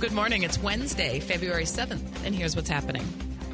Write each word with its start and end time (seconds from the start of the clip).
Good 0.00 0.12
morning. 0.12 0.44
It's 0.44 0.58
Wednesday, 0.58 1.20
February 1.20 1.64
7th, 1.64 2.24
and 2.24 2.34
here's 2.34 2.56
what's 2.56 2.70
happening. 2.70 3.06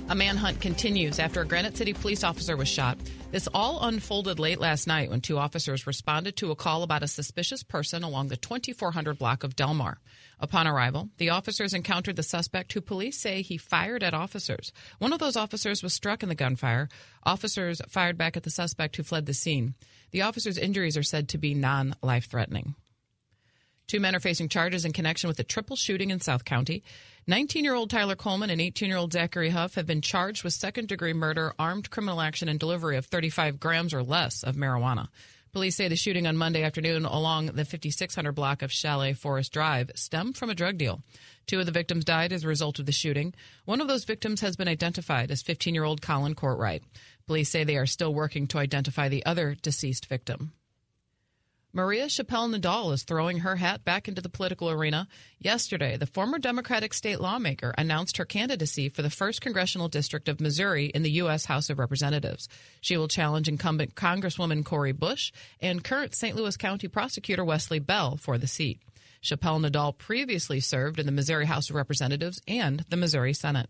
A 0.09 0.15
manhunt 0.15 0.61
continues 0.61 1.19
after 1.19 1.41
a 1.41 1.45
Granite 1.45 1.77
City 1.77 1.93
police 1.93 2.23
officer 2.23 2.57
was 2.57 2.69
shot. 2.69 2.99
This 3.33 3.49
all 3.53 3.85
unfolded 3.85 4.39
late 4.39 4.61
last 4.61 4.87
night 4.87 5.11
when 5.11 5.21
two 5.21 5.39
officers 5.39 5.89
responded 5.89 6.37
to 6.37 6.53
a 6.53 6.55
call 6.55 6.85
about 6.85 7.03
a 7.03 7.09
suspicious 7.09 7.65
person 7.65 8.05
along 8.05 8.29
the 8.29 8.37
2400 8.37 9.19
block 9.19 9.43
of 9.43 9.57
Delmar. 9.57 9.99
Upon 10.39 10.69
arrival, 10.69 11.09
the 11.19 11.31
officers 11.31 11.75
encountered 11.75 12.15
the 12.15 12.23
suspect 12.23 12.73
who 12.73 12.81
police 12.81 13.19
say 13.19 13.43
he 13.43 13.59
fired 13.59 14.05
at 14.05 14.15
officers. 14.15 14.71
One 15.01 15.13
of 15.13 15.19
those 15.19 15.37
officers 15.37 15.83
was 15.83 15.95
struck 15.95 16.23
in 16.23 16.29
the 16.29 16.37
gunfire. 16.37 16.89
Officers 17.25 17.83
fired 17.89 18.17
back 18.17 18.37
at 18.37 18.45
the 18.45 18.51
suspect 18.51 18.95
who 18.95 19.03
fled 19.03 19.27
the 19.27 19.35
scene. 19.35 19.75
The 20.13 20.23
officer's 20.23 20.59
injuries 20.59 20.97
are 20.97 21.03
said 21.03 21.29
to 21.31 21.39
be 21.39 21.55
non 21.55 21.97
life 22.05 22.31
threatening. 22.31 22.77
Two 23.87 24.01
men 24.01 24.17
are 24.17 24.21
facing 24.21 24.49
charges 24.49 24.85
in 24.85 24.93
connection 24.93 25.29
with 25.29 25.39
a 25.39 25.45
triple 25.45 25.77
shooting 25.77 26.11
in 26.11 26.21
South 26.21 26.45
County. 26.45 26.83
19 27.29 27.65
year 27.65 27.75
old 27.75 27.89
Tyler 27.89 28.17
Coleman 28.17 28.51
and 28.51 28.61
18 28.61 28.89
year 28.89 28.99
old 28.99 29.13
Zachary 29.13 29.51
Huff 29.51 29.77
have 29.77 29.87
been 29.87 30.01
charged 30.01 30.43
with 30.43 30.55
second 30.55 30.89
degree 30.89 31.13
murder, 31.13 31.55
armed 31.57 31.89
criminal 31.89 32.21
action, 32.21 32.49
and 32.49 32.59
delivery 32.59 32.97
of 32.97 33.07
35 33.07 33.61
grams 33.61 33.95
or 33.95 34.03
less 34.03 34.43
of 34.43 34.57
marijuana. 34.57 35.09
Police 35.53 35.77
say 35.77 35.87
the 35.87 35.97
shooting 35.97 36.27
on 36.27 36.37
Monday 36.37 36.65
afternoon 36.65 37.05
along 37.05 37.47
the 37.47 37.65
5600 37.65 38.33
block 38.33 38.63
of 38.63 38.73
Chalet 38.73 39.13
Forest 39.13 39.53
Drive 39.53 39.93
stemmed 39.95 40.37
from 40.37 40.51
a 40.51 40.55
drug 40.55 40.77
deal. 40.79 41.01
Two 41.47 41.61
of 41.61 41.67
the 41.67 41.73
victims 41.73 42.05
died 42.05 42.33
as 42.33 42.43
a 42.43 42.49
result 42.49 42.81
of 42.81 42.87
the 42.87 42.93
shooting. 42.93 43.35
One 43.67 43.81
of 43.81 43.87
those 43.87 44.05
victims 44.05 44.41
has 44.41 44.57
been 44.57 44.69
identified 44.69 45.31
as 45.31 45.43
15 45.43 45.75
year 45.75 45.85
old 45.85 46.03
Colin 46.03 46.35
Courtwright. 46.35 46.83
Police 47.29 47.51
say 47.51 47.63
they 47.63 47.77
are 47.77 47.87
still 47.87 48.13
working 48.13 48.49
to 48.49 48.59
identify 48.59 49.09
the 49.09 49.25
other 49.25 49.55
deceased 49.55 50.07
victim. 50.07 50.53
Maria 51.77 52.07
Chappelle 52.07 52.57
Nadal 52.57 52.95
is 52.95 53.03
throwing 53.03 53.41
her 53.41 53.57
hat 53.57 53.85
back 53.85 54.09
into 54.09 54.23
the 54.23 54.31
political 54.31 54.71
arena. 54.71 55.07
Yesterday, 55.39 55.99
the 55.99 56.07
former 56.07 56.39
Democratic 56.39 56.95
state 56.95 57.21
lawmaker 57.21 57.75
announced 57.77 58.17
her 58.17 58.25
candidacy 58.25 58.89
for 58.89 59.03
the 59.03 59.11
1st 59.11 59.43
Congressional 59.43 59.87
District 59.87 60.27
of 60.27 60.41
Missouri 60.41 60.87
in 60.87 61.03
the 61.03 61.11
U.S. 61.11 61.45
House 61.45 61.69
of 61.69 61.79
Representatives. 61.79 62.49
She 62.81 62.97
will 62.97 63.09
challenge 63.09 63.47
incumbent 63.47 63.95
Congresswoman 63.95 64.65
Cori 64.65 64.93
Bush 64.93 65.33
and 65.61 65.85
current 65.85 66.15
St. 66.15 66.35
Louis 66.35 66.57
County 66.57 66.89
Prosecutor 66.89 67.45
Wesley 67.45 67.79
Bell 67.79 68.17
for 68.17 68.39
the 68.39 68.47
seat. 68.47 68.81
Chappelle 69.23 69.61
Nadal 69.61 69.99
previously 69.99 70.61
served 70.61 70.99
in 70.99 71.05
the 71.05 71.13
Missouri 71.13 71.45
House 71.45 71.69
of 71.69 71.77
Representatives 71.77 72.41
and 72.49 72.87
the 72.89 72.97
Missouri 72.97 73.35
Senate. 73.35 73.69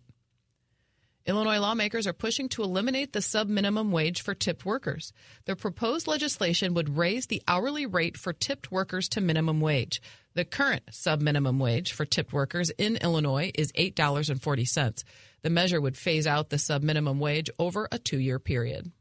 Illinois 1.26 1.58
lawmakers 1.58 2.06
are 2.06 2.12
pushing 2.12 2.48
to 2.50 2.62
eliminate 2.62 3.12
the 3.12 3.20
sub-minimum 3.20 3.90
wage 3.90 4.22
for 4.22 4.32
tipped 4.32 4.64
workers. 4.64 5.12
The 5.46 5.56
proposed 5.56 6.06
legislation 6.06 6.72
would 6.74 6.96
raise 6.96 7.26
the 7.26 7.42
hourly 7.48 7.84
rate 7.84 8.16
for 8.16 8.32
tipped 8.32 8.70
workers 8.70 9.08
to 9.10 9.20
minimum 9.20 9.60
wage. 9.60 10.00
The 10.34 10.44
current 10.44 10.84
sub-minimum 10.92 11.58
wage 11.58 11.92
for 11.92 12.04
tipped 12.04 12.32
workers 12.32 12.70
in 12.70 12.96
Illinois 12.96 13.50
is 13.54 13.72
$8.40. 13.72 15.02
The 15.42 15.50
measure 15.50 15.80
would 15.80 15.96
phase 15.96 16.28
out 16.28 16.50
the 16.50 16.58
sub-minimum 16.58 17.18
wage 17.18 17.50
over 17.58 17.88
a 17.90 17.98
two-year 17.98 18.38
period. 18.38 18.92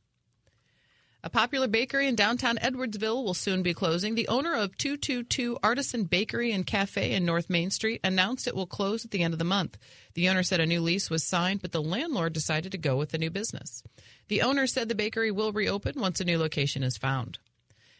A 1.26 1.30
popular 1.30 1.68
bakery 1.68 2.08
in 2.08 2.14
downtown 2.14 2.58
Edwardsville 2.58 3.24
will 3.24 3.34
soon 3.34 3.64
be 3.64 3.74
closing. 3.74 4.14
The 4.14 4.28
owner 4.28 4.54
of 4.54 4.78
222 4.78 5.58
Artisan 5.64 6.04
Bakery 6.04 6.52
and 6.52 6.68
Cafe 6.68 7.14
in 7.14 7.26
North 7.26 7.50
Main 7.50 7.72
Street 7.72 8.00
announced 8.04 8.48
it 8.48 8.56
will 8.56 8.68
close 8.68 9.04
at 9.04 9.10
the 9.10 9.24
end 9.24 9.34
of 9.34 9.40
the 9.40 9.44
month. 9.44 9.76
The 10.14 10.30
owner 10.30 10.44
said 10.44 10.60
a 10.60 10.68
new 10.68 10.82
lease 10.82 11.10
was 11.10 11.24
signed, 11.24 11.64
but 11.64 11.72
the 11.72 11.82
landlord 11.82 12.34
decided 12.34 12.72
to 12.74 12.78
go 12.78 12.96
with 12.96 13.10
the 13.10 13.18
new 13.18 13.32
business. 13.32 13.82
The 14.28 14.44
owner 14.44 14.68
said 14.68 14.88
the 14.88 14.94
bakery 14.94 15.32
will 15.32 15.52
reopen 15.52 16.00
once 16.00 16.22
a 16.22 16.26
new 16.26 16.38
location 16.38 16.84
is 16.84 16.96
found. 16.96 17.40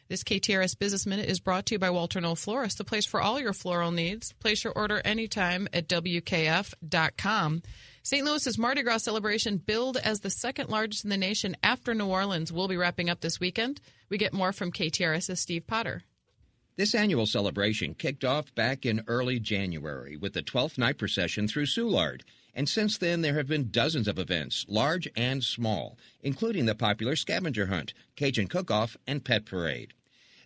This 0.08 0.24
KTRS 0.24 0.78
Business 0.78 1.08
Minute 1.08 1.28
is 1.28 1.40
brought 1.40 1.66
to 1.66 1.74
you 1.74 1.80
by 1.80 1.90
Walter 1.90 2.22
Knoll 2.22 2.36
Florist, 2.36 2.78
the 2.78 2.84
place 2.84 3.08
for 3.08 3.20
all 3.20 3.40
your 3.40 3.54
floral 3.54 3.90
needs. 3.90 4.34
Place 4.34 4.64
your 4.64 4.74
order 4.74 5.02
anytime 5.04 5.68
at 5.74 5.90
WKF.com. 5.90 7.64
St. 8.06 8.24
Louis's 8.24 8.60
Mardi 8.60 8.84
Gras 8.84 9.00
celebration, 9.00 9.58
billed 9.58 9.98
as 9.98 10.20
the 10.20 10.30
second 10.30 10.70
largest 10.70 11.06
in 11.06 11.10
the 11.10 11.18
nation 11.18 11.58
after 11.64 11.96
New 11.96 12.06
Orleans, 12.06 12.54
will 12.54 12.68
be 12.68 12.78
wrapping 12.78 13.10
up 13.10 13.22
this 13.22 13.40
weekend. 13.40 13.82
We 14.10 14.20
get 14.20 14.32
more 14.32 14.54
from 14.54 14.72
KTRS's 14.72 15.40
Steve 15.40 15.66
Potter. 15.66 16.04
This 16.76 16.94
annual 16.94 17.26
celebration 17.26 17.96
kicked 17.96 18.24
off 18.24 18.54
back 18.54 18.86
in 18.86 19.04
early 19.08 19.40
January 19.40 20.18
with 20.18 20.34
the 20.34 20.44
12th 20.44 20.78
night 20.78 21.00
procession 21.00 21.48
through 21.48 21.66
Soulard. 21.66 22.22
And 22.54 22.70
since 22.70 23.00
then, 23.00 23.22
there 23.22 23.38
have 23.38 23.48
been 23.48 23.72
dozens 23.72 24.08
of 24.08 24.20
events, 24.20 24.68
large 24.68 25.10
and 25.16 25.44
small, 25.44 25.98
including 26.22 26.68
the 26.68 26.76
popular 26.76 27.16
scavenger 27.16 27.66
hunt, 27.66 27.96
Cajun 28.16 28.46
cook-off, 28.46 28.96
and 29.08 29.26
pet 29.26 29.46
parade. 29.46 29.96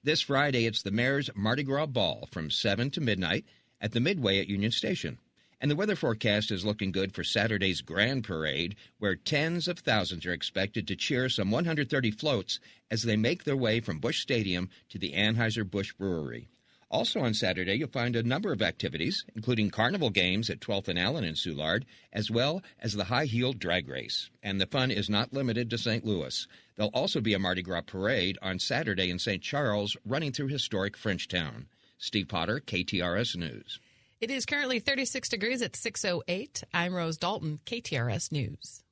This 0.02 0.22
Friday, 0.22 0.66
it's 0.66 0.82
the 0.82 0.92
Mayor's 0.92 1.30
Mardi 1.36 1.64
Gras 1.64 1.88
Ball 1.88 2.30
from 2.32 2.52
7 2.52 2.90
to 2.92 3.02
midnight 3.02 3.44
at 3.82 3.92
the 3.92 4.00
Midway 4.00 4.40
at 4.40 4.48
Union 4.48 4.72
Station. 4.72 5.18
And 5.62 5.70
the 5.70 5.76
weather 5.76 5.98
forecast 5.98 6.52
is 6.52 6.64
looking 6.64 6.94
good 6.94 7.14
for 7.14 7.24
Saturday's 7.24 7.82
Grand 7.82 8.24
Parade, 8.24 8.78
where 8.98 9.16
tens 9.16 9.68
of 9.68 9.80
thousands 9.80 10.26
are 10.26 10.32
expected 10.32 10.88
to 10.88 10.96
cheer 10.96 11.28
some 11.28 11.52
130 11.52 12.12
floats 12.12 12.60
as 12.90 13.04
they 13.04 13.18
make 13.18 13.44
their 13.44 13.58
way 13.58 13.82
from 13.82 14.00
Busch 14.00 14.22
Stadium 14.22 14.70
to 14.88 14.98
the 14.98 15.12
Anheuser-Busch 15.12 15.94
Brewery. 15.94 16.48
Also 16.92 17.20
on 17.20 17.34
Saturday, 17.34 17.76
you'll 17.76 17.90
find 17.90 18.16
a 18.16 18.24
number 18.24 18.52
of 18.52 18.62
activities, 18.62 19.24
including 19.36 19.70
carnival 19.70 20.10
games 20.10 20.50
at 20.50 20.62
12th 20.62 20.88
and 20.88 20.98
Allen 20.98 21.24
in 21.24 21.36
Soulard, 21.36 21.84
as 22.12 22.32
well 22.32 22.64
as 22.80 22.94
the 22.94 23.04
high 23.04 23.26
heeled 23.26 23.60
drag 23.60 23.88
race. 23.88 24.30
And 24.42 24.60
the 24.60 24.66
fun 24.66 24.90
is 24.90 25.10
not 25.10 25.34
limited 25.34 25.70
to 25.70 25.78
St. 25.78 26.06
Louis. 26.06 26.48
There'll 26.78 26.90
also 26.94 27.22
be 27.22 27.34
a 27.34 27.40
Mardi 27.40 27.62
Gras 27.62 27.82
parade 27.82 28.40
on 28.42 28.58
Saturday 28.60 29.12
in 29.12 29.20
St. 29.20 29.44
Charles, 29.44 29.98
running 30.06 30.32
through 30.32 30.48
historic 30.48 30.98
Frenchtown. 30.98 31.66
Steve 32.00 32.30
Potter, 32.30 32.62
KTRS 32.66 33.36
News. 33.36 33.80
It 34.22 34.32
is 34.32 34.46
currently 34.46 34.80
36 34.80 35.30
degrees 35.30 35.62
at 35.62 35.78
608. 35.78 36.64
I'm 36.74 36.94
Rose 36.94 37.16
Dalton, 37.18 37.60
KTRS 37.66 38.34
News. 38.34 38.84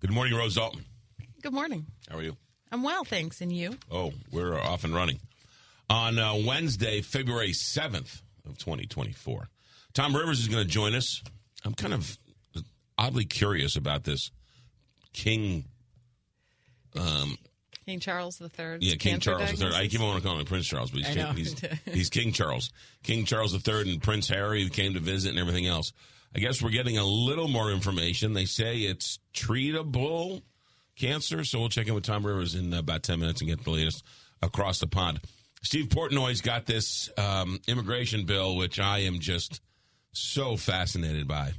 Good 0.00 0.10
morning, 0.10 0.34
Rose 0.34 0.56
Dalton. 0.56 0.84
Good 1.40 1.54
morning. 1.54 1.86
How 2.10 2.18
are 2.18 2.22
you? 2.22 2.36
I'm 2.70 2.82
well, 2.82 3.04
thanks. 3.04 3.40
And 3.40 3.50
you? 3.50 3.78
Oh, 3.90 4.12
we're 4.30 4.60
off 4.60 4.84
and 4.84 4.94
running. 4.94 5.20
On 5.88 6.18
uh, 6.18 6.34
Wednesday, 6.46 7.00
February 7.00 7.52
7th 7.52 8.20
of 8.46 8.58
2024, 8.58 9.48
Tom 9.94 10.14
Rivers 10.14 10.40
is 10.40 10.48
going 10.48 10.64
to 10.64 10.70
join 10.70 10.94
us. 10.94 11.22
I'm 11.64 11.72
kind 11.74 11.94
of 11.94 12.18
oddly 12.98 13.24
curious 13.24 13.74
about 13.76 14.04
this 14.04 14.30
King 15.14 15.64
um, 16.94 17.38
King 17.86 18.00
Charles 18.00 18.40
III. 18.40 18.78
Yeah, 18.80 18.94
King 18.96 19.20
Charles 19.20 19.60
III. 19.60 19.74
I 19.74 19.88
keep 19.88 20.00
on 20.00 20.06
wanting 20.06 20.22
to 20.22 20.28
call 20.28 20.38
him 20.38 20.44
Prince 20.46 20.66
Charles, 20.66 20.90
but 20.90 21.02
he's, 21.02 21.14
King, 21.14 21.34
he's, 21.34 21.60
he's, 21.84 22.10
King 22.10 22.32
Charles. 22.32 22.70
King 23.02 23.24
Charles 23.24 23.54
III 23.54 23.92
and 23.92 24.02
Prince 24.02 24.28
Harry 24.28 24.68
came 24.68 24.94
to 24.94 25.00
visit 25.00 25.30
and 25.30 25.38
everything 25.38 25.66
else. 25.66 25.92
I 26.34 26.38
guess 26.38 26.62
we're 26.62 26.70
getting 26.70 26.96
a 26.96 27.04
little 27.04 27.48
more 27.48 27.70
information. 27.70 28.32
They 28.32 28.46
say 28.46 28.78
it's 28.78 29.18
treatable 29.34 30.42
cancer, 30.96 31.44
so 31.44 31.58
we'll 31.58 31.68
check 31.68 31.88
in 31.88 31.94
with 31.94 32.04
Tom 32.04 32.24
Rivers 32.24 32.54
in 32.54 32.72
about 32.72 33.02
10 33.02 33.20
minutes 33.20 33.40
and 33.40 33.50
get 33.50 33.64
the 33.64 33.70
latest 33.70 34.04
across 34.40 34.78
the 34.78 34.86
pond. 34.86 35.20
Steve 35.62 35.86
Portnoy's 35.86 36.40
got 36.40 36.66
this 36.66 37.10
um, 37.16 37.60
immigration 37.68 38.24
bill, 38.24 38.56
which 38.56 38.80
I 38.80 39.00
am 39.00 39.20
just 39.20 39.60
so 40.12 40.56
fascinated 40.56 41.28
by. 41.28 41.52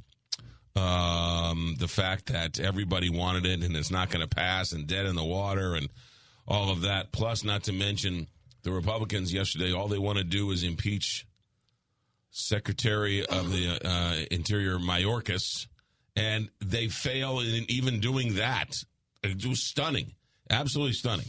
Um, 0.76 1.76
the 1.78 1.88
fact 1.88 2.28
that 2.28 2.60
everybody 2.60 3.10
wanted 3.10 3.46
it 3.46 3.64
and 3.64 3.76
it's 3.76 3.92
not 3.92 4.10
going 4.10 4.28
to 4.28 4.36
pass 4.36 4.72
and 4.72 4.88
dead 4.88 5.06
in 5.06 5.16
the 5.16 5.24
water 5.24 5.76
and 5.76 5.88
all 6.48 6.70
of 6.72 6.82
that. 6.82 7.12
Plus, 7.12 7.44
not 7.44 7.64
to 7.64 7.74
mention 7.74 8.28
the 8.64 8.72
Republicans 8.72 9.34
yesterday, 9.34 9.74
all 9.74 9.88
they 9.88 9.98
want 9.98 10.18
to 10.18 10.24
do 10.24 10.52
is 10.52 10.64
impeach 10.64 11.26
Secretary 12.32 13.26
of 13.26 13.52
the 13.52 13.80
uh, 13.88 14.26
Interior 14.32 14.80
Mayorkas, 14.80 15.68
and 16.16 16.50
they 16.60 16.88
fail 16.88 17.40
in 17.40 17.66
even 17.70 18.00
doing 18.00 18.36
that. 18.36 18.74
It 19.22 19.46
was 19.46 19.62
stunning, 19.62 20.14
absolutely 20.50 20.94
stunning. 20.94 21.28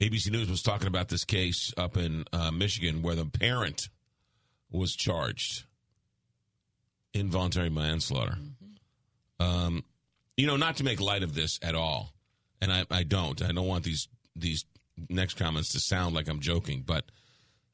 ABC 0.00 0.30
News 0.30 0.48
was 0.48 0.62
talking 0.62 0.86
about 0.86 1.08
this 1.08 1.24
case 1.24 1.72
up 1.76 1.96
in 1.96 2.24
uh, 2.32 2.50
Michigan 2.50 3.02
where 3.02 3.14
the 3.14 3.26
parent 3.26 3.88
was 4.70 4.94
charged 4.94 5.64
involuntary 7.14 7.70
manslaughter. 7.70 8.36
Mm-hmm. 8.38 9.44
Um, 9.44 9.84
you 10.36 10.46
know, 10.46 10.56
not 10.56 10.76
to 10.76 10.84
make 10.84 11.00
light 11.00 11.22
of 11.22 11.34
this 11.34 11.58
at 11.62 11.74
all, 11.74 12.11
and 12.62 12.72
I, 12.72 12.86
I 12.90 13.02
don't. 13.02 13.42
I 13.42 13.52
don't 13.52 13.66
want 13.66 13.84
these 13.84 14.08
these 14.34 14.64
next 15.10 15.34
comments 15.34 15.72
to 15.72 15.80
sound 15.80 16.14
like 16.14 16.28
I'm 16.28 16.40
joking, 16.40 16.82
but 16.86 17.04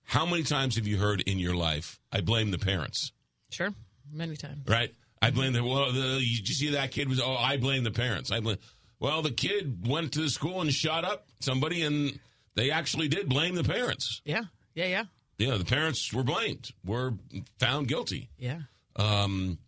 how 0.02 0.24
many 0.24 0.42
times 0.42 0.76
have 0.76 0.86
you 0.86 0.96
heard 0.98 1.20
in 1.20 1.38
your 1.38 1.54
life, 1.54 2.00
I 2.10 2.22
blame 2.22 2.50
the 2.50 2.58
parents? 2.58 3.12
Sure, 3.50 3.72
many 4.10 4.36
times. 4.36 4.66
Right? 4.66 4.92
I 5.20 5.30
blame 5.30 5.52
the, 5.52 5.62
well, 5.62 5.92
the, 5.92 6.20
you 6.20 6.46
see 6.46 6.70
that 6.70 6.92
kid 6.92 7.08
was, 7.08 7.20
oh, 7.20 7.34
I 7.34 7.56
blame 7.56 7.84
the 7.84 7.90
parents. 7.90 8.30
I 8.32 8.40
blame, 8.40 8.58
well, 9.00 9.20
the 9.20 9.32
kid 9.32 9.86
went 9.86 10.12
to 10.12 10.20
the 10.20 10.30
school 10.30 10.60
and 10.60 10.72
shot 10.72 11.04
up 11.04 11.26
somebody, 11.40 11.82
and 11.82 12.18
they 12.54 12.70
actually 12.70 13.08
did 13.08 13.28
blame 13.28 13.54
the 13.54 13.64
parents. 13.64 14.22
Yeah, 14.24 14.42
yeah, 14.74 14.86
yeah. 14.86 15.04
Yeah, 15.38 15.56
the 15.56 15.64
parents 15.64 16.12
were 16.12 16.24
blamed, 16.24 16.70
were 16.84 17.14
found 17.58 17.88
guilty. 17.88 18.30
Yeah. 18.38 18.60
Um, 18.96 19.58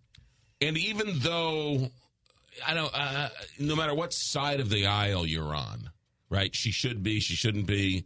and 0.61 0.79
even 0.79 1.19
though 1.19 1.91
I 2.67 2.75
don't. 2.75 2.93
Uh, 2.95 3.29
no 3.59 3.77
matter 3.77 3.95
what 3.95 4.13
side 4.13 4.61
of 4.61 4.71
the 4.71 4.87
aisle 4.87 5.27
you're 5.27 5.55
on, 5.55 5.91
right? 6.29 6.55
She 6.55 6.71
should 6.71 7.03
be. 7.03 7.21
She 7.21 7.35
shouldn't 7.35 7.67
be. 7.67 8.05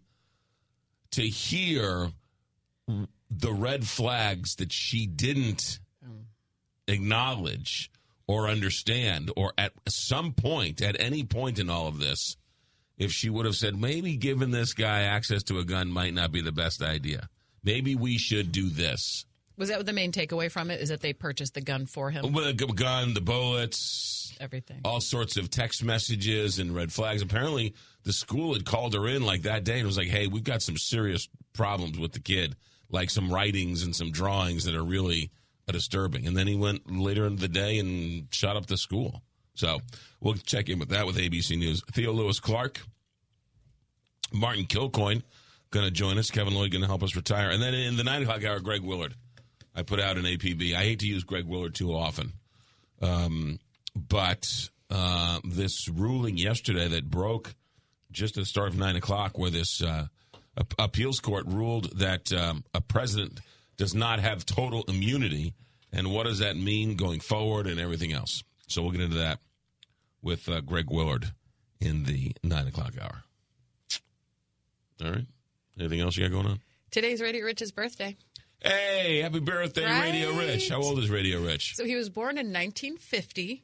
To 1.13 1.23
hear 1.23 2.11
the 3.31 3.53
red 3.53 3.87
flags 3.87 4.57
that 4.57 4.73
she 4.73 5.07
didn't 5.07 5.79
acknowledge 6.89 7.91
or 8.27 8.49
understand, 8.49 9.31
or 9.37 9.53
at 9.57 9.73
some 9.89 10.33
point, 10.33 10.83
at 10.83 10.99
any 10.99 11.25
point 11.25 11.59
in 11.59 11.71
all 11.71 11.87
of 11.87 11.99
this, 11.99 12.37
if 12.97 13.13
she 13.13 13.29
would 13.29 13.47
have 13.47 13.55
said, 13.55 13.79
maybe 13.79 14.17
giving 14.17 14.51
this 14.51 14.73
guy 14.73 15.03
access 15.03 15.43
to 15.45 15.59
a 15.59 15.65
gun 15.65 15.91
might 15.91 16.15
not 16.15 16.33
be 16.33 16.41
the 16.41 16.53
best 16.53 16.83
idea. 16.83 17.29
Maybe 17.63 17.95
we 17.95 18.19
should 18.19 18.53
do 18.53 18.71
this. 18.71 19.25
Was 19.57 19.69
that 19.69 19.85
the 19.87 19.93
main 19.93 20.13
takeaway 20.13 20.51
from 20.51 20.71
it? 20.71 20.81
Is 20.81 20.89
that 20.89 21.01
they 21.01 21.13
purchased 21.13 21.55
the 21.55 21.61
gun 21.61 21.87
for 21.87 22.11
him? 22.11 22.33
With 22.33 22.47
a 22.47 22.53
gun, 22.53 23.15
the 23.15 23.21
bullets, 23.21 24.37
everything, 24.41 24.81
all 24.85 25.01
sorts 25.01 25.37
of 25.37 25.51
text 25.51 25.85
messages 25.85 26.59
and 26.59 26.75
red 26.75 26.93
flags. 26.93 27.23
Apparently, 27.23 27.75
the 28.03 28.13
school 28.13 28.55
had 28.55 28.65
called 28.65 28.95
her 28.95 29.07
in 29.07 29.25
like 29.25 29.43
that 29.43 29.65
day 29.65 29.79
and 29.79 29.87
was 29.87 29.97
like, 29.97 30.09
"Hey, 30.09 30.27
we've 30.27 30.45
got 30.45 30.63
some 30.63 30.77
serious 30.77 31.29
problems 31.53 31.99
with 31.99 32.13
the 32.13 32.21
kid, 32.21 32.57
like 32.91 33.11
some 33.11 33.33
writings 33.33 33.83
and 33.85 33.95
some 33.95 34.11
drawings 34.11 34.65
that 34.65 34.75
are 34.75 34.85
really 34.85 35.31
uh, 35.69 35.73
disturbing." 35.73 36.27
And 36.27 36.37
then 36.37 36.47
he 36.47 36.57
went 36.57 36.91
later 36.91 37.25
in 37.27 37.37
the 37.37 37.49
day 37.49 37.79
and 37.79 38.27
shot 38.33 38.57
up 38.57 38.67
the 38.67 38.77
school. 38.77 39.23
So 39.55 39.79
we'll 40.21 40.35
check 40.35 40.69
in 40.69 40.81
with 40.81 40.89
that 40.89 41.07
with 41.07 41.17
ABC 41.17 41.57
News. 41.57 41.83
Theo 41.93 42.13
Lewis 42.13 42.41
Clark, 42.41 42.81
Martin 44.33 44.65
Kilcoyne 44.65 45.23
going 45.71 45.85
to 45.85 45.91
join 45.91 46.19
us. 46.19 46.31
Kevin 46.31 46.55
Lloyd 46.55 46.71
going 46.71 46.83
to 46.83 46.89
help 46.89 47.03
us 47.03 47.15
retire. 47.15 47.51
And 47.51 47.63
then 47.63 47.75
in 47.75 47.97
the 47.97 48.05
9 48.05 48.23
o'clock 48.23 48.45
hour, 48.45 48.61
Greg 48.61 48.83
Willard. 48.83 49.15
I 49.75 49.83
put 49.83 50.01
out 50.01 50.17
an 50.17 50.25
APB. 50.25 50.75
I 50.75 50.83
hate 50.83 51.01
to 51.01 51.07
use 51.07 51.25
Greg 51.25 51.47
Willard 51.47 51.75
too 51.75 51.93
often. 51.95 52.33
Um, 53.03 53.59
but 53.95 54.47
uh, 54.91 55.41
this 55.45 55.89
ruling 55.89 56.37
yesterday 56.39 56.89
that 56.89 57.11
broke 57.11 57.55
just 58.13 58.37
at 58.37 58.43
the 58.43 58.47
start 58.47 58.69
of 58.69 58.79
9 58.79 58.97
o'clock, 58.97 59.37
where 59.39 59.51
this 59.51 59.83
uh, 59.83 60.07
appeals 60.79 61.19
court 61.21 61.47
ruled 61.47 61.99
that 61.99 62.33
um, 62.33 62.65
a 62.73 62.81
president 62.81 63.41
does 63.77 63.95
not 63.95 64.21
have 64.21 64.47
total 64.47 64.85
immunity. 64.87 65.55
And 65.93 66.13
what 66.13 66.27
does 66.27 66.39
that 66.39 66.57
mean 66.57 66.97
going 66.97 67.21
forward 67.21 67.67
and 67.67 67.81
everything 67.81 68.13
else? 68.13 68.43
So 68.69 68.83
we'll 68.83 68.93
get 68.93 69.01
into 69.01 69.19
that 69.19 69.41
with 70.23 70.49
uh, 70.49 70.61
Greg 70.61 70.87
Willard 70.91 71.33
in 71.81 72.05
the 72.05 72.33
9 72.43 72.69
o'clock 72.69 72.95
hour. 73.01 73.23
All 75.05 75.11
right. 75.11 75.27
Anything 75.79 76.01
else 76.01 76.17
you 76.17 76.25
got 76.25 76.33
going 76.33 76.47
on? 76.47 76.61
Today's 76.91 77.21
Radio 77.21 77.45
Rich's 77.45 77.73
birthday. 77.73 78.17
Hey, 78.65 79.21
happy 79.21 79.41
birthday, 79.41 79.85
right. 79.85 80.05
Radio 80.05 80.33
Rich. 80.33 80.71
How 80.71 80.81
old 80.81 80.99
is 80.99 81.11
Radio 81.11 81.43
Rich? 81.43 81.77
So 81.77 81.85
he 81.85 81.97
was 81.97 82.09
born 82.09 82.39
in 82.39 82.47
1950. 82.47 83.63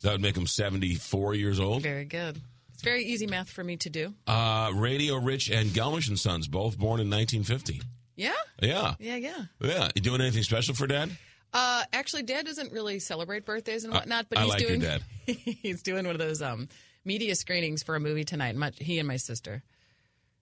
That 0.00 0.12
would 0.12 0.22
make 0.22 0.34
him 0.34 0.46
74 0.46 1.34
years 1.34 1.60
old. 1.60 1.82
Very 1.82 2.06
good. 2.06 2.40
It's 2.72 2.82
very 2.82 3.04
easy 3.04 3.26
math 3.26 3.50
for 3.50 3.62
me 3.62 3.76
to 3.76 3.90
do. 3.90 4.14
Uh, 4.26 4.72
Radio 4.74 5.16
Rich 5.16 5.50
and 5.50 5.68
Gelmish 5.68 6.08
and 6.08 6.18
Sons, 6.18 6.48
both 6.48 6.78
born 6.78 7.00
in 7.00 7.10
1950. 7.10 7.82
Yeah? 8.16 8.32
Yeah. 8.62 8.94
Yeah, 8.98 9.16
yeah. 9.16 9.44
Yeah. 9.60 9.90
You 9.94 10.00
doing 10.00 10.22
anything 10.22 10.42
special 10.42 10.74
for 10.74 10.86
Dad? 10.86 11.10
Uh, 11.52 11.82
actually, 11.92 12.22
Dad 12.22 12.46
doesn't 12.46 12.72
really 12.72 12.98
celebrate 12.98 13.44
birthdays 13.44 13.84
and 13.84 13.92
whatnot, 13.92 14.26
but 14.30 14.38
I 14.38 14.42
he's 14.42 14.50
like 14.50 14.58
doing 14.66 14.80
your 14.80 14.90
dad. 14.90 15.02
he's 15.26 15.82
doing 15.82 16.06
one 16.06 16.14
of 16.14 16.18
those 16.18 16.40
um, 16.40 16.68
media 17.04 17.34
screenings 17.34 17.82
for 17.82 17.94
a 17.94 18.00
movie 18.00 18.24
tonight. 18.24 18.56
My, 18.56 18.72
he 18.78 18.98
and 18.98 19.06
my 19.08 19.16
sister. 19.16 19.62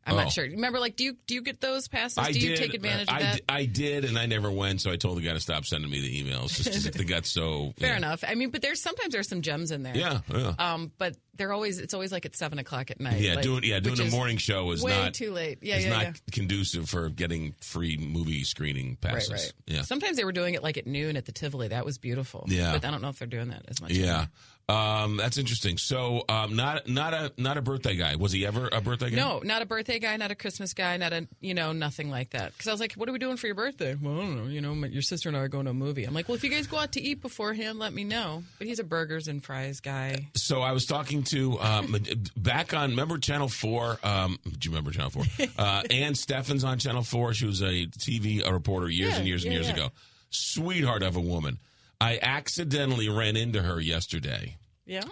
I'm 0.08 0.14
Oh. 0.14 0.22
not 0.24 0.32
sure. 0.32 0.44
Remember, 0.44 0.80
like, 0.80 0.96
do 0.96 1.04
you 1.04 1.16
do 1.26 1.34
you 1.34 1.42
get 1.42 1.60
those 1.60 1.86
passes? 1.86 2.18
I 2.18 2.32
do 2.32 2.40
you 2.40 2.48
did. 2.50 2.58
take 2.58 2.74
advantage 2.74 3.08
of 3.08 3.14
I, 3.14 3.22
that? 3.22 3.40
I 3.48 3.64
did, 3.66 4.04
and 4.04 4.18
I 4.18 4.26
never 4.26 4.50
went, 4.50 4.80
so 4.80 4.90
I 4.90 4.96
told 4.96 5.18
the 5.18 5.22
guy 5.22 5.34
to 5.34 5.40
stop 5.40 5.64
sending 5.66 5.90
me 5.90 6.00
the 6.00 6.22
emails 6.24 6.48
just 6.56 6.64
because 6.64 6.84
they 6.90 7.04
got 7.16 7.26
so. 7.26 7.74
Fair 7.78 7.90
yeah. 7.90 7.96
enough. 7.98 8.24
I 8.26 8.34
mean, 8.34 8.50
but 8.50 8.62
there's 8.62 8.80
sometimes 8.80 9.12
there's 9.12 9.28
some 9.28 9.42
gems 9.42 9.70
in 9.70 9.82
there. 9.82 9.96
Yeah, 9.96 10.20
yeah. 10.32 10.54
Um, 10.58 10.90
but 10.98 11.14
they're 11.38 11.52
always 11.52 11.78
it's 11.78 11.94
always 11.94 12.12
like 12.12 12.26
at 12.26 12.36
seven 12.36 12.58
o'clock 12.58 12.90
at 12.90 13.00
night. 13.00 13.20
Yeah, 13.20 13.34
like, 13.34 13.42
doing 13.42 13.64
yeah 13.64 13.80
doing 13.80 14.00
a 14.00 14.10
morning 14.10 14.36
show 14.36 14.70
is 14.72 14.82
way 14.82 14.92
not 14.92 15.14
too 15.14 15.32
late. 15.32 15.58
Yeah, 15.62 15.76
is 15.76 15.84
yeah, 15.84 15.90
not 15.90 16.02
yeah. 16.02 16.12
conducive 16.32 16.88
for 16.88 17.08
getting 17.08 17.54
free 17.60 17.96
movie 17.96 18.44
screening 18.44 18.96
passes. 18.96 19.30
Right, 19.30 19.40
right. 19.40 19.52
Yeah, 19.66 19.82
Sometimes 19.82 20.16
they 20.16 20.24
were 20.24 20.32
doing 20.32 20.54
it 20.54 20.62
like 20.62 20.76
at 20.76 20.86
noon 20.86 21.16
at 21.16 21.24
the 21.24 21.32
Tivoli. 21.32 21.68
That 21.68 21.84
was 21.84 21.98
beautiful. 21.98 22.44
Yeah. 22.48 22.72
But 22.72 22.84
I 22.84 22.90
don't 22.90 23.00
know 23.00 23.08
if 23.08 23.18
they're 23.18 23.28
doing 23.28 23.48
that 23.48 23.64
as 23.68 23.80
much. 23.80 23.92
yeah. 23.92 24.26
Um, 24.68 25.16
that's 25.16 25.38
interesting. 25.38 25.78
So, 25.78 26.24
um, 26.28 26.54
not 26.54 26.86
not 26.86 27.14
a 27.14 27.32
not 27.38 27.56
a 27.56 27.62
birthday 27.62 27.96
guy. 27.96 28.16
Was 28.16 28.32
he 28.32 28.44
ever 28.44 28.68
a 28.70 28.82
birthday 28.82 29.08
guy? 29.08 29.16
No, 29.16 29.40
not 29.42 29.62
a 29.62 29.66
birthday 29.66 29.98
guy, 29.98 30.14
not 30.18 30.30
a 30.30 30.34
Christmas 30.34 30.74
guy, 30.74 30.98
not 30.98 31.14
a 31.14 31.26
you 31.40 31.54
know 31.54 31.72
nothing 31.72 32.10
like 32.10 32.30
that. 32.30 32.52
Because 32.52 32.68
I 32.68 32.72
was 32.72 32.80
like, 32.80 32.92
"What 32.92 33.08
are 33.08 33.12
we 33.12 33.18
doing 33.18 33.38
for 33.38 33.46
your 33.46 33.56
birthday?" 33.56 33.94
Well, 33.94 34.12
I 34.12 34.16
don't 34.18 34.36
know. 34.36 34.50
You 34.50 34.60
know, 34.60 34.74
my, 34.74 34.88
your 34.88 35.00
sister 35.00 35.30
and 35.30 35.38
I 35.38 35.40
are 35.40 35.48
going 35.48 35.64
to 35.64 35.70
a 35.70 35.74
movie. 35.74 36.04
I'm 36.04 36.12
like, 36.12 36.28
"Well, 36.28 36.36
if 36.36 36.44
you 36.44 36.50
guys 36.50 36.66
go 36.66 36.76
out 36.76 36.92
to 36.92 37.00
eat 37.00 37.22
beforehand, 37.22 37.78
let 37.78 37.94
me 37.94 38.04
know." 38.04 38.42
But 38.58 38.66
he's 38.66 38.78
a 38.78 38.84
burgers 38.84 39.26
and 39.26 39.42
fries 39.42 39.80
guy. 39.80 40.28
So 40.34 40.60
I 40.60 40.72
was 40.72 40.84
talking 40.84 41.22
to 41.28 41.58
um, 41.60 41.96
back 42.36 42.74
on 42.74 42.90
remember 42.90 43.18
Channel 43.18 43.48
Four. 43.48 43.98
Um, 44.02 44.38
do 44.44 44.68
you 44.68 44.70
remember 44.70 44.90
Channel 44.90 45.10
Four? 45.10 45.24
Uh, 45.58 45.82
Ann 45.90 46.14
Steffens 46.14 46.64
on 46.64 46.78
Channel 46.78 47.02
Four. 47.02 47.34
She 47.34 47.46
was 47.46 47.62
a 47.62 47.86
TV 47.86 48.48
reporter 48.50 48.88
years 48.88 49.12
Yeah, 49.12 49.18
and 49.18 49.26
years 49.28 49.44
and 49.44 49.52
yeah, 49.52 49.58
years 49.60 49.68
yeah. 49.68 49.74
ago. 49.74 49.88
Sweetheart 50.30 51.02
of 51.02 51.16
a 51.16 51.20
woman. 51.20 51.58
I 52.00 52.18
accidentally 52.22 53.08
ran 53.08 53.36
into 53.36 53.60
her 53.62 53.80
yesterday. 53.80 54.56
Yeah. 54.86 55.02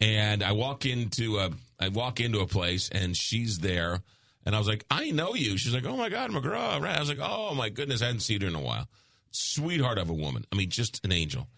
and 0.00 0.42
I 0.42 0.52
walk 0.52 0.86
into 0.86 1.38
a 1.38 1.50
I 1.80 1.88
walk 1.88 2.20
into 2.20 2.40
a 2.40 2.46
place 2.46 2.88
and 2.90 3.16
she's 3.16 3.58
there 3.58 4.00
and 4.46 4.54
I 4.54 4.58
was 4.58 4.68
like, 4.68 4.84
I 4.90 5.10
know 5.10 5.34
you. 5.34 5.58
She's 5.58 5.74
like, 5.74 5.84
Oh 5.84 5.96
my 5.96 6.08
God, 6.08 6.30
McGraw. 6.30 6.80
Right. 6.80 6.96
I 6.96 7.00
was 7.00 7.08
like, 7.08 7.18
Oh 7.20 7.54
my 7.54 7.68
goodness, 7.68 8.00
I 8.00 8.06
hadn't 8.06 8.20
seen 8.20 8.40
her 8.42 8.46
in 8.48 8.54
a 8.54 8.60
while. 8.60 8.86
Sweetheart 9.32 9.98
of 9.98 10.08
a 10.08 10.14
woman. 10.14 10.46
I 10.52 10.56
mean, 10.56 10.70
just 10.70 11.04
an 11.04 11.12
angel. 11.12 11.48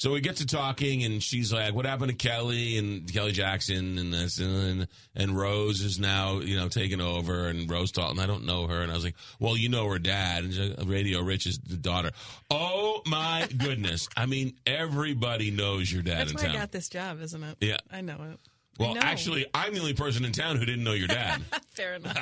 So 0.00 0.12
we 0.12 0.22
get 0.22 0.36
to 0.36 0.46
talking 0.46 1.04
and 1.04 1.22
she's 1.22 1.52
like, 1.52 1.74
What 1.74 1.84
happened 1.84 2.08
to 2.08 2.16
Kelly 2.16 2.78
and 2.78 3.12
Kelly 3.12 3.32
Jackson 3.32 3.98
and 3.98 4.14
this 4.14 4.38
and 4.38 4.88
and 5.14 5.38
Rose 5.38 5.82
is 5.82 5.98
now, 5.98 6.40
you 6.40 6.56
know, 6.56 6.68
taking 6.68 7.02
over 7.02 7.48
and 7.48 7.70
Rose 7.70 7.92
Dalton. 7.92 8.18
I 8.18 8.24
don't 8.24 8.46
know 8.46 8.66
her. 8.66 8.80
And 8.80 8.90
I 8.90 8.94
was 8.94 9.04
like, 9.04 9.14
Well, 9.38 9.58
you 9.58 9.68
know 9.68 9.86
her 9.90 9.98
dad 9.98 10.44
and 10.44 10.78
like, 10.78 10.88
Radio 10.88 11.20
Rich's 11.20 11.58
daughter. 11.58 12.12
Oh 12.50 13.02
my 13.04 13.46
goodness. 13.58 14.08
I 14.16 14.24
mean, 14.24 14.54
everybody 14.66 15.50
knows 15.50 15.92
your 15.92 16.02
dad 16.02 16.28
That's 16.28 16.34
why 16.34 16.42
town. 16.44 16.56
I 16.56 16.58
got 16.60 16.72
this 16.72 16.88
job, 16.88 17.20
isn't 17.20 17.42
it? 17.42 17.58
Yeah. 17.60 17.76
I 17.92 18.00
know 18.00 18.16
it. 18.32 18.40
Well, 18.78 18.94
know. 18.94 19.02
actually, 19.02 19.44
I'm 19.52 19.74
the 19.74 19.80
only 19.80 19.92
person 19.92 20.24
in 20.24 20.32
town 20.32 20.56
who 20.56 20.64
didn't 20.64 20.82
know 20.82 20.94
your 20.94 21.08
dad. 21.08 21.42
fair 21.74 21.96
enough. 21.96 22.16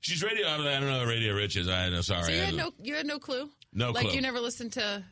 She's 0.00 0.20
radio. 0.20 0.48
I 0.48 0.56
don't 0.56 0.80
know. 0.80 1.04
Radio 1.04 1.32
Rich 1.32 1.58
is. 1.58 1.68
I 1.68 1.90
know. 1.90 2.00
Sorry. 2.00 2.24
So 2.24 2.32
you 2.32 2.40
had 2.40 2.54
no, 2.54 2.72
you 2.82 2.96
had 2.96 3.06
no 3.06 3.20
clue. 3.20 3.48
No 3.72 3.92
like 3.92 4.06
clue. 4.06 4.16
you 4.16 4.20
never 4.20 4.40
listened 4.40 4.72
to. 4.72 5.04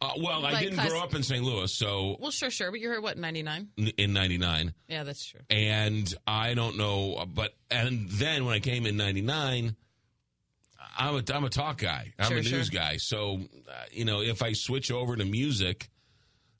Uh, 0.00 0.10
well, 0.18 0.44
I 0.44 0.60
didn't 0.62 0.74
class- 0.74 0.90
grow 0.90 1.00
up 1.00 1.14
in 1.14 1.22
St. 1.22 1.42
Louis, 1.42 1.72
so 1.72 2.16
Well, 2.20 2.30
sure, 2.30 2.50
sure, 2.50 2.70
but 2.70 2.80
you 2.80 2.88
heard 2.88 3.02
what 3.02 3.16
'99? 3.16 3.68
in 3.96 4.12
'99, 4.12 4.74
Yeah, 4.88 5.04
that's 5.04 5.24
true. 5.24 5.40
and 5.48 6.12
I 6.26 6.52
don't 6.54 6.76
know. 6.76 7.24
But 7.32 7.54
and 7.70 8.08
then 8.10 8.44
when 8.44 8.54
I 8.54 8.60
came 8.60 8.84
in 8.84 8.96
'99, 8.98 9.74
I'm 10.98 11.14
a 11.16 11.22
I'm 11.34 11.44
a 11.44 11.48
talk 11.50 11.78
guy. 11.78 12.12
I'm 12.18 12.28
Sure, 12.28 12.38
a 12.38 12.42
sure. 12.42 12.58
news 12.58 12.70
guy. 12.70 12.96
So 12.98 13.40
uh, 13.68 13.72
you 13.90 14.04
know, 14.04 14.20
if 14.20 14.42
I 14.42 14.52
switch 14.52 14.90
over 14.90 15.16
to 15.16 15.24
music, 15.24 15.88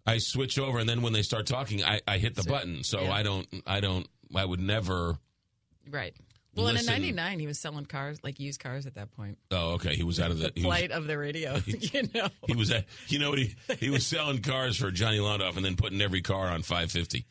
I 0.07 0.19
switch 0.19 0.59
over, 0.59 0.78
and 0.78 0.88
then 0.88 1.02
when 1.02 1.12
they 1.12 1.23
start 1.23 1.47
talking, 1.47 1.85
I, 1.85 2.00
I 2.09 2.19
hit 2.19 2.35
the 2.37 2.43
So- 2.43 2.50
button. 2.50 2.85
So 2.85 3.02
yeah. 3.02 3.12
I 3.12 3.23
don't. 3.23 3.47
I 3.66 3.81
don't. 3.81 4.07
I 4.35 4.45
would 4.45 4.61
never. 4.61 5.19
Right. 5.90 6.14
Well, 6.56 6.68
and 6.68 6.78
in 6.78 6.86
'99, 6.86 7.38
he 7.38 7.46
was 7.46 7.58
selling 7.58 7.84
cars, 7.84 8.18
like 8.22 8.40
used 8.40 8.60
cars, 8.60 8.86
at 8.86 8.94
that 8.94 9.14
point. 9.14 9.38
Oh, 9.50 9.72
okay. 9.75 9.94
He 9.94 10.02
was 10.02 10.18
out 10.18 10.30
of 10.30 10.38
the. 10.38 10.46
The 10.46 10.52
he 10.56 10.66
was- 10.66 10.78
flight 10.78 10.90
of 10.90 11.06
the 11.06 11.18
radio, 11.18 11.56
you 11.66 12.08
know. 12.14 12.28
He 12.46 12.54
was 12.56 12.70
at, 12.70 12.86
you 13.08 13.18
know 13.18 13.30
what 13.30 13.38
he 13.38 13.54
he 13.78 13.90
was 13.90 14.06
selling 14.06 14.42
cars 14.42 14.76
for 14.76 14.90
Johnny 14.90 15.18
Londoff 15.18 15.56
and 15.56 15.64
then 15.64 15.76
putting 15.76 16.00
every 16.00 16.22
car 16.22 16.48
on 16.48 16.62
550, 16.62 17.26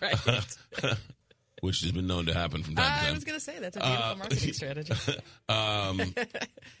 right. 0.02 0.96
which 1.60 1.80
has 1.80 1.92
been 1.92 2.06
known 2.06 2.26
to 2.26 2.34
happen 2.34 2.62
from 2.62 2.76
time 2.76 3.04
I 3.04 3.08
to 3.08 3.14
was 3.14 3.24
going 3.24 3.38
to 3.38 3.44
say 3.44 3.58
that's 3.58 3.76
a 3.76 3.80
beautiful 3.80 4.16
marketing 4.16 4.52
strategy. 4.52 4.94
Um, 5.48 6.00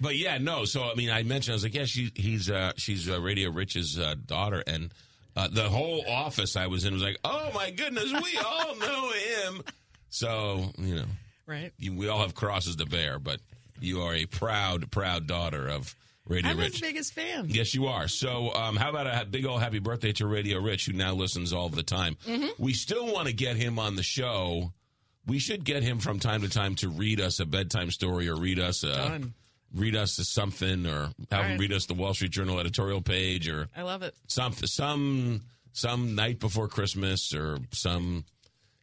but 0.00 0.16
yeah, 0.16 0.38
no. 0.38 0.64
So 0.64 0.82
I 0.84 0.94
mean, 0.94 1.10
I 1.10 1.22
mentioned 1.22 1.52
I 1.52 1.56
was 1.56 1.64
like, 1.64 1.74
yeah, 1.74 1.84
she 1.86 2.12
he's 2.14 2.50
uh, 2.50 2.72
she's 2.76 3.08
uh, 3.08 3.20
Radio 3.20 3.50
Rich's 3.50 3.98
uh, 3.98 4.14
daughter, 4.26 4.62
and 4.66 4.92
uh, 5.36 5.48
the 5.50 5.68
whole 5.68 6.04
office 6.08 6.56
I 6.56 6.66
was 6.66 6.84
in 6.84 6.92
was 6.92 7.02
like, 7.02 7.18
oh 7.24 7.50
my 7.54 7.70
goodness, 7.70 8.12
we 8.12 8.38
all 8.38 8.76
know 8.76 9.10
him. 9.10 9.62
So 10.10 10.70
you 10.78 10.96
know, 10.96 11.04
Right. 11.48 11.72
you, 11.78 11.94
we 11.96 12.08
all 12.08 12.20
have 12.20 12.34
crosses 12.34 12.76
to 12.76 12.86
bear, 12.86 13.18
but 13.18 13.40
you 13.80 14.02
are 14.02 14.14
a 14.14 14.26
proud, 14.26 14.90
proud 14.90 15.26
daughter 15.26 15.66
of 15.68 15.94
Radio 16.26 16.50
I'm 16.50 16.58
Rich. 16.58 16.72
his 16.72 16.80
biggest 16.82 17.12
fan. 17.14 17.46
Yes, 17.48 17.74
you 17.74 17.86
are. 17.86 18.06
So, 18.06 18.52
um, 18.54 18.76
how 18.76 18.90
about 18.90 19.06
a 19.06 19.24
big 19.24 19.46
old 19.46 19.62
happy 19.62 19.78
birthday 19.78 20.12
to 20.12 20.26
Radio 20.26 20.60
Rich, 20.60 20.84
who 20.86 20.92
now 20.92 21.14
listens 21.14 21.54
all 21.54 21.70
the 21.70 21.82
time? 21.82 22.16
Mm-hmm. 22.26 22.62
We 22.62 22.74
still 22.74 23.10
want 23.12 23.28
to 23.28 23.32
get 23.32 23.56
him 23.56 23.78
on 23.78 23.96
the 23.96 24.02
show. 24.02 24.72
We 25.26 25.38
should 25.38 25.64
get 25.64 25.82
him 25.82 25.98
from 26.00 26.18
time 26.18 26.42
to 26.42 26.48
time 26.50 26.74
to 26.76 26.88
read 26.90 27.20
us 27.20 27.40
a 27.40 27.46
bedtime 27.46 27.90
story 27.90 28.28
or 28.28 28.36
read 28.36 28.58
us 28.58 28.82
a 28.82 28.88
Done. 28.94 29.34
read 29.74 29.96
us 29.96 30.16
something 30.28 30.86
or 30.86 31.10
have 31.30 31.46
him 31.46 31.58
read 31.58 31.72
us 31.72 31.86
the 31.86 31.94
Wall 31.94 32.12
Street 32.14 32.30
Journal 32.30 32.58
editorial 32.60 33.00
page 33.02 33.48
or 33.48 33.68
I 33.76 33.82
love 33.82 34.02
it. 34.02 34.14
something 34.26 34.66
some 34.66 35.42
some 35.72 36.14
night 36.14 36.40
before 36.40 36.66
Christmas 36.68 37.34
or 37.34 37.58
some 37.72 38.24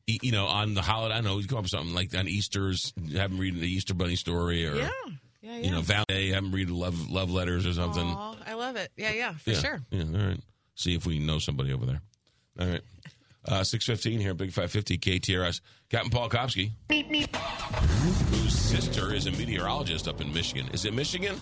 you 0.08 0.32
know 0.32 0.46
on 0.48 0.74
the 0.74 0.82
holiday. 0.82 1.16
I 1.16 1.22
know. 1.22 1.38
You 1.40 1.48
come 1.48 1.58
up 1.60 1.64
with 1.66 1.72
something 1.72 1.94
like 1.96 2.16
on 2.16 2.28
Easter's. 2.28 2.94
Have 3.14 3.32
him 3.32 3.40
read 3.40 3.56
the 3.56 3.68
Easter 3.68 3.94
Bunny 3.94 4.16
story 4.16 4.68
or 4.68 4.76
Yeah. 4.76 4.90
Yeah, 5.42 5.58
yeah. 5.58 5.58
you 5.58 5.72
know 5.72 5.82
Valentine. 5.82 6.34
Have 6.34 6.44
him 6.44 6.52
read 6.52 6.70
love 6.70 7.10
love 7.10 7.30
letters 7.32 7.66
or 7.66 7.74
something. 7.74 8.04
Aw, 8.08 8.36
I 8.48 8.54
love 8.56 8.76
it. 8.78 8.92
Yeah, 8.98 9.12
yeah, 9.12 9.34
for 9.34 9.52
Yeah, 9.52 9.60
sure. 9.60 9.82
Yeah, 9.92 10.04
all 10.20 10.28
right. 10.28 10.40
See 10.76 10.96
if 10.96 11.06
we 11.06 11.20
know 11.20 11.40
somebody 11.40 11.72
over 11.72 11.86
there. 11.86 12.02
All 12.60 12.68
right. 12.68 12.82
Uh, 13.48 13.64
615 13.64 14.20
here, 14.20 14.34
Big 14.34 14.50
550 14.52 14.98
KTRS. 14.98 15.62
Captain 15.90 16.10
Paul 16.10 16.30
Kopsky, 16.30 16.72
whose 18.32 18.54
sister 18.58 19.14
is 19.14 19.28
a 19.28 19.32
meteorologist 19.32 20.08
up 20.08 20.20
in 20.20 20.34
Michigan. 20.34 20.68
Is 20.74 20.86
it 20.86 20.94
Michigan? 20.96 21.40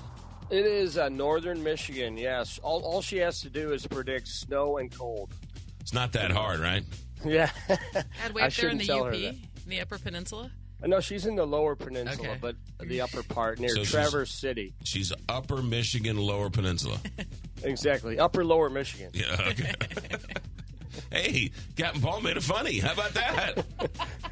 It 0.50 0.66
is 0.66 0.98
uh, 0.98 1.08
northern 1.10 1.64
Michigan, 1.64 2.18
yes. 2.18 2.60
All, 2.62 2.82
all 2.84 3.02
she 3.02 3.18
has 3.20 3.40
to 3.42 3.50
do 3.50 3.72
is 3.72 3.88
predict 3.88 4.28
snow 4.28 4.78
and 4.78 4.92
cold. 4.96 5.32
It's 5.80 5.94
not 5.94 6.12
that 6.14 6.32
hard, 6.32 6.60
right? 6.60 6.84
Yeah. 7.26 7.50
Had 8.20 8.34
way 8.34 8.44
up 8.44 8.54
there 8.54 8.70
in 8.70 8.78
the 8.78 8.92
UP, 8.92 9.14
in 9.14 9.40
the 9.68 9.82
Upper 9.82 9.98
Peninsula? 9.98 10.52
Uh, 10.84 10.88
no, 10.88 11.00
she's 11.00 11.26
in 11.26 11.36
the 11.36 11.46
lower 11.46 11.76
peninsula, 11.76 12.30
okay. 12.30 12.38
but 12.42 12.56
the 12.80 13.02
upper 13.02 13.24
part 13.24 13.60
near 13.60 13.70
so 13.70 13.84
Traverse 13.84 14.32
City. 14.32 14.74
She's 14.84 15.14
upper 15.30 15.62
Michigan, 15.62 16.18
lower 16.18 16.50
peninsula. 16.50 17.00
exactly. 17.64 18.20
Upper 18.20 18.44
lower 18.44 18.70
Michigan. 18.70 19.12
Yeah, 19.14 19.36
okay. 19.50 19.74
hey, 21.12 21.52
Captain 21.78 22.02
Paul 22.02 22.22
made 22.22 22.36
it 22.36 22.44
funny. 22.44 22.80
How 22.80 22.94
about 22.94 23.14
that? 23.14 23.66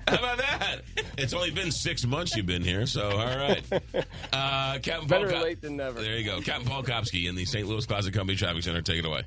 How 0.08 0.18
about 0.18 0.38
that? 0.40 0.82
It's 1.18 1.34
only 1.34 1.52
been 1.52 1.72
six 1.72 2.06
months 2.06 2.36
you've 2.36 2.48
been 2.48 2.64
here, 2.64 2.86
so 2.86 3.10
all 3.10 3.38
right. 3.38 3.64
Uh, 4.34 4.80
Captain 4.80 5.08
Better 5.08 5.30
Paul 5.30 5.44
late 5.44 5.62
than 5.62 5.76
never. 5.76 6.02
There 6.02 6.18
you 6.18 6.24
go. 6.26 6.40
Captain 6.40 6.66
Paul 6.66 6.84
Kopsky 6.84 7.28
in 7.28 7.36
the 7.36 7.44
St. 7.44 7.68
Louis 7.68 7.86
Closet 7.86 8.14
Company 8.14 8.38
Traffic 8.38 8.64
Center. 8.64 8.82
Take 8.82 9.00
it 9.00 9.06
away. 9.06 9.24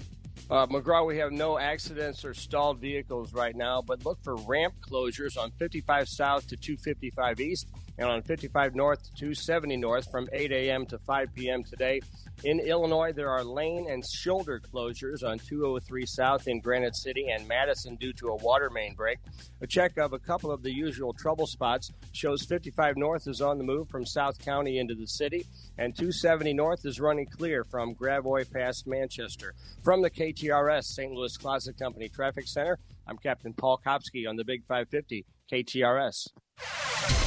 Uh, 0.51 0.67
McGraw, 0.67 1.07
we 1.07 1.17
have 1.19 1.33
no 1.33 1.59
accidents 1.59 2.25
or 2.25 2.35
stalled 2.35 2.79
vehicles 2.79 3.33
right 3.33 3.57
now, 3.57 3.81
but 3.81 4.05
look 4.05 4.23
for 4.23 4.37
ramp 4.37 4.75
closures 4.87 5.39
on 5.39 5.51
55 5.53 6.09
South 6.09 6.47
to 6.49 6.57
255 6.57 7.41
East 7.41 7.69
and 7.99 8.09
on 8.09 8.23
55 8.23 8.75
North 8.75 9.03
to 9.03 9.15
270 9.15 9.77
North 9.77 10.11
from 10.11 10.29
8 10.33 10.51
a.m. 10.53 10.87
to 10.87 10.99
5 10.99 11.35
p.m. 11.35 11.63
today. 11.63 12.01
In 12.43 12.61
Illinois, 12.61 13.13
there 13.13 13.31
are 13.31 13.45
lane 13.45 13.87
and 13.89 14.05
shoulder 14.05 14.61
closures 14.61 15.23
on 15.23 15.39
203 15.39 16.05
South 16.07 16.49
in 16.49 16.61
Granite 16.61 16.97
City 16.97 17.29
and 17.31 17.47
Madison 17.47 17.97
due 17.97 18.13
to 18.15 18.29
a 18.29 18.37
water 18.37 18.71
main 18.71 18.95
break. 18.95 19.19
A 19.61 19.67
check 19.67 19.97
of 19.97 20.13
a 20.13 20.19
couple 20.19 20.51
of 20.51 20.63
the 20.63 20.75
usual 20.75 21.13
trouble 21.13 21.47
spots 21.47 21.91
shows 22.13 22.45
55 22.45 22.97
North 22.97 23.29
is 23.29 23.41
on 23.41 23.59
the 23.59 23.65
move 23.65 23.89
from 23.89 24.05
South 24.05 24.39
County 24.39 24.79
into 24.79 24.95
the 24.95 25.07
city, 25.07 25.47
and 25.79 25.95
270 25.97 26.53
North 26.53 26.85
is 26.85 27.01
running 27.01 27.27
clear 27.27 27.65
from 27.65 27.95
Gravois 27.95 28.45
past 28.45 28.87
Manchester. 28.87 29.55
From 29.83 30.03
the 30.03 30.11
KTRS 30.11 30.85
St. 30.85 31.13
Louis 31.13 31.37
Closet 31.37 31.79
Company 31.79 32.09
Traffic 32.09 32.47
Center, 32.49 32.79
I'm 33.07 33.19
Captain 33.19 33.53
Paul 33.53 33.81
Kopsky 33.85 34.29
on 34.29 34.37
the 34.37 34.45
Big 34.45 34.65
550 34.67 35.25
KTRS. 35.53 37.24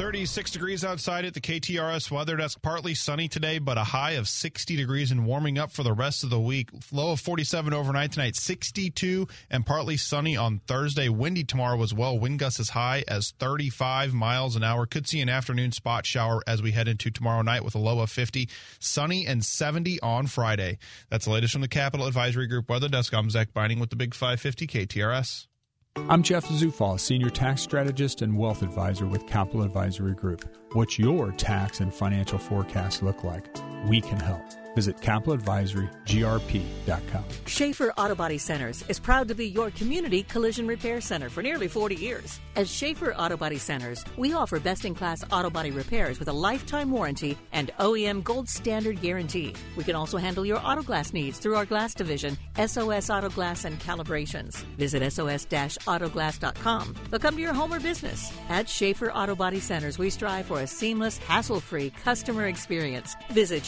36 0.00 0.52
degrees 0.52 0.82
outside 0.82 1.26
at 1.26 1.34
the 1.34 1.42
KTRS 1.42 2.10
weather 2.10 2.34
desk. 2.34 2.62
Partly 2.62 2.94
sunny 2.94 3.28
today, 3.28 3.58
but 3.58 3.76
a 3.76 3.84
high 3.84 4.12
of 4.12 4.28
60 4.28 4.74
degrees 4.74 5.10
and 5.10 5.26
warming 5.26 5.58
up 5.58 5.70
for 5.70 5.82
the 5.82 5.92
rest 5.92 6.24
of 6.24 6.30
the 6.30 6.40
week. 6.40 6.70
Low 6.90 7.12
of 7.12 7.20
47 7.20 7.74
overnight 7.74 8.12
tonight, 8.12 8.34
62 8.34 9.28
and 9.50 9.66
partly 9.66 9.98
sunny 9.98 10.38
on 10.38 10.62
Thursday. 10.66 11.10
Windy 11.10 11.44
tomorrow 11.44 11.82
as 11.82 11.92
well. 11.92 12.18
Wind 12.18 12.38
gusts 12.38 12.58
as 12.58 12.70
high 12.70 13.04
as 13.08 13.34
35 13.38 14.14
miles 14.14 14.56
an 14.56 14.64
hour. 14.64 14.86
Could 14.86 15.06
see 15.06 15.20
an 15.20 15.28
afternoon 15.28 15.70
spot 15.70 16.06
shower 16.06 16.42
as 16.46 16.62
we 16.62 16.72
head 16.72 16.88
into 16.88 17.10
tomorrow 17.10 17.42
night 17.42 17.62
with 17.62 17.74
a 17.74 17.78
low 17.78 18.00
of 18.00 18.08
50. 18.10 18.48
Sunny 18.78 19.26
and 19.26 19.44
70 19.44 20.00
on 20.00 20.28
Friday. 20.28 20.78
That's 21.10 21.26
the 21.26 21.32
latest 21.32 21.52
from 21.52 21.60
the 21.60 21.68
Capital 21.68 22.06
Advisory 22.06 22.46
Group 22.46 22.70
weather 22.70 22.88
desk. 22.88 23.12
I'm 23.12 23.28
Zach 23.28 23.52
Binding 23.52 23.78
with 23.78 23.90
the 23.90 23.96
Big 23.96 24.14
550 24.14 24.66
KTRS. 24.66 25.49
I'm 25.96 26.22
Jeff 26.22 26.46
Zufall, 26.46 27.00
Senior 27.00 27.30
Tax 27.30 27.62
Strategist 27.62 28.22
and 28.22 28.38
Wealth 28.38 28.62
Advisor 28.62 29.06
with 29.06 29.26
Capital 29.26 29.62
Advisory 29.62 30.14
Group. 30.14 30.48
What's 30.72 31.00
your 31.00 31.32
tax 31.32 31.80
and 31.80 31.92
financial 31.92 32.38
forecast 32.38 33.02
look 33.02 33.24
like? 33.24 33.48
We 33.88 34.00
can 34.00 34.20
help. 34.20 34.42
Visit 34.74 34.96
capitaladvisorygrp.com. 34.98 37.24
Schaefer 37.46 37.92
Auto 37.96 38.14
Body 38.14 38.38
Centers 38.38 38.84
is 38.88 38.98
proud 38.98 39.28
to 39.28 39.34
be 39.34 39.48
your 39.48 39.70
community 39.72 40.22
collision 40.22 40.66
repair 40.66 41.00
center 41.00 41.28
for 41.28 41.42
nearly 41.42 41.68
40 41.68 41.96
years. 41.96 42.40
As 42.56 42.70
Schaefer 42.70 43.12
Auto 43.14 43.36
Body 43.36 43.58
Centers, 43.58 44.04
we 44.16 44.32
offer 44.32 44.58
best 44.60 44.84
in 44.84 44.94
class 44.94 45.24
auto 45.30 45.50
body 45.50 45.70
repairs 45.70 46.18
with 46.18 46.28
a 46.28 46.32
lifetime 46.32 46.90
warranty 46.90 47.36
and 47.52 47.70
OEM 47.78 48.22
gold 48.24 48.48
standard 48.48 49.00
guarantee. 49.00 49.54
We 49.76 49.84
can 49.84 49.96
also 49.96 50.18
handle 50.18 50.46
your 50.46 50.60
auto 50.64 50.82
glass 50.82 51.12
needs 51.12 51.38
through 51.38 51.56
our 51.56 51.66
glass 51.66 51.94
division, 51.94 52.36
SOS 52.56 53.10
Auto 53.10 53.28
Glass 53.28 53.64
and 53.64 53.78
Calibrations. 53.80 54.56
Visit 54.76 55.02
SOS 55.12 55.46
autoglass.com. 55.46 56.94
They'll 57.10 57.20
come 57.20 57.36
to 57.36 57.40
your 57.40 57.52
home 57.52 57.72
or 57.72 57.80
business. 57.80 58.32
At 58.48 58.68
Schaefer 58.68 59.10
Auto 59.12 59.34
Body 59.34 59.60
Centers, 59.60 59.98
we 59.98 60.10
strive 60.10 60.46
for 60.46 60.60
a 60.60 60.66
seamless, 60.66 61.18
hassle 61.18 61.60
free 61.60 61.90
customer 61.90 62.46
experience. 62.46 63.16
Visit 63.30 63.62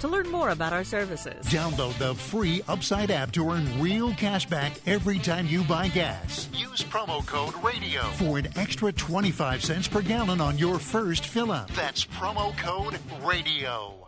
To 0.00 0.08
learn 0.08 0.28
more 0.30 0.50
about 0.50 0.72
our 0.72 0.84
services. 0.84 1.46
Download 1.46 1.96
the 1.98 2.14
free 2.14 2.62
Upside 2.68 3.10
app 3.10 3.32
to 3.32 3.48
earn 3.48 3.80
real 3.80 4.12
cash 4.14 4.46
back 4.46 4.72
every 4.86 5.18
time 5.18 5.46
you 5.46 5.62
buy 5.64 5.88
gas. 5.88 6.48
Use 6.52 6.82
promo 6.82 7.24
code 7.26 7.54
RADIO 7.62 8.02
for 8.14 8.38
an 8.38 8.48
extra 8.56 8.92
25 8.92 9.64
cents 9.64 9.88
per 9.88 10.02
gallon 10.02 10.40
on 10.40 10.58
your 10.58 10.78
first 10.78 11.26
fill 11.26 11.52
up. 11.52 11.70
That's 11.72 12.04
promo 12.04 12.56
code 12.58 12.98
RADIO. 13.22 13.99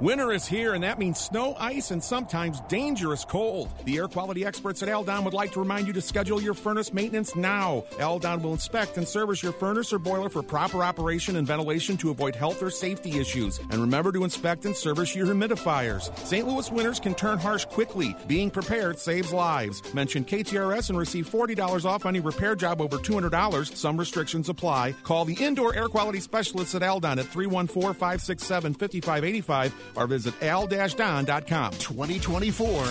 Winter 0.00 0.32
is 0.32 0.46
here, 0.46 0.72
and 0.72 0.82
that 0.82 0.98
means 0.98 1.20
snow, 1.20 1.54
ice, 1.60 1.90
and 1.90 2.02
sometimes 2.02 2.62
dangerous 2.68 3.22
cold. 3.22 3.68
The 3.84 3.98
air 3.98 4.08
quality 4.08 4.46
experts 4.46 4.82
at 4.82 4.88
Aldon 4.88 5.24
would 5.24 5.34
like 5.34 5.52
to 5.52 5.60
remind 5.60 5.86
you 5.86 5.92
to 5.92 6.00
schedule 6.00 6.40
your 6.40 6.54
furnace 6.54 6.94
maintenance 6.94 7.36
now. 7.36 7.84
Aldon 8.00 8.40
will 8.40 8.54
inspect 8.54 8.96
and 8.96 9.06
service 9.06 9.42
your 9.42 9.52
furnace 9.52 9.92
or 9.92 9.98
boiler 9.98 10.30
for 10.30 10.42
proper 10.42 10.82
operation 10.82 11.36
and 11.36 11.46
ventilation 11.46 11.98
to 11.98 12.08
avoid 12.08 12.34
health 12.34 12.62
or 12.62 12.70
safety 12.70 13.18
issues. 13.18 13.58
And 13.58 13.74
remember 13.74 14.10
to 14.12 14.24
inspect 14.24 14.64
and 14.64 14.74
service 14.74 15.14
your 15.14 15.26
humidifiers. 15.26 16.16
St. 16.20 16.48
Louis 16.48 16.72
winters 16.72 16.98
can 16.98 17.14
turn 17.14 17.36
harsh 17.36 17.66
quickly. 17.66 18.16
Being 18.26 18.50
prepared 18.50 18.98
saves 18.98 19.34
lives. 19.34 19.82
Mention 19.92 20.24
KTRS 20.24 20.88
and 20.88 20.98
receive 20.98 21.28
$40 21.28 21.84
off 21.84 22.06
any 22.06 22.20
repair 22.20 22.56
job 22.56 22.80
over 22.80 22.96
$200. 22.96 23.76
Some 23.76 23.98
restrictions 23.98 24.48
apply. 24.48 24.94
Call 25.02 25.26
the 25.26 25.36
indoor 25.44 25.74
air 25.74 25.88
quality 25.88 26.20
specialists 26.20 26.74
at 26.74 26.82
Aldon 26.82 27.18
at 27.18 27.26
314 27.26 27.92
567 27.92 28.72
5585 28.72 29.89
or 29.96 30.06
visit 30.06 30.34
al-don.com. 30.42 31.72
2024 31.72 32.84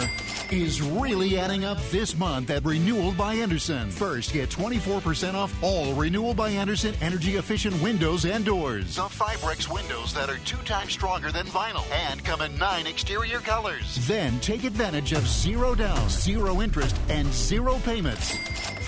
is 0.52 0.82
really 0.82 1.38
adding 1.38 1.64
up 1.64 1.78
this 1.92 2.18
month 2.18 2.50
at 2.50 2.66
Renewal 2.66 3.12
by 3.12 3.36
Andersen. 3.36 3.90
First, 3.90 4.34
get 4.34 4.50
24% 4.50 5.36
off 5.36 5.54
all 5.64 5.94
Renewal 5.94 6.34
by 6.34 6.50
Andersen 6.50 6.96
energy 7.02 7.36
efficient 7.36 7.80
windows 7.82 8.26
and 8.26 8.44
doors. 8.44 8.96
The 8.96 9.04
Fibrex 9.04 9.72
windows 9.72 10.14
that 10.14 10.30
are 10.30 10.40
two 10.40 10.58
times 10.64 10.92
stronger 10.92 11.32
than 11.32 11.46
vinyl 11.48 11.90
and 11.92 12.24
come 12.24 12.42
in 12.42 12.58
nine 12.58 12.88
exterior 12.88 13.40
colors. 13.40 14.08
Then 14.08 14.40
take 14.40 14.64
advantage 14.64 15.14
of 15.14 15.28
zero 15.28 15.76
down, 15.76 16.10
zero 16.10 16.62
interest, 16.62 16.96
and 17.10 17.32
zero 17.32 17.78
payments 17.86 18.36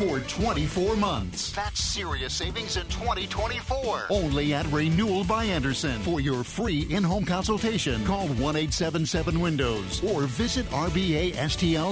for 0.02 0.20
24 0.22 0.96
months. 0.96 1.52
That's 1.52 1.84
serious 1.84 2.34
savings 2.34 2.78
in 2.78 2.88
2024. 2.88 4.08
Only 4.10 4.54
at 4.54 4.66
Renewal 4.68 5.24
by 5.24 5.46
Andersen. 5.46 6.00
For 6.02 6.20
your 6.20 6.44
free 6.44 6.88
in 6.90 7.04
home 7.04 7.26
consultation, 7.26 8.01
call 8.02 8.28
1 8.28 8.56
877 8.56 9.40
Windows 9.40 10.04
or 10.04 10.24
visit 10.24 10.66
RBASTL.com. 10.68 11.92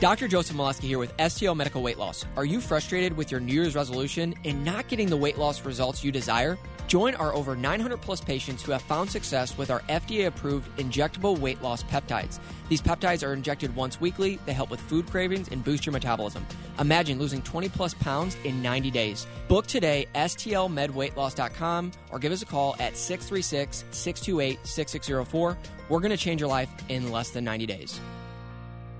Dr. 0.00 0.28
Joseph 0.28 0.56
Molesky 0.56 0.84
here 0.84 0.98
with 0.98 1.16
STL 1.16 1.56
Medical 1.56 1.82
Weight 1.82 1.98
Loss. 1.98 2.24
Are 2.36 2.44
you 2.44 2.60
frustrated 2.60 3.16
with 3.16 3.30
your 3.30 3.40
New 3.40 3.52
Year's 3.52 3.74
resolution 3.74 4.34
and 4.44 4.64
not 4.64 4.88
getting 4.88 5.08
the 5.08 5.16
weight 5.16 5.38
loss 5.38 5.64
results 5.64 6.04
you 6.04 6.12
desire? 6.12 6.58
Join 6.88 7.14
our 7.16 7.34
over 7.34 7.54
900 7.54 8.00
plus 8.00 8.22
patients 8.22 8.62
who 8.62 8.72
have 8.72 8.80
found 8.80 9.10
success 9.10 9.56
with 9.58 9.70
our 9.70 9.80
FDA 9.82 10.26
approved 10.26 10.74
injectable 10.78 11.38
weight 11.38 11.60
loss 11.60 11.82
peptides. 11.82 12.40
These 12.70 12.80
peptides 12.80 13.26
are 13.26 13.34
injected 13.34 13.76
once 13.76 14.00
weekly. 14.00 14.38
They 14.46 14.54
help 14.54 14.70
with 14.70 14.80
food 14.80 15.06
cravings 15.06 15.48
and 15.48 15.62
boost 15.62 15.84
your 15.84 15.92
metabolism. 15.92 16.46
Imagine 16.80 17.18
losing 17.18 17.42
20 17.42 17.68
plus 17.68 17.92
pounds 17.92 18.38
in 18.44 18.62
90 18.62 18.90
days. 18.90 19.26
Book 19.48 19.66
today, 19.66 20.06
stlmedweightloss.com, 20.14 21.92
or 22.10 22.18
give 22.18 22.32
us 22.32 22.40
a 22.40 22.46
call 22.46 22.74
at 22.80 22.96
636 22.96 23.84
628 23.90 24.58
6604. 24.88 25.56
We're 25.88 26.00
going 26.00 26.10
to 26.10 26.16
change 26.16 26.40
your 26.40 26.50
life 26.50 26.70
in 26.88 27.12
less 27.12 27.30
than 27.30 27.44
90 27.44 27.66
days. 27.66 28.00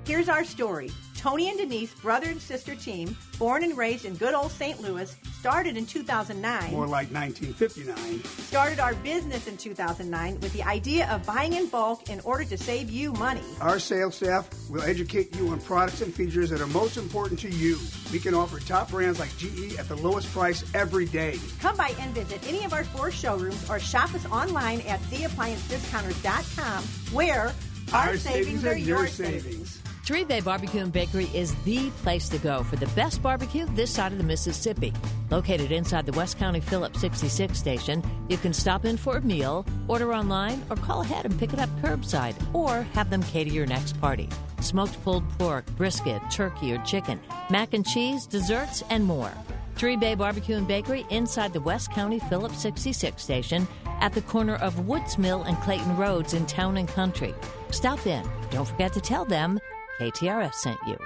Here's 0.08 0.30
our 0.30 0.42
story. 0.42 0.90
Tony 1.16 1.50
and 1.50 1.58
Denise, 1.58 1.92
brother 1.92 2.30
and 2.30 2.40
sister 2.40 2.74
team, 2.74 3.14
born 3.38 3.62
and 3.62 3.76
raised 3.76 4.06
in 4.06 4.14
good 4.14 4.32
old 4.32 4.50
St. 4.50 4.80
Louis, 4.80 5.14
started 5.38 5.76
in 5.76 5.84
2009. 5.84 6.72
More 6.72 6.86
like 6.86 7.12
1959. 7.12 8.24
Started 8.24 8.80
our 8.80 8.94
business 8.94 9.46
in 9.46 9.58
2009 9.58 10.40
with 10.40 10.50
the 10.54 10.62
idea 10.62 11.06
of 11.10 11.26
buying 11.26 11.52
in 11.52 11.66
bulk 11.66 12.08
in 12.08 12.20
order 12.20 12.46
to 12.46 12.56
save 12.56 12.88
you 12.88 13.12
money. 13.12 13.42
Our 13.60 13.78
sales 13.78 14.14
staff 14.14 14.48
will 14.70 14.80
educate 14.80 15.36
you 15.36 15.48
on 15.48 15.60
products 15.60 16.00
and 16.00 16.14
features 16.14 16.48
that 16.48 16.62
are 16.62 16.66
most 16.68 16.96
important 16.96 17.38
to 17.40 17.50
you. 17.50 17.76
We 18.10 18.18
can 18.18 18.32
offer 18.32 18.60
top 18.60 18.90
brands 18.90 19.18
like 19.18 19.36
GE 19.36 19.76
at 19.78 19.88
the 19.88 19.96
lowest 19.96 20.32
price 20.32 20.64
every 20.72 21.04
day. 21.04 21.38
Come 21.60 21.76
by 21.76 21.92
and 22.00 22.14
visit 22.14 22.48
any 22.48 22.64
of 22.64 22.72
our 22.72 22.84
four 22.84 23.10
showrooms 23.10 23.68
or 23.68 23.78
shop 23.78 24.14
us 24.14 24.24
online 24.24 24.80
at 24.86 25.00
theappliancediscounters.com 25.00 26.82
where 27.12 27.52
our, 27.92 28.08
our 28.08 28.16
savings, 28.16 28.62
savings, 28.62 28.64
are 28.64 28.76
your 28.78 29.06
savings. 29.06 29.42
savings. 29.42 29.82
Three 30.08 30.24
Bay 30.24 30.40
Barbecue 30.40 30.80
and 30.80 30.90
Bakery 30.90 31.28
is 31.34 31.54
the 31.64 31.90
place 32.02 32.30
to 32.30 32.38
go 32.38 32.62
for 32.62 32.76
the 32.76 32.86
best 32.96 33.22
barbecue 33.22 33.66
this 33.74 33.90
side 33.90 34.10
of 34.10 34.16
the 34.16 34.24
Mississippi. 34.24 34.94
Located 35.30 35.70
inside 35.70 36.06
the 36.06 36.12
West 36.12 36.38
County 36.38 36.60
Phillips 36.60 36.98
66 37.02 37.58
station, 37.58 38.02
you 38.26 38.38
can 38.38 38.54
stop 38.54 38.86
in 38.86 38.96
for 38.96 39.18
a 39.18 39.20
meal, 39.20 39.66
order 39.86 40.14
online, 40.14 40.64
or 40.70 40.76
call 40.76 41.02
ahead 41.02 41.26
and 41.26 41.38
pick 41.38 41.52
it 41.52 41.58
up 41.58 41.68
curbside, 41.82 42.34
or 42.54 42.84
have 42.94 43.10
them 43.10 43.22
cater 43.22 43.50
your 43.50 43.66
next 43.66 44.00
party. 44.00 44.30
Smoked 44.62 44.98
pulled 45.04 45.28
pork, 45.38 45.66
brisket, 45.76 46.22
turkey, 46.30 46.72
or 46.72 46.78
chicken, 46.84 47.20
mac 47.50 47.74
and 47.74 47.86
cheese, 47.86 48.24
desserts, 48.24 48.82
and 48.88 49.04
more. 49.04 49.30
Three 49.76 49.98
Bay 49.98 50.14
Barbecue 50.14 50.56
and 50.56 50.66
Bakery 50.66 51.04
inside 51.10 51.52
the 51.52 51.60
West 51.60 51.92
County 51.92 52.18
Phillips 52.18 52.62
66 52.62 53.22
station 53.22 53.68
at 54.00 54.14
the 54.14 54.22
corner 54.22 54.54
of 54.54 54.88
Woods 54.88 55.18
Mill 55.18 55.42
and 55.42 55.58
Clayton 55.58 55.98
Roads 55.98 56.32
in 56.32 56.46
Town 56.46 56.78
and 56.78 56.88
Country. 56.88 57.34
Stop 57.72 58.06
in. 58.06 58.26
Don't 58.50 58.66
forget 58.66 58.94
to 58.94 59.02
tell 59.02 59.26
them 59.26 59.60
KTRS 59.98 60.54
sent 60.54 60.78
you. 60.86 60.96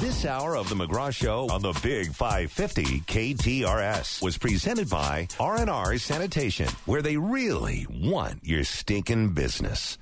This 0.00 0.24
hour 0.24 0.56
of 0.56 0.68
the 0.68 0.76
McGraw 0.76 1.12
Show 1.12 1.48
on 1.50 1.62
the 1.62 1.72
Big 1.82 2.12
550 2.12 3.00
KTRS 3.00 4.22
was 4.22 4.38
presented 4.38 4.88
by 4.88 5.26
R&R 5.40 5.98
Sanitation, 5.98 6.68
where 6.86 7.02
they 7.02 7.16
really 7.16 7.86
want 7.90 8.40
your 8.44 8.62
stinking 8.62 9.34
business. 9.34 9.98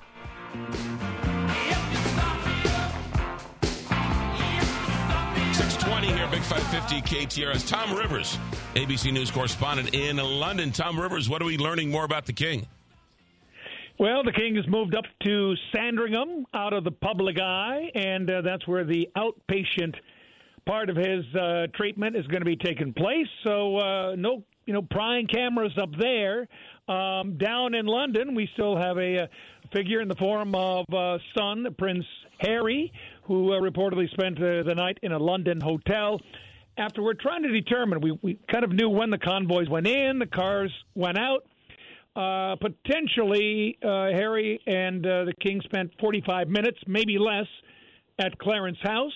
620 5.53 6.07
here, 6.09 6.29
Big 6.31 6.43
550 6.43 7.01
KTRS. 7.03 7.67
Tom 7.67 7.97
Rivers, 7.97 8.39
ABC 8.75 9.11
News 9.13 9.31
correspondent 9.31 9.95
in 9.95 10.17
London. 10.19 10.71
Tom 10.71 11.01
Rivers, 11.01 11.31
what 11.31 11.41
are 11.41 11.47
we 11.47 11.57
learning 11.57 11.91
more 11.91 12.05
about 12.05 12.27
the 12.27 12.33
king? 12.35 12.67
Well, 13.99 14.25
the 14.25 14.33
king 14.33 14.57
has 14.57 14.67
moved 14.67 14.95
up 14.95 15.05
to 15.25 15.55
Sandringham 15.73 16.47
out 16.55 16.73
of 16.73 16.83
the 16.83 16.91
public 16.91 17.39
eye, 17.39 17.91
and 17.95 18.29
uh, 18.29 18.41
that's 18.41 18.67
where 18.67 18.85
the 18.85 19.09
outpatient 19.17 19.95
part 20.67 20.89
of 20.89 20.97
his 20.97 21.25
uh, 21.35 21.67
treatment 21.75 22.17
is 22.17 22.27
going 22.27 22.41
to 22.41 22.47
be 22.47 22.57
taking 22.57 22.93
place. 22.95 23.27
So, 23.45 23.77
uh, 23.77 24.15
no, 24.17 24.45
you 24.67 24.73
know, 24.73 24.83
prying 24.83 25.27
cameras 25.27 25.73
up 25.81 25.91
there. 25.99 26.49
Um, 26.89 27.37
down 27.37 27.75
in 27.75 27.87
London, 27.87 28.35
we 28.35 28.49
still 28.55 28.77
have 28.77 28.97
a, 28.97 29.17
a 29.17 29.29
figure 29.73 30.01
in 30.01 30.09
the 30.09 30.17
form 30.17 30.55
of 30.55 30.87
uh, 30.93 31.19
son 31.37 31.67
Prince 31.79 32.07
Harry, 32.39 32.93
who 33.25 33.53
uh, 33.53 33.61
reportedly 33.61 34.11
spent 34.11 34.39
uh, 34.39 34.63
the 34.63 34.75
night 34.75 34.99
in 35.03 35.13
a 35.13 35.19
London 35.19 35.61
hotel. 35.61 36.21
After 36.79 37.03
we're 37.03 37.15
trying 37.15 37.43
to 37.43 37.53
determine, 37.53 38.01
we, 38.01 38.19
we 38.23 38.39
kind 38.51 38.65
of 38.65 38.73
knew 38.73 38.89
when 38.89 39.11
the 39.11 39.19
convoys 39.19 39.69
went 39.69 39.87
in, 39.87 40.19
the 40.19 40.27
cars 40.27 40.73
went 40.95 41.19
out. 41.19 41.45
Uh, 42.15 42.57
potentially, 42.57 43.79
uh, 43.83 44.11
Harry 44.11 44.61
and 44.67 45.07
uh, 45.07 45.25
the 45.25 45.33
King 45.41 45.63
spent 45.65 45.91
45 45.99 46.49
minutes, 46.49 46.79
maybe 46.87 47.19
less, 47.19 47.47
at 48.19 48.39
Clarence 48.39 48.79
House 48.83 49.13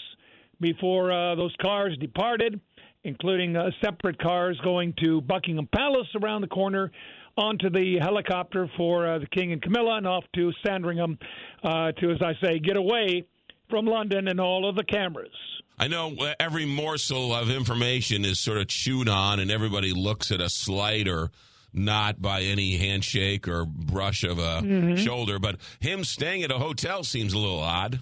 before 0.60 1.12
uh, 1.12 1.34
those 1.34 1.54
cars 1.60 1.96
departed, 2.00 2.58
including 3.04 3.54
uh, 3.54 3.70
separate 3.84 4.18
cars 4.18 4.58
going 4.64 4.94
to 5.04 5.20
Buckingham 5.20 5.68
Palace 5.74 6.08
around 6.22 6.40
the 6.40 6.46
corner, 6.46 6.90
onto 7.36 7.68
the 7.68 7.98
helicopter 8.00 8.66
for 8.78 9.18
the 9.18 9.26
King 9.26 9.52
and 9.52 9.60
Camilla, 9.60 9.98
and 9.98 10.06
off 10.06 10.24
to 10.34 10.50
Sandringham 10.66 11.18
to, 11.62 12.10
as 12.10 12.22
I 12.22 12.32
say, 12.42 12.58
get 12.58 12.78
away 12.78 13.26
from 13.68 13.84
London 13.84 14.28
and 14.28 14.40
all 14.40 14.66
of 14.66 14.74
the 14.74 14.84
cameras. 14.84 15.34
I 15.78 15.88
know 15.88 16.16
every 16.40 16.64
morsel 16.64 17.34
of 17.34 17.50
information 17.50 18.24
is 18.24 18.40
sort 18.40 18.56
of 18.56 18.68
chewed 18.68 19.10
on, 19.10 19.38
and 19.38 19.50
everybody 19.50 19.92
looks 19.92 20.30
at 20.32 20.40
a 20.40 20.48
slight 20.48 21.06
or 21.08 21.30
not 21.76 22.20
by 22.20 22.40
any 22.40 22.76
handshake 22.76 23.46
or 23.46 23.66
brush 23.66 24.24
of 24.24 24.38
a 24.38 24.62
mm-hmm. 24.62 24.96
shoulder. 24.96 25.38
But 25.38 25.56
him 25.80 26.04
staying 26.04 26.42
at 26.42 26.50
a 26.50 26.58
hotel 26.58 27.04
seems 27.04 27.32
a 27.32 27.38
little 27.38 27.60
odd. 27.60 28.00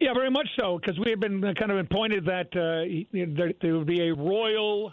Yeah, 0.00 0.14
very 0.14 0.30
much 0.30 0.48
so, 0.58 0.78
because 0.78 0.98
we 0.98 1.10
have 1.10 1.20
been 1.20 1.42
kind 1.58 1.70
of 1.70 1.88
pointed 1.90 2.24
that 2.24 2.48
uh, 2.56 2.88
there, 3.12 3.52
there, 3.60 3.76
would 3.76 3.86
be 3.86 4.08
a 4.08 4.14
royal 4.14 4.92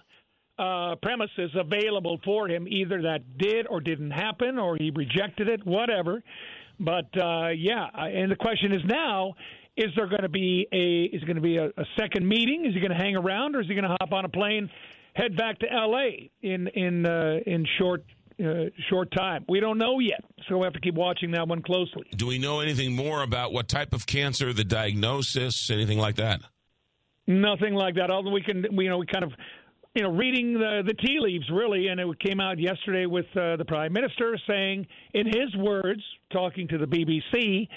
uh, 0.60 0.96
premises 1.02 1.50
available 1.56 2.20
for 2.26 2.50
him, 2.50 2.68
either 2.68 3.02
that 3.04 3.38
did 3.38 3.68
or 3.68 3.80
didn't 3.80 4.12
happen, 4.12 4.60
or 4.60 4.76
he 4.76 4.92
rejected 4.94 5.48
it, 5.48 5.66
whatever. 5.66 6.22
But 6.78 7.08
uh, 7.18 7.50
yeah, 7.56 7.88
and 7.94 8.30
the 8.30 8.36
question 8.36 8.74
is 8.74 8.82
now: 8.86 9.34
Is 9.78 9.88
there 9.96 10.08
going 10.08 10.24
to 10.24 10.30
be 10.30 10.68
a 10.74 11.16
is 11.16 11.24
going 11.24 11.38
to 11.38 11.42
be 11.42 11.56
a, 11.56 11.68
a 11.68 11.86
second 11.98 12.28
meeting? 12.28 12.66
Is 12.66 12.74
he 12.74 12.82
going 12.82 12.92
to 12.92 13.02
hang 13.02 13.16
around, 13.16 13.56
or 13.56 13.62
is 13.62 13.68
he 13.68 13.76
going 13.76 13.90
to 13.90 13.96
hop 14.02 14.12
on 14.12 14.26
a 14.26 14.30
plane 14.30 14.70
head 15.18 15.36
back 15.36 15.60
to 15.60 15.66
L.A. 15.72 16.30
in 16.42 16.68
in 16.68 17.06
uh, 17.06 17.40
in 17.46 17.66
short 17.78 18.06
uh, 18.40 18.66
short 18.90 19.12
time. 19.12 19.46
We 19.50 19.60
don't 19.60 19.78
know 19.78 20.00
yet, 20.00 20.24
so 20.48 20.58
we 20.60 20.64
have 20.66 20.74
to 20.74 20.80
keep 20.80 20.96
watching 20.96 21.32
that 21.32 21.48
one 21.48 21.62
closely. 21.62 22.08
Do 22.16 22.28
we 22.28 22.38
know 22.38 22.60
anything 22.60 22.96
more 22.96 23.24
about 23.24 23.52
what 23.52 23.68
type 23.68 23.94
of 23.94 24.06
cancer, 24.06 24.54
the 24.54 24.64
diagnosis, 24.64 25.70
anything 25.72 25.98
like 25.98 26.16
that? 26.18 26.42
Nothing 27.26 27.74
like 27.74 27.96
that. 27.96 28.10
Although 28.10 28.32
we 28.32 28.42
can, 28.42 28.66
we, 28.72 28.86
you 28.86 28.90
know, 28.90 29.00
we 29.00 29.06
kind 29.06 29.26
of, 29.26 29.34
you 29.96 30.04
know, 30.04 30.12
reading 30.12 30.54
the 30.54 30.84
the 30.86 30.94
tea 30.94 31.18
leaves 31.20 31.50
really, 31.52 31.88
and 31.88 32.00
it 32.00 32.20
came 32.20 32.40
out 32.40 32.60
yesterday 32.60 33.06
with 33.06 33.26
uh, 33.36 33.58
the 33.58 33.66
prime 33.66 33.92
minister 33.92 34.38
saying, 34.48 34.86
in 35.14 35.26
his 35.26 35.56
words, 35.58 36.02
talking 36.32 36.68
to 36.68 36.78
the 36.78 36.86
BBC, 36.86 37.68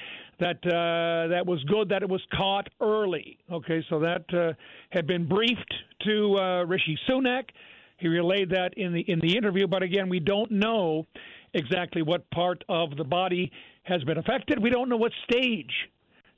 that 0.40 0.59
uh, 0.66 1.29
that 1.29 1.46
was 1.46 1.62
good 1.64 1.88
that 1.90 2.03
it 2.03 2.09
was 2.09 2.22
caught 2.35 2.68
early. 2.81 3.38
Okay, 3.50 3.85
so 3.88 4.00
that 4.00 4.24
uh, 4.35 4.53
had 4.90 5.07
been 5.07 5.26
briefed 5.26 5.74
to 6.05 6.37
uh, 6.38 6.64
Rishi 6.64 6.98
Sunak. 7.09 7.44
He 7.98 8.09
relayed 8.09 8.50
that 8.50 8.74
in 8.76 8.92
the 8.92 9.00
in 9.00 9.20
the 9.20 9.37
interview, 9.37 9.66
but 9.66 9.83
again, 9.83 10.09
we 10.09 10.20
don't 10.20 10.50
know 10.50 11.07
exactly 11.55 12.03
what 12.03 12.29
part 12.31 12.64
of 12.68 12.96
the 12.96 13.05
body 13.05 13.50
has 13.83 14.03
been 14.05 14.18
affected. 14.18 14.62
We 14.62 14.70
don't 14.70 14.88
know 14.88 14.96
what 14.96 15.12
stage 15.31 15.72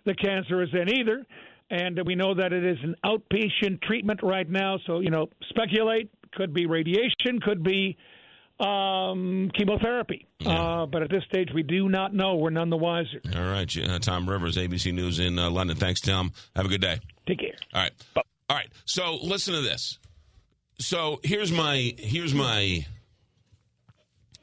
the 0.05 0.15
cancer 0.15 0.63
is 0.63 0.71
in 0.73 0.93
either, 0.93 1.25
and 1.71 2.01
we 2.05 2.15
know 2.15 2.35
that 2.35 2.53
it 2.53 2.65
is 2.65 2.79
an 2.83 2.97
outpatient 3.05 3.83
treatment 3.83 4.21
right 4.23 4.49
now. 4.49 4.79
So 4.87 5.01
you 5.01 5.11
know, 5.11 5.29
speculate 5.49 6.11
could 6.33 6.53
be 6.53 6.67
radiation, 6.67 7.41
could 7.41 7.63
be 7.63 7.97
um, 8.61 9.51
chemotherapy. 9.55 10.27
Yeah. 10.39 10.83
Uh, 10.83 10.87
but 10.87 11.03
at 11.03 11.11
this 11.11 11.25
stage, 11.25 11.49
we 11.55 11.63
do 11.63 11.89
not 11.89 12.15
know. 12.15 12.37
We're 12.37 12.51
none 12.51 12.71
the 12.71 12.77
wiser. 12.77 13.21
All 13.35 13.51
right, 13.51 13.77
uh, 13.77 13.99
Tom 13.99 14.29
Rivers, 14.29 14.57
ABC 14.57 14.93
News 14.93 15.19
in 15.19 15.39
uh, 15.39 15.51
London. 15.51 15.77
Thanks, 15.77 16.01
Tom. 16.01 16.33
Have 16.57 16.67
a 16.67 16.69
good 16.69 16.81
day. 16.81 17.01
Take 17.27 17.41
care. 17.41 17.55
All 17.75 17.83
right. 17.83 17.93
Bye. 18.15 18.23
All 18.49 18.57
right. 18.57 18.69
So 18.85 19.19
listen 19.23 19.55
to 19.55 19.63
this. 19.63 19.99
So 20.79 21.21
here's 21.23 21.53
my 21.53 21.95
here's 21.99 22.35
my 22.35 22.85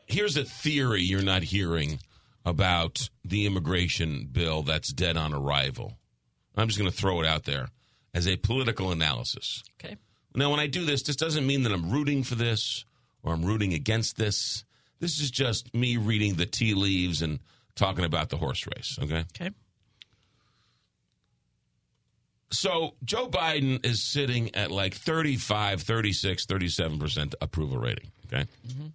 here's 0.05 0.37
a 0.37 0.43
theory 0.45 1.01
you're 1.01 1.21
not 1.21 1.43
hearing 1.43 1.99
about 2.45 3.09
the 3.23 3.45
immigration 3.45 4.27
bill 4.31 4.63
that's 4.63 4.91
dead 4.91 5.17
on 5.17 5.33
arrival. 5.33 5.97
I'm 6.55 6.67
just 6.67 6.79
going 6.79 6.89
to 6.89 6.95
throw 6.95 7.21
it 7.21 7.27
out 7.27 7.45
there 7.45 7.67
as 8.13 8.27
a 8.27 8.35
political 8.37 8.91
analysis. 8.91 9.63
Okay. 9.83 9.97
Now, 10.35 10.51
when 10.51 10.59
I 10.59 10.67
do 10.67 10.85
this, 10.85 11.03
this 11.03 11.15
doesn't 11.15 11.45
mean 11.45 11.63
that 11.63 11.71
I'm 11.71 11.89
rooting 11.89 12.23
for 12.23 12.35
this 12.35 12.85
or 13.23 13.33
I'm 13.33 13.43
rooting 13.43 13.73
against 13.73 14.17
this. 14.17 14.63
This 14.99 15.19
is 15.19 15.31
just 15.31 15.73
me 15.73 15.97
reading 15.97 16.35
the 16.35 16.45
tea 16.45 16.73
leaves 16.73 17.21
and 17.21 17.39
talking 17.75 18.05
about 18.05 18.29
the 18.29 18.37
horse 18.37 18.65
race, 18.67 18.97
okay? 19.01 19.25
Okay. 19.39 19.51
So 22.51 22.95
Joe 23.03 23.27
Biden 23.27 23.85
is 23.85 24.03
sitting 24.03 24.55
at 24.55 24.71
like 24.71 24.95
35, 24.95 25.81
36, 25.83 26.45
37% 26.45 27.35
approval 27.41 27.77
rating, 27.77 28.11
okay? 28.25 28.45
Mm-hmm. 28.67 28.87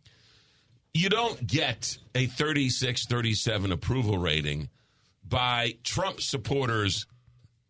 You 0.93 1.09
don't 1.09 1.45
get 1.47 1.99
a 2.15 2.27
36, 2.27 3.07
37 3.07 3.73
approval 3.73 4.19
rating 4.19 4.69
by 5.27 5.77
Trump 5.83 6.21
supporters 6.21 7.07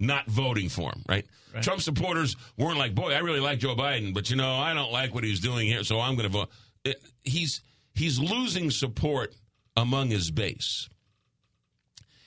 not 0.06 0.26
voting 0.26 0.68
for 0.68 0.90
him, 0.90 1.02
right? 1.08 1.26
right? 1.52 1.62
Trump 1.62 1.80
supporters 1.80 2.36
weren't 2.56 2.78
like, 2.78 2.94
boy, 2.94 3.12
I 3.12 3.18
really 3.18 3.40
like 3.40 3.58
Joe 3.58 3.74
Biden, 3.76 4.14
but 4.14 4.30
you 4.30 4.36
know, 4.36 4.54
I 4.54 4.74
don't 4.74 4.92
like 4.92 5.14
what 5.14 5.24
he's 5.24 5.40
doing 5.40 5.66
here, 5.66 5.84
so 5.84 6.00
I'm 6.00 6.14
going 6.16 6.30
to 6.30 6.32
vote. 6.32 6.50
It, 6.84 7.02
he's 7.22 7.60
he's 7.94 8.18
losing 8.18 8.70
support 8.70 9.34
among 9.76 10.08
his 10.08 10.30
base. 10.30 10.88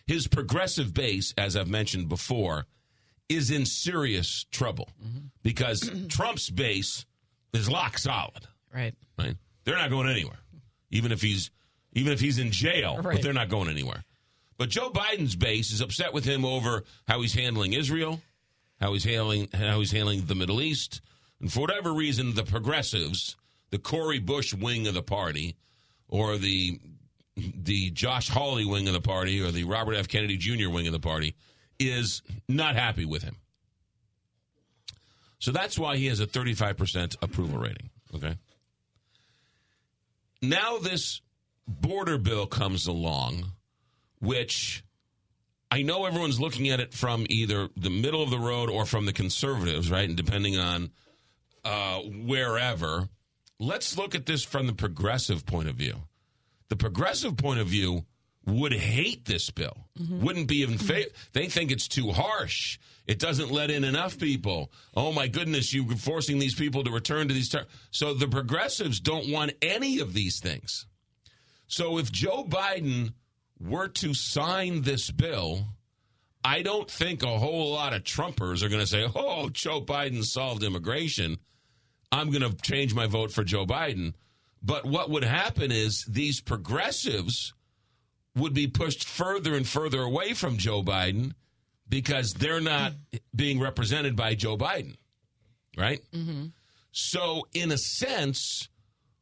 His 0.06 0.28
progressive 0.28 0.94
base, 0.94 1.34
as 1.38 1.58
I've 1.58 1.68
mentioned 1.68 2.08
before, 2.08 2.66
is 3.30 3.52
in 3.52 3.66
serious 3.66 4.46
trouble 4.52 4.90
mm-hmm. 5.04 5.28
because 5.44 5.92
Trump's 6.10 6.50
base 6.50 7.06
is 7.54 7.70
lock 7.70 7.98
solid. 7.98 8.48
Right. 8.74 8.96
Right. 9.20 9.36
They're 9.66 9.76
not 9.78 9.90
going 9.90 10.10
anywhere, 10.10 10.40
even 10.92 11.12
if 11.12 11.22
he's 11.22 11.52
even 11.94 12.13
if 12.13 12.20
he's 12.20 12.40
in 12.40 12.52
jail. 12.52 12.98
Right. 13.02 13.16
But 13.16 13.22
they're 13.22 13.34
not 13.34 13.50
going 13.50 13.70
anywhere. 13.70 14.04
But 14.58 14.70
Joe 14.70 14.89
Biden's 14.89 15.36
base 15.36 15.72
is 15.72 15.82
upset 15.82 16.13
with 16.13 16.26
him 16.26 16.43
over 16.43 16.84
how 17.08 17.22
he's 17.22 17.34
handling 17.34 17.74
Israel, 17.74 18.22
how 18.80 18.93
he's 18.93 19.04
handling 19.04 19.50
how 19.54 19.80
he's 19.80 19.91
handling 19.91 20.26
the 20.26 20.36
Middle 20.36 20.62
East, 20.62 21.02
and 21.39 21.52
for 21.52 21.62
whatever 21.62 21.93
reason, 21.93 22.34
the 22.34 22.43
progressives, 22.43 23.36
the 23.70 23.78
Cori 23.78 24.20
Bush 24.20 24.54
wing 24.54 24.88
of 24.88 24.93
the 24.93 25.04
party, 25.04 25.56
or 26.08 26.38
the 26.38 26.80
the 27.36 27.91
Josh 27.91 28.30
Hawley 28.30 28.65
wing 28.65 28.88
of 28.88 28.93
the 28.93 29.02
party, 29.02 29.41
or 29.41 29.52
the 29.52 29.63
Robert 29.63 29.93
F. 29.93 30.08
Kennedy 30.08 30.38
Jr. 30.38 30.70
wing 30.70 30.88
of 30.88 30.93
the 30.93 31.00
party, 31.00 31.36
is 31.80 32.24
not 32.48 32.76
happy 32.76 33.06
with 33.06 33.22
him. 33.22 33.36
So 35.39 35.52
that's 35.52 35.78
why 35.78 35.98
he 35.98 36.08
has 36.08 36.20
a 36.20 36.26
35% 36.26 37.15
approval 37.22 37.60
rating. 37.60 37.91
Okay. 38.15 38.36
Now 40.41 40.80
this 40.80 41.22
border 41.67 42.17
bill 42.17 42.48
comes 42.48 42.88
along 42.88 43.52
which 44.19 44.84
I 45.69 45.82
know 45.82 46.06
everyone's 46.06 46.39
looking 46.39 46.69
at 46.69 46.80
it 46.80 46.93
from 46.93 47.25
either 47.30 47.69
the 47.75 47.89
middle 47.89 48.23
of 48.23 48.30
the 48.30 48.39
road 48.39 48.69
or 48.69 48.86
from 48.86 49.06
the 49.06 49.13
conservatives, 49.13 49.91
right? 49.91 50.08
And 50.08 50.17
depending 50.17 50.58
on 50.58 50.91
uh, 51.65 51.99
wherever, 51.99 53.10
let's 53.60 53.97
look 53.97 54.15
at 54.15 54.25
this 54.25 54.43
from 54.43 54.67
the 54.67 54.73
progressive 54.73 55.45
point 55.45 55.67
of 55.67 55.75
view. 55.75 56.03
The 56.69 56.75
progressive 56.75 57.38
point 57.38 57.60
of 57.60 57.67
view 57.67 58.06
would 58.45 58.73
hate 58.73 59.25
this 59.25 59.49
bill, 59.49 59.88
mm-hmm. 59.99 60.23
wouldn't 60.23 60.47
be 60.47 60.63
in 60.63 60.77
favor. 60.77 61.10
They 61.34 61.47
think 61.47 61.69
it's 61.69 61.88
too 61.88 62.12
harsh. 62.12 62.80
It 63.06 63.19
doesn't 63.19 63.51
let 63.51 63.69
in 63.69 63.84
enough 63.84 64.17
people. 64.17 64.71
Oh 64.95 65.12
my 65.12 65.27
goodness, 65.27 65.73
you're 65.73 65.95
forcing 65.95 66.39
these 66.39 66.56
people 66.56 66.84
to 66.86 66.91
return 66.91 67.27
to 67.27 67.34
these 67.34 67.49
terms. 67.49 67.67
So 67.91 68.13
the 68.13 68.27
progressives 68.27 68.99
don't 69.01 69.32
want 69.32 69.53
any 69.62 69.99
of 69.99 70.13
these 70.13 70.39
things. 70.39 70.86
So 71.67 71.97
if 71.97 72.12
Joe 72.12 72.45
Biden 72.45 73.13
were 73.60 73.88
to 73.88 74.13
sign 74.13 74.82
this 74.82 75.12
bill, 75.12 75.65
I 76.43 76.62
don't 76.62 76.89
think 76.89 77.24
a 77.24 77.39
whole 77.39 77.72
lot 77.72 77.93
of 77.93 78.04
Trumpers 78.04 78.63
are 78.63 78.70
going 78.70 78.82
to 78.82 78.88
say, 78.88 79.06
oh, 79.15 79.50
Joe 79.50 79.82
Biden 79.82 80.24
solved 80.24 80.63
immigration. 80.63 81.38
I'm 82.12 82.32
going 82.32 82.50
to 82.50 82.56
change 82.62 82.93
my 82.93 83.08
vote 83.08 83.32
for 83.32 83.43
Joe 83.43 83.65
Biden. 83.65 84.13
But 84.62 84.86
what 84.86 85.10
would 85.10 85.24
happen 85.24 85.72
is 85.72 86.06
these 86.06 86.41
progressives 86.41 87.54
would 88.36 88.54
be 88.54 88.67
pushed 88.67 89.08
further 89.08 89.56
and 89.56 89.67
further 89.67 90.02
away 90.02 90.34
from 90.34 90.58
Joe 90.58 90.84
Biden 90.84 91.34
because 91.89 92.34
they're 92.34 92.62
not 92.62 92.93
being 93.36 93.60
represented 93.60 94.15
by 94.15 94.36
Joe 94.36 94.58
Biden, 94.58 94.96
right? 95.78 96.00
Mm-hmm. 96.13 96.48
So, 96.91 97.48
in 97.54 97.72
a 97.72 97.78
sense, 97.78 98.70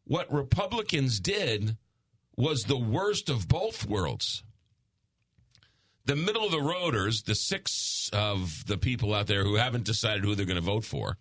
what 0.06 0.32
Republicans 0.32 1.20
did 1.20 1.78
was 2.38 2.64
the 2.64 2.78
worst 2.78 3.30
of 3.30 3.48
both 3.48 3.88
worlds. 3.88 4.44
The 6.06 6.16
middle 6.16 6.46
of 6.46 6.52
the 6.52 6.58
roaders, 6.58 7.26
the 7.26 7.36
six 7.36 8.10
of 8.14 8.66
the 8.68 8.78
people 8.78 9.14
out 9.14 9.28
there 9.28 9.44
who 9.44 9.56
haven't 9.56 9.86
decided 9.86 10.24
who 10.24 10.36
they're 10.36 10.46
going 10.46 10.56
to 10.56 10.62
vote 10.62 10.86
for, 10.86 11.18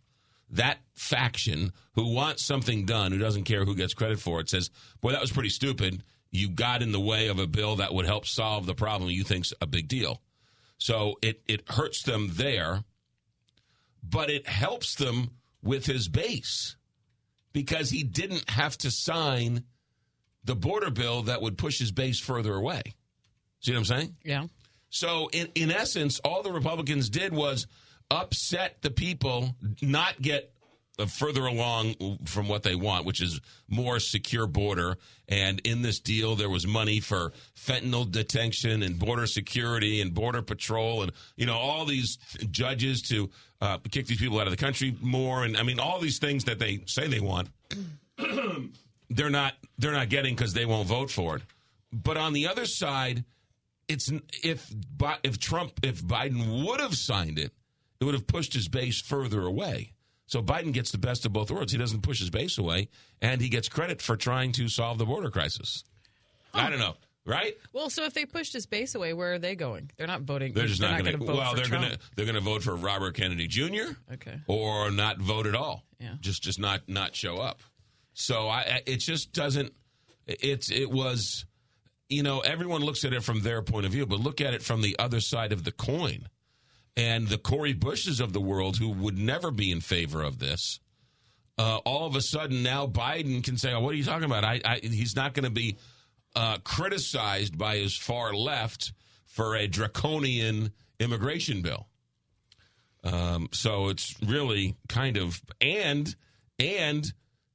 that 0.50 0.78
faction 0.92 1.72
who 1.94 2.14
wants 2.14 2.44
something 2.44 2.84
done, 2.84 3.12
who 3.12 3.18
doesn't 3.18 3.44
care 3.44 3.64
who 3.64 3.74
gets 3.74 3.94
credit 3.94 4.20
for 4.20 4.40
it, 4.40 4.50
says, 4.50 4.70
Boy, 5.00 5.12
that 5.12 5.20
was 5.20 5.32
pretty 5.32 5.48
stupid. 5.48 6.02
You 6.30 6.50
got 6.50 6.82
in 6.82 6.92
the 6.92 7.00
way 7.00 7.28
of 7.28 7.38
a 7.38 7.46
bill 7.46 7.76
that 7.76 7.94
would 7.94 8.06
help 8.06 8.26
solve 8.26 8.66
the 8.66 8.74
problem 8.74 9.10
you 9.10 9.24
think's 9.24 9.54
a 9.60 9.66
big 9.66 9.88
deal. 9.88 10.20
So 10.78 11.16
it, 11.22 11.42
it 11.46 11.70
hurts 11.70 12.02
them 12.02 12.32
there, 12.34 12.84
but 14.02 14.30
it 14.30 14.46
helps 14.46 14.96
them 14.96 15.30
with 15.62 15.86
his 15.86 16.08
base 16.08 16.76
because 17.52 17.90
he 17.90 18.02
didn't 18.02 18.50
have 18.50 18.76
to 18.78 18.90
sign 18.90 19.64
the 20.44 20.54
border 20.54 20.90
bill 20.90 21.22
that 21.22 21.42
would 21.42 21.58
push 21.58 21.78
his 21.78 21.90
base 21.90 22.18
further 22.18 22.54
away. 22.54 22.82
See 23.60 23.72
what 23.72 23.78
I'm 23.78 23.84
saying? 23.84 24.16
Yeah. 24.22 24.46
So, 24.90 25.28
in, 25.32 25.48
in 25.54 25.70
essence, 25.70 26.20
all 26.20 26.42
the 26.42 26.52
Republicans 26.52 27.08
did 27.08 27.32
was 27.32 27.66
upset 28.10 28.82
the 28.82 28.90
people, 28.90 29.56
not 29.82 30.20
get 30.20 30.54
further 31.08 31.46
along 31.46 32.18
from 32.24 32.46
what 32.46 32.62
they 32.62 32.74
want, 32.74 33.04
which 33.04 33.20
is 33.20 33.40
more 33.68 33.98
secure 33.98 34.46
border. 34.46 34.96
And 35.28 35.60
in 35.64 35.82
this 35.82 35.98
deal, 35.98 36.36
there 36.36 36.48
was 36.48 36.66
money 36.66 37.00
for 37.00 37.32
fentanyl 37.56 38.10
detention 38.10 38.82
and 38.82 38.98
border 38.98 39.26
security 39.26 40.00
and 40.00 40.14
border 40.14 40.42
patrol 40.42 41.02
and 41.02 41.12
you 41.36 41.46
know 41.46 41.56
all 41.56 41.84
these 41.84 42.18
judges 42.50 43.02
to 43.02 43.30
uh, 43.60 43.78
kick 43.90 44.06
these 44.06 44.18
people 44.18 44.38
out 44.38 44.46
of 44.46 44.52
the 44.52 44.56
country 44.56 44.96
more. 45.00 45.44
And 45.44 45.56
I 45.56 45.62
mean 45.62 45.80
all 45.80 45.98
these 45.98 46.18
things 46.18 46.44
that 46.44 46.58
they 46.58 46.82
say 46.86 47.08
they 47.08 47.20
want, 47.20 47.48
they're 49.10 49.30
not 49.30 49.54
they're 49.78 49.92
not 49.92 50.08
getting 50.08 50.34
because 50.34 50.54
they 50.54 50.64
won't 50.64 50.88
vote 50.88 51.10
for 51.10 51.36
it. 51.36 51.42
But 51.92 52.16
on 52.16 52.32
the 52.32 52.48
other 52.48 52.66
side, 52.66 53.24
it's 53.88 54.10
if 54.42 54.72
if 55.22 55.38
Trump 55.38 55.80
if 55.82 56.02
Biden 56.02 56.64
would 56.66 56.80
have 56.80 56.94
signed 56.94 57.38
it, 57.38 57.52
it 58.00 58.04
would 58.04 58.14
have 58.14 58.26
pushed 58.26 58.54
his 58.54 58.68
base 58.68 59.00
further 59.00 59.42
away. 59.42 59.92
So 60.26 60.42
Biden 60.42 60.72
gets 60.72 60.90
the 60.90 60.98
best 60.98 61.26
of 61.26 61.32
both 61.32 61.50
worlds. 61.50 61.72
He 61.72 61.78
doesn't 61.78 62.00
push 62.00 62.18
his 62.18 62.30
base 62.30 62.58
away, 62.58 62.88
and 63.20 63.40
he 63.40 63.48
gets 63.48 63.68
credit 63.68 64.00
for 64.00 64.16
trying 64.16 64.52
to 64.52 64.68
solve 64.68 64.98
the 64.98 65.04
border 65.04 65.30
crisis. 65.30 65.84
Huh. 66.52 66.62
I 66.62 66.70
don't 66.70 66.78
know, 66.78 66.94
right? 67.26 67.54
Well, 67.72 67.90
so 67.90 68.04
if 68.04 68.14
they 68.14 68.24
pushed 68.24 68.54
his 68.54 68.64
base 68.64 68.94
away, 68.94 69.12
where 69.12 69.34
are 69.34 69.38
they 69.38 69.54
going? 69.54 69.90
They're 69.96 70.06
not 70.06 70.22
voting. 70.22 70.54
They're 70.54 70.66
just 70.66 70.80
they're 70.80 70.90
not, 70.90 71.04
going 71.04 71.18
to. 71.18 71.24
vote. 71.24 71.36
Well, 71.36 71.54
they're 71.54 71.68
going 71.68 71.90
to 71.90 71.98
they're 72.16 72.24
going 72.24 72.36
to 72.36 72.40
vote 72.40 72.62
for 72.62 72.74
Robert 72.74 73.14
Kennedy 73.14 73.46
Jr. 73.46 73.92
Okay, 74.14 74.40
or 74.46 74.90
not 74.90 75.18
vote 75.18 75.46
at 75.46 75.54
all. 75.54 75.84
Yeah, 76.00 76.14
just 76.20 76.42
just 76.42 76.58
not 76.58 76.88
not 76.88 77.14
show 77.14 77.36
up. 77.36 77.60
So 78.14 78.48
I, 78.48 78.82
it 78.86 78.98
just 78.98 79.32
doesn't. 79.32 79.72
It's 80.26 80.70
it 80.70 80.90
was, 80.90 81.44
you 82.08 82.22
know, 82.22 82.40
everyone 82.40 82.82
looks 82.82 83.04
at 83.04 83.12
it 83.12 83.22
from 83.22 83.40
their 83.40 83.60
point 83.60 83.84
of 83.84 83.92
view, 83.92 84.06
but 84.06 84.20
look 84.20 84.40
at 84.40 84.54
it 84.54 84.62
from 84.62 84.80
the 84.80 84.96
other 84.98 85.20
side 85.20 85.52
of 85.52 85.64
the 85.64 85.72
coin. 85.72 86.28
And 86.96 87.26
the 87.26 87.38
Cori 87.38 87.72
Bushes 87.72 88.20
of 88.20 88.32
the 88.32 88.40
world, 88.40 88.76
who 88.78 88.88
would 88.90 89.18
never 89.18 89.50
be 89.50 89.72
in 89.72 89.80
favor 89.80 90.22
of 90.22 90.38
this, 90.38 90.78
uh, 91.58 91.78
all 91.78 92.06
of 92.06 92.14
a 92.14 92.20
sudden 92.20 92.62
now 92.62 92.86
Biden 92.86 93.42
can 93.42 93.58
say, 93.58 93.72
oh, 93.72 93.80
"What 93.80 93.92
are 93.94 93.96
you 93.96 94.04
talking 94.04 94.24
about? 94.24 94.44
I, 94.44 94.60
I, 94.64 94.78
he's 94.80 95.16
not 95.16 95.34
going 95.34 95.44
to 95.44 95.50
be 95.50 95.76
uh, 96.36 96.58
criticized 96.58 97.58
by 97.58 97.78
his 97.78 97.96
far 97.96 98.32
left 98.32 98.92
for 99.26 99.56
a 99.56 99.66
draconian 99.66 100.72
immigration 101.00 101.62
bill." 101.62 101.88
Um, 103.02 103.48
so 103.52 103.88
it's 103.88 104.14
really 104.22 104.76
kind 104.88 105.16
of 105.16 105.42
and 105.60 106.14
and 106.58 107.12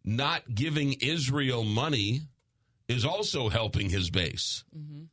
not 0.09 0.53
giving 0.53 0.93
Israel 0.93 1.63
money 1.63 2.21
is 2.87 3.05
also 3.05 3.49
helping 3.49 3.89
his 3.89 4.09
base. 4.09 4.63
Mm-hmm. 4.75 5.03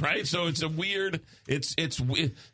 right? 0.02 0.26
So 0.26 0.46
it's 0.46 0.62
a 0.62 0.68
weird. 0.68 1.20
It's 1.48 1.74
it's 1.76 2.00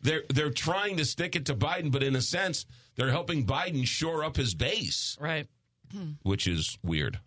they're 0.02 0.22
they're 0.30 0.50
trying 0.50 0.96
to 0.96 1.04
stick 1.04 1.36
it 1.36 1.46
to 1.46 1.54
Biden, 1.54 1.92
but 1.92 2.02
in 2.02 2.16
a 2.16 2.22
sense, 2.22 2.64
they're 2.96 3.10
helping 3.10 3.46
Biden 3.46 3.86
shore 3.86 4.24
up 4.24 4.36
his 4.36 4.54
base, 4.54 5.16
right? 5.20 5.46
Which 6.22 6.46
is 6.46 6.78
weird 6.82 7.20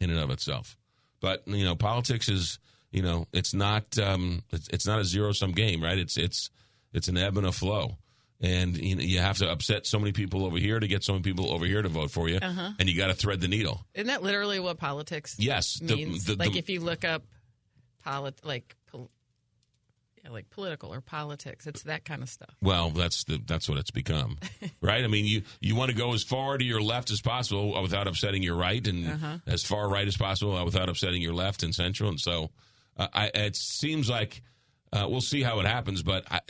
in 0.00 0.10
and 0.10 0.18
of 0.18 0.30
itself. 0.30 0.76
But 1.20 1.46
you 1.46 1.64
know, 1.64 1.76
politics 1.76 2.28
is 2.28 2.58
you 2.90 3.02
know 3.02 3.26
it's 3.32 3.54
not 3.54 3.98
um, 3.98 4.42
it's, 4.50 4.68
it's 4.68 4.86
not 4.86 4.98
a 4.98 5.04
zero 5.04 5.32
sum 5.32 5.52
game, 5.52 5.82
right? 5.82 5.98
It's 5.98 6.16
it's 6.16 6.50
it's 6.92 7.08
an 7.08 7.16
ebb 7.16 7.36
and 7.36 7.46
a 7.46 7.52
flow. 7.52 7.98
And 8.42 8.76
you, 8.76 8.96
know, 8.96 9.02
you 9.02 9.20
have 9.20 9.38
to 9.38 9.48
upset 9.48 9.86
so 9.86 9.98
many 10.00 10.10
people 10.10 10.44
over 10.44 10.58
here 10.58 10.80
to 10.80 10.88
get 10.88 11.04
so 11.04 11.12
many 11.12 11.22
people 11.22 11.52
over 11.52 11.64
here 11.64 11.80
to 11.80 11.88
vote 11.88 12.10
for 12.10 12.28
you, 12.28 12.38
uh-huh. 12.42 12.72
and 12.78 12.88
you 12.88 12.96
got 12.96 13.06
to 13.06 13.14
thread 13.14 13.40
the 13.40 13.48
needle. 13.48 13.86
Isn't 13.94 14.08
that 14.08 14.22
literally 14.22 14.58
what 14.58 14.78
politics? 14.78 15.36
Yes, 15.38 15.80
means? 15.80 16.24
The, 16.24 16.34
the, 16.34 16.38
like 16.38 16.52
the, 16.52 16.58
if 16.58 16.68
you 16.68 16.80
look 16.80 17.04
up 17.04 17.22
polit 18.04 18.44
like 18.44 18.74
yeah, 20.24 20.30
like 20.30 20.50
political 20.50 20.92
or 20.92 21.00
politics. 21.00 21.66
It's 21.66 21.82
that 21.82 22.04
kind 22.04 22.22
of 22.22 22.28
stuff. 22.28 22.54
Well, 22.60 22.90
that's 22.90 23.24
the 23.24 23.40
that's 23.44 23.68
what 23.68 23.78
it's 23.78 23.90
become, 23.90 24.38
right? 24.80 25.02
I 25.02 25.08
mean, 25.08 25.24
you 25.24 25.42
you 25.60 25.74
want 25.74 25.90
to 25.90 25.96
go 25.96 26.12
as 26.12 26.22
far 26.22 26.56
to 26.58 26.64
your 26.64 26.80
left 26.80 27.10
as 27.10 27.20
possible 27.20 27.80
without 27.82 28.06
upsetting 28.06 28.42
your 28.42 28.56
right, 28.56 28.86
and 28.86 29.06
uh-huh. 29.06 29.38
as 29.46 29.64
far 29.64 29.88
right 29.88 30.06
as 30.06 30.16
possible 30.16 30.64
without 30.64 30.88
upsetting 30.88 31.22
your 31.22 31.34
left 31.34 31.62
and 31.62 31.74
central. 31.74 32.08
And 32.08 32.20
so, 32.20 32.50
uh, 32.96 33.08
I, 33.12 33.30
it 33.34 33.56
seems 33.56 34.08
like. 34.08 34.42
Uh, 34.92 35.06
we'll 35.08 35.22
see 35.22 35.42
how 35.42 35.58
it 35.58 35.66
happens, 35.66 36.02
but 36.02 36.24
I, 36.30 36.40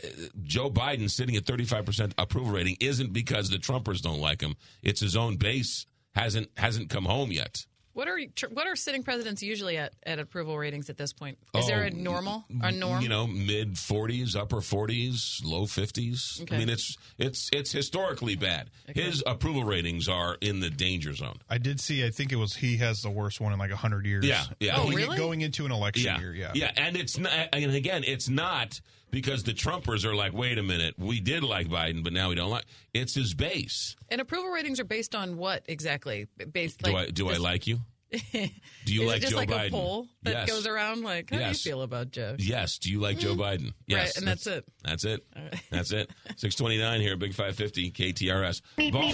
Joe 0.43 0.69
Biden 0.69 1.09
sitting 1.09 1.35
at 1.37 1.45
35% 1.45 2.13
approval 2.17 2.51
rating 2.51 2.75
isn't 2.81 3.13
because 3.13 3.49
the 3.49 3.57
Trumpers 3.57 4.01
don't 4.01 4.19
like 4.19 4.41
him. 4.41 4.55
It's 4.81 4.99
his 4.99 5.15
own 5.15 5.37
base 5.37 5.85
hasn't 6.13 6.49
hasn't 6.57 6.89
come 6.89 7.05
home 7.05 7.31
yet. 7.31 7.65
What 7.93 8.07
are 8.07 8.19
what 8.49 8.65
are 8.65 8.75
sitting 8.75 9.03
presidents 9.03 9.43
usually 9.43 9.77
at, 9.77 9.93
at 10.03 10.17
approval 10.17 10.57
ratings 10.57 10.89
at 10.89 10.97
this 10.97 11.13
point? 11.13 11.37
Is 11.55 11.65
oh, 11.65 11.67
there 11.67 11.83
a 11.83 11.91
oh, 11.91 11.95
normal 11.95 12.43
a 12.61 12.71
norm? 12.71 13.01
You 13.01 13.09
know, 13.09 13.27
mid 13.27 13.77
forties, 13.77 14.35
upper 14.35 14.61
forties, 14.61 15.41
low 15.43 15.67
fifties. 15.67 16.39
Okay. 16.41 16.55
I 16.55 16.59
mean, 16.59 16.69
it's 16.69 16.97
it's 17.19 17.49
it's 17.53 17.71
historically 17.71 18.35
bad. 18.35 18.71
Okay. 18.89 19.03
His 19.03 19.23
approval 19.27 19.63
ratings 19.63 20.09
are 20.09 20.37
in 20.41 20.59
the 20.59 20.71
danger 20.71 21.13
zone. 21.13 21.37
I 21.49 21.59
did 21.59 21.79
see. 21.79 22.03
I 22.03 22.09
think 22.09 22.31
it 22.31 22.37
was 22.37 22.55
he 22.55 22.77
has 22.77 23.03
the 23.03 23.11
worst 23.11 23.39
one 23.39 23.53
in 23.53 23.59
like 23.59 23.71
hundred 23.71 24.07
years. 24.07 24.25
Yeah, 24.25 24.43
yeah. 24.59 24.77
Oh, 24.77 24.89
really? 24.89 25.17
Going 25.17 25.41
into 25.41 25.65
an 25.65 25.71
election 25.71 26.05
yeah. 26.05 26.19
year, 26.19 26.33
yeah, 26.33 26.51
yeah. 26.55 26.71
And 26.75 26.97
it's 26.97 27.19
not. 27.19 27.31
And 27.53 27.75
again, 27.75 28.03
it's 28.07 28.27
not 28.27 28.81
because 29.13 29.43
the 29.43 29.53
Trumpers 29.53 30.03
are 30.05 30.15
like, 30.15 30.33
wait 30.33 30.57
a 30.57 30.63
minute, 30.63 30.95
we 30.97 31.19
did 31.19 31.43
like 31.43 31.67
Biden, 31.67 32.03
but 32.03 32.11
now 32.11 32.29
we 32.29 32.35
don't 32.35 32.49
like. 32.49 32.65
It's 32.95 33.13
his 33.13 33.35
base. 33.35 33.95
And 34.09 34.19
approval 34.19 34.49
ratings 34.49 34.79
are 34.79 34.85
based 34.85 35.13
on 35.13 35.37
what 35.37 35.63
exactly? 35.67 36.27
Based 36.51 36.81
do 36.81 36.95
I 36.95 37.05
do 37.11 37.27
this, 37.27 37.37
I 37.37 37.41
like 37.41 37.67
you? 37.67 37.77
Do 38.31 38.93
you 38.93 39.03
Is 39.03 39.07
like 39.07 39.21
just 39.21 39.31
Joe 39.31 39.37
like 39.37 39.49
Biden? 39.49 39.67
A 39.69 39.71
poll 39.71 40.07
that 40.21 40.31
yes. 40.31 40.49
goes 40.49 40.67
around 40.67 41.01
like, 41.01 41.31
how 41.31 41.39
yes. 41.39 41.63
do 41.63 41.69
you 41.69 41.73
feel 41.73 41.81
about 41.81 42.11
Joe? 42.11 42.35
Yes. 42.37 42.77
Do 42.77 42.91
you 42.91 42.99
like 42.99 43.17
mm-hmm. 43.17 43.35
Joe 43.35 43.43
Biden? 43.43 43.73
Yes. 43.87 44.09
Right, 44.09 44.17
and 44.17 44.27
that's, 44.27 44.43
that's 44.43 44.57
it. 44.57 44.65
That's 44.83 45.05
it. 45.05 45.25
Right. 45.35 45.61
That's 45.71 45.91
it. 45.91 46.11
Six 46.35 46.53
twenty 46.53 46.77
nine 46.77 47.01
here, 47.01 47.17
Big 47.17 47.33
Five 47.33 47.55
Fifty 47.55 47.89
KTRS. 47.89 48.61
Ball, 48.91 49.13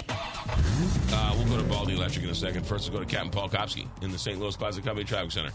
uh, 1.12 1.34
we'll 1.34 1.46
go 1.46 1.56
to 1.56 1.66
Baldy 1.66 1.94
Electric 1.94 2.24
in 2.24 2.30
a 2.30 2.34
second. 2.34 2.66
First, 2.66 2.90
we'll 2.90 2.98
go 2.98 3.04
to 3.06 3.10
Captain 3.10 3.30
Paul 3.30 3.48
Kopsky 3.48 3.88
in 4.02 4.10
the 4.10 4.18
St. 4.18 4.38
Louis 4.38 4.54
Closet 4.54 4.84
Company 4.84 5.06
Traffic 5.06 5.32
Center. 5.32 5.50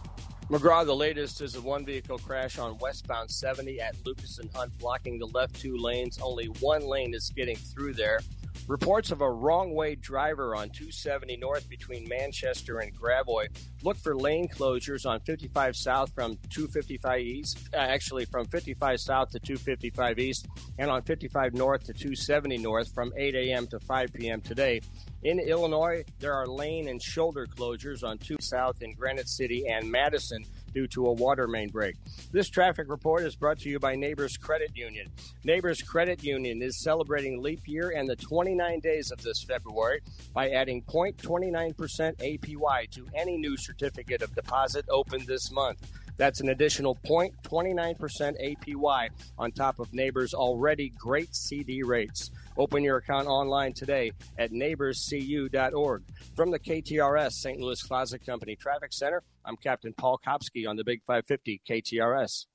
McGraw, 0.50 0.86
the 0.86 0.96
latest 0.96 1.42
is 1.42 1.56
a 1.56 1.62
one 1.62 1.84
vehicle 1.84 2.20
crash 2.20 2.60
on 2.60 2.78
westbound 2.78 3.32
70 3.32 3.82
at 3.82 3.96
Lucas 4.06 4.38
and 4.38 4.48
Hunt, 4.54 4.78
blocking 4.78 5.18
the 5.18 5.26
left 5.26 5.56
two 5.60 5.76
lanes. 5.76 6.20
Only 6.22 6.46
one 6.60 6.86
lane 6.86 7.16
is 7.16 7.32
getting 7.36 7.56
through 7.56 7.94
there. 7.94 8.20
Reports 8.68 9.10
of 9.10 9.22
a 9.22 9.30
wrong 9.30 9.74
way 9.74 9.96
driver 9.96 10.56
on 10.56 10.70
270 10.70 11.38
North 11.38 11.68
between 11.68 12.08
Manchester 12.08 12.80
and 12.80 12.94
Gravois. 12.94 13.48
Look 13.82 13.98
for 13.98 14.16
lane 14.16 14.48
closures 14.48 15.08
on 15.08 15.20
55 15.22 15.76
South 15.76 16.14
from 16.14 16.38
255 16.52 17.22
East, 17.22 17.70
uh, 17.74 17.78
actually 17.78 18.26
from 18.26 18.46
55 18.46 19.00
South 19.00 19.32
to 19.32 19.40
255 19.40 20.20
East, 20.20 20.48
and 20.78 20.92
on 20.92 21.02
55 21.02 21.56
North 21.56 21.86
to 21.86 21.94
270 21.94 22.60
North 22.60 22.94
from 22.94 23.12
8 23.18 23.34
a.m. 23.34 23.66
to 23.68 23.80
5 23.80 24.14
p.m. 24.14 24.42
today. 24.42 24.82
In 25.26 25.40
Illinois, 25.40 26.06
there 26.20 26.36
are 26.36 26.46
lane 26.46 26.88
and 26.88 27.02
shoulder 27.02 27.48
closures 27.48 28.04
on 28.04 28.20
2 28.20 28.36
South 28.40 28.84
in 28.84 28.94
Granite 28.94 29.28
City 29.28 29.68
and 29.68 29.90
Madison 29.90 30.46
due 30.72 30.86
to 30.90 31.08
a 31.08 31.14
water 31.14 31.48
main 31.48 31.70
break. 31.70 31.96
This 32.32 32.48
traffic 32.48 32.88
report 32.90 33.24
is 33.24 33.36
brought 33.36 33.58
to 33.62 33.70
you 33.70 33.80
by 33.80 33.96
Neighbors 33.96 34.38
Credit 34.38 34.70
Union. 34.76 35.10
Neighbors 35.44 35.82
Credit 35.82 36.24
Union 36.24 36.62
is 36.62 36.78
celebrating 36.78 37.42
leap 37.42 37.62
year 37.66 37.90
and 37.98 38.08
the 38.08 38.16
29 38.16 38.80
days 38.82 39.10
of 39.10 39.20
this 39.24 39.42
February 39.42 40.02
by 40.32 40.52
adding 40.52 40.84
0.29% 40.84 41.74
APY 41.74 42.92
to 42.92 43.08
any 43.16 43.36
new 43.36 43.58
certificate 43.58 44.22
of 44.22 44.36
deposit 44.36 44.86
opened 44.90 45.26
this 45.26 45.52
month. 45.52 45.80
That's 46.18 46.40
an 46.42 46.50
additional 46.50 46.96
0.29% 47.06 48.58
APY 48.66 49.10
on 49.38 49.52
top 49.52 49.80
of 49.80 49.94
Neighbors' 49.94 50.34
already 50.34 50.90
great 50.98 51.36
CD 51.36 51.84
rates. 51.84 52.32
Open 52.58 52.84
your 52.84 52.98
account 52.98 53.28
online 53.28 53.74
today 53.74 54.12
at 54.38 54.52
neighborscu.org. 54.52 56.04
From 56.36 56.52
the 56.52 56.60
KTRS 56.60 57.34
St. 57.34 57.60
Louis 57.60 57.82
Closet 57.84 58.26
Company 58.26 58.56
Traffic 58.56 58.94
Center, 58.94 59.24
I'm 59.44 59.58
Captain 59.58 59.94
Paul 59.94 60.20
Kopsky 60.26 60.68
on 60.68 60.76
the 60.76 60.84
Big 60.84 61.02
550 61.06 61.62
KTRS. 61.70 62.46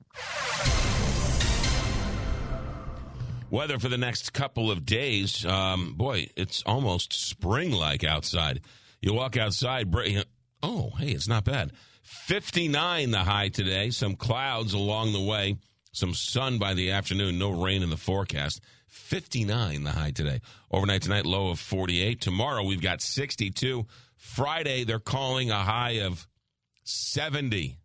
Weather 3.51 3.81
for 3.81 3.89
the 3.89 3.99
next 3.99 4.33
couple 4.33 4.71
of 4.71 4.87
days. 4.87 5.45
Um, 5.45 5.95
boy, 5.95 6.29
it's 6.37 6.63
almost 6.65 7.13
spring 7.13 7.73
like 7.73 8.05
outside. 8.05 8.61
You 9.03 9.13
walk 9.13 9.37
outside, 9.37 9.93
oh, 10.63 10.91
hey, 10.99 11.11
it's 11.11 11.27
not 11.27 11.45
bad. 11.45 11.73
59 12.11 13.13
the 13.13 13.19
high 13.19 13.49
today. 13.49 13.91
Some 13.91 14.17
clouds 14.17 14.75
along 14.75 15.13
the 15.13 15.21
way. 15.21 15.57
Some 15.93 16.13
sun 16.13 16.59
by 16.59 16.75
the 16.75 16.91
afternoon. 16.91 17.39
No 17.39 17.51
rain 17.51 17.85
in 17.85 17.91
the 17.91 17.97
forecast. 17.97 18.61
59 18.89 19.85
the 19.85 19.93
high 19.93 20.11
today. 20.11 20.41
Overnight 20.73 21.03
tonight, 21.03 21.25
low 21.25 21.51
of 21.51 21.61
48. 21.61 22.21
Tomorrow, 22.21 22.65
we've 22.65 22.83
got 22.83 23.01
62. 23.01 23.87
Friday, 24.17 24.83
they're 24.83 24.99
calling 24.99 25.53
a 25.53 25.63
high 25.63 26.01
of 26.01 26.27
70. 26.83 27.77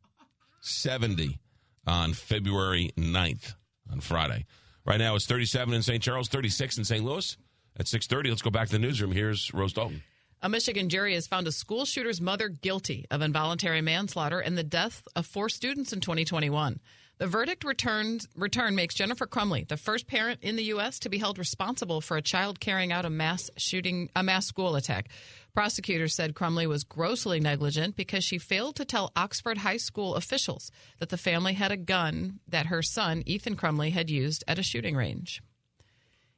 70 0.61 1.39
on 1.85 2.13
February 2.13 2.91
9th 2.97 3.53
on 3.91 3.99
Friday. 3.99 4.47
Right 4.85 4.97
now, 4.97 5.15
it's 5.15 5.27
37 5.27 5.73
in 5.75 5.83
St. 5.83 6.01
Charles, 6.01 6.29
36 6.29 6.79
in 6.79 6.83
St. 6.83 7.05
Louis. 7.05 7.37
At 7.77 7.85
6.30, 7.85 8.29
let's 8.29 8.41
go 8.41 8.49
back 8.49 8.67
to 8.67 8.73
the 8.73 8.79
newsroom. 8.79 9.11
Here's 9.11 9.53
Rose 9.53 9.73
Dalton. 9.73 10.01
A 10.45 10.47
Michigan 10.47 10.89
jury 10.89 11.15
has 11.15 11.25
found 11.25 11.47
a 11.47 11.51
school 11.51 11.85
shooter's 11.85 12.21
mother 12.21 12.49
guilty 12.49 13.07
of 13.09 13.23
involuntary 13.23 13.81
manslaughter 13.81 14.39
and 14.39 14.55
the 14.55 14.63
death 14.63 15.01
of 15.15 15.25
four 15.25 15.49
students 15.49 15.91
in 15.91 16.01
2021. 16.01 16.79
The 17.17 17.25
verdict 17.25 17.63
returns, 17.63 18.27
return 18.35 18.75
makes 18.75 18.93
Jennifer 18.93 19.25
Crumbley 19.25 19.67
the 19.67 19.75
first 19.75 20.05
parent 20.05 20.43
in 20.43 20.55
the 20.55 20.65
U.S. 20.65 20.99
to 20.99 21.09
be 21.09 21.17
held 21.17 21.39
responsible 21.39 21.99
for 21.99 22.15
a 22.15 22.21
child 22.21 22.59
carrying 22.59 22.91
out 22.91 23.05
a 23.05 23.09
mass 23.09 23.49
shooting, 23.57 24.11
a 24.15 24.21
mass 24.21 24.45
school 24.45 24.75
attack. 24.75 25.09
Prosecutors 25.55 26.13
said 26.13 26.35
Crumbley 26.35 26.67
was 26.67 26.83
grossly 26.83 27.39
negligent 27.39 27.95
because 27.95 28.23
she 28.23 28.37
failed 28.37 28.75
to 28.75 28.85
tell 28.85 29.11
Oxford 29.15 29.57
High 29.57 29.77
School 29.77 30.13
officials 30.13 30.69
that 30.99 31.09
the 31.09 31.17
family 31.17 31.53
had 31.53 31.71
a 31.71 31.75
gun 31.75 32.39
that 32.47 32.67
her 32.67 32.83
son, 32.83 33.23
Ethan 33.25 33.55
Crumbley 33.55 33.93
had 33.93 34.11
used 34.11 34.43
at 34.47 34.59
a 34.59 34.63
shooting 34.63 34.95
range. 34.95 35.41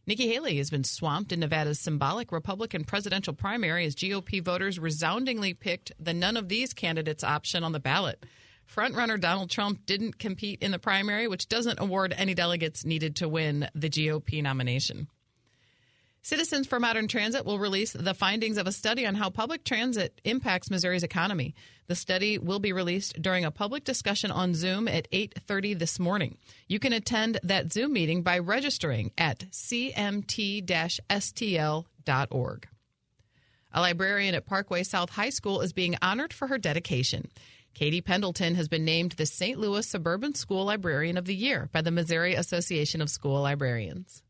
Nikki 0.07 0.29
Haley 0.29 0.55
has 0.59 0.69
been 0.69 0.85
swamped 0.85 1.33
in 1.33 1.41
Nevada's 1.41 1.81
symbolic 1.81 2.31
Republican 2.31 2.85
presidential 2.85 3.33
primary 3.33 3.85
as 3.85 3.93
GOP 3.93 4.41
voters 4.41 4.79
resoundingly 4.79 5.53
picked 5.53 5.91
the 5.99 6.13
none 6.13 6.37
of 6.37 6.47
these 6.47 6.73
candidates 6.73 7.25
option 7.25 7.61
on 7.61 7.73
the 7.73 7.79
ballot. 7.81 8.25
Frontrunner 8.73 9.19
Donald 9.19 9.49
Trump 9.49 9.85
didn't 9.85 10.17
compete 10.17 10.63
in 10.63 10.71
the 10.71 10.79
primary, 10.79 11.27
which 11.27 11.49
doesn't 11.49 11.81
award 11.81 12.15
any 12.15 12.33
delegates 12.33 12.85
needed 12.85 13.17
to 13.17 13.27
win 13.27 13.67
the 13.75 13.89
GOP 13.89 14.41
nomination. 14.41 15.09
Citizens 16.27 16.67
for 16.67 16.77
Modern 16.77 17.07
Transit 17.07 17.45
will 17.45 17.57
release 17.57 17.93
the 17.93 18.13
findings 18.13 18.57
of 18.57 18.67
a 18.67 18.73
study 18.73 19.05
on 19.05 19.15
how 19.15 19.29
public 19.29 19.63
transit 19.63 20.19
impacts 20.25 20.69
Missouri's 20.69 21.03
economy. 21.03 21.55
The 21.87 21.95
study 21.95 22.37
will 22.37 22.59
be 22.59 22.73
released 22.73 23.21
during 23.21 23.45
a 23.45 23.49
public 23.49 23.85
discussion 23.85 24.29
on 24.29 24.53
Zoom 24.53 24.89
at 24.89 25.07
8:30 25.13 25.73
this 25.73 25.99
morning. 25.99 26.37
You 26.67 26.79
can 26.79 26.91
attend 26.91 27.39
that 27.43 27.71
Zoom 27.71 27.93
meeting 27.93 28.23
by 28.23 28.39
registering 28.39 29.13
at 29.17 29.49
cmt-stl.org. 29.51 30.27
A 33.71 33.79
librarian 33.79 34.35
at 34.35 34.45
Parkway 34.45 34.83
South 34.83 35.11
High 35.11 35.29
School 35.29 35.61
is 35.61 35.71
being 35.71 35.95
honored 36.01 36.33
for 36.33 36.47
her 36.47 36.57
dedication. 36.57 37.31
Katie 37.73 38.01
Pendleton 38.01 38.55
has 38.55 38.67
been 38.67 38.83
named 38.83 39.13
the 39.13 39.25
St. 39.25 39.57
Louis 39.57 39.87
Suburban 39.87 40.35
School 40.35 40.65
Librarian 40.65 41.15
of 41.15 41.23
the 41.23 41.35
Year 41.35 41.69
by 41.71 41.81
the 41.81 41.89
Missouri 41.89 42.35
Association 42.35 43.01
of 43.01 43.09
School 43.09 43.43
Librarians. 43.43 44.23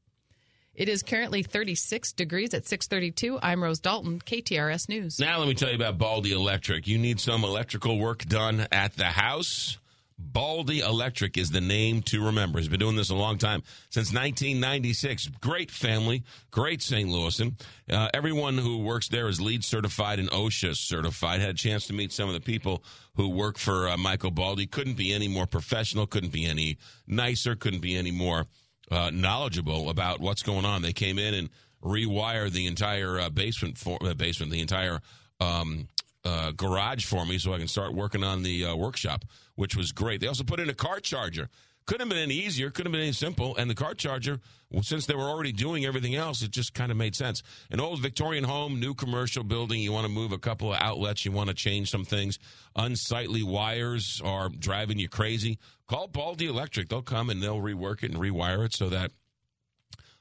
It 0.78 0.90
is 0.90 1.02
currently 1.02 1.42
36 1.42 2.14
degrees 2.14 2.54
at 2.54 2.68
632. 2.68 3.40
I'm 3.42 3.64
Rose 3.64 3.80
Dalton, 3.80 4.20
KTRS 4.20 4.88
News. 4.88 5.20
Now 5.20 5.40
let 5.40 5.48
me 5.48 5.56
tell 5.56 5.70
you 5.70 5.76
about 5.76 5.98
Baldy 5.98 6.34
Electric. 6.34 6.86
You 6.86 7.00
need 7.00 7.20
some 7.20 7.44
electrical 7.44 7.98
work 7.98 8.24
done 8.26 8.68
at 8.72 8.94
the 8.94 9.06
house? 9.06 9.80
Baldy 10.20 10.82
Electric 10.82 11.36
is 11.36 11.50
the 11.50 11.62
name 11.62 12.04
to 12.04 12.24
remember. 12.24 12.60
He's 12.60 12.68
been 12.68 12.80
doing 12.80 12.96
this 12.96 13.10
a 13.10 13.16
long 13.16 13.40
time, 13.40 13.64
since 13.90 14.14
1996. 14.14 15.30
Great 15.42 15.72
family, 15.72 16.24
great 16.52 16.84
St. 16.84 17.10
Louisan. 17.10 17.60
Uh, 17.90 18.10
everyone 18.14 18.60
who 18.60 18.78
works 18.78 19.08
there 19.08 19.28
is 19.28 19.42
LEED 19.42 19.64
certified 19.64 20.20
and 20.20 20.30
OSHA 20.30 20.76
certified. 20.76 21.40
Had 21.40 21.52
a 21.52 21.54
chance 21.54 21.88
to 21.88 21.94
meet 21.94 22.12
some 22.12 22.28
of 22.28 22.36
the 22.36 22.40
people 22.40 22.84
who 23.16 23.30
work 23.30 23.58
for 23.58 23.90
uh, 23.90 23.98
Michael 23.98 24.32
Baldy. 24.32 24.68
Couldn't 24.68 24.98
be 24.98 25.12
any 25.12 25.28
more 25.28 25.48
professional, 25.48 26.06
couldn't 26.06 26.32
be 26.32 26.46
any 26.46 26.78
nicer, 27.08 27.56
couldn't 27.56 27.82
be 27.82 27.96
any 27.96 28.12
more 28.12 28.46
uh, 28.92 29.12
knowledgeable 29.14 29.90
about 29.90 30.20
what's 30.20 30.44
going 30.44 30.66
on. 30.66 30.82
They 30.82 30.94
came 30.94 31.20
in 31.20 31.34
and 31.34 31.50
rewired 31.84 32.52
the 32.52 32.68
entire 32.68 33.20
uh, 33.20 33.30
basement, 33.30 33.78
for, 33.78 33.98
uh, 34.02 34.14
basement, 34.14 34.52
the 34.52 34.62
entire 34.62 35.00
um, 35.40 35.88
uh, 36.26 36.52
garage 36.52 37.06
for 37.06 37.26
me 37.26 37.38
so 37.38 37.54
I 37.54 37.58
can 37.58 37.68
start 37.68 37.94
working 37.94 38.24
on 38.24 38.44
the 38.44 38.66
uh, 38.66 38.76
workshop, 38.76 39.26
which 39.56 39.76
was 39.76 39.92
great. 39.92 40.22
They 40.22 40.28
also 40.28 40.44
put 40.44 40.60
in 40.60 40.70
a 40.70 40.74
car 40.74 41.00
charger. 41.00 41.50
Couldn't 41.86 42.08
have 42.08 42.10
been 42.10 42.24
any 42.24 42.36
easier, 42.36 42.70
couldn't 42.70 42.92
have 42.92 43.00
been 43.00 43.08
any 43.08 43.14
simple. 43.14 43.56
And 43.56 43.70
the 43.70 43.76
car 43.76 43.94
charger, 43.94 44.42
well, 44.70 44.84
since 44.84 45.06
they 45.06 45.16
were 45.16 45.24
already 45.24 45.54
doing 45.54 45.86
everything 45.86 46.16
else, 46.16 46.42
it 46.42 46.52
just 46.52 46.74
kind 46.74 46.92
of 46.92 46.98
made 46.98 47.16
sense. 47.16 47.44
An 47.72 47.80
old 47.80 48.02
Victorian 48.02 48.44
home, 48.44 48.82
new 48.82 48.94
commercial 48.94 49.46
building, 49.46 49.80
you 49.80 49.94
want 49.94 50.06
to 50.06 50.12
move 50.12 50.34
a 50.34 50.38
couple 50.38 50.74
of 50.74 50.82
outlets, 50.82 51.24
you 51.24 51.32
want 51.32 51.48
to 51.48 51.56
change 51.56 51.90
some 51.90 52.04
things. 52.04 52.40
Unsightly 52.76 53.42
wires 53.42 54.22
are 54.26 54.50
driving 54.50 55.00
you 55.00 55.08
crazy. 55.08 55.60
Call 55.88 56.08
Baldy 56.08 56.48
Electric. 56.48 56.90
They'll 56.90 57.02
come 57.02 57.30
and 57.30 57.42
they'll 57.42 57.62
rework 57.62 58.04
it 58.04 58.12
and 58.12 58.20
rewire 58.20 58.66
it 58.66 58.74
so 58.74 58.90
that 58.90 59.12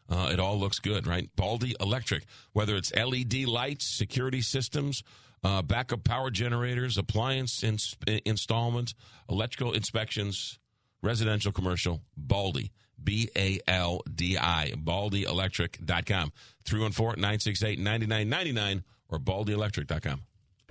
uh, 0.08 0.30
it 0.32 0.38
all 0.38 0.58
looks 0.58 0.78
good, 0.78 1.06
right? 1.06 1.28
Baldy 1.34 1.74
Electric, 1.80 2.24
whether 2.52 2.76
it's 2.76 2.94
LED 2.94 3.44
lights, 3.46 3.86
security 3.86 4.40
systems, 4.40 5.02
uh, 5.42 5.62
backup 5.62 6.04
power 6.04 6.30
generators, 6.30 6.96
appliance 6.96 7.64
ins- 7.64 7.96
installments, 8.24 8.94
electrical 9.28 9.72
inspections, 9.72 10.58
residential, 11.02 11.52
commercial, 11.52 12.02
Baldy. 12.16 12.70
B 13.02 13.28
A 13.36 13.60
L 13.68 14.00
D 14.12 14.38
I, 14.38 14.72
baldyelectric.com. 14.76 16.32
314 16.64 17.20
968 17.20 17.78
9999 17.78 18.84
or 19.08 19.18
baldyelectric.com. 19.18 20.22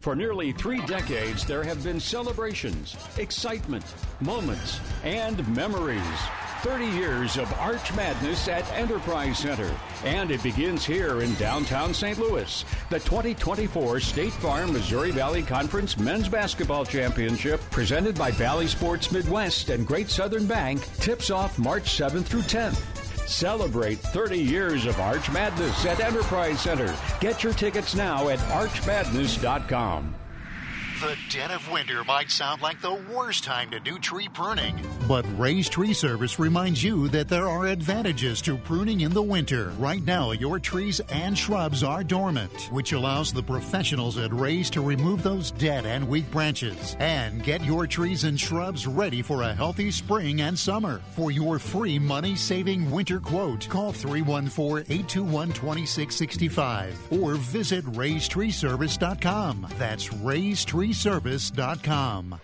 For 0.05 0.15
nearly 0.15 0.51
three 0.51 0.85
decades, 0.85 1.45
there 1.45 1.63
have 1.63 1.83
been 1.83 1.99
celebrations, 1.99 2.95
excitement, 3.17 3.83
moments, 4.21 4.79
and 5.03 5.47
memories. 5.55 5.99
30 6.61 6.85
years 6.85 7.37
of 7.37 7.51
Arch 7.53 7.91
Madness 7.95 8.47
at 8.47 8.71
Enterprise 8.73 9.39
Center. 9.39 9.71
And 10.03 10.29
it 10.29 10.43
begins 10.43 10.85
here 10.85 11.21
in 11.21 11.33
downtown 11.35 11.91
St. 11.93 12.19
Louis. 12.19 12.65
The 12.91 12.99
2024 12.99 13.99
State 13.99 14.33
Farm 14.33 14.73
Missouri 14.73 15.09
Valley 15.09 15.41
Conference 15.41 15.97
Men's 15.97 16.29
Basketball 16.29 16.85
Championship, 16.85 17.59
presented 17.71 18.15
by 18.15 18.29
Valley 18.29 18.67
Sports 18.67 19.11
Midwest 19.11 19.69
and 19.69 19.87
Great 19.87 20.11
Southern 20.11 20.45
Bank, 20.45 20.83
tips 20.97 21.31
off 21.31 21.57
March 21.57 21.97
7th 21.97 22.25
through 22.25 22.41
10th. 22.41 23.04
Celebrate 23.25 23.99
30 23.99 24.37
years 24.37 24.85
of 24.85 24.99
Arch 24.99 25.31
Madness 25.31 25.85
at 25.85 25.99
Enterprise 25.99 26.61
Center. 26.61 26.95
Get 27.19 27.43
your 27.43 27.53
tickets 27.53 27.95
now 27.95 28.29
at 28.29 28.39
archmadness.com. 28.39 30.15
The 31.01 31.17
dead 31.29 31.51
of 31.51 31.69
winter 31.69 32.05
might 32.05 32.31
sound 32.31 32.61
like 32.61 32.79
the 32.81 32.97
worst 33.13 33.43
time 33.43 33.69
to 33.71 33.81
do 33.81 33.99
tree 33.99 34.29
pruning, 34.33 34.79
but 35.09 35.25
Ray's 35.37 35.67
Tree 35.67 35.91
Service 35.91 36.39
reminds 36.39 36.81
you 36.81 37.09
that 37.09 37.27
there 37.27 37.49
are 37.49 37.67
advantages 37.67 38.41
to 38.43 38.55
pruning 38.55 39.01
in 39.01 39.11
the 39.11 39.21
winter. 39.21 39.73
Right 39.77 40.01
now, 40.01 40.31
your 40.31 40.57
trees 40.57 41.01
and 41.11 41.37
shrubs 41.37 41.83
are 41.83 42.01
dormant, 42.01 42.69
which 42.71 42.93
allows 42.93 43.33
the 43.33 43.43
professionals 43.43 44.17
at 44.17 44.33
Ray's 44.33 44.69
to 44.69 44.79
remove 44.81 45.21
those 45.21 45.51
dead 45.51 45.85
and 45.85 46.07
weak 46.07 46.31
branches 46.31 46.95
and 46.99 47.43
get 47.43 47.61
your 47.65 47.87
trees 47.87 48.23
and 48.23 48.39
shrubs 48.39 48.87
ready 48.87 49.21
for 49.21 49.41
a 49.41 49.53
healthy 49.53 49.91
spring 49.91 50.39
and 50.41 50.57
summer. 50.57 51.01
For 51.11 51.29
your 51.29 51.59
free 51.59 51.99
money 51.99 52.37
saving 52.37 52.89
winter 52.89 53.19
quote, 53.19 53.67
call 53.67 53.91
314 53.91 54.85
821 54.89 55.49
2665 55.49 57.07
or 57.11 57.33
visit 57.33 57.83
raystreeservice.com. 57.87 59.67
That's 59.77 60.13
raystreeservice.com. 60.85 62.39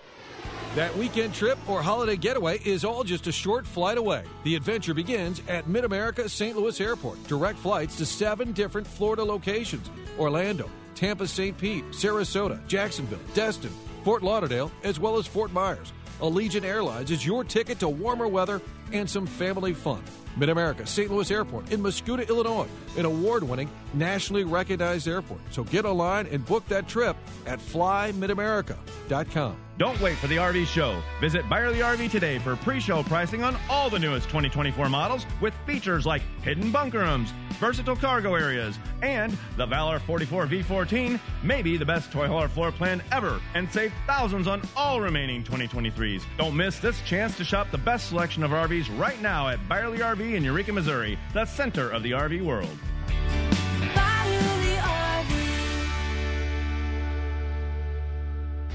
That 0.76 0.96
weekend 0.96 1.34
trip 1.34 1.58
or 1.68 1.82
holiday 1.82 2.16
getaway 2.16 2.60
is 2.60 2.86
all 2.86 3.04
just 3.04 3.28
a 3.28 3.32
short 3.32 3.68
flight 3.68 3.98
away. 3.98 4.24
The 4.46 4.56
adventure 4.56 4.94
begins 4.94 5.42
at 5.50 5.68
Mid 5.68 5.84
America 5.84 6.30
St. 6.30 6.56
Louis 6.56 6.80
Airport. 6.80 7.22
Direct 7.28 7.60
flights 7.60 7.98
to 7.98 8.06
seven 8.06 8.54
different 8.54 8.88
Florida 8.88 9.24
locations 9.24 9.90
Orlando, 10.18 10.70
Tampa, 10.96 11.28
St. 11.28 11.58
Pete, 11.58 11.84
Sarasota, 11.92 12.66
Jacksonville, 12.68 13.20
Destin, 13.34 13.72
Fort 14.04 14.24
Lauderdale, 14.24 14.72
as 14.84 15.00
well 15.00 15.18
as 15.18 15.28
Fort 15.28 15.52
Myers. 15.52 15.92
Allegiant 16.22 16.64
Airlines 16.64 17.12
is 17.12 17.26
your 17.26 17.44
ticket 17.44 17.80
to 17.80 17.90
warmer 17.90 18.28
weather 18.28 18.62
and 18.94 19.10
some 19.10 19.26
family 19.26 19.74
fun. 19.74 20.04
Mid 20.38 20.50
America 20.50 20.86
St. 20.86 21.12
Louis 21.12 21.30
Airport 21.32 21.72
in 21.72 21.82
Mascoutah, 21.82 22.28
Illinois, 22.28 22.68
an 22.98 23.06
award 23.06 23.44
winning, 23.44 23.70
nationally 23.94 24.44
recognized 24.44 25.08
airport. 25.08 25.42
So 25.52 25.64
get 25.64 25.86
online 25.86 26.28
and 26.28 26.46
book 26.46 26.68
that 26.68 26.88
trip 26.88 27.16
at 27.46 27.60
flymidamerica.com. 27.60 29.58
Don't 29.82 30.00
wait 30.00 30.16
for 30.18 30.28
the 30.28 30.36
RV 30.36 30.68
show. 30.68 31.02
Visit 31.20 31.50
Byerly 31.50 31.80
RV 31.80 32.12
today 32.12 32.38
for 32.38 32.56
pre-show 32.58 33.02
pricing 33.02 33.42
on 33.42 33.58
all 33.68 33.90
the 33.90 33.98
newest 33.98 34.28
2024 34.28 34.90
models 34.90 35.26
with 35.42 35.56
features 35.66 36.06
like 36.06 36.22
hidden 36.44 36.72
bunker 36.72 37.00
rooms, 37.00 37.34
versatile 37.54 37.96
cargo 37.96 38.36
areas, 38.36 38.78
and 39.02 39.36
the 39.58 39.66
Valor 39.66 39.98
44 39.98 40.46
V14, 40.46 41.20
maybe 41.42 41.78
the 41.78 41.86
best 41.86 42.12
toy 42.12 42.28
hauler 42.28 42.48
floor 42.48 42.72
plan 42.72 43.02
ever, 43.12 43.42
and 43.56 43.72
save 43.72 43.92
thousands 44.06 44.46
on 44.46 44.62
all 44.76 45.02
remaining 45.02 45.44
2023s. 45.44 46.22
Don't 46.38 46.56
miss 46.56 46.78
this 46.78 47.02
chance 47.02 47.36
to 47.38 47.44
shop 47.44 47.72
the 47.72 47.78
best 47.80 48.10
selection 48.10 48.44
of 48.44 48.52
RVs 48.52 48.96
right 49.00 49.20
now 49.20 49.50
at 49.50 49.68
Byerly 49.68 49.98
RV 49.98 50.21
in 50.22 50.44
Eureka, 50.44 50.72
Missouri, 50.72 51.18
the 51.34 51.46
center 51.46 51.90
of 51.90 52.04
the 52.04 52.12
RV 52.12 52.44
world. 52.44 52.78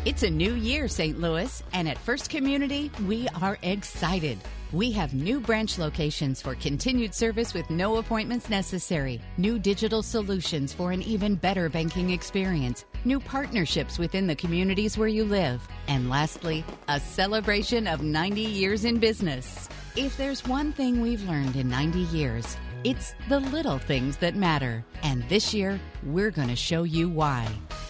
It's 0.07 0.23
a 0.23 0.31
new 0.31 0.55
year, 0.55 0.87
St. 0.87 1.19
Louis, 1.19 1.65
and 1.73 1.89
at 1.89 1.99
First 1.99 2.31
Community, 2.31 2.93
we 3.07 3.27
are 3.43 3.59
excited. 3.63 4.39
We 4.73 4.93
have 4.93 5.15
new 5.15 5.41
branch 5.41 5.79
locations 5.79 6.41
for 6.41 6.55
continued 6.55 7.13
service 7.13 7.53
with 7.53 7.69
no 7.71 7.97
appointments 7.97 8.49
necessary, 8.49 9.21
new 9.37 9.59
digital 9.59 10.05
solutions 10.05 10.73
for 10.73 10.93
an 10.93 11.03
even 11.03 11.35
better 11.35 11.69
banking 11.69 12.11
experience, 12.11 12.85
new 13.05 13.19
partnerships 13.19 13.99
within 13.99 14.29
the 14.29 14.37
communities 14.37 14.97
where 14.97 15.09
you 15.09 15.25
live, 15.25 15.67
and 15.89 16.09
lastly, 16.09 16.65
a 16.87 17.01
celebration 17.01 17.89
of 17.89 18.03
90 18.03 18.41
years 18.41 18.85
in 18.85 18.99
business. 18.99 19.69
If 19.97 20.19
there's 20.19 20.45
one 20.45 20.75
thing 20.75 21.01
we've 21.01 21.27
learned 21.27 21.57
in 21.57 21.71
90 21.71 22.01
years, 22.15 22.59
it's 22.85 23.15
the 23.31 23.41
little 23.41 23.79
things 23.79 24.19
that 24.19 24.37
matter. 24.37 24.85
And 25.03 25.27
this 25.31 25.55
year, 25.55 25.81
we're 26.03 26.31
going 26.31 26.49
to 26.49 26.57
show 26.57 26.83
you 26.83 27.09
why. 27.09 27.49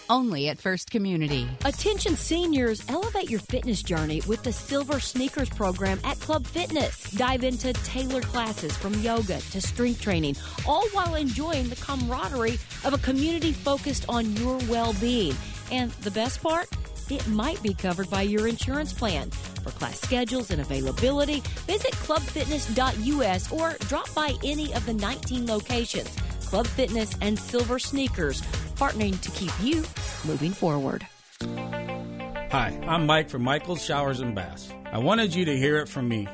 Only 0.08 0.48
at 0.48 0.56
First 0.56 0.92
Community. 0.92 1.48
Attention 1.64 2.14
seniors, 2.14 2.84
elevate 2.88 3.28
your 3.28 3.40
fitness 3.40 3.82
journey 3.82 4.22
with 4.28 4.44
the 4.44 4.52
Silver 4.52 5.00
Sneakers 5.00 5.48
program 5.48 5.98
at 6.04 6.20
Club 6.20 6.46
Fitness. 6.46 7.10
Dive 7.10 7.42
into 7.42 7.72
tailored 7.72 8.22
classes 8.22 8.76
from 8.76 8.94
yoga 9.00 9.40
to 9.40 9.60
strength 9.60 10.00
training, 10.00 10.36
all 10.64 10.86
while 10.90 11.16
enjoying 11.16 11.68
the 11.68 11.74
camaraderie 11.74 12.60
of 12.84 12.94
a 12.94 12.98
community 12.98 13.52
focused 13.52 14.04
on 14.08 14.36
your 14.36 14.58
well 14.68 14.94
being. 15.00 15.34
And 15.72 15.90
the 16.02 16.12
best 16.12 16.40
part? 16.40 16.68
It 17.08 17.26
might 17.28 17.62
be 17.62 17.72
covered 17.72 18.10
by 18.10 18.22
your 18.22 18.48
insurance 18.48 18.92
plan. 18.92 19.30
For 19.30 19.70
class 19.70 20.00
schedules 20.00 20.50
and 20.50 20.60
availability, 20.60 21.40
visit 21.66 21.92
clubfitness.us 21.92 23.52
or 23.52 23.76
drop 23.86 24.12
by 24.14 24.34
any 24.42 24.74
of 24.74 24.84
the 24.86 24.94
19 24.94 25.46
locations. 25.46 26.08
Club 26.46 26.66
Fitness 26.66 27.14
and 27.20 27.38
Silver 27.38 27.78
Sneakers, 27.78 28.40
partnering 28.76 29.20
to 29.20 29.30
keep 29.30 29.52
you 29.60 29.84
moving 30.24 30.52
forward. 30.52 31.06
Hi, 32.50 32.78
I'm 32.86 33.06
Mike 33.06 33.30
from 33.30 33.42
Michael's 33.42 33.84
Showers 33.84 34.20
and 34.20 34.34
Baths. 34.34 34.72
I 34.92 34.98
wanted 34.98 35.34
you 35.34 35.44
to 35.44 35.56
hear 35.56 35.78
it 35.78 35.88
from 35.88 36.08
me. 36.08 36.28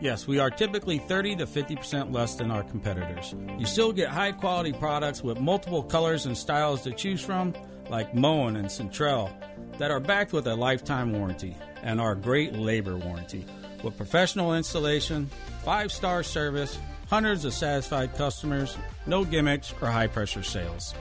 Yes, 0.00 0.26
we 0.26 0.40
are 0.40 0.50
typically 0.50 0.98
30 0.98 1.36
to 1.36 1.46
50% 1.46 2.12
less 2.12 2.34
than 2.34 2.50
our 2.50 2.64
competitors. 2.64 3.34
You 3.58 3.66
still 3.66 3.92
get 3.92 4.08
high 4.08 4.32
quality 4.32 4.72
products 4.72 5.22
with 5.22 5.38
multiple 5.38 5.82
colors 5.82 6.26
and 6.26 6.36
styles 6.36 6.82
to 6.82 6.92
choose 6.92 7.20
from, 7.24 7.54
like 7.88 8.12
Moen 8.12 8.56
and 8.56 8.66
Centrel, 8.66 9.32
that 9.78 9.90
are 9.90 10.00
backed 10.00 10.32
with 10.32 10.46
a 10.46 10.54
lifetime 10.54 11.12
warranty 11.12 11.56
and 11.82 12.00
our 12.00 12.14
great 12.14 12.54
labor 12.54 12.96
warranty. 12.96 13.44
With 13.82 13.96
professional 13.96 14.54
installation, 14.54 15.28
five 15.64 15.90
star 15.90 16.22
service, 16.22 16.78
hundreds 17.08 17.44
of 17.44 17.52
satisfied 17.52 18.16
customers, 18.16 18.76
no 19.06 19.24
gimmicks 19.24 19.74
or 19.80 19.88
high 19.88 20.06
pressure 20.06 20.42
sales. 20.42 20.94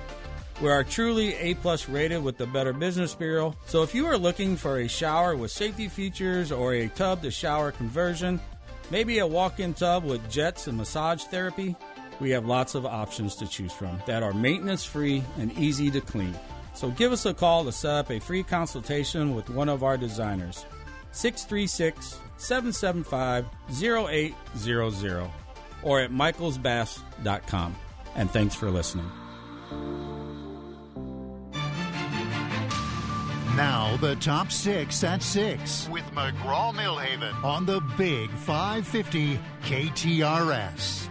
We 0.62 0.70
are 0.70 0.84
truly 0.84 1.34
A 1.36 1.56
plus 1.56 1.90
rated 1.90 2.24
with 2.24 2.38
the 2.38 2.46
Better 2.46 2.74
Business 2.74 3.16
Bureau. 3.16 3.56
So 3.66 3.82
if 3.82 3.96
you 3.96 4.06
are 4.06 4.18
looking 4.18 4.56
for 4.56 4.78
a 4.78 4.88
shower 4.88 5.36
with 5.36 5.50
safety 5.50 5.88
features 5.88 6.52
or 6.52 6.74
a 6.74 6.88
tub 6.90 7.24
to 7.24 7.32
shower 7.32 7.72
conversion, 7.72 8.40
maybe 8.92 9.20
a 9.20 9.26
walk-in 9.26 9.74
tub 9.74 10.04
with 10.04 10.30
jets 10.30 10.68
and 10.68 10.78
massage 10.78 11.24
therapy, 11.24 11.76
we 12.20 12.30
have 12.30 12.46
lots 12.46 12.76
of 12.76 12.86
options 12.86 13.36
to 13.38 13.48
choose 13.48 13.72
from 13.72 14.00
that 14.06 14.22
are 14.22 14.34
maintenance 14.34 14.86
free 14.86 15.24
and 15.40 15.52
easy 15.58 15.90
to 15.90 16.02
clean. 16.02 16.38
So 16.74 16.90
give 16.90 17.12
us 17.12 17.26
a 17.26 17.34
call 17.34 17.66
to 17.66 17.72
set 17.72 17.94
up 17.94 18.12
a 18.12 18.20
free 18.20 18.44
consultation 18.44 19.36
with 19.36 19.50
one 19.50 19.70
of 19.70 19.84
our 19.84 19.98
designers. 19.98 20.66
636 21.12 22.20
775 22.38 23.46
0800 23.70 25.30
or 25.84 26.00
at 26.00 26.12
michaelsbaths.com. 26.12 27.76
And 28.16 28.30
thanks 28.32 28.56
for 28.56 28.70
listening. 28.70 29.10
Now, 33.56 33.98
the 33.98 34.16
top 34.16 34.52
six 34.52 35.04
at 35.04 35.22
six 35.22 35.88
with 35.90 36.06
McGraw 36.12 36.74
Millhaven 36.74 37.44
on 37.44 37.66
the 37.66 37.82
Big 37.98 38.30
550 38.32 39.38
KTRS. 39.64 41.11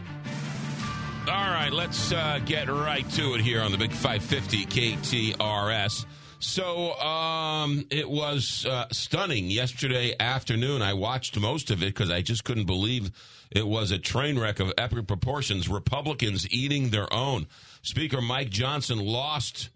All 1.31 1.37
right, 1.53 1.73
let's 1.73 2.11
uh, 2.11 2.41
get 2.45 2.69
right 2.69 3.09
to 3.11 3.35
it 3.35 3.41
here 3.41 3.63
on 3.63 3.71
the 3.71 3.79
Big 3.79 3.93
550 3.93 4.67
KTRS. 4.67 6.05
So 6.41 6.95
um, 6.95 7.87
it 7.89 8.11
was 8.11 8.67
uh, 8.67 8.87
stunning 8.91 9.49
yesterday 9.49 10.17
afternoon. 10.19 10.83
I 10.83 10.95
watched 10.95 11.39
most 11.39 11.71
of 11.71 11.85
it 11.85 11.95
because 11.95 12.11
I 12.11 12.21
just 12.21 12.43
couldn't 12.43 12.65
believe 12.65 13.13
it 13.49 13.65
was 13.65 13.93
a 13.93 13.99
train 13.99 14.41
wreck 14.41 14.59
of 14.59 14.73
epic 14.77 15.07
proportions. 15.07 15.69
Republicans 15.69 16.51
eating 16.51 16.89
their 16.89 17.13
own. 17.15 17.47
Speaker 17.83 18.21
Mike 18.21 18.51
Johnson 18.51 18.99
lost 18.99 19.71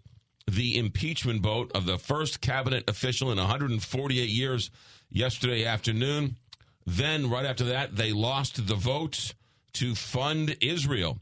the 0.51 0.77
impeachment 0.77 1.41
vote 1.41 1.71
of 1.73 1.85
the 1.85 1.97
first 1.97 2.41
cabinet 2.41 2.83
official 2.89 3.31
in 3.31 3.37
148 3.37 4.27
years 4.27 4.71
yesterday 5.09 5.63
afternoon. 5.63 6.35
Then, 6.85 7.29
right 7.29 7.45
after 7.45 7.63
that, 7.63 7.95
they 7.95 8.11
lost 8.11 8.67
the 8.67 8.75
vote 8.75 9.33
to 9.75 9.95
fund 9.95 10.57
Israel. 10.59 11.21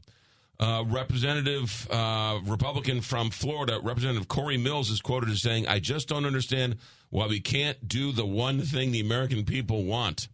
Uh, 0.64 0.82
Representative 0.86 1.86
uh, 1.90 2.38
Republican 2.46 3.02
from 3.02 3.28
Florida, 3.28 3.78
Representative 3.82 4.28
Cory 4.28 4.56
Mills, 4.56 4.88
is 4.88 5.02
quoted 5.02 5.28
as 5.28 5.42
saying, 5.42 5.68
I 5.68 5.78
just 5.78 6.08
don't 6.08 6.24
understand 6.24 6.76
why 7.10 7.26
we 7.26 7.40
can't 7.40 7.86
do 7.86 8.12
the 8.12 8.24
one 8.24 8.62
thing 8.62 8.90
the 8.90 9.00
American 9.00 9.44
people 9.44 9.84
want. 9.84 10.28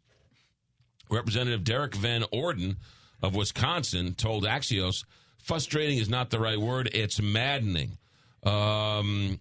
Representative 1.11 1.65
Derrick 1.65 1.97
Van 1.97 2.23
Orden 2.31 2.77
of 3.21 3.35
Wisconsin 3.35 4.15
told 4.15 4.45
Axios, 4.45 5.05
frustrating 5.43 5.99
is 5.99 6.09
not 6.09 6.31
the 6.31 6.39
right 6.39 6.61
word, 6.61 6.89
it's 6.95 7.21
maddening. 7.21 7.99
Um, 8.45 9.41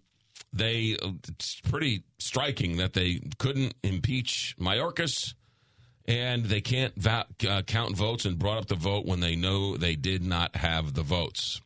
they 0.51 0.97
it's 1.27 1.61
pretty 1.61 2.03
striking 2.17 2.77
that 2.77 2.93
they 2.93 3.21
couldn't 3.37 3.75
impeach 3.83 4.55
Mayorkas 4.59 5.35
and 6.09 6.45
they 6.45 6.59
can't 6.59 6.93
va- 6.95 7.27
uh, 7.47 7.61
count 7.61 7.95
votes 7.95 8.25
and 8.25 8.37
brought 8.39 8.57
up 8.57 8.65
the 8.65 8.75
vote 8.75 9.05
when 9.05 9.19
they 9.19 9.35
know 9.35 9.77
they 9.77 9.95
did 9.95 10.23
not 10.23 10.55
have 10.55 10.95
the 10.95 11.03
votes. 11.03 11.61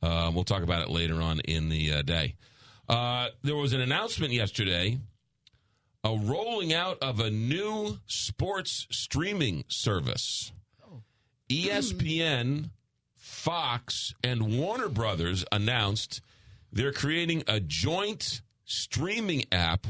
Uh, 0.00 0.30
we'll 0.32 0.44
talk 0.44 0.62
about 0.62 0.82
it 0.82 0.88
later 0.88 1.20
on 1.20 1.40
in 1.40 1.68
the 1.68 1.92
uh, 1.92 2.02
day. 2.02 2.36
Uh, 2.88 3.28
there 3.42 3.56
was 3.56 3.72
an 3.72 3.80
announcement 3.80 4.32
yesterday 4.32 4.98
a 6.04 6.16
rolling 6.16 6.72
out 6.72 6.98
of 7.00 7.20
a 7.20 7.30
new 7.30 7.98
sports 8.06 8.88
streaming 8.90 9.64
service. 9.68 10.52
ESPN, 11.48 12.70
Fox, 13.14 14.14
and 14.24 14.58
Warner 14.58 14.88
Brothers 14.88 15.44
announced 15.52 16.20
they're 16.72 16.92
creating 16.92 17.44
a 17.46 17.60
joint 17.60 18.40
streaming 18.64 19.44
app 19.52 19.86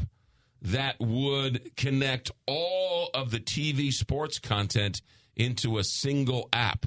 that 0.62 0.96
would 1.01 1.77
connect 1.77 2.31
all 2.46 3.11
of 3.14 3.31
the 3.31 3.40
TV 3.40 3.92
sports 3.92 4.38
content 4.38 5.03
into 5.37 5.79
a 5.79 5.85
single 5.85 6.48
app. 6.53 6.87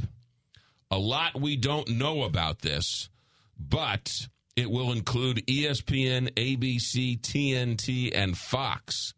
A 0.92 0.98
lot 0.98 1.40
we 1.40 1.58
don't 1.58 1.90
know 1.90 2.24
about 2.24 2.60
this, 2.60 3.10
but 3.60 4.28
it 4.56 4.72
will 4.72 4.92
include 4.92 5.46
ESPN, 5.48 6.32
ABC, 6.34 7.20
TNT, 7.20 8.12
and 8.16 8.38
Fox. 8.38 9.14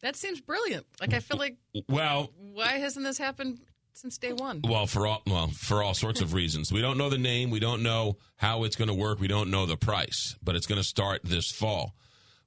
That 0.00 0.14
seems 0.14 0.40
brilliant. 0.40 0.86
Like 1.00 1.12
I 1.12 1.20
feel 1.20 1.38
like 1.38 1.56
Well, 1.88 2.30
why 2.52 2.78
hasn't 2.78 3.04
this 3.04 3.18
happened 3.18 3.58
since 3.92 4.18
day 4.18 4.32
one? 4.32 4.60
Well, 4.62 4.86
for 4.86 5.08
all 5.08 5.22
well, 5.26 5.48
for 5.48 5.82
all 5.82 5.94
sorts 5.94 6.20
of 6.20 6.32
reasons. 6.32 6.70
We 6.72 6.80
don't 6.80 6.98
know 6.98 7.10
the 7.10 7.18
name, 7.18 7.50
we 7.50 7.58
don't 7.58 7.82
know 7.82 8.18
how 8.36 8.62
it's 8.62 8.76
going 8.76 8.88
to 8.88 8.94
work, 8.94 9.18
we 9.18 9.26
don't 9.26 9.50
know 9.50 9.66
the 9.66 9.76
price, 9.76 10.36
but 10.44 10.54
it's 10.54 10.66
going 10.66 10.80
to 10.80 10.86
start 10.86 11.22
this 11.24 11.50
fall. 11.50 11.96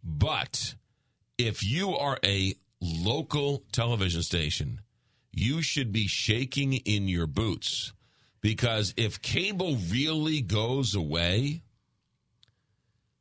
But 0.02 0.76
if 1.48 1.64
you 1.64 1.96
are 1.96 2.18
a 2.24 2.54
local 2.80 3.64
television 3.72 4.24
station, 4.24 4.82
you 5.32 5.62
should 5.62 5.92
be 5.92 6.08
shaking 6.08 6.74
in 6.74 7.08
your 7.08 7.28
boots 7.28 7.94
because 8.42 8.94
if 8.98 9.22
cable 9.22 9.78
really 9.90 10.42
goes 10.42 10.96
away, 10.96 11.64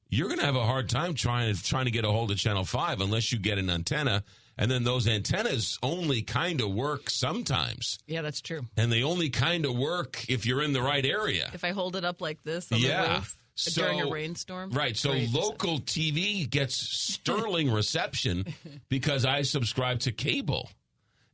you're 0.09 0.29
going 0.29 0.41
to 0.41 0.47
have 0.47 0.57
a 0.57 0.67
hard 0.67 0.89
time 0.89 1.15
trying 1.15 1.55
to 1.55 1.63
trying 1.63 1.85
to 1.85 1.91
get 1.91 2.05
a 2.05 2.11
hold 2.11 2.31
of 2.31 2.39
Channel 2.39 2.65
5 2.65 3.01
unless 3.01 3.33
you 3.33 3.39
get 3.39 3.59
an 3.59 3.71
antenna 3.71 4.25
and 4.61 4.71
then 4.71 4.85
those 4.85 5.09
antennas 5.09 5.79
only 5.83 6.21
kind 6.21 6.61
of 6.61 6.71
work 6.71 7.09
sometimes. 7.09 7.99
Yeah, 8.07 8.21
that's 8.21 8.43
true. 8.43 8.67
And 8.77 8.93
they 8.93 9.03
only 9.03 9.31
kind 9.31 9.65
of 9.65 9.75
work 9.75 10.27
if 10.29 10.45
you're 10.45 10.63
in 10.63 10.75
the 10.75 10.83
right 10.83 11.05
area. 11.05 11.51
If 11.55 11.65
I 11.65 11.71
hold 11.71 11.97
it 11.97 12.05
up 12.05 12.21
like 12.21 12.43
this 12.43 12.71
on 12.71 12.79
Yeah. 12.79 13.23
Uh, 13.67 13.71
during 13.83 14.01
a 14.01 14.11
rainstorm, 14.11 14.71
Right. 14.71 14.97
So 14.97 15.13
local 15.33 15.81
TV 15.81 16.49
gets 16.49 16.75
sterling 16.75 17.71
reception 17.73 18.47
because 18.89 19.25
I 19.25 19.43
subscribe 19.43 20.01
to 20.01 20.13
cable. 20.13 20.71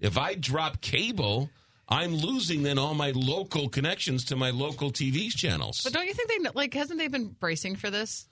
If 0.01 0.19
I 0.19 0.35
drop 0.35 0.81
cable, 0.81 1.51
I'm 1.89 2.15
losing 2.15 2.63
then 2.63 2.79
all 2.79 2.95
my 2.95 3.13
local 3.13 3.69
connections 3.69 4.25
to 4.27 4.37
my 4.37 4.51
local 4.51 4.91
TV 4.91 5.31
channels. 5.31 5.81
But 5.83 5.93
don't 5.93 6.07
you 6.07 6.15
think 6.15 6.29
they 6.29 6.51
like? 6.55 6.75
Hasn't 6.75 6.99
they 6.99 7.09
been 7.09 7.29
bracing 7.29 7.77
for 7.77 7.91
this? 7.91 8.29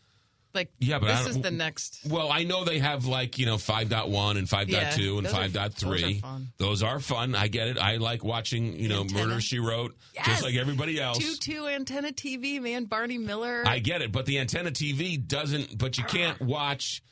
Like, 0.55 0.71
Yeah, 0.79 1.01
but 1.01 1.09
this 1.09 1.27
is 1.35 1.41
the 1.41 1.51
next. 1.51 2.01
Well, 2.09 2.31
I 2.31 2.45
know 2.45 2.65
they 2.65 2.79
have 2.79 3.07
like, 3.07 3.39
you 3.39 3.47
know, 3.47 3.57
5.1 3.57 4.39
and 4.39 4.49
5.2 4.49 4.69
Yeah, 4.71 5.17
and 5.19 5.27
those 5.27 5.33
are- 5.35 5.49
5.3. 5.49 5.75
those 5.81 5.93
are 6.05 6.21
fun. 6.21 6.49
Those 6.59 6.83
are 6.83 7.01
fun. 7.01 7.35
I 7.35 7.49
get 7.49 7.67
it. 7.69 7.79
I 7.79 7.97
like 7.97 8.23
watching, 8.25 8.79
you 8.79 8.89
know, 8.89 9.01
Antenna. 9.01 9.27
Murder 9.27 9.41
She 9.41 9.59
Wrote, 9.59 9.97
Yes! 10.15 10.27
just 10.27 10.43
like 10.45 10.55
everybody 10.55 11.01
else. 11.01 11.19
Two 11.19 11.35
two 11.35 11.67
antenna 11.67 12.13
TV, 12.13 12.61
man. 12.61 12.85
Barney 12.85 13.19
Miller. 13.19 13.65
I 13.67 13.81
get 13.81 14.01
it, 14.03 14.13
but 14.13 14.27
the 14.27 14.39
antenna 14.39 14.71
TV 14.71 15.17
doesn't. 15.27 15.77
But 15.77 15.99
you 15.99 16.05
can't 16.05 16.39
ah. 16.41 16.45
watch 16.45 17.03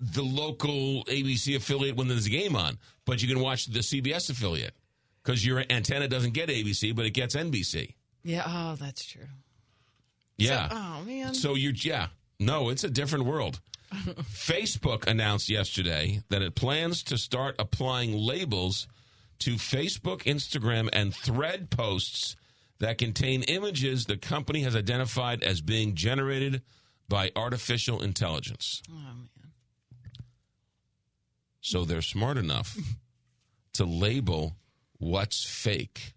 the 0.00 0.22
local 0.22 1.04
ABC 1.04 1.54
affiliate 1.54 1.94
when 1.94 2.08
there's 2.08 2.26
a 2.26 2.30
game 2.30 2.56
on. 2.56 2.78
But 3.04 3.22
you 3.22 3.28
can 3.28 3.38
watch 3.40 3.66
the 3.66 3.78
CBS 3.80 4.28
affiliate 4.30 4.74
because 5.22 5.46
your 5.46 5.62
antenna 5.70 6.08
doesn't 6.08 6.32
get 6.34 6.48
ABC, 6.48 6.94
but 6.94 7.04
it 7.06 7.10
gets 7.10 7.36
NBC. 7.36 7.94
yeah. 8.24 8.42
Oh, 8.44 8.74
that's 8.74 9.04
true. 9.04 9.28
Yeah. 10.36 10.68
So- 10.68 10.74
oh 10.76 11.04
man. 11.04 11.34
So 11.34 11.54
you're 11.54 11.72
yeah. 11.74 12.08
No, 12.44 12.68
it's 12.68 12.84
a 12.84 12.90
different 12.90 13.24
world. 13.24 13.60
Facebook 13.92 15.06
announced 15.06 15.48
yesterday 15.48 16.22
that 16.28 16.42
it 16.42 16.54
plans 16.54 17.02
to 17.04 17.18
start 17.18 17.54
applying 17.58 18.16
labels 18.16 18.86
to 19.40 19.54
Facebook, 19.54 20.22
Instagram, 20.22 20.88
and 20.92 21.14
Thread 21.14 21.70
posts 21.70 22.36
that 22.78 22.98
contain 22.98 23.42
images 23.44 24.06
the 24.06 24.16
company 24.16 24.62
has 24.62 24.74
identified 24.74 25.42
as 25.42 25.60
being 25.60 25.94
generated 25.94 26.62
by 27.08 27.30
artificial 27.36 28.02
intelligence. 28.02 28.82
Oh 28.90 28.94
man. 28.94 29.28
So 31.60 31.84
they're 31.84 32.02
smart 32.02 32.38
enough 32.38 32.76
to 33.74 33.84
label 33.84 34.56
what's 34.98 35.44
fake, 35.44 36.14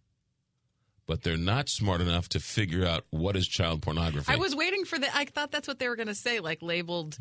but 1.08 1.24
they're 1.24 1.38
not 1.38 1.70
smart 1.70 2.02
enough 2.02 2.30
to 2.30 2.40
figure 2.40 2.86
out 2.86 3.06
what 3.10 3.36
is 3.36 3.48
child 3.48 3.82
pornography. 3.82 4.32
I 4.32 4.38
was 4.38 4.56
waiting 4.56 4.86
for 4.86 4.98
the. 5.00 5.16
I 5.16 5.26
thought 5.26 5.52
that's 5.52 5.68
what 5.68 5.80
they 5.80 5.88
were 5.88 5.96
going 5.96 6.08
to 6.08 6.16
say, 6.16 6.40
like 6.40 6.62
labeled 6.62 7.18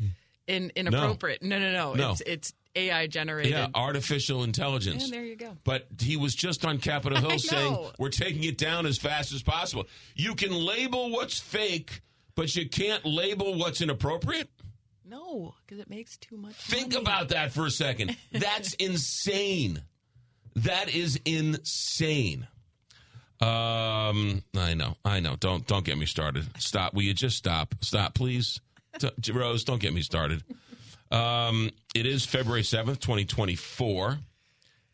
in 0.47 0.71
inappropriate. 0.75 1.43
No, 1.43 1.59
no, 1.59 1.71
no. 1.71 1.93
No. 1.93 2.11
It's 2.11 2.21
it's 2.21 2.53
AI 2.75 3.07
generated. 3.07 3.51
yeah, 3.51 3.67
artificial 3.73 4.43
intelligence. 4.43 5.05
And 5.05 5.13
there 5.13 5.23
you 5.23 5.35
go. 5.35 5.57
But 5.63 5.87
he 5.99 6.17
was 6.17 6.35
just 6.35 6.65
on 6.65 6.77
Capitol 6.77 7.19
Hill 7.19 7.39
saying, 7.39 7.91
we're 7.97 8.09
taking 8.09 8.43
it 8.43 8.57
down 8.57 8.85
as 8.85 8.97
fast 8.97 9.33
as 9.33 9.41
possible. 9.43 9.85
You 10.15 10.35
can 10.35 10.51
label 10.51 11.11
what's 11.11 11.39
fake, 11.39 12.01
but 12.35 12.55
you 12.55 12.67
can't 12.69 13.05
label 13.05 13.57
what's 13.57 13.81
inappropriate? 13.81 14.49
No, 15.07 15.55
because 15.65 15.79
it 15.79 15.89
makes 15.89 16.17
too 16.17 16.35
much. 16.35 16.55
Think 16.55 16.93
money. 16.93 17.01
about 17.01 17.29
that 17.29 17.51
for 17.51 17.65
a 17.65 17.71
second. 17.71 18.17
That's 18.31 18.73
insane. 18.73 19.81
That 20.55 20.93
is 20.93 21.19
insane. 21.25 22.47
Um, 23.41 24.43
I 24.57 24.73
know, 24.75 24.95
I 25.03 25.19
know. 25.19 25.35
Don't 25.35 25.67
don't 25.67 25.83
get 25.85 25.97
me 25.97 26.05
started. 26.05 26.45
Stop. 26.59 26.93
Will 26.93 27.03
you 27.03 27.13
just 27.13 27.37
stop? 27.37 27.75
Stop, 27.81 28.13
please. 28.13 28.61
T- 28.99 29.31
Rose, 29.33 29.65
don't 29.65 29.81
get 29.81 29.93
me 29.93 30.01
started. 30.01 30.43
Um, 31.11 31.69
it 31.93 32.05
is 32.05 32.25
February 32.25 32.63
seventh, 32.63 32.99
twenty 32.99 33.25
twenty 33.25 33.55
four, 33.55 34.19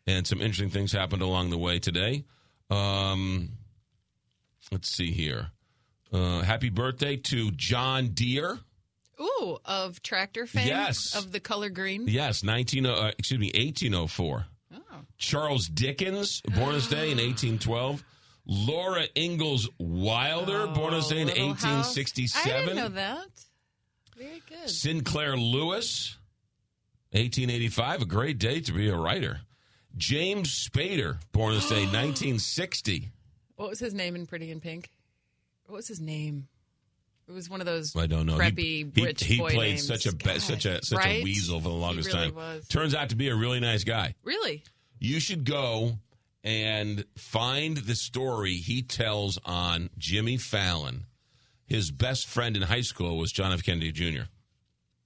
and 0.06 0.26
some 0.26 0.40
interesting 0.40 0.70
things 0.70 0.92
happened 0.92 1.22
along 1.22 1.50
the 1.50 1.58
way 1.58 1.78
today. 1.78 2.24
Um, 2.68 3.50
let's 4.72 4.90
see 4.90 5.12
here. 5.12 5.48
Uh, 6.12 6.42
happy 6.42 6.68
birthday 6.68 7.16
to 7.16 7.50
John 7.52 8.08
Deere. 8.08 8.58
Ooh, 9.20 9.58
of 9.64 10.02
tractor 10.02 10.46
fame. 10.46 10.66
Yes. 10.66 11.14
Of 11.14 11.30
the 11.32 11.40
color 11.40 11.70
green. 11.70 12.08
Yes, 12.08 12.42
19 12.42 12.86
uh, 12.86 13.12
excuse 13.18 13.38
me, 13.40 13.52
1804. 13.54 14.46
Charles 15.18 15.68
Dickens, 15.68 16.40
born 16.40 16.74
this 16.74 16.88
day 16.88 17.10
in 17.12 17.18
1812. 17.18 18.02
Laura 18.46 19.04
Ingalls 19.16 19.68
Wilder, 19.78 20.62
oh, 20.68 20.74
born 20.74 20.94
this 20.94 21.08
day 21.08 21.20
in 21.20 21.28
Oh, 21.30 21.32
Little 21.32 21.48
House. 21.54 21.96
1867. 21.96 22.52
I 22.52 22.60
didn't 22.60 22.76
know 22.76 22.88
that. 22.88 23.26
Very 24.18 24.42
good. 24.48 24.68
Sinclair 24.68 25.36
Lewis, 25.36 26.16
1885, 27.12 28.02
a 28.02 28.04
great 28.04 28.38
day 28.38 28.60
to 28.60 28.72
be 28.72 28.88
a 28.88 28.96
writer. 28.96 29.40
James 29.96 30.50
Spader, 30.68 31.18
born 31.32 31.54
this 31.54 31.68
day 31.68 31.84
1960. 31.84 33.10
What 33.56 33.68
was 33.68 33.78
his 33.78 33.94
name 33.94 34.16
in 34.16 34.26
Pretty 34.26 34.50
in 34.50 34.58
Pink? 34.60 34.90
What 35.66 35.76
was 35.76 35.86
his 35.86 36.00
name? 36.00 36.48
It 37.28 37.32
was 37.32 37.48
one 37.48 37.60
of 37.60 37.66
those 37.66 37.94
I 37.94 38.06
don't 38.08 38.26
know. 38.26 38.36
preppy 38.36 38.92
he, 38.96 39.02
rich 39.04 39.22
he, 39.22 39.34
he 39.34 39.38
boy 39.40 39.50
played 39.52 39.68
names. 39.74 39.86
such 39.86 40.06
a 40.06 40.12
be- 40.16 40.40
such 40.40 40.64
a 40.66 40.84
such 40.84 40.98
Right? 40.98 41.20
a 41.20 41.22
weasel 41.22 41.60
for 41.60 41.68
the 41.68 41.74
longest 41.74 42.08
really 42.12 42.26
time. 42.30 42.34
was. 42.34 42.66
Turns 42.66 42.92
out 42.92 43.10
to 43.10 43.14
be 43.16 43.28
a 43.28 43.36
really 43.36 43.60
nice 43.60 43.84
guy. 43.84 44.14
Really? 44.24 44.64
you 44.98 45.20
should 45.20 45.44
go 45.44 45.92
and 46.44 47.04
find 47.16 47.76
the 47.76 47.94
story 47.94 48.54
he 48.54 48.82
tells 48.82 49.38
on 49.44 49.90
Jimmy 49.98 50.36
Fallon. 50.36 51.06
His 51.66 51.90
best 51.90 52.26
friend 52.26 52.56
in 52.56 52.62
high 52.62 52.82
school 52.82 53.16
was 53.16 53.32
John 53.32 53.52
F. 53.52 53.62
Kennedy 53.62 53.92
Jr. 53.92 54.24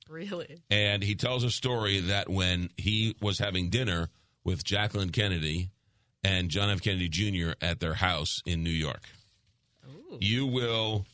Really? 0.08 0.58
And 0.70 1.02
he 1.02 1.14
tells 1.14 1.44
a 1.44 1.50
story 1.50 2.00
that 2.00 2.28
when 2.28 2.70
he 2.76 3.16
was 3.20 3.38
having 3.38 3.68
dinner 3.68 4.08
with 4.44 4.64
Jacqueline 4.64 5.10
Kennedy 5.10 5.70
and 6.24 6.48
John 6.48 6.70
F. 6.70 6.80
Kennedy 6.80 7.08
Jr. 7.08 7.52
at 7.60 7.80
their 7.80 7.94
house 7.94 8.40
in 8.46 8.62
New 8.62 8.70
York, 8.70 9.02
you 10.20 10.46
will 10.46 11.04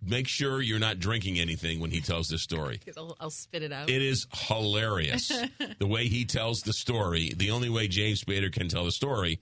make 0.00 0.28
sure 0.28 0.60
you're 0.62 0.78
not 0.78 0.98
drinking 1.00 1.38
anything 1.38 1.80
when 1.80 1.90
he 1.90 2.00
tells 2.00 2.28
this 2.28 2.42
story. 2.42 2.80
I'll, 2.96 3.16
I'll 3.20 3.30
spit 3.30 3.62
it 3.62 3.72
out. 3.72 3.90
It 3.90 4.02
is 4.02 4.26
hilarious 4.32 5.28
the 5.78 5.86
way 5.86 6.08
he 6.08 6.24
tells 6.24 6.60
the 6.60 6.72
story. 6.72 7.32
The 7.36 7.50
only 7.50 7.68
way 7.68 7.88
James 7.88 8.22
Spader 8.22 8.52
can 8.52 8.68
tell 8.68 8.84
the 8.84 8.92
story, 8.92 9.40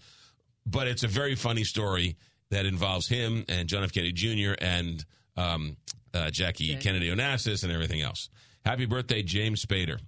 but 0.66 0.88
it's 0.88 1.04
a 1.04 1.08
very 1.08 1.34
funny 1.34 1.64
story 1.64 2.16
that 2.50 2.66
involves 2.66 3.08
him 3.08 3.44
and 3.48 3.68
John 3.68 3.84
F. 3.84 3.92
Kennedy 3.92 4.12
Jr. 4.12 4.54
and 4.58 5.04
um, 5.36 5.76
uh, 6.12 6.30
Jackie 6.30 6.74
Kennedy 6.76 7.10
Onassis 7.10 7.62
and 7.62 7.72
everything 7.72 8.02
else. 8.02 8.28
Happy 8.64 8.86
birthday, 8.86 9.22
James 9.22 9.64
Spader. 9.64 9.98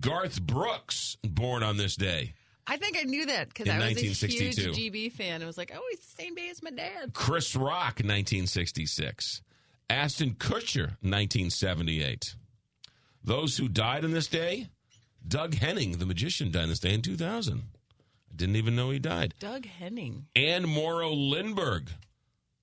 Garth 0.00 0.40
Brooks, 0.42 1.16
born 1.22 1.62
on 1.62 1.76
this 1.76 1.96
day. 1.96 2.34
I 2.66 2.76
think 2.76 2.98
I 2.98 3.04
knew 3.04 3.26
that 3.26 3.48
because 3.48 3.68
I 3.68 3.78
was 3.78 4.22
a 4.22 4.26
huge 4.26 4.56
GB 4.56 5.12
fan. 5.12 5.42
I 5.42 5.46
was 5.46 5.56
like, 5.56 5.72
oh, 5.74 5.82
he's 5.90 6.00
the 6.00 6.22
same 6.22 6.34
day 6.34 6.50
as 6.50 6.62
my 6.62 6.70
dad. 6.70 7.14
Chris 7.14 7.56
Rock, 7.56 8.00
1966. 8.00 9.40
Ashton 9.88 10.34
Kutcher, 10.34 10.96
1978. 11.00 12.34
Those 13.24 13.56
who 13.56 13.68
died 13.68 14.04
on 14.04 14.10
this 14.10 14.26
day, 14.26 14.68
Doug 15.26 15.54
Henning, 15.54 15.92
the 15.92 16.04
magician, 16.04 16.50
died 16.50 16.64
on 16.64 16.68
this 16.68 16.78
day 16.78 16.92
in 16.92 17.00
2000. 17.00 17.62
Didn't 18.38 18.56
even 18.56 18.74
know 18.76 18.90
he 18.90 18.98
died. 18.98 19.34
Doug 19.38 19.66
Henning. 19.66 20.26
Anne 20.34 20.66
Morrow 20.68 21.12
Lindbergh, 21.12 21.90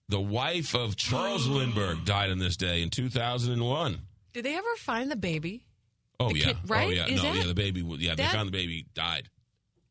the 0.10 0.20
wife 0.22 0.74
of 0.74 0.96
Charles 0.96 1.48
Lindbergh, 1.50 2.06
died 2.06 2.32
on 2.32 2.40
this 2.40 2.58
day 2.58 2.82
in 2.82 2.90
2001. 2.90 4.00
Did 4.34 4.46
they 4.46 4.56
ever 4.56 4.76
find 4.78 5.12
the 5.12 5.16
baby? 5.16 5.66
Oh 6.20 6.30
The 6.30 6.40
yeah, 6.40 6.46
kid- 6.48 6.58
right? 6.68 6.88
oh 6.88 6.90
yeah, 6.92 7.06
Is 7.08 7.22
no, 7.22 7.30
that- 7.34 7.36
yeah, 7.42 7.46
the 7.48 7.54
baby. 7.54 7.82
Yeah, 8.00 8.16
they 8.16 8.24
found 8.26 8.48
the 8.48 8.52
baby 8.54 8.86
died. 8.96 9.30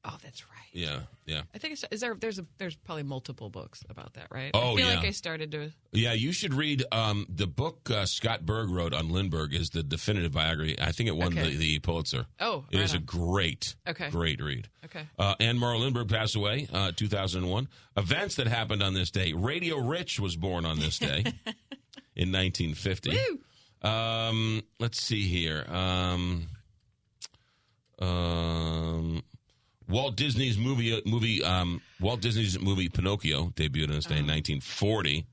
Oh, 0.05 0.17
that's 0.23 0.45
right. 0.49 0.54
Yeah, 0.77 1.03
yeah. 1.25 1.43
I 1.55 1.59
think 1.59 1.75
it's, 1.75 1.85
is 1.93 2.01
there. 2.01 2.17
There's 2.17 2.41
a 2.41 2.47
there's 2.59 2.75
probably 2.75 3.05
multiple 3.05 3.49
books 3.49 3.85
about 3.89 4.15
that, 4.15 4.27
right? 4.33 4.51
Oh, 4.53 4.73
I 4.73 4.77
feel 4.77 4.89
yeah. 4.89 4.97
like 4.97 5.05
I 5.07 5.11
started 5.13 5.53
to. 5.53 5.71
Yeah, 5.93 6.15
you 6.15 6.33
should 6.33 6.53
read 6.53 6.83
um, 6.91 7.27
the 7.29 7.47
book 7.47 7.89
uh, 7.93 8.07
Scott 8.07 8.45
Berg 8.45 8.71
wrote 8.71 8.93
on 8.93 9.09
Lindbergh 9.09 9.55
is 9.55 9.71
the 9.71 9.85
definitive 9.85 10.33
biography. 10.33 10.75
I 10.81 10.91
think 10.91 11.09
it 11.09 11.17
won 11.17 11.29
Okay. 11.29 11.51
the, 11.51 11.57
the 11.57 11.79
Pulitzer. 11.79 12.27
Oh, 12.41 12.65
it 12.73 12.79
right 12.79 12.85
is 12.85 12.93
a 12.93 12.97
on. 12.97 13.05
great, 13.05 13.77
Okay. 13.89 14.11
great 14.11 14.43
read. 14.43 14.69
Okay. 14.85 15.07
Uh, 15.17 15.37
Anne 15.39 15.59
Morrow 15.59 15.79
Lindbergh 15.79 16.09
passed 16.09 16.35
away, 16.35 16.67
uh, 16.73 16.91
2001. 16.91 17.69
Events 17.97 18.35
that 18.35 18.49
happened 18.49 18.83
on 18.83 18.95
this 18.95 19.13
day. 19.13 19.33
Radio 19.33 19.79
Rich 19.79 20.19
was 20.19 20.35
born 20.35 20.67
on 20.67 20.81
this 20.81 20.99
day 20.99 21.19
in 22.17 22.33
1950. 22.33 23.17
Um, 23.83 24.63
let's 24.81 25.01
see 25.01 25.23
here. 25.29 25.65
Um, 25.69 26.49
um, 28.01 29.23
Walt 29.89 30.17
Disney's 30.17 30.59
movie 30.59 31.01
movie 31.05 31.43
um, 31.43 31.81
Walt 32.01 32.21
Disney's 32.21 32.59
movie 32.59 32.89
Pinocchio 32.89 33.53
debuted 33.57 33.89
on 33.89 33.97
this 33.97 34.07
day 34.07 34.19
in 34.19 34.27
1940. 34.27 35.27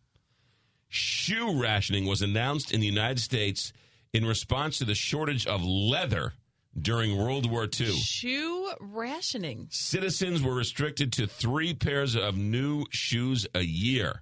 Shoe 0.89 1.61
rationing 1.61 2.05
was 2.05 2.21
announced 2.21 2.73
in 2.73 2.81
the 2.81 2.87
United 2.87 3.19
States 3.19 3.71
in 4.13 4.25
response 4.25 4.77
to 4.79 4.85
the 4.85 4.95
shortage 4.95 5.47
of 5.47 5.63
leather 5.63 6.33
during 6.79 7.17
World 7.17 7.49
War 7.49 7.63
II. 7.63 7.93
Shoe 7.93 8.71
rationing. 8.79 9.67
Citizens 9.69 10.41
were 10.41 10.53
restricted 10.53 11.13
to 11.13 11.27
three 11.27 11.73
pairs 11.73 12.15
of 12.15 12.35
new 12.35 12.85
shoes 12.91 13.47
a 13.55 13.61
year 13.61 14.21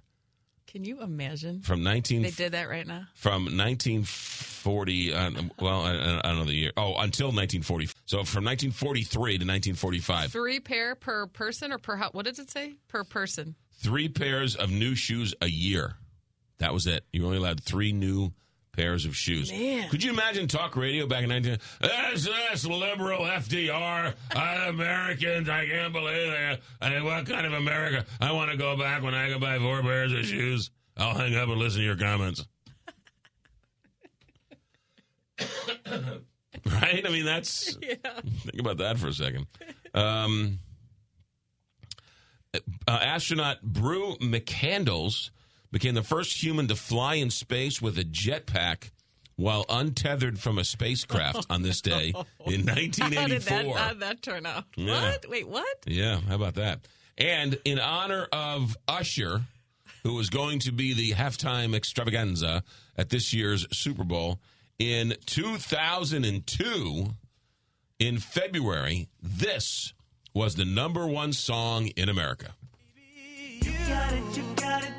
Can 0.70 0.84
you 0.84 1.02
imagine? 1.02 1.62
from 1.62 1.82
19 1.82 2.22
They 2.22 2.30
did 2.30 2.52
that 2.52 2.68
right 2.68 2.86
now. 2.86 3.06
from 3.14 3.44
1940. 3.46 5.12
Uh, 5.14 5.30
well, 5.60 5.82
I, 5.82 6.20
I 6.22 6.28
don't 6.28 6.38
know 6.38 6.44
the 6.44 6.54
year. 6.54 6.72
Oh, 6.76 6.94
until 6.98 7.28
1940. 7.28 7.86
So 8.06 8.18
from 8.24 8.44
1943 8.44 9.10
to 9.38 9.44
1945, 9.44 10.32
Three 10.32 10.60
pair 10.60 10.94
per 10.94 11.26
person 11.26 11.72
or 11.72 11.78
per? 11.78 11.96
What 12.12 12.24
does 12.24 12.38
it 12.38 12.50
say? 12.50 12.74
Per 12.88 13.04
person. 13.04 13.54
three 13.82 14.08
pairs 14.08 14.54
of 14.56 14.70
new 14.70 14.94
shoes 14.94 15.34
a 15.40 15.48
year. 15.48 15.96
That 16.58 16.72
was 16.72 16.86
it. 16.86 17.04
You 17.12 17.24
only 17.24 17.38
allowed 17.38 17.62
three 17.62 17.92
new 17.92 18.32
pairs 18.72 19.04
of 19.04 19.16
shoes. 19.16 19.50
Man. 19.50 19.88
Could 19.88 20.02
you 20.02 20.10
imagine 20.10 20.48
talk 20.48 20.76
radio 20.76 21.06
back 21.06 21.22
in 21.22 21.28
19? 21.28 21.58
This 21.80 22.28
this 22.50 22.64
liberal 22.64 23.20
FDR, 23.20 24.14
Americans. 24.68 25.48
I 25.48 25.66
can't 25.66 25.92
believe 25.92 26.30
that. 26.30 26.60
I 26.80 26.90
mean, 26.90 27.04
what 27.04 27.26
kind 27.26 27.46
of 27.46 27.52
America? 27.52 28.04
I 28.20 28.32
want 28.32 28.50
to 28.50 28.56
go 28.56 28.76
back 28.76 29.02
when 29.02 29.14
I 29.14 29.30
can 29.30 29.40
buy 29.40 29.58
four 29.58 29.82
pairs 29.82 30.12
of 30.12 30.24
shoes. 30.24 30.70
I'll 30.96 31.14
hang 31.14 31.34
up 31.34 31.48
and 31.48 31.58
listen 31.58 31.80
to 31.80 31.86
your 31.86 31.96
comments. 31.96 32.44
right? 36.66 37.06
I 37.06 37.08
mean, 37.10 37.24
that's. 37.24 37.74
Think 37.76 38.60
about 38.60 38.78
that 38.78 38.98
for 38.98 39.08
a 39.08 39.12
second. 39.12 39.46
Um, 39.94 40.58
uh, 42.54 42.58
astronaut 42.88 43.62
Bruce 43.62 44.16
McCandless 44.18 45.30
became 45.70 45.94
the 45.94 46.02
first 46.02 46.42
human 46.42 46.68
to 46.68 46.76
fly 46.76 47.14
in 47.14 47.30
space 47.30 47.80
with 47.80 47.98
a 47.98 48.04
jetpack 48.04 48.90
while 49.36 49.64
untethered 49.68 50.38
from 50.38 50.58
a 50.58 50.64
spacecraft 50.64 51.46
on 51.48 51.62
this 51.62 51.80
day 51.80 52.12
in 52.46 52.66
How 52.68 52.74
did 52.74 52.92
that, 52.94 53.06
1984. 53.64 53.76
how 53.78 53.88
did 53.90 54.00
that 54.00 54.22
turn 54.22 54.44
out? 54.46 54.64
Yeah. 54.76 55.00
What? 55.10 55.30
Wait, 55.30 55.48
what? 55.48 55.78
Yeah, 55.86 56.20
how 56.28 56.34
about 56.34 56.54
that? 56.54 56.80
And 57.16 57.58
in 57.64 57.78
honor 57.78 58.26
of 58.32 58.76
Usher, 58.86 59.42
who 60.02 60.14
was 60.14 60.30
going 60.30 60.58
to 60.60 60.72
be 60.72 60.92
the 60.94 61.12
halftime 61.12 61.74
extravaganza 61.74 62.62
at 62.96 63.08
this 63.10 63.32
year's 63.32 63.66
Super 63.76 64.04
Bowl 64.04 64.40
in 64.78 65.14
2002, 65.26 67.06
in 67.98 68.18
February, 68.18 69.08
this 69.22 69.92
was 70.32 70.54
the 70.54 70.64
number 70.64 71.06
one 71.06 71.32
song 71.32 71.88
in 71.88 72.08
America. 72.08 72.54
You 73.62 73.72
got 73.88 74.12
it, 74.12 74.36
you 74.36 74.42
got 74.56 74.82
it 74.84 74.92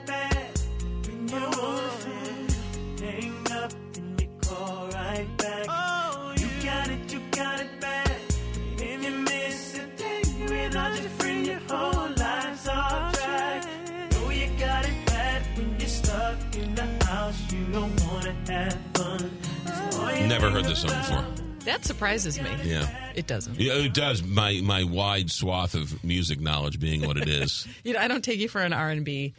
Never 20.28 20.50
heard 20.50 20.66
this 20.66 20.80
song 20.80 20.92
before. 20.92 21.26
That 21.66 21.86
surprises 21.86 22.42
me. 22.42 22.50
Yeah. 22.64 22.88
It 23.16 23.28
doesn't. 23.28 23.60
Yeah, 23.60 23.74
it 23.74 23.94
does. 23.94 24.24
My 24.24 24.62
my 24.62 24.84
wide 24.84 25.30
swath 25.30 25.76
of 25.76 26.04
music 26.04 26.40
knowledge 26.40 26.80
being 26.80 27.06
what 27.06 27.18
it 27.18 27.28
is. 27.30 27.68
You 27.84 27.94
know, 27.94 28.00
I 28.00 28.08
don't 28.08 28.24
take 28.24 28.40
you 28.40 28.48
for 28.48 28.62
an 28.62 28.74
R 28.74 28.90
and 28.90 29.04
B. 29.06 29.34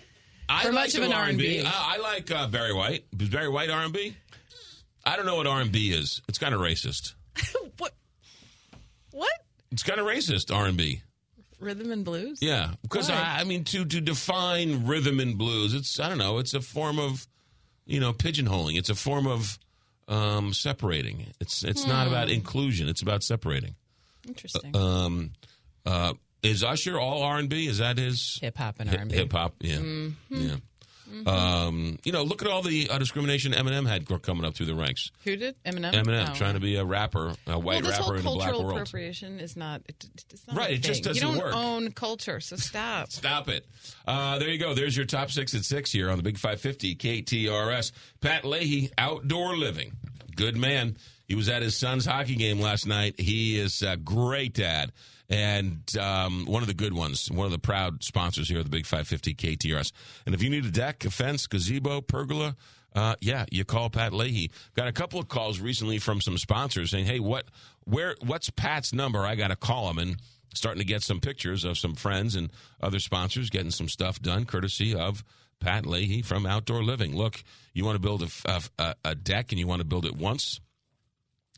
I 0.53 0.63
For 0.63 0.69
like 0.73 0.75
much 0.89 0.95
of 0.97 1.03
an 1.03 1.13
R&B. 1.13 1.59
R&B. 1.61 1.67
I, 1.67 1.95
I 1.95 1.99
like 1.99 2.31
uh, 2.31 2.47
Barry 2.49 2.73
White. 2.75 3.05
Is 3.19 3.29
Barry 3.29 3.49
White 3.49 3.71
R&B? 3.71 4.17
I 5.05 5.17
don't 5.17 5.27
know 5.27 5.37
what 5.37 5.47
R&B 5.47 5.93
is. 5.93 6.21
It's 6.29 6.39
kind 6.39 6.55
of 6.55 6.61
racist. 6.61 7.15
What? 7.79 7.95
What? 9.13 9.33
It's 9.73 9.83
kind 9.83 9.99
of 9.99 10.07
racist 10.07 10.55
R&B. 10.55 11.03
Rhythm 11.59 11.91
and 11.93 12.05
blues? 12.05 12.39
Yeah, 12.43 12.73
because 12.83 13.09
I, 13.09 13.41
I 13.41 13.45
mean 13.45 13.65
to 13.65 13.85
to 13.85 14.01
define 14.01 14.85
rhythm 14.87 15.21
and 15.21 15.39
blues, 15.39 15.75
it's 15.75 15.99
I 16.01 16.09
don't 16.09 16.19
know. 16.19 16.39
It's 16.39 16.55
a 16.55 16.61
form 16.61 16.99
of 16.99 17.27
you 17.87 18.01
know 18.01 18.13
pigeonholing. 18.13 18.77
It's 18.77 18.91
a 18.91 18.95
form 18.97 19.27
of 19.29 19.59
um, 20.09 20.53
separating. 20.53 21.29
It's 21.41 21.63
it's 21.65 21.87
not 21.87 22.07
Hmm. 22.09 22.13
about 22.13 22.31
inclusion. 22.31 22.89
It's 22.89 23.01
about 23.03 23.23
separating. 23.23 23.77
Interesting. 24.27 24.75
Um, 24.77 25.31
uh, 25.87 26.15
is 26.43 26.63
Usher 26.65 26.99
all 26.99 27.23
R 27.23 27.39
and 27.39 27.49
B? 27.49 27.67
Is 27.67 27.79
that 27.79 27.99
his 27.99 28.39
hip 28.41 28.57
hop 28.59 28.77
and 28.81 28.91
R&B. 28.95 29.15
Hip 29.15 29.33
hop, 29.33 29.55
yeah, 29.61 29.77
Mhm. 29.77 30.15
yeah. 30.31 30.57
Mhm. 31.11 31.29
Um, 31.29 31.99
you 32.05 32.13
know, 32.13 32.23
look 32.23 32.41
at 32.41 32.49
all 32.49 32.63
the 32.63 32.89
uh, 32.89 32.97
discrimination 32.97 33.53
Eminem 33.53 33.87
had 33.87 34.07
coming 34.23 34.47
up 34.47 34.55
through 34.55 34.65
the 34.67 34.75
ranks. 34.75 35.11
Who 35.25 35.37
did 35.37 35.57
Eminem? 35.63 35.93
Eminem 35.93 36.31
Oh. 36.31 36.35
trying 36.35 36.55
to 36.55 36.61
be 36.61 36.77
a 36.77 36.85
rapper, 36.87 37.35
a 37.47 37.59
white 37.59 37.83
well, 37.83 37.91
rapper 38.01 38.15
in 38.17 38.21
a 38.21 38.23
black 38.23 38.39
cultural 38.49 38.65
world. 38.65 38.73
appropriation 38.79 39.39
is 39.39 39.55
not. 39.55 39.83
It, 39.87 40.07
it's 40.31 40.47
not 40.47 40.57
Right, 40.57 40.71
it 40.71 40.83
just 40.83 41.03
doesn't 41.03 41.17
You 41.23 41.35
don't 41.35 41.37
work. 41.45 41.55
own 41.55 41.93
culture, 41.93 42.41
so 42.41 42.57
stop. 42.57 43.11
Stop 43.13 43.49
it. 43.51 43.67
Uh, 44.07 44.39
there 44.39 44.49
you 44.49 44.59
go. 44.59 44.73
There's 44.75 44.97
your 44.97 45.05
top 45.05 45.31
six 45.31 45.55
at 45.55 45.65
six 45.67 45.93
here 45.93 46.09
on 46.09 46.17
the 46.17 46.23
Big 46.23 46.39
550 46.39 46.95
KTRS. 46.97 47.93
Pat 48.23 48.47
Leahy, 48.47 48.91
outdoor 48.97 49.55
living. 49.59 49.93
Good 50.35 50.57
man. 50.57 50.97
He 51.29 51.35
was 51.35 51.51
at 51.51 51.61
his 51.61 51.77
son's 51.77 52.07
hockey 52.07 52.37
game 52.37 52.59
last 52.59 52.87
night. 52.87 53.21
He 53.21 53.59
is 53.59 53.83
a 53.83 53.99
great 53.99 54.55
dad 54.55 54.93
and 55.29 55.97
um, 55.99 56.47
one 56.47 56.63
of 56.63 56.69
the 56.69 56.75
good 56.75 56.93
ones, 56.93 57.31
one 57.31 57.47
of 57.47 57.53
the 57.53 57.59
proud 57.59 58.03
sponsors 58.03 58.49
here 58.49 58.59
of 58.59 58.65
the 58.65 58.71
Big 58.71 58.87
550 58.87 59.35
KTRS. 59.35 59.93
And 60.27 60.35
if 60.35 60.43
you 60.43 60.51
need 60.51 60.65
a 60.65 60.71
deck, 60.71 61.05
a 61.05 61.11
fence, 61.11 61.47
gazebo, 61.47 62.01
pergola, 62.01 62.57
uh, 62.95 63.15
yeah, 63.21 63.47
you 63.51 63.65
call 63.65 63.89
Pat 63.89 64.13
Leahy. 64.13 64.51
Got 64.75 64.89
a 64.89 64.93
couple 64.93 65.19
of 65.19 65.29
calls 65.29 65.61
recently 65.61 65.99
from 65.99 66.21
some 66.21 66.37
sponsors 66.37 66.91
saying, 66.91 67.07
"Hey, 67.07 67.21
what, 67.21 67.47
where, 67.85 68.17
what's 68.21 68.51
Pat's 68.51 68.93
number? 68.93 69.21
I 69.21 69.35
got 69.35 69.49
to 69.49 69.57
call 69.57 69.89
him." 69.89 69.99
And 69.99 70.17
starting 70.55 70.81
to 70.81 70.87
get 70.87 71.03
some 71.03 71.21
pictures 71.21 71.65
of 71.65 71.79
some 71.79 71.95
friends 71.95 72.37
and 72.37 72.51
other 72.83 72.99
sponsors 72.99 73.49
getting 73.49 73.71
some 73.71 73.89
stuff 73.89 74.21
done, 74.21 74.45
courtesy 74.45 74.95
of 74.95 75.25
Pat 75.61 75.87
Leahy 75.87 76.23
from 76.23 76.45
Outdoor 76.45 76.83
Living. 76.83 77.17
Look, 77.17 77.43
you 77.73 77.85
want 77.85 77.97
to 77.97 78.01
build 78.01 78.23
a, 78.23 78.61
a, 78.79 78.95
a 79.05 79.15
deck 79.15 79.53
and 79.53 79.59
you 79.59 79.67
want 79.67 79.81
to 79.81 79.87
build 79.87 80.05
it 80.05 80.15
once, 80.15 80.61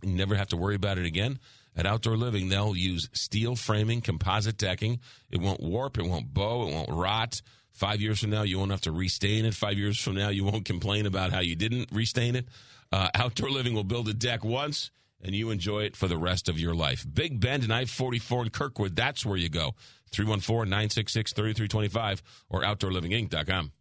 you 0.02 0.12
never 0.12 0.34
have 0.34 0.48
to 0.48 0.56
worry 0.56 0.74
about 0.74 0.98
it 0.98 1.06
again. 1.06 1.38
At 1.76 1.86
Outdoor 1.86 2.16
Living, 2.16 2.48
they'll 2.48 2.76
use 2.76 3.08
steel 3.12 3.56
framing, 3.56 4.00
composite 4.00 4.56
decking. 4.56 5.00
It 5.30 5.40
won't 5.40 5.60
warp, 5.60 5.98
it 5.98 6.06
won't 6.06 6.32
bow, 6.32 6.68
it 6.68 6.72
won't 6.72 6.90
rot. 6.90 7.42
Five 7.72 8.00
years 8.00 8.20
from 8.20 8.30
now, 8.30 8.42
you 8.42 8.58
won't 8.58 8.70
have 8.70 8.82
to 8.82 8.92
restain 8.92 9.44
it. 9.44 9.54
Five 9.54 9.76
years 9.76 9.98
from 9.98 10.14
now, 10.14 10.28
you 10.28 10.44
won't 10.44 10.64
complain 10.64 11.06
about 11.06 11.32
how 11.32 11.40
you 11.40 11.56
didn't 11.56 11.90
restain 11.90 12.36
it. 12.36 12.46
Uh, 12.92 13.08
Outdoor 13.14 13.50
Living 13.50 13.74
will 13.74 13.82
build 13.82 14.08
a 14.08 14.14
deck 14.14 14.44
once, 14.44 14.92
and 15.20 15.34
you 15.34 15.50
enjoy 15.50 15.80
it 15.80 15.96
for 15.96 16.06
the 16.06 16.16
rest 16.16 16.48
of 16.48 16.58
your 16.58 16.74
life. 16.74 17.04
Big 17.12 17.40
Bend 17.40 17.64
and 17.64 17.74
I 17.74 17.86
44 17.86 18.44
in 18.44 18.50
Kirkwood, 18.50 18.94
that's 18.94 19.26
where 19.26 19.36
you 19.36 19.48
go. 19.48 19.74
314 20.12 20.70
966 20.70 21.32
3325 21.32 22.22
or 22.50 22.62
OutdoorLivingInc.com. 22.62 23.72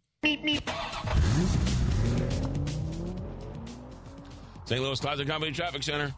St. 4.64 4.82
Louis 4.82 4.98
Closet 4.98 5.28
Company 5.28 5.52
Traffic 5.52 5.82
Center. 5.82 6.12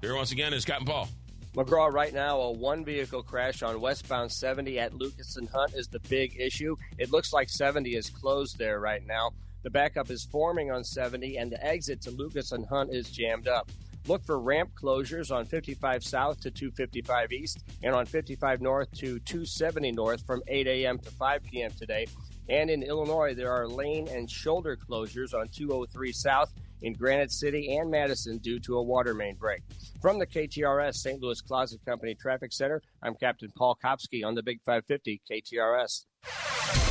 Here 0.00 0.16
once 0.16 0.32
again 0.32 0.54
is 0.54 0.64
Captain 0.64 0.86
Paul. 0.86 1.08
McGraw, 1.56 1.92
right 1.92 2.14
now, 2.14 2.40
a 2.40 2.52
one 2.52 2.84
vehicle 2.84 3.24
crash 3.24 3.64
on 3.64 3.80
westbound 3.80 4.30
70 4.30 4.78
at 4.78 4.94
Lucas 4.94 5.36
and 5.36 5.48
Hunt 5.48 5.74
is 5.74 5.88
the 5.88 5.98
big 6.08 6.38
issue. 6.38 6.76
It 6.96 7.10
looks 7.10 7.32
like 7.32 7.48
70 7.48 7.96
is 7.96 8.08
closed 8.08 8.56
there 8.56 8.78
right 8.78 9.04
now. 9.04 9.32
The 9.64 9.70
backup 9.70 10.10
is 10.10 10.24
forming 10.24 10.70
on 10.70 10.84
70, 10.84 11.38
and 11.38 11.50
the 11.50 11.62
exit 11.66 12.00
to 12.02 12.12
Lucas 12.12 12.52
and 12.52 12.64
Hunt 12.66 12.94
is 12.94 13.10
jammed 13.10 13.48
up. 13.48 13.68
Look 14.06 14.24
for 14.24 14.38
ramp 14.38 14.70
closures 14.80 15.32
on 15.32 15.44
55 15.44 16.04
South 16.04 16.40
to 16.40 16.52
255 16.52 17.32
East 17.32 17.64
and 17.82 17.96
on 17.96 18.06
55 18.06 18.60
North 18.60 18.90
to 18.92 19.18
270 19.18 19.90
North 19.92 20.24
from 20.24 20.42
8 20.46 20.68
a.m. 20.68 20.98
to 21.00 21.10
5 21.10 21.42
p.m. 21.42 21.72
today. 21.76 22.06
And 22.48 22.70
in 22.70 22.82
Illinois, 22.82 23.34
there 23.34 23.52
are 23.52 23.68
lane 23.68 24.08
and 24.08 24.30
shoulder 24.30 24.76
closures 24.76 25.34
on 25.34 25.48
203 25.48 26.12
South 26.12 26.52
in 26.82 26.94
Granite 26.94 27.30
City 27.30 27.76
and 27.76 27.90
Madison 27.90 28.38
due 28.38 28.58
to 28.60 28.78
a 28.78 28.82
water 28.82 29.14
main 29.14 29.36
break. 29.36 29.62
From 30.00 30.18
the 30.18 30.26
KTRS 30.26 30.94
St. 30.94 31.20
Louis 31.20 31.40
Closet 31.40 31.80
Company 31.84 32.14
Traffic 32.14 32.52
Center, 32.52 32.82
I'm 33.02 33.14
Captain 33.14 33.50
Paul 33.56 33.78
Kopsky 33.84 34.24
on 34.24 34.34
the 34.34 34.42
Big 34.42 34.60
550 34.64 35.20
KTRS. 35.30 36.89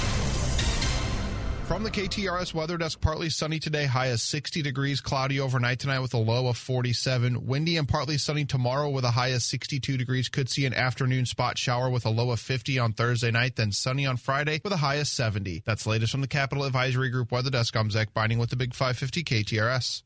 From 1.70 1.84
the 1.84 1.92
KTRS 1.92 2.52
weather 2.52 2.80
desk, 2.80 3.00
partly 3.00 3.30
sunny 3.30 3.60
today, 3.60 3.86
high 3.86 4.08
as 4.08 4.24
60 4.24 4.64
degrees, 4.64 5.02
cloudy 5.02 5.40
overnight 5.40 5.78
tonight 5.78 6.00
with 6.00 6.16
a 6.16 6.18
low 6.18 6.48
of 6.48 6.58
47. 6.58 7.46
Windy 7.46 7.78
and 7.78 7.88
partly 7.88 8.18
sunny 8.18 8.44
tomorrow 8.44 8.90
with 8.90 9.06
a 9.06 9.12
high 9.12 9.28
of 9.28 9.44
62 9.44 9.96
degrees. 9.96 10.30
Could 10.30 10.50
see 10.50 10.66
an 10.66 10.74
afternoon 10.74 11.28
spot 11.28 11.60
shower 11.60 11.92
with 11.92 12.08
a 12.08 12.10
low 12.10 12.32
of 12.32 12.40
50 12.40 12.80
on 12.80 12.94
Thursday 12.94 13.30
night, 13.30 13.56
then 13.56 13.72
sunny 13.72 14.08
on 14.08 14.18
Friday 14.18 14.60
with 14.64 14.74
a 14.74 14.78
high 14.78 14.96
of 14.96 15.06
70. 15.06 15.62
That's 15.64 15.86
latest 15.86 16.12
from 16.12 16.22
the 16.22 16.28
Capital 16.28 16.64
Advisory 16.64 17.12
Group 17.12 17.32
weather 17.32 17.52
desk. 17.52 17.78
I'm 17.78 17.92
Zach 17.92 18.16
Binding 18.16 18.40
with 18.40 18.50
the 18.50 18.56
Big 18.56 18.74
550 18.74 19.24
KTRS. 19.24 20.02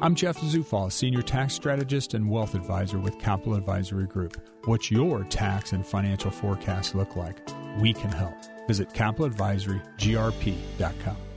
I'm 0.00 0.14
Jeff 0.14 0.38
Zufall, 0.38 0.92
Senior 0.92 1.22
Tax 1.22 1.52
Strategist 1.52 2.14
and 2.14 2.30
Wealth 2.30 2.54
Advisor 2.54 3.00
with 3.00 3.18
Capital 3.18 3.56
Advisory 3.56 4.06
Group. 4.06 4.36
What's 4.66 4.88
your 4.88 5.24
tax 5.24 5.72
and 5.72 5.84
financial 5.84 6.30
forecast 6.30 6.94
look 6.94 7.16
like? 7.16 7.40
We 7.80 7.92
can 7.92 8.12
help. 8.12 8.36
Visit 8.68 8.92
capitaladvisorygrp.com. 8.92 11.27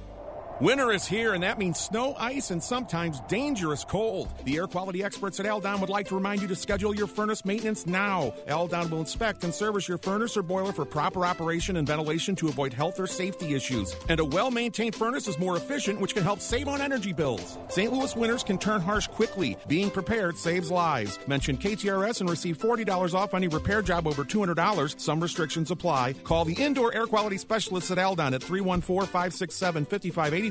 Winter 0.62 0.91
is 0.91 1.07
here, 1.07 1.34
and 1.34 1.41
that 1.41 1.57
means 1.57 1.80
snow, 1.80 2.14
ice, 2.20 2.51
and 2.51 2.62
sometimes 2.62 3.20
dangerous 3.22 3.84
cold. 3.84 4.32
The 4.43 4.57
air 4.57 4.68
quality 4.68 5.03
experts 5.03 5.39
at 5.39 5.47
Aldon 5.47 5.82
would 5.82 5.89
like 5.89 6.07
to 6.09 6.14
remind 6.14 6.39
you 6.39 6.47
to 6.49 6.55
schedule 6.55 6.93
your 6.93 7.07
furnace 7.07 7.43
maintenance 7.43 7.88
now. 7.88 8.32
Aldon 8.47 8.91
will 8.91 8.99
inspect 8.99 9.43
and 9.43 9.51
service 9.51 9.88
your 9.88 9.97
furnace 9.97 10.38
or 10.38 10.43
boiler 10.43 10.72
for 10.72 10.86
proper 10.86 11.26
operation 11.26 11.78
and 11.78 11.88
ventilation 11.88 12.36
to 12.36 12.47
avoid 12.47 12.74
health 12.74 12.99
or 12.99 13.07
safety 13.07 13.55
issues. 13.55 13.95
And 14.07 14.20
a 14.20 14.24
well 14.26 14.51
maintained 14.51 14.93
furnace 14.93 15.28
is 15.28 15.39
more 15.39 15.57
efficient, 15.57 15.99
which 15.99 16.14
can 16.14 16.22
help 16.22 16.39
save 16.39 16.68
on 16.68 16.80
energy 16.80 17.12
bills. 17.12 17.57
St. 17.70 17.91
Louis 17.91 18.16
winters 18.16 18.43
can 18.43 18.59
turn 18.59 18.82
harsh 18.82 19.07
quickly. 19.07 19.57
Being 19.68 19.89
prepared 19.89 20.38
saves 20.38 20.70
lives. 20.70 21.18
Mention 21.26 21.57
KTRS 21.57 22.22
and 22.22 22.30
receive 22.30 22.59
$40 22.59 23.16
off 23.16 23.34
any 23.34 23.47
repair 23.47 23.82
job 23.82 24.05
over 24.05 24.24
$200. 24.24 24.99
Some 24.99 25.22
restrictions 25.22 25.72
apply. 25.72 26.14
Call 26.24 26.45
the 26.45 26.53
indoor 26.53 26.93
air 26.93 27.07
quality 27.07 27.39
specialists 27.39 27.89
at 27.89 27.97
Aldon 27.97 28.36
at 28.36 28.43
314 28.43 29.07
567 29.07 29.86
5580 29.86 30.50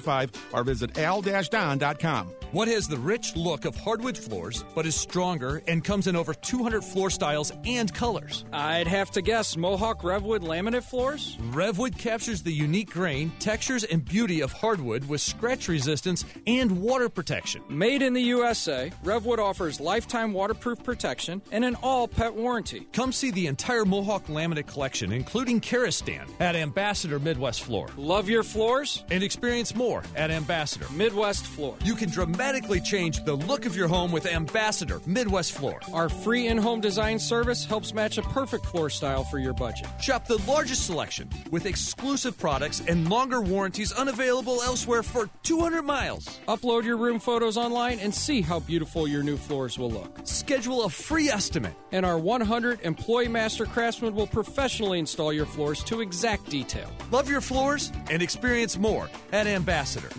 or 0.52 0.64
visit 0.64 0.98
al-don.com. 0.98 2.34
What 2.52 2.66
has 2.66 2.88
the 2.88 2.98
rich 2.98 3.36
look 3.36 3.64
of 3.64 3.76
hardwood 3.76 4.18
floors, 4.18 4.64
but 4.74 4.84
is 4.84 4.96
stronger 4.96 5.62
and 5.68 5.84
comes 5.84 6.08
in 6.08 6.16
over 6.16 6.34
200 6.34 6.82
floor 6.82 7.08
styles 7.08 7.52
and 7.64 7.94
colors? 7.94 8.44
I'd 8.52 8.88
have 8.88 9.12
to 9.12 9.22
guess 9.22 9.56
Mohawk 9.56 10.02
Revwood 10.02 10.40
laminate 10.40 10.82
floors? 10.82 11.36
Revwood 11.52 11.96
captures 11.96 12.42
the 12.42 12.52
unique 12.52 12.90
grain, 12.90 13.30
textures, 13.38 13.84
and 13.84 14.04
beauty 14.04 14.40
of 14.40 14.50
hardwood 14.50 15.08
with 15.08 15.20
scratch 15.20 15.68
resistance 15.68 16.24
and 16.44 16.82
water 16.82 17.08
protection. 17.08 17.62
Made 17.68 18.02
in 18.02 18.14
the 18.14 18.22
USA, 18.22 18.90
Revwood 19.04 19.38
offers 19.38 19.78
lifetime 19.78 20.32
waterproof 20.32 20.82
protection 20.82 21.42
and 21.52 21.64
an 21.64 21.76
all 21.84 22.08
pet 22.08 22.34
warranty. 22.34 22.88
Come 22.92 23.12
see 23.12 23.30
the 23.30 23.46
entire 23.46 23.84
Mohawk 23.84 24.26
laminate 24.26 24.66
collection, 24.66 25.12
including 25.12 25.60
Karastan, 25.60 26.28
at 26.40 26.56
Ambassador 26.56 27.20
Midwest 27.20 27.62
Floor. 27.62 27.88
Love 27.96 28.28
your 28.28 28.42
floors? 28.42 29.04
And 29.08 29.22
experience 29.22 29.72
more 29.80 30.02
at 30.14 30.30
Ambassador 30.30 30.84
Midwest 30.92 31.46
Floor. 31.46 31.74
You 31.82 31.94
can 31.94 32.10
dramatically 32.10 32.82
change 32.82 33.24
the 33.24 33.32
look 33.32 33.64
of 33.64 33.74
your 33.74 33.88
home 33.88 34.12
with 34.12 34.26
Ambassador 34.26 35.00
Midwest 35.06 35.52
Floor. 35.52 35.80
Our 35.94 36.10
free 36.10 36.48
in 36.48 36.58
home 36.58 36.82
design 36.82 37.18
service 37.18 37.64
helps 37.64 37.94
match 37.94 38.18
a 38.18 38.22
perfect 38.22 38.66
floor 38.66 38.90
style 38.90 39.24
for 39.24 39.38
your 39.38 39.54
budget. 39.54 39.88
Shop 39.98 40.26
the 40.26 40.36
largest 40.46 40.84
selection 40.84 41.30
with 41.50 41.64
exclusive 41.64 42.36
products 42.38 42.82
and 42.86 43.08
longer 43.08 43.40
warranties 43.40 43.90
unavailable 43.92 44.60
elsewhere 44.60 45.02
for 45.02 45.30
200 45.44 45.80
miles. 45.80 46.28
Upload 46.46 46.84
your 46.84 46.98
room 46.98 47.18
photos 47.18 47.56
online 47.56 48.00
and 48.00 48.14
see 48.14 48.42
how 48.42 48.60
beautiful 48.60 49.08
your 49.08 49.22
new 49.22 49.38
floors 49.38 49.78
will 49.78 49.90
look. 49.90 50.14
Schedule 50.24 50.84
a 50.84 50.90
free 50.90 51.30
estimate. 51.30 51.72
And 51.92 52.04
our 52.04 52.18
100 52.18 52.82
employee 52.82 53.28
master 53.28 53.64
craftsmen 53.64 54.14
will 54.14 54.26
professionally 54.26 54.98
install 54.98 55.32
your 55.32 55.46
floors 55.46 55.82
to 55.84 56.02
exact 56.02 56.50
detail. 56.50 56.88
Love 57.10 57.30
your 57.30 57.40
floors 57.40 57.90
and 58.10 58.22
experience 58.22 58.76
more 58.78 59.08
at 59.32 59.46
Ambassador 59.46 59.69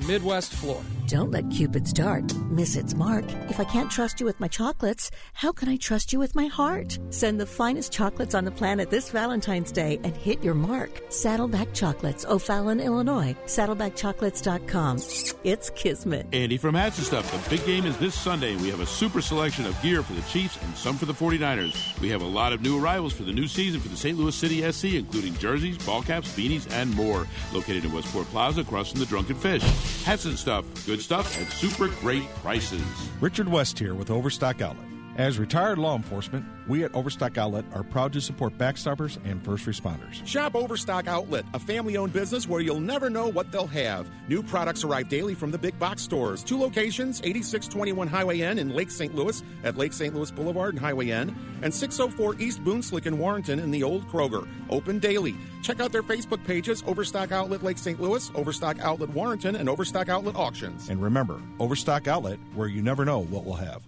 Midwest 0.07 0.53
Floor. 0.53 0.81
Don't 1.07 1.31
let 1.31 1.49
Cupid's 1.49 1.91
dart 1.91 2.33
miss 2.49 2.77
its 2.77 2.93
mark. 2.93 3.25
If 3.49 3.59
I 3.59 3.65
can't 3.65 3.91
trust 3.91 4.21
you 4.21 4.25
with 4.25 4.39
my 4.39 4.47
chocolates, 4.47 5.11
how 5.33 5.51
can 5.51 5.67
I 5.67 5.75
trust 5.75 6.13
you 6.13 6.19
with 6.19 6.35
my 6.35 6.45
heart? 6.45 6.97
Send 7.09 7.37
the 7.37 7.45
finest 7.45 7.91
chocolates 7.91 8.33
on 8.33 8.45
the 8.45 8.51
planet 8.51 8.89
this 8.89 9.09
Valentine's 9.09 9.73
Day 9.73 9.99
and 10.05 10.15
hit 10.15 10.41
your 10.41 10.53
mark. 10.53 11.01
Saddleback 11.09 11.73
Chocolates, 11.73 12.23
O'Fallon, 12.23 12.79
Illinois. 12.79 13.35
Saddlebackchocolates.com. 13.45 14.97
It's 15.43 15.69
Kismet. 15.71 16.27
Andy 16.31 16.57
from 16.57 16.75
Hatcher 16.75 17.01
Stuff. 17.01 17.49
The 17.49 17.57
big 17.57 17.65
game 17.65 17.85
is 17.85 17.97
this 17.97 18.15
Sunday. 18.15 18.55
We 18.55 18.69
have 18.69 18.79
a 18.79 18.85
super 18.85 19.21
selection 19.21 19.65
of 19.65 19.81
gear 19.81 20.01
for 20.01 20.13
the 20.13 20.21
Chiefs 20.29 20.57
and 20.63 20.77
some 20.77 20.95
for 20.95 21.07
the 21.07 21.13
49ers. 21.13 21.99
We 21.99 22.09
have 22.09 22.21
a 22.21 22.25
lot 22.25 22.53
of 22.53 22.61
new 22.61 22.81
arrivals 22.81 23.11
for 23.11 23.23
the 23.23 23.33
new 23.33 23.49
season 23.49 23.81
for 23.81 23.89
the 23.89 23.97
St. 23.97 24.17
Louis 24.17 24.33
City 24.33 24.71
SC, 24.71 24.93
including 24.93 25.33
jerseys, 25.39 25.77
ball 25.85 26.03
caps, 26.03 26.33
beanies, 26.37 26.71
and 26.71 26.95
more. 26.95 27.27
Located 27.51 27.83
in 27.83 27.91
Westport 27.91 28.27
Plaza 28.27 28.61
across 28.61 28.91
from 28.91 29.01
the 29.01 29.05
Drunken 29.07 29.35
Fish. 29.41 29.63
And 30.07 30.37
stuff. 30.37 30.65
Good 30.85 31.01
stuff 31.01 31.41
at 31.41 31.51
super 31.51 31.87
great 31.99 32.27
prices. 32.43 32.83
Richard 33.19 33.47
West 33.47 33.77
here 33.79 33.95
with 33.95 34.11
Overstock 34.11 34.61
Outlet. 34.61 34.90
As 35.17 35.37
retired 35.37 35.77
law 35.77 35.97
enforcement, 35.97 36.45
we 36.69 36.85
at 36.85 36.95
Overstock 36.95 37.37
Outlet 37.37 37.65
are 37.73 37.83
proud 37.83 38.13
to 38.13 38.21
support 38.21 38.57
backstoppers 38.57 39.17
and 39.25 39.43
first 39.43 39.65
responders. 39.65 40.25
Shop 40.25 40.55
Overstock 40.55 41.05
Outlet, 41.05 41.43
a 41.53 41.59
family 41.59 41.97
owned 41.97 42.13
business 42.13 42.47
where 42.47 42.61
you'll 42.61 42.79
never 42.79 43.09
know 43.09 43.27
what 43.27 43.51
they'll 43.51 43.67
have. 43.67 44.09
New 44.29 44.41
products 44.41 44.85
arrive 44.85 45.09
daily 45.09 45.35
from 45.35 45.51
the 45.51 45.57
big 45.57 45.77
box 45.77 46.01
stores. 46.01 46.43
Two 46.43 46.57
locations 46.57 47.19
8621 47.19 48.07
Highway 48.07 48.39
N 48.39 48.57
in 48.57 48.69
Lake 48.69 48.89
St. 48.89 49.13
Louis 49.13 49.43
at 49.65 49.75
Lake 49.75 49.91
St. 49.91 50.15
Louis 50.15 50.31
Boulevard 50.31 50.75
and 50.75 50.79
Highway 50.79 51.11
N, 51.11 51.35
and 51.61 51.73
604 51.73 52.35
East 52.39 52.63
Boonslick 52.63 53.05
in 53.05 53.19
Warrenton 53.19 53.59
in 53.59 53.69
the 53.69 53.83
Old 53.83 54.07
Kroger. 54.07 54.47
Open 54.69 54.97
daily. 54.97 55.35
Check 55.61 55.81
out 55.81 55.91
their 55.91 56.03
Facebook 56.03 56.43
pages 56.45 56.83
Overstock 56.87 57.33
Outlet 57.33 57.63
Lake 57.63 57.77
St. 57.77 57.99
Louis, 57.99 58.31
Overstock 58.33 58.79
Outlet 58.79 59.09
Warrenton, 59.09 59.57
and 59.57 59.67
Overstock 59.67 60.07
Outlet 60.07 60.37
Auctions. 60.37 60.87
And 60.87 61.01
remember, 61.03 61.41
Overstock 61.59 62.07
Outlet, 62.07 62.39
where 62.55 62.69
you 62.69 62.81
never 62.81 63.03
know 63.03 63.19
what 63.19 63.43
we'll 63.43 63.55
have. 63.55 63.83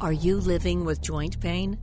Are 0.00 0.12
you 0.12 0.38
living 0.38 0.84
with 0.84 1.00
joint 1.00 1.40
pain? 1.40 1.76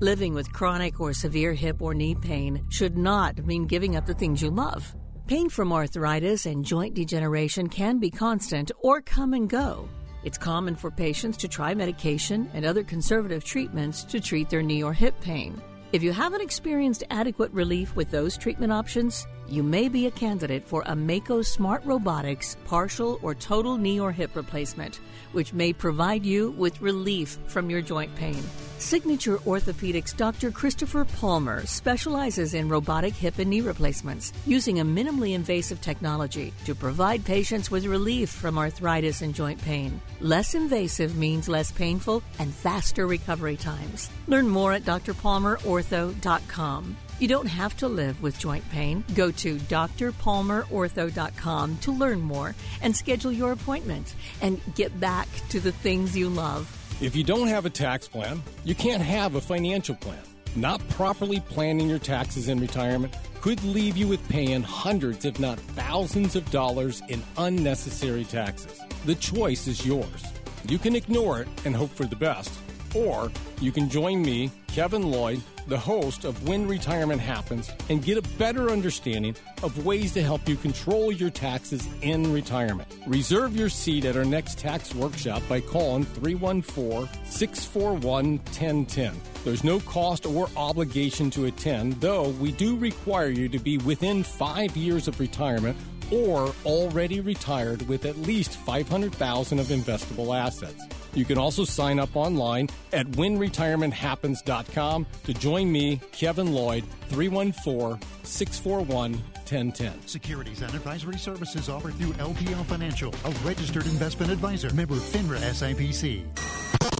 Living 0.00 0.32
with 0.32 0.50
chronic 0.54 1.00
or 1.00 1.12
severe 1.12 1.52
hip 1.52 1.82
or 1.82 1.92
knee 1.92 2.14
pain 2.14 2.64
should 2.70 2.96
not 2.96 3.44
mean 3.44 3.66
giving 3.66 3.94
up 3.94 4.06
the 4.06 4.14
things 4.14 4.40
you 4.40 4.48
love. 4.48 4.96
Pain 5.26 5.50
from 5.50 5.70
arthritis 5.70 6.46
and 6.46 6.64
joint 6.64 6.94
degeneration 6.94 7.68
can 7.68 7.98
be 7.98 8.10
constant 8.10 8.70
or 8.78 9.02
come 9.02 9.34
and 9.34 9.50
go. 9.50 9.86
It's 10.24 10.38
common 10.38 10.76
for 10.76 10.90
patients 10.90 11.36
to 11.38 11.48
try 11.48 11.74
medication 11.74 12.50
and 12.54 12.64
other 12.64 12.82
conservative 12.82 13.44
treatments 13.44 14.02
to 14.04 14.18
treat 14.18 14.48
their 14.48 14.62
knee 14.62 14.82
or 14.82 14.94
hip 14.94 15.20
pain. 15.20 15.60
If 15.92 16.02
you 16.02 16.12
haven't 16.12 16.40
experienced 16.40 17.04
adequate 17.10 17.52
relief 17.52 17.94
with 17.94 18.10
those 18.10 18.38
treatment 18.38 18.72
options, 18.72 19.26
you 19.48 19.62
may 19.62 19.88
be 19.88 20.06
a 20.06 20.10
candidate 20.10 20.66
for 20.66 20.82
a 20.86 20.94
Mako 20.94 21.40
Smart 21.42 21.84
Robotics 21.84 22.56
partial 22.64 23.18
or 23.22 23.34
total 23.34 23.76
knee 23.76 23.98
or 23.98 24.12
hip 24.12 24.36
replacement, 24.36 25.00
which 25.32 25.52
may 25.52 25.72
provide 25.72 26.26
you 26.26 26.50
with 26.52 26.80
relief 26.80 27.38
from 27.46 27.70
your 27.70 27.80
joint 27.80 28.14
pain. 28.14 28.40
Signature 28.78 29.38
Orthopedics 29.38 30.16
Dr. 30.16 30.52
Christopher 30.52 31.04
Palmer 31.04 31.66
specializes 31.66 32.54
in 32.54 32.68
robotic 32.68 33.14
hip 33.14 33.38
and 33.38 33.50
knee 33.50 33.60
replacements 33.60 34.32
using 34.46 34.80
a 34.80 34.84
minimally 34.84 35.34
invasive 35.34 35.80
technology 35.80 36.52
to 36.64 36.74
provide 36.74 37.24
patients 37.24 37.70
with 37.70 37.86
relief 37.86 38.30
from 38.30 38.56
arthritis 38.56 39.22
and 39.22 39.34
joint 39.34 39.60
pain. 39.62 40.00
Less 40.20 40.54
invasive 40.54 41.16
means 41.16 41.48
less 41.48 41.72
painful 41.72 42.22
and 42.38 42.54
faster 42.54 43.06
recovery 43.06 43.56
times. 43.56 44.10
Learn 44.28 44.48
more 44.48 44.74
at 44.74 44.84
drpalmerortho.com. 44.84 46.96
You 47.18 47.26
don't 47.26 47.46
have 47.46 47.76
to 47.78 47.88
live 47.88 48.22
with 48.22 48.38
joint 48.38 48.68
pain. 48.70 49.02
Go 49.14 49.30
to 49.32 49.56
drpalmerortho.com 49.56 51.78
to 51.78 51.92
learn 51.92 52.20
more 52.20 52.54
and 52.80 52.96
schedule 52.96 53.32
your 53.32 53.52
appointment 53.52 54.14
and 54.40 54.60
get 54.76 55.00
back 55.00 55.26
to 55.48 55.58
the 55.58 55.72
things 55.72 56.16
you 56.16 56.28
love. 56.28 56.72
If 57.00 57.16
you 57.16 57.24
don't 57.24 57.48
have 57.48 57.66
a 57.66 57.70
tax 57.70 58.06
plan, 58.06 58.42
you 58.64 58.74
can't 58.74 59.02
have 59.02 59.34
a 59.34 59.40
financial 59.40 59.96
plan. 59.96 60.20
Not 60.54 60.86
properly 60.90 61.40
planning 61.40 61.88
your 61.88 61.98
taxes 61.98 62.48
in 62.48 62.60
retirement 62.60 63.14
could 63.40 63.62
leave 63.64 63.96
you 63.96 64.08
with 64.08 64.26
paying 64.28 64.62
hundreds, 64.62 65.24
if 65.24 65.38
not 65.38 65.60
thousands, 65.60 66.36
of 66.36 66.50
dollars 66.50 67.02
in 67.08 67.22
unnecessary 67.36 68.24
taxes. 68.24 68.80
The 69.06 69.14
choice 69.16 69.66
is 69.66 69.86
yours. 69.86 70.24
You 70.68 70.78
can 70.78 70.96
ignore 70.96 71.42
it 71.42 71.48
and 71.64 71.74
hope 71.74 71.90
for 71.90 72.04
the 72.04 72.16
best, 72.16 72.52
or 72.94 73.30
you 73.60 73.70
can 73.70 73.88
join 73.88 74.22
me, 74.22 74.50
Kevin 74.68 75.10
Lloyd, 75.10 75.40
the 75.68 75.78
host 75.78 76.24
of 76.24 76.48
When 76.48 76.66
Retirement 76.66 77.20
Happens, 77.20 77.70
and 77.88 78.02
get 78.02 78.18
a 78.18 78.22
better 78.38 78.70
understanding 78.70 79.36
of 79.62 79.84
ways 79.84 80.12
to 80.14 80.22
help 80.22 80.48
you 80.48 80.56
control 80.56 81.12
your 81.12 81.30
taxes 81.30 81.86
in 82.02 82.32
retirement. 82.32 82.88
Reserve 83.06 83.54
your 83.54 83.68
seat 83.68 84.04
at 84.04 84.16
our 84.16 84.24
next 84.24 84.58
tax 84.58 84.94
workshop 84.94 85.42
by 85.48 85.60
calling 85.60 86.04
314 86.04 87.08
641 87.24 88.38
1010. 88.38 89.14
There's 89.44 89.64
no 89.64 89.80
cost 89.80 90.26
or 90.26 90.48
obligation 90.56 91.30
to 91.30 91.46
attend, 91.46 92.00
though 92.00 92.30
we 92.30 92.52
do 92.52 92.76
require 92.76 93.28
you 93.28 93.48
to 93.48 93.58
be 93.58 93.78
within 93.78 94.22
five 94.22 94.76
years 94.76 95.08
of 95.08 95.20
retirement 95.20 95.76
or 96.10 96.54
already 96.64 97.20
retired 97.20 97.86
with 97.88 98.04
at 98.04 98.16
least 98.18 98.56
500,000 98.60 99.58
of 99.58 99.66
investable 99.66 100.38
assets. 100.38 100.84
You 101.14 101.24
can 101.24 101.38
also 101.38 101.64
sign 101.64 101.98
up 101.98 102.14
online 102.14 102.68
at 102.92 103.06
whenretirementhappens.com 103.06 105.06
to 105.24 105.34
join 105.34 105.72
me, 105.72 106.00
Kevin 106.12 106.52
Lloyd, 106.52 106.84
314 107.08 107.98
641 108.22 109.22
1010. 109.50 110.06
Securities 110.06 110.62
and 110.62 110.74
advisory 110.74 111.16
services 111.16 111.68
offered 111.68 111.94
through 111.94 112.12
LPL 112.14 112.64
Financial, 112.66 113.14
a 113.24 113.30
registered 113.44 113.86
investment 113.86 114.30
advisor. 114.30 114.72
Member 114.74 114.96
FINRA 114.96 115.38
SIPC. 115.38 116.97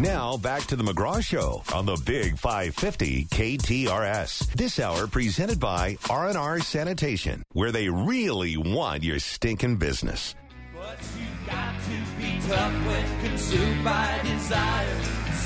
Now 0.00 0.36
back 0.36 0.64
to 0.64 0.76
the 0.76 0.82
McGraw 0.82 1.22
Show 1.22 1.62
on 1.72 1.86
the 1.86 1.96
Big 2.04 2.36
550 2.36 3.26
KTRS. 3.26 4.52
This 4.54 4.80
hour 4.80 5.06
presented 5.06 5.60
by 5.60 5.96
R&R 6.10 6.60
Sanitation, 6.60 7.44
where 7.52 7.70
they 7.70 7.88
really 7.88 8.56
want 8.56 9.04
your 9.04 9.20
stinking 9.20 9.76
business. 9.76 10.34
But 10.74 10.98
you 11.16 11.26
got 11.46 11.74
to 11.80 12.20
be 12.20 12.40
tough 12.48 12.86
when 12.86 13.20
consumed 13.20 13.84
by 13.84 14.20
desire. 14.24 15.00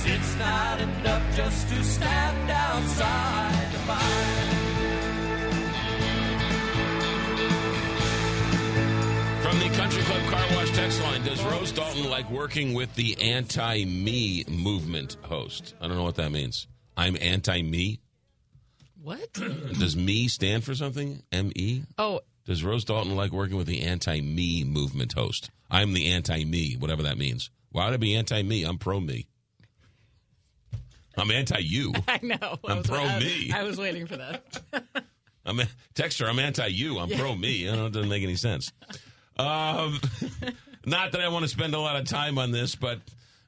It's 0.07 0.36
not 0.36 0.80
enough 0.80 1.36
just 1.36 1.68
to 1.68 1.84
stand 1.84 2.51
outside 2.51 3.72
the 3.72 3.78
fire. 3.80 4.58
From 9.49 9.61
the 9.61 9.68
Country 9.76 10.03
Club 10.03 10.22
Car 10.30 10.46
Wash 10.57 10.70
text 10.72 11.03
line, 11.03 11.22
does 11.24 11.42
Rose 11.42 11.72
Dalton 11.72 12.11
like 12.11 12.30
working 12.30 12.74
with 12.74 12.94
the 12.96 13.18
anti 13.20 13.84
me 13.84 14.44
movement 14.49 15.16
host? 15.22 15.74
I 15.80 15.88
don't 15.88 15.96
know 15.96 16.03
what 16.03 16.16
that 16.16 16.30
means. 16.32 16.66
I'm 16.96 17.16
anti 17.20 17.62
me. 17.62 18.01
What? 19.01 19.32
Does 19.78 19.96
me 19.96 20.26
stand 20.28 20.64
for 20.64 20.74
something? 20.74 21.22
M 21.32 21.53
E? 21.57 21.82
Oh, 21.96 22.20
Does 22.44 22.62
Rose 22.64 22.84
Dalton 22.84 23.14
like 23.16 23.30
working 23.30 23.57
with 23.57 23.66
the 23.68 23.82
anti 23.82 24.20
me 24.20 24.64
movement 24.64 25.12
host? 25.14 25.51
I'm 25.70 25.94
the 25.94 26.09
anti 26.12 26.44
me, 26.44 26.74
whatever 26.78 27.05
that 27.05 27.16
means. 27.16 27.51
Why 27.70 27.86
would 27.86 27.94
I 27.94 27.96
be 27.99 28.16
anti 28.16 28.42
me? 28.42 28.64
I'm 28.64 28.76
pro 28.76 28.99
me. 29.01 29.28
I'm 31.16 31.30
anti 31.30 31.61
you. 31.61 31.94
I 32.09 32.18
know. 32.22 32.36
I 32.42 32.72
I'm 32.72 32.78
was- 32.78 32.86
pro 32.86 33.01
I- 33.01 33.18
me. 33.20 33.51
I 33.53 33.62
was 33.62 33.78
waiting 33.78 34.07
for 34.07 34.16
that. 34.18 34.61
I'm 35.46 35.61
a, 35.61 35.68
texter. 35.94 36.28
I'm 36.28 36.38
anti 36.38 36.66
you. 36.66 36.99
I'm 36.99 37.09
Yeah. 37.09 37.18
pro 37.20 37.34
me. 37.34 37.53
You 37.53 37.72
know, 37.72 37.86
it 37.86 37.92
doesn't 37.92 38.11
make 38.11 38.22
any 38.24 38.36
sense. 38.36 38.72
Um, 39.39 40.01
not 40.86 41.12
that 41.12 41.20
I 41.20 41.28
want 41.28 41.45
to 41.45 41.49
spend 41.49 41.74
a 41.74 41.80
lot 41.80 41.97
of 41.97 42.07
time 42.07 42.39
on 42.39 42.51
this, 42.51 42.74
but 42.74 43.01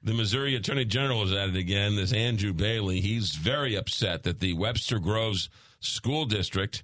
the 0.02 0.14
Missouri 0.14 0.56
Attorney 0.56 0.84
General 0.84 1.24
is 1.24 1.32
at 1.32 1.50
it 1.50 1.56
again. 1.56 1.96
This 1.96 2.12
Andrew 2.12 2.52
Bailey. 2.52 3.00
He's 3.00 3.34
very 3.34 3.74
upset 3.74 4.22
that 4.22 4.40
the 4.40 4.54
Webster 4.54 4.98
Groves 4.98 5.48
School 5.80 6.24
District 6.26 6.82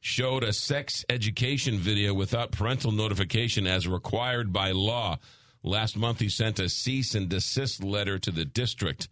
showed 0.00 0.44
a 0.44 0.52
sex 0.52 1.04
education 1.08 1.78
video 1.78 2.12
without 2.12 2.52
parental 2.52 2.92
notification 2.92 3.66
as 3.66 3.88
required 3.88 4.52
by 4.52 4.70
law. 4.70 5.18
Last 5.62 5.96
month, 5.96 6.20
he 6.20 6.28
sent 6.28 6.58
a 6.58 6.68
cease 6.68 7.14
and 7.14 7.28
desist 7.28 7.82
letter 7.82 8.18
to 8.18 8.30
the 8.30 8.44
district. 8.44 9.08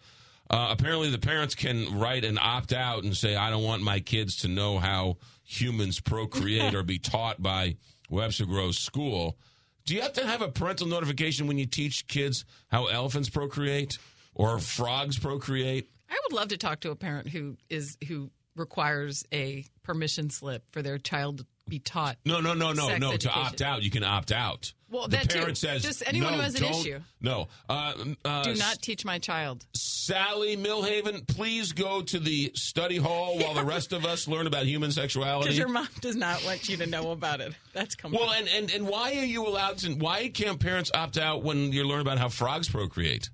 Uh, 0.51 0.69
apparently, 0.71 1.11
the 1.11 1.19
parents 1.19 1.55
can 1.55 1.99
write 1.99 2.27
and 2.27 2.39
opt 2.39 2.75
out 2.75 3.05
and 3.05 3.17
say, 3.17 3.37
I 3.37 3.49
don't 3.49 3.65
want 3.65 3.83
my 3.83 4.01
kids 4.01 4.37
to 4.43 4.49
know 4.49 4.79
how 4.79 5.17
humans 5.45 5.99
procreate 5.99 6.75
or 6.75 6.83
be 6.83 6.99
taught 6.99 7.43
by 7.43 7.77
Webster 8.13 8.47
Groves 8.47 8.79
School. 8.79 9.37
Do 9.85 9.95
you 9.95 10.03
have 10.03 10.13
to 10.13 10.27
have 10.27 10.43
a 10.43 10.49
parental 10.49 10.87
notification 10.87 11.47
when 11.47 11.59
you 11.59 11.67
teach 11.67 12.07
kids 12.07 12.45
how 12.69 12.87
elephants 12.87 13.29
procreate 13.29 13.99
or 14.35 14.59
frogs 14.59 15.19
procreate? 15.19 15.91
I 16.09 16.19
would 16.25 16.37
love 16.37 16.49
to 16.49 16.57
talk 16.57 16.81
to 16.81 16.91
a 16.91 16.97
parent 16.97 17.29
who 17.29 17.57
is 17.69 17.97
who 18.07 18.31
requires 18.55 19.25
a 19.33 19.65
permission 19.83 20.31
slip 20.31 20.63
for 20.73 20.83
their 20.83 20.99
child 20.99 21.39
to 21.39 21.47
be 21.69 21.79
taught. 21.79 22.19
No, 22.27 22.41
no, 22.41 22.55
no, 22.55 22.73
no, 22.73 22.97
no. 22.97 23.17
To 23.17 23.31
opt 23.31 23.63
out, 23.63 23.83
you 23.83 23.91
can 23.91 24.05
opt 24.05 24.31
out. 24.31 24.75
Well, 24.91 25.09
the 25.09 25.17
that 25.17 25.31
too. 25.31 25.39
parent 25.39 25.57
says, 25.57 25.83
Just 25.83 26.03
anyone 26.07 26.33
no, 26.33 26.37
who 26.37 26.43
has 26.43 26.55
an 26.61 26.65
issue. 26.65 27.01
No. 27.23 27.49
Uh, 27.69 27.95
uh, 28.27 28.45
Do 28.45 28.55
not 28.57 28.83
teach 28.83 29.07
my 29.07 29.19
child. 29.19 29.65
Sally 30.03 30.57
Millhaven, 30.57 31.25
please 31.29 31.71
go 31.71 32.03
to 32.03 32.19
the 32.19 32.51
study 32.57 32.97
hall 32.97 33.39
while 33.39 33.55
the 33.55 33.63
rest 33.63 33.93
of 33.93 34.05
us 34.05 34.27
learn 34.27 34.49
about 34.49 34.67
human 34.67 34.91
sexuality. 34.91 35.45
Because 35.45 35.59
your 35.59 35.69
mom 35.69 35.87
does 36.01 36.17
not 36.17 36.45
want 36.45 36.69
you 36.69 36.77
to 36.79 36.87
know 36.87 37.13
about 37.13 37.41
it. 37.41 37.53
That's 37.73 37.95
coming. 37.95 38.19
Well, 38.19 38.33
and, 38.33 38.49
and, 38.49 38.69
and 38.73 38.89
why 38.89 39.13
are 39.13 39.25
you 39.25 39.47
allowed 39.47 39.79
to? 39.79 39.93
Why 39.93 40.29
can't 40.29 40.59
parents 40.59 40.91
opt 40.93 41.19
out 41.19 41.45
when 41.45 41.73
you 41.73 41.85
learn 41.85 42.01
about 42.01 42.19
how 42.19 42.31
frogs 42.31 42.69
procreate, 42.69 43.31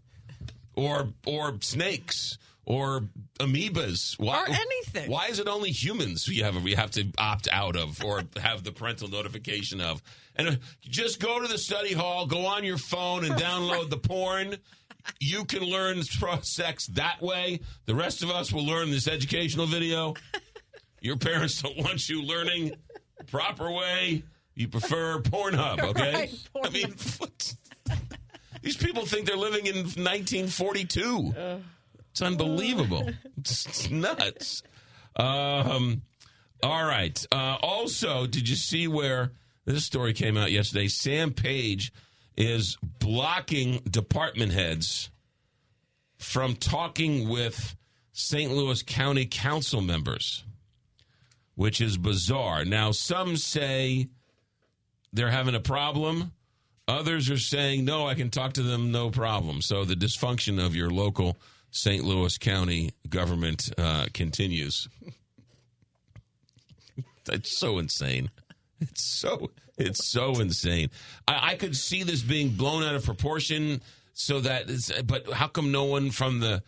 or 0.75 1.09
or 1.25 1.57
snakes, 1.63 2.37
or 2.67 3.09
amoebas, 3.41 4.19
why, 4.19 4.43
Or 4.43 4.49
anything. 4.49 5.11
Why 5.11 5.29
is 5.29 5.39
it 5.39 5.49
only 5.49 5.71
humans 5.71 6.29
we 6.29 6.41
have 6.41 6.63
we 6.63 6.75
have 6.75 6.91
to 6.93 7.07
opt 7.17 7.49
out 7.51 7.77
of 7.77 8.05
or 8.05 8.25
have 8.43 8.63
the 8.63 8.73
parental 8.73 9.09
notification 9.09 9.81
of? 9.81 10.03
And 10.37 10.49
uh, 10.49 10.53
just 10.83 11.19
go 11.19 11.41
to 11.41 11.49
the 11.49 11.57
study 11.57 11.95
hall, 11.95 12.27
go 12.27 12.45
on 12.45 12.65
your 12.65 12.77
phone, 12.77 13.25
and 13.25 13.37
download 13.37 13.89
the 13.89 13.97
porn. 13.97 14.57
You 15.21 15.45
can 15.45 15.63
learn 15.63 16.03
pro- 16.19 16.41
sex 16.41 16.87
that 16.89 17.21
way. 17.21 17.61
The 17.87 17.95
rest 17.95 18.23
of 18.23 18.31
us 18.31 18.53
will 18.53 18.65
learn 18.67 18.91
this 18.91 19.09
educational 19.09 19.67
video. 19.67 20.15
Your 21.01 21.17
parents 21.17 21.63
don't 21.63 21.79
want 21.79 22.09
you 22.09 22.23
learning 22.23 22.73
the 23.19 23.25
proper 23.25 23.71
way. 23.71 24.23
You 24.55 24.69
prefer 24.69 25.21
Pornhub, 25.21 25.81
okay? 25.91 26.13
Right, 26.13 26.31
I 26.65 26.71
mean, 26.71 26.95
what? 27.19 27.55
these 28.63 28.77
people 28.77 29.07
think 29.07 29.27
they're 29.27 29.37
living 29.37 29.67
in 29.67 29.77
1942. 29.77 31.35
It's 32.11 32.23
unbelievable. 32.23 33.09
It's, 33.39 33.67
it's 33.67 33.91
nuts. 33.91 34.63
Um, 35.15 36.03
all 36.63 36.85
right. 36.85 37.25
Uh, 37.31 37.57
also, 37.63 38.27
did 38.27 38.49
you 38.49 38.57
see 38.57 38.89
where 38.89 39.31
this 39.65 39.85
story 39.85 40.13
came 40.13 40.37
out 40.37 40.51
yesterday? 40.51 40.89
Sam 40.89 41.33
Page 41.33 41.93
is 42.39 42.79
blocking 43.01 43.81
department 43.91 44.53
heads 44.53 45.11
from 46.19 46.55
talking 46.55 47.29
with 47.29 47.77
St. 48.13 48.53
Louis 48.53 48.81
County 48.83 49.27
Council 49.27 49.81
members, 49.81 50.45
which 51.57 51.81
is 51.81 51.99
bizarre. 51.99 52.65
Now, 52.65 52.93
some 52.93 53.37
say 53.37 54.09
they're 55.13 55.31
having 55.31 55.57
a 55.57 55.61
problem. 55.61 56.33
Others 56.87 57.29
are 57.29 57.39
saying, 57.39 57.85
no, 57.85 58.07
I 58.07 58.15
can 58.15 58.31
talk 58.31 58.53
to 58.55 58.63
them, 58.63 58.93
no 58.93 59.11
problem. 59.11 59.61
So 59.61 59.85
the 59.85 59.95
dysfunction 59.95 60.65
of 60.65 60.77
your 60.77 60.91
local 60.91 61.37
St. 61.73 62.05
Louis 62.05 62.39
County 62.39 62.93
government 63.09 63.69
uh, 63.77 64.07
continues. 64.15 64.89
That's 67.25 67.59
so 67.59 67.79
insane. 67.79 68.31
It's 68.81 69.05
so 69.05 69.51
it's 69.79 70.07
so 70.07 70.41
insane. 70.41 70.91
I, 71.27 71.53
I 71.53 71.55
could 71.57 71.77
see 71.77 72.03
this 72.03 72.23
being 72.23 72.51
blown 72.51 72.83
out 72.83 72.95
of 72.95 73.05
proportion. 73.05 73.83
So 74.13 74.41
that, 74.41 74.69
it's, 74.69 74.91
but 75.03 75.33
how 75.33 75.47
come 75.47 75.71
no 75.71 75.85
one 75.85 76.11
from 76.11 76.41
the 76.41 76.63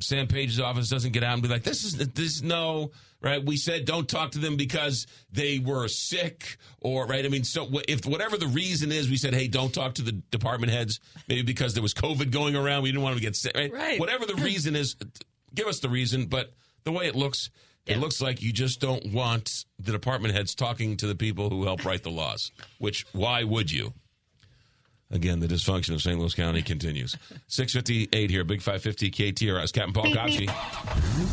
Sam 0.00 0.26
Page's 0.26 0.58
office 0.58 0.88
doesn't 0.88 1.12
get 1.12 1.22
out 1.22 1.34
and 1.34 1.42
be 1.42 1.48
like, 1.48 1.62
"This 1.62 1.84
is 1.84 1.96
this 1.96 2.42
no." 2.42 2.90
Right, 3.20 3.42
we 3.42 3.56
said 3.56 3.86
don't 3.86 4.06
talk 4.06 4.32
to 4.32 4.38
them 4.38 4.58
because 4.58 5.06
they 5.32 5.58
were 5.58 5.88
sick, 5.88 6.58
or 6.82 7.06
right. 7.06 7.24
I 7.24 7.28
mean, 7.30 7.42
so 7.42 7.66
if 7.88 8.04
whatever 8.04 8.36
the 8.36 8.48
reason 8.48 8.92
is, 8.92 9.08
we 9.08 9.16
said, 9.16 9.32
hey, 9.32 9.48
don't 9.48 9.72
talk 9.72 9.94
to 9.94 10.02
the 10.02 10.12
department 10.12 10.72
heads. 10.72 11.00
Maybe 11.26 11.40
because 11.40 11.72
there 11.72 11.82
was 11.82 11.94
COVID 11.94 12.30
going 12.30 12.54
around, 12.54 12.82
we 12.82 12.90
didn't 12.90 13.02
want 13.02 13.14
them 13.14 13.20
to 13.20 13.26
get 13.26 13.34
sick. 13.34 13.56
Right? 13.56 13.72
Right. 13.72 13.98
Whatever 13.98 14.26
the 14.26 14.34
reason 14.34 14.76
is, 14.76 14.96
give 15.54 15.66
us 15.66 15.80
the 15.80 15.88
reason. 15.88 16.26
But 16.26 16.52
the 16.82 16.92
way 16.92 17.06
it 17.06 17.14
looks, 17.14 17.48
it 17.86 17.98
looks 17.98 18.20
like 18.20 18.42
you 18.42 18.52
just 18.52 18.80
don't 18.80 19.12
want 19.12 19.50
the 19.78 19.92
department 19.92 20.34
heads 20.34 20.54
talking 20.54 20.96
to 20.96 21.06
the 21.06 21.14
people 21.14 21.50
who 21.50 21.64
help 21.64 21.84
write 21.84 22.02
the 22.02 22.10
laws. 22.10 22.50
Which 22.78 23.06
why 23.12 23.44
would 23.44 23.70
you? 23.70 23.92
Again, 25.10 25.38
the 25.38 25.46
dysfunction 25.46 25.94
of 25.94 26.02
St. 26.02 26.18
Louis 26.18 26.34
County 26.34 26.62
continues. 26.62 27.16
658 27.46 28.30
here, 28.30 28.42
Big 28.42 28.62
550 28.62 29.10
KTRS. 29.10 29.72
Captain 29.72 29.92
Paul 29.92 30.06
Kopsky 30.06 30.48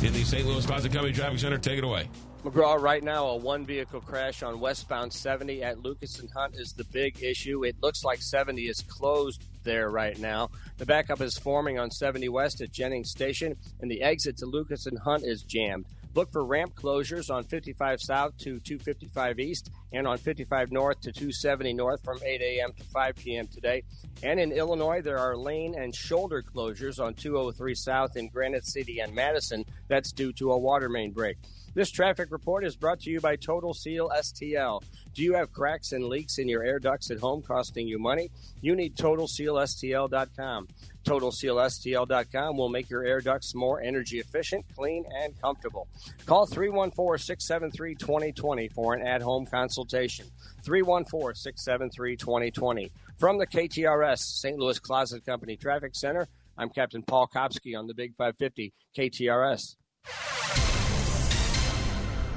in 0.06 0.14
the 0.14 0.24
St. 0.24 0.46
Louis 0.46 0.66
Closet 0.66 0.92
Company 0.92 1.14
Traffic 1.14 1.40
Center. 1.40 1.58
Take 1.58 1.80
it 1.80 1.84
away. 1.84 2.08
McGraw, 2.44 2.80
right 2.80 3.04
now, 3.04 3.28
a 3.28 3.36
one 3.36 3.66
vehicle 3.66 4.02
crash 4.02 4.44
on 4.44 4.60
westbound 4.60 5.14
70 5.14 5.64
at 5.64 5.80
Lucas 5.80 6.20
and 6.20 6.30
Hunt 6.32 6.56
is 6.56 6.74
the 6.74 6.84
big 6.86 7.24
issue. 7.24 7.64
It 7.64 7.76
looks 7.82 8.04
like 8.04 8.22
70 8.22 8.64
is 8.64 8.82
closed 8.82 9.46
there 9.64 9.90
right 9.90 10.18
now. 10.20 10.50
The 10.78 10.86
backup 10.86 11.22
is 11.22 11.38
forming 11.38 11.80
on 11.80 11.92
70 11.92 12.30
West 12.30 12.62
at 12.62 12.72
Jennings 12.72 13.12
Station, 13.12 13.56
and 13.80 13.90
the 13.90 14.02
exit 14.02 14.38
to 14.38 14.48
Lucas 14.48 14.88
and 14.88 14.98
Hunt 15.00 15.24
is 15.24 15.44
jammed. 15.44 15.86
Look 16.14 16.32
for 16.32 16.44
ramp 16.44 16.76
closures 16.76 17.34
on 17.34 17.46
55 17.46 18.02
South 18.02 18.38
to 18.40 18.60
255 18.60 19.40
East 19.40 19.72
and 19.94 20.06
on 20.06 20.18
55 20.18 20.72
North 20.72 21.00
to 21.02 21.12
270 21.12 21.74
North 21.74 22.04
from 22.04 22.20
8 22.24 22.42
a.m. 22.42 22.74
to 22.74 22.84
5 22.84 23.16
p.m. 23.16 23.48
today. 23.48 23.84
And 24.22 24.40
in 24.40 24.52
Illinois, 24.52 25.02
there 25.02 25.18
are 25.18 25.38
lane 25.38 25.74
and 25.76 25.96
shoulder 25.96 26.44
closures 26.44 27.02
on 27.02 27.14
203 27.14 27.76
South 27.76 28.18
in 28.18 28.28
Granite 28.28 28.66
City 28.66 29.00
and 29.00 29.16
Madison. 29.16 29.64
That's 29.88 30.12
due 30.12 30.34
to 30.34 30.52
a 30.52 30.58
water 30.58 30.90
main 30.90 31.12
break. 31.12 31.38
This 31.74 31.90
traffic 31.90 32.32
report 32.32 32.66
is 32.66 32.76
brought 32.76 33.00
to 33.02 33.10
you 33.10 33.22
by 33.22 33.38
Total 33.38 33.74
Seal 33.74 34.12
STL. 34.14 34.84
Do 35.14 35.24
you 35.24 35.36
have 35.36 35.54
cracks 35.54 35.94
and 35.94 36.04
leaks 36.04 36.38
in 36.38 36.50
your 36.50 36.64
air 36.64 36.80
ducts 36.80 37.10
at 37.12 37.20
home 37.20 37.42
costing 37.42 37.88
you 37.88 37.98
money? 37.98 38.30
You 38.60 38.76
need 38.76 38.98
TotalSealSTL.com. 38.98 40.68
TotalSealSTL.com 41.06 42.58
will 42.58 42.68
make 42.68 42.90
your 42.90 43.06
air 43.06 43.22
ducts 43.22 43.56
more 43.56 43.82
energy 43.82 44.20
efficient, 44.20 44.66
clean, 44.76 45.06
and 45.24 45.40
comfortable. 45.42 45.88
Call 46.26 46.46
314 46.46 47.24
673 47.24 47.96
2020 47.96 48.68
for 48.68 48.94
an 48.94 49.08
at 49.08 49.22
home 49.22 49.46
consultation. 49.46 50.26
314 50.64 51.36
673 51.36 52.18
2020. 52.18 52.92
From 53.18 53.38
the 53.38 53.48
KTRS 53.48 54.20
St. 54.20 54.58
Louis 54.58 54.78
Closet 54.78 55.26
Company 55.26 55.56
Traffic 55.56 55.96
Center, 55.96 56.28
I'm 56.58 56.70
Captain 56.70 57.02
Paul 57.02 57.30
Kopsky 57.34 57.80
on 57.80 57.88
the 57.88 57.94
Big 57.94 58.14
550 58.18 58.74
KTRS. 58.98 59.78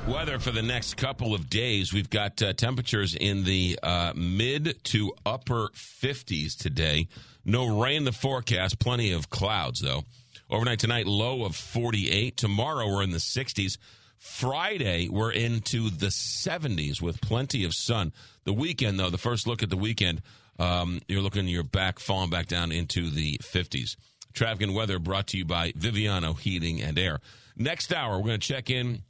Weather 0.08 0.38
for 0.38 0.50
the 0.50 0.60
next 0.60 0.98
couple 0.98 1.34
of 1.34 1.48
days. 1.48 1.94
We've 1.94 2.10
got 2.10 2.42
uh, 2.42 2.52
temperatures 2.52 3.14
in 3.14 3.44
the 3.44 3.78
uh, 3.82 4.12
mid 4.14 4.84
to 4.84 5.14
upper 5.24 5.70
50s 5.74 6.58
today. 6.58 7.08
No 7.46 7.80
rain 7.80 8.04
the 8.04 8.12
forecast. 8.12 8.78
Plenty 8.78 9.12
of 9.12 9.30
clouds, 9.30 9.80
though. 9.80 10.04
Overnight 10.50 10.78
tonight, 10.78 11.06
low 11.06 11.44
of 11.44 11.56
48. 11.56 12.36
Tomorrow, 12.36 12.86
we're 12.86 13.02
in 13.02 13.12
the 13.12 13.16
60s. 13.16 13.78
Friday, 14.18 15.08
we're 15.08 15.32
into 15.32 15.88
the 15.88 16.08
70s 16.08 17.00
with 17.00 17.22
plenty 17.22 17.64
of 17.64 17.72
sun. 17.72 18.12
The 18.44 18.52
weekend, 18.52 19.00
though, 19.00 19.10
the 19.10 19.16
first 19.16 19.46
look 19.46 19.62
at 19.62 19.70
the 19.70 19.76
weekend, 19.76 20.20
um, 20.58 21.00
you're 21.08 21.22
looking, 21.22 21.48
you're 21.48 21.62
back, 21.62 21.98
falling 21.98 22.28
back 22.28 22.46
down 22.46 22.72
into 22.72 23.08
the 23.08 23.38
50s. 23.38 23.96
Traffic 24.34 24.64
and 24.64 24.74
weather 24.74 24.98
brought 24.98 25.28
to 25.28 25.38
you 25.38 25.46
by 25.46 25.72
Viviano 25.72 26.38
Heating 26.38 26.82
and 26.82 26.98
Air. 26.98 27.20
Next 27.56 27.90
hour, 27.90 28.18
we're 28.18 28.26
going 28.26 28.40
to 28.40 28.48
check 28.48 28.68
in 28.68 29.02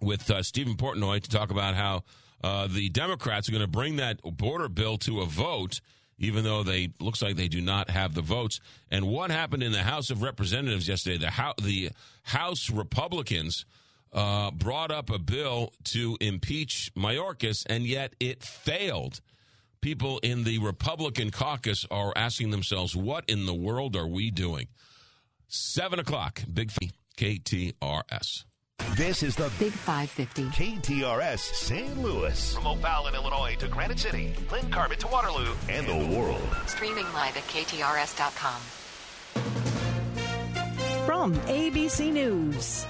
with 0.00 0.30
uh, 0.30 0.42
Stephen 0.42 0.74
Portnoy 0.74 1.22
to 1.22 1.30
talk 1.30 1.50
about 1.50 1.74
how 1.74 2.04
uh, 2.42 2.66
the 2.66 2.88
Democrats 2.90 3.48
are 3.48 3.52
going 3.52 3.62
to 3.62 3.68
bring 3.68 3.96
that 3.96 4.20
border 4.22 4.68
bill 4.68 4.98
to 4.98 5.20
a 5.20 5.26
vote, 5.26 5.80
even 6.18 6.44
though 6.44 6.62
they 6.62 6.90
looks 7.00 7.22
like 7.22 7.36
they 7.36 7.48
do 7.48 7.60
not 7.60 7.90
have 7.90 8.14
the 8.14 8.22
votes. 8.22 8.60
And 8.90 9.06
what 9.08 9.30
happened 9.30 9.62
in 9.62 9.72
the 9.72 9.82
House 9.82 10.10
of 10.10 10.22
Representatives 10.22 10.88
yesterday? 10.88 11.18
The 11.18 11.30
House, 11.30 11.54
the 11.62 11.90
House 12.22 12.70
Republicans 12.70 13.64
uh, 14.12 14.50
brought 14.50 14.90
up 14.90 15.10
a 15.10 15.18
bill 15.18 15.72
to 15.84 16.16
impeach 16.20 16.92
Mayorkas, 16.96 17.64
and 17.68 17.86
yet 17.86 18.14
it 18.20 18.42
failed. 18.42 19.20
People 19.80 20.18
in 20.18 20.44
the 20.44 20.58
Republican 20.58 21.30
caucus 21.30 21.86
are 21.90 22.12
asking 22.16 22.50
themselves, 22.50 22.96
"What 22.96 23.24
in 23.28 23.46
the 23.46 23.54
world 23.54 23.94
are 23.94 24.06
we 24.06 24.30
doing?" 24.30 24.68
Seven 25.48 25.98
o'clock, 25.98 26.42
Big 26.52 26.72
KTRS. 27.16 28.44
This 28.96 29.22
is 29.22 29.36
the 29.36 29.52
Big 29.58 29.72
550. 29.72 30.44
KTRS 30.44 31.38
St. 31.38 31.98
Louis. 31.98 32.54
From 32.54 32.66
O'Fallon, 32.66 33.14
Illinois 33.14 33.54
to 33.58 33.68
Granite 33.68 33.98
City, 33.98 34.32
Lynn 34.50 34.70
Carbon 34.70 34.96
to 34.96 35.06
Waterloo, 35.08 35.54
and 35.68 35.86
the 35.86 36.16
world. 36.16 36.40
Streaming 36.66 37.04
live 37.12 37.36
at 37.36 37.42
KTRS.com. 37.42 38.60
From 41.04 41.34
ABC 41.34 42.10
News. 42.10 42.86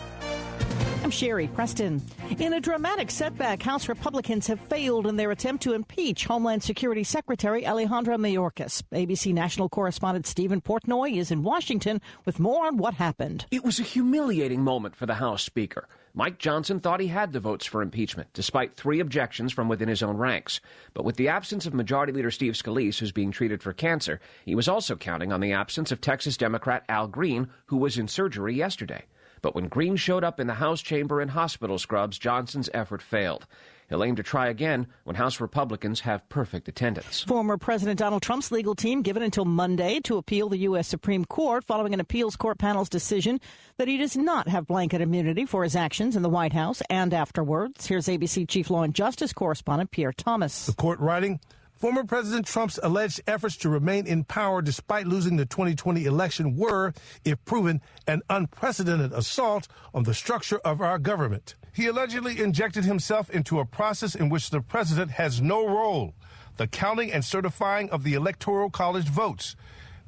I'm 1.02 1.10
Sherri 1.12 1.46
Preston. 1.46 2.02
In 2.40 2.52
a 2.52 2.60
dramatic 2.60 3.12
setback, 3.12 3.62
House 3.62 3.88
Republicans 3.88 4.48
have 4.48 4.58
failed 4.58 5.06
in 5.06 5.14
their 5.14 5.30
attempt 5.30 5.62
to 5.62 5.72
impeach 5.72 6.24
Homeland 6.24 6.64
Security 6.64 7.04
Secretary 7.04 7.64
Alejandro 7.64 8.16
Mayorkas. 8.16 8.82
ABC 8.92 9.32
national 9.32 9.68
correspondent 9.68 10.26
Stephen 10.26 10.60
Portnoy 10.60 11.16
is 11.16 11.30
in 11.30 11.44
Washington 11.44 12.00
with 12.24 12.40
more 12.40 12.66
on 12.66 12.76
what 12.76 12.94
happened. 12.94 13.46
It 13.52 13.64
was 13.64 13.78
a 13.78 13.84
humiliating 13.84 14.62
moment 14.62 14.96
for 14.96 15.06
the 15.06 15.14
House 15.14 15.44
Speaker. 15.44 15.86
Mike 16.12 16.38
Johnson 16.38 16.80
thought 16.80 16.98
he 16.98 17.08
had 17.08 17.32
the 17.32 17.40
votes 17.40 17.66
for 17.66 17.82
impeachment, 17.82 18.30
despite 18.32 18.74
three 18.74 19.00
objections 19.00 19.52
from 19.52 19.68
within 19.68 19.88
his 19.88 20.02
own 20.02 20.16
ranks. 20.16 20.60
But 20.94 21.04
with 21.04 21.16
the 21.16 21.28
absence 21.28 21.66
of 21.66 21.74
Majority 21.74 22.12
Leader 22.14 22.30
Steve 22.30 22.54
Scalise, 22.54 22.98
who's 22.98 23.12
being 23.12 23.30
treated 23.30 23.62
for 23.62 23.74
cancer, 23.74 24.18
he 24.44 24.54
was 24.54 24.66
also 24.66 24.96
counting 24.96 25.30
on 25.30 25.40
the 25.40 25.52
absence 25.52 25.92
of 25.92 26.00
Texas 26.00 26.36
Democrat 26.36 26.84
Al 26.88 27.06
Green, 27.06 27.48
who 27.66 27.76
was 27.76 27.98
in 27.98 28.08
surgery 28.08 28.54
yesterday. 28.54 29.04
But 29.46 29.54
when 29.54 29.68
Green 29.68 29.94
showed 29.94 30.24
up 30.24 30.40
in 30.40 30.48
the 30.48 30.54
House 30.54 30.82
chamber 30.82 31.22
in 31.22 31.28
hospital 31.28 31.78
scrubs, 31.78 32.18
Johnson's 32.18 32.68
effort 32.74 33.00
failed. 33.00 33.46
He'll 33.88 34.02
aim 34.02 34.16
to 34.16 34.24
try 34.24 34.48
again 34.48 34.88
when 35.04 35.14
House 35.14 35.40
Republicans 35.40 36.00
have 36.00 36.28
perfect 36.28 36.66
attendance. 36.66 37.22
Former 37.22 37.56
President 37.56 37.96
Donald 37.96 38.22
Trump's 38.22 38.50
legal 38.50 38.74
team 38.74 39.02
given 39.02 39.22
until 39.22 39.44
Monday 39.44 40.00
to 40.00 40.16
appeal 40.16 40.48
the 40.48 40.58
U.S. 40.58 40.88
Supreme 40.88 41.24
Court 41.24 41.62
following 41.62 41.94
an 41.94 42.00
appeals 42.00 42.34
court 42.34 42.58
panel's 42.58 42.88
decision 42.88 43.38
that 43.76 43.86
he 43.86 43.98
does 43.98 44.16
not 44.16 44.48
have 44.48 44.66
blanket 44.66 45.00
immunity 45.00 45.46
for 45.46 45.62
his 45.62 45.76
actions 45.76 46.16
in 46.16 46.22
the 46.22 46.28
White 46.28 46.52
House 46.52 46.82
and 46.90 47.14
afterwards. 47.14 47.86
Here's 47.86 48.08
ABC 48.08 48.48
Chief 48.48 48.68
Law 48.68 48.82
and 48.82 48.96
Justice 48.96 49.32
correspondent 49.32 49.92
Pierre 49.92 50.12
Thomas. 50.12 50.66
The 50.66 50.72
court 50.72 50.98
writing 50.98 51.38
Former 51.76 52.04
President 52.04 52.46
Trump's 52.46 52.78
alleged 52.82 53.20
efforts 53.26 53.54
to 53.58 53.68
remain 53.68 54.06
in 54.06 54.24
power 54.24 54.62
despite 54.62 55.06
losing 55.06 55.36
the 55.36 55.44
2020 55.44 56.06
election 56.06 56.56
were, 56.56 56.94
if 57.22 57.44
proven, 57.44 57.82
an 58.06 58.22
unprecedented 58.30 59.12
assault 59.12 59.68
on 59.92 60.04
the 60.04 60.14
structure 60.14 60.58
of 60.60 60.80
our 60.80 60.98
government. 60.98 61.54
He 61.74 61.86
allegedly 61.86 62.40
injected 62.40 62.84
himself 62.84 63.28
into 63.28 63.60
a 63.60 63.66
process 63.66 64.14
in 64.14 64.30
which 64.30 64.48
the 64.48 64.62
president 64.62 65.10
has 65.12 65.42
no 65.42 65.66
role 65.66 66.14
the 66.56 66.66
counting 66.66 67.12
and 67.12 67.22
certifying 67.22 67.90
of 67.90 68.02
the 68.02 68.14
Electoral 68.14 68.70
College 68.70 69.08
votes, 69.08 69.56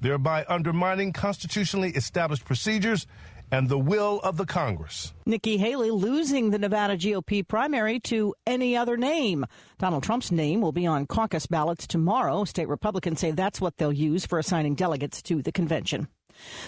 thereby 0.00 0.46
undermining 0.48 1.12
constitutionally 1.12 1.90
established 1.90 2.46
procedures 2.46 3.06
and 3.50 3.68
the 3.68 3.78
will 3.78 4.20
of 4.20 4.36
the 4.36 4.46
Congress. 4.46 5.12
Nikki 5.26 5.56
Haley 5.56 5.90
losing 5.90 6.50
the 6.50 6.58
Nevada 6.58 6.96
GOP 6.96 7.46
primary 7.46 8.00
to 8.00 8.34
any 8.46 8.76
other 8.76 8.96
name. 8.96 9.46
Donald 9.78 10.02
Trump's 10.02 10.30
name 10.30 10.60
will 10.60 10.72
be 10.72 10.86
on 10.86 11.06
caucus 11.06 11.46
ballots 11.46 11.86
tomorrow. 11.86 12.44
State 12.44 12.68
Republicans 12.68 13.20
say 13.20 13.30
that's 13.30 13.60
what 13.60 13.76
they'll 13.76 13.92
use 13.92 14.26
for 14.26 14.38
assigning 14.38 14.74
delegates 14.74 15.22
to 15.22 15.42
the 15.42 15.52
convention. 15.52 16.08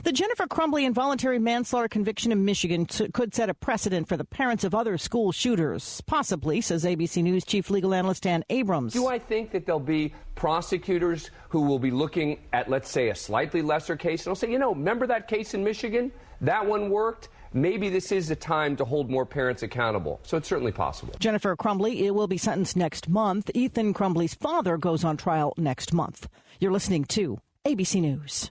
The 0.03 0.13
Jennifer 0.13 0.47
Crumbley 0.47 0.85
involuntary 0.85 1.39
manslaughter 1.39 1.89
conviction 1.89 2.33
in 2.33 2.45
Michigan 2.45 2.87
t- 2.87 3.09
could 3.09 3.35
set 3.35 3.51
a 3.51 3.55
precedent 3.55 4.09
for 4.09 4.17
the 4.17 4.25
parents 4.25 4.65
of 4.65 4.75
other 4.75 4.99
school 4.99 5.33
shooters. 5.33 6.01
Possibly, 6.07 6.61
says 6.61 6.85
ABC 6.85 7.23
News 7.23 7.45
chief 7.45 7.71
legal 7.71 7.95
analyst 7.95 8.25
Dan 8.25 8.45
Abrams. 8.51 8.93
Do 8.93 9.07
I 9.07 9.19
think 9.19 9.53
that 9.53 9.67
there'll 9.67 9.81
be 9.81 10.13
prosecutors 10.35 11.31
who 11.49 11.63
will 11.63 11.79
be 11.79 11.91
looking 11.91 12.41
at, 12.53 12.69
let's 12.69 12.91
say, 12.91 13.11
a 13.11 13.15
slightly 13.15 13.63
lesser 13.63 13.97
case 13.97 14.27
and 14.27 14.31
will 14.31 14.37
say, 14.37 14.51
you 14.51 14.59
know, 14.59 14.75
remember 14.75 15.07
that 15.07 15.29
case 15.29 15.55
in 15.55 15.63
Michigan? 15.63 16.11
That 16.41 16.67
one 16.67 16.91
worked. 16.91 17.29
Maybe 17.53 17.89
this 17.89 18.13
is 18.13 18.29
the 18.29 18.37
time 18.37 18.77
to 18.77 18.85
hold 18.85 19.11
more 19.11 19.27
parents 19.27 19.63
accountable. 19.63 20.21
So 20.23 20.37
it's 20.37 20.49
certainly 20.49 20.73
possible. 20.73 21.15
Jennifer 21.19 21.57
Crumbley 21.57 22.03
it 22.03 22.13
will 22.13 22.29
be 22.29 22.39
sentenced 22.39 22.77
next 22.77 23.09
month. 23.09 23.51
Ethan 23.55 23.93
Crumbley's 23.93 24.35
father 24.35 24.77
goes 24.77 25.05
on 25.05 25.17
trial 25.17 25.53
next 25.57 25.93
month. 25.93 26.29
You're 26.61 26.73
listening 26.73 27.05
to 27.07 27.39
ABC 27.67 28.01
News. 28.01 28.51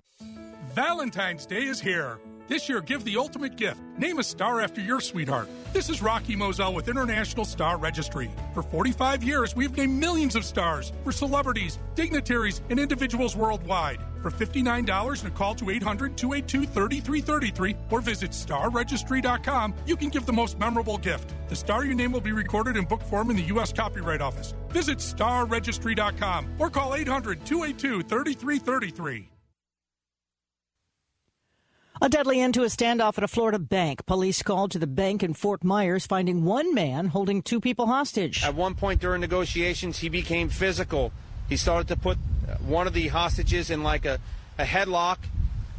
Valentine's 0.73 1.45
Day 1.45 1.63
is 1.63 1.81
here. 1.81 2.17
This 2.47 2.69
year, 2.69 2.79
give 2.79 3.03
the 3.03 3.17
ultimate 3.17 3.57
gift. 3.57 3.81
Name 3.97 4.19
a 4.19 4.23
star 4.23 4.61
after 4.61 4.79
your 4.79 5.01
sweetheart. 5.01 5.49
This 5.73 5.89
is 5.89 6.01
Rocky 6.01 6.33
Moselle 6.33 6.73
with 6.73 6.87
International 6.87 7.43
Star 7.43 7.77
Registry. 7.77 8.29
For 8.53 8.63
45 8.63 9.21
years, 9.21 9.53
we've 9.53 9.75
named 9.75 9.99
millions 9.99 10.35
of 10.35 10.45
stars 10.45 10.93
for 11.03 11.11
celebrities, 11.11 11.77
dignitaries, 11.95 12.61
and 12.69 12.79
individuals 12.79 13.35
worldwide. 13.35 13.99
For 14.21 14.31
$59 14.31 15.23
and 15.23 15.31
a 15.31 15.35
call 15.35 15.55
to 15.55 15.71
800 15.71 16.15
282 16.15 16.65
3333 16.65 17.75
or 17.89 17.99
visit 17.99 18.31
starregistry.com, 18.31 19.73
you 19.85 19.97
can 19.97 20.07
give 20.07 20.25
the 20.25 20.33
most 20.33 20.57
memorable 20.57 20.97
gift. 20.97 21.33
The 21.49 21.55
star 21.55 21.83
you 21.83 21.95
name 21.95 22.13
will 22.13 22.21
be 22.21 22.31
recorded 22.31 22.77
in 22.77 22.85
book 22.85 23.01
form 23.03 23.29
in 23.29 23.35
the 23.35 23.43
U.S. 23.55 23.73
Copyright 23.73 24.21
Office. 24.21 24.53
Visit 24.69 24.99
starregistry.com 24.99 26.55
or 26.59 26.69
call 26.69 26.95
800 26.95 27.45
282 27.45 28.03
3333. 28.03 29.31
A 32.03 32.09
deadly 32.09 32.41
end 32.41 32.55
to 32.55 32.63
a 32.63 32.65
standoff 32.65 33.19
at 33.19 33.23
a 33.23 33.27
Florida 33.27 33.59
bank. 33.59 34.07
Police 34.07 34.41
called 34.41 34.71
to 34.71 34.79
the 34.79 34.87
bank 34.87 35.21
in 35.21 35.35
Fort 35.35 35.63
Myers, 35.63 36.07
finding 36.07 36.43
one 36.43 36.73
man 36.73 37.05
holding 37.05 37.43
two 37.43 37.61
people 37.61 37.85
hostage. 37.85 38.43
At 38.43 38.55
one 38.55 38.73
point 38.73 38.99
during 38.99 39.21
negotiations, 39.21 39.99
he 39.99 40.09
became 40.09 40.49
physical. 40.49 41.11
He 41.47 41.57
started 41.57 41.87
to 41.89 41.95
put 41.95 42.17
one 42.65 42.87
of 42.87 42.93
the 42.93 43.09
hostages 43.09 43.69
in 43.69 43.83
like 43.83 44.05
a, 44.05 44.17
a 44.57 44.63
headlock 44.63 45.19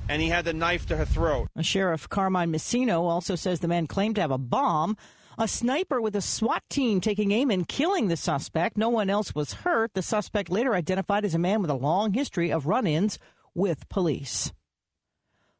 and 0.08 0.22
he 0.22 0.28
had 0.28 0.44
the 0.44 0.52
knife 0.52 0.86
to 0.86 0.96
her 0.96 1.04
throat. 1.04 1.48
Sheriff 1.60 2.08
Carmine 2.08 2.52
Marceno 2.52 3.00
also 3.00 3.34
says 3.34 3.58
the 3.58 3.66
man 3.66 3.88
claimed 3.88 4.14
to 4.14 4.20
have 4.20 4.30
a 4.30 4.38
bomb. 4.38 4.96
A 5.38 5.48
sniper 5.48 6.00
with 6.00 6.14
a 6.14 6.20
SWAT 6.20 6.62
team 6.70 7.00
taking 7.00 7.32
aim 7.32 7.50
and 7.50 7.66
killing 7.66 8.06
the 8.06 8.16
suspect. 8.16 8.76
No 8.76 8.90
one 8.90 9.10
else 9.10 9.34
was 9.34 9.54
hurt. 9.54 9.94
The 9.94 10.02
suspect 10.02 10.50
later 10.50 10.72
identified 10.72 11.24
as 11.24 11.34
a 11.34 11.38
man 11.38 11.62
with 11.62 11.70
a 11.70 11.74
long 11.74 12.12
history 12.12 12.52
of 12.52 12.66
run 12.66 12.86
ins 12.86 13.18
with 13.54 13.88
police. 13.88 14.52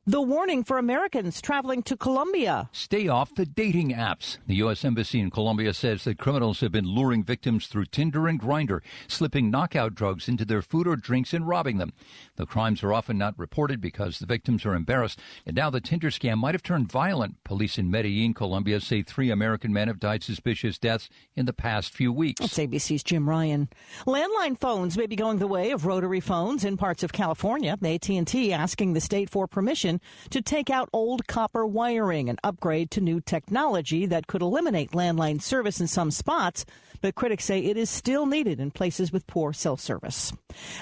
The 0.05 0.21
warning 0.21 0.65
for 0.65 0.79
Americans 0.79 1.41
traveling 1.41 1.85
to 1.85 1.97
Colombia. 1.97 2.69
Stay 2.73 3.07
off 3.07 3.37
the 3.37 3.47
dating 3.47 3.93
apps. 3.93 4.39
The 4.49 4.57
U.S. 4.57 4.85
Embassy 4.85 5.21
in 5.21 5.31
Colombia 5.31 5.73
says 5.73 6.03
that 6.03 6.19
criminals 6.19 6.59
have 6.59 6.73
been 6.73 6.87
luring 6.87 7.23
victims 7.23 7.69
through 7.69 7.85
Tinder 7.85 8.27
and 8.27 8.41
Grindr, 8.41 8.81
slipping 9.07 9.49
knockout 9.49 9.95
drugs 9.95 10.27
into 10.27 10.45
their 10.45 10.61
food 10.61 10.89
or 10.89 10.97
drinks 10.97 11.33
and 11.33 11.47
robbing 11.47 11.79
them. 11.79 11.93
The 12.35 12.47
crimes 12.47 12.83
are 12.83 12.93
often 12.93 13.17
not 13.17 13.39
reported 13.39 13.81
because 13.81 14.19
the 14.19 14.27
victims 14.27 14.67
are 14.67 14.75
embarrassed, 14.75 15.21
and 15.47 15.55
now 15.55 15.71
the 15.71 15.81
Tinder 15.81 16.11
scam 16.11 16.39
might 16.39 16.57
have 16.57 16.65
turned 16.65 16.91
violent. 16.91 17.37
Police 17.45 17.79
in 17.79 17.89
Medellin, 17.89 18.35
Colombia 18.35 18.81
say 18.81 19.05
three 19.05 19.31
American 19.31 19.73
men 19.73 19.87
have 19.87 20.01
died 20.01 20.25
suspicious 20.25 20.79
deaths 20.79 21.11
in 21.37 21.47
the 21.47 21.53
past 21.53 21.95
few 21.95 22.13
weeks. 22.13 22.41
That's 22.41 22.59
ABC's 22.59 23.05
Jim 23.05 23.29
Ryan. 23.29 23.69
Landline 24.05 24.59
phones 24.59 24.99
may 24.99 25.07
be 25.07 25.15
going 25.15 25.39
the 25.39 25.47
way 25.47 25.71
of 25.71 25.87
rotary 25.87 26.19
phones 26.19 26.65
in 26.65 26.77
parts 26.77 27.05
of 27.05 27.13
California. 27.13 27.79
AT&T 27.81 28.53
asking 28.53 28.95
the 28.95 29.01
state 29.01 29.31
for 29.31 29.47
permission 29.47 29.92
to 30.31 30.43
take 30.43 30.71
out 30.71 30.89
old 30.93 31.27
copper 31.27 31.67
wiring 31.67 32.29
and 32.29 32.39
upgrade 32.45 32.91
to 32.93 33.01
new 33.01 33.21
technology 33.21 34.07
that 34.07 34.27
could 34.27 34.43
eliminate 34.43 34.93
landline 34.93 35.41
service 35.41 35.81
in 35.81 35.87
some 35.87 36.11
spots, 36.11 36.65
but 37.01 37.15
critics 37.15 37.45
say 37.45 37.59
it 37.59 37.77
is 37.77 37.91
still 37.91 38.27
needed 38.27 38.61
in 38.61 38.71
places 38.71 39.13
with 39.13 39.27
poor 39.27 39.53
cell 39.53 39.77
service. 39.77 40.33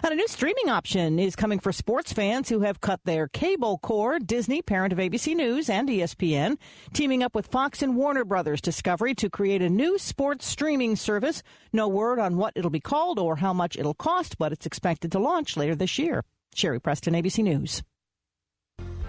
And 0.03 0.13
a 0.13 0.17
new 0.17 0.29
streaming 0.29 0.69
option 0.69 1.19
is 1.19 1.35
coming 1.35 1.59
for 1.59 1.73
sports 1.73 2.13
fans 2.13 2.49
who 2.49 2.61
have 2.61 2.81
cut 2.81 3.01
their 3.05 3.27
cable 3.29 3.79
cord. 3.79 4.27
Disney, 4.27 4.63
parent 4.63 4.93
of 4.93 4.99
ABC 4.99 5.35
News 5.35 5.71
and 5.71 5.89
ESPN, 5.89 6.59
teaming 6.93 7.23
up 7.23 7.35
with 7.35 7.47
Fox 7.47 7.83
and 7.83 7.97
Warner 7.97 8.25
Brothers 8.25 8.61
Discovery 8.61 9.15
to 9.15 9.31
create 9.31 9.63
a 9.63 9.71
new 9.71 9.99
sports 9.99 10.47
streaming 10.47 10.95
service. 10.95 11.43
No 11.73 11.89
word 11.89 12.19
on 12.19 12.37
what 12.37 12.53
it'll 12.55 12.71
be 12.71 12.81
called 12.81 13.19
or 13.19 13.37
how 13.37 13.53
much 13.53 13.77
it'll 13.77 13.95
cost, 13.95 14.39
but 14.39 14.53
it's 14.53 14.67
expected 14.67 15.11
to 15.13 15.19
launch 15.19 15.57
later 15.57 15.75
this 15.75 15.99
year. 15.99 16.23
Sherri 16.55 16.81
Preston, 16.81 17.15
ABC 17.15 17.43
News. 17.43 17.83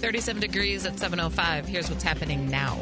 37 0.00 0.40
degrees 0.40 0.86
at 0.86 0.94
7.05. 0.94 1.66
Here's 1.66 1.90
what's 1.90 2.02
happening 2.02 2.50
now. 2.50 2.78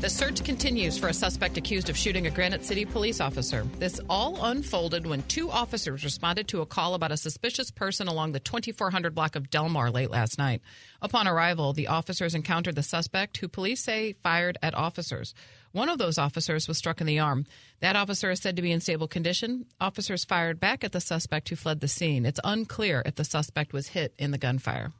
The 0.00 0.08
search 0.08 0.44
continues 0.44 0.96
for 0.96 1.08
a 1.08 1.12
suspect 1.12 1.56
accused 1.56 1.90
of 1.90 1.96
shooting 1.96 2.28
a 2.28 2.30
Granite 2.30 2.64
City 2.64 2.84
police 2.84 3.20
officer. 3.20 3.66
This 3.80 4.00
all 4.08 4.44
unfolded 4.44 5.08
when 5.08 5.24
two 5.24 5.50
officers 5.50 6.04
responded 6.04 6.46
to 6.48 6.60
a 6.60 6.66
call 6.66 6.94
about 6.94 7.10
a 7.10 7.16
suspicious 7.16 7.72
person 7.72 8.06
along 8.06 8.30
the 8.30 8.38
2400 8.38 9.12
block 9.12 9.34
of 9.34 9.50
Delmar 9.50 9.90
late 9.90 10.12
last 10.12 10.38
night. 10.38 10.62
Upon 11.02 11.26
arrival, 11.26 11.72
the 11.72 11.88
officers 11.88 12.36
encountered 12.36 12.76
the 12.76 12.84
suspect, 12.84 13.38
who 13.38 13.48
police 13.48 13.82
say 13.82 14.12
fired 14.22 14.56
at 14.62 14.76
officers. 14.76 15.34
One 15.72 15.88
of 15.88 15.98
those 15.98 16.16
officers 16.16 16.68
was 16.68 16.78
struck 16.78 17.00
in 17.00 17.08
the 17.08 17.18
arm. 17.18 17.44
That 17.80 17.96
officer 17.96 18.30
is 18.30 18.38
said 18.38 18.54
to 18.54 18.62
be 18.62 18.70
in 18.70 18.80
stable 18.80 19.08
condition. 19.08 19.66
Officers 19.80 20.24
fired 20.24 20.60
back 20.60 20.84
at 20.84 20.92
the 20.92 21.00
suspect 21.00 21.48
who 21.48 21.56
fled 21.56 21.80
the 21.80 21.88
scene. 21.88 22.24
It's 22.24 22.38
unclear 22.44 23.02
if 23.04 23.16
the 23.16 23.24
suspect 23.24 23.72
was 23.72 23.88
hit 23.88 24.14
in 24.16 24.30
the 24.30 24.38
gunfire. 24.38 24.92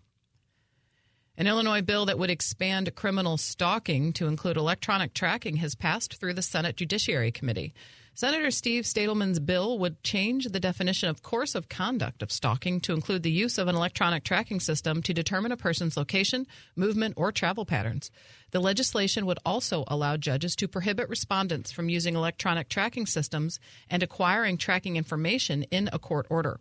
An 1.38 1.46
Illinois 1.46 1.82
bill 1.82 2.06
that 2.06 2.18
would 2.18 2.30
expand 2.30 2.92
criminal 2.96 3.36
stalking 3.36 4.12
to 4.14 4.26
include 4.26 4.56
electronic 4.56 5.14
tracking 5.14 5.58
has 5.58 5.76
passed 5.76 6.18
through 6.18 6.34
the 6.34 6.42
Senate 6.42 6.74
Judiciary 6.74 7.30
Committee. 7.30 7.74
Senator 8.12 8.50
Steve 8.50 8.82
Stadelman's 8.82 9.38
bill 9.38 9.78
would 9.78 10.02
change 10.02 10.46
the 10.46 10.58
definition 10.58 11.08
of 11.08 11.22
course 11.22 11.54
of 11.54 11.68
conduct 11.68 12.24
of 12.24 12.32
stalking 12.32 12.80
to 12.80 12.92
include 12.92 13.22
the 13.22 13.30
use 13.30 13.56
of 13.56 13.68
an 13.68 13.76
electronic 13.76 14.24
tracking 14.24 14.58
system 14.58 15.00
to 15.02 15.14
determine 15.14 15.52
a 15.52 15.56
person's 15.56 15.96
location, 15.96 16.44
movement, 16.74 17.14
or 17.16 17.30
travel 17.30 17.64
patterns. 17.64 18.10
The 18.50 18.58
legislation 18.58 19.24
would 19.24 19.38
also 19.46 19.84
allow 19.86 20.16
judges 20.16 20.56
to 20.56 20.66
prohibit 20.66 21.08
respondents 21.08 21.70
from 21.70 21.88
using 21.88 22.16
electronic 22.16 22.68
tracking 22.68 23.06
systems 23.06 23.60
and 23.88 24.02
acquiring 24.02 24.58
tracking 24.58 24.96
information 24.96 25.62
in 25.70 25.88
a 25.92 26.00
court 26.00 26.26
order. 26.30 26.58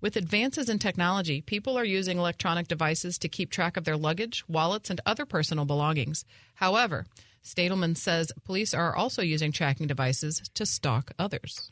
With 0.00 0.16
advances 0.16 0.68
in 0.68 0.78
technology, 0.78 1.40
people 1.40 1.78
are 1.78 1.84
using 1.84 2.18
electronic 2.18 2.68
devices 2.68 3.18
to 3.18 3.28
keep 3.28 3.50
track 3.50 3.76
of 3.76 3.84
their 3.84 3.96
luggage, 3.96 4.44
wallets, 4.46 4.90
and 4.90 5.00
other 5.06 5.24
personal 5.24 5.64
belongings. 5.64 6.24
However, 6.54 7.06
Stadelman 7.42 7.96
says 7.96 8.32
police 8.44 8.74
are 8.74 8.94
also 8.94 9.22
using 9.22 9.52
tracking 9.52 9.86
devices 9.86 10.42
to 10.54 10.66
stalk 10.66 11.12
others. 11.18 11.70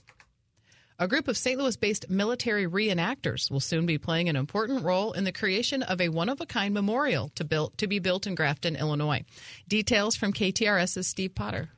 A 0.98 1.08
group 1.08 1.26
of 1.26 1.36
St. 1.36 1.58
Louis 1.58 1.76
based 1.76 2.08
military 2.08 2.66
reenactors 2.66 3.50
will 3.50 3.60
soon 3.60 3.84
be 3.84 3.98
playing 3.98 4.28
an 4.28 4.36
important 4.36 4.84
role 4.84 5.12
in 5.12 5.24
the 5.24 5.32
creation 5.32 5.82
of 5.82 6.00
a 6.00 6.08
one 6.08 6.28
of 6.28 6.40
a 6.40 6.46
kind 6.46 6.72
memorial 6.72 7.30
to, 7.34 7.44
build, 7.44 7.76
to 7.78 7.88
be 7.88 7.98
built 7.98 8.28
in 8.28 8.36
Grafton, 8.36 8.76
Illinois. 8.76 9.24
Details 9.66 10.14
from 10.14 10.32
KTRS's 10.32 11.08
Steve 11.08 11.34
Potter. 11.34 11.70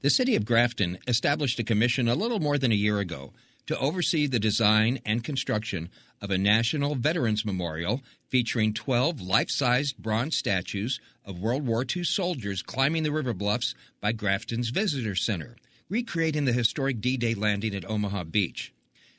The 0.00 0.10
city 0.10 0.36
of 0.36 0.44
Grafton 0.44 0.98
established 1.08 1.58
a 1.58 1.64
commission 1.64 2.06
a 2.06 2.14
little 2.14 2.38
more 2.38 2.56
than 2.56 2.70
a 2.70 2.76
year 2.76 3.00
ago 3.00 3.32
to 3.68 3.78
oversee 3.78 4.26
the 4.26 4.38
design 4.38 4.98
and 5.04 5.22
construction 5.22 5.90
of 6.22 6.30
a 6.30 6.38
national 6.38 6.94
veterans 6.94 7.44
memorial 7.44 8.00
featuring 8.26 8.72
12 8.72 9.20
life 9.20 9.50
sized 9.50 9.98
bronze 9.98 10.38
statues 10.38 10.98
of 11.22 11.38
World 11.38 11.66
War 11.66 11.84
II 11.84 12.02
soldiers 12.02 12.62
climbing 12.62 13.02
the 13.02 13.12
river 13.12 13.34
bluffs 13.34 13.74
by 14.00 14.12
Grafton's 14.12 14.70
Visitor 14.70 15.14
Center, 15.14 15.54
recreating 15.90 16.46
the 16.46 16.52
historic 16.54 17.02
D 17.02 17.18
Day 17.18 17.34
landing 17.34 17.74
at 17.74 17.88
Omaha 17.88 18.24
Beach. 18.24 18.72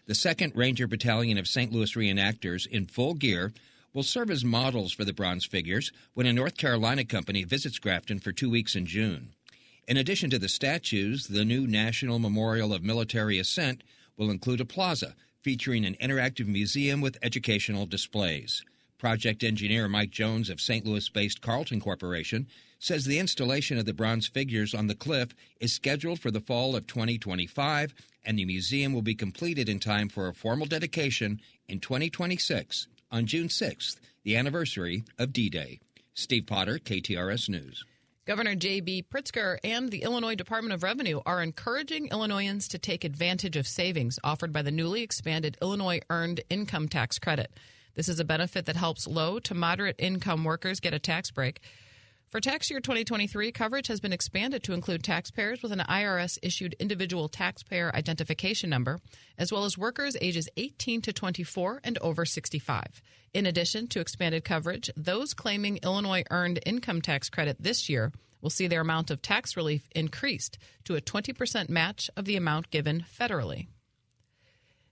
The 0.08 0.14
2nd 0.14 0.58
Ranger 0.58 0.88
Battalion 0.88 1.38
of 1.38 1.48
St. 1.48 1.72
Louis 1.72 1.94
reenactors 1.94 2.66
in 2.66 2.88
full 2.88 3.14
gear 3.14 3.54
will 3.94 4.02
serve 4.02 4.32
as 4.32 4.44
models 4.44 4.92
for 4.92 5.06
the 5.06 5.14
bronze 5.14 5.46
figures 5.46 5.92
when 6.16 6.26
a 6.26 6.34
North 6.34 6.58
Carolina 6.58 7.06
company 7.06 7.44
visits 7.44 7.78
Grafton 7.78 8.18
for 8.18 8.32
two 8.32 8.50
weeks 8.50 8.76
in 8.76 8.88
June. 8.88 9.30
In 9.88 9.98
addition 9.98 10.32
to 10.32 10.40
the 10.40 10.50
statues, 10.50 11.28
the 11.28 11.46
new 11.46 11.68
National 11.68 12.18
Memorial 12.18 12.74
of 12.74 12.84
Military 12.84 13.38
Ascent 13.38 13.84
will 14.20 14.30
include 14.30 14.62
a 14.62 14.66
plaza 14.66 15.16
featuring 15.42 15.86
an 15.86 15.96
interactive 15.96 16.46
museum 16.46 17.02
with 17.02 17.18
educational 17.24 17.88
displays. 17.88 18.62
Project 19.00 19.44
engineer 19.44 19.88
Mike 19.88 20.12
Jones 20.12 20.50
of 20.50 20.60
St. 20.60 20.86
Louis 20.86 21.08
based 21.08 21.42
Carlton 21.42 21.80
Corporation 21.80 22.46
says 22.80 23.06
the 23.06 23.18
installation 23.18 23.78
of 23.78 23.86
the 23.86 23.94
bronze 23.94 24.28
figures 24.28 24.76
on 24.76 24.88
the 24.88 24.96
cliff 24.96 25.30
is 25.62 25.72
scheduled 25.72 26.20
for 26.20 26.32
the 26.32 26.42
fall 26.42 26.76
of 26.76 26.86
2025, 26.86 27.94
and 28.26 28.38
the 28.38 28.46
museum 28.46 28.94
will 28.94 29.02
be 29.02 29.16
completed 29.16 29.70
in 29.70 29.80
time 29.80 30.10
for 30.10 30.28
a 30.28 30.34
formal 30.34 30.68
dedication 30.68 31.40
in 31.70 31.80
2026 31.80 32.88
on 33.10 33.26
June 33.26 33.48
6th, 33.48 34.00
the 34.24 34.36
anniversary 34.36 35.04
of 35.18 35.32
D 35.32 35.50
Day. 35.50 35.80
Steve 36.14 36.46
Potter, 36.46 36.78
KTRS 36.78 37.48
News. 37.48 37.86
Governor 38.30 38.54
J.B. 38.54 39.06
Pritzker 39.12 39.58
and 39.64 39.90
the 39.90 40.04
Illinois 40.04 40.36
Department 40.36 40.72
of 40.72 40.84
Revenue 40.84 41.20
are 41.26 41.42
encouraging 41.42 42.10
Illinoisans 42.10 42.68
to 42.68 42.78
take 42.78 43.04
advantage 43.04 43.58
of 43.58 43.66
savings 43.66 44.20
offered 44.24 44.54
by 44.54 44.62
the 44.62 44.70
newly 44.70 45.02
expanded 45.02 45.58
Illinois 45.64 46.00
Earned 46.12 46.42
Income 46.48 46.90
Tax 46.90 47.18
Credit. 47.18 47.50
This 47.96 48.08
is 48.08 48.20
a 48.20 48.24
benefit 48.24 48.68
that 48.68 48.76
helps 48.76 49.08
low 49.08 49.40
to 49.40 49.56
moderate 49.56 49.96
income 49.98 50.44
workers 50.44 50.80
get 50.80 50.94
a 50.94 51.00
tax 51.00 51.32
break. 51.32 51.60
For 52.30 52.40
tax 52.40 52.70
year 52.70 52.80
2023, 52.80 53.52
coverage 53.52 53.88
has 53.88 54.00
been 54.00 54.14
expanded 54.14 54.62
to 54.62 54.74
include 54.74 55.04
taxpayers 55.04 55.64
with 55.64 55.72
an 55.72 55.80
IRS 55.80 56.38
issued 56.44 56.76
individual 56.80 57.28
taxpayer 57.28 57.92
identification 57.96 58.70
number, 58.70 59.00
as 59.40 59.52
well 59.52 59.66
as 59.66 59.80
workers 59.80 60.16
ages 60.22 60.48
18 60.56 61.02
to 61.02 61.12
24 61.12 61.82
and 61.84 61.98
over 61.98 62.26
65. 62.26 63.02
In 63.34 63.48
addition 63.48 63.88
to 63.88 64.00
expanded 64.00 64.44
coverage, 64.44 64.92
those 64.96 65.34
claiming 65.34 65.80
Illinois 65.82 66.24
earned 66.30 66.60
income 66.68 67.02
tax 67.02 67.32
credit 67.32 67.58
this 67.60 67.90
year 67.90 68.12
will 68.42 68.52
see 68.52 68.68
their 68.68 68.82
amount 68.82 69.10
of 69.10 69.24
tax 69.24 69.58
relief 69.58 69.90
increased 69.96 70.60
to 70.84 70.96
a 70.96 71.02
20% 71.02 71.68
match 71.68 72.12
of 72.16 72.26
the 72.26 72.36
amount 72.36 72.70
given 72.70 73.04
federally. 73.12 73.66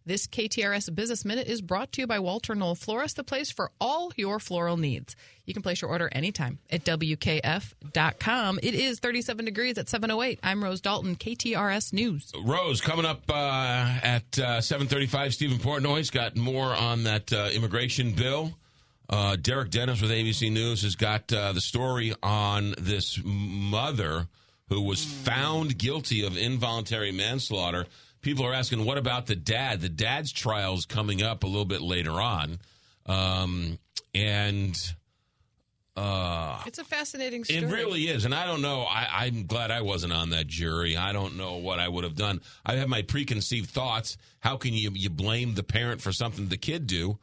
This 0.08 0.26
KTRS 0.26 0.96
Business 0.96 1.26
Minute 1.26 1.48
is 1.48 1.62
brought 1.62 1.92
to 1.92 2.02
you 2.02 2.08
by 2.08 2.20
Walter 2.20 2.56
Knoll 2.56 2.76
Florist, 2.76 3.18
the 3.18 3.26
place 3.26 3.52
for 3.52 3.72
all 3.82 4.10
your 4.16 4.40
floral 4.40 4.78
needs. 4.78 5.18
You 5.44 5.54
can 5.54 5.62
place 5.62 5.82
your 5.82 5.92
order 5.92 6.08
anytime 6.14 6.60
at 6.70 6.86
WKF.com. 6.86 8.60
It 8.64 8.74
is 8.74 9.02
37 9.02 9.44
degrees 9.44 9.78
at 9.78 9.90
708. 9.90 10.40
I'm 10.44 10.64
Rose 10.64 10.80
Dalton, 10.80 11.18
KTRS 11.18 11.92
News. 11.92 12.32
Rose, 12.42 12.80
coming 12.80 13.06
up 13.06 13.24
uh, 13.30 14.00
at 14.02 14.40
uh, 14.40 14.62
735, 14.62 15.34
Stephen 15.34 15.58
Portnoy's 15.58 16.10
got 16.10 16.38
more 16.38 16.74
on 16.74 17.04
that 17.04 17.34
uh, 17.34 17.50
immigration 17.52 18.14
bill. 18.14 18.54
Uh, 19.10 19.36
Derek 19.36 19.72
Dennis 19.72 20.02
with 20.02 20.12
ABC 20.12 20.50
News 20.50 20.84
has 20.84 20.96
got 20.96 21.34
uh, 21.34 21.52
the 21.52 21.60
story 21.60 22.14
on 22.24 22.76
this 22.78 23.20
mother 23.26 24.30
who 24.70 24.82
was 24.84 25.04
found 25.04 25.78
guilty 25.78 26.26
of 26.26 26.38
involuntary 26.38 27.12
manslaughter. 27.12 27.86
People 28.28 28.46
are 28.46 28.54
asking, 28.54 28.84
what 28.84 28.98
about 28.98 29.26
the 29.28 29.38
dad? 29.38 29.80
The 29.80 29.88
dad's 29.88 30.34
trial's 30.34 30.86
coming 30.86 31.24
up 31.24 31.46
a 31.46 31.48
little 31.48 31.64
bit 31.64 31.82
later 31.82 32.12
on. 32.12 32.60
Um, 33.06 33.80
and 34.14 34.78
uh, 35.96 36.62
It's 36.66 36.78
a 36.78 36.84
fascinating 36.84 37.46
story. 37.46 37.64
it 37.64 37.72
really 37.72 38.02
is. 38.02 38.26
And 38.26 38.36
I 38.36 38.46
don't 38.46 38.62
know. 38.62 38.82
I, 38.82 39.08
I'm 39.28 39.46
glad 39.46 39.72
I 39.72 39.80
wasn't 39.80 40.12
on 40.12 40.32
that 40.32 40.46
jury. 40.46 40.98
I 40.98 41.14
don't 41.14 41.38
know 41.38 41.56
what 41.56 41.80
I 41.80 41.88
would 41.88 42.04
have 42.04 42.18
done. 42.18 42.42
I 42.66 42.74
have 42.74 42.90
my 42.90 43.02
preconceived 43.02 43.70
thoughts. 43.70 44.18
How 44.42 44.58
can 44.58 44.74
you, 44.74 44.92
you 44.94 45.10
blame 45.10 45.56
the 45.56 45.64
parent 45.64 46.02
for 46.02 46.12
something 46.12 46.50
the 46.50 46.58
kid 46.58 46.86
do? 46.86 47.20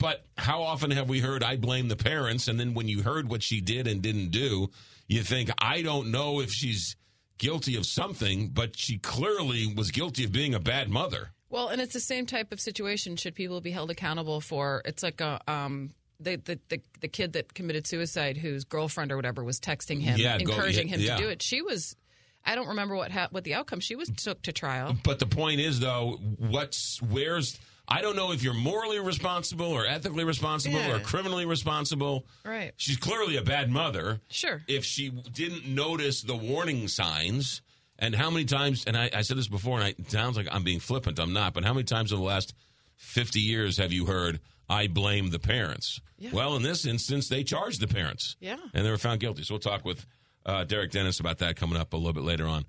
But 0.00 0.24
how 0.36 0.62
often 0.62 0.90
have 0.90 1.08
we 1.08 1.20
heard 1.20 1.44
I 1.44 1.58
blame 1.58 1.86
the 1.86 1.94
parents? 1.94 2.48
And 2.48 2.58
then 2.58 2.74
when 2.74 2.88
you 2.88 3.04
heard 3.04 3.28
what 3.28 3.44
she 3.44 3.60
did 3.60 3.86
and 3.86 4.02
didn't 4.02 4.32
do, 4.32 4.70
you 5.06 5.22
think, 5.22 5.50
I 5.60 5.82
don't 5.82 6.10
know 6.10 6.40
if 6.40 6.50
she's 6.50 6.96
guilty 7.40 7.74
of 7.76 7.84
something, 7.86 8.50
but 8.50 8.76
she 8.78 8.98
clearly 8.98 9.74
was 9.74 9.90
guilty 9.90 10.22
of 10.24 10.30
being 10.30 10.54
a 10.54 10.60
bad 10.60 10.88
mother. 10.88 11.32
Well, 11.48 11.66
and 11.68 11.80
it's 11.80 11.92
the 11.94 11.98
same 12.00 12.26
type 12.26 12.52
of 12.52 12.60
situation. 12.60 13.16
Should 13.16 13.34
people 13.34 13.60
be 13.60 13.72
held 13.72 13.90
accountable 13.90 14.40
for? 14.40 14.82
It's 14.84 15.02
like 15.02 15.20
a 15.20 15.40
um, 15.50 15.90
the, 16.20 16.36
the 16.36 16.60
the 16.68 16.80
the 17.00 17.08
kid 17.08 17.32
that 17.32 17.52
committed 17.54 17.88
suicide, 17.88 18.36
whose 18.36 18.62
girlfriend 18.64 19.10
or 19.10 19.16
whatever 19.16 19.42
was 19.42 19.58
texting 19.58 20.00
him, 20.00 20.16
Yeah, 20.20 20.38
go- 20.38 20.52
encouraging 20.52 20.86
him 20.86 21.00
yeah. 21.00 21.16
to 21.16 21.22
do 21.22 21.28
it. 21.28 21.42
She 21.42 21.60
was. 21.62 21.96
I 22.44 22.54
don't 22.54 22.68
remember 22.68 22.94
what 22.94 23.10
hap- 23.10 23.32
what 23.32 23.42
the 23.44 23.54
outcome. 23.54 23.80
She 23.80 23.96
was 23.96 24.08
took 24.16 24.42
to 24.42 24.52
trial. 24.52 24.96
But 25.02 25.18
the 25.18 25.26
point 25.26 25.60
is, 25.60 25.80
though, 25.80 26.18
what's 26.38 27.02
where's 27.02 27.58
I 27.90 28.02
don't 28.02 28.14
know 28.14 28.30
if 28.32 28.42
you're 28.42 28.54
morally 28.54 29.00
responsible 29.00 29.66
or 29.66 29.84
ethically 29.86 30.22
responsible 30.24 30.78
Yeah. 30.78 30.96
or 30.96 31.00
criminally 31.00 31.44
responsible. 31.44 32.24
Right. 32.44 32.72
She's 32.76 32.96
clearly 32.96 33.36
a 33.36 33.42
bad 33.42 33.70
mother. 33.70 34.20
Sure. 34.28 34.62
If 34.68 34.84
she 34.84 35.10
didn't 35.10 35.66
notice 35.66 36.22
the 36.22 36.36
warning 36.36 36.86
signs, 36.88 37.62
and 37.98 38.14
how 38.14 38.30
many 38.30 38.44
times, 38.46 38.84
and 38.86 38.96
I, 38.96 39.10
I 39.12 39.22
said 39.22 39.36
this 39.36 39.48
before, 39.48 39.78
and 39.78 39.84
I, 39.84 39.88
it 39.98 40.10
sounds 40.10 40.36
like 40.36 40.46
I'm 40.50 40.62
being 40.64 40.80
flippant. 40.80 41.18
I'm 41.18 41.32
not. 41.32 41.52
But 41.52 41.64
how 41.64 41.74
many 41.74 41.84
times 41.84 42.12
in 42.12 42.18
the 42.18 42.24
last 42.24 42.54
50 42.96 43.40
years 43.40 43.76
have 43.78 43.92
you 43.92 44.06
heard, 44.06 44.40
I 44.68 44.86
blame 44.86 45.30
the 45.30 45.38
parents? 45.38 46.00
Yeah. 46.16 46.30
Well, 46.32 46.56
in 46.56 46.62
this 46.62 46.86
instance, 46.86 47.28
they 47.28 47.42
charged 47.44 47.80
the 47.80 47.88
parents. 47.88 48.36
Yeah. 48.40 48.56
And 48.72 48.86
they 48.86 48.90
were 48.90 48.98
found 48.98 49.20
guilty. 49.20 49.42
So 49.42 49.54
we'll 49.54 49.58
talk 49.60 49.84
with 49.84 50.06
uh, 50.46 50.64
Derek 50.64 50.92
Dennis 50.92 51.20
about 51.20 51.38
that 51.38 51.56
coming 51.56 51.78
up 51.78 51.92
a 51.92 51.96
little 51.96 52.12
bit 52.14 52.22
later 52.24 52.46
on. 52.46 52.64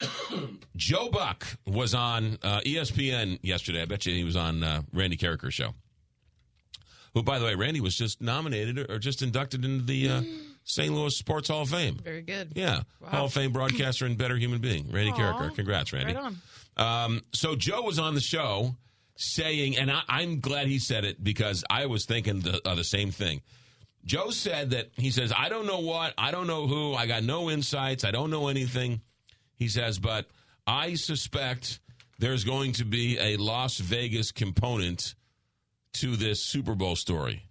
Joe 0.76 1.08
Buck 1.10 1.46
was 1.66 1.94
on 1.94 2.38
uh, 2.42 2.60
ESPN 2.60 3.38
yesterday. 3.42 3.82
I 3.82 3.84
bet 3.84 4.06
you 4.06 4.14
he 4.14 4.24
was 4.24 4.36
on 4.36 4.62
uh, 4.62 4.82
Randy 4.92 5.16
Karraker's 5.16 5.54
show. 5.54 5.74
Who, 7.14 7.22
by 7.22 7.38
the 7.40 7.44
way, 7.44 7.54
Randy 7.56 7.80
was 7.80 7.96
just 7.96 8.20
nominated 8.22 8.90
or 8.90 8.98
just 8.98 9.20
inducted 9.22 9.64
into 9.64 9.84
the 9.84 10.08
uh, 10.08 10.22
St. 10.64 10.92
Louis 10.94 11.16
Sports 11.16 11.48
Hall 11.48 11.62
of 11.62 11.70
Fame. 11.70 11.96
Very 11.96 12.22
good. 12.22 12.52
Yeah, 12.54 12.82
Wow. 13.00 13.08
Hall 13.08 13.24
of 13.26 13.32
Fame 13.32 13.52
broadcaster 13.52 14.06
and 14.06 14.16
better 14.16 14.36
human 14.36 14.60
being, 14.60 14.90
Randy 14.92 15.10
Aw. 15.12 15.16
Karraker. 15.16 15.54
Congrats, 15.54 15.92
Randy. 15.92 16.14
Right 16.14 16.22
on. 16.22 16.36
Um, 16.76 17.22
so 17.32 17.56
Joe 17.56 17.82
was 17.82 17.98
on 17.98 18.14
the 18.14 18.20
show 18.20 18.76
saying, 19.16 19.76
and 19.76 19.90
I, 19.90 20.02
I'm 20.08 20.40
glad 20.40 20.68
he 20.68 20.78
said 20.78 21.04
it 21.04 21.22
because 21.22 21.64
I 21.68 21.86
was 21.86 22.06
thinking 22.06 22.40
the, 22.40 22.60
uh, 22.66 22.74
the 22.76 22.84
same 22.84 23.10
thing. 23.10 23.42
Joe 24.04 24.30
said 24.30 24.70
that 24.70 24.90
he 24.96 25.10
says, 25.10 25.32
I 25.36 25.48
don't 25.50 25.66
know 25.66 25.80
what, 25.80 26.14
I 26.16 26.30
don't 26.30 26.46
know 26.46 26.66
who, 26.66 26.94
I 26.94 27.06
got 27.06 27.22
no 27.22 27.50
insights, 27.50 28.04
I 28.04 28.12
don't 28.12 28.30
know 28.30 28.48
anything. 28.48 29.02
He 29.60 29.68
says, 29.68 29.98
but 30.00 30.26
I 30.66 30.94
suspect 30.94 31.78
there's 32.18 32.42
going 32.44 32.72
to 32.72 32.84
be 32.84 33.18
a 33.18 33.36
Las 33.36 33.76
Vegas 33.78 34.32
component 34.32 35.14
to 35.94 36.16
this 36.16 36.42
Super 36.42 36.74
Bowl 36.74 36.96
story. 36.96 37.42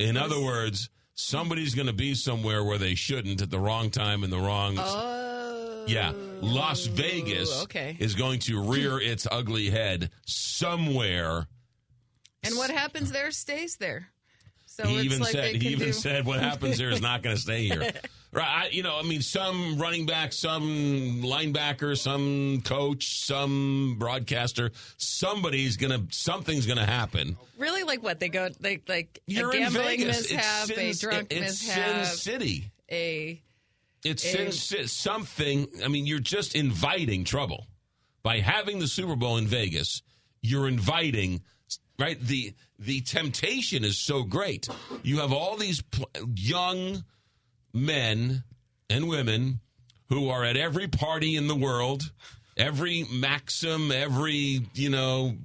In 0.00 0.16
other 0.16 0.40
words, 0.42 0.90
somebody's 1.14 1.74
going 1.74 1.86
to 1.86 1.92
be 1.92 2.14
somewhere 2.14 2.62
where 2.64 2.78
they 2.78 2.94
shouldn't 2.96 3.40
at 3.40 3.50
the 3.50 3.60
wrong 3.60 3.90
time 3.90 4.24
in 4.24 4.30
the 4.30 4.38
wrong. 4.38 4.76
Oh. 4.78 5.84
yeah, 5.86 6.12
Las 6.42 6.86
Vegas 6.86 7.48
Oh, 7.52 7.62
okay. 7.62 7.96
is 8.00 8.14
going 8.14 8.40
to 8.40 8.60
rear 8.60 8.98
its 9.00 9.26
ugly 9.30 9.70
head 9.70 10.10
somewhere. 10.26 11.46
And 12.42 12.56
what 12.56 12.70
happens 12.70 13.12
there 13.12 13.30
stays 13.30 13.76
there. 13.76 14.08
So 14.66 14.84
he 14.86 14.96
it's 14.96 15.04
even 15.06 15.20
like 15.20 15.30
said 15.32 15.54
he 15.54 15.68
even 15.68 15.86
do- 15.86 15.92
said 15.92 16.26
what 16.26 16.40
happens 16.40 16.76
there 16.76 16.90
is 16.90 17.00
not 17.00 17.22
going 17.22 17.36
to 17.36 17.40
stay 17.40 17.64
here. 17.68 17.92
Right, 18.36 18.70
you 18.70 18.82
know, 18.82 18.98
I 18.98 19.02
mean, 19.02 19.22
some 19.22 19.78
running 19.78 20.04
back, 20.04 20.30
some 20.34 21.22
linebacker, 21.24 21.96
some 21.96 22.60
coach, 22.62 23.24
some 23.24 23.96
broadcaster, 23.98 24.72
somebody's 24.98 25.78
gonna, 25.78 26.04
something's 26.10 26.66
gonna 26.66 26.84
happen. 26.84 27.38
Really, 27.56 27.82
like 27.82 28.02
what 28.02 28.20
they 28.20 28.28
go 28.28 28.50
like 28.60 28.82
like 28.88 29.22
You're 29.26 29.50
a 29.52 29.56
in 29.56 29.72
Vegas. 29.72 30.30
mishap, 30.30 30.68
It's 30.68 31.00
Sin- 31.00 31.08
a 31.08 31.12
drunk 31.12 31.28
it's 31.32 31.66
mishap, 31.66 32.04
Sin 32.04 32.16
City. 32.18 32.70
a 32.92 33.40
It's 34.04 34.22
a- 34.26 34.52
Sin 34.52 34.86
something. 34.88 35.66
I 35.82 35.88
mean, 35.88 36.04
you're 36.06 36.18
just 36.18 36.54
inviting 36.54 37.24
trouble 37.24 37.66
by 38.22 38.40
having 38.40 38.80
the 38.80 38.86
Super 38.88 39.16
Bowl 39.16 39.38
in 39.38 39.46
Vegas. 39.46 40.02
You're 40.42 40.68
inviting, 40.68 41.40
right? 41.98 42.20
The 42.20 42.52
the 42.78 43.00
temptation 43.00 43.82
is 43.82 43.96
so 43.98 44.24
great. 44.24 44.68
You 45.02 45.20
have 45.20 45.32
all 45.32 45.56
these 45.56 45.80
pl- 45.80 46.10
young 46.34 47.02
men 47.76 48.42
and 48.90 49.08
women 49.08 49.60
who 50.08 50.28
are 50.28 50.44
at 50.44 50.56
every 50.56 50.88
party 50.88 51.36
in 51.36 51.46
the 51.48 51.54
world, 51.54 52.10
every 52.56 53.04
Maxim, 53.12 53.92
every 53.92 54.66
you 54.74 54.90
know 54.90 55.36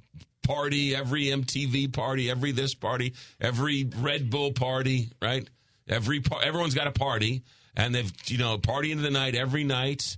party, 0.42 0.94
every 0.96 1.26
MTV 1.26 1.92
party, 1.92 2.30
every 2.30 2.52
this 2.52 2.74
party, 2.74 3.14
every 3.40 3.88
Red 3.98 4.30
Bull 4.30 4.52
party, 4.52 5.10
right? 5.20 5.48
Every 5.88 6.20
par- 6.20 6.42
everyone's 6.42 6.74
got 6.74 6.86
a 6.86 6.92
party, 6.92 7.42
and 7.76 7.94
they've 7.94 8.12
you 8.26 8.38
know 8.38 8.58
party 8.58 8.90
into 8.90 9.02
the 9.02 9.10
night 9.10 9.34
every 9.34 9.64
night. 9.64 10.16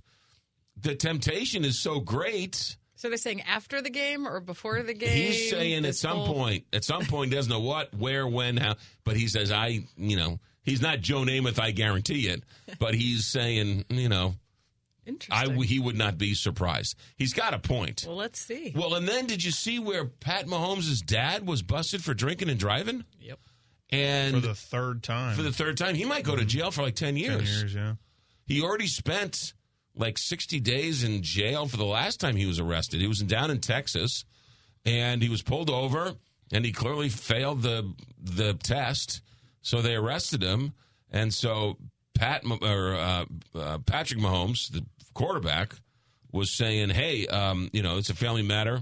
The 0.81 0.95
temptation 0.95 1.65
is 1.65 1.79
so 1.79 1.99
great. 1.99 2.77
So 2.97 3.09
they're 3.09 3.17
saying 3.17 3.41
after 3.41 3.81
the 3.81 3.89
game 3.89 4.27
or 4.27 4.39
before 4.39 4.81
the 4.81 4.93
game? 4.93 5.09
He's 5.31 5.49
saying 5.49 5.85
at 5.85 5.95
some 5.95 6.17
whole- 6.17 6.33
point, 6.33 6.65
at 6.71 6.83
some 6.83 7.05
point, 7.05 7.31
doesn't 7.31 7.51
know 7.51 7.59
what, 7.59 7.93
where, 7.93 8.25
when, 8.25 8.57
how, 8.57 8.75
but 9.03 9.17
he 9.17 9.27
says, 9.27 9.51
I, 9.51 9.85
you 9.97 10.15
know, 10.15 10.39
he's 10.65 10.81
not 10.81 10.99
Joe 11.01 11.21
Namath, 11.21 11.59
I 11.59 11.71
guarantee 11.71 12.27
it, 12.27 12.43
but 12.79 12.95
he's 12.95 13.25
saying, 13.25 13.85
you 13.89 14.09
know, 14.09 14.35
I, 15.31 15.47
he 15.47 15.79
would 15.79 15.97
not 15.97 16.17
be 16.17 16.33
surprised. 16.33 16.95
He's 17.15 17.33
got 17.33 17.53
a 17.53 17.59
point. 17.59 18.05
Well, 18.07 18.15
let's 18.15 18.39
see. 18.39 18.73
Well, 18.75 18.95
and 18.95 19.07
then 19.07 19.27
did 19.27 19.43
you 19.43 19.51
see 19.51 19.79
where 19.79 20.05
Pat 20.05 20.47
Mahomes' 20.47 21.05
dad 21.05 21.47
was 21.47 21.61
busted 21.61 22.03
for 22.03 22.13
drinking 22.13 22.49
and 22.49 22.59
driving? 22.59 23.05
Yep. 23.21 23.39
And 23.91 24.33
for 24.33 24.41
the 24.41 24.55
third 24.55 25.03
time. 25.03 25.35
for 25.35 25.43
the 25.43 25.51
third 25.51 25.77
time, 25.77 25.95
he 25.95 26.05
might 26.05 26.23
go 26.23 26.35
to 26.35 26.41
mm-hmm. 26.41 26.47
jail 26.47 26.71
for 26.71 26.81
like 26.81 26.95
10 26.95 27.17
years. 27.17 27.49
10 27.49 27.59
years, 27.59 27.75
yeah. 27.75 27.93
He 28.47 28.61
already 28.61 28.87
spent 28.87 29.53
like 29.95 30.17
60 30.17 30.59
days 30.59 31.03
in 31.03 31.21
jail 31.21 31.67
for 31.67 31.77
the 31.77 31.85
last 31.85 32.19
time 32.19 32.35
he 32.35 32.45
was 32.45 32.59
arrested. 32.59 32.99
He 32.99 33.07
was 33.07 33.19
down 33.19 33.51
in 33.51 33.59
Texas 33.59 34.25
and 34.85 35.21
he 35.21 35.29
was 35.29 35.41
pulled 35.41 35.69
over 35.69 36.13
and 36.51 36.65
he 36.65 36.71
clearly 36.71 37.09
failed 37.09 37.61
the 37.61 37.93
the 38.19 38.53
test. 38.55 39.21
So 39.65 39.81
they 39.81 39.95
arrested 39.95 40.43
him. 40.43 40.73
And 41.11 41.33
so 41.33 41.77
Pat 42.13 42.43
or 42.61 42.93
uh, 42.95 43.25
uh, 43.55 43.77
Patrick 43.79 44.19
Mahomes, 44.19 44.69
the 44.71 44.85
quarterback, 45.15 45.73
was 46.31 46.51
saying, 46.51 46.89
"Hey, 46.91 47.25
um, 47.25 47.71
you 47.73 47.81
know, 47.81 47.97
it's 47.97 48.11
a 48.11 48.15
family 48.15 48.43
matter. 48.43 48.81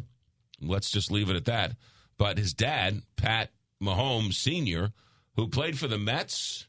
Let's 0.62 0.92
just 0.92 1.10
leave 1.10 1.30
it 1.30 1.38
at 1.38 1.46
that." 1.46 1.78
But 2.18 2.38
his 2.38 2.54
dad, 2.54 3.02
Pat 3.16 3.52
Mahomes 3.82 4.34
Senior, 4.34 4.92
who 5.38 5.48
played 5.48 5.80
for 5.80 5.88
the 5.88 5.98
Mets, 5.98 6.68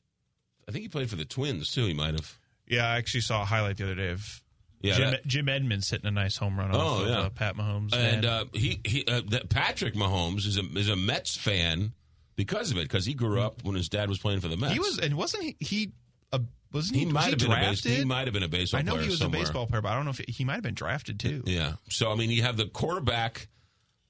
I 0.69 0.73
think 0.73 0.83
he 0.83 0.89
played 0.89 1.11
for 1.11 1.17
the 1.17 1.25
Twins 1.25 1.73
too. 1.73 1.87
He 1.87 1.93
might 1.95 2.13
have. 2.15 2.39
Yeah, 2.69 2.87
I 2.89 2.97
actually 2.99 3.23
saw 3.23 3.43
a 3.43 3.45
highlight 3.45 3.79
the 3.79 3.85
other 3.85 3.95
day 3.97 4.11
of 4.11 4.43
Yeah, 4.81 4.95
Jim, 4.95 5.11
that- 5.11 5.27
Jim 5.27 5.49
Edmonds 5.49 5.91
hitting 5.91 6.07
a 6.07 6.11
nice 6.13 6.37
home 6.37 6.57
run 6.59 6.71
off 6.71 6.77
Oh, 6.81 7.05
of 7.05 7.11
uh, 7.11 7.31
Pat 7.31 7.57
Mahomes. 7.57 7.93
and 7.93 8.25
And, 8.25 8.25
uh, 8.25 8.45
he 8.53 8.81
he 8.85 9.05
uh, 9.07 9.23
Patrick 9.51 9.95
Mahomes 9.95 10.47
is 10.47 10.57
a 10.57 10.63
is 10.79 10.89
a 10.89 10.95
Mets 10.97 11.37
fan 11.37 11.95
because 12.37 12.71
of 12.71 12.79
it 12.79 12.83
because 12.83 13.05
he 13.07 13.15
grew 13.15 13.41
up 13.41 13.63
when 13.65 13.75
his 13.77 13.89
dad 13.89 14.09
was 14.09 14.19
playing 14.19 14.41
for 14.41 14.49
the 14.49 14.57
Mets. 14.57 14.73
he 14.73 14.79
was, 14.79 14.99
and 14.99 15.15
wasn't 15.17 15.43
he? 15.45 15.57
he 15.61 15.93
a, 16.33 16.41
wasn't 16.73 16.95
he? 16.97 17.01
He 17.01 17.07
was 17.07 17.15
might 17.15 17.31
have 17.31 17.39
been 17.39 17.53
a 17.53 17.55
base- 17.55 17.81
drafted? 17.83 17.99
he 17.99 18.05
might 18.05 18.27
have 18.27 18.35
been 18.35 18.43
a 18.43 18.49
baseball 18.49 18.81
player. 18.81 18.81
I 18.81 18.85
know 18.85 18.93
player 18.93 19.03
he 19.05 19.11
was 19.11 19.19
somewhere. 19.19 19.41
a 19.41 19.45
baseball 19.45 19.67
player, 19.67 19.83
but 19.83 19.89
I 19.91 19.95
don't 19.97 20.05
know 20.05 20.11
if 20.11 20.19
he, 20.19 20.33
he 20.33 20.45
might 20.45 20.55
have 20.55 20.63
been 20.63 20.75
drafted 20.75 21.21
too. 21.21 21.43
Yeah. 21.47 21.75
So 21.89 22.11
I 22.11 22.15
mean, 22.15 22.31
you 22.31 22.43
have 22.43 22.57
the 22.57 22.67
quarterback 22.67 23.49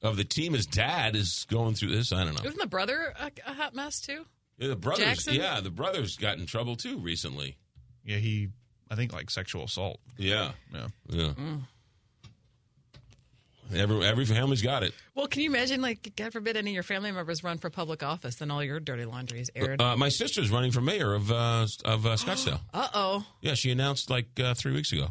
of 0.03 0.17
the 0.17 0.25
team. 0.25 0.53
His 0.55 0.67
dad 0.67 1.17
is 1.17 1.47
going 1.51 1.75
through 1.75 1.95
this. 1.97 2.13
I 2.13 2.25
don't 2.25 2.35
know. 2.35 2.47
Isn't 2.49 2.61
the 2.61 2.67
brother 2.67 3.13
a, 3.19 3.31
a 3.47 3.53
hot 3.55 3.75
mess 3.75 4.01
too? 4.01 4.25
Yeah, 4.59 4.69
the 4.69 4.77
brothers. 4.77 5.05
Jackson? 5.05 5.35
Yeah, 5.35 5.61
the 5.61 5.71
brothers 5.71 6.17
got 6.17 6.39
in 6.39 6.47
trouble 6.47 6.77
too 6.77 6.99
recently. 6.99 7.57
Yeah, 8.05 8.19
he. 8.19 8.49
I 8.91 8.97
think 8.97 9.13
like 9.13 9.31
sexual 9.31 9.65
assault. 9.65 9.99
Yeah. 10.17 10.53
Yeah. 10.73 10.87
Yeah. 11.09 11.33
Mm. 11.39 11.63
Every 13.75 14.05
every 14.05 14.25
family's 14.25 14.63
got 14.63 14.83
it. 14.83 14.93
Well, 15.15 15.27
can 15.27 15.43
you 15.43 15.49
imagine, 15.49 15.81
like, 15.81 16.13
God 16.17 16.33
forbid 16.33 16.57
any 16.57 16.71
of 16.71 16.75
your 16.75 16.83
family 16.83 17.13
members 17.13 17.43
run 17.43 17.59
for 17.59 17.71
public 17.71 18.03
office 18.03 18.41
and 18.41 18.53
all 18.53 18.63
your 18.63 18.81
dirty 18.81 19.05
laundry 19.05 19.41
is 19.41 19.51
aired? 19.55 19.81
Uh, 19.81 19.97
my 19.97 20.09
sister's 20.11 20.51
running 20.51 20.71
for 20.71 20.81
mayor 20.81 21.15
of 21.15 21.31
uh, 21.33 21.67
of 21.85 22.05
uh, 22.07 22.17
Scottsdale. 22.17 22.61
Uh 22.75 22.89
oh. 22.95 23.27
Yeah, 23.41 23.55
she 23.55 23.71
announced 23.71 24.11
like 24.11 24.27
uh, 24.39 24.55
three 24.55 24.73
weeks 24.73 24.93
ago. 24.93 25.09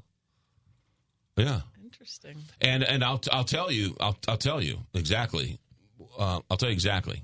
Yeah. 1.36 1.62
Interesting. 1.84 2.38
And 2.62 2.84
and 2.84 3.04
I'll 3.04 3.22
I'll 3.32 3.44
tell 3.44 3.72
you 3.72 3.96
I'll 4.00 4.18
I'll 4.28 4.38
tell 4.38 4.62
you 4.62 4.80
exactly. 4.94 5.60
Uh, 6.18 6.42
I'll 6.50 6.58
tell 6.58 6.70
you 6.70 6.74
exactly. 6.74 7.22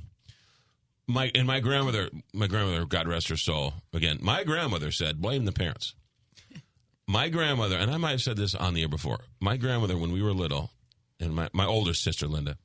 my 1.08 1.32
and 1.36 1.46
my 1.46 1.60
grandmother, 1.60 2.10
my 2.34 2.48
grandmother, 2.48 2.86
God 2.86 3.08
rest 3.08 3.30
her 3.30 3.38
soul. 3.38 3.74
Again, 3.94 4.18
my 4.22 4.44
grandmother 4.44 4.92
said, 4.92 5.22
blame 5.22 5.46
the 5.46 5.52
parents. 5.52 5.94
My 7.08 7.28
grandmother, 7.30 7.76
and 7.76 7.90
I 7.90 7.98
might 7.98 8.12
have 8.12 8.22
said 8.22 8.38
this 8.38 8.54
on 8.54 8.76
the 8.76 8.84
air 8.84 8.88
before. 8.88 9.22
My 9.40 9.58
grandmother, 9.58 9.98
when 9.98 10.12
we 10.12 10.22
were 10.22 10.32
little, 10.32 10.70
and 11.20 11.36
my, 11.36 11.50
my 11.54 11.66
older 11.66 11.94
sister 11.94 12.28
Linda, 12.28 12.58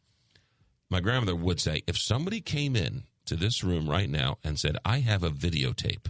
my 0.91 1.01
grandmother 1.01 1.37
would 1.37 1.61
say, 1.61 1.83
if 1.87 1.99
somebody 1.99 2.41
came 2.41 2.77
in 2.77 3.05
to 3.27 3.37
this 3.37 3.65
room 3.65 3.89
right 3.89 4.09
now 4.09 4.39
and 4.45 4.59
said, 4.59 4.77
I 4.85 4.99
have 5.01 5.23
a 5.23 5.31
videotape 5.31 6.07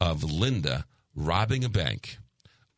of 0.00 0.24
Linda 0.24 0.86
robbing 1.14 1.64
a 1.64 1.68
bank, 1.68 2.18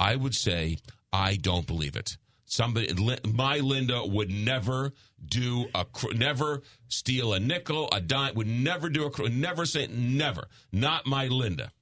I 0.00 0.16
would 0.16 0.34
say, 0.34 0.78
I 1.12 1.36
don't 1.36 1.66
believe 1.66 1.96
it. 1.96 2.16
Somebody, 2.44 2.92
my 3.24 3.58
Linda 3.58 4.04
would 4.04 4.30
never 4.30 4.92
do 5.24 5.66
a, 5.74 5.86
never 6.14 6.62
steal 6.88 7.32
a 7.32 7.40
nickel, 7.40 7.88
a 7.92 8.00
dime, 8.00 8.34
would 8.34 8.46
never 8.46 8.90
do 8.90 9.06
a, 9.06 9.28
never 9.28 9.64
say, 9.64 9.86
never. 9.86 10.48
Not 10.70 11.06
my 11.06 11.28
Linda. 11.28 11.72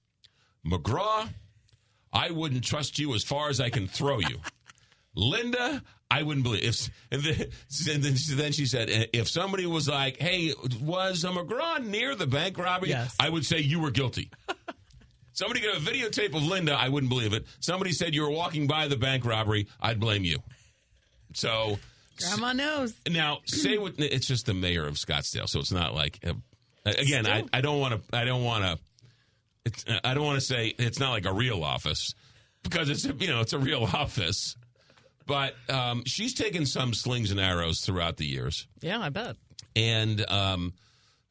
McGraw, 0.64 1.28
I 2.12 2.30
wouldn't 2.30 2.64
trust 2.64 2.98
you 2.98 3.14
as 3.14 3.24
far 3.24 3.48
as 3.48 3.60
I 3.60 3.70
can 3.70 3.88
throw 3.88 4.18
you. 4.18 4.40
Linda, 5.14 5.82
I 6.10 6.22
wouldn't 6.22 6.42
believe. 6.44 6.64
If 6.64 6.90
and 7.12 7.22
then, 7.22 8.14
then 8.36 8.52
she- 8.52 8.66
said, 8.66 8.88
if 9.12 9.28
somebody 9.28 9.66
was 9.66 9.88
like, 9.88 10.16
"Hey, 10.18 10.52
was 10.80 11.24
a 11.24 11.28
McGraw 11.28 11.84
near 11.84 12.14
the 12.14 12.26
bank 12.26 12.58
robbery?" 12.58 12.90
Yes. 12.90 13.14
I 13.20 13.28
would 13.28 13.46
say 13.46 13.60
you 13.60 13.78
were 13.80 13.90
guilty. 13.90 14.30
somebody 15.32 15.60
got 15.60 15.76
a 15.76 15.80
videotape 15.80 16.34
of 16.34 16.42
Linda, 16.42 16.72
I 16.74 16.88
wouldn't 16.88 17.10
believe 17.10 17.32
it. 17.32 17.46
Somebody 17.60 17.92
said 17.92 18.14
you 18.14 18.22
were 18.22 18.30
walking 18.30 18.66
by 18.66 18.88
the 18.88 18.96
bank 18.96 19.24
robbery, 19.24 19.68
I'd 19.80 20.00
blame 20.00 20.24
you. 20.24 20.38
So 21.32 21.78
Grandma 22.18 22.52
knows. 22.52 22.94
now, 23.08 23.38
say 23.46 23.78
what 23.78 23.94
it's 23.98 24.26
just 24.26 24.46
the 24.46 24.54
mayor 24.54 24.86
of 24.86 24.94
Scottsdale, 24.94 25.48
so 25.48 25.60
it's 25.60 25.72
not 25.72 25.94
like 25.94 26.18
uh, 26.26 26.32
again. 26.84 27.26
I, 27.26 27.44
I 27.52 27.60
don't 27.60 27.80
want 27.80 27.94
to. 27.94 28.16
I 28.16 28.24
don't 28.24 28.44
want 28.44 28.64
to. 28.64 28.78
It's, 29.64 29.84
I 30.04 30.14
don't 30.14 30.24
want 30.24 30.40
to 30.40 30.44
say 30.44 30.74
it's 30.78 30.98
not 30.98 31.10
like 31.10 31.26
a 31.26 31.32
real 31.32 31.62
office 31.62 32.14
because 32.62 32.88
it's 32.90 33.04
you 33.04 33.28
know 33.28 33.40
it's 33.40 33.52
a 33.52 33.58
real 33.58 33.84
office, 33.94 34.56
but 35.30 35.54
um, 35.72 36.02
she's 36.06 36.34
taken 36.34 36.66
some 36.66 36.92
slings 36.92 37.30
and 37.30 37.38
arrows 37.38 37.80
throughout 37.80 38.16
the 38.16 38.26
years, 38.26 38.66
Yeah, 38.80 38.98
I 39.00 39.10
bet. 39.10 39.36
and 39.76 40.28
um, 40.28 40.72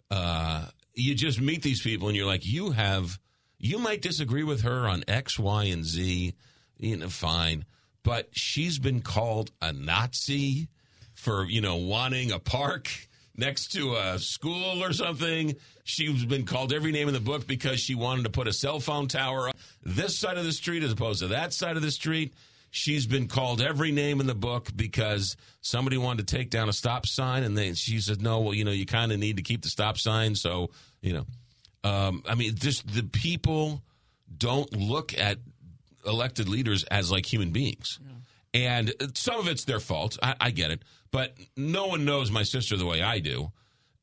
uh, 0.09 0.67
you 0.93 1.15
just 1.15 1.41
meet 1.41 1.61
these 1.63 1.81
people 1.81 2.07
and 2.07 2.15
you're 2.15 2.25
like, 2.25 2.45
you 2.45 2.71
have, 2.71 3.19
you 3.57 3.77
might 3.77 4.01
disagree 4.01 4.43
with 4.43 4.61
her 4.61 4.87
on 4.87 5.03
X, 5.07 5.37
Y, 5.37 5.65
and 5.65 5.83
Z, 5.83 6.33
you 6.77 6.95
know, 6.97 7.09
fine, 7.09 7.65
but 8.03 8.29
she's 8.31 8.79
been 8.79 9.01
called 9.01 9.51
a 9.61 9.73
Nazi 9.73 10.69
for 11.13 11.43
you 11.43 11.59
know 11.59 11.75
wanting 11.75 12.31
a 12.31 12.39
park 12.39 12.89
next 13.35 13.73
to 13.73 13.95
a 13.95 14.17
school 14.17 14.81
or 14.81 14.93
something. 14.93 15.55
She's 15.83 16.23
been 16.23 16.45
called 16.45 16.71
every 16.71 16.93
name 16.93 17.09
in 17.09 17.13
the 17.13 17.19
book 17.19 17.45
because 17.47 17.81
she 17.81 17.95
wanted 17.95 18.23
to 18.23 18.29
put 18.29 18.47
a 18.47 18.53
cell 18.53 18.79
phone 18.79 19.07
tower 19.09 19.51
this 19.83 20.17
side 20.17 20.37
of 20.37 20.45
the 20.45 20.53
street 20.53 20.83
as 20.83 20.93
opposed 20.93 21.19
to 21.19 21.27
that 21.27 21.51
side 21.51 21.75
of 21.75 21.81
the 21.81 21.91
street. 21.91 22.33
She's 22.71 23.07
been 23.07 23.27
called 23.27 23.61
every 23.61 23.91
name 23.91 24.19
in 24.21 24.27
the 24.27 24.35
book 24.35 24.69
because 24.75 25.35
somebody 25.61 25.97
wanted 25.97 26.27
to 26.27 26.35
take 26.35 26.49
down 26.49 26.69
a 26.69 26.73
stop 26.73 27.05
sign, 27.05 27.43
and 27.43 27.57
they, 27.57 27.73
she 27.73 27.99
said, 27.99 28.21
"No, 28.21 28.39
well, 28.41 28.53
you 28.53 28.63
know, 28.63 28.71
you 28.71 28.85
kind 28.85 29.11
of 29.11 29.19
need 29.19 29.37
to 29.37 29.43
keep 29.43 29.61
the 29.61 29.69
stop 29.69 29.97
sign." 29.97 30.35
So, 30.35 30.69
you 31.01 31.13
know, 31.13 31.25
um, 31.83 32.23
I 32.27 32.35
mean, 32.35 32.55
just 32.55 32.87
the 32.87 33.03
people 33.03 33.81
don't 34.35 34.71
look 34.75 35.17
at 35.17 35.39
elected 36.05 36.47
leaders 36.47 36.83
as 36.85 37.11
like 37.11 37.25
human 37.31 37.51
beings, 37.51 37.99
and 38.53 38.93
some 39.15 39.39
of 39.39 39.47
it's 39.47 39.65
their 39.65 39.79
fault. 39.79 40.17
I, 40.21 40.35
I 40.39 40.51
get 40.51 40.71
it, 40.71 40.83
but 41.11 41.35
no 41.57 41.87
one 41.87 42.05
knows 42.05 42.29
my 42.29 42.43
sister 42.43 42.77
the 42.77 42.85
way 42.85 43.01
I 43.01 43.19
do, 43.19 43.51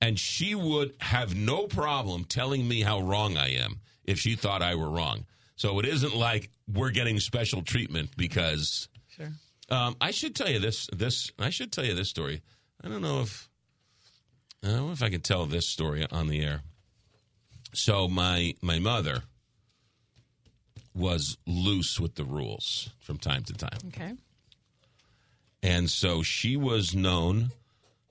and 0.01 0.19
she 0.19 0.55
would 0.55 0.95
have 1.01 1.37
no 1.37 1.67
problem 1.67 2.25
telling 2.25 2.67
me 2.67 2.83
how 2.83 3.01
wrong 3.01 3.37
I 3.37 3.51
am 3.55 3.81
if 4.05 4.19
she 4.19 4.35
thought 4.35 4.63
I 4.63 4.75
were 4.75 4.91
wrong. 4.91 5.27
So 5.57 5.79
it 5.79 5.87
isn't 5.87 6.15
like 6.15 6.51
we're 6.73 6.91
getting 6.91 7.19
special 7.21 7.63
treatment 7.63 8.11
because. 8.17 8.89
Sure. 9.09 9.33
Um, 9.69 9.97
I 10.01 10.11
should 10.13 10.35
tell 10.37 10.49
you 10.49 10.59
this. 10.61 10.87
This 10.93 11.31
I 11.39 11.51
should 11.51 11.73
tell 11.73 11.85
you 11.85 11.95
this 11.95 12.09
story. 12.09 12.43
I 12.85 12.89
don't 12.89 13.03
know 13.03 13.23
if 13.23 13.49
I 14.63 14.69
don't 14.69 14.87
know 14.87 14.93
if 14.93 15.03
I 15.03 15.09
can 15.11 15.21
tell 15.23 15.45
this 15.47 15.69
story 15.69 16.07
on 16.11 16.29
the 16.29 16.43
air. 16.45 16.63
So 17.73 18.07
my 18.09 18.55
my 18.63 18.79
mother 18.79 19.23
was 20.95 21.37
loose 21.47 21.99
with 22.01 22.15
the 22.15 22.25
rules 22.25 22.91
from 23.01 23.19
time 23.19 23.43
to 23.45 23.53
time, 23.53 23.79
Okay. 23.89 24.13
and 25.63 25.91
so 25.91 26.23
she 26.23 26.57
was 26.57 26.95
known. 26.95 27.51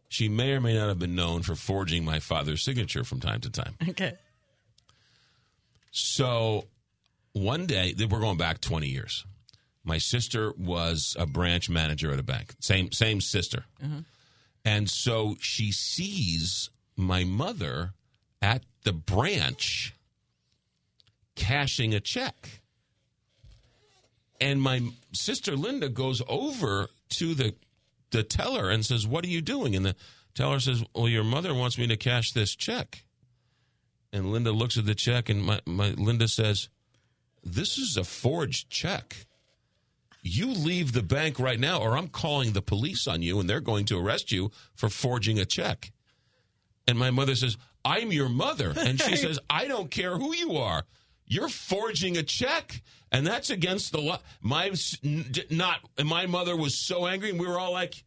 She 0.09 0.29
may 0.29 0.51
or 0.51 0.61
may 0.61 0.75
not 0.75 0.87
have 0.89 0.99
been 0.99 1.15
known 1.15 1.41
for 1.41 1.55
forging 1.55 2.05
my 2.05 2.19
father's 2.19 2.63
signature 2.63 3.03
from 3.03 3.19
time 3.21 3.41
to 3.41 3.49
time. 3.49 3.75
Okay. 3.89 4.13
So 5.91 6.65
one 7.35 7.65
day, 7.65 7.93
we're 8.09 8.21
going 8.21 8.37
back 8.37 8.61
20 8.61 8.87
years. 8.87 9.25
My 9.83 9.97
sister 9.97 10.53
was 10.57 11.17
a 11.19 11.25
branch 11.25 11.69
manager 11.69 12.13
at 12.13 12.19
a 12.19 12.23
bank. 12.23 12.55
Same 12.59 12.91
same 12.93 13.19
sister. 13.19 13.65
Mm-hmm. 13.83 13.99
And 14.63 14.89
so 14.89 15.35
she 15.41 15.71
sees 15.71 16.69
my 16.95 17.25
mother 17.25 17.91
at 18.41 18.63
the 18.83 18.93
branch 18.93 19.93
cashing 21.35 21.93
a 21.93 21.99
check. 21.99 22.61
And 24.39 24.61
my 24.61 24.81
sister 25.11 25.57
Linda 25.57 25.89
goes 25.89 26.21
over 26.29 26.87
to 27.09 27.35
the 27.35 27.53
the 28.11 28.23
teller 28.23 28.69
and 28.69 28.85
says, 28.85 29.05
"What 29.05 29.25
are 29.25 29.29
you 29.29 29.41
doing?" 29.41 29.75
And 29.75 29.85
the 29.85 29.95
teller 30.35 30.61
says, 30.61 30.83
"Well, 30.95 31.09
your 31.09 31.25
mother 31.25 31.53
wants 31.53 31.77
me 31.77 31.85
to 31.87 31.97
cash 31.97 32.31
this 32.31 32.55
check." 32.55 33.03
And 34.13 34.31
Linda 34.31 34.53
looks 34.53 34.77
at 34.77 34.85
the 34.85 34.95
check, 34.95 35.27
and 35.27 35.43
my, 35.43 35.59
my 35.65 35.89
Linda 35.89 36.29
says, 36.29 36.69
"This 37.45 37.77
is 37.77 37.95
a 37.95 38.03
forged 38.03 38.69
check. 38.69 39.27
You 40.23 40.47
leave 40.47 40.91
the 40.93 41.03
bank 41.03 41.39
right 41.39 41.59
now, 41.59 41.79
or 41.79 41.95
I'm 41.95 42.07
calling 42.07 42.53
the 42.53 42.61
police 42.61 43.07
on 43.07 43.21
you, 43.21 43.39
and 43.39 43.47
they're 43.49 43.61
going 43.61 43.85
to 43.85 43.99
arrest 43.99 44.31
you 44.31 44.51
for 44.73 44.89
forging 44.89 45.39
a 45.39 45.45
check." 45.45 45.91
And 46.87 46.97
my 46.97 47.11
mother 47.11 47.35
says, 47.35 47.57
"I'm 47.83 48.11
your 48.11 48.29
mother," 48.29 48.73
and 48.75 48.99
she 48.99 49.15
says, 49.25 49.39
"I 49.49 49.67
don't 49.67 49.91
care 49.91 50.17
who 50.17 50.35
you 50.35 50.57
are. 50.57 50.83
You're 51.27 51.49
forging 51.49 52.17
a 52.17 52.23
check." 52.23 52.81
And 53.11 53.25
that's 53.25 53.49
against 53.51 53.91
the 53.91 54.01
law. 54.01 54.19
My 54.41 54.67
s- 54.69 54.97
n- 55.03 55.27
d- 55.31 55.45
not. 55.51 55.79
And 55.97 56.09
my 56.09 56.25
mother 56.25 56.55
was 56.57 56.75
so 56.75 57.05
angry, 57.05 57.29
and 57.29 57.39
we 57.39 57.47
were 57.47 57.59
all 57.59 57.71
like, 57.71 58.03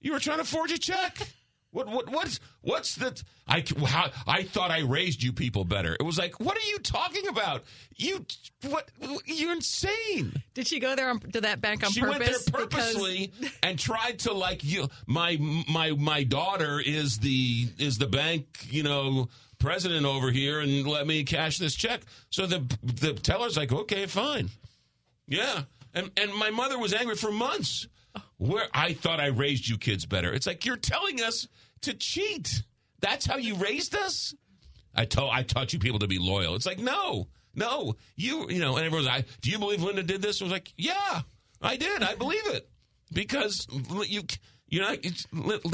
"You 0.00 0.12
were 0.12 0.18
trying 0.18 0.38
to 0.38 0.44
forge 0.44 0.72
a 0.72 0.78
check." 0.78 1.28
What 1.72 1.86
what 1.86 2.08
what's 2.10 2.40
what's 2.62 2.96
the 2.96 3.20
I 3.46 3.64
how, 3.86 4.10
I 4.26 4.42
thought 4.42 4.70
I 4.72 4.80
raised 4.80 5.22
you 5.22 5.32
people 5.32 5.64
better. 5.64 5.96
It 5.98 6.02
was 6.02 6.18
like, 6.18 6.40
what 6.40 6.56
are 6.56 6.68
you 6.68 6.78
talking 6.78 7.28
about? 7.28 7.62
You 7.96 8.26
what 8.68 8.88
you're 9.24 9.52
insane. 9.52 10.42
Did 10.54 10.66
she 10.66 10.80
go 10.80 10.96
there 10.96 11.10
on, 11.10 11.20
to 11.20 11.40
that 11.42 11.60
bank 11.60 11.84
on 11.84 11.92
she 11.92 12.00
purpose? 12.00 12.14
She 12.16 12.18
went 12.18 12.30
there 12.54 12.62
Because- 12.68 12.92
purposely 12.94 13.32
and 13.62 13.78
tried 13.78 14.18
to 14.20 14.32
like 14.32 14.64
you 14.64 14.88
my 15.06 15.36
my 15.68 15.92
my 15.92 16.24
daughter 16.24 16.80
is 16.84 17.18
the 17.18 17.68
is 17.78 17.98
the 17.98 18.08
bank, 18.08 18.46
you 18.68 18.82
know, 18.82 19.28
president 19.60 20.06
over 20.06 20.32
here 20.32 20.58
and 20.60 20.86
let 20.86 21.06
me 21.06 21.22
cash 21.22 21.58
this 21.58 21.76
check. 21.76 22.00
So 22.30 22.46
the 22.46 22.64
the 22.82 23.12
teller's 23.14 23.56
like, 23.56 23.70
"Okay, 23.70 24.06
fine." 24.06 24.50
Yeah. 25.28 25.62
And 25.94 26.10
and 26.16 26.34
my 26.34 26.50
mother 26.50 26.78
was 26.78 26.92
angry 26.92 27.16
for 27.16 27.30
months. 27.30 27.86
Where 28.40 28.68
I 28.72 28.94
thought 28.94 29.20
I 29.20 29.26
raised 29.26 29.68
you 29.68 29.76
kids 29.76 30.06
better. 30.06 30.32
It's 30.32 30.46
like 30.46 30.64
you're 30.64 30.78
telling 30.78 31.20
us 31.20 31.46
to 31.82 31.92
cheat. 31.92 32.62
That's 33.00 33.26
how 33.26 33.36
you 33.36 33.54
raised 33.56 33.94
us. 33.94 34.34
I 34.94 35.04
told 35.04 35.30
I 35.34 35.42
taught 35.42 35.74
you 35.74 35.78
people 35.78 35.98
to 35.98 36.08
be 36.08 36.18
loyal. 36.18 36.54
It's 36.54 36.64
like 36.64 36.78
no, 36.78 37.28
no. 37.54 37.96
You 38.16 38.48
you 38.48 38.58
know. 38.58 38.76
And 38.76 38.86
everyone's 38.86 39.06
like, 39.08 39.26
do 39.42 39.50
you 39.50 39.58
believe 39.58 39.82
Linda 39.82 40.02
did 40.02 40.22
this? 40.22 40.40
I 40.40 40.44
was 40.46 40.52
like, 40.52 40.72
yeah, 40.78 41.20
I 41.60 41.76
did. 41.76 42.02
I 42.02 42.14
believe 42.14 42.46
it 42.46 42.66
because 43.12 43.66
you 44.08 44.22
you 44.68 44.80
know. 44.80 44.96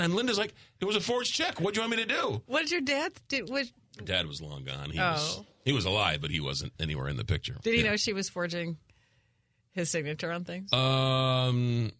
And 0.02 0.14
Linda's 0.16 0.36
like, 0.38 0.52
it 0.80 0.86
was 0.86 0.96
a 0.96 1.00
forged 1.00 1.34
check. 1.34 1.60
What 1.60 1.72
do 1.72 1.78
you 1.80 1.82
want 1.86 1.96
me 1.96 2.02
to 2.04 2.08
do? 2.08 2.42
What 2.46 2.62
did 2.62 2.72
your 2.72 2.80
dad 2.80 3.12
do? 3.28 3.44
What, 3.46 3.66
Dad 4.04 4.26
was 4.26 4.42
long 4.42 4.64
gone. 4.64 4.90
He 4.90 4.98
was 4.98 5.38
Oh. 5.38 5.46
he 5.64 5.72
was 5.72 5.84
alive, 5.84 6.20
but 6.20 6.32
he 6.32 6.40
wasn't 6.40 6.72
anywhere 6.80 7.06
in 7.08 7.16
the 7.16 7.24
picture. 7.24 7.56
did 7.62 7.74
he 7.74 7.82
Yeah. 7.84 7.90
know 7.90 7.96
she 7.96 8.12
was 8.12 8.28
forging 8.28 8.76
his 9.70 9.88
signature 9.88 10.32
on 10.32 10.44
things? 10.44 10.72
Um, 10.72 11.92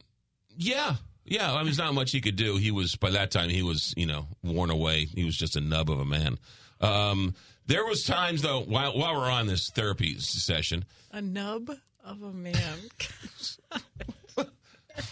yeah, 0.57 0.97
yeah. 1.25 1.53
I 1.53 1.57
mean, 1.57 1.67
there's 1.67 1.79
not 1.79 1.95
much 1.95 2.13
he 2.13 2.21
could 2.21 2.37
do. 2.37 2.57
He 2.57 2.71
was 2.71 2.97
by 2.97 3.11
that 3.11 3.31
time 3.31 3.49
he 3.49 3.63
was, 3.63 3.95
you 3.97 4.07
know, 4.07 4.27
worn 4.43 4.71
away. 4.71 5.05
He 5.07 5.25
was 5.25 5.37
just 5.37 5.57
a 5.57 5.61
nub 5.61 5.91
of 5.91 6.01
a 6.01 6.05
man. 6.05 6.39
Um, 6.81 7.35
there 7.67 7.85
was 7.85 8.05
times 8.05 8.43
though 8.43 8.61
while 8.61 8.97
while 8.97 9.15
we're 9.15 9.31
on 9.31 9.47
this 9.47 9.71
therapy 9.71 10.19
session. 10.19 10.85
A 11.13 11.21
nub 11.21 11.71
of 12.05 12.23
a 12.23 12.33
man. 12.33 12.79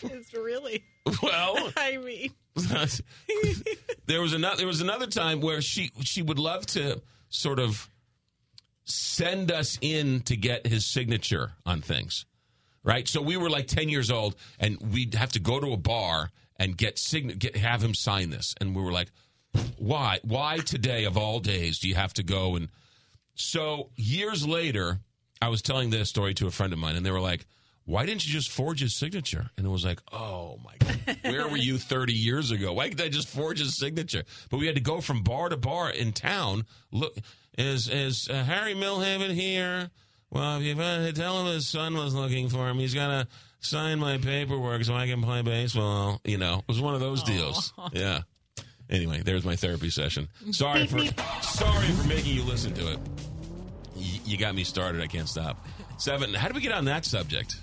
it's 0.02 0.32
really. 0.34 0.84
Well, 1.22 1.70
I 1.76 1.96
mean, 1.98 2.32
there 4.06 4.20
was 4.20 4.32
another 4.32 4.56
there 4.56 4.66
was 4.66 4.80
another 4.80 5.06
time 5.06 5.40
where 5.40 5.60
she 5.60 5.90
she 6.02 6.22
would 6.22 6.38
love 6.38 6.66
to 6.66 7.02
sort 7.28 7.58
of 7.58 7.88
send 8.84 9.50
us 9.50 9.78
in 9.80 10.20
to 10.22 10.36
get 10.36 10.66
his 10.66 10.86
signature 10.86 11.52
on 11.66 11.80
things. 11.80 12.26
Right? 12.84 13.08
So 13.08 13.22
we 13.22 13.36
were 13.36 13.48
like 13.50 13.66
10 13.66 13.88
years 13.88 14.10
old 14.10 14.36
and 14.60 14.78
we'd 14.92 15.14
have 15.14 15.32
to 15.32 15.40
go 15.40 15.58
to 15.58 15.72
a 15.72 15.76
bar 15.76 16.30
and 16.56 16.76
get 16.76 16.98
sign 16.98 17.28
get 17.28 17.56
have 17.56 17.82
him 17.82 17.94
sign 17.94 18.30
this 18.30 18.54
and 18.60 18.76
we 18.76 18.82
were 18.82 18.92
like 18.92 19.10
Why? 19.78 20.20
Why 20.22 20.58
today 20.58 21.04
of 21.04 21.16
all 21.16 21.40
days 21.40 21.78
do 21.78 21.88
you 21.88 21.94
have 21.94 22.12
to 22.14 22.22
go 22.22 22.56
and? 22.56 22.68
So 23.34 23.90
years 23.96 24.46
later, 24.46 25.00
I 25.42 25.48
was 25.48 25.62
telling 25.62 25.90
this 25.90 26.08
story 26.08 26.34
to 26.34 26.46
a 26.46 26.50
friend 26.50 26.72
of 26.72 26.78
mine, 26.78 26.96
and 26.96 27.04
they 27.04 27.10
were 27.10 27.20
like, 27.20 27.46
"Why 27.84 28.06
didn't 28.06 28.24
you 28.26 28.32
just 28.32 28.48
forge 28.50 28.80
his 28.80 28.94
signature?" 28.94 29.50
And 29.56 29.66
it 29.66 29.70
was 29.70 29.84
like, 29.84 30.00
"Oh 30.12 30.58
my 30.64 30.74
god, 30.78 31.18
where 31.22 31.48
were 31.48 31.56
you 31.56 31.78
30 31.78 32.12
years 32.12 32.50
ago? 32.50 32.72
Why 32.72 32.88
didn't 32.88 33.04
I 33.04 33.08
just 33.08 33.28
forge 33.28 33.58
his 33.58 33.76
signature?" 33.76 34.24
But 34.50 34.58
we 34.58 34.66
had 34.66 34.76
to 34.76 34.80
go 34.80 35.00
from 35.00 35.22
bar 35.22 35.48
to 35.48 35.56
bar 35.56 35.90
in 35.90 36.12
town. 36.12 36.64
Look, 36.92 37.16
is 37.58 37.88
is 37.88 38.28
uh, 38.28 38.44
Harry 38.44 38.74
Milhaven 38.74 39.32
here? 39.34 39.90
Well, 40.34 40.58
if 40.60 40.64
you 40.64 41.12
tell 41.12 41.40
him 41.40 41.46
his 41.54 41.66
son 41.68 41.94
was 41.94 42.12
looking 42.12 42.48
for 42.48 42.68
him, 42.68 42.78
he's 42.78 42.92
gonna 42.92 43.28
sign 43.60 44.00
my 44.00 44.18
paperwork 44.18 44.82
so 44.82 44.94
I 44.94 45.06
can 45.06 45.22
play 45.22 45.42
baseball. 45.42 46.20
You 46.24 46.38
know, 46.38 46.58
it 46.58 46.64
was 46.68 46.80
one 46.80 46.94
of 46.94 47.00
those 47.00 47.22
deals. 47.22 47.72
Yeah. 47.92 48.22
Anyway, 48.90 49.22
there's 49.24 49.44
my 49.44 49.54
therapy 49.56 49.90
session. 49.90 50.28
Sorry 50.50 50.86
for 50.88 50.98
sorry 51.42 51.86
for 51.86 52.08
making 52.08 52.34
you 52.34 52.42
listen 52.42 52.74
to 52.74 52.92
it. 52.92 52.98
Y- 53.96 54.20
you 54.24 54.36
got 54.36 54.54
me 54.56 54.64
started. 54.64 55.00
I 55.00 55.06
can't 55.06 55.28
stop. 55.28 55.64
Seven. 55.98 56.34
How 56.34 56.48
did 56.48 56.56
we 56.56 56.60
get 56.62 56.72
on 56.72 56.84
that 56.86 57.04
subject? 57.04 57.56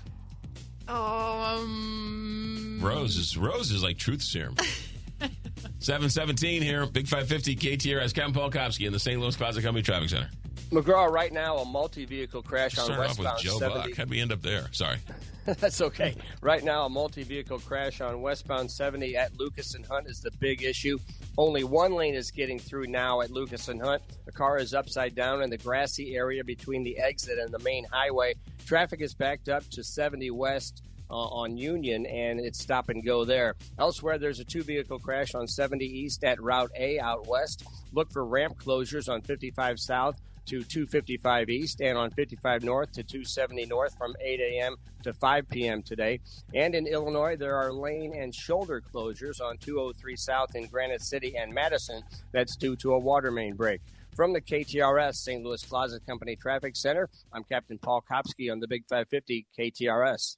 Oh, 0.88 1.58
um, 1.58 2.80
Rose 2.82 3.16
is 3.16 3.36
Rose 3.36 3.70
is 3.70 3.82
like 3.82 3.98
truth 3.98 4.22
serum. 4.22 4.56
Seven 5.78 6.08
seventeen 6.10 6.62
here. 6.62 6.86
Big 6.86 7.06
five 7.06 7.28
fifty 7.28 7.54
KTRS. 7.54 8.14
Captain 8.14 8.32
Paul 8.32 8.50
Kopsky 8.50 8.86
in 8.86 8.92
the 8.92 8.98
St. 8.98 9.20
Louis 9.20 9.36
Plaza 9.36 9.60
Company 9.60 9.82
Traffic 9.82 10.08
Center. 10.08 10.30
McGraw, 10.72 11.10
right 11.10 11.34
now, 11.34 11.58
a 11.58 11.66
multi-vehicle 11.66 12.42
crash 12.44 12.78
on 12.78 12.86
Start 12.86 13.00
off 13.00 13.18
with 13.18 13.26
westbound 13.26 13.40
Joe 13.40 13.58
70. 13.58 13.88
Buck. 13.90 13.96
How'd 13.98 14.08
we 14.08 14.20
end 14.20 14.32
up 14.32 14.40
there? 14.40 14.68
Sorry. 14.72 14.96
That's 15.44 15.82
okay. 15.82 16.16
Right 16.40 16.64
now, 16.64 16.86
a 16.86 16.88
multi-vehicle 16.88 17.58
crash 17.58 18.00
on 18.00 18.22
westbound 18.22 18.70
70 18.70 19.14
at 19.14 19.38
Lucas 19.38 19.74
and 19.74 19.84
Hunt 19.84 20.08
is 20.08 20.22
the 20.22 20.30
big 20.40 20.62
issue. 20.62 20.98
Only 21.36 21.62
one 21.62 21.92
lane 21.92 22.14
is 22.14 22.30
getting 22.30 22.58
through 22.58 22.86
now 22.86 23.20
at 23.20 23.30
Lucas 23.30 23.68
and 23.68 23.82
Hunt. 23.82 24.02
The 24.24 24.32
car 24.32 24.56
is 24.56 24.72
upside 24.72 25.14
down 25.14 25.42
in 25.42 25.50
the 25.50 25.58
grassy 25.58 26.16
area 26.16 26.42
between 26.42 26.82
the 26.84 26.98
exit 26.98 27.38
and 27.38 27.52
the 27.52 27.58
main 27.58 27.84
highway. 27.84 28.34
Traffic 28.64 29.02
is 29.02 29.12
backed 29.12 29.50
up 29.50 29.68
to 29.72 29.84
70 29.84 30.30
west. 30.30 30.84
Uh, 31.10 31.14
on 31.14 31.58
Union, 31.58 32.06
and 32.06 32.40
it's 32.40 32.58
stop 32.58 32.88
and 32.88 33.04
go 33.04 33.22
there. 33.22 33.54
Elsewhere, 33.78 34.16
there's 34.16 34.40
a 34.40 34.44
two 34.46 34.62
vehicle 34.62 34.98
crash 34.98 35.34
on 35.34 35.46
70 35.46 35.84
East 35.84 36.24
at 36.24 36.40
Route 36.42 36.70
A 36.74 36.98
out 37.00 37.26
west. 37.26 37.66
Look 37.92 38.10
for 38.10 38.24
ramp 38.24 38.56
closures 38.58 39.12
on 39.12 39.20
55 39.20 39.78
South 39.78 40.18
to 40.46 40.62
255 40.62 41.48
East 41.50 41.80
and 41.80 41.96
on 41.96 42.10
55 42.10 42.62
North 42.62 42.92
to 42.92 43.02
270 43.02 43.66
North 43.66 43.96
from 43.96 44.14
8 44.20 44.40
a.m. 44.40 44.76
to 45.02 45.12
5 45.12 45.48
p.m. 45.48 45.82
today. 45.82 46.20
And 46.54 46.74
in 46.74 46.86
Illinois, 46.86 47.36
there 47.36 47.56
are 47.56 47.72
lane 47.72 48.14
and 48.14 48.34
shoulder 48.34 48.82
closures 48.92 49.40
on 49.40 49.58
203 49.58 50.16
South 50.16 50.54
in 50.54 50.66
Granite 50.66 51.02
City 51.02 51.36
and 51.36 51.52
Madison. 51.52 52.02
That's 52.32 52.56
due 52.56 52.76
to 52.76 52.94
a 52.94 52.98
water 52.98 53.30
main 53.30 53.54
break. 53.54 53.80
From 54.14 54.32
the 54.32 54.40
KTRS 54.42 55.14
St. 55.14 55.42
Louis 55.42 55.64
Plaza 55.64 55.98
Company 56.00 56.36
Traffic 56.36 56.76
Center, 56.76 57.08
I'm 57.32 57.44
Captain 57.44 57.78
Paul 57.78 58.04
Kopsky 58.10 58.52
on 58.52 58.60
the 58.60 58.68
Big 58.68 58.84
550 58.88 59.46
KTRS. 59.58 60.36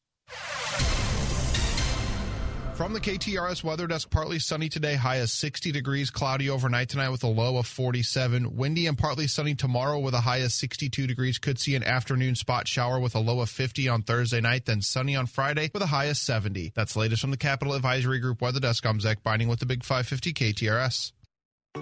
From 2.75 2.93
the 2.93 3.01
KTRS 3.01 3.63
weather 3.63 3.87
desk, 3.87 4.11
partly 4.11 4.41
sunny 4.41 4.69
today, 4.69 4.97
high 4.97 5.17
of 5.17 5.31
60 5.31 5.71
degrees, 5.71 6.11
cloudy 6.11 6.51
overnight 6.51 6.89
tonight 6.89 7.11
with 7.11 7.23
a 7.23 7.29
low 7.29 7.57
of 7.57 7.69
47. 7.69 8.57
Windy 8.57 8.89
and 8.89 8.99
partly 8.99 9.29
sunny 9.29 9.55
tomorrow 9.55 10.01
with 10.01 10.13
a 10.13 10.21
high 10.21 10.39
of 10.39 10.51
62 10.51 11.07
degrees. 11.07 11.39
Could 11.39 11.61
see 11.61 11.77
an 11.77 11.85
afternoon 11.85 12.35
spot 12.35 12.67
shower 12.67 12.99
with 12.99 13.15
a 13.15 13.21
low 13.21 13.39
of 13.39 13.49
50 13.49 13.89
on 13.89 14.03
Thursday 14.03 14.41
night, 14.41 14.67
then 14.67 14.83
sunny 14.83 15.15
on 15.15 15.27
Friday 15.27 15.71
with 15.73 15.85
a 15.85 15.87
high 15.87 16.07
of 16.07 16.17
70. 16.17 16.73
That's 16.75 16.97
latest 16.97 17.21
from 17.21 17.31
the 17.31 17.37
Capital 17.37 17.75
Advisory 17.75 18.19
Group 18.19 18.43
weather 18.43 18.59
desk. 18.59 18.85
I'm 18.85 18.99
Zach 18.99 19.23
Binding 19.23 19.47
with 19.47 19.61
the 19.61 19.67
Big 19.67 19.85
550 19.85 20.33
KTRS. 20.33 21.13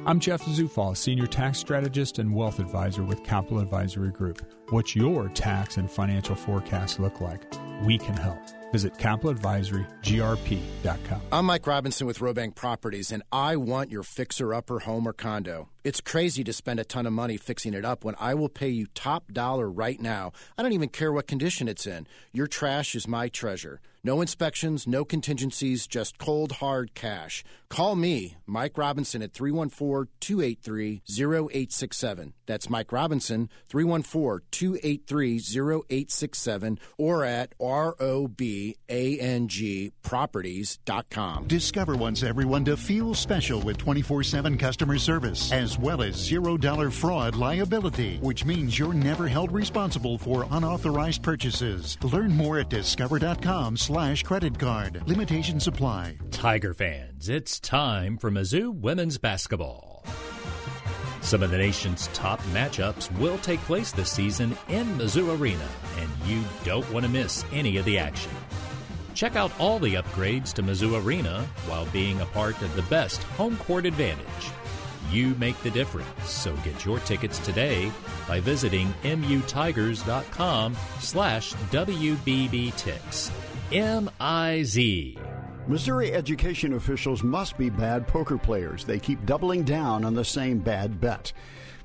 I'm 0.04 0.20
Jeff 0.20 0.42
Zufall, 0.42 0.94
Senior 0.94 1.26
Tax 1.26 1.58
Strategist 1.58 2.18
and 2.18 2.34
Wealth 2.34 2.58
Advisor 2.58 3.02
with 3.02 3.24
Capital 3.24 3.60
Advisory 3.60 4.10
Group. 4.10 4.42
What's 4.68 4.94
your 4.94 5.30
tax 5.30 5.78
and 5.78 5.90
financial 5.90 6.34
forecast 6.34 7.00
look 7.00 7.22
like? 7.22 7.44
We 7.82 7.96
can 7.96 8.16
help. 8.16 8.38
Visit 8.72 8.94
capitaladvisorygrp.com. 8.94 11.20
I'm 11.30 11.44
Mike 11.44 11.66
Robinson 11.66 12.06
with 12.06 12.20
Robank 12.20 12.54
Properties, 12.54 13.12
and 13.12 13.22
I 13.30 13.56
want 13.56 13.90
your 13.90 14.02
fixer 14.02 14.54
upper 14.54 14.78
home 14.80 15.06
or 15.06 15.12
condo. 15.12 15.68
It's 15.84 16.00
crazy 16.00 16.42
to 16.44 16.54
spend 16.54 16.80
a 16.80 16.84
ton 16.84 17.06
of 17.06 17.12
money 17.12 17.36
fixing 17.36 17.74
it 17.74 17.84
up 17.84 18.02
when 18.02 18.14
I 18.18 18.32
will 18.34 18.48
pay 18.48 18.70
you 18.70 18.86
top 18.94 19.30
dollar 19.30 19.70
right 19.70 20.00
now. 20.00 20.32
I 20.56 20.62
don't 20.62 20.72
even 20.72 20.88
care 20.88 21.12
what 21.12 21.26
condition 21.26 21.68
it's 21.68 21.86
in. 21.86 22.06
Your 22.32 22.46
trash 22.46 22.94
is 22.94 23.06
my 23.06 23.28
treasure. 23.28 23.80
No 24.02 24.20
inspections, 24.20 24.86
no 24.86 25.04
contingencies, 25.04 25.86
just 25.86 26.18
cold, 26.18 26.52
hard 26.52 26.94
cash. 26.94 27.44
Call 27.68 27.94
me, 27.94 28.36
Mike 28.52 28.76
Robinson, 28.76 29.22
at 29.22 29.32
314 29.32 30.12
283 30.20 31.02
0867. 31.08 32.34
That's 32.46 32.68
Mike 32.68 32.92
Robinson, 32.92 33.48
314 33.68 34.46
283 34.50 35.36
0867, 35.38 36.78
or 36.98 37.24
at 37.24 37.58
ROBANG 37.58 38.74
Discover 41.46 41.96
wants 41.96 42.22
everyone 42.22 42.64
to 42.66 42.76
feel 42.76 43.14
special 43.14 43.60
with 43.60 43.78
24 43.78 44.22
7 44.22 44.58
customer 44.58 44.98
service, 44.98 45.50
as 45.50 45.78
well 45.78 46.02
as 46.02 46.16
$0 46.16 46.92
fraud 46.92 47.34
liability, 47.34 48.18
which 48.18 48.44
means 48.44 48.78
you're 48.78 48.92
never 48.92 49.26
held 49.26 49.50
responsible 49.50 50.18
for 50.18 50.46
unauthorized 50.50 51.22
purchases. 51.22 51.96
Learn 52.02 52.32
more 52.32 52.58
at 52.58 52.68
discover.com 52.68 53.78
slash 53.78 54.22
credit 54.22 54.58
card. 54.58 55.02
Limitations 55.08 55.66
apply. 55.66 56.18
Tiger 56.30 56.74
fans, 56.74 57.30
it's 57.30 57.58
time 57.60 58.18
for 58.18 58.30
Mizzou 58.42 58.74
women's 58.80 59.18
basketball. 59.18 60.02
Some 61.20 61.44
of 61.44 61.52
the 61.52 61.58
nation's 61.58 62.08
top 62.08 62.40
matchups 62.52 63.16
will 63.20 63.38
take 63.38 63.60
place 63.60 63.92
this 63.92 64.10
season 64.10 64.58
in 64.68 64.84
Mizzou 64.98 65.38
Arena, 65.38 65.68
and 65.98 66.10
you 66.26 66.42
don't 66.64 66.90
want 66.90 67.06
to 67.06 67.12
miss 67.12 67.44
any 67.52 67.76
of 67.76 67.84
the 67.84 67.98
action. 67.98 68.32
Check 69.14 69.36
out 69.36 69.52
all 69.60 69.78
the 69.78 69.94
upgrades 69.94 70.52
to 70.54 70.62
Mizzou 70.64 71.00
Arena 71.04 71.46
while 71.68 71.86
being 71.92 72.20
a 72.20 72.26
part 72.26 72.60
of 72.62 72.74
the 72.74 72.82
best 72.82 73.22
home 73.38 73.56
court 73.58 73.86
advantage. 73.86 74.50
You 75.12 75.36
make 75.36 75.62
the 75.62 75.70
difference, 75.70 76.28
so 76.28 76.56
get 76.64 76.84
your 76.84 76.98
tickets 76.98 77.38
today 77.38 77.92
by 78.26 78.40
visiting 78.40 78.92
mutigers.com 79.04 80.76
slash 80.98 81.54
WBBTix. 81.54 83.30
M-I-Z. 83.70 85.31
Missouri 85.68 86.12
education 86.12 86.72
officials 86.72 87.22
must 87.22 87.56
be 87.56 87.70
bad 87.70 88.08
poker 88.08 88.36
players. 88.36 88.84
They 88.84 88.98
keep 88.98 89.24
doubling 89.24 89.62
down 89.62 90.04
on 90.04 90.12
the 90.14 90.24
same 90.24 90.58
bad 90.58 91.00
bet. 91.00 91.32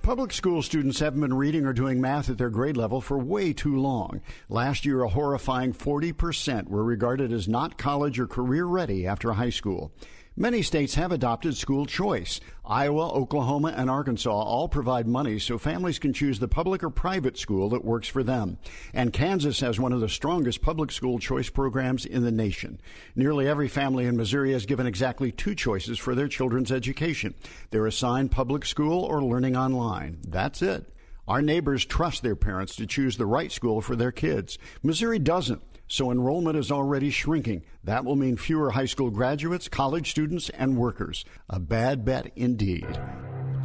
Public 0.02 0.34
school 0.34 0.64
students 0.64 1.00
haven't 1.00 1.22
been 1.22 1.34
reading 1.34 1.66
or 1.66 1.74
doing 1.74 2.02
math 2.02 2.30
at 2.30 2.40
their 2.40 2.50
grade 2.50 2.76
level 2.76 3.02
for 3.02 3.20
way 3.20 3.54
too 3.54 3.76
long. 3.76 4.22
Last 4.50 4.86
year, 4.86 5.04
a 5.04 5.10
horrifying 5.10 5.74
40% 5.74 6.70
were 6.70 6.84
regarded 6.84 7.32
as 7.32 7.48
not 7.48 7.78
college 7.78 8.20
or 8.20 8.26
career 8.26 8.66
ready 8.66 9.06
after 9.06 9.34
high 9.34 9.52
school. 9.52 9.92
Many 10.40 10.62
states 10.62 10.94
have 10.94 11.12
adopted 11.12 11.58
school 11.58 11.88
choice. 11.88 12.40
Iowa, 12.64 13.10
Oklahoma, 13.12 13.74
and 13.76 13.90
Arkansas 13.90 14.30
all 14.30 14.70
provide 14.70 15.08
money 15.08 15.40
so 15.40 15.58
families 15.58 15.98
can 15.98 16.14
choose 16.14 16.38
the 16.38 16.48
public 16.48 16.84
or 16.84 16.92
private 16.92 17.40
school 17.40 17.70
that 17.70 17.84
works 17.84 18.08
for 18.08 18.22
them. 18.22 18.60
And 18.94 19.12
Kansas 19.12 19.62
has 19.62 19.80
one 19.80 19.94
of 19.94 20.00
the 20.00 20.08
strongest 20.08 20.62
public 20.62 20.92
school 20.92 21.18
choice 21.18 21.50
programs 21.50 22.06
in 22.06 22.24
the 22.24 22.32
nation. 22.32 22.80
Nearly 23.16 23.48
every 23.48 23.68
family 23.68 24.06
in 24.06 24.16
Missouri 24.16 24.54
has 24.54 24.68
given 24.68 24.86
exactly 24.86 25.32
two 25.32 25.56
choices 25.56 25.98
for 25.98 26.14
their 26.14 26.28
children's 26.28 26.72
education. 26.72 27.34
They're 27.72 27.88
assigned 27.88 28.30
public 28.30 28.64
school 28.64 29.04
or 29.06 29.24
learning 29.24 29.58
online. 29.58 30.20
That's 30.28 30.62
it. 30.62 30.86
Our 31.28 31.42
neighbors 31.42 31.84
trust 31.84 32.22
their 32.22 32.36
parents 32.36 32.76
to 32.76 32.86
choose 32.86 33.18
the 33.18 33.26
right 33.26 33.52
school 33.52 33.82
for 33.82 33.96
their 33.96 34.12
kids. 34.12 34.60
Missouri 34.84 35.18
doesn't. 35.18 35.64
So 35.88 36.12
enrollment 36.12 36.58
is 36.58 36.72
already 36.72 37.10
shrinking. 37.10 37.64
That 37.84 38.04
will 38.04 38.16
mean 38.16 38.38
fewer 38.38 38.72
high 38.72 38.86
school 38.86 39.10
graduates, 39.10 39.70
college 39.70 40.12
students, 40.12 40.50
and 40.50 40.78
workers. 40.78 41.24
A 41.50 41.60
bad 41.60 42.04
bet 42.04 42.32
indeed. 42.36 42.88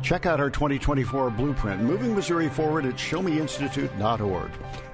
Check 0.03 0.27
out 0.27 0.41
our 0.41 0.51
2024 0.51 1.31
blueprint, 1.31 1.83
Moving 1.83 2.15
Missouri 2.15 2.49
Forward 2.49 2.87
at 2.87 2.95
ShowMeInstitute.org. 2.95 4.51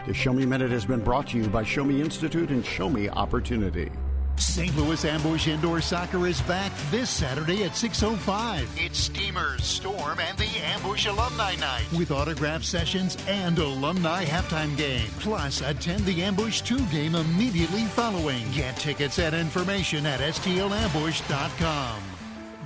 The 0.06 0.14
Show 0.14 0.32
Me 0.32 0.44
Minute 0.44 0.70
has 0.70 0.84
been 0.84 1.00
brought 1.00 1.28
to 1.28 1.38
you 1.38 1.48
by 1.48 1.62
Show 1.62 1.84
Me 1.84 2.00
Institute 2.00 2.50
and 2.50 2.64
Show 2.64 2.90
Me 2.90 3.08
Opportunity. 3.08 3.90
St. 4.38 4.74
Louis 4.76 5.04
Ambush 5.04 5.48
Indoor 5.48 5.80
Soccer 5.80 6.26
is 6.26 6.40
back 6.42 6.72
this 6.90 7.10
Saturday 7.10 7.64
at 7.64 7.72
6.05. 7.72 8.66
It's 8.76 8.98
Steamers, 8.98 9.64
Storm, 9.64 10.20
and 10.20 10.38
the 10.38 10.48
Ambush 10.64 11.06
Alumni 11.06 11.56
Night 11.56 11.86
with 11.96 12.10
autograph 12.10 12.62
sessions 12.62 13.16
and 13.26 13.58
alumni 13.58 14.24
halftime 14.24 14.76
game. 14.76 15.08
Plus, 15.18 15.60
attend 15.62 16.04
the 16.04 16.22
Ambush 16.22 16.60
2 16.62 16.78
game 16.86 17.14
immediately 17.14 17.84
following. 17.84 18.44
Get 18.52 18.76
tickets 18.76 19.18
and 19.18 19.34
information 19.34 20.06
at 20.06 20.20
stlambush.com. 20.20 22.00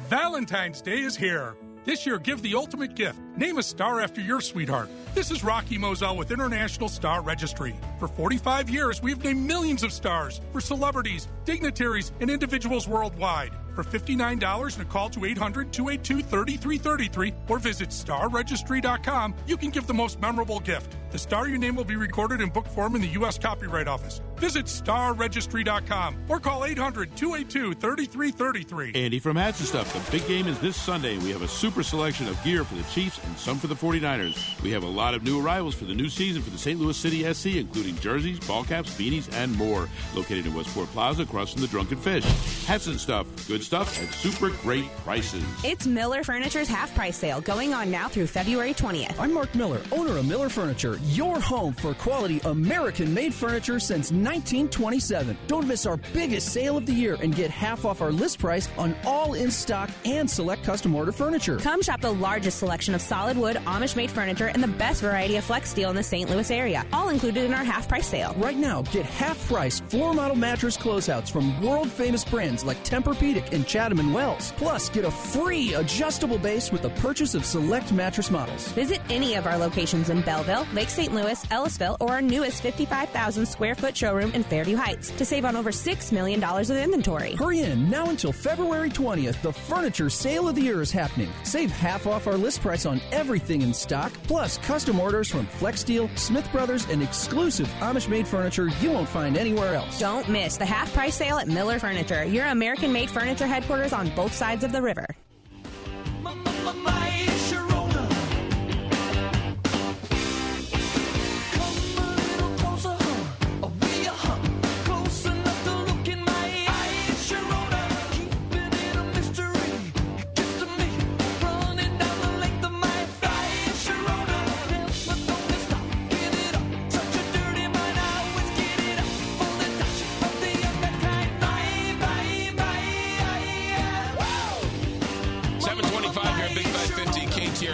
Valentine's 0.09 0.82
Day 0.82 1.01
is 1.01 1.16
here. 1.16 1.57
This 1.85 2.07
year, 2.07 2.19
give 2.21 2.43
the 2.43 2.55
ultimate 2.55 2.95
gift. 2.95 3.19
Name 3.37 3.59
a 3.59 3.63
star 3.63 4.01
after 4.01 4.21
your 4.21 4.41
sweetheart. 4.41 4.89
This 5.17 5.33
is 5.33 5.43
Rocky 5.43 5.77
Moselle 5.79 6.17
with 6.17 6.31
International 6.31 6.89
Star 6.89 7.23
Registry. 7.23 7.75
For 7.99 8.07
45 8.07 8.71
years, 8.71 9.03
we've 9.03 9.23
named 9.25 9.45
millions 9.45 9.83
of 9.83 9.93
stars 9.93 10.41
for 10.53 10.61
celebrities, 10.61 11.27
dignitaries, 11.45 12.13
and 12.21 12.31
individuals 12.31 12.87
worldwide. 12.87 13.51
For 13.74 13.82
$59 13.82 14.74
and 14.74 14.82
a 14.82 14.85
call 14.85 15.09
to 15.11 15.24
800 15.24 15.73
282 15.73 16.23
3333 16.23 17.35
or 17.49 17.59
visit 17.59 17.89
starregistry.com, 17.89 19.35
you 19.47 19.57
can 19.57 19.70
give 19.70 19.86
the 19.86 19.94
most 19.94 20.20
memorable 20.20 20.61
gift. 20.61 20.97
The 21.11 21.19
star 21.19 21.47
your 21.47 21.59
name 21.59 21.77
will 21.77 21.85
be 21.85 21.97
recorded 21.97 22.40
in 22.40 22.49
book 22.49 22.66
form 22.66 22.97
in 22.97 23.03
the 23.03 23.09
U.S. 23.09 23.39
Copyright 23.39 23.86
Office. 23.86 24.23
Visit 24.36 24.65
starregistry.com 24.65 26.24
or 26.28 26.40
call 26.40 26.65
800 26.65 27.15
282 27.15 27.74
3333. 27.74 28.93
Andy 28.94 29.19
from 29.19 29.36
Hats 29.36 29.61
and 29.61 29.69
Stuff. 29.69 29.93
The 30.11 30.19
big 30.19 30.27
game 30.27 30.49
is 30.49 30.59
this 30.61 30.74
Sunday. 30.74 31.19
We 31.19 31.31
have 31.31 31.43
a 31.43 31.49
super 31.49 31.82
selection 31.82 32.28
of 32.28 32.43
gear 32.43 32.65
for 32.65 32.74
the 32.74 32.82
Chiefs 32.85 33.20
and 33.24 33.36
some 33.39 33.59
for 33.59 33.66
the 33.66 33.74
49ers. 33.74 34.61
We 34.62 34.70
have 34.73 34.85
a 34.85 34.89
lot 34.89 35.12
of 35.15 35.23
new 35.23 35.44
arrivals 35.44 35.74
for 35.74 35.85
the 35.85 35.94
new 35.94 36.09
season 36.09 36.43
for 36.43 36.51
the 36.51 36.59
St. 36.59 36.81
Louis 36.81 36.97
City 36.97 37.31
SC, 37.32 37.57
including 37.57 37.97
jerseys, 37.97 38.40
ball 38.40 38.65
caps, 38.65 38.99
beanies, 38.99 39.31
and 39.35 39.55
more. 39.57 39.89
Located 40.15 40.47
in 40.47 40.55
Westport 40.55 40.89
Plaza 40.89 41.23
across 41.23 41.53
from 41.53 41.61
the 41.61 41.69
Drunken 41.69 41.99
Fish. 41.99 42.24
Hats 42.65 42.86
and 42.86 42.99
Stuff. 42.99 43.27
Good 43.47 43.62
stuff 43.63 44.03
at 44.03 44.13
super 44.13 44.51
great 44.63 44.89
prices. 44.99 45.45
It's 45.65 45.87
Miller 45.87 46.23
Furniture's 46.23 46.69
half 46.69 46.95
price 46.95 47.17
sale 47.17 47.41
going 47.41 47.73
on 47.73 47.91
now 47.91 48.09
through 48.09 48.27
February 48.27 48.75
20th. 48.75 49.19
I'm 49.19 49.33
Mark 49.33 49.55
Miller, 49.55 49.81
owner 49.93 50.17
of 50.19 50.27
Miller 50.27 50.49
Furniture, 50.49 50.99
your 51.07 51.41
home 51.41 51.73
for 51.75 51.95
quality 51.95 52.41
American 52.45 53.15
made 53.15 53.33
furniture 53.33 53.79
since 53.79 54.11
1927. 54.11 55.37
Don't 55.47 55.67
miss 55.67 55.87
our 55.87 55.97
biggest 56.13 56.49
sale 56.53 56.77
of 56.77 56.87
the 56.87 56.93
year 56.93 57.17
and 57.21 57.35
get 57.35 57.51
half 57.51 57.85
off 57.85 58.03
our 58.03 58.11
list 58.11 58.39
price 58.39 58.69
on 58.77 58.95
all 59.05 59.35
in 59.35 59.51
stock 59.51 59.91
and 60.05 60.29
select 60.29 60.65
custom 60.65 60.95
order 60.95 61.13
furniture. 61.13 61.59
Come 61.59 61.83
shop 61.83 62.01
the 62.01 62.13
largest 62.13 62.59
selection 62.59 62.95
of 62.95 63.01
solid 63.01 63.37
wood 63.37 63.57
Amish 63.57 63.97
made 63.97 64.11
furniture 64.11 64.49
and 64.49 64.63
the 64.63 64.69
best 64.69 65.03
variety 65.03 65.37
of 65.37 65.47
Flexsteel 65.47 65.91
in 65.91 65.97
the 65.97 66.03
St. 66.03 66.29
Louis 66.29 66.51
area, 66.51 66.85
all 66.93 67.11
included 67.11 67.45
in 67.45 67.55
our 67.55 67.65
half 67.65 67.89
price 67.89 68.07
sale. 68.07 68.35
Right 68.39 68.57
now, 68.57 68.83
get 68.83 69.07
half 69.07 69.47
price 69.47 69.81
floor 69.81 70.15
model 70.15 70.37
mattress 70.37 70.77
closeouts 70.77 71.31
from 71.31 71.61
world 71.63 71.91
famous 71.91 72.25
brands 72.25 72.65
like 72.65 72.83
Tempur-Pedic 72.85 73.52
and 73.53 73.65
Chattam 73.65 74.01
and 74.01 74.15
Wells. 74.15 74.53
Plus, 74.57 74.89
get 74.89 75.05
a 75.05 75.11
free 75.11 75.74
adjustable 75.74 76.39
base 76.39 76.73
with 76.73 76.83
the 76.83 76.91
purchase 76.91 77.35
of 77.35 77.45
select 77.45 77.93
mattress 77.93 78.31
models. 78.31 78.69
Visit 78.73 79.01
any 79.11 79.35
of 79.35 79.47
our 79.47 79.59
locations 79.59 80.11
in 80.11 80.23
Belleville, 80.23 80.66
Lake 80.73 80.91
St. 80.91 81.12
Louis, 81.15 81.45
Ellisville, 81.51 81.97
or 82.01 82.11
our 82.12 82.23
newest 82.23 82.62
55,000 82.62 83.47
square 83.47 83.74
foot 83.74 83.97
showroom 83.97 84.31
in 84.33 84.43
Fairview 84.43 84.77
Heights 84.77 85.11
to 85.11 85.24
save 85.24 85.45
on 85.45 85.57
over 85.57 85.70
$6 85.70 86.12
million 86.12 86.43
of 86.43 86.70
inventory. 86.70 87.35
Hurry 87.35 87.61
in 87.61 87.89
now 87.91 88.09
until 88.09 88.33
February 88.33 88.91
20th. 88.91 89.41
The 89.43 89.53
furniture 89.53 90.11
sale 90.11 90.49
of 90.49 90.55
the 90.55 90.62
year 90.62 90.81
is 90.81 90.93
happening. 90.93 91.31
Save 91.43 91.70
half 91.70 92.07
off 92.07 92.27
our 92.27 92.37
list 92.37 92.61
price 92.61 92.87
on 92.87 93.01
everything 93.12 93.62
in 93.62 93.74
stock, 93.74 94.12
plus 94.24 94.59
custom 94.59 95.01
orders 95.01 95.31
from 95.31 95.47
Flexsteel, 95.47 96.16
Smith 96.19 96.51
Brothers, 96.53 96.87
and 96.89 97.03
exclusive 97.03 97.69
Amish 97.81 98.09
made 98.09 98.27
furniture 98.27 98.69
you 98.81 98.91
won't 98.91 99.09
find 99.09 99.37
anywhere 99.37 99.74
else. 99.74 99.99
Don't 99.99 100.29
miss 100.29 100.57
the 100.57 100.66
half 100.66 100.93
price 100.93 101.15
sale 101.15 101.39
at 101.39 101.49
Miller 101.49 101.79
Furniture, 101.79 102.24
your 102.24 102.47
American 102.47 102.93
made 102.93 103.11
furniture 103.11 103.41
headquarters 103.47 103.93
on 103.93 104.09
both 104.14 104.32
sides 104.32 104.64
of 104.64 104.73
the 104.73 104.82
river. 104.82 105.06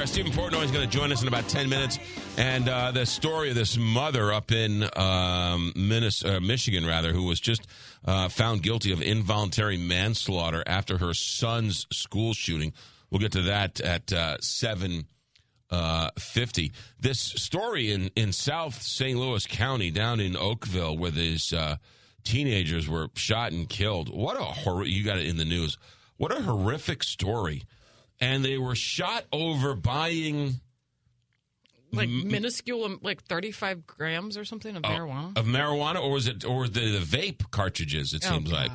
Stephen 0.06 0.30
Portnoy 0.32 0.64
is 0.64 0.70
going 0.70 0.88
to 0.88 0.98
join 0.98 1.10
us 1.12 1.22
in 1.22 1.28
about 1.28 1.48
10 1.48 1.68
minutes. 1.68 1.98
And 2.36 2.68
uh, 2.68 2.92
the 2.92 3.04
story 3.04 3.48
of 3.48 3.56
this 3.56 3.76
mother 3.76 4.32
up 4.32 4.52
in 4.52 4.84
um, 4.96 5.72
uh, 5.76 6.40
Michigan, 6.40 6.86
rather, 6.86 7.12
who 7.12 7.24
was 7.24 7.40
just 7.40 7.66
uh, 8.04 8.28
found 8.28 8.62
guilty 8.62 8.92
of 8.92 9.02
involuntary 9.02 9.76
manslaughter 9.76 10.62
after 10.66 10.98
her 10.98 11.14
son's 11.14 11.86
school 11.92 12.32
shooting. 12.32 12.72
We'll 13.10 13.20
get 13.20 13.32
to 13.32 13.42
that 13.42 13.80
at 13.80 14.12
uh, 14.12 14.38
7 14.40 15.06
uh, 15.70 16.10
50. 16.18 16.72
This 17.00 17.18
story 17.18 17.90
in, 17.90 18.10
in 18.14 18.32
South 18.32 18.80
St. 18.80 19.18
Louis 19.18 19.46
County, 19.46 19.90
down 19.90 20.20
in 20.20 20.36
Oakville, 20.36 20.96
where 20.96 21.10
these 21.10 21.52
uh, 21.52 21.76
teenagers 22.24 22.88
were 22.88 23.08
shot 23.14 23.52
and 23.52 23.68
killed. 23.68 24.14
What 24.14 24.38
a 24.38 24.44
horror! 24.44 24.84
You 24.84 25.04
got 25.04 25.18
it 25.18 25.26
in 25.26 25.38
the 25.38 25.44
news. 25.44 25.76
What 26.16 26.30
a 26.30 26.42
horrific 26.42 27.02
story 27.02 27.64
and 28.20 28.44
they 28.44 28.58
were 28.58 28.74
shot 28.74 29.24
over 29.32 29.74
buying 29.74 30.60
like 31.92 32.08
minuscule, 32.08 32.84
um, 32.84 33.00
like 33.02 33.22
thirty-five 33.22 33.86
grams 33.86 34.36
or 34.36 34.44
something 34.44 34.76
of 34.76 34.82
oh, 34.84 34.88
marijuana. 34.88 35.36
Of 35.36 35.46
marijuana, 35.46 36.02
or 36.02 36.10
was 36.10 36.28
it, 36.28 36.44
or 36.44 36.68
the, 36.68 36.98
the 36.98 36.98
vape 36.98 37.50
cartridges? 37.50 38.12
It 38.14 38.24
oh, 38.26 38.34
seems 38.34 38.52
like. 38.52 38.72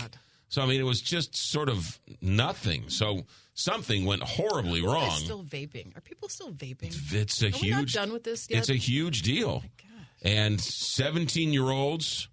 So 0.50 0.62
I 0.62 0.66
mean, 0.66 0.80
it 0.80 0.86
was 0.86 1.02
just 1.02 1.36
sort 1.36 1.70
of 1.70 2.00
nothing. 2.22 2.90
So 2.90 3.24
something 3.54 4.06
went 4.06 4.24
horribly 4.24 4.82
wrong. 4.84 5.12
Still 5.12 5.44
vaping? 5.44 5.96
Are 5.98 6.02
people 6.02 6.30
still 6.30 6.52
vaping? 6.52 6.96
It's 7.14 7.42
a 7.42 7.48
Are 7.48 7.50
huge. 7.50 7.94
done 7.94 8.14
with 8.14 8.24
this 8.24 8.48
yet? 8.50 8.60
It's 8.60 8.70
a 8.70 8.76
huge 8.76 9.22
deal. 9.22 9.64
Oh 9.64 9.84
and 10.24 10.60
seventeen-year-olds, 10.60 12.30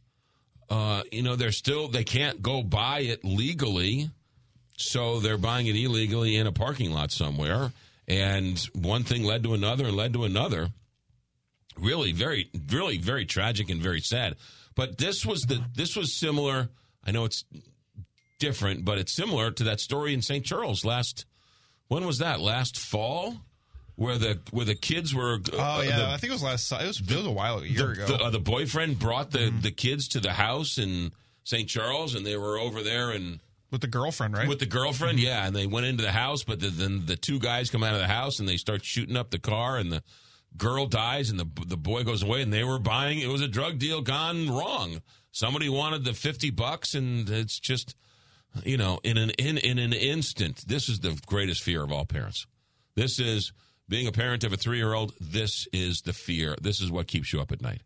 uh, 0.70 1.02
you 1.10 1.22
know, 1.22 1.36
they're 1.36 1.52
still 1.52 1.88
they 1.88 2.04
can't 2.04 2.40
go 2.40 2.62
buy 2.62 3.00
it 3.00 3.24
legally. 3.24 4.10
So 4.81 5.20
they're 5.20 5.39
buying 5.39 5.66
it 5.66 5.77
illegally 5.77 6.36
in 6.36 6.47
a 6.47 6.52
parking 6.52 6.90
lot 6.90 7.12
somewhere. 7.12 7.73
And 8.09 8.59
one 8.74 9.05
thing 9.05 9.24
led 9.24 9.43
to 9.44 9.55
another 9.55 9.86
and 9.86 9.97
led 9.97 10.15
to 10.15 10.24
another. 10.24 10.70
Really, 11.78 12.12
very, 12.12 12.51
really, 12.70 12.98
very 12.98 13.27
tragic 13.27 13.70
and 13.70 13.81
very 13.81 14.01
sad. 14.01 14.36
But 14.74 14.98
this 14.98 15.24
was 15.24 15.43
the 15.43 15.62
this 15.74 15.97
was 15.97 16.12
similar. 16.15 16.70
I 17.05 17.12
know 17.12 17.24
it's 17.24 17.44
different, 18.39 18.85
but 18.85 18.98
it's 18.98 19.12
similar 19.12 19.51
to 19.52 19.65
that 19.65 19.81
story 19.81 20.15
in 20.15 20.23
St. 20.23 20.44
Charles 20.44 20.85
last. 20.85 21.27
When 21.89 22.07
was 22.07 22.19
that? 22.19 22.40
Last 22.40 22.78
fall, 22.78 23.36
where 23.97 24.19
the 24.19 24.40
where 24.51 24.65
the 24.65 24.74
kids 24.74 25.15
were. 25.15 25.35
Uh, 25.52 25.78
oh 25.78 25.82
yeah, 25.82 25.98
the, 25.98 26.07
I 26.09 26.16
think 26.16 26.31
it 26.31 26.35
was 26.35 26.43
last. 26.43 26.73
It 26.73 26.86
was, 26.86 27.01
it 27.01 27.16
was 27.16 27.27
a 27.27 27.31
while 27.31 27.59
a 27.59 27.66
year 27.66 27.86
the, 27.86 27.93
ago. 27.93 28.07
The, 28.07 28.24
uh, 28.24 28.31
the 28.31 28.40
boyfriend 28.40 28.98
brought 28.98 29.31
the 29.31 29.39
mm-hmm. 29.39 29.61
the 29.61 29.70
kids 29.70 30.09
to 30.09 30.20
the 30.20 30.32
house 30.32 30.78
in 30.78 31.12
St. 31.44 31.69
Charles, 31.69 32.15
and 32.15 32.27
they 32.27 32.36
were 32.36 32.59
over 32.59 32.82
there 32.82 33.11
and 33.11 33.40
with 33.70 33.80
the 33.80 33.86
girlfriend, 33.86 34.36
right? 34.36 34.48
With 34.48 34.59
the 34.59 34.66
girlfriend, 34.66 35.18
mm-hmm. 35.18 35.26
yeah. 35.26 35.47
And 35.47 35.55
they 35.55 35.66
went 35.66 35.86
into 35.86 36.02
the 36.02 36.12
house, 36.12 36.44
but 36.44 36.60
the, 36.60 36.68
then 36.68 37.06
the 37.06 37.16
two 37.16 37.38
guys 37.38 37.70
come 37.70 37.82
out 37.82 37.94
of 37.94 38.01
the 38.01 38.09
house 38.09 38.38
and 38.38 38.48
they 38.48 38.56
start 38.56 38.84
shooting 38.84 39.16
up 39.16 39.30
the 39.30 39.38
car, 39.38 39.76
and 39.76 39.92
the 39.92 40.02
girl 40.56 40.86
dies, 40.86 41.30
and 41.30 41.38
the 41.38 41.47
the 41.66 41.76
boy 41.76 42.05
goes 42.05 42.22
away. 42.22 42.42
And 42.42 42.52
they 42.52 42.64
were 42.64 42.78
buying. 42.78 43.20
It 43.20 43.28
was 43.28 43.42
a 43.42 43.48
drug 43.48 43.78
deal 43.78 44.02
gone 44.02 44.48
wrong. 44.51 45.02
Somebody 45.32 45.68
wanted 45.68 46.05
the 46.05 46.14
fifty 46.14 46.51
bucks, 46.51 46.94
and 46.94 47.28
it's 47.28 47.60
just, 47.60 47.94
you 48.64 48.76
know, 48.76 49.01
in 49.05 49.16
an 49.16 49.30
in 49.30 49.59
in 49.59 49.78
an 49.78 49.92
instant. 49.92 50.66
This 50.66 50.88
is 50.88 51.01
the 51.01 51.20
greatest 51.26 51.62
fear 51.62 51.82
of 51.82 51.92
all 51.92 52.05
parents. 52.05 52.47
This 52.97 53.20
is 53.20 53.52
being 53.88 54.06
a 54.06 54.12
parent 54.12 54.44
of 54.44 54.52
a 54.52 54.56
three 54.56 54.78
year 54.78 54.94
old. 54.94 55.14
This 55.20 55.66
is 55.72 56.02
the 56.02 56.12
fear. 56.12 56.56
This 56.60 56.80
is 56.80 56.90
what 56.90 57.06
keeps 57.06 57.32
you 57.32 57.40
up 57.40 57.52
at 57.52 57.60
night. 57.60 57.82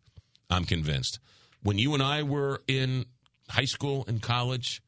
I'm 0.51 0.65
convinced. 0.65 1.19
When 1.63 1.79
you 1.79 1.95
and 1.95 2.03
I 2.03 2.23
were 2.23 2.63
in 2.69 3.07
high 3.49 3.65
school 3.65 4.05
and 4.07 4.21
college 4.21 4.83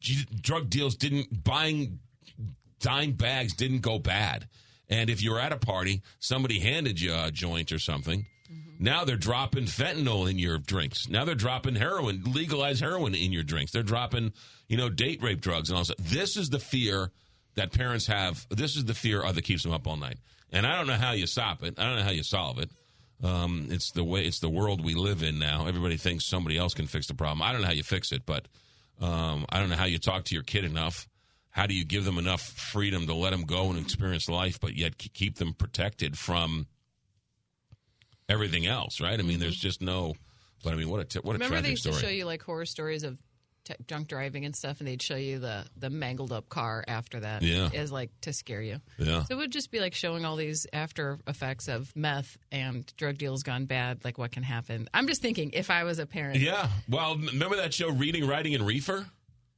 drug 0.00 0.70
deals 0.70 0.96
didn't 0.96 1.44
buying 1.44 1.98
dime 2.80 3.12
bags 3.12 3.54
didn't 3.54 3.80
go 3.80 3.98
bad. 3.98 4.48
And 4.88 5.10
if 5.10 5.22
you're 5.22 5.40
at 5.40 5.52
a 5.52 5.58
party, 5.58 6.02
somebody 6.18 6.60
handed 6.60 7.00
you 7.00 7.14
a 7.14 7.30
joint 7.30 7.72
or 7.72 7.78
something. 7.78 8.26
Mm-hmm. 8.50 8.84
Now 8.84 9.04
they're 9.04 9.16
dropping 9.16 9.64
fentanyl 9.64 10.30
in 10.30 10.38
your 10.38 10.58
drinks. 10.58 11.08
Now 11.08 11.24
they're 11.24 11.34
dropping 11.34 11.74
heroin, 11.74 12.22
legalized 12.24 12.80
heroin 12.80 13.14
in 13.14 13.32
your 13.32 13.42
drinks. 13.42 13.72
They're 13.72 13.82
dropping, 13.82 14.32
you 14.68 14.76
know, 14.76 14.88
date 14.88 15.22
rape 15.22 15.40
drugs 15.40 15.68
and 15.68 15.78
all 15.78 15.84
that. 15.84 15.98
This 15.98 16.36
is 16.36 16.48
the 16.48 16.58
fear 16.58 17.10
that 17.56 17.72
parents 17.72 18.06
have. 18.06 18.46
This 18.50 18.76
is 18.76 18.84
the 18.86 18.94
fear 18.94 19.30
that 19.30 19.42
keeps 19.42 19.62
them 19.62 19.72
up 19.72 19.86
all 19.86 19.96
night. 19.96 20.18
And 20.50 20.66
I 20.66 20.76
don't 20.76 20.86
know 20.86 20.94
how 20.94 21.12
you 21.12 21.26
stop 21.26 21.62
it. 21.62 21.78
I 21.78 21.84
don't 21.84 21.96
know 21.96 22.04
how 22.04 22.10
you 22.10 22.22
solve 22.22 22.58
it. 22.58 22.70
Um, 23.22 23.66
it's 23.70 23.90
the 23.90 24.04
way. 24.04 24.24
It's 24.24 24.38
the 24.38 24.48
world 24.48 24.82
we 24.82 24.94
live 24.94 25.22
in 25.22 25.38
now. 25.38 25.66
Everybody 25.66 25.96
thinks 25.96 26.24
somebody 26.24 26.56
else 26.56 26.72
can 26.72 26.86
fix 26.86 27.08
the 27.08 27.14
problem. 27.14 27.42
I 27.42 27.52
don't 27.52 27.60
know 27.60 27.66
how 27.66 27.72
you 27.74 27.82
fix 27.82 28.12
it, 28.12 28.24
but 28.24 28.46
um, 29.00 29.46
I 29.48 29.60
don't 29.60 29.68
know 29.70 29.76
how 29.76 29.84
you 29.84 29.98
talk 29.98 30.24
to 30.24 30.34
your 30.34 30.42
kid 30.44 30.64
enough. 30.64 31.08
How 31.50 31.66
do 31.66 31.74
you 31.74 31.84
give 31.84 32.04
them 32.04 32.18
enough 32.18 32.42
freedom 32.42 33.06
to 33.06 33.14
let 33.14 33.30
them 33.30 33.42
go 33.42 33.70
and 33.70 33.78
experience 33.78 34.28
life, 34.28 34.60
but 34.60 34.76
yet 34.76 34.96
keep 34.98 35.36
them 35.38 35.54
protected 35.54 36.16
from 36.18 36.66
everything 38.28 38.66
else? 38.66 39.00
Right? 39.00 39.18
I 39.18 39.22
mean, 39.22 39.40
there's 39.40 39.56
just 39.56 39.80
no. 39.82 40.14
But 40.62 40.72
I 40.72 40.76
mean, 40.76 40.88
what 40.88 41.00
a 41.00 41.04
t- 41.04 41.20
what 41.20 41.32
a 41.32 41.34
Remember 41.34 41.54
tragic 41.54 41.64
they 41.64 41.70
used 41.70 41.82
story. 41.82 41.96
to 41.96 42.00
show 42.00 42.08
you 42.08 42.24
like 42.24 42.42
horror 42.42 42.66
stories 42.66 43.02
of 43.04 43.20
t- 43.68 43.74
drunk 43.86 44.08
driving 44.08 44.44
and 44.44 44.54
stuff, 44.56 44.80
and 44.80 44.88
they'd 44.88 45.02
show 45.02 45.16
you 45.16 45.38
the 45.38 45.64
the 45.76 45.90
mangled 45.90 46.32
up 46.32 46.48
car 46.48 46.84
after 46.88 47.20
that. 47.20 47.42
Yeah. 47.42 47.68
as 47.74 47.92
like 47.92 48.10
to 48.22 48.32
scare 48.32 48.62
you. 48.62 48.80
Yeah. 48.98 49.24
So 49.24 49.34
it 49.34 49.38
would 49.38 49.52
just 49.52 49.70
be 49.70 49.80
like 49.80 49.94
showing 49.94 50.24
all 50.24 50.36
these 50.36 50.66
after 50.72 51.18
effects 51.26 51.68
of 51.68 51.94
meth 51.94 52.36
and 52.50 52.90
drug 52.96 53.18
deals 53.18 53.42
gone 53.42 53.66
bad. 53.66 54.04
Like 54.04 54.18
what 54.18 54.32
can 54.32 54.42
happen. 54.42 54.88
I'm 54.94 55.06
just 55.06 55.22
thinking 55.22 55.50
if 55.52 55.70
I 55.70 55.84
was 55.84 55.98
a 55.98 56.06
parent. 56.06 56.40
Yeah. 56.40 56.68
Well, 56.88 57.16
remember 57.16 57.56
that 57.56 57.74
show, 57.74 57.90
Reading, 57.90 58.26
Writing, 58.26 58.54
and 58.54 58.66
Reefer? 58.66 59.06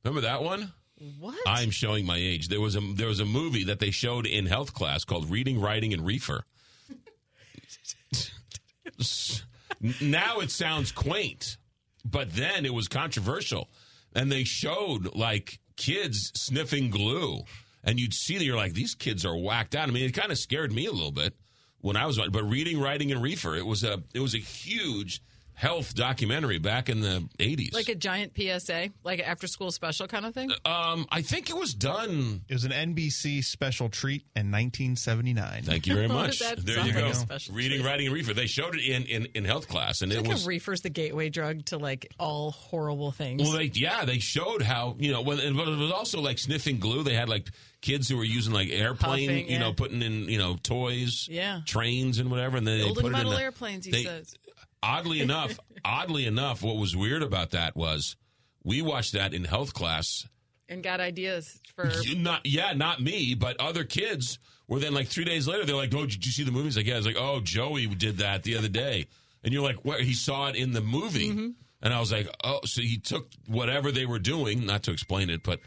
Remember 0.04 0.22
that 0.22 0.42
one? 0.42 0.72
What? 1.18 1.38
I'm 1.46 1.70
showing 1.70 2.04
my 2.04 2.16
age. 2.18 2.48
There 2.48 2.60
was 2.60 2.76
a 2.76 2.80
there 2.80 3.08
was 3.08 3.20
a 3.20 3.24
movie 3.24 3.64
that 3.64 3.78
they 3.78 3.90
showed 3.90 4.26
in 4.26 4.46
health 4.46 4.74
class 4.74 5.04
called 5.04 5.30
Reading, 5.30 5.60
Writing, 5.60 5.92
and 5.94 6.04
Reefer. 6.04 6.44
Now 10.00 10.40
it 10.40 10.50
sounds 10.50 10.92
quaint, 10.92 11.56
but 12.04 12.34
then 12.34 12.66
it 12.66 12.74
was 12.74 12.86
controversial, 12.86 13.70
and 14.14 14.30
they 14.30 14.44
showed 14.44 15.14
like 15.14 15.58
kids 15.76 16.32
sniffing 16.34 16.90
glue, 16.90 17.42
and 17.84 17.98
you'd 17.98 18.14
see 18.14 18.38
that 18.38 18.44
you're 18.44 18.56
like, 18.56 18.74
these 18.74 18.94
kids 18.94 19.24
are 19.24 19.36
whacked 19.36 19.74
out. 19.74 19.88
I 19.88 19.92
mean, 19.92 20.04
it 20.04 20.12
kind 20.12 20.32
of 20.32 20.38
scared 20.38 20.72
me 20.72 20.86
a 20.86 20.92
little 20.92 21.12
bit 21.12 21.34
when 21.80 21.96
I 21.96 22.06
was, 22.06 22.18
but 22.18 22.44
reading, 22.44 22.80
writing, 22.80 23.12
and 23.12 23.22
reefer, 23.22 23.56
it 23.56 23.66
was 23.66 23.84
a 23.84 24.02
it 24.14 24.20
was 24.20 24.34
a 24.34 24.38
huge 24.38 25.22
health 25.60 25.94
documentary 25.94 26.56
back 26.58 26.88
in 26.88 27.02
the 27.02 27.22
80s. 27.38 27.74
Like 27.74 27.90
a 27.90 27.94
giant 27.94 28.32
PSA, 28.34 28.88
like 29.04 29.18
an 29.18 29.26
after 29.26 29.46
school 29.46 29.70
special 29.70 30.06
kind 30.08 30.24
of 30.24 30.32
thing. 30.32 30.50
Um, 30.64 31.04
I 31.12 31.20
think 31.20 31.50
it 31.50 31.56
was 31.56 31.74
done. 31.74 32.40
It 32.48 32.54
was 32.54 32.64
an 32.64 32.72
NBC 32.72 33.44
special 33.44 33.90
treat 33.90 34.22
in 34.34 34.50
1979. 34.50 35.62
Thank 35.64 35.86
you 35.86 35.94
very 35.94 36.08
much. 36.20 36.38
There 36.38 36.86
you 36.86 36.94
go. 36.94 37.12
a 37.30 37.38
Reading, 37.52 37.80
treat. 37.80 37.84
writing, 37.86 38.06
and 38.06 38.14
reefer. 38.14 38.32
They 38.32 38.46
showed 38.46 38.74
it 38.74 38.80
in, 38.82 39.02
in, 39.04 39.26
in 39.34 39.44
health 39.44 39.68
class, 39.68 40.00
and 40.00 40.10
It's 40.10 40.20
it 40.20 40.22
like 40.22 40.32
was 40.32 40.46
reefer's 40.46 40.80
the 40.80 40.88
gateway 40.90 41.28
drug 41.28 41.66
to 41.66 41.76
like 41.76 42.10
all 42.18 42.52
horrible 42.52 43.12
things. 43.12 43.42
Well, 43.42 43.52
they 43.52 43.64
yeah, 43.74 44.06
they 44.06 44.18
showed 44.18 44.62
how 44.62 44.96
you 44.98 45.12
know, 45.12 45.20
when, 45.20 45.36
but 45.56 45.68
it 45.68 45.76
was 45.78 45.92
also 45.92 46.22
like 46.22 46.38
sniffing 46.38 46.78
glue. 46.78 47.02
They 47.02 47.14
had 47.14 47.28
like 47.28 47.48
kids 47.82 48.08
who 48.08 48.16
were 48.16 48.24
using 48.24 48.52
like 48.52 48.68
airplane, 48.70 49.28
Huffing, 49.28 49.50
you 49.50 49.58
know, 49.58 49.68
yeah. 49.68 49.74
putting 49.76 50.02
in 50.02 50.28
you 50.28 50.38
know 50.38 50.56
toys, 50.62 51.26
Yeah. 51.30 51.60
trains 51.66 52.18
and 52.18 52.30
whatever, 52.30 52.56
and 52.56 52.66
then 52.66 52.78
they 52.78 52.84
Building 52.84 53.02
put 53.12 53.14
it 53.14 53.20
in 53.24 53.30
the, 53.30 53.36
airplanes, 53.40 53.84
he 53.86 53.92
they- 53.92 54.04
says. 54.04 54.34
Oddly 54.82 55.20
enough, 55.20 55.58
oddly 55.84 56.26
enough, 56.26 56.62
what 56.62 56.76
was 56.76 56.96
weird 56.96 57.22
about 57.22 57.50
that 57.50 57.76
was 57.76 58.16
we 58.64 58.82
watched 58.82 59.12
that 59.12 59.34
in 59.34 59.44
health 59.44 59.72
class. 59.74 60.26
and 60.68 60.82
got 60.82 61.00
ideas 61.00 61.60
for 61.74 61.90
You- 62.02 62.16
Not 62.16 62.46
yeah, 62.46 62.72
not 62.72 63.00
me, 63.02 63.34
but 63.34 63.60
other 63.60 63.84
kids 63.84 64.38
were 64.68 64.78
then 64.78 64.94
like 64.94 65.08
three 65.08 65.24
days 65.24 65.46
later. 65.48 65.64
They're 65.64 65.74
like, 65.76 65.94
"Oh, 65.94 66.06
did 66.06 66.24
you 66.24 66.32
see 66.32 66.44
the 66.44 66.52
movies?" 66.52 66.76
Like, 66.76 66.86
"Yeah." 66.86 66.96
It's 66.96 67.06
like, 67.06 67.16
"Oh, 67.18 67.40
Joey 67.40 67.86
did 67.86 68.18
that 68.18 68.42
the 68.44 68.56
other 68.56 68.68
day," 68.68 69.06
and 69.44 69.52
you're 69.52 69.62
like, 69.64 69.84
"What?" 69.84 70.00
He 70.02 70.14
saw 70.14 70.46
it 70.48 70.56
in 70.56 70.72
the 70.72 70.80
movie, 70.80 71.30
mm-hmm. 71.30 71.48
and 71.82 71.92
I 71.94 71.98
was 72.00 72.12
like, 72.12 72.28
"Oh, 72.44 72.60
so 72.64 72.80
he 72.82 72.98
took 72.98 73.28
whatever 73.48 73.90
they 73.92 74.06
were 74.06 74.18
doing, 74.20 74.64
not 74.64 74.82
to 74.84 74.92
explain 74.92 75.28
it, 75.30 75.42
but." 75.42 75.60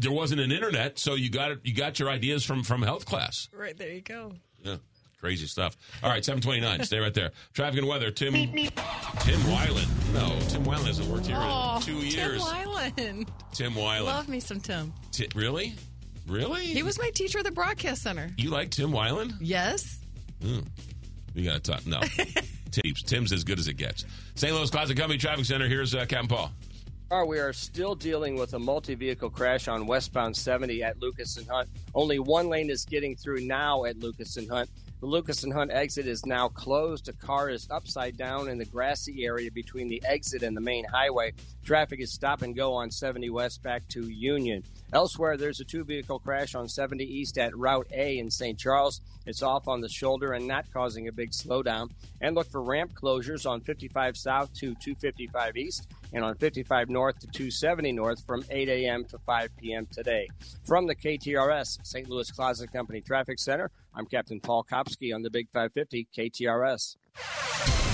There 0.00 0.12
wasn't 0.12 0.40
an 0.40 0.52
internet, 0.52 0.96
so 1.00 1.14
you 1.14 1.28
got 1.28 1.50
it. 1.50 1.58
You 1.64 1.74
got 1.74 1.98
your 1.98 2.08
ideas 2.08 2.44
from 2.44 2.62
from 2.62 2.82
health 2.82 3.04
class. 3.04 3.48
right 3.52 3.76
there. 3.76 3.92
You 3.92 4.00
go. 4.00 4.32
Yeah, 4.62 4.76
crazy 5.20 5.46
stuff. 5.46 5.76
All 6.02 6.10
right, 6.10 6.24
seven 6.24 6.40
twenty 6.40 6.60
nine. 6.60 6.82
Stay 6.84 6.98
right 6.98 7.14
there. 7.14 7.32
Traffic 7.52 7.78
and 7.80 7.88
weather. 7.88 8.10
Tim 8.10 8.32
Tim 8.34 8.70
Weiland. 8.70 10.14
No, 10.14 10.38
Tim 10.48 10.64
Weiland 10.64 10.86
hasn't 10.86 11.08
worked 11.08 11.26
here 11.26 11.36
Oh, 11.38 11.76
in 11.76 11.82
two 11.82 11.96
years. 11.96 12.42
Tim 12.44 12.66
Weiland. 12.68 13.28
Tim 13.52 13.72
Weiland. 13.72 14.04
Love 14.04 14.28
me 14.28 14.40
some 14.40 14.60
Tim. 14.60 14.92
Ti- 15.12 15.28
really, 15.34 15.74
really? 16.26 16.64
He 16.66 16.82
was 16.82 16.98
my 16.98 17.10
teacher 17.10 17.38
at 17.40 17.44
the 17.44 17.50
broadcast 17.52 18.02
center. 18.02 18.30
You 18.36 18.50
like 18.50 18.70
Tim 18.70 18.90
Weiland? 18.90 19.34
Yes. 19.40 19.98
Hmm. 20.42 20.60
We 21.34 21.44
got 21.44 21.62
to 21.62 21.72
talk. 21.72 21.86
No. 21.86 22.00
Tim's, 22.70 23.02
Tim's 23.02 23.32
as 23.32 23.44
good 23.44 23.58
as 23.58 23.66
it 23.68 23.74
gets. 23.74 24.04
St. 24.34 24.54
Louis 24.54 24.70
Closet 24.70 24.96
Company 24.96 25.18
Traffic 25.18 25.44
Center. 25.44 25.68
Here's 25.68 25.94
uh, 25.94 26.00
Captain 26.06 26.28
Paul. 26.28 26.50
Are 27.10 27.24
we 27.24 27.38
are 27.38 27.54
still 27.54 27.94
dealing 27.94 28.34
with 28.36 28.52
a 28.52 28.58
multi-vehicle 28.58 29.30
crash 29.30 29.66
on 29.68 29.86
westbound 29.86 30.36
70 30.36 30.82
at 30.82 31.00
Lucas 31.00 31.38
and 31.38 31.48
Hunt. 31.48 31.68
Only 31.94 32.18
one 32.18 32.48
lane 32.48 32.68
is 32.68 32.84
getting 32.84 33.16
through 33.16 33.40
now 33.46 33.84
at 33.86 33.98
Lucas 33.98 34.36
and 34.36 34.48
Hunt. 34.50 34.68
The 35.00 35.06
Lucas 35.06 35.44
and 35.44 35.52
Hunt 35.52 35.70
exit 35.70 36.08
is 36.08 36.26
now 36.26 36.48
closed. 36.48 37.08
A 37.08 37.12
car 37.12 37.50
is 37.50 37.68
upside 37.70 38.16
down 38.16 38.48
in 38.48 38.58
the 38.58 38.64
grassy 38.64 39.24
area 39.24 39.48
between 39.48 39.86
the 39.86 40.02
exit 40.04 40.42
and 40.42 40.56
the 40.56 40.60
main 40.60 40.84
highway. 40.84 41.34
Traffic 41.64 42.00
is 42.00 42.12
stop 42.12 42.42
and 42.42 42.56
go 42.56 42.72
on 42.72 42.90
70 42.90 43.30
West 43.30 43.62
back 43.62 43.86
to 43.90 44.08
Union. 44.08 44.64
Elsewhere, 44.92 45.36
there's 45.36 45.60
a 45.60 45.64
two 45.64 45.84
vehicle 45.84 46.18
crash 46.18 46.56
on 46.56 46.68
70 46.68 47.04
East 47.04 47.38
at 47.38 47.56
Route 47.56 47.86
A 47.92 48.18
in 48.18 48.28
St. 48.28 48.58
Charles. 48.58 49.00
It's 49.24 49.42
off 49.42 49.68
on 49.68 49.80
the 49.80 49.88
shoulder 49.88 50.32
and 50.32 50.48
not 50.48 50.64
causing 50.72 51.06
a 51.06 51.12
big 51.12 51.30
slowdown. 51.30 51.90
And 52.20 52.34
look 52.34 52.50
for 52.50 52.60
ramp 52.60 52.92
closures 53.00 53.48
on 53.48 53.60
55 53.60 54.16
South 54.16 54.52
to 54.54 54.74
255 54.74 55.56
East 55.56 55.86
and 56.12 56.24
on 56.24 56.34
55 56.36 56.88
North 56.88 57.18
to 57.20 57.26
270 57.26 57.92
North 57.92 58.24
from 58.24 58.44
8 58.50 58.68
a.m. 58.68 59.04
to 59.06 59.18
5 59.18 59.50
p.m. 59.56 59.86
today. 59.92 60.28
From 60.64 60.86
the 60.86 60.94
KTRS 60.94 61.78
St. 61.84 62.08
Louis 62.08 62.30
Closet 62.30 62.72
Company 62.72 63.00
Traffic 63.00 63.38
Center, 63.38 63.70
I'm 63.94 64.06
Captain 64.06 64.40
Paul 64.40 64.64
Kopsky 64.70 65.14
on 65.14 65.22
the 65.22 65.30
Big 65.30 65.48
550 65.52 66.08
KTRS. 66.16 67.87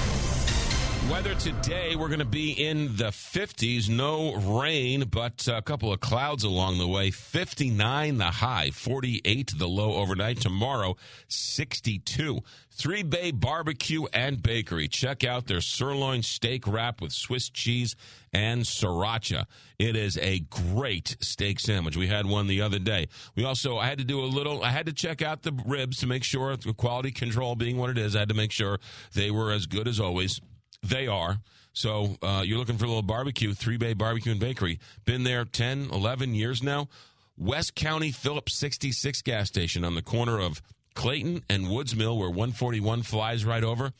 Weather 1.10 1.34
today, 1.34 1.96
we're 1.96 2.08
going 2.08 2.20
to 2.20 2.24
be 2.24 2.52
in 2.52 2.96
the 2.96 3.10
50s. 3.10 3.90
No 3.90 4.34
rain, 4.34 5.04
but 5.10 5.46
a 5.46 5.60
couple 5.60 5.92
of 5.92 6.00
clouds 6.00 6.44
along 6.44 6.78
the 6.78 6.88
way. 6.88 7.10
59 7.10 8.16
the 8.16 8.24
high, 8.24 8.70
48 8.70 9.52
the 9.58 9.68
low 9.68 9.96
overnight. 9.96 10.40
Tomorrow, 10.40 10.96
62. 11.28 12.40
Three 12.70 13.02
Bay 13.02 13.32
Barbecue 13.32 14.06
and 14.14 14.42
Bakery. 14.42 14.88
Check 14.88 15.24
out 15.24 15.46
their 15.46 15.60
sirloin 15.60 16.22
steak 16.22 16.66
wrap 16.66 17.02
with 17.02 17.12
Swiss 17.12 17.50
cheese 17.50 17.96
and 18.32 18.62
sriracha. 18.62 19.44
It 19.78 19.96
is 19.96 20.16
a 20.16 20.40
great 20.40 21.18
steak 21.20 21.60
sandwich. 21.60 21.98
We 21.98 22.06
had 22.06 22.24
one 22.24 22.46
the 22.46 22.62
other 22.62 22.78
day. 22.78 23.08
We 23.36 23.44
also, 23.44 23.76
I 23.76 23.86
had 23.86 23.98
to 23.98 24.04
do 24.04 24.20
a 24.20 24.26
little, 24.26 24.64
I 24.64 24.70
had 24.70 24.86
to 24.86 24.92
check 24.92 25.20
out 25.20 25.42
the 25.42 25.52
ribs 25.66 25.98
to 25.98 26.06
make 26.06 26.24
sure, 26.24 26.56
quality 26.76 27.10
control 27.10 27.56
being 27.56 27.76
what 27.76 27.90
it 27.90 27.98
is, 27.98 28.16
I 28.16 28.20
had 28.20 28.30
to 28.30 28.34
make 28.34 28.52
sure 28.52 28.80
they 29.12 29.30
were 29.30 29.52
as 29.52 29.66
good 29.66 29.86
as 29.86 30.00
always. 30.00 30.40
They 30.84 31.06
are. 31.06 31.38
So 31.72 32.16
uh, 32.22 32.42
you're 32.44 32.58
looking 32.58 32.78
for 32.78 32.84
a 32.84 32.88
little 32.88 33.02
barbecue, 33.02 33.52
Three 33.52 33.78
Bay 33.78 33.94
Barbecue 33.94 34.30
and 34.30 34.40
Bakery. 34.40 34.78
Been 35.04 35.24
there 35.24 35.44
10, 35.44 35.90
11 35.90 36.34
years 36.34 36.62
now. 36.62 36.88
West 37.36 37.74
County 37.74 38.12
Phillips 38.12 38.56
66 38.56 39.22
gas 39.22 39.48
station 39.48 39.84
on 39.84 39.96
the 39.96 40.02
corner 40.02 40.38
of 40.38 40.62
Clayton 40.94 41.42
and 41.50 41.68
Woods 41.68 41.96
Mill, 41.96 42.16
where 42.16 42.28
141 42.28 43.02
flies 43.02 43.44
right 43.44 43.64
over, 43.64 43.90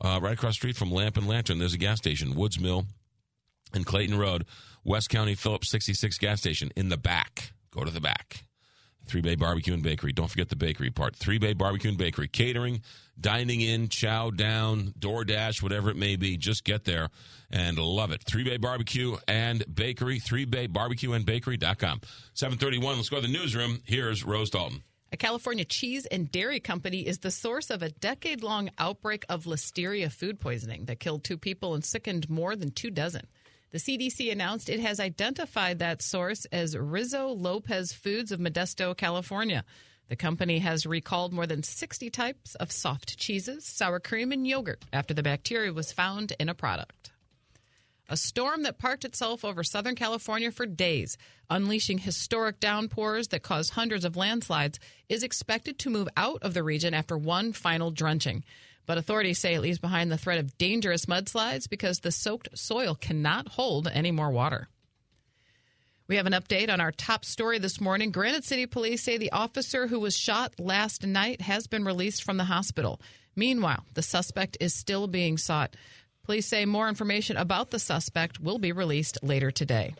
uh, 0.00 0.18
right 0.20 0.32
across 0.32 0.54
street 0.54 0.76
from 0.76 0.90
Lamp 0.90 1.16
and 1.16 1.28
Lantern. 1.28 1.58
There's 1.58 1.74
a 1.74 1.78
gas 1.78 1.98
station, 1.98 2.34
Woods 2.34 2.58
Mill 2.58 2.86
and 3.72 3.86
Clayton 3.86 4.18
Road. 4.18 4.44
West 4.82 5.08
County 5.10 5.36
Phillips 5.36 5.70
66 5.70 6.18
gas 6.18 6.40
station 6.40 6.72
in 6.74 6.88
the 6.88 6.96
back. 6.96 7.52
Go 7.70 7.84
to 7.84 7.90
the 7.90 8.00
back. 8.00 8.44
Three 9.06 9.20
Bay 9.20 9.34
Barbecue 9.34 9.74
and 9.74 9.82
Bakery. 9.82 10.12
Don't 10.12 10.28
forget 10.28 10.48
the 10.48 10.56
bakery 10.56 10.90
part. 10.90 11.16
Three 11.16 11.38
Bay 11.38 11.52
Barbecue 11.52 11.90
and 11.90 11.98
Bakery. 11.98 12.28
Catering, 12.28 12.80
dining 13.20 13.60
in, 13.60 13.88
chow 13.88 14.30
down, 14.30 14.94
DoorDash, 14.98 15.62
whatever 15.62 15.90
it 15.90 15.96
may 15.96 16.16
be. 16.16 16.36
Just 16.36 16.64
get 16.64 16.84
there 16.84 17.08
and 17.50 17.78
love 17.78 18.12
it. 18.12 18.22
Three 18.22 18.44
Bay 18.44 18.56
Barbecue 18.56 19.16
and 19.28 19.64
Bakery. 19.72 20.18
Three 20.18 20.44
Bay 20.44 20.66
Barbecue 20.66 21.12
and 21.12 21.26
Bakery.com. 21.26 22.00
731. 22.34 22.96
Let's 22.96 23.08
go 23.08 23.20
to 23.20 23.26
the 23.26 23.32
newsroom. 23.32 23.80
Here's 23.84 24.24
Rose 24.24 24.50
Dalton. 24.50 24.82
A 25.12 25.16
California 25.16 25.64
cheese 25.64 26.06
and 26.06 26.30
dairy 26.30 26.60
company 26.60 27.04
is 27.04 27.18
the 27.18 27.32
source 27.32 27.70
of 27.70 27.82
a 27.82 27.90
decade 27.90 28.44
long 28.44 28.70
outbreak 28.78 29.24
of 29.28 29.42
listeria 29.42 30.10
food 30.10 30.38
poisoning 30.38 30.84
that 30.84 31.00
killed 31.00 31.24
two 31.24 31.36
people 31.36 31.74
and 31.74 31.84
sickened 31.84 32.30
more 32.30 32.54
than 32.54 32.70
two 32.70 32.90
dozen. 32.90 33.26
The 33.72 33.78
CDC 33.78 34.30
announced 34.30 34.68
it 34.68 34.80
has 34.80 35.00
identified 35.00 35.78
that 35.78 36.02
source 36.02 36.44
as 36.46 36.76
Rizo 36.76 37.36
Lopez 37.36 37.92
Foods 37.92 38.30
of 38.30 38.40
Modesto, 38.40 38.96
California. 38.96 39.64
The 40.10 40.16
company 40.16 40.58
has 40.58 40.86
recalled 40.86 41.32
more 41.32 41.46
than 41.46 41.62
60 41.62 42.10
types 42.10 42.56
of 42.56 42.72
soft 42.72 43.16
cheeses, 43.16 43.64
sour 43.64 44.00
cream, 44.00 44.32
and 44.32 44.44
yogurt 44.44 44.84
after 44.92 45.14
the 45.14 45.22
bacteria 45.22 45.72
was 45.72 45.92
found 45.92 46.32
in 46.40 46.48
a 46.48 46.54
product. 46.54 47.12
A 48.08 48.16
storm 48.16 48.64
that 48.64 48.76
parked 48.76 49.04
itself 49.04 49.44
over 49.44 49.62
Southern 49.62 49.94
California 49.94 50.50
for 50.50 50.66
days, 50.66 51.16
unleashing 51.48 51.98
historic 51.98 52.58
downpours 52.58 53.28
that 53.28 53.44
caused 53.44 53.74
hundreds 53.74 54.04
of 54.04 54.16
landslides, 54.16 54.80
is 55.08 55.22
expected 55.22 55.78
to 55.78 55.90
move 55.90 56.08
out 56.16 56.42
of 56.42 56.54
the 56.54 56.64
region 56.64 56.92
after 56.92 57.16
one 57.16 57.52
final 57.52 57.92
drenching. 57.92 58.42
But 58.86 58.98
authorities 58.98 59.38
say 59.38 59.54
it 59.54 59.60
leaves 59.60 59.78
behind 59.78 60.10
the 60.10 60.18
threat 60.18 60.40
of 60.40 60.58
dangerous 60.58 61.06
mudslides 61.06 61.70
because 61.70 62.00
the 62.00 62.10
soaked 62.10 62.48
soil 62.58 62.96
cannot 62.96 63.46
hold 63.46 63.86
any 63.86 64.10
more 64.10 64.32
water. 64.32 64.66
We 66.10 66.16
have 66.16 66.26
an 66.26 66.32
update 66.32 66.70
on 66.70 66.80
our 66.80 66.90
top 66.90 67.24
story 67.24 67.60
this 67.60 67.80
morning. 67.80 68.10
Granite 68.10 68.42
City 68.42 68.66
police 68.66 69.00
say 69.00 69.16
the 69.16 69.30
officer 69.30 69.86
who 69.86 70.00
was 70.00 70.18
shot 70.18 70.58
last 70.58 71.06
night 71.06 71.40
has 71.40 71.68
been 71.68 71.84
released 71.84 72.24
from 72.24 72.36
the 72.36 72.42
hospital. 72.42 73.00
Meanwhile, 73.36 73.86
the 73.94 74.02
suspect 74.02 74.56
is 74.58 74.74
still 74.74 75.06
being 75.06 75.38
sought. 75.38 75.76
Police 76.24 76.48
say 76.48 76.64
more 76.64 76.88
information 76.88 77.36
about 77.36 77.70
the 77.70 77.78
suspect 77.78 78.40
will 78.40 78.58
be 78.58 78.72
released 78.72 79.18
later 79.22 79.52
today. 79.52 79.94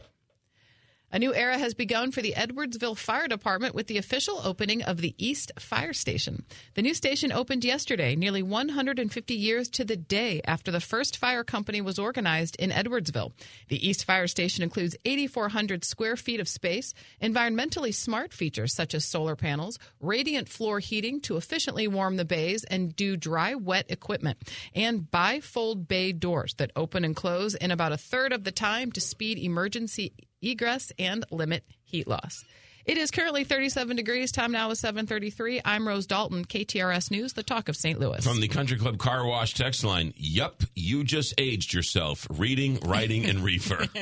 A 1.12 1.18
new 1.18 1.34
era 1.34 1.58
has 1.58 1.74
begun 1.74 2.12
for 2.12 2.22
the 2.22 2.34
Edwardsville 2.36 2.96
Fire 2.96 3.26
Department 3.26 3.74
with 3.74 3.88
the 3.88 3.98
official 3.98 4.40
opening 4.44 4.80
of 4.84 4.98
the 4.98 5.16
East 5.18 5.50
Fire 5.58 5.92
Station. 5.92 6.44
The 6.74 6.82
new 6.82 6.94
station 6.94 7.32
opened 7.32 7.64
yesterday, 7.64 8.14
nearly 8.14 8.44
150 8.44 9.34
years 9.34 9.68
to 9.70 9.84
the 9.84 9.96
day 9.96 10.40
after 10.44 10.70
the 10.70 10.78
first 10.78 11.16
fire 11.16 11.42
company 11.42 11.80
was 11.80 11.98
organized 11.98 12.54
in 12.60 12.70
Edwardsville. 12.70 13.32
The 13.66 13.84
East 13.84 14.04
Fire 14.04 14.28
Station 14.28 14.62
includes 14.62 14.94
8,400 15.04 15.84
square 15.84 16.14
feet 16.14 16.38
of 16.38 16.48
space, 16.48 16.94
environmentally 17.20 17.92
smart 17.92 18.32
features 18.32 18.72
such 18.72 18.94
as 18.94 19.04
solar 19.04 19.34
panels, 19.34 19.80
radiant 19.98 20.48
floor 20.48 20.78
heating 20.78 21.20
to 21.22 21.36
efficiently 21.36 21.88
warm 21.88 22.18
the 22.18 22.24
bays 22.24 22.62
and 22.62 22.94
do 22.94 23.16
dry 23.16 23.56
wet 23.56 23.86
equipment, 23.88 24.38
and 24.76 25.10
bifold 25.10 25.88
bay 25.88 26.12
doors 26.12 26.54
that 26.58 26.70
open 26.76 27.04
and 27.04 27.16
close 27.16 27.56
in 27.56 27.72
about 27.72 27.90
a 27.90 27.96
third 27.96 28.32
of 28.32 28.44
the 28.44 28.52
time 28.52 28.92
to 28.92 29.00
speed 29.00 29.38
emergency 29.38 30.12
egress 30.42 30.92
and 30.98 31.24
limit 31.30 31.64
heat 31.84 32.06
loss. 32.06 32.44
It 32.86 32.96
is 32.96 33.10
currently 33.10 33.44
37 33.44 33.96
degrees. 33.96 34.32
Time 34.32 34.52
now 34.52 34.70
is 34.70 34.80
7:33. 34.80 35.60
I'm 35.64 35.86
Rose 35.86 36.06
Dalton, 36.06 36.44
KTRS 36.44 37.10
News, 37.10 37.34
the 37.34 37.42
talk 37.42 37.68
of 37.68 37.76
St. 37.76 38.00
Louis. 38.00 38.24
From 38.24 38.40
the 38.40 38.48
Country 38.48 38.78
Club 38.78 38.98
Car 38.98 39.26
Wash 39.26 39.54
text 39.54 39.84
line, 39.84 40.14
"Yup, 40.16 40.62
you 40.74 41.04
just 41.04 41.34
aged 41.38 41.74
yourself. 41.74 42.26
Reading, 42.30 42.80
writing, 42.80 43.26
and 43.26 43.44
reefer." 43.44 43.86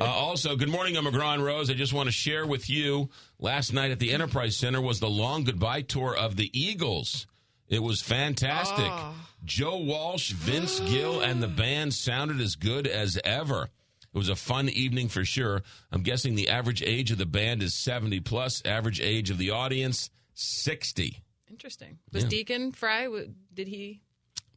Uh, 0.00 0.04
also, 0.04 0.54
good 0.54 0.68
morning, 0.68 0.96
I'm 0.96 1.06
McGraw 1.06 1.42
Rose. 1.42 1.68
I 1.70 1.74
just 1.74 1.92
want 1.92 2.06
to 2.06 2.12
share 2.12 2.46
with 2.46 2.70
you 2.70 3.10
last 3.40 3.72
night 3.72 3.90
at 3.90 3.98
the 3.98 4.12
Enterprise 4.12 4.54
Center 4.56 4.80
was 4.80 5.00
the 5.00 5.10
long 5.10 5.42
goodbye 5.42 5.82
tour 5.82 6.16
of 6.16 6.36
the 6.36 6.56
Eagles. 6.56 7.26
It 7.68 7.82
was 7.82 8.00
fantastic. 8.00 8.86
Ah. 8.86 9.12
Joe 9.44 9.78
Walsh, 9.78 10.30
Vince 10.30 10.78
Gill, 10.78 11.20
and 11.20 11.42
the 11.42 11.48
band 11.48 11.94
sounded 11.94 12.40
as 12.40 12.54
good 12.54 12.86
as 12.86 13.18
ever. 13.24 13.70
It 14.14 14.18
was 14.18 14.28
a 14.28 14.36
fun 14.36 14.68
evening 14.68 15.08
for 15.08 15.24
sure. 15.24 15.62
I'm 15.92 16.02
guessing 16.02 16.34
the 16.34 16.48
average 16.48 16.82
age 16.82 17.10
of 17.10 17.18
the 17.18 17.26
band 17.26 17.62
is 17.62 17.74
70 17.74 18.20
plus. 18.20 18.62
Average 18.64 19.00
age 19.00 19.30
of 19.30 19.38
the 19.38 19.50
audience 19.50 20.10
60. 20.34 21.22
Interesting. 21.50 21.98
Was 22.12 22.24
Yeah. 22.24 22.30
Deacon 22.30 22.72
Frey? 22.72 23.06
Did 23.54 23.68
he 23.68 24.00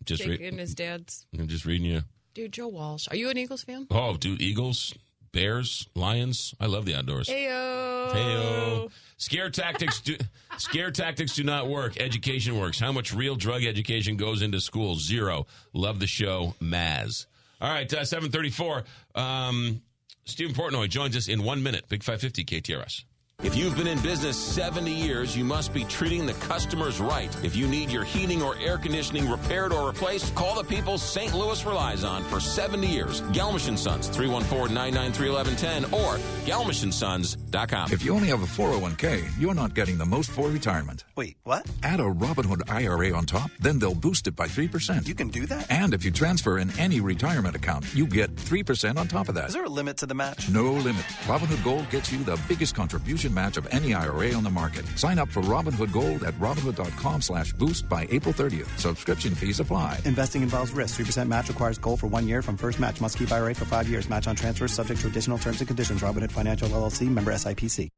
Just 0.05 0.23
take 0.23 0.39
re- 0.39 0.47
in 0.47 0.57
his 0.57 0.73
dad's? 0.75 1.25
I'm 1.37 1.47
just 1.47 1.65
reading 1.65 1.85
you. 1.85 2.03
Dude, 2.33 2.53
Joe 2.53 2.69
Walsh. 2.69 3.07
Are 3.11 3.15
you 3.15 3.29
an 3.29 3.37
Eagles 3.37 3.63
fan? 3.63 3.87
Oh, 3.91 4.15
dude, 4.15 4.41
Eagles, 4.41 4.93
Bears, 5.33 5.87
Lions. 5.95 6.53
I 6.59 6.65
love 6.67 6.85
the 6.85 6.95
outdoors. 6.95 7.27
Heyo. 7.27 8.11
Heyo. 8.13 8.91
Scare 9.17 9.49
tactics 9.49 9.99
do 10.01 10.15
scare 10.57 10.91
tactics 10.91 11.35
do 11.35 11.43
not 11.43 11.67
work. 11.67 11.99
Education 11.99 12.57
works. 12.59 12.79
How 12.79 12.91
much 12.91 13.13
real 13.13 13.35
drug 13.35 13.63
education 13.63 14.15
goes 14.17 14.41
into 14.41 14.59
schools? 14.61 15.05
Zero. 15.05 15.45
Love 15.73 15.99
the 15.99 16.07
show, 16.07 16.55
Maz. 16.61 17.25
All 17.61 17.69
right, 17.71 17.91
uh, 17.93 18.03
seven 18.05 18.31
thirty 18.31 18.49
four. 18.49 18.83
Um, 19.15 19.81
Stephen 20.25 20.53
Portnoy 20.53 20.89
joins 20.89 21.15
us 21.17 21.27
in 21.27 21.43
one 21.43 21.63
minute. 21.63 21.87
Big 21.89 22.03
five 22.03 22.21
fifty 22.21 22.43
KTRS. 22.43 23.03
If 23.43 23.55
you've 23.55 23.75
been 23.75 23.87
in 23.87 23.99
business 24.01 24.37
70 24.37 24.91
years, 24.91 25.35
you 25.35 25.43
must 25.43 25.73
be 25.73 25.83
treating 25.85 26.27
the 26.27 26.33
customers 26.33 26.99
right. 26.99 27.35
If 27.43 27.55
you 27.55 27.67
need 27.67 27.89
your 27.89 28.03
heating 28.03 28.43
or 28.43 28.55
air 28.59 28.77
conditioning 28.77 29.27
repaired 29.27 29.73
or 29.73 29.87
replaced, 29.87 30.35
call 30.35 30.53
the 30.53 30.63
people 30.63 30.99
St. 30.99 31.33
Louis 31.33 31.65
relies 31.65 32.03
on 32.03 32.23
for 32.25 32.39
70 32.39 32.85
years. 32.85 33.21
Gelmish 33.33 33.67
and 33.67 33.79
Sons, 33.79 34.07
314-993-1110 34.11 35.91
or 35.91 36.19
gelmishandsons.com. 36.45 37.91
If 37.91 38.05
you 38.05 38.13
only 38.13 38.27
have 38.27 38.43
a 38.43 38.45
401k, 38.45 39.27
you're 39.39 39.55
not 39.55 39.73
getting 39.73 39.97
the 39.97 40.05
most 40.05 40.29
for 40.29 40.47
retirement. 40.49 41.05
Wait, 41.15 41.37
what? 41.43 41.67
Add 41.81 41.99
a 41.99 42.03
Robinhood 42.03 42.71
IRA 42.71 43.11
on 43.11 43.25
top, 43.25 43.49
then 43.59 43.79
they'll 43.79 43.95
boost 43.95 44.27
it 44.27 44.35
by 44.35 44.45
3%. 44.45 45.07
You 45.07 45.15
can 45.15 45.29
do 45.29 45.47
that? 45.47 45.65
And 45.71 45.95
if 45.95 46.05
you 46.05 46.11
transfer 46.11 46.59
in 46.59 46.77
any 46.77 47.01
retirement 47.01 47.55
account, 47.55 47.91
you 47.95 48.05
get 48.05 48.35
3% 48.35 48.97
on 48.97 49.07
top 49.07 49.29
of 49.29 49.35
that. 49.35 49.47
Is 49.47 49.53
there 49.53 49.65
a 49.65 49.69
limit 49.69 49.97
to 49.97 50.05
the 50.05 50.13
match? 50.13 50.47
No 50.49 50.73
limit. 50.73 51.03
Robinhood 51.25 51.63
Gold 51.63 51.89
gets 51.89 52.11
you 52.11 52.23
the 52.23 52.39
biggest 52.47 52.75
contribution 52.75 53.30
match 53.31 53.57
of 53.57 53.67
any 53.71 53.93
IRA 53.93 54.33
on 54.33 54.43
the 54.43 54.49
market. 54.49 54.85
Sign 54.97 55.19
up 55.19 55.29
for 55.29 55.41
Robinhood 55.41 55.91
Gold 55.91 56.23
at 56.23 56.33
Robinhood.com 56.35 57.21
slash 57.21 57.53
boost 57.53 57.89
by 57.89 58.07
April 58.11 58.33
30th. 58.33 58.77
Subscription 58.77 59.35
fees 59.35 59.59
apply. 59.59 59.99
Investing 60.05 60.41
involves 60.41 60.71
risk. 60.71 60.99
3% 60.99 61.27
match 61.27 61.49
requires 61.49 61.77
gold 61.77 61.99
for 61.99 62.07
one 62.07 62.27
year 62.27 62.41
from 62.41 62.57
first 62.57 62.79
match. 62.79 63.01
Must 63.01 63.17
keep 63.17 63.31
IRA 63.31 63.53
for 63.53 63.65
five 63.65 63.89
years. 63.89 64.09
Match 64.09 64.27
on 64.27 64.35
transfers 64.35 64.73
subject 64.73 65.01
to 65.01 65.07
additional 65.07 65.37
terms 65.37 65.59
and 65.59 65.67
conditions. 65.67 66.01
Robinhood 66.01 66.31
Financial 66.31 66.69
LLC 66.69 67.09
member 67.09 67.31
SIPC. 67.31 67.89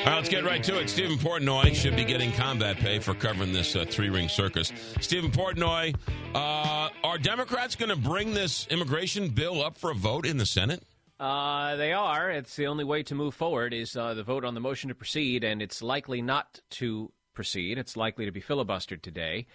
All 0.00 0.06
right, 0.06 0.16
let's 0.16 0.30
get 0.30 0.44
right 0.44 0.64
to 0.64 0.80
it. 0.80 0.88
Stephen 0.88 1.18
Portnoy 1.18 1.74
should 1.74 1.94
be 1.94 2.04
getting 2.04 2.32
combat 2.32 2.78
pay 2.78 2.98
for 3.00 3.12
covering 3.12 3.52
this 3.52 3.76
uh, 3.76 3.84
three 3.86 4.08
ring 4.08 4.30
circus. 4.30 4.72
Stephen 4.98 5.30
Portnoy, 5.30 5.94
uh, 6.34 6.88
are 7.04 7.18
Democrats 7.18 7.76
going 7.76 7.90
to 7.90 7.96
bring 7.96 8.32
this 8.32 8.66
immigration 8.68 9.28
bill 9.28 9.62
up 9.62 9.76
for 9.76 9.90
a 9.90 9.94
vote 9.94 10.24
in 10.24 10.38
the 10.38 10.46
Senate? 10.46 10.82
Uh, 11.20 11.76
they 11.76 11.92
are. 11.92 12.30
It's 12.30 12.56
the 12.56 12.66
only 12.66 12.82
way 12.82 13.02
to 13.02 13.14
move 13.14 13.34
forward 13.34 13.74
is 13.74 13.94
uh, 13.94 14.14
the 14.14 14.22
vote 14.22 14.42
on 14.42 14.54
the 14.54 14.60
motion 14.60 14.88
to 14.88 14.94
proceed, 14.94 15.44
and 15.44 15.60
it's 15.60 15.82
likely 15.82 16.22
not 16.22 16.60
to 16.70 17.12
proceed. 17.34 17.76
It's 17.76 17.94
likely 17.94 18.24
to 18.24 18.32
be 18.32 18.40
filibustered 18.40 19.02
today. 19.02 19.46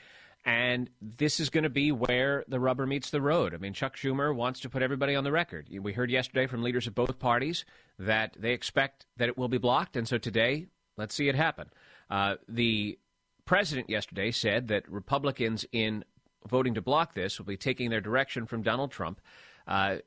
And 0.46 0.92
this 1.02 1.40
is 1.40 1.50
going 1.50 1.64
to 1.64 1.72
be 1.72 1.92
where 1.92 2.44
the 2.48 2.60
rubber 2.60 2.86
meets 2.86 3.10
the 3.10 3.20
road. 3.20 3.56
I 3.56 3.58
mean, 3.58 3.74
Chuck 3.74 3.98
Schumer 3.98 4.34
wants 4.34 4.60
to 4.60 4.70
put 4.70 4.84
everybody 4.84 5.16
on 5.16 5.24
the 5.24 5.32
record. 5.32 5.68
We 5.82 5.92
heard 5.92 6.12
yesterday 6.12 6.46
from 6.46 6.62
leaders 6.62 6.86
of 6.86 6.94
both 6.94 7.18
parties 7.18 7.66
that 7.98 8.38
they 8.40 8.52
expect 8.52 9.08
that 9.18 9.28
it 9.28 9.36
will 9.36 9.48
be 9.48 9.58
blocked, 9.58 9.96
and 9.96 10.08
so 10.08 10.20
today, 10.20 10.68
let's 10.98 11.16
see 11.16 11.30
it 11.30 11.36
happen. 11.36 11.72
Uh, 12.12 12.36
the 12.48 13.00
president 13.46 13.90
yesterday 13.90 14.30
said 14.30 14.68
that 14.68 14.88
Republicans, 14.88 15.66
in 15.72 16.06
voting 16.48 16.76
to 16.76 16.82
block 16.82 17.16
this, 17.16 17.40
will 17.40 17.48
be 17.48 17.58
taking 17.58 17.90
their 17.90 18.02
direction 18.02 18.46
from 18.46 18.62
Donald 18.62 18.92
Trump. 18.92 19.20
Uh, 19.68 19.98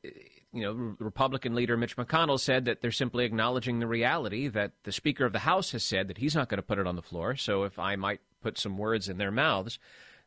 you 0.52 0.62
know, 0.62 0.72
Re- 0.72 0.94
Republican 0.98 1.54
leader 1.54 1.76
Mitch 1.76 1.96
McConnell 1.96 2.40
said 2.40 2.64
that 2.66 2.80
they're 2.80 2.90
simply 2.90 3.24
acknowledging 3.24 3.78
the 3.78 3.86
reality 3.86 4.48
that 4.48 4.72
the 4.84 4.92
Speaker 4.92 5.24
of 5.24 5.32
the 5.32 5.40
House 5.40 5.72
has 5.72 5.84
said 5.84 6.08
that 6.08 6.18
he's 6.18 6.34
not 6.34 6.48
going 6.48 6.58
to 6.58 6.62
put 6.62 6.78
it 6.78 6.86
on 6.86 6.96
the 6.96 7.02
floor. 7.02 7.36
So 7.36 7.64
if 7.64 7.78
I 7.78 7.96
might 7.96 8.20
put 8.42 8.58
some 8.58 8.78
words 8.78 9.08
in 9.08 9.18
their 9.18 9.30
mouths, 9.30 9.78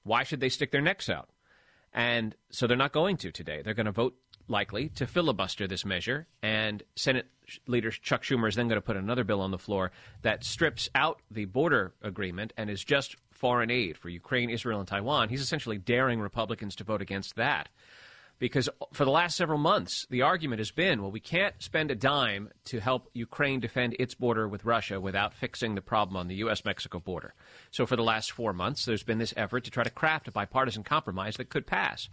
why 0.04 0.24
should 0.24 0.40
they 0.40 0.50
stick 0.50 0.72
their 0.72 0.82
necks 0.82 1.10
out? 1.10 1.30
And 1.94 2.36
so 2.50 2.68
they're 2.68 2.78
not 2.78 2.94
going 2.94 3.18
to 3.18 3.32
today. 3.32 3.62
They're 3.62 3.74
going 3.74 3.86
to 3.86 3.92
vote 3.92 4.16
likely 4.48 4.90
to 4.90 5.08
filibuster 5.08 5.68
this 5.68 5.86
measure. 5.86 6.28
And 6.42 6.84
Senate 6.96 7.28
leader 7.68 7.92
Chuck 7.92 8.24
Schumer 8.24 8.48
is 8.48 8.56
then 8.56 8.68
going 8.68 8.78
to 8.78 8.86
put 8.86 8.98
another 8.98 9.24
bill 9.24 9.42
on 9.42 9.52
the 9.52 9.58
floor 9.58 9.92
that 10.22 10.44
strips 10.44 10.90
out 10.96 11.22
the 11.30 11.46
border 11.46 11.94
agreement 12.02 12.54
and 12.58 12.70
is 12.70 12.84
just 12.84 13.16
foreign 13.32 13.72
aid 13.72 13.98
for 13.98 14.10
Ukraine, 14.10 14.50
Israel, 14.50 14.80
and 14.80 14.88
Taiwan. 14.88 15.30
He's 15.30 15.42
essentially 15.42 15.78
daring 15.78 16.20
Republicans 16.20 16.76
to 16.76 16.84
vote 16.84 17.02
against 17.02 17.36
that. 17.36 17.70
Because 18.42 18.68
for 18.92 19.06
the 19.06 19.12
last 19.12 19.38
several 19.38 19.60
months, 19.60 20.08
the 20.10 20.24
argument 20.24 20.62
has 20.62 20.72
been 20.72 21.04
well, 21.04 21.12
we 21.12 21.20
can't 21.20 21.54
spend 21.60 21.92
a 21.92 21.96
dime 21.96 22.50
to 22.66 22.80
help 22.80 23.08
Ukraine 23.14 23.60
defend 23.60 23.96
its 24.00 24.16
border 24.16 24.48
with 24.48 24.66
Russia 24.66 25.00
without 25.00 25.36
fixing 25.36 25.76
the 25.76 25.82
problem 25.82 26.18
on 26.18 26.28
the 26.28 26.34
U.S. 26.38 26.66
Mexico 26.66 27.00
border. 27.00 27.36
So 27.70 27.86
for 27.86 27.96
the 27.96 28.02
last 28.02 28.32
four 28.32 28.52
months, 28.52 28.84
there's 28.84 29.04
been 29.04 29.20
this 29.20 29.36
effort 29.38 29.66
to 29.66 29.72
try 29.72 29.84
to 29.84 29.92
craft 29.92 30.28
a 30.28 30.32
bipartisan 30.32 30.82
compromise 30.82 31.38
that 31.38 31.50
could 31.50 31.68
pass. 31.68 32.10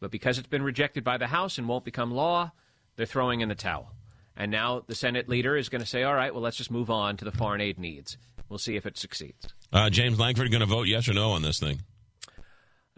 But 0.00 0.10
because 0.10 0.38
it's 0.38 0.48
been 0.48 0.62
rejected 0.62 1.04
by 1.04 1.18
the 1.18 1.26
House 1.26 1.58
and 1.58 1.68
won't 1.68 1.84
become 1.84 2.12
law, 2.12 2.52
they're 2.96 3.04
throwing 3.04 3.42
in 3.42 3.50
the 3.50 3.54
towel. 3.54 3.92
And 4.38 4.50
now 4.50 4.84
the 4.86 4.94
Senate 4.94 5.28
leader 5.28 5.54
is 5.54 5.68
going 5.68 5.82
to 5.82 5.86
say, 5.86 6.02
all 6.02 6.14
right, 6.14 6.32
well, 6.32 6.42
let's 6.42 6.56
just 6.56 6.70
move 6.70 6.88
on 6.88 7.18
to 7.18 7.26
the 7.26 7.32
foreign 7.32 7.60
aid 7.60 7.78
needs. 7.78 8.16
We'll 8.48 8.58
see 8.58 8.76
if 8.76 8.86
it 8.86 8.96
succeeds. 8.96 9.48
Uh, 9.70 9.90
James 9.90 10.18
Lankford 10.18 10.50
going 10.50 10.60
to 10.60 10.66
vote 10.66 10.86
yes 10.86 11.10
or 11.10 11.12
no 11.12 11.32
on 11.32 11.42
this 11.42 11.60
thing? 11.60 11.82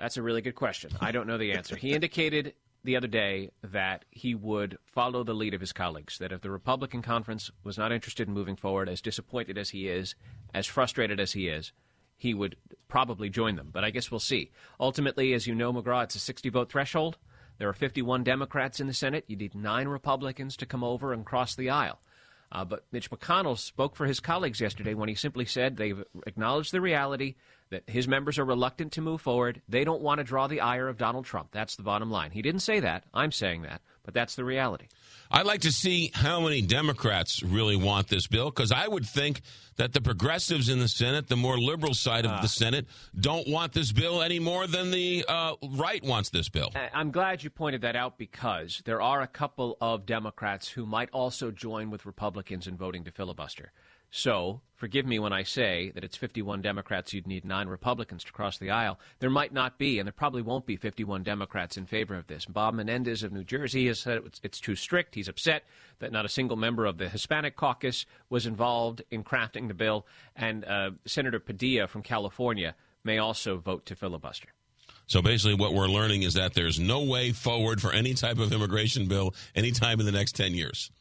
That's 0.01 0.17
a 0.17 0.23
really 0.23 0.41
good 0.41 0.55
question. 0.55 0.91
I 1.01 1.13
don't 1.13 1.27
know 1.27 1.37
the 1.37 1.53
answer. 1.53 1.77
He 1.77 1.93
indicated 1.93 2.55
the 2.85 2.97
other 2.97 3.07
day 3.07 3.51
that 3.63 4.07
he 4.11 4.35
would 4.35 4.79
follow 4.87 5.23
the 5.23 5.35
lead 5.35 5.53
of 5.53 5.61
his 5.61 5.75
colleagues, 5.75 6.17
that 6.19 6.33
if 6.33 6.41
the 6.41 6.51
Republican 6.51 7.03
conference 7.03 7.51
was 7.65 7.77
not 7.77 7.93
interested 7.93 8.27
in 8.27 8.33
moving 8.33 8.57
forward, 8.57 8.89
as 8.89 9.03
disappointed 9.03 9.59
as 9.59 9.69
he 9.69 9.89
is, 9.89 10.15
as 10.55 10.67
frustrated 10.67 11.21
as 11.21 11.33
he 11.33 11.49
is, 11.49 11.73
he 12.17 12.33
would 12.33 12.57
probably 12.89 13.29
join 13.29 13.57
them. 13.57 13.69
But 13.71 13.85
I 13.85 13.91
guess 13.91 14.11
we'll 14.11 14.21
see. 14.21 14.51
Ultimately, 14.79 15.35
as 15.35 15.47
you 15.47 15.55
know, 15.55 15.73
McGraw, 15.73 16.05
it's 16.05 16.15
a 16.15 16.21
60 16.21 16.49
vote 16.49 16.71
threshold. 16.71 17.19
There 17.59 17.69
are 17.69 17.75
51 17.75 18.25
Democrats 18.25 18.81
in 18.81 18.87
the 18.87 18.95
Senate. 18.95 19.25
You 19.27 19.37
need 19.37 19.55
nine 19.55 19.87
Republicans 19.87 20.57
to 20.57 20.67
come 20.67 20.83
over 20.83 21.13
and 21.13 21.27
cross 21.27 21.55
the 21.55 21.69
aisle. 21.69 22.01
Uh, 22.53 22.65
but 22.65 22.85
Mitch 22.91 23.11
McConnell 23.11 23.59
spoke 23.59 23.95
for 23.95 24.07
his 24.07 24.19
colleagues 24.19 24.61
yesterday 24.61 24.95
when 24.95 25.09
he 25.11 25.15
simply 25.15 25.45
said 25.45 25.77
they've 25.77 26.03
acknowledged 26.27 26.73
the 26.73 26.81
reality 26.81 27.37
that 27.71 27.89
his 27.89 28.07
members 28.09 28.39
are 28.39 28.45
reluctant 28.45 28.93
to 28.93 29.01
move 29.01 29.21
forward. 29.21 29.63
They 29.69 29.85
don't 29.85 30.03
want 30.03 30.19
to 30.19 30.25
draw 30.25 30.47
the 30.49 30.61
ire 30.61 30.89
of 30.89 30.99
Donald 30.99 31.25
Trump. 31.25 31.49
That's 31.53 31.77
the 31.77 31.83
bottom 31.83 32.11
line. 32.11 32.31
He 32.33 32.43
didn't 32.43 32.61
say 32.61 32.81
that. 32.81 33.05
I'm 33.15 33.33
saying 33.33 33.63
that. 33.63 33.81
But 34.03 34.15
that's 34.15 34.35
the 34.35 34.45
reality. 34.45 34.87
I'd 35.31 35.47
like 35.47 35.61
to 35.61 35.71
see 35.71 36.11
how 36.15 36.41
many 36.41 36.63
Democrats 36.63 37.43
really 37.43 37.77
want 37.77 38.09
this 38.09 38.27
bill 38.27 38.47
because 38.51 38.73
I 38.73 38.89
would 38.89 39.05
think 39.07 39.43
that 39.77 39.93
the 39.93 40.01
progressives 40.01 40.69
in 40.69 40.81
the 40.81 40.89
Senate, 40.89 41.29
the 41.29 41.37
more 41.37 41.59
liberal 41.59 41.95
side 41.95 42.25
of 42.25 42.33
Ah. 42.33 42.41
the 42.41 42.49
Senate, 42.49 42.87
don't 43.19 43.47
want 43.47 43.73
this 43.73 43.93
bill 43.93 44.23
any 44.23 44.41
more 44.41 44.67
than 44.67 44.91
the 44.91 45.25
uh, 45.29 45.55
right 45.77 46.03
wants 46.03 46.31
this 46.31 46.49
bill. 46.49 46.71
I'm 46.95 47.11
glad 47.13 47.45
you 47.45 47.51
pointed 47.51 47.83
that 47.83 47.95
out 47.95 48.19
because 48.19 48.83
there 48.87 49.01
are 49.03 49.21
a 49.21 49.29
couple 49.29 49.77
of 49.81 50.07
Democrats 50.07 50.67
who 50.69 50.87
might 50.87 51.11
also 51.13 51.51
join 51.53 51.91
with 51.91 52.07
Republicans 52.07 52.67
in 52.67 52.77
voting 52.77 53.05
to 53.05 53.13
filibuster. 53.13 53.71
So, 54.11 54.63
forgive 54.81 55.05
me 55.05 55.19
when 55.19 55.33
I 55.33 55.43
say 55.43 55.93
that 55.95 56.05
it's 56.05 56.17
51 56.17 56.63
Democrats, 56.63 57.13
you'd 57.13 57.27
need 57.27 57.45
nine 57.45 57.69
Republicans 57.69 58.25
to 58.25 58.33
cross 58.33 58.57
the 58.57 58.71
aisle. 58.71 58.99
There 59.19 59.29
might 59.29 59.53
not 59.53 59.79
be, 59.79 59.99
and 59.99 60.07
there 60.07 60.13
probably 60.13 60.41
won't 60.41 60.65
be 60.65 60.77
51 60.77 61.23
Democrats 61.23 61.77
in 61.77 61.85
favor 61.85 62.15
of 62.15 62.27
this. 62.29 62.47
Bob 62.47 62.75
Menendez 62.75 63.23
of 63.23 63.31
New 63.31 63.45
Jersey 63.45 63.87
has 63.89 64.01
said 64.01 64.23
it's, 64.43 64.59
too 64.59 64.75
strict. 64.75 65.15
He's 65.15 65.29
upset 65.29 65.65
that 65.99 66.13
not 66.13 66.25
a 66.25 66.31
single 66.31 66.57
member 66.57 66.87
of 66.87 66.97
the 66.97 67.11
Hispanic 67.11 67.57
caucus 67.57 68.07
was 68.31 68.47
involved 68.47 69.03
in 69.11 69.23
crafting 69.23 69.69
the 69.69 69.75
bill. 69.75 70.07
And 70.35 70.65
uh, 70.65 70.93
Senator 71.05 71.41
Padilla 71.41 71.87
from 71.87 72.03
California 72.03 72.75
may 73.05 73.19
also 73.19 73.59
vote 73.59 73.85
to 73.87 73.95
filibuster. 73.95 74.49
So 75.11 75.21
basically, 75.21 75.55
what 75.55 75.75
we're 75.75 75.89
learning 75.89 76.23
is 76.23 76.35
that 76.35 76.55
there's 76.55 76.79
no 76.79 77.03
way 77.03 77.33
forward 77.33 77.83
for 77.83 77.93
any 77.93 78.15
type 78.15 78.39
of 78.39 78.53
immigration 78.53 79.09
bill 79.09 79.35
anytime 79.57 79.99
in 79.99 80.07
the 80.07 80.13
next 80.13 80.37
10 80.37 80.55
years. 80.55 80.93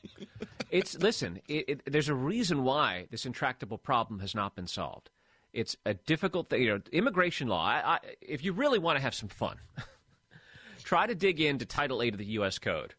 it's 0.72 0.98
listen. 0.98 1.40
It, 1.48 1.66
it, 1.70 1.82
there's 1.86 2.10
a 2.10 2.16
reason 2.16 2.64
why 2.64 3.06
this 3.12 3.28
intractable 3.28 3.78
problem 3.78 4.20
has 4.22 4.34
not 4.34 4.56
been 4.56 4.66
solved. 4.66 5.12
It's 5.54 5.78
a 5.86 5.94
difficult 5.94 6.50
thing. 6.50 6.64
You 6.64 6.70
know, 6.70 6.82
immigration 6.92 7.50
law. 7.50 7.64
I, 7.64 7.82
I, 7.86 8.00
if 8.20 8.44
you 8.44 8.52
really 8.52 8.80
want 8.80 8.98
to 8.98 9.02
have 9.04 9.14
some 9.14 9.30
fun, 9.30 9.58
try 10.84 11.06
to 11.06 11.14
dig 11.14 11.40
into 11.40 11.68
Title 11.68 12.02
Eight 12.02 12.16
of 12.16 12.18
the 12.18 12.26
U.S. 12.26 12.58
Code 12.58 12.96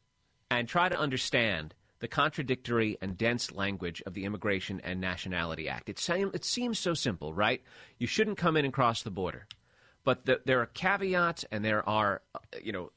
and 0.49 0.69
try 0.69 0.89
to 0.89 0.97
understand 0.97 1.75
the 1.99 2.07
contradictory 2.07 2.97
and 3.03 3.19
dense 3.19 3.51
language 3.51 4.01
of 4.07 4.15
the 4.15 4.25
Immigration 4.25 4.81
and 4.85 5.01
Nationality 5.01 5.69
Act. 5.69 5.89
It, 5.89 6.09
it 6.09 6.45
seems 6.45 6.79
so 6.79 6.95
simple, 6.95 7.35
right? 7.35 7.63
You 7.99 8.07
shouldn't 8.07 8.39
come 8.39 8.57
in 8.57 8.65
and 8.65 8.73
cross 8.73 9.03
the 9.03 9.11
border. 9.11 9.49
But 10.05 10.25
the, 10.27 10.41
there 10.45 10.61
are 10.61 10.67
caveats 10.67 11.45
and 11.51 11.65
there 11.65 11.87
are, 11.89 12.23
uh, 12.35 12.39
you 12.63 12.73
know, 12.73 12.91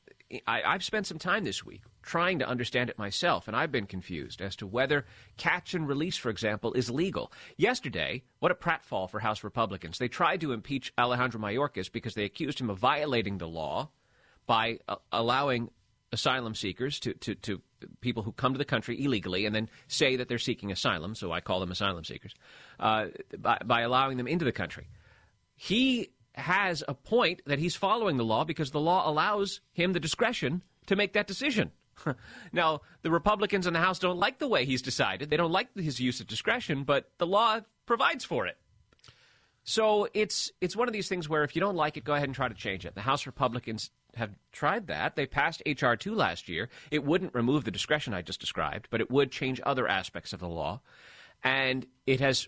I, 0.48 0.64
I've 0.64 0.84
spent 0.84 1.06
some 1.08 1.20
time 1.20 1.44
this 1.44 1.66
week 1.66 1.82
trying 2.02 2.40
to 2.40 2.48
understand 2.48 2.90
it 2.90 2.98
myself, 2.98 3.48
and 3.48 3.56
I've 3.56 3.72
been 3.72 3.86
confused 3.86 4.42
as 4.42 4.56
to 4.58 4.68
whether 4.68 5.06
catch 5.38 5.74
and 5.74 5.88
release, 5.88 6.18
for 6.18 6.30
example, 6.30 6.74
is 6.74 6.90
legal. 6.90 7.32
Yesterday, 7.58 8.24
what 8.40 8.52
a 8.52 8.56
pratfall 8.56 9.10
for 9.10 9.20
House 9.20 9.44
Republicans. 9.44 9.98
They 9.98 10.08
tried 10.08 10.42
to 10.42 10.52
impeach 10.52 10.92
Alejandro 10.98 11.40
Mayorkas 11.40 11.92
because 11.92 12.16
they 12.16 12.26
accused 12.26 12.60
him 12.60 12.70
of 12.70 12.78
violating 12.78 13.38
the 13.38 13.48
law 13.48 13.90
by 14.46 14.80
uh, 14.88 14.96
allowing 15.12 15.70
asylum 16.12 16.54
seekers 16.56 17.00
to, 17.00 17.14
to, 17.16 17.36
to 17.36 17.62
people 18.02 18.24
who 18.24 18.32
come 18.32 18.54
to 18.54 18.58
the 18.58 18.66
country 18.66 19.04
illegally 19.04 19.46
and 19.46 19.56
then 19.56 19.70
say 19.88 20.16
that 20.16 20.28
they're 20.28 20.38
seeking 20.38 20.72
asylum, 20.72 21.16
so 21.16 21.32
I 21.32 21.42
call 21.42 21.60
them 21.60 21.72
asylum 21.72 22.04
seekers, 22.04 22.34
uh, 22.80 23.08
by, 23.38 23.60
by 23.66 23.82
allowing 23.82 24.18
them 24.18 24.28
into 24.28 24.46
the 24.46 24.52
country. 24.52 24.88
He 25.56 26.10
has 26.36 26.84
a 26.88 26.94
point 26.94 27.42
that 27.46 27.60
he's 27.60 27.76
following 27.76 28.18
the 28.18 28.26
law 28.26 28.44
because 28.44 28.72
the 28.72 28.80
law 28.80 29.10
allows 29.10 29.62
him 29.72 29.94
the 29.94 30.00
discretion 30.00 30.62
to 30.88 30.96
make 30.96 31.14
that 31.14 31.28
decision. 31.28 31.72
now, 32.52 32.82
the 33.02 33.12
Republicans 33.12 33.68
in 33.68 33.74
the 33.74 33.80
House 33.80 34.00
don't 34.00 34.18
like 34.18 34.40
the 34.40 34.48
way 34.48 34.66
he's 34.66 34.82
decided. 34.82 35.30
They 35.30 35.38
don't 35.38 35.52
like 35.52 35.76
his 35.76 36.00
use 36.00 36.20
of 36.20 36.28
discretion, 36.28 36.84
but 36.84 37.12
the 37.18 37.28
law 37.28 37.62
provides 37.86 38.26
for 38.26 38.48
it. 38.48 38.58
So 39.64 40.10
it's 40.14 40.52
it's 40.60 40.76
one 40.76 40.90
of 40.90 40.94
these 40.94 41.08
things 41.08 41.30
where 41.30 41.44
if 41.44 41.56
you 41.56 41.62
don't 41.62 41.76
like 41.76 41.96
it, 41.96 42.04
go 42.04 42.14
ahead 42.14 42.28
and 42.28 42.36
try 42.36 42.50
to 42.50 42.54
change 42.54 42.86
it. 42.86 42.96
The 42.96 43.02
House 43.02 43.26
Republicans 43.26 43.92
have 44.16 44.32
tried 44.52 44.88
that. 44.88 45.16
They 45.16 45.26
passed 45.26 45.64
H.R. 45.66 45.96
2 45.96 46.14
last 46.14 46.50
year. 46.50 46.70
It 46.92 47.04
wouldn't 47.04 47.34
remove 47.34 47.64
the 47.64 47.72
discretion 47.72 48.14
I 48.14 48.22
just 48.22 48.40
described, 48.40 48.88
but 48.92 49.02
it 49.02 49.10
would 49.10 49.32
change 49.32 49.62
other 49.64 49.88
aspects 49.88 50.34
of 50.34 50.40
the 50.40 50.50
law. 50.50 50.82
And 51.44 51.86
it 52.06 52.20
has 52.20 52.48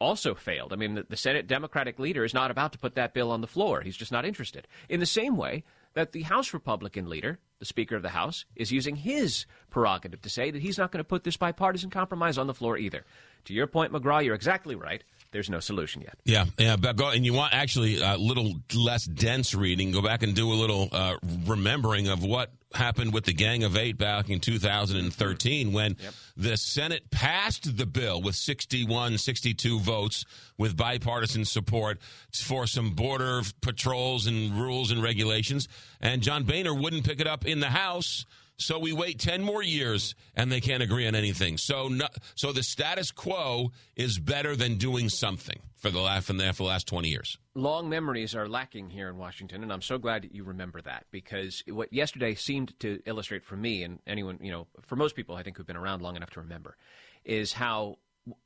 also 0.00 0.34
failed. 0.34 0.72
I 0.72 0.76
mean, 0.76 0.94
the, 0.94 1.06
the, 1.08 1.16
Senate 1.16 1.46
Democratic 1.46 1.98
leader 1.98 2.24
is 2.24 2.34
not 2.34 2.50
about 2.50 2.72
to 2.72 2.78
put 2.78 2.94
that 2.94 3.14
bill 3.14 3.30
on 3.30 3.40
the 3.40 3.46
floor. 3.46 3.80
He's 3.80 3.96
just 3.96 4.12
not 4.12 4.24
interested. 4.24 4.66
In 4.88 5.00
the 5.00 5.06
same 5.06 5.36
way 5.36 5.64
that 5.94 6.12
the 6.12 6.22
House 6.22 6.52
Republican 6.52 7.08
leader, 7.08 7.38
the 7.58 7.64
Speaker 7.64 7.96
of 7.96 8.02
the 8.02 8.10
House, 8.10 8.44
is 8.54 8.70
using 8.70 8.96
his 8.96 9.46
prerogative 9.70 10.20
to 10.22 10.28
say 10.28 10.50
that 10.50 10.60
he's 10.60 10.78
not 10.78 10.92
going 10.92 11.00
to 11.00 11.08
put 11.08 11.24
this 11.24 11.38
bipartisan 11.38 11.90
compromise 11.90 12.36
on 12.36 12.46
the 12.46 12.54
floor 12.54 12.76
either. 12.76 13.04
To 13.46 13.54
your 13.54 13.66
point, 13.66 13.92
McGraw, 13.92 14.22
you're 14.22 14.34
exactly 14.34 14.74
right 14.74 15.02
there's 15.30 15.50
no 15.50 15.60
solution 15.60 16.02
yet. 16.02 16.14
Yeah, 16.24 16.46
yeah. 16.58 16.76
But 16.76 16.96
go, 16.96 17.10
and 17.10 17.24
you 17.24 17.32
want 17.32 17.54
actually 17.54 18.00
a 18.00 18.16
little 18.16 18.54
less 18.74 19.04
dense 19.04 19.54
reading. 19.54 19.92
Go 19.92 20.02
back 20.02 20.22
and 20.22 20.34
do 20.34 20.52
a 20.52 20.54
little 20.54 20.88
uh, 20.92 21.16
remembering 21.46 22.08
of 22.08 22.22
what 22.24 22.50
happened 22.74 23.12
with 23.12 23.24
the 23.24 23.32
Gang 23.32 23.64
of 23.64 23.76
Eight 23.76 23.98
back 23.98 24.28
in 24.28 24.40
2013 24.40 25.72
when 25.72 25.96
yep. 25.98 26.14
the 26.36 26.56
Senate 26.56 27.10
passed 27.10 27.76
the 27.76 27.86
bill 27.86 28.20
with 28.22 28.34
61, 28.34 29.18
62 29.18 29.80
votes 29.80 30.24
with 30.58 30.76
bipartisan 30.76 31.44
support 31.44 31.98
for 32.32 32.66
some 32.66 32.90
border 32.90 33.42
patrols 33.60 34.26
and 34.26 34.52
rules 34.52 34.90
and 34.90 35.02
regulations. 35.02 35.68
And 36.00 36.22
John 36.22 36.44
Boehner 36.44 36.74
wouldn't 36.74 37.04
pick 37.04 37.20
it 37.20 37.26
up 37.26 37.46
in 37.46 37.60
the 37.60 37.70
House. 37.70 38.26
So 38.58 38.78
we 38.78 38.92
wait 38.92 39.18
10 39.18 39.42
more 39.42 39.62
years 39.62 40.14
and 40.34 40.50
they 40.50 40.60
can't 40.60 40.82
agree 40.82 41.06
on 41.06 41.14
anything. 41.14 41.58
So 41.58 41.88
no, 41.88 42.08
so 42.34 42.52
the 42.52 42.62
status 42.62 43.10
quo 43.10 43.72
is 43.96 44.18
better 44.18 44.56
than 44.56 44.76
doing 44.76 45.08
something 45.08 45.60
for 45.76 45.90
the 45.90 46.00
last, 46.00 46.26
for 46.26 46.32
the 46.32 46.62
last 46.62 46.86
20 46.86 47.08
years. 47.08 47.38
Long 47.54 47.88
memories 47.88 48.34
are 48.34 48.48
lacking 48.48 48.90
here 48.90 49.08
in 49.08 49.18
Washington, 49.18 49.62
and 49.62 49.72
I'm 49.72 49.82
so 49.82 49.98
glad 49.98 50.22
that 50.22 50.34
you 50.34 50.44
remember 50.44 50.80
that 50.82 51.04
because 51.10 51.62
what 51.68 51.92
yesterday 51.92 52.34
seemed 52.34 52.78
to 52.80 53.00
illustrate 53.04 53.44
for 53.44 53.56
me 53.56 53.82
and 53.82 54.00
anyone, 54.06 54.38
you 54.42 54.50
know, 54.50 54.66
for 54.82 54.96
most 54.96 55.16
people 55.16 55.36
I 55.36 55.42
think 55.42 55.58
who've 55.58 55.66
been 55.66 55.76
around 55.76 56.00
long 56.00 56.16
enough 56.16 56.30
to 56.30 56.40
remember, 56.40 56.76
is 57.24 57.52
how, 57.52 57.96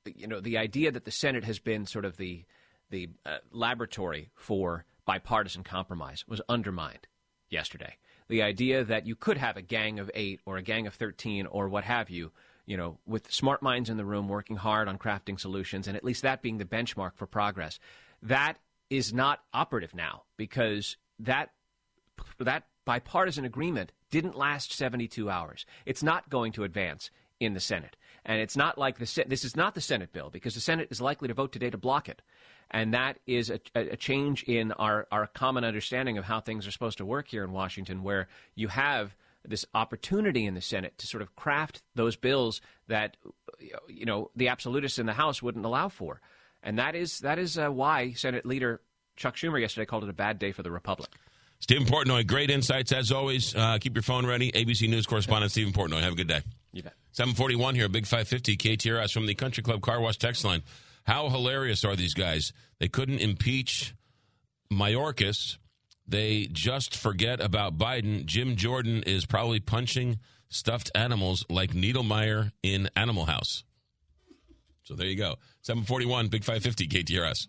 you 0.04 0.26
know, 0.26 0.40
the 0.40 0.58
idea 0.58 0.90
that 0.90 1.04
the 1.04 1.10
Senate 1.12 1.44
has 1.44 1.60
been 1.60 1.86
sort 1.86 2.04
of 2.04 2.16
the, 2.16 2.44
the 2.90 3.08
uh, 3.24 3.38
laboratory 3.52 4.30
for 4.34 4.84
bipartisan 5.04 5.62
compromise 5.62 6.24
was 6.26 6.40
undermined 6.48 7.06
yesterday 7.48 7.96
the 8.30 8.42
idea 8.42 8.84
that 8.84 9.06
you 9.06 9.16
could 9.16 9.36
have 9.36 9.56
a 9.56 9.62
gang 9.62 9.98
of 9.98 10.10
eight 10.14 10.40
or 10.46 10.56
a 10.56 10.62
gang 10.62 10.86
of 10.86 10.94
13 10.94 11.46
or 11.46 11.68
what 11.68 11.84
have 11.84 12.08
you, 12.08 12.30
you 12.64 12.76
know, 12.76 12.98
with 13.04 13.30
smart 13.30 13.60
minds 13.60 13.90
in 13.90 13.96
the 13.96 14.04
room 14.04 14.28
working 14.28 14.56
hard 14.56 14.88
on 14.88 14.98
crafting 14.98 15.38
solutions, 15.38 15.88
and 15.88 15.96
at 15.96 16.04
least 16.04 16.22
that 16.22 16.40
being 16.40 16.58
the 16.58 16.64
benchmark 16.64 17.16
for 17.16 17.26
progress. 17.26 17.78
That 18.22 18.58
is 18.88 19.12
not 19.12 19.40
operative 19.52 19.94
now 19.94 20.22
because 20.36 20.96
that 21.18 21.50
that 22.38 22.64
bipartisan 22.84 23.44
agreement 23.44 23.92
didn't 24.10 24.36
last 24.36 24.72
72 24.72 25.28
hours. 25.28 25.66
It's 25.84 26.02
not 26.02 26.30
going 26.30 26.52
to 26.52 26.64
advance 26.64 27.10
in 27.40 27.54
the 27.54 27.60
Senate. 27.60 27.96
And 28.24 28.40
it's 28.40 28.56
not 28.56 28.78
like 28.78 28.98
the 28.98 29.24
this 29.26 29.44
is 29.44 29.56
not 29.56 29.74
the 29.74 29.80
Senate 29.80 30.12
bill 30.12 30.30
because 30.30 30.54
the 30.54 30.60
Senate 30.60 30.88
is 30.90 31.00
likely 31.00 31.28
to 31.28 31.34
vote 31.34 31.52
today 31.52 31.70
to 31.70 31.78
block 31.78 32.08
it. 32.08 32.22
And 32.70 32.94
that 32.94 33.18
is 33.26 33.50
a, 33.50 33.60
a 33.74 33.96
change 33.96 34.44
in 34.44 34.72
our, 34.72 35.08
our 35.10 35.26
common 35.26 35.64
understanding 35.64 36.18
of 36.18 36.24
how 36.24 36.40
things 36.40 36.66
are 36.66 36.70
supposed 36.70 36.98
to 36.98 37.04
work 37.04 37.28
here 37.28 37.42
in 37.42 37.52
Washington, 37.52 38.02
where 38.02 38.28
you 38.54 38.68
have 38.68 39.16
this 39.44 39.64
opportunity 39.74 40.46
in 40.46 40.54
the 40.54 40.60
Senate 40.60 40.96
to 40.98 41.06
sort 41.06 41.22
of 41.22 41.34
craft 41.34 41.82
those 41.94 42.16
bills 42.16 42.60
that 42.88 43.16
you 43.88 44.04
know 44.04 44.30
the 44.36 44.48
absolutists 44.48 44.98
in 44.98 45.06
the 45.06 45.14
House 45.14 45.42
wouldn't 45.42 45.64
allow 45.64 45.88
for, 45.88 46.20
and 46.62 46.78
that 46.78 46.94
is 46.94 47.20
that 47.20 47.38
is 47.38 47.58
uh, 47.58 47.68
why 47.68 48.12
Senate 48.12 48.44
Leader 48.44 48.80
Chuck 49.16 49.36
Schumer 49.36 49.60
yesterday 49.60 49.86
called 49.86 50.04
it 50.04 50.10
a 50.10 50.14
bad 50.14 50.38
day 50.38 50.52
for 50.52 50.62
the 50.62 50.70
Republic. 50.70 51.10
Stephen 51.58 51.86
Portnoy, 51.86 52.26
great 52.26 52.50
insights 52.50 52.90
as 52.92 53.12
always. 53.12 53.54
Uh, 53.54 53.78
keep 53.78 53.94
your 53.94 54.02
phone 54.02 54.24
ready. 54.26 54.50
ABC 54.52 54.88
News 54.88 55.06
correspondent 55.06 55.52
Stephen 55.52 55.72
Portnoy. 55.72 56.00
Have 56.00 56.14
a 56.14 56.16
good 56.16 56.28
day. 56.28 56.40
You 56.72 56.82
bet. 56.82 56.94
741 57.12 57.74
here, 57.74 57.88
Big 57.88 58.06
550 58.06 58.56
KTRS 58.56 59.12
from 59.12 59.26
the 59.26 59.34
Country 59.34 59.62
Club 59.62 59.82
Car 59.82 60.00
Wash 60.00 60.16
text 60.16 60.44
line. 60.44 60.62
How 61.04 61.28
hilarious 61.28 61.84
are 61.84 61.96
these 61.96 62.14
guys? 62.14 62.52
They 62.78 62.88
couldn't 62.88 63.18
impeach 63.18 63.94
Mayorkas. 64.72 65.58
They 66.06 66.48
just 66.52 66.96
forget 66.96 67.40
about 67.40 67.78
Biden. 67.78 68.24
Jim 68.24 68.56
Jordan 68.56 69.02
is 69.04 69.26
probably 69.26 69.60
punching 69.60 70.18
stuffed 70.48 70.90
animals 70.94 71.44
like 71.48 71.72
Neidermeyer 71.72 72.52
in 72.62 72.90
Animal 72.96 73.26
House. 73.26 73.64
So 74.82 74.94
there 74.94 75.06
you 75.06 75.16
go. 75.16 75.36
741, 75.62 76.28
Big 76.28 76.42
550, 76.42 76.88
KTRS. 76.88 77.46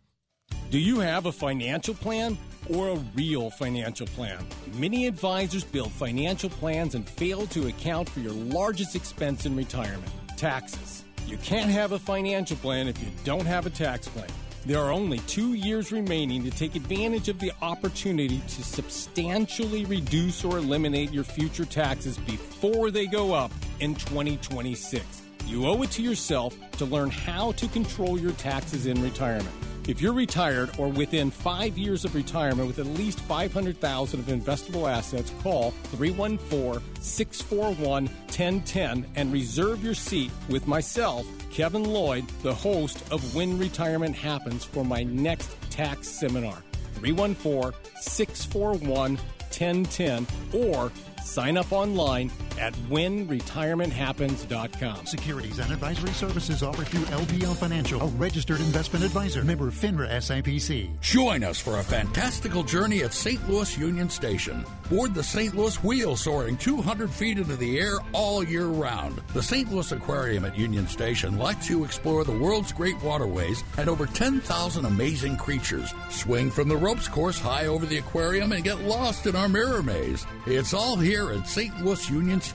Do 0.69 0.79
you 0.79 0.99
have 0.99 1.25
a 1.25 1.31
financial 1.31 1.93
plan 1.93 2.37
or 2.69 2.89
a 2.89 2.95
real 3.15 3.49
financial 3.49 4.05
plan? 4.07 4.45
Many 4.73 5.07
advisors 5.07 5.63
build 5.63 5.91
financial 5.91 6.49
plans 6.49 6.93
and 6.95 7.07
fail 7.07 7.47
to 7.47 7.67
account 7.67 8.09
for 8.09 8.19
your 8.19 8.33
largest 8.33 8.95
expense 8.95 9.45
in 9.45 9.55
retirement 9.55 10.11
taxes. 10.37 11.00
You 11.27 11.37
can't 11.37 11.69
have 11.69 11.91
a 11.91 11.99
financial 11.99 12.57
plan 12.57 12.87
if 12.87 13.01
you 13.01 13.09
don't 13.23 13.45
have 13.45 13.65
a 13.65 13.69
tax 13.69 14.07
plan. 14.07 14.27
There 14.65 14.79
are 14.79 14.91
only 14.91 15.19
two 15.19 15.53
years 15.53 15.91
remaining 15.91 16.43
to 16.43 16.51
take 16.51 16.75
advantage 16.75 17.29
of 17.29 17.39
the 17.39 17.51
opportunity 17.63 18.41
to 18.47 18.63
substantially 18.63 19.85
reduce 19.85 20.43
or 20.43 20.59
eliminate 20.59 21.11
your 21.11 21.23
future 21.23 21.65
taxes 21.65 22.17
before 22.19 22.91
they 22.91 23.07
go 23.07 23.33
up 23.33 23.51
in 23.79 23.95
2026. 23.95 25.03
You 25.47 25.65
owe 25.65 25.81
it 25.81 25.91
to 25.91 26.03
yourself 26.03 26.55
to 26.73 26.85
learn 26.85 27.09
how 27.09 27.53
to 27.53 27.67
control 27.69 28.19
your 28.19 28.33
taxes 28.33 28.85
in 28.85 29.01
retirement. 29.01 29.55
If 29.87 29.99
you're 29.99 30.13
retired 30.13 30.69
or 30.77 30.89
within 30.89 31.31
five 31.31 31.77
years 31.77 32.05
of 32.05 32.13
retirement 32.13 32.67
with 32.67 32.77
at 32.77 32.85
least 32.85 33.19
500000 33.21 34.19
of 34.19 34.25
investable 34.27 34.89
assets, 34.89 35.33
call 35.41 35.71
314 35.85 36.81
641 37.01 38.05
1010 38.05 39.07
and 39.15 39.33
reserve 39.33 39.83
your 39.83 39.95
seat 39.95 40.31
with 40.49 40.67
myself, 40.67 41.25
Kevin 41.49 41.83
Lloyd, 41.83 42.27
the 42.43 42.53
host 42.53 43.03
of 43.11 43.35
When 43.35 43.57
Retirement 43.57 44.15
Happens, 44.15 44.63
for 44.63 44.85
my 44.85 45.03
next 45.03 45.49
tax 45.71 46.07
seminar. 46.07 46.61
314 46.95 47.73
641 47.99 49.17
1010 49.49 50.27
or 50.53 50.91
Sign 51.23 51.55
up 51.55 51.71
online 51.71 52.31
at 52.61 52.73
whenretirementhappens.com. 52.89 55.05
Securities 55.05 55.59
and 55.59 55.73
advisory 55.73 56.11
services 56.11 56.63
offered 56.63 56.87
through 56.87 57.03
LPL 57.05 57.57
Financial, 57.57 58.01
a 58.01 58.07
registered 58.07 58.61
investment 58.61 59.03
advisor, 59.03 59.43
member 59.43 59.67
of 59.67 59.73
FINRA 59.73 60.09
SIPC. 60.09 61.01
Join 61.01 61.43
us 61.43 61.59
for 61.59 61.79
a 61.79 61.83
fantastical 61.83 62.63
journey 62.63 63.01
at 63.01 63.13
St. 63.13 63.49
Louis 63.49 63.77
Union 63.77 64.09
Station. 64.09 64.63
Board 64.89 65.13
the 65.13 65.23
St. 65.23 65.53
Louis 65.55 65.83
Wheel 65.83 66.15
soaring 66.15 66.55
200 66.57 67.09
feet 67.09 67.39
into 67.39 67.55
the 67.55 67.79
air 67.79 67.95
all 68.13 68.43
year 68.43 68.67
round. 68.67 69.21
The 69.33 69.41
St. 69.41 69.71
Louis 69.71 69.91
Aquarium 69.91 70.45
at 70.45 70.55
Union 70.57 70.87
Station 70.87 71.39
lets 71.39 71.69
you 71.69 71.83
explore 71.83 72.23
the 72.23 72.37
world's 72.37 72.71
great 72.71 73.01
waterways 73.01 73.63
and 73.77 73.89
over 73.89 74.05
10,000 74.05 74.85
amazing 74.85 75.37
creatures. 75.37 75.93
Swing 76.09 76.51
from 76.51 76.69
the 76.69 76.77
ropes 76.77 77.07
course 77.07 77.39
high 77.39 77.65
over 77.65 77.85
the 77.85 77.97
aquarium 77.97 78.51
and 78.51 78.63
get 78.63 78.81
lost 78.81 79.25
in 79.25 79.35
our 79.35 79.49
mirror 79.49 79.81
maze. 79.81 80.25
It's 80.45 80.73
all 80.73 80.97
here 80.97 81.31
at 81.31 81.47
St. 81.47 81.83
Louis 81.83 82.09
Union 82.09 82.41
Station, 82.41 82.50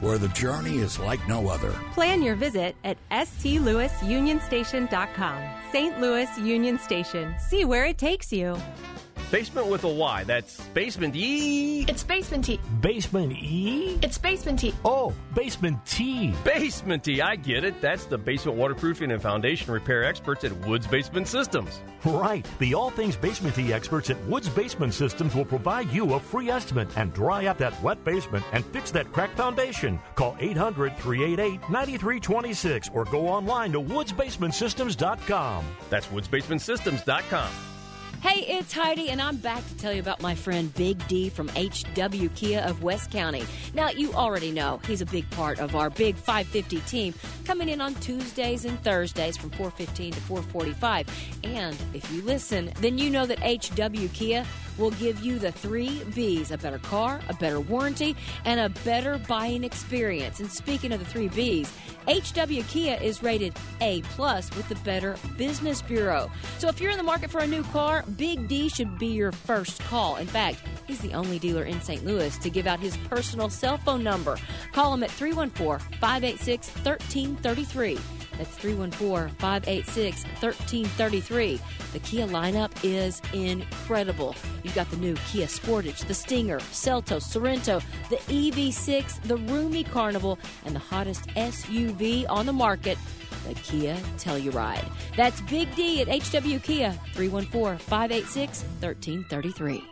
where 0.00 0.18
the 0.18 0.28
journey 0.28 0.78
is 0.78 0.98
like 0.98 1.26
no 1.28 1.48
other. 1.48 1.72
Plan 1.92 2.22
your 2.22 2.36
visit 2.36 2.74
at 2.84 2.96
stlouisunionstation.com. 3.10 5.42
St. 5.72 6.00
Louis 6.00 6.38
Union 6.38 6.78
Station. 6.78 7.34
See 7.38 7.64
where 7.64 7.84
it 7.84 7.98
takes 7.98 8.32
you. 8.32 8.56
Basement 9.30 9.66
with 9.66 9.84
a 9.84 9.88
Y. 9.88 10.24
That's 10.24 10.60
Basement 10.68 11.16
E. 11.16 11.84
It's 11.88 12.04
Basement 12.04 12.44
T. 12.44 12.60
Basement 12.80 13.32
E? 13.32 13.98
It's 14.02 14.18
Basement 14.18 14.60
T. 14.60 14.72
Oh, 14.84 15.12
Basement 15.34 15.84
T. 15.84 16.32
Basement 16.44 17.02
T. 17.02 17.20
I 17.20 17.36
get 17.36 17.64
it. 17.64 17.80
That's 17.80 18.04
the 18.04 18.18
basement 18.18 18.56
waterproofing 18.56 19.10
and 19.10 19.20
foundation 19.20 19.72
repair 19.72 20.04
experts 20.04 20.44
at 20.44 20.52
Woods 20.66 20.86
Basement 20.86 21.26
Systems. 21.26 21.80
Right. 22.04 22.46
The 22.60 22.74
all 22.74 22.90
things 22.90 23.16
Basement 23.16 23.56
T 23.56 23.72
experts 23.72 24.10
at 24.10 24.24
Woods 24.26 24.48
Basement 24.48 24.94
Systems 24.94 25.34
will 25.34 25.44
provide 25.44 25.90
you 25.90 26.14
a 26.14 26.20
free 26.20 26.48
estimate 26.48 26.88
and 26.96 27.12
dry 27.12 27.46
out 27.46 27.58
that 27.58 27.80
wet 27.82 28.04
basement 28.04 28.44
and 28.52 28.64
fix 28.66 28.90
that 28.92 29.12
cracked 29.12 29.36
foundation. 29.36 29.98
Call 30.14 30.36
800 30.38 30.96
388 30.98 31.68
9326 31.68 32.90
or 32.94 33.04
go 33.04 33.26
online 33.26 33.72
to 33.72 33.80
woodsbasementsystems.com. 33.80 35.64
That's 35.90 36.06
woodsbasementsystems.com. 36.06 37.75
Hey, 38.26 38.58
it's 38.58 38.72
Heidi, 38.72 39.10
and 39.10 39.22
I'm 39.22 39.36
back 39.36 39.64
to 39.68 39.76
tell 39.76 39.92
you 39.92 40.00
about 40.00 40.20
my 40.20 40.34
friend 40.34 40.74
Big 40.74 41.06
D 41.06 41.28
from 41.28 41.48
HW 41.50 42.26
Kia 42.34 42.60
of 42.62 42.82
West 42.82 43.12
County. 43.12 43.44
Now, 43.72 43.90
you 43.90 44.12
already 44.14 44.50
know 44.50 44.80
he's 44.84 45.00
a 45.00 45.06
big 45.06 45.30
part 45.30 45.60
of 45.60 45.76
our 45.76 45.90
big 45.90 46.16
550 46.16 46.80
team, 46.90 47.14
coming 47.44 47.68
in 47.68 47.80
on 47.80 47.94
Tuesdays 47.94 48.64
and 48.64 48.82
Thursdays 48.82 49.36
from 49.36 49.50
4:15 49.50 50.12
to 50.14 50.20
4:45. 50.22 51.06
And 51.44 51.76
if 51.94 52.10
you 52.10 52.20
listen, 52.22 52.72
then 52.80 52.98
you 52.98 53.10
know 53.10 53.26
that 53.26 53.38
HW 53.44 54.08
Kia 54.08 54.44
will 54.76 54.90
give 54.90 55.20
you 55.20 55.38
the 55.38 55.52
three 55.52 56.02
B's: 56.12 56.50
a 56.50 56.58
better 56.58 56.80
car, 56.80 57.20
a 57.28 57.34
better 57.34 57.60
warranty, 57.60 58.16
and 58.44 58.58
a 58.58 58.68
better 58.80 59.18
buying 59.28 59.62
experience. 59.62 60.40
And 60.40 60.50
speaking 60.50 60.90
of 60.90 60.98
the 60.98 61.06
three 61.06 61.28
B's, 61.28 61.72
HW 62.08 62.62
Kia 62.68 62.98
is 63.00 63.22
rated 63.22 63.54
A 63.80 64.02
plus 64.02 64.50
with 64.56 64.68
the 64.68 64.74
Better 64.76 65.16
Business 65.36 65.80
Bureau. 65.80 66.30
So 66.58 66.68
if 66.68 66.80
you're 66.80 66.90
in 66.90 66.98
the 66.98 67.04
market 67.04 67.30
for 67.30 67.40
a 67.40 67.46
new 67.46 67.62
car, 67.64 68.04
Big 68.16 68.48
D 68.48 68.68
should 68.68 68.98
be 68.98 69.08
your 69.08 69.32
first 69.32 69.80
call. 69.84 70.16
In 70.16 70.26
fact, 70.26 70.62
he's 70.86 71.00
the 71.00 71.12
only 71.12 71.38
dealer 71.38 71.64
in 71.64 71.80
St. 71.80 72.04
Louis 72.04 72.36
to 72.38 72.50
give 72.50 72.66
out 72.66 72.80
his 72.80 72.96
personal 73.08 73.50
cell 73.50 73.76
phone 73.78 74.02
number. 74.02 74.36
Call 74.72 74.94
him 74.94 75.02
at 75.02 75.10
314 75.10 75.86
586 75.98 76.68
1333. 76.68 77.98
That's 78.38 78.54
314 78.56 79.34
586 79.36 80.24
1333. 80.24 81.60
The 81.92 81.98
Kia 82.00 82.26
lineup 82.26 82.72
is 82.82 83.22
incredible. 83.32 84.34
You've 84.62 84.74
got 84.74 84.90
the 84.90 84.96
new 84.96 85.14
Kia 85.30 85.46
Sportage, 85.46 86.06
the 86.06 86.14
Stinger, 86.14 86.58
Seltos, 86.58 87.24
Sorento, 87.24 87.82
the 88.10 88.16
EV6, 88.16 89.22
the 89.22 89.36
Roomy 89.36 89.84
Carnival, 89.84 90.38
and 90.64 90.74
the 90.74 90.80
hottest 90.80 91.26
SUV 91.28 92.26
on 92.28 92.46
the 92.46 92.52
market, 92.52 92.98
the 93.46 93.54
Kia 93.54 93.96
Telluride. 94.18 94.88
That's 95.16 95.40
Big 95.42 95.74
D 95.74 96.02
at 96.02 96.08
HW 96.08 96.58
Kia, 96.58 96.92
314 97.14 97.78
586 97.78 98.62
1333. 98.80 99.82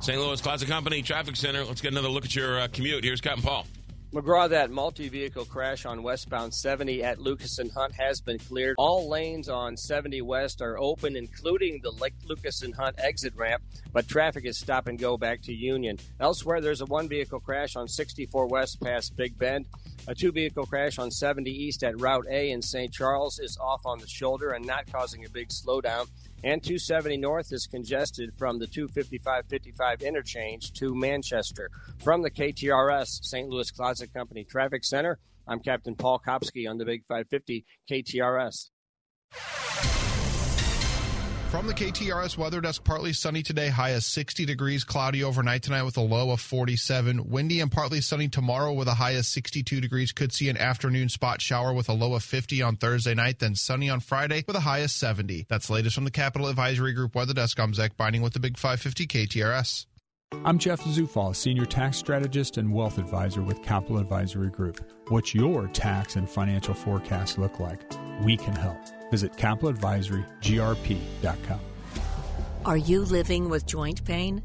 St. 0.00 0.20
Louis 0.20 0.40
Closet 0.40 0.68
Company 0.68 1.00
Traffic 1.00 1.36
Center. 1.36 1.64
Let's 1.64 1.80
get 1.80 1.92
another 1.92 2.08
look 2.08 2.24
at 2.24 2.34
your 2.34 2.60
uh, 2.60 2.68
commute. 2.72 3.04
Here's 3.04 3.20
Captain 3.20 3.42
Paul. 3.42 3.66
McGraw, 4.12 4.46
that 4.50 4.70
multi 4.70 5.08
vehicle 5.08 5.46
crash 5.46 5.86
on 5.86 6.02
westbound 6.02 6.52
70 6.52 7.02
at 7.02 7.18
Lucas 7.18 7.58
and 7.58 7.72
Hunt 7.72 7.94
has 7.94 8.20
been 8.20 8.38
cleared. 8.38 8.74
All 8.76 9.08
lanes 9.08 9.48
on 9.48 9.74
70 9.74 10.20
West 10.20 10.60
are 10.60 10.78
open, 10.78 11.16
including 11.16 11.80
the 11.82 11.92
Lake 11.92 12.12
Lucas 12.26 12.60
and 12.60 12.74
Hunt 12.74 12.96
exit 12.98 13.34
ramp, 13.34 13.62
but 13.90 14.06
traffic 14.06 14.44
is 14.44 14.58
stop 14.58 14.86
and 14.86 14.98
go 14.98 15.16
back 15.16 15.40
to 15.44 15.54
Union. 15.54 15.98
Elsewhere, 16.20 16.60
there's 16.60 16.82
a 16.82 16.86
one 16.86 17.08
vehicle 17.08 17.40
crash 17.40 17.74
on 17.74 17.88
64 17.88 18.48
West 18.48 18.82
past 18.82 19.16
Big 19.16 19.38
Bend. 19.38 19.66
A 20.08 20.14
two 20.14 20.30
vehicle 20.30 20.66
crash 20.66 20.98
on 20.98 21.10
70 21.10 21.50
East 21.50 21.82
at 21.82 21.98
Route 21.98 22.26
A 22.28 22.50
in 22.50 22.60
St. 22.60 22.92
Charles 22.92 23.38
is 23.38 23.56
off 23.56 23.80
on 23.86 23.98
the 23.98 24.06
shoulder 24.06 24.50
and 24.50 24.66
not 24.66 24.92
causing 24.92 25.24
a 25.24 25.30
big 25.30 25.48
slowdown 25.48 26.06
and 26.44 26.62
270 26.62 27.16
North 27.18 27.52
is 27.52 27.66
congested 27.66 28.32
from 28.34 28.58
the 28.58 28.66
255 28.66 29.46
55 29.46 30.02
interchange 30.02 30.72
to 30.72 30.94
Manchester. 30.94 31.70
From 32.02 32.22
the 32.22 32.30
KTRS 32.30 33.24
St. 33.24 33.48
Louis 33.48 33.70
Closet 33.70 34.12
Company 34.12 34.44
Traffic 34.44 34.84
Center, 34.84 35.18
I'm 35.46 35.60
Captain 35.60 35.94
Paul 35.94 36.20
Kopsky 36.26 36.68
on 36.68 36.78
the 36.78 36.84
Big 36.84 37.04
550 37.08 37.64
KTRS. 37.90 38.70
From 41.52 41.66
the 41.66 41.74
KTRS 41.74 42.38
weather 42.38 42.62
desk, 42.62 42.82
partly 42.82 43.12
sunny 43.12 43.42
today, 43.42 43.68
high 43.68 43.90
of 43.90 44.02
60 44.04 44.46
degrees, 44.46 44.84
cloudy 44.84 45.22
overnight 45.22 45.62
tonight 45.62 45.82
with 45.82 45.98
a 45.98 46.00
low 46.00 46.30
of 46.30 46.40
47. 46.40 47.28
Windy 47.28 47.60
and 47.60 47.70
partly 47.70 48.00
sunny 48.00 48.28
tomorrow 48.28 48.72
with 48.72 48.88
a 48.88 48.94
high 48.94 49.10
of 49.10 49.26
62 49.26 49.78
degrees. 49.78 50.12
Could 50.12 50.32
see 50.32 50.48
an 50.48 50.56
afternoon 50.56 51.10
spot 51.10 51.42
shower 51.42 51.74
with 51.74 51.90
a 51.90 51.92
low 51.92 52.14
of 52.14 52.22
50 52.22 52.62
on 52.62 52.76
Thursday 52.76 53.12
night, 53.12 53.38
then 53.38 53.54
sunny 53.54 53.90
on 53.90 54.00
Friday 54.00 54.42
with 54.46 54.56
a 54.56 54.60
high 54.60 54.78
of 54.78 54.90
70. 54.90 55.44
That's 55.50 55.68
latest 55.68 55.94
from 55.94 56.04
the 56.04 56.10
Capital 56.10 56.48
Advisory 56.48 56.94
Group 56.94 57.14
weather 57.14 57.34
desk. 57.34 57.60
I'm 57.60 57.74
Zach 57.74 57.98
Binding 57.98 58.22
with 58.22 58.32
the 58.32 58.40
Big 58.40 58.56
550 58.56 59.06
KTRS. 59.06 59.84
I'm 60.46 60.58
Jeff 60.58 60.80
Zufall, 60.84 61.36
Senior 61.36 61.66
Tax 61.66 61.98
Strategist 61.98 62.56
and 62.56 62.72
Wealth 62.72 62.96
Advisor 62.96 63.42
with 63.42 63.62
Capital 63.62 63.98
Advisory 63.98 64.48
Group. 64.48 64.80
What's 65.08 65.34
your 65.34 65.66
tax 65.66 66.16
and 66.16 66.26
financial 66.26 66.72
forecast 66.72 67.36
look 67.36 67.60
like? 67.60 67.82
We 68.24 68.38
can 68.38 68.56
help. 68.56 68.78
Visit 69.12 69.32
capitaladvisorygrp.com. 69.34 71.60
Are 72.64 72.76
you 72.78 73.04
living 73.04 73.50
with 73.50 73.66
joint 73.66 74.02
pain? 74.06 74.42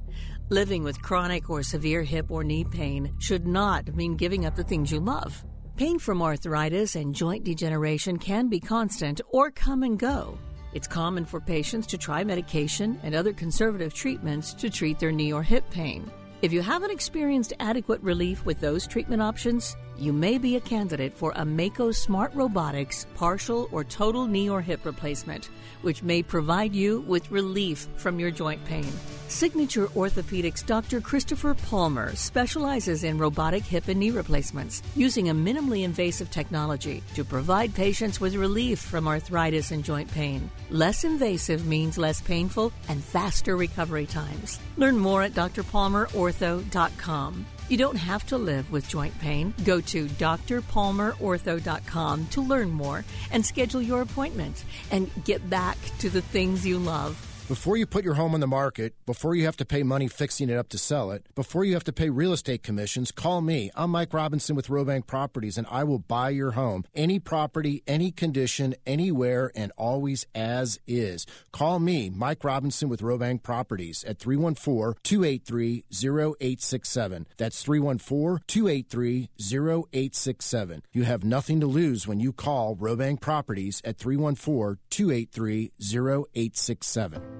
Living 0.49 0.83
with 0.83 1.01
chronic 1.01 1.49
or 1.49 1.63
severe 1.63 2.03
hip 2.03 2.29
or 2.29 2.43
knee 2.43 2.65
pain 2.65 3.13
should 3.17 3.47
not 3.47 3.95
mean 3.95 4.17
giving 4.17 4.45
up 4.45 4.57
the 4.57 4.65
things 4.65 4.91
you 4.91 4.99
love. 4.99 5.41
Pain 5.77 5.99
from 5.99 6.21
arthritis 6.21 6.97
and 6.97 7.15
joint 7.15 7.45
degeneration 7.45 8.17
can 8.17 8.49
be 8.49 8.59
constant 8.59 9.21
or 9.29 9.51
come 9.51 9.83
and 9.83 9.97
go. 9.97 10.37
It's 10.73 10.87
common 10.87 11.23
for 11.23 11.39
patients 11.39 11.87
to 11.87 11.97
try 11.97 12.25
medication 12.25 12.99
and 13.03 13.15
other 13.15 13.31
conservative 13.31 13.93
treatments 13.93 14.53
to 14.55 14.69
treat 14.69 14.99
their 14.99 15.13
knee 15.13 15.31
or 15.31 15.43
hip 15.43 15.63
pain. 15.69 16.11
If 16.41 16.51
you 16.51 16.61
haven't 16.61 16.91
experienced 16.91 17.53
adequate 17.61 18.01
relief 18.01 18.45
with 18.45 18.59
those 18.59 18.85
treatment 18.85 19.21
options, 19.21 19.77
you 19.99 20.13
may 20.13 20.37
be 20.37 20.55
a 20.55 20.61
candidate 20.61 21.17
for 21.17 21.33
a 21.35 21.43
Mako 21.45 21.91
Smart 21.91 22.33
Robotics 22.33 23.05
partial 23.15 23.67
or 23.71 23.83
total 23.83 24.27
knee 24.27 24.49
or 24.49 24.61
hip 24.61 24.85
replacement, 24.85 25.49
which 25.81 26.03
may 26.03 26.23
provide 26.23 26.73
you 26.75 27.01
with 27.01 27.29
relief 27.31 27.87
from 27.97 28.19
your 28.19 28.31
joint 28.31 28.63
pain. 28.65 28.91
Signature 29.27 29.87
Orthopedics 29.87 30.65
Dr. 30.65 31.01
Christopher 31.01 31.53
Palmer 31.53 32.15
specializes 32.15 33.03
in 33.03 33.17
robotic 33.17 33.63
hip 33.63 33.89
and 33.89 33.99
knee 33.99 34.11
replacements 34.11 34.81
using 34.95 35.27
a 35.29 35.33
minimally 35.33 35.83
invasive 35.83 36.31
technology 36.31 37.03
to 37.15 37.25
provide 37.25 37.75
patients 37.75 38.21
with 38.21 38.35
relief 38.35 38.79
from 38.79 39.07
arthritis 39.07 39.71
and 39.71 39.83
joint 39.83 40.11
pain. 40.11 40.49
Less 40.69 41.03
invasive 41.03 41.65
means 41.65 41.97
less 41.97 42.21
painful 42.21 42.71
and 42.87 43.03
faster 43.03 43.57
recovery 43.57 44.05
times. 44.05 44.59
Learn 44.77 44.97
more 44.97 45.23
at 45.23 45.33
drpalmerortho.com. 45.33 47.45
You 47.69 47.77
don't 47.77 47.97
have 47.97 48.25
to 48.27 48.37
live 48.37 48.71
with 48.71 48.87
joint 48.87 49.19
pain. 49.19 49.53
Go 49.65 49.81
to 49.81 50.05
drpalmerortho.com 50.05 52.27
to 52.27 52.41
learn 52.41 52.71
more 52.71 53.03
and 53.31 53.45
schedule 53.45 53.81
your 53.81 54.01
appointment 54.01 54.63
and 54.89 55.11
get 55.25 55.49
back 55.49 55.77
to 55.99 56.09
the 56.09 56.21
things 56.21 56.65
you 56.65 56.79
love. 56.79 57.26
Before 57.47 57.77
you 57.77 57.85
put 57.85 58.03
your 58.03 58.15
home 58.15 58.33
on 58.33 58.41
the 58.41 58.47
market, 58.47 58.93
before 59.05 59.33
you 59.33 59.45
have 59.45 59.55
to 59.55 59.63
pay 59.63 59.81
money 59.81 60.09
fixing 60.09 60.49
it 60.49 60.57
up 60.57 60.67
to 60.67 60.77
sell 60.77 61.11
it, 61.11 61.25
before 61.33 61.63
you 61.63 61.75
have 61.75 61.83
to 61.85 61.93
pay 61.93 62.09
real 62.09 62.33
estate 62.33 62.61
commissions, 62.61 63.09
call 63.09 63.39
me. 63.39 63.71
I'm 63.73 63.91
Mike 63.91 64.13
Robinson 64.13 64.53
with 64.53 64.67
Robank 64.67 65.07
Properties, 65.07 65.57
and 65.57 65.65
I 65.71 65.85
will 65.85 65.99
buy 65.99 66.31
your 66.31 66.51
home. 66.51 66.83
Any 66.93 67.19
property, 67.19 67.83
any 67.87 68.11
condition, 68.11 68.75
anywhere, 68.85 69.49
and 69.55 69.71
always 69.77 70.27
as 70.35 70.77
is. 70.87 71.25
Call 71.53 71.79
me, 71.79 72.09
Mike 72.09 72.43
Robinson 72.43 72.89
with 72.89 72.99
Robank 72.99 73.43
Properties 73.43 74.03
at 74.03 74.19
314 74.19 74.99
283 75.03 75.85
0867. 75.89 77.27
That's 77.37 77.63
314 77.63 78.43
283 78.45 79.29
0867. 79.39 80.81
You 80.91 81.03
have 81.03 81.23
nothing 81.23 81.61
to 81.61 81.67
lose 81.67 82.05
when 82.05 82.19
you 82.19 82.33
call 82.33 82.75
Robank 82.75 83.21
Properties 83.21 83.81
at 83.85 83.97
314 83.97 84.79
283 84.89 85.71
0867. 85.79 87.36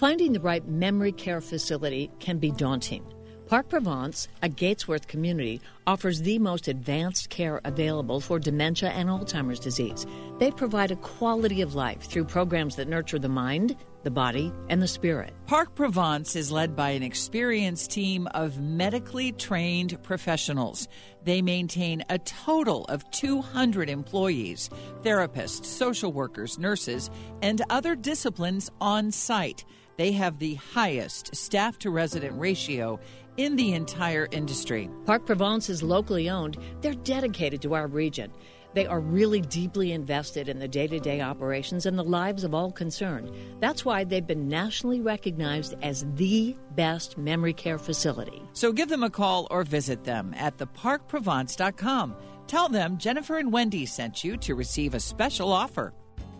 Finding 0.00 0.32
the 0.32 0.40
right 0.40 0.66
memory 0.66 1.12
care 1.12 1.42
facility 1.42 2.10
can 2.20 2.38
be 2.38 2.50
daunting. 2.52 3.04
Park 3.48 3.68
Provence, 3.68 4.28
a 4.42 4.48
Gatesworth 4.48 5.06
community, 5.06 5.60
offers 5.86 6.22
the 6.22 6.38
most 6.38 6.68
advanced 6.68 7.28
care 7.28 7.60
available 7.64 8.18
for 8.18 8.38
dementia 8.38 8.88
and 8.88 9.10
Alzheimer's 9.10 9.60
disease. 9.60 10.06
They 10.38 10.52
provide 10.52 10.90
a 10.90 10.96
quality 10.96 11.60
of 11.60 11.74
life 11.74 12.00
through 12.00 12.24
programs 12.24 12.76
that 12.76 12.88
nurture 12.88 13.18
the 13.18 13.28
mind, 13.28 13.76
the 14.02 14.10
body, 14.10 14.50
and 14.70 14.80
the 14.80 14.88
spirit. 14.88 15.34
Park 15.46 15.74
Provence 15.74 16.34
is 16.34 16.50
led 16.50 16.74
by 16.74 16.90
an 16.90 17.02
experienced 17.02 17.90
team 17.90 18.26
of 18.28 18.58
medically 18.58 19.32
trained 19.32 20.02
professionals. 20.02 20.88
They 21.24 21.42
maintain 21.42 22.04
a 22.08 22.18
total 22.20 22.86
of 22.86 23.10
200 23.10 23.90
employees, 23.90 24.70
therapists, 25.02 25.66
social 25.66 26.10
workers, 26.10 26.58
nurses, 26.58 27.10
and 27.42 27.60
other 27.68 27.94
disciplines 27.94 28.70
on 28.80 29.12
site. 29.12 29.66
They 30.00 30.12
have 30.12 30.38
the 30.38 30.54
highest 30.54 31.36
staff 31.36 31.78
to 31.80 31.90
resident 31.90 32.40
ratio 32.40 32.98
in 33.36 33.54
the 33.56 33.74
entire 33.74 34.28
industry. 34.30 34.88
Park 35.04 35.26
Provence 35.26 35.68
is 35.68 35.82
locally 35.82 36.30
owned. 36.30 36.56
They're 36.80 36.94
dedicated 36.94 37.60
to 37.60 37.74
our 37.74 37.86
region. 37.86 38.32
They 38.72 38.86
are 38.86 39.00
really 39.00 39.42
deeply 39.42 39.92
invested 39.92 40.48
in 40.48 40.58
the 40.58 40.68
day 40.68 40.86
to 40.86 40.98
day 41.00 41.20
operations 41.20 41.84
and 41.84 41.98
the 41.98 42.02
lives 42.02 42.44
of 42.44 42.54
all 42.54 42.72
concerned. 42.72 43.30
That's 43.60 43.84
why 43.84 44.04
they've 44.04 44.26
been 44.26 44.48
nationally 44.48 45.02
recognized 45.02 45.74
as 45.82 46.06
the 46.14 46.56
best 46.76 47.18
memory 47.18 47.52
care 47.52 47.78
facility. 47.78 48.40
So 48.54 48.72
give 48.72 48.88
them 48.88 49.02
a 49.02 49.10
call 49.10 49.48
or 49.50 49.64
visit 49.64 50.04
them 50.04 50.32
at 50.34 50.56
theparkprovence.com. 50.56 52.16
Tell 52.46 52.70
them 52.70 52.96
Jennifer 52.96 53.36
and 53.36 53.52
Wendy 53.52 53.84
sent 53.84 54.24
you 54.24 54.38
to 54.38 54.54
receive 54.54 54.94
a 54.94 55.00
special 55.00 55.52
offer. 55.52 55.92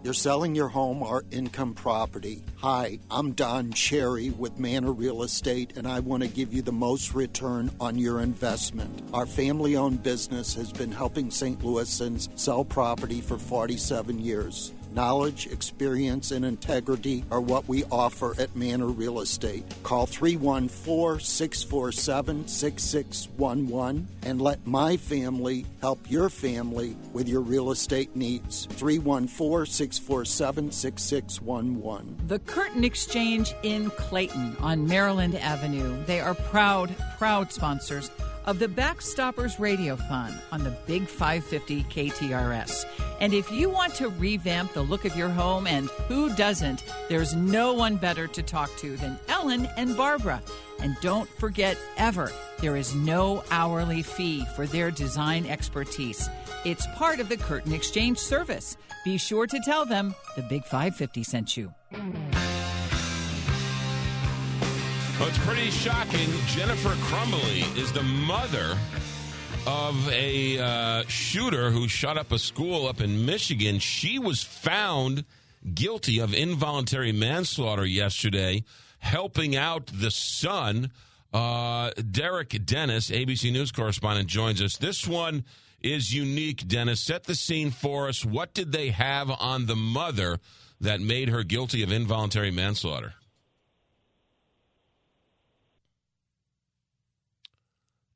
You're 0.02 0.14
selling 0.14 0.54
your 0.54 0.68
home 0.68 1.02
or 1.02 1.24
income 1.30 1.74
property. 1.74 2.42
Hi, 2.56 3.00
I'm 3.10 3.32
Don 3.32 3.70
Cherry 3.70 4.30
with 4.30 4.58
Manor 4.58 4.92
Real 4.92 5.22
Estate, 5.22 5.76
and 5.76 5.86
I 5.86 6.00
want 6.00 6.22
to 6.22 6.28
give 6.28 6.54
you 6.54 6.62
the 6.62 6.72
most 6.72 7.12
return 7.12 7.70
on 7.78 7.98
your 7.98 8.20
investment. 8.20 9.02
Our 9.12 9.26
family 9.26 9.76
owned 9.76 10.02
business 10.02 10.54
has 10.54 10.72
been 10.72 10.90
helping 10.90 11.30
St. 11.30 11.60
Louisans 11.60 12.30
sell 12.38 12.64
property 12.64 13.20
for 13.20 13.36
47 13.36 14.18
years. 14.18 14.72
Knowledge, 14.92 15.46
experience, 15.46 16.32
and 16.32 16.44
integrity 16.44 17.24
are 17.30 17.40
what 17.40 17.68
we 17.68 17.84
offer 17.84 18.34
at 18.40 18.54
Manor 18.56 18.88
Real 18.88 19.20
Estate. 19.20 19.64
Call 19.82 20.06
314 20.06 21.24
647 21.24 22.48
6611 22.48 24.08
and 24.24 24.40
let 24.40 24.66
my 24.66 24.96
family 24.96 25.66
help 25.80 25.98
your 26.10 26.28
family 26.28 26.96
with 27.12 27.28
your 27.28 27.40
real 27.40 27.70
estate 27.70 28.14
needs. 28.16 28.66
314 28.66 29.66
647 29.66 30.72
6611. 30.72 32.16
The 32.26 32.38
Curtain 32.40 32.84
Exchange 32.84 33.54
in 33.62 33.90
Clayton 33.90 34.56
on 34.58 34.86
Maryland 34.86 35.36
Avenue. 35.36 36.04
They 36.04 36.20
are 36.20 36.34
proud, 36.34 36.94
proud 37.18 37.52
sponsors 37.52 38.10
of 38.46 38.58
the 38.58 38.68
Backstoppers 38.68 39.58
Radio 39.58 39.96
Fund 39.96 40.38
on 40.52 40.64
the 40.64 40.76
Big 40.86 41.06
550 41.06 41.84
KTRS. 41.84 42.84
And 43.20 43.34
if 43.34 43.50
you 43.50 43.68
want 43.68 43.94
to 43.96 44.08
revamp 44.08 44.72
the 44.72 44.82
look 44.82 45.04
of 45.04 45.16
your 45.16 45.28
home, 45.28 45.66
and 45.66 45.88
who 46.08 46.34
doesn't, 46.34 46.84
there's 47.08 47.34
no 47.34 47.72
one 47.72 47.96
better 47.96 48.26
to 48.26 48.42
talk 48.42 48.74
to 48.78 48.96
than 48.96 49.18
Ellen 49.28 49.68
and 49.76 49.96
Barbara. 49.96 50.42
And 50.80 50.96
don't 51.00 51.28
forget 51.38 51.76
ever, 51.98 52.32
there 52.60 52.76
is 52.76 52.94
no 52.94 53.44
hourly 53.50 54.02
fee 54.02 54.46
for 54.56 54.66
their 54.66 54.90
design 54.90 55.46
expertise. 55.46 56.28
It's 56.64 56.86
part 56.96 57.20
of 57.20 57.28
the 57.28 57.36
Curtain 57.36 57.72
Exchange 57.72 58.18
service. 58.18 58.76
Be 59.04 59.18
sure 59.18 59.46
to 59.46 59.60
tell 59.60 59.84
them 59.84 60.14
the 60.36 60.42
Big 60.42 60.64
550 60.64 61.22
sent 61.22 61.56
you. 61.56 61.72
Well, 65.20 65.28
it's 65.28 65.38
pretty 65.44 65.70
shocking. 65.70 66.30
Jennifer 66.46 66.94
Crumbley 67.04 67.76
is 67.76 67.92
the 67.92 68.02
mother 68.02 68.78
of 69.66 70.08
a 70.08 70.58
uh, 70.58 71.02
shooter 71.08 71.70
who 71.70 71.88
shot 71.88 72.16
up 72.16 72.32
a 72.32 72.38
school 72.38 72.88
up 72.88 73.02
in 73.02 73.26
Michigan. 73.26 73.80
She 73.80 74.18
was 74.18 74.42
found 74.42 75.26
guilty 75.74 76.20
of 76.20 76.32
involuntary 76.32 77.12
manslaughter 77.12 77.84
yesterday, 77.84 78.64
helping 78.98 79.54
out 79.54 79.90
the 79.92 80.10
son. 80.10 80.90
Uh, 81.34 81.90
Derek 82.10 82.64
Dennis, 82.64 83.10
ABC 83.10 83.52
News 83.52 83.72
correspondent, 83.72 84.26
joins 84.26 84.62
us. 84.62 84.78
This 84.78 85.06
one 85.06 85.44
is 85.82 86.14
unique, 86.14 86.66
Dennis. 86.66 87.02
Set 87.02 87.24
the 87.24 87.34
scene 87.34 87.70
for 87.70 88.08
us. 88.08 88.24
What 88.24 88.54
did 88.54 88.72
they 88.72 88.88
have 88.88 89.30
on 89.30 89.66
the 89.66 89.76
mother 89.76 90.38
that 90.80 91.02
made 91.02 91.28
her 91.28 91.42
guilty 91.42 91.82
of 91.82 91.92
involuntary 91.92 92.50
manslaughter? 92.50 93.12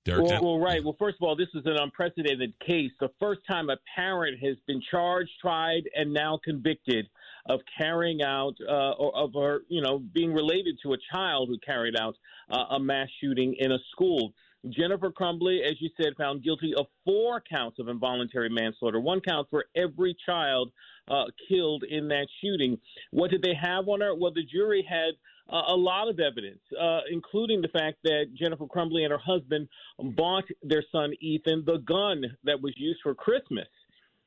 Derek, 0.05 0.24
well, 0.24 0.44
well, 0.44 0.59
right. 0.60 0.85
Well, 0.85 0.97
first 0.98 1.16
of 1.20 1.26
all, 1.26 1.35
this 1.35 1.48
is 1.55 1.62
an 1.64 1.78
unprecedented 1.81 2.52
case. 2.60 2.90
The 3.01 3.09
first 3.18 3.40
time 3.48 3.70
a 3.70 3.76
parent 3.97 4.39
has 4.43 4.56
been 4.66 4.82
charged, 4.90 5.31
tried, 5.40 5.85
and 5.97 6.12
now 6.12 6.39
convicted 6.44 7.09
of 7.48 7.60
carrying 7.78 8.22
out 8.22 8.55
uh, 8.68 8.93
or 8.93 9.16
of 9.16 9.32
her, 9.35 9.60
you 9.68 9.81
know, 9.81 10.02
being 10.12 10.35
related 10.35 10.78
to 10.82 10.93
a 10.93 10.97
child 11.10 11.48
who 11.48 11.56
carried 11.64 11.97
out 11.98 12.16
uh, 12.51 12.74
a 12.74 12.78
mass 12.78 13.09
shooting 13.20 13.55
in 13.59 13.72
a 13.72 13.78
school. 13.93 14.35
Jennifer 14.68 15.10
Crumbley, 15.10 15.60
as 15.62 15.74
you 15.81 15.90
said, 16.01 16.14
found 16.16 16.43
guilty 16.43 16.72
of 16.76 16.86
four 17.05 17.43
counts 17.51 17.78
of 17.78 17.89
involuntary 17.89 18.48
manslaughter, 18.48 19.01
one 19.01 19.20
count 19.20 19.47
for 19.51 19.66
every 19.76 20.16
child 20.26 20.70
uh, 21.09 21.24
killed 21.48 21.85
in 21.89 22.09
that 22.09 22.26
shooting. 22.43 22.78
What 23.10 23.31
did 23.31 23.43
they 23.43 23.55
have 23.60 23.89
on 23.89 24.01
her? 24.01 24.14
Well, 24.14 24.32
the 24.32 24.44
jury 24.44 24.86
had 24.89 25.14
a 25.50 25.76
lot 25.76 26.08
of 26.08 26.18
evidence, 26.20 26.60
uh, 26.80 27.00
including 27.10 27.60
the 27.60 27.68
fact 27.68 27.98
that 28.04 28.26
Jennifer 28.34 28.64
Crumbley 28.66 29.02
and 29.02 29.12
her 29.12 29.18
husband 29.18 29.68
bought 30.16 30.44
their 30.62 30.82
son 30.90 31.12
Ethan 31.20 31.64
the 31.66 31.78
gun 31.78 32.24
that 32.44 32.60
was 32.60 32.72
used 32.76 33.00
for 33.02 33.14
Christmas. 33.14 33.66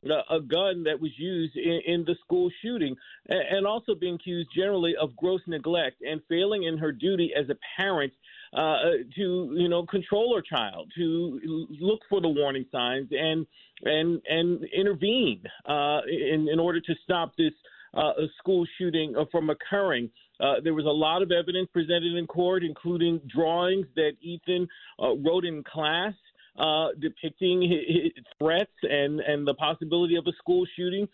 Uh, 0.07 0.22
a 0.30 0.39
gun 0.39 0.84
that 0.84 0.99
was 1.02 1.10
used 1.18 1.56
in, 1.56 1.81
in 1.88 2.06
the 2.06 2.15
school 2.23 2.52
shooting, 2.61 2.95
and, 3.30 3.65
also 3.65 3.95
being 3.95 4.14
accused 4.14 4.48
generally 4.56 4.95
of 5.02 5.14
gross 5.15 5.41
neglect 5.48 5.98
and 6.02 6.22
failing 6.30 6.64
in 6.64 6.77
her 6.77 6.91
duty 6.91 7.31
as 7.35 7.49
a 7.49 7.56
parent 7.76 8.14
uh, 8.53 8.77
to 9.15 9.56
you 9.57 9.68
know 9.68 9.85
control 9.88 10.35
her 10.35 10.41
child, 10.41 10.89
to 10.95 11.68
look 11.81 11.99
for 12.10 12.22
the 12.22 12.30
warning 12.30 12.65
signs 12.72 13.10
and 13.11 13.48
and 13.84 14.22
and 14.30 14.64
intervene 14.65 15.41
uh, 15.68 16.02
in 16.07 16.48
in 16.48 16.60
order 16.60 16.80
to 16.80 16.94
stop 17.03 17.35
this 17.35 17.53
uh, 17.95 18.14
school 18.38 18.65
shooting 18.77 19.15
from 19.31 19.49
occurring. 19.49 20.10
Uh, 20.39 20.55
there 20.64 20.73
was 20.73 20.85
a 20.85 20.89
lot 20.89 21.22
of 21.22 21.31
evidence 21.31 21.68
presented 21.73 22.15
in 22.15 22.27
court, 22.27 22.64
including 22.64 23.19
drawings 23.27 23.88
that 23.95 24.11
Ethan 24.22 24.68
uh, 25.01 25.15
wrote 25.18 25.45
in 25.45 25.64
class. 25.64 26.14
Uh, 26.59 26.88
depicting 26.99 27.61
his 27.61 28.11
threats 28.39 28.72
and, 28.81 29.19
and 29.19 29.47
the 29.47 29.53
possibility 29.53 30.15
of 30.15 30.26
a 30.26 30.31
school 30.39 30.65
shooting, 30.76 31.07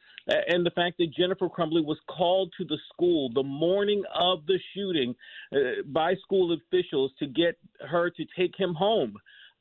and 0.48 0.66
the 0.66 0.72
fact 0.72 0.98
that 0.98 1.14
Jennifer 1.14 1.50
Crumbley 1.50 1.84
was 1.84 1.98
called 2.08 2.54
to 2.58 2.64
the 2.64 2.78
school 2.94 3.30
the 3.34 3.44
morning 3.44 4.04
of 4.16 4.46
the 4.46 4.58
shooting 4.74 5.14
uh, 5.52 5.84
by 5.88 6.16
school 6.24 6.54
officials 6.54 7.12
to 7.20 7.28
get 7.28 7.58
her 7.82 8.10
to 8.12 8.26
take 8.38 8.54
him 8.58 8.74
home. 8.74 9.18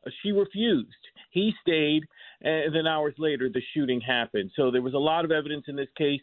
Uh, 0.07 0.11
she 0.23 0.31
refused. 0.31 0.95
He 1.33 1.53
stayed, 1.63 2.05
and 2.43 2.73
then 2.73 2.87
hours 2.87 3.15
later, 3.19 3.49
the 3.49 3.63
shooting 3.75 4.01
happened. 4.01 4.53
So 4.55 4.71
there 4.71 4.83
was 4.83 4.95
a 4.95 4.99
lot 4.99 5.25
of 5.25 5.33
evidence 5.33 5.65
in 5.67 5.75
this 5.75 5.91
case. 5.99 6.21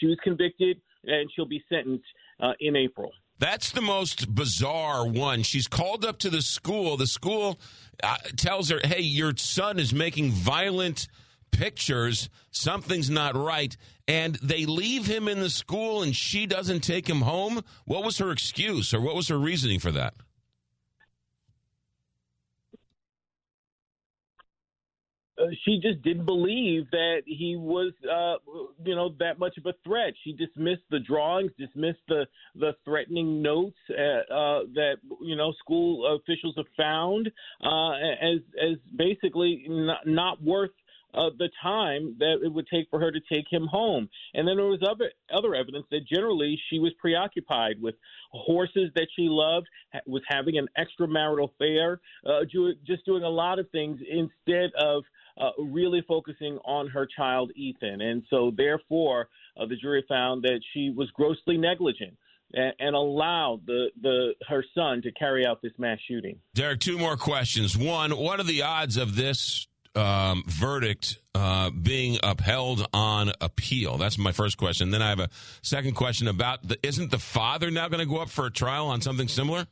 She 0.00 0.06
was 0.06 0.18
convicted, 0.24 0.80
and 1.04 1.30
she'll 1.36 1.46
be 1.46 1.62
sentenced 1.68 2.04
uh, 2.40 2.52
in 2.60 2.76
April. 2.76 3.12
That's 3.38 3.70
the 3.70 3.80
most 3.82 4.34
bizarre 4.34 5.06
one. 5.06 5.42
She's 5.42 5.68
called 5.68 6.04
up 6.04 6.18
to 6.20 6.30
the 6.30 6.42
school. 6.42 6.96
The 6.96 7.06
school 7.06 7.60
uh, 8.02 8.16
tells 8.36 8.68
her, 8.70 8.80
hey, 8.82 9.00
your 9.00 9.36
son 9.36 9.78
is 9.78 9.94
making 9.94 10.32
violent 10.32 11.06
pictures. 11.52 12.28
Something's 12.50 13.10
not 13.10 13.36
right. 13.36 13.76
And 14.08 14.34
they 14.36 14.66
leave 14.66 15.06
him 15.06 15.28
in 15.28 15.40
the 15.40 15.50
school 15.50 16.02
and 16.02 16.16
she 16.16 16.46
doesn't 16.46 16.80
take 16.80 17.08
him 17.08 17.20
home. 17.20 17.62
What 17.84 18.04
was 18.04 18.18
her 18.18 18.32
excuse 18.32 18.92
or 18.92 19.00
what 19.00 19.14
was 19.14 19.28
her 19.28 19.38
reasoning 19.38 19.78
for 19.78 19.92
that? 19.92 20.14
She 25.64 25.80
just 25.80 26.02
didn't 26.02 26.26
believe 26.26 26.90
that 26.90 27.22
he 27.26 27.56
was, 27.56 27.92
uh, 28.04 28.36
you 28.84 28.94
know, 28.94 29.14
that 29.18 29.38
much 29.38 29.56
of 29.58 29.66
a 29.66 29.74
threat. 29.84 30.14
She 30.24 30.32
dismissed 30.32 30.82
the 30.90 31.00
drawings, 31.00 31.52
dismissed 31.58 32.00
the 32.08 32.26
the 32.54 32.74
threatening 32.84 33.42
notes 33.42 33.76
uh, 33.90 34.32
uh, 34.32 34.60
that 34.74 34.96
you 35.20 35.36
know 35.36 35.52
school 35.58 36.18
officials 36.20 36.54
have 36.56 36.66
found 36.76 37.30
uh, 37.62 37.92
as 37.92 38.40
as 38.60 38.78
basically 38.96 39.64
not, 39.68 40.06
not 40.06 40.42
worth 40.42 40.70
uh, 41.14 41.30
the 41.38 41.48
time 41.62 42.16
that 42.18 42.40
it 42.44 42.52
would 42.52 42.66
take 42.72 42.88
for 42.90 43.00
her 43.00 43.10
to 43.10 43.20
take 43.32 43.46
him 43.50 43.66
home. 43.66 44.08
And 44.34 44.46
then 44.46 44.56
there 44.56 44.66
was 44.66 44.82
other 44.88 45.10
other 45.32 45.54
evidence 45.54 45.86
that 45.90 46.06
generally 46.06 46.60
she 46.68 46.78
was 46.78 46.92
preoccupied 46.98 47.80
with 47.80 47.94
horses 48.30 48.90
that 48.94 49.08
she 49.16 49.26
loved, 49.28 49.66
was 50.06 50.22
having 50.28 50.58
an 50.58 50.68
extramarital 50.78 51.50
affair, 51.54 52.00
uh, 52.26 52.40
just 52.86 53.04
doing 53.06 53.22
a 53.22 53.28
lot 53.28 53.58
of 53.58 53.70
things 53.70 54.00
instead 54.08 54.70
of 54.78 55.04
uh, 55.38 55.50
really 55.58 56.02
focusing 56.06 56.58
on 56.64 56.88
her 56.88 57.06
child 57.16 57.52
Ethan. 57.54 58.00
And 58.00 58.22
so, 58.30 58.52
therefore, 58.56 59.28
uh, 59.56 59.66
the 59.66 59.76
jury 59.76 60.04
found 60.08 60.42
that 60.42 60.60
she 60.72 60.90
was 60.90 61.10
grossly 61.12 61.56
negligent 61.56 62.16
and, 62.52 62.72
and 62.78 62.94
allowed 62.94 63.60
the, 63.66 63.88
the 64.00 64.34
her 64.48 64.64
son 64.74 65.02
to 65.02 65.12
carry 65.12 65.46
out 65.46 65.62
this 65.62 65.72
mass 65.78 65.98
shooting. 66.08 66.38
Derek, 66.54 66.80
two 66.80 66.98
more 66.98 67.16
questions. 67.16 67.76
One, 67.76 68.10
what 68.12 68.40
are 68.40 68.44
the 68.44 68.62
odds 68.62 68.96
of 68.96 69.16
this 69.16 69.66
um, 69.94 70.44
verdict 70.46 71.18
uh, 71.34 71.70
being 71.70 72.18
upheld 72.22 72.86
on 72.92 73.32
appeal? 73.40 73.98
That's 73.98 74.18
my 74.18 74.32
first 74.32 74.56
question. 74.56 74.90
Then 74.90 75.02
I 75.02 75.10
have 75.10 75.20
a 75.20 75.28
second 75.62 75.94
question 75.94 76.28
about 76.28 76.66
the, 76.66 76.78
isn't 76.86 77.10
the 77.10 77.18
father 77.18 77.70
now 77.70 77.88
going 77.88 78.00
to 78.00 78.06
go 78.06 78.18
up 78.18 78.30
for 78.30 78.46
a 78.46 78.50
trial 78.50 78.86
on 78.86 79.00
something 79.00 79.28
similar? 79.28 79.66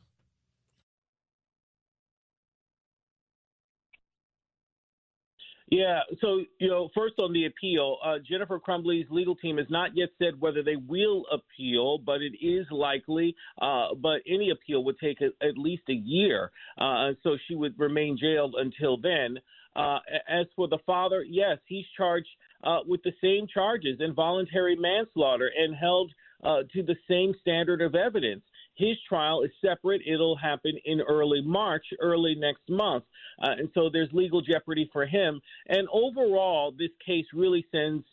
Yeah, 5.69 5.99
so 6.21 6.43
you 6.59 6.69
know, 6.69 6.89
first 6.95 7.15
on 7.19 7.33
the 7.33 7.45
appeal, 7.45 7.97
uh, 8.03 8.19
Jennifer 8.25 8.57
Crumbley's 8.57 9.09
legal 9.09 9.35
team 9.35 9.57
has 9.57 9.67
not 9.69 9.91
yet 9.95 10.09
said 10.17 10.39
whether 10.39 10.63
they 10.63 10.77
will 10.77 11.25
appeal, 11.29 11.97
but 11.97 12.21
it 12.21 12.33
is 12.41 12.65
likely. 12.71 13.35
Uh, 13.61 13.89
but 14.01 14.21
any 14.25 14.51
appeal 14.51 14.85
would 14.85 14.97
take 14.99 15.19
a, 15.19 15.25
at 15.45 15.57
least 15.57 15.83
a 15.89 15.93
year, 15.93 16.51
uh, 16.77 17.11
so 17.21 17.37
she 17.47 17.55
would 17.55 17.77
remain 17.77 18.17
jailed 18.17 18.55
until 18.57 18.95
then. 18.97 19.37
Uh, 19.75 19.99
as 20.29 20.45
for 20.55 20.69
the 20.69 20.79
father, 20.85 21.23
yes, 21.27 21.57
he's 21.65 21.85
charged 21.97 22.29
uh, 22.63 22.79
with 22.87 23.03
the 23.03 23.13
same 23.21 23.45
charges, 23.53 23.99
involuntary 23.99 24.75
manslaughter, 24.75 25.51
and 25.55 25.75
held 25.75 26.11
uh, 26.43 26.61
to 26.73 26.81
the 26.81 26.95
same 27.09 27.33
standard 27.41 27.81
of 27.81 27.93
evidence. 27.93 28.41
His 28.77 28.95
trial 29.09 29.41
is 29.41 29.51
separate. 29.63 30.01
It'll 30.05 30.37
happen 30.37 30.73
in 30.85 31.01
early 31.01 31.41
March, 31.41 31.85
early 31.99 32.35
next 32.35 32.69
month. 32.69 33.03
Uh, 33.41 33.55
and 33.57 33.69
so 33.73 33.89
there's 33.91 34.09
legal 34.13 34.41
jeopardy 34.41 34.89
for 34.93 35.05
him. 35.05 35.41
And 35.67 35.87
overall, 35.91 36.71
this 36.77 36.91
case 37.05 37.25
really 37.33 37.65
sends 37.71 38.05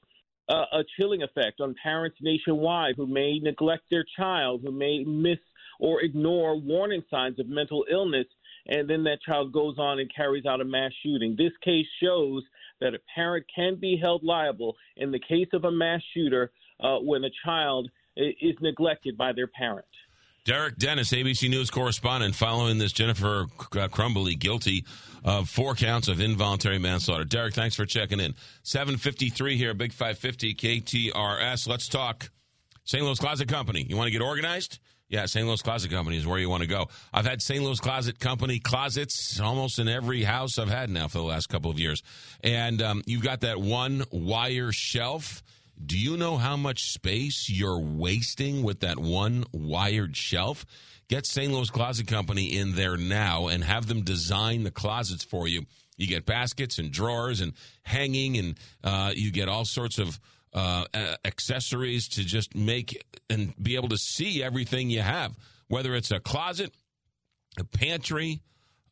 uh, 0.49 0.65
a 0.73 0.85
chilling 0.99 1.23
effect 1.23 1.61
on 1.61 1.75
parents 1.83 2.17
nationwide 2.21 2.95
who 2.97 3.07
may 3.07 3.39
neglect 3.39 3.85
their 3.91 4.05
child, 4.17 4.63
who 4.65 4.73
may 4.73 5.05
miss 5.05 5.39
or 5.81 6.03
ignore 6.03 6.59
warning 6.59 7.03
signs 7.11 7.39
of 7.39 7.49
mental 7.49 7.85
illness, 7.91 8.27
and 8.67 8.89
then 8.89 9.05
that 9.05 9.23
child 9.23 9.53
goes 9.53 9.77
on 9.79 9.99
and 9.99 10.11
carries 10.15 10.47
out 10.47 10.61
a 10.61 10.65
mass 10.65 10.93
shooting. 11.03 11.35
This 11.37 11.53
case 11.63 11.87
shows 12.03 12.43
that 12.81 12.95
a 12.95 12.99
parent 13.15 13.45
can 13.55 13.77
be 13.77 13.99
held 14.01 14.23
liable 14.23 14.77
in 14.97 15.11
the 15.11 15.19
case 15.19 15.49
of 15.53 15.65
a 15.65 15.71
mass 15.71 16.01
shooter 16.15 16.53
uh, 16.81 16.99
when 16.99 17.25
a 17.25 17.31
child 17.45 17.91
is 18.17 18.55
neglected 18.61 19.17
by 19.17 19.33
their 19.33 19.49
parent. 19.49 19.87
Derek 20.45 20.77
Dennis, 20.77 21.11
ABC 21.11 21.49
News 21.49 21.71
correspondent, 21.71 22.35
following 22.35 22.77
this 22.77 22.93
Jennifer 22.93 23.47
Crumbley 23.57 24.39
guilty 24.39 24.85
of 25.25 25.49
four 25.49 25.75
counts 25.75 26.07
of 26.07 26.21
involuntary 26.21 26.79
manslaughter. 26.79 27.25
Derek, 27.25 27.55
thanks 27.55 27.75
for 27.75 27.87
checking 27.87 28.21
in. 28.21 28.35
753 28.63 29.57
here, 29.57 29.73
Big 29.73 29.91
550 29.91 30.55
KTRS. 30.55 31.67
Let's 31.67 31.89
talk 31.89 32.29
St. 32.85 33.03
Louis 33.03 33.19
Closet 33.19 33.49
Company. 33.49 33.87
You 33.89 33.97
want 33.97 34.09
to 34.09 34.13
get 34.13 34.21
organized? 34.21 34.81
Yeah, 35.09 35.25
St. 35.25 35.47
Louis 35.47 35.63
Closet 35.63 35.91
Company 35.91 36.19
is 36.19 36.27
where 36.27 36.39
you 36.39 36.51
want 36.51 36.63
to 36.63 36.69
go. 36.69 36.89
I've 37.11 37.25
had 37.25 37.41
St. 37.41 37.63
Louis 37.63 37.81
Closet 37.81 38.19
Company 38.19 38.59
closets 38.59 39.41
almost 39.41 39.79
in 39.79 39.89
every 39.89 40.25
house 40.25 40.59
I've 40.59 40.69
had 40.69 40.91
now 40.91 41.09
for 41.09 41.19
the 41.19 41.25
last 41.25 41.49
couple 41.49 41.71
of 41.71 41.79
years. 41.79 42.03
And 42.43 42.83
um, 42.83 43.03
you've 43.07 43.23
got 43.23 43.41
that 43.41 43.59
one 43.59 44.05
wire 44.11 44.73
shelf 44.73 45.43
do 45.85 45.99
you 45.99 46.17
know 46.17 46.37
how 46.37 46.57
much 46.57 46.93
space 46.93 47.49
you're 47.51 47.79
wasting 47.79 48.63
with 48.63 48.81
that 48.81 48.99
one 48.99 49.45
wired 49.53 50.17
shelf? 50.17 50.65
Get 51.09 51.27
St. 51.27 51.53
Louis 51.53 51.71
Closet 51.71 52.07
Company 52.07 52.57
in 52.57 52.75
there 52.75 52.97
now 52.97 53.49
and 53.49 53.63
have 53.65 53.87
them 53.87 54.03
design 54.03 54.63
the 54.63 54.71
closets 54.71 55.25
for 55.25 55.47
you. 55.49 55.67
You 55.97 56.07
get 56.07 56.27
baskets 56.27 56.79
and 56.79 56.91
drawers 56.91 57.41
and 57.41 57.53
hanging, 57.83 58.37
and 58.37 58.59
uh, 58.83 59.13
you 59.15 59.31
get 59.31 59.49
all 59.49 59.65
sorts 59.65 59.99
of 59.99 60.19
uh, 60.53 60.85
accessories 61.25 62.09
to 62.09 62.25
just 62.25 62.55
make 62.55 63.05
and 63.29 63.55
be 63.63 63.77
able 63.77 63.89
to 63.89 63.99
see 63.99 64.43
everything 64.43 64.91
you 64.91 65.03
have, 65.03 65.37
whether 65.69 65.95
it's 65.95 66.11
a 66.11 66.21
closet, 66.21 66.73
a 67.59 67.65
pantry, 67.65 68.41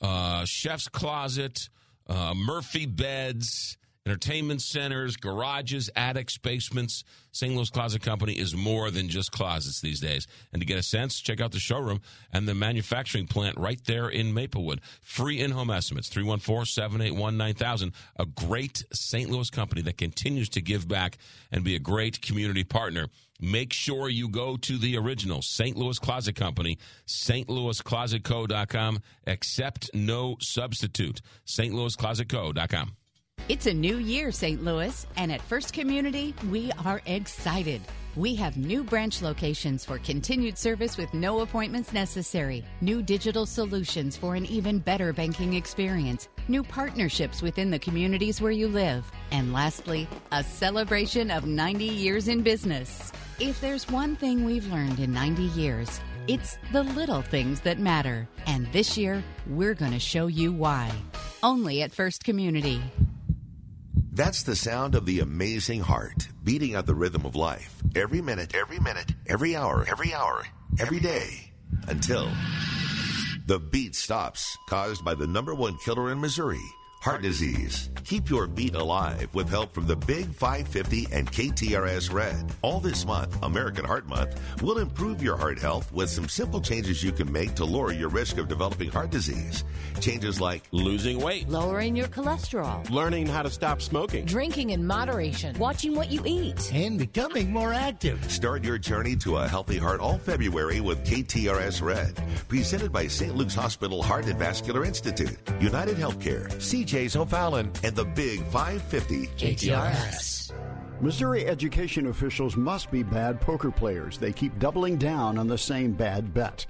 uh, 0.00 0.44
chef's 0.44 0.88
closet, 0.88 1.68
uh, 2.08 2.34
Murphy 2.34 2.86
beds 2.86 3.78
entertainment 4.04 4.62
centers, 4.62 5.16
garages, 5.16 5.90
attics, 5.94 6.38
basements. 6.38 7.04
St. 7.32 7.54
Louis 7.54 7.70
Closet 7.70 8.02
Company 8.02 8.34
is 8.34 8.54
more 8.54 8.90
than 8.90 9.08
just 9.08 9.32
closets 9.32 9.80
these 9.80 10.00
days. 10.00 10.26
And 10.52 10.60
to 10.60 10.66
get 10.66 10.78
a 10.78 10.82
sense, 10.82 11.20
check 11.20 11.40
out 11.40 11.52
the 11.52 11.58
showroom 11.58 12.00
and 12.32 12.46
the 12.46 12.54
manufacturing 12.54 13.26
plant 13.26 13.56
right 13.56 13.80
there 13.86 14.08
in 14.08 14.34
Maplewood. 14.34 14.80
Free 15.00 15.40
in 15.40 15.50
home 15.50 15.70
estimates 15.70 16.08
314 16.08 16.66
781 16.66 17.36
9000. 17.36 17.92
A 18.16 18.26
great 18.26 18.84
St. 18.92 19.30
Louis 19.30 19.50
company 19.50 19.82
that 19.82 19.98
continues 19.98 20.48
to 20.50 20.60
give 20.60 20.88
back 20.88 21.18
and 21.50 21.64
be 21.64 21.74
a 21.74 21.80
great 21.80 22.20
community 22.20 22.64
partner. 22.64 23.08
Make 23.40 23.72
sure 23.72 24.08
you 24.08 24.28
go 24.28 24.56
to 24.56 24.78
the 24.78 24.96
original 24.96 25.42
St. 25.42 25.76
Louis 25.76 25.98
Closet 25.98 26.36
Company, 26.36 26.78
stlouisclosetco.com. 27.08 29.00
Accept 29.26 29.90
no 29.94 30.36
substitute. 30.40 31.20
stlouisclosetco.com. 31.46 32.96
It's 33.48 33.66
a 33.66 33.74
new 33.74 33.96
year, 33.96 34.30
St. 34.30 34.62
Louis, 34.62 35.04
and 35.16 35.32
at 35.32 35.42
First 35.42 35.72
Community, 35.72 36.32
we 36.48 36.70
are 36.84 37.02
excited. 37.06 37.82
We 38.14 38.36
have 38.36 38.56
new 38.56 38.84
branch 38.84 39.20
locations 39.20 39.84
for 39.84 39.98
continued 39.98 40.56
service 40.56 40.96
with 40.96 41.12
no 41.12 41.40
appointments 41.40 41.92
necessary, 41.92 42.64
new 42.80 43.02
digital 43.02 43.44
solutions 43.44 44.16
for 44.16 44.36
an 44.36 44.46
even 44.46 44.78
better 44.78 45.12
banking 45.12 45.54
experience, 45.54 46.28
new 46.46 46.62
partnerships 46.62 47.42
within 47.42 47.68
the 47.68 47.80
communities 47.80 48.40
where 48.40 48.52
you 48.52 48.68
live, 48.68 49.10
and 49.32 49.52
lastly, 49.52 50.06
a 50.30 50.44
celebration 50.44 51.28
of 51.32 51.44
90 51.44 51.84
years 51.84 52.28
in 52.28 52.42
business. 52.42 53.10
If 53.40 53.60
there's 53.60 53.88
one 53.88 54.14
thing 54.14 54.44
we've 54.44 54.70
learned 54.72 55.00
in 55.00 55.12
90 55.12 55.42
years, 55.60 56.00
it's 56.28 56.58
the 56.72 56.84
little 56.84 57.22
things 57.22 57.60
that 57.62 57.80
matter. 57.80 58.28
And 58.46 58.72
this 58.72 58.96
year, 58.96 59.24
we're 59.48 59.74
going 59.74 59.92
to 59.92 59.98
show 59.98 60.28
you 60.28 60.52
why. 60.52 60.92
Only 61.42 61.82
at 61.82 61.90
First 61.90 62.22
Community. 62.22 62.80
That's 64.14 64.42
the 64.42 64.54
sound 64.54 64.94
of 64.94 65.06
the 65.06 65.20
amazing 65.20 65.80
heart 65.80 66.28
beating 66.44 66.74
at 66.74 66.84
the 66.84 66.94
rhythm 66.94 67.24
of 67.24 67.34
life 67.34 67.82
every 67.96 68.20
minute, 68.20 68.54
every 68.54 68.78
minute, 68.78 69.14
every 69.26 69.56
hour, 69.56 69.86
every 69.88 70.12
hour, 70.12 70.44
every 70.78 71.00
day 71.00 71.50
until 71.88 72.30
the 73.46 73.58
beat 73.58 73.94
stops, 73.94 74.58
caused 74.68 75.02
by 75.02 75.14
the 75.14 75.26
number 75.26 75.54
one 75.54 75.78
killer 75.78 76.12
in 76.12 76.20
Missouri 76.20 76.60
heart 77.02 77.20
disease. 77.20 77.90
Keep 78.04 78.30
your 78.30 78.46
beat 78.46 78.76
alive 78.76 79.28
with 79.34 79.48
help 79.48 79.74
from 79.74 79.86
the 79.86 79.96
Big 79.96 80.26
550 80.34 81.08
and 81.12 81.30
KTRS 81.30 82.12
Red. 82.12 82.52
All 82.62 82.78
this 82.78 83.04
month, 83.04 83.36
American 83.42 83.84
Heart 83.84 84.06
Month, 84.06 84.40
will 84.62 84.78
improve 84.78 85.20
your 85.20 85.36
heart 85.36 85.58
health 85.58 85.92
with 85.92 86.10
some 86.10 86.28
simple 86.28 86.60
changes 86.60 87.02
you 87.02 87.10
can 87.10 87.30
make 87.30 87.56
to 87.56 87.64
lower 87.64 87.92
your 87.92 88.08
risk 88.08 88.38
of 88.38 88.46
developing 88.46 88.88
heart 88.88 89.10
disease. 89.10 89.64
Changes 90.00 90.40
like 90.40 90.62
losing 90.70 91.20
weight, 91.20 91.48
lowering 91.48 91.96
your 91.96 92.06
cholesterol, 92.06 92.88
learning 92.88 93.26
how 93.26 93.42
to 93.42 93.50
stop 93.50 93.82
smoking, 93.82 94.24
drinking 94.24 94.70
in 94.70 94.86
moderation, 94.86 95.58
watching 95.58 95.96
what 95.96 96.10
you 96.10 96.22
eat, 96.24 96.72
and 96.72 96.98
becoming 96.98 97.52
more 97.52 97.72
active. 97.72 98.30
Start 98.30 98.62
your 98.62 98.78
journey 98.78 99.16
to 99.16 99.38
a 99.38 99.48
healthy 99.48 99.78
heart 99.78 99.98
all 99.98 100.18
February 100.18 100.80
with 100.80 101.04
KTRS 101.04 101.82
Red. 101.82 102.22
Presented 102.48 102.92
by 102.92 103.08
St. 103.08 103.34
Luke's 103.34 103.56
Hospital 103.56 104.02
Heart 104.02 104.26
and 104.26 104.38
Vascular 104.38 104.84
Institute, 104.84 105.36
United 105.60 105.96
Healthcare, 105.96 106.48
CJ 106.56 106.91
CJ's 106.92 107.16
O'Fallon, 107.16 107.72
and 107.84 107.96
the 107.96 108.04
Big 108.04 108.42
550 108.48 109.28
KTRS. 109.38 110.52
Missouri 111.00 111.46
education 111.46 112.08
officials 112.08 112.54
must 112.54 112.90
be 112.90 113.02
bad 113.02 113.40
poker 113.40 113.70
players. 113.70 114.18
They 114.18 114.30
keep 114.30 114.58
doubling 114.58 114.98
down 114.98 115.38
on 115.38 115.46
the 115.46 115.56
same 115.56 115.92
bad 115.92 116.34
bet. 116.34 116.66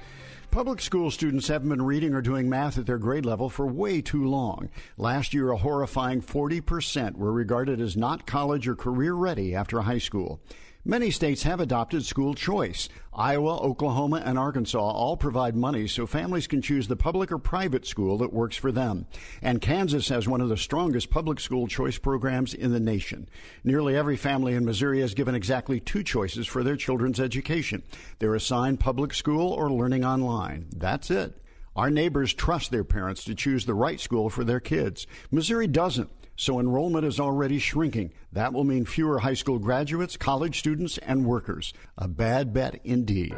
Public 0.53 0.81
school 0.81 1.11
students 1.11 1.49
haven't 1.49 1.71
been 1.71 1.83
reading 1.83 2.15
or 2.15 2.23
doing 2.23 2.49
math 2.49 2.79
at 2.79 2.87
their 2.87 2.99
grade 2.99 3.27
level 3.27 3.51
for 3.51 3.67
way 3.67 4.01
too 4.01 4.25
long. 4.25 4.71
Last 4.97 5.35
year, 5.35 5.51
a 5.51 5.57
horrifying 5.57 6.23
40% 6.23 7.17
were 7.17 7.33
regarded 7.33 7.81
as 7.81 7.97
not 7.97 8.25
college 8.25 8.69
or 8.69 8.77
career 8.77 9.15
ready 9.15 9.57
after 9.57 9.81
high 9.81 9.99
school. 9.99 10.41
Many 10.85 11.13
states 11.13 11.45
have 11.45 11.61
adopted 11.61 12.05
school 12.05 12.35
choice. 12.35 12.89
Iowa, 13.15 13.57
Oklahoma, 13.59 14.21
and 14.25 14.37
Arkansas 14.37 14.81
all 14.81 15.17
provide 15.17 15.55
money 15.55 15.87
so 15.87 16.09
families 16.09 16.49
can 16.49 16.61
choose 16.61 16.89
the 16.89 16.97
public 16.97 17.31
or 17.31 17.39
private 17.39 17.87
school 17.87 18.19
that 18.19 18.33
works 18.33 18.57
for 18.57 18.73
them. 18.73 19.07
And 19.41 19.61
Kansas 19.61 20.09
has 20.09 20.27
one 20.27 20.41
of 20.41 20.49
the 20.49 20.57
strongest 20.57 21.09
public 21.09 21.39
school 21.39 21.69
choice 21.69 21.99
programs 21.99 22.53
in 22.53 22.73
the 22.73 22.81
nation. 22.81 23.29
Nearly 23.63 23.95
every 23.95 24.17
family 24.17 24.55
in 24.55 24.65
Missouri 24.65 25.01
has 25.03 25.15
given 25.15 25.37
exactly 25.37 25.79
two 25.79 26.03
choices 26.03 26.49
for 26.49 26.65
their 26.65 26.77
children's 26.77 27.21
education. 27.21 27.85
They're 28.19 28.35
assigned 28.35 28.81
public 28.81 29.15
school 29.15 29.53
or 29.53 29.71
learning 29.71 30.05
online. 30.05 30.67
That's 30.77 31.13
it. 31.13 31.41
Our 31.77 31.91
neighbors 31.91 32.35
trust 32.35 32.73
their 32.73 32.83
parents 32.83 33.23
to 33.25 33.37
choose 33.37 33.67
the 33.67 33.75
right 33.75 34.01
school 34.01 34.31
for 34.31 34.43
their 34.43 34.61
kids. 34.61 35.07
Missouri 35.31 35.69
doesn't 35.69 36.11
so 36.37 36.59
enrollment 36.61 37.05
is 37.05 37.21
already 37.21 37.59
shrinking. 37.59 38.13
That 38.33 38.53
will 38.53 38.65
mean 38.65 38.85
fewer 38.85 39.19
high 39.19 39.35
school 39.35 39.59
graduates, 39.59 40.17
college 40.17 40.59
students, 40.59 40.99
and 40.99 41.25
workers. 41.25 41.73
A 41.99 42.09
bad 42.09 42.53
bet 42.53 42.81
indeed. 42.85 43.35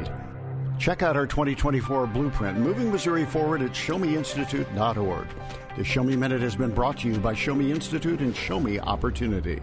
Check 0.77 1.01
out 1.01 1.15
our 1.15 1.25
2024 1.27 2.07
blueprint, 2.07 2.57
Moving 2.57 2.91
Missouri 2.91 3.25
Forward 3.25 3.61
at 3.61 3.71
ShowMeInstitute.org. 3.71 5.27
The 5.77 5.83
Show 5.83 6.03
Me 6.03 6.15
Minute 6.15 6.41
has 6.41 6.55
been 6.55 6.71
brought 6.71 6.99
to 6.99 7.07
you 7.07 7.17
by 7.17 7.33
Show 7.33 7.55
Me 7.55 7.71
Institute 7.71 8.19
and 8.19 8.35
Show 8.35 8.59
Me 8.59 8.79
Opportunity. 8.79 9.61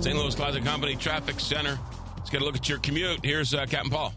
St. 0.00 0.16
Louis 0.16 0.34
Closet 0.34 0.64
Company 0.64 0.96
Traffic 0.96 1.38
Center. 1.38 1.78
Let's 2.16 2.30
get 2.30 2.42
a 2.42 2.44
look 2.44 2.56
at 2.56 2.68
your 2.68 2.78
commute. 2.78 3.24
Here's 3.24 3.54
uh, 3.54 3.66
Captain 3.66 3.90
Paul. 3.90 4.12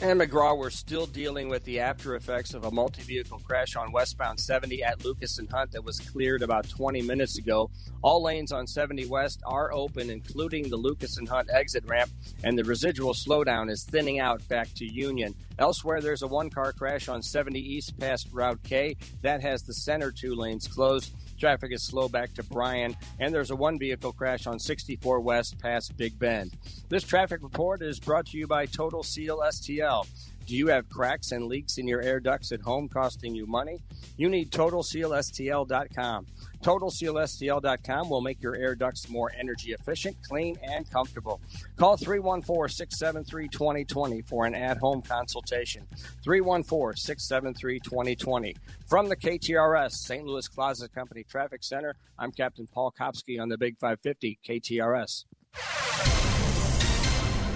And 0.00 0.20
McGraw, 0.20 0.58
we're 0.58 0.70
still 0.70 1.06
dealing 1.06 1.48
with 1.48 1.64
the 1.64 1.78
after 1.78 2.16
effects 2.16 2.52
of 2.52 2.64
a 2.64 2.70
multi 2.70 3.02
vehicle 3.02 3.40
crash 3.46 3.76
on 3.76 3.92
westbound 3.92 4.40
70 4.40 4.82
at 4.82 5.04
Lucas 5.04 5.38
and 5.38 5.50
Hunt 5.50 5.70
that 5.70 5.84
was 5.84 6.00
cleared 6.00 6.42
about 6.42 6.68
20 6.68 7.00
minutes 7.02 7.38
ago. 7.38 7.70
All 8.02 8.22
lanes 8.22 8.50
on 8.50 8.66
70 8.66 9.06
West 9.06 9.40
are 9.46 9.72
open, 9.72 10.10
including 10.10 10.68
the 10.68 10.76
Lucas 10.76 11.16
and 11.16 11.28
Hunt 11.28 11.48
exit 11.50 11.84
ramp, 11.86 12.10
and 12.42 12.58
the 12.58 12.64
residual 12.64 13.14
slowdown 13.14 13.70
is 13.70 13.84
thinning 13.84 14.18
out 14.18 14.46
back 14.48 14.68
to 14.74 14.84
Union. 14.84 15.34
Elsewhere, 15.60 16.00
there's 16.00 16.22
a 16.22 16.26
one 16.26 16.50
car 16.50 16.72
crash 16.72 17.08
on 17.08 17.22
70 17.22 17.58
East 17.58 17.96
past 17.98 18.28
Route 18.32 18.62
K 18.64 18.96
that 19.22 19.42
has 19.42 19.62
the 19.62 19.74
center 19.74 20.10
two 20.10 20.34
lanes 20.34 20.66
closed. 20.66 21.14
Traffic 21.38 21.72
is 21.72 21.82
slow 21.82 22.08
back 22.08 22.32
to 22.34 22.42
Bryan, 22.44 22.96
and 23.18 23.34
there's 23.34 23.50
a 23.50 23.56
one 23.56 23.78
vehicle 23.78 24.12
crash 24.12 24.46
on 24.46 24.58
64 24.58 25.20
West 25.20 25.58
past 25.58 25.96
Big 25.96 26.18
Bend. 26.18 26.56
This 26.88 27.04
traffic 27.04 27.42
report 27.42 27.82
is 27.82 27.98
brought 27.98 28.26
to 28.26 28.38
you 28.38 28.46
by 28.46 28.66
Total 28.66 29.02
Seal 29.02 29.38
STL. 29.38 30.06
Do 30.46 30.54
you 30.54 30.68
have 30.68 30.90
cracks 30.90 31.32
and 31.32 31.46
leaks 31.46 31.78
in 31.78 31.88
your 31.88 32.02
air 32.02 32.20
ducts 32.20 32.52
at 32.52 32.60
home 32.60 32.88
costing 32.88 33.34
you 33.34 33.46
money? 33.46 33.80
You 34.18 34.28
need 34.28 34.50
TotalSealSTL.com. 34.50 36.26
TotalSealSTL.com 36.62 38.08
will 38.10 38.20
make 38.20 38.42
your 38.42 38.54
air 38.54 38.74
ducts 38.74 39.08
more 39.08 39.32
energy 39.38 39.72
efficient, 39.72 40.16
clean, 40.22 40.56
and 40.62 40.90
comfortable. 40.90 41.40
Call 41.76 41.96
314 41.96 42.74
673 42.74 43.48
2020 43.48 44.22
for 44.22 44.44
an 44.44 44.54
at 44.54 44.76
home 44.76 45.00
consultation. 45.00 45.86
314 46.22 46.96
673 46.96 47.80
2020. 47.80 48.56
From 48.86 49.08
the 49.08 49.16
KTRS 49.16 49.92
St. 49.92 50.26
Louis 50.26 50.46
Closet 50.48 50.94
Company 50.94 51.24
Traffic 51.24 51.64
Center, 51.64 51.96
I'm 52.18 52.32
Captain 52.32 52.66
Paul 52.66 52.92
Kopsky 52.98 53.40
on 53.40 53.48
the 53.48 53.56
Big 53.56 53.78
550 53.78 54.38
KTRS. 54.46 55.24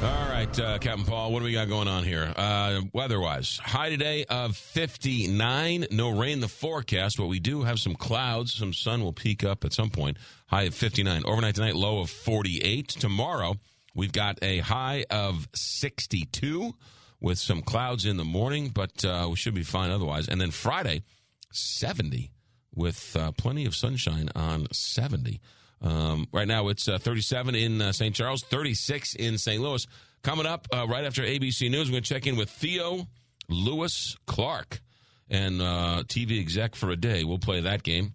All 0.01 0.29
right, 0.29 0.61
uh, 0.61 0.79
Captain 0.79 1.05
Paul, 1.05 1.33
what 1.33 1.41
do 1.41 1.45
we 1.45 1.53
got 1.53 1.69
going 1.69 1.89
on 1.89 2.05
here? 2.05 2.33
Uh, 2.37 2.83
weather-wise, 2.93 3.59
high 3.59 3.91
today 3.91 4.25
of 4.27 4.57
59. 4.57 5.87
No 5.91 6.11
rain 6.17 6.39
the 6.39 6.47
forecast, 6.47 7.17
but 7.17 7.27
we 7.27 7.41
do 7.41 7.65
have 7.65 7.81
some 7.81 7.97
clouds. 7.97 8.55
Some 8.55 8.73
sun 8.73 9.03
will 9.03 9.13
peak 9.13 9.43
up 9.43 9.65
at 9.65 9.73
some 9.73 9.91
point. 9.91 10.17
High 10.47 10.65
of 10.65 10.75
59. 10.77 11.25
Overnight 11.25 11.57
tonight, 11.57 11.75
low 11.75 11.99
of 11.99 12.11
48. 12.11 12.91
Tomorrow, 12.91 13.57
we've 13.93 14.13
got 14.13 14.39
a 14.41 14.59
high 14.59 15.05
of 15.11 15.49
62 15.57 16.75
with 17.21 17.39
some 17.41 17.61
clouds 17.61 18.07
in 18.07 18.19
the 18.19 18.25
morning, 18.25 18.69
but 18.69 19.05
uh, 19.05 19.27
we 19.29 19.35
should 19.35 19.55
be 19.55 19.65
fine 19.65 19.91
otherwise. 19.91 20.29
And 20.29 20.41
then 20.41 20.53
Friday, 20.53 21.03
70 21.51 22.31
with 22.73 23.17
uh, 23.17 23.33
plenty 23.33 23.67
of 23.67 23.75
sunshine 23.75 24.29
on 24.37 24.69
70. 24.71 25.41
Um, 25.81 26.27
right 26.33 26.49
now, 26.49 26.69
it's 26.69 26.89
uh, 26.89 26.99
37 26.99 27.55
in 27.55 27.81
uh, 27.81 27.93
St. 27.93 28.15
Charles, 28.15 28.43
36 28.45 29.15
in 29.15 29.39
St. 29.39 29.63
Louis. 29.63 29.87
Coming 30.23 30.47
up 30.47 30.67
uh, 30.75 30.87
right 30.89 31.05
after 31.05 31.23
ABC 31.23 31.71
News, 31.71 31.89
we're 31.89 31.93
going 31.93 32.03
to 32.03 32.15
check 32.15 32.27
in 32.27 32.37
with 32.37 32.51
Theo 32.51 33.07
Lewis 33.49 34.17
Clark 34.27 34.81
and 35.31 35.63
uh, 35.63 36.03
TV 36.07 36.41
exec 36.41 36.75
for 36.75 36.91
a 36.91 36.97
day. 36.97 37.25
We'll 37.25 37.39
play 37.39 37.61
that 37.61 37.83
game. 37.83 38.15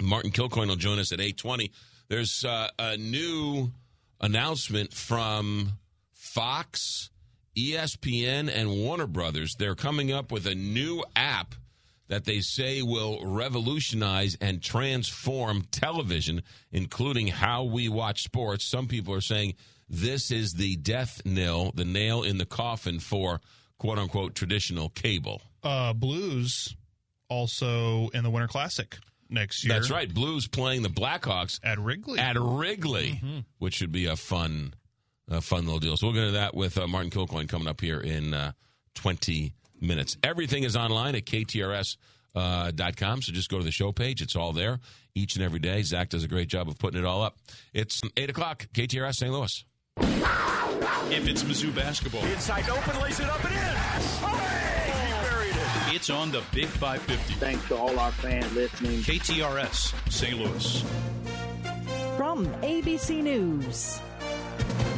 Martin 0.00 0.30
Kilcoyne 0.30 0.68
will 0.68 0.76
join 0.76 0.98
us 0.98 1.12
at 1.12 1.18
8:20. 1.18 1.70
There's 2.08 2.44
uh, 2.44 2.68
a 2.78 2.96
new 2.96 3.72
announcement 4.20 4.92
from 4.92 5.72
Fox, 6.12 7.10
ESPN, 7.56 8.50
and 8.54 8.70
Warner 8.70 9.06
Brothers. 9.06 9.56
They're 9.58 9.74
coming 9.74 10.12
up 10.12 10.30
with 10.30 10.46
a 10.46 10.54
new 10.54 11.02
app 11.16 11.54
that 12.08 12.24
they 12.24 12.40
say 12.40 12.82
will 12.82 13.24
revolutionize 13.24 14.36
and 14.40 14.62
transform 14.62 15.62
television, 15.70 16.42
including 16.72 17.28
how 17.28 17.64
we 17.64 17.88
watch 17.88 18.22
sports. 18.22 18.64
Some 18.64 18.86
people 18.86 19.14
are 19.14 19.20
saying 19.20 19.54
this 19.88 20.30
is 20.30 20.54
the 20.54 20.76
death 20.76 21.22
nail, 21.24 21.72
the 21.74 21.84
nail 21.84 22.22
in 22.22 22.38
the 22.38 22.46
coffin 22.46 23.00
for 23.00 23.40
quote 23.78 23.98
unquote 23.98 24.34
traditional 24.34 24.88
cable. 24.90 25.42
Uh, 25.62 25.92
Blues 25.92 26.76
also 27.28 28.08
in 28.08 28.22
the 28.22 28.30
Winter 28.30 28.48
Classic 28.48 28.96
next 29.28 29.64
year. 29.64 29.74
That's 29.74 29.90
right. 29.90 30.12
Blues 30.12 30.46
playing 30.46 30.82
the 30.82 30.88
Blackhawks 30.88 31.60
at 31.62 31.78
Wrigley. 31.78 32.18
At 32.18 32.36
Wrigley, 32.38 33.20
mm-hmm. 33.22 33.38
which 33.58 33.74
should 33.74 33.92
be 33.92 34.06
a 34.06 34.16
fun, 34.16 34.74
a 35.28 35.40
fun 35.40 35.64
little 35.64 35.80
deal. 35.80 35.96
So 35.96 36.06
we'll 36.06 36.14
get 36.14 36.24
into 36.24 36.38
that 36.38 36.54
with 36.54 36.78
uh, 36.78 36.86
Martin 36.86 37.10
Kilcoyne 37.10 37.48
coming 37.48 37.68
up 37.68 37.80
here 37.80 38.00
in 38.00 38.34
uh, 38.34 38.52
20 38.94 39.52
minutes. 39.80 40.16
Everything 40.22 40.64
is 40.64 40.76
online 40.76 41.14
at 41.14 41.24
ktrs.com. 41.24 41.96
Uh, 42.34 43.20
so 43.20 43.32
just 43.32 43.48
go 43.48 43.58
to 43.58 43.64
the 43.64 43.70
show 43.72 43.92
page. 43.92 44.22
It's 44.22 44.36
all 44.36 44.52
there 44.52 44.80
each 45.14 45.36
and 45.36 45.44
every 45.44 45.58
day. 45.58 45.82
Zach 45.82 46.10
does 46.10 46.24
a 46.24 46.28
great 46.28 46.48
job 46.48 46.68
of 46.68 46.78
putting 46.78 47.00
it 47.00 47.06
all 47.06 47.22
up. 47.22 47.38
It's 47.72 48.00
8 48.16 48.30
o'clock, 48.30 48.66
KTRS 48.74 49.14
St. 49.14 49.32
Louis. 49.32 49.64
If 51.08 51.28
it's 51.28 51.42
Mizzou 51.44 51.74
basketball, 51.74 52.24
inside 52.26 52.68
open, 52.68 53.00
lays 53.00 53.18
it 53.20 53.26
up 53.26 53.42
and 53.44 53.54
in. 53.54 53.60
Oh, 54.22 54.82
he 54.84 55.28
buried 55.28 55.56
it. 55.56 55.94
It's 55.94 56.10
on 56.10 56.30
the 56.30 56.42
Big 56.52 56.66
550. 56.66 57.34
Thanks 57.34 57.66
to 57.68 57.76
all 57.76 57.98
our 57.98 58.12
fans 58.12 58.52
listening. 58.54 59.00
KTRS 59.00 60.12
St. 60.12 60.36
Louis. 60.38 60.84
From 62.16 62.46
ABC 62.62 63.22
News, 63.22 64.00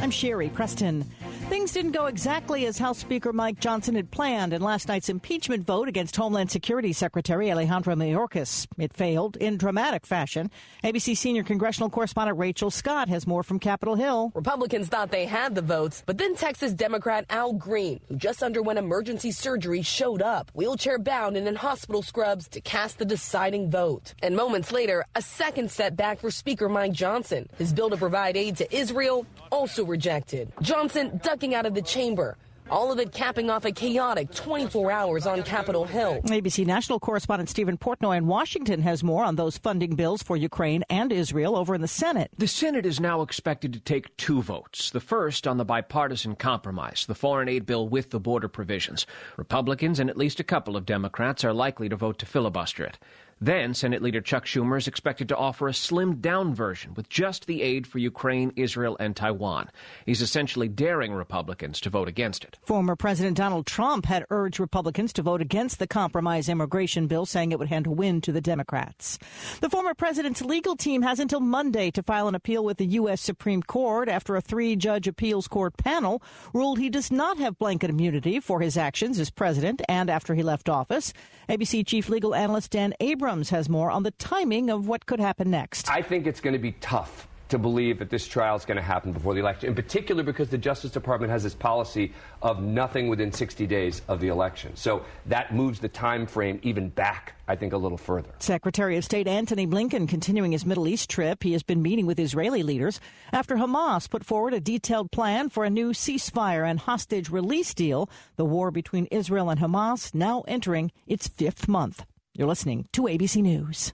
I'm 0.01 0.11
Sherri 0.11 0.49
Preston. 0.49 1.05
Things 1.49 1.71
didn't 1.71 1.93
go 1.93 2.05
exactly 2.05 2.67
as 2.67 2.77
House 2.77 2.99
Speaker 2.99 3.33
Mike 3.33 3.59
Johnson 3.59 3.95
had 3.95 4.11
planned 4.11 4.53
in 4.53 4.61
last 4.61 4.87
night's 4.87 5.09
impeachment 5.09 5.65
vote 5.65 5.87
against 5.87 6.15
Homeland 6.15 6.51
Security 6.51 6.93
Secretary 6.93 7.51
Alejandro 7.51 7.95
Mayorkas. 7.95 8.67
It 8.77 8.93
failed 8.93 9.35
in 9.35 9.57
dramatic 9.57 10.05
fashion. 10.05 10.51
ABC 10.83 11.17
senior 11.17 11.41
congressional 11.41 11.89
correspondent 11.89 12.37
Rachel 12.37 12.69
Scott 12.69 13.09
has 13.09 13.25
more 13.25 13.41
from 13.41 13.57
Capitol 13.57 13.95
Hill. 13.95 14.31
Republicans 14.35 14.89
thought 14.89 15.09
they 15.09 15.25
had 15.25 15.55
the 15.55 15.63
votes, 15.63 16.03
but 16.05 16.19
then 16.19 16.35
Texas 16.35 16.71
Democrat 16.71 17.25
Al 17.31 17.53
Green, 17.53 17.99
who 18.09 18.15
just 18.15 18.43
underwent 18.43 18.77
emergency 18.77 19.31
surgery, 19.31 19.81
showed 19.81 20.21
up, 20.21 20.51
wheelchair 20.53 20.99
bound 20.99 21.35
and 21.35 21.47
in 21.47 21.55
hospital 21.55 22.03
scrubs, 22.03 22.47
to 22.49 22.61
cast 22.61 22.99
the 22.99 23.05
deciding 23.05 23.71
vote. 23.71 24.13
And 24.21 24.35
moments 24.35 24.71
later, 24.71 25.03
a 25.15 25.21
second 25.23 25.71
setback 25.71 26.19
for 26.19 26.29
Speaker 26.29 26.69
Mike 26.69 26.93
Johnson. 26.93 27.49
His 27.57 27.73
bill 27.73 27.89
to 27.89 27.97
provide 27.97 28.37
aid 28.37 28.57
to 28.57 28.71
Israel 28.75 29.25
also 29.51 29.83
rejected. 29.83 30.53
Johnson 30.61 31.19
ducked 31.23 31.38
out 31.43 31.65
of 31.65 31.73
the 31.73 31.81
chamber. 31.81 32.37
All 32.69 32.91
of 32.91 32.99
it 32.99 33.11
capping 33.11 33.49
off 33.49 33.65
a 33.65 33.71
chaotic 33.71 34.31
24 34.31 34.91
hours 34.91 35.25
on 35.25 35.41
Capitol 35.41 35.85
Hill. 35.85 36.21
ABC 36.25 36.67
national 36.67 36.99
correspondent 36.99 37.49
Stephen 37.49 37.79
Portnoy 37.79 38.17
in 38.17 38.27
Washington 38.27 38.81
has 38.81 39.03
more 39.03 39.23
on 39.23 39.37
those 39.37 39.57
funding 39.57 39.95
bills 39.95 40.21
for 40.21 40.37
Ukraine 40.37 40.83
and 40.87 41.11
Israel 41.11 41.55
over 41.55 41.73
in 41.73 41.81
the 41.81 41.87
Senate. 41.87 42.29
The 42.37 42.47
Senate 42.47 42.85
is 42.85 42.99
now 42.99 43.23
expected 43.23 43.73
to 43.73 43.79
take 43.79 44.15
two 44.17 44.43
votes. 44.43 44.91
The 44.91 44.99
first 44.99 45.47
on 45.47 45.57
the 45.57 45.65
bipartisan 45.65 46.35
compromise, 46.35 47.05
the 47.07 47.15
foreign 47.15 47.49
aid 47.49 47.65
bill 47.65 47.89
with 47.89 48.11
the 48.11 48.19
border 48.19 48.47
provisions. 48.47 49.07
Republicans 49.37 49.99
and 49.99 50.09
at 50.09 50.17
least 50.17 50.39
a 50.39 50.43
couple 50.43 50.77
of 50.77 50.85
Democrats 50.85 51.43
are 51.43 51.53
likely 51.53 51.89
to 51.89 51.95
vote 51.95 52.19
to 52.19 52.27
filibuster 52.27 52.83
it. 52.83 52.99
Then, 53.41 53.73
Senate 53.73 54.01
Leader 54.01 54.19
Chuck 54.19 54.45
Schumer 54.45 54.77
is 54.77 54.87
expected 54.87 55.29
to 55.29 55.37
offer 55.37 55.69
a 55.69 55.71
slimmed 55.71 56.19
down 56.19 56.53
version 56.53 56.93
with 56.93 57.07
just 57.07 57.47
the 57.47 57.61
aid 57.61 57.87
for 57.87 57.97
Ukraine, 57.97 58.51
Israel, 58.57 58.97
and 58.99 59.15
Taiwan. 59.15 59.69
He's 60.05 60.21
essentially 60.21 60.67
daring 60.67 61.13
Republicans 61.13 61.79
to 61.81 61.89
vote 61.89 62.09
against 62.09 62.43
it. 62.43 62.57
Former 62.63 62.97
President 62.97 63.37
Donald 63.37 63.65
Trump 63.65 64.05
had 64.05 64.25
urged 64.29 64.59
Republicans 64.59 65.13
to 65.13 65.21
vote 65.21 65.39
against 65.39 65.79
the 65.79 65.87
compromise 65.87 66.49
immigration 66.49 67.07
bill, 67.07 67.25
saying 67.25 67.53
it 67.53 67.59
would 67.59 67.69
hand 67.69 67.87
a 67.87 67.91
win 67.91 68.19
to 68.21 68.33
the 68.33 68.41
Democrats. 68.41 69.17
The 69.61 69.69
former 69.69 69.93
president's 69.93 70.41
legal 70.41 70.75
team 70.75 71.01
has 71.03 71.19
until 71.19 71.39
Monday 71.39 71.91
to 71.91 72.03
file 72.03 72.27
an 72.27 72.35
appeal 72.35 72.65
with 72.65 72.77
the 72.77 72.87
U.S. 72.87 73.21
Supreme 73.21 73.63
Court 73.63 74.09
after 74.09 74.35
a 74.35 74.41
three 74.41 74.75
judge 74.75 75.07
appeals 75.07 75.47
court 75.47 75.77
panel 75.77 76.21
ruled 76.53 76.77
he 76.77 76.89
does 76.89 77.09
not 77.09 77.37
have 77.37 77.57
blanket 77.57 77.89
immunity 77.89 78.41
for 78.41 78.59
his 78.59 78.75
actions 78.75 79.17
as 79.17 79.29
president 79.29 79.81
and 79.87 80.09
after 80.09 80.35
he 80.35 80.43
left 80.43 80.67
office. 80.67 81.13
ABC 81.47 81.87
chief 81.87 82.09
legal 82.09 82.35
analyst 82.35 82.71
Dan 82.71 82.93
Abrams 82.99 83.28
Abrams 83.29 83.51
has 83.51 83.69
more 83.69 83.91
on 83.91 84.01
the 84.01 84.09
timing 84.09 84.71
of 84.71 84.87
what 84.87 85.05
could 85.05 85.19
happen 85.19 85.51
next. 85.51 85.87
I 85.87 86.01
think 86.01 86.25
it's 86.25 86.41
going 86.41 86.53
to 86.53 86.59
be 86.59 86.71
tough 86.71 87.27
to 87.49 87.59
believe 87.59 87.99
that 87.99 88.09
this 88.09 88.27
trial 88.27 88.55
is 88.55 88.65
going 88.65 88.77
to 88.77 88.81
happen 88.81 89.11
before 89.11 89.35
the 89.35 89.39
election, 89.39 89.69
in 89.69 89.75
particular 89.75 90.23
because 90.23 90.49
the 90.49 90.57
Justice 90.57 90.89
Department 90.89 91.31
has 91.31 91.43
this 91.43 91.53
policy 91.53 92.11
of 92.41 92.59
nothing 92.59 93.07
within 93.07 93.31
60 93.31 93.67
days 93.67 94.01
of 94.07 94.19
the 94.19 94.29
election. 94.29 94.75
So 94.75 95.05
that 95.27 95.53
moves 95.53 95.79
the 95.79 95.89
time 95.89 96.25
frame 96.25 96.59
even 96.63 96.89
back, 96.89 97.35
I 97.47 97.55
think, 97.55 97.73
a 97.73 97.77
little 97.77 97.99
further. 97.99 98.29
Secretary 98.39 98.97
of 98.97 99.05
State 99.05 99.27
Antony 99.27 99.67
Blinken 99.67 100.09
continuing 100.09 100.53
his 100.53 100.65
Middle 100.65 100.87
East 100.87 101.07
trip. 101.07 101.43
He 101.43 101.51
has 101.51 101.61
been 101.61 101.83
meeting 101.83 102.07
with 102.07 102.19
Israeli 102.19 102.63
leaders 102.63 102.99
after 103.31 103.57
Hamas 103.57 104.09
put 104.09 104.25
forward 104.25 104.55
a 104.55 104.59
detailed 104.59 105.11
plan 105.11 105.49
for 105.49 105.65
a 105.65 105.69
new 105.69 105.93
ceasefire 105.93 106.67
and 106.67 106.79
hostage 106.79 107.29
release 107.29 107.75
deal. 107.75 108.09
The 108.37 108.45
war 108.45 108.71
between 108.71 109.05
Israel 109.11 109.51
and 109.51 109.59
Hamas 109.59 110.15
now 110.15 110.41
entering 110.47 110.91
its 111.05 111.27
fifth 111.27 111.67
month. 111.67 112.05
You're 112.39 112.47
listening 112.47 112.87
to 112.93 113.01
ABC 113.01 113.41
News. 113.41 113.91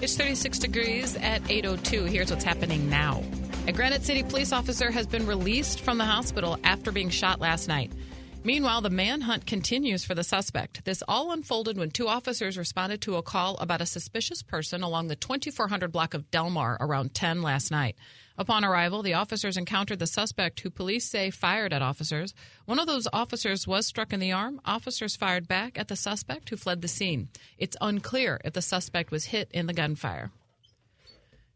It's 0.00 0.16
36 0.16 0.58
degrees 0.58 1.14
at 1.14 1.42
8:02. 1.48 2.06
Here's 2.06 2.28
what's 2.28 2.42
happening 2.42 2.90
now. 2.90 3.22
A 3.68 3.72
Granite 3.72 4.02
City 4.02 4.24
police 4.24 4.52
officer 4.52 4.90
has 4.90 5.06
been 5.06 5.28
released 5.28 5.80
from 5.82 5.98
the 5.98 6.04
hospital 6.04 6.58
after 6.64 6.90
being 6.90 7.08
shot 7.08 7.38
last 7.38 7.68
night. 7.68 7.92
Meanwhile, 8.42 8.80
the 8.80 8.90
manhunt 8.90 9.46
continues 9.46 10.04
for 10.04 10.16
the 10.16 10.24
suspect. 10.24 10.84
This 10.84 11.04
all 11.06 11.30
unfolded 11.30 11.78
when 11.78 11.92
two 11.92 12.08
officers 12.08 12.58
responded 12.58 13.00
to 13.02 13.14
a 13.14 13.22
call 13.22 13.56
about 13.58 13.80
a 13.80 13.86
suspicious 13.86 14.42
person 14.42 14.82
along 14.82 15.06
the 15.06 15.14
2400 15.14 15.92
block 15.92 16.14
of 16.14 16.32
Delmar 16.32 16.78
around 16.80 17.14
10 17.14 17.42
last 17.42 17.70
night. 17.70 17.94
Upon 18.38 18.64
arrival, 18.64 19.02
the 19.02 19.14
officers 19.14 19.56
encountered 19.56 19.98
the 19.98 20.06
suspect, 20.06 20.60
who 20.60 20.70
police 20.70 21.08
say 21.08 21.30
fired 21.30 21.72
at 21.72 21.82
officers. 21.82 22.34
One 22.66 22.78
of 22.78 22.86
those 22.86 23.08
officers 23.12 23.66
was 23.66 23.86
struck 23.86 24.12
in 24.12 24.20
the 24.20 24.32
arm. 24.32 24.60
Officers 24.64 25.16
fired 25.16 25.48
back 25.48 25.78
at 25.78 25.88
the 25.88 25.96
suspect, 25.96 26.50
who 26.50 26.56
fled 26.56 26.82
the 26.82 26.88
scene. 26.88 27.28
It's 27.56 27.76
unclear 27.80 28.40
if 28.44 28.52
the 28.52 28.62
suspect 28.62 29.10
was 29.10 29.26
hit 29.26 29.50
in 29.52 29.66
the 29.66 29.72
gunfire. 29.72 30.30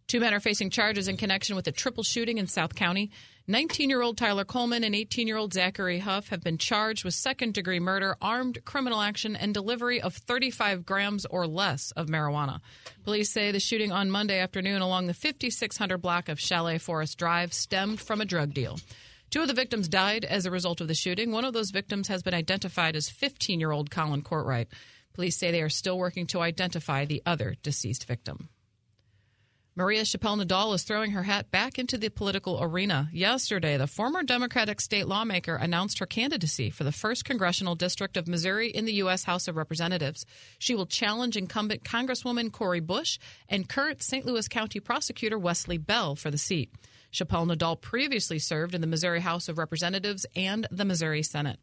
Two 0.07 0.21
men 0.21 0.35
are 0.35 0.41
facing 0.41 0.71
charges 0.71 1.07
in 1.07 1.17
connection 1.17 1.55
with 1.55 1.69
a 1.69 1.73
triple 1.73 2.03
shooting 2.03 2.39
in 2.39 2.49
South 2.49 2.75
County. 2.75 3.13
19 3.51 3.91
year 3.91 4.01
old 4.01 4.17
Tyler 4.17 4.45
Coleman 4.45 4.85
and 4.85 4.95
18 4.95 5.27
year 5.27 5.37
old 5.37 5.53
Zachary 5.53 5.99
Huff 5.99 6.29
have 6.29 6.41
been 6.41 6.57
charged 6.57 7.05
with 7.05 7.15
second 7.15 7.53
degree 7.53 7.81
murder, 7.81 8.17
armed 8.23 8.65
criminal 8.65 9.01
action, 9.01 9.35
and 9.35 9.53
delivery 9.53 10.01
of 10.01 10.15
35 10.15 10.87
grams 10.87 11.27
or 11.27 11.49
less 11.49 11.91
of 11.97 12.07
marijuana. 12.07 12.61
Police 13.03 13.33
say 13.33 13.51
the 13.51 13.59
shooting 13.59 13.91
on 13.91 14.09
Monday 14.09 14.39
afternoon 14.39 14.83
along 14.83 15.09
the 15.09 15.15
5600 15.15 15.99
block 15.99 16.29
of 16.29 16.39
Chalet 16.39 16.79
Forest 16.79 17.19
Drive 17.19 17.53
stemmed 17.53 18.01
from 18.01 18.21
a 18.21 18.25
drug 18.25 18.55
deal. 18.55 18.79
Two 19.31 19.43
of 19.43 19.49
the 19.49 19.55
victims 19.55 19.89
died 19.89 20.25
as 20.25 20.47
a 20.47 20.51
result 20.53 20.81
of 20.81 20.87
the 20.87 20.95
shooting. 20.95 21.33
One 21.33 21.45
of 21.45 21.53
those 21.53 21.73
victims 21.73 22.07
has 22.07 22.23
been 22.23 22.35
identified 22.35 22.95
as 22.95 23.11
15 23.11 23.59
year 23.59 23.73
old 23.73 23.91
Colin 23.91 24.23
Courtwright. 24.23 24.69
Police 25.13 25.37
say 25.37 25.51
they 25.51 25.63
are 25.63 25.69
still 25.69 25.99
working 25.99 26.29
to 26.29 26.41
identify 26.41 27.05
the 27.05 27.21
other 27.27 27.57
deceased 27.65 28.07
victim. 28.07 28.49
Maria 29.77 30.03
Chappelle 30.03 30.43
Nadal 30.43 30.75
is 30.75 30.83
throwing 30.83 31.13
her 31.13 31.23
hat 31.23 31.51
back 31.53 31.79
into 31.79 31.97
the 31.97 32.09
political 32.09 32.61
arena. 32.61 33.09
Yesterday, 33.13 33.77
the 33.77 33.87
former 33.87 34.25
Democratic 34.25 34.81
state 34.81 35.07
lawmaker 35.07 35.55
announced 35.55 36.01
her 36.01 36.07
candidacy 36.07 36.71
for 36.71 36.83
the 36.83 36.91
1st 36.91 37.25
Congressional 37.25 37.77
District 37.77 38.17
of 38.17 38.27
Missouri 38.27 38.69
in 38.69 38.85
the 38.85 38.95
U.S. 38.95 39.25
House 39.25 39.47
of 39.47 39.57
Representatives. 39.57 40.27
She 40.59 40.75
will 40.75 40.87
challenge 40.87 41.37
incumbent 41.37 41.85
Congresswoman 41.85 42.51
Cori 42.51 42.81
Bush 42.81 43.19
and 43.49 43.69
current 43.69 44.03
St. 44.03 44.27
Louis 44.27 44.49
County 44.49 44.81
Prosecutor 44.81 45.39
Wesley 45.39 45.79
Bell 45.79 46.17
for 46.17 46.33
the 46.33 46.39
seat. 46.39 46.73
Chappelle 47.13 47.47
Nadal 47.47 47.81
previously 47.81 48.41
served 48.41 48.75
in 48.75 48.81
the 48.81 48.87
Missouri 48.89 49.21
House 49.21 49.49
of 49.49 49.57
Representatives 49.57 50.27
and 50.35 50.67
the 50.73 50.85
Missouri 50.85 51.23
Senate. 51.23 51.61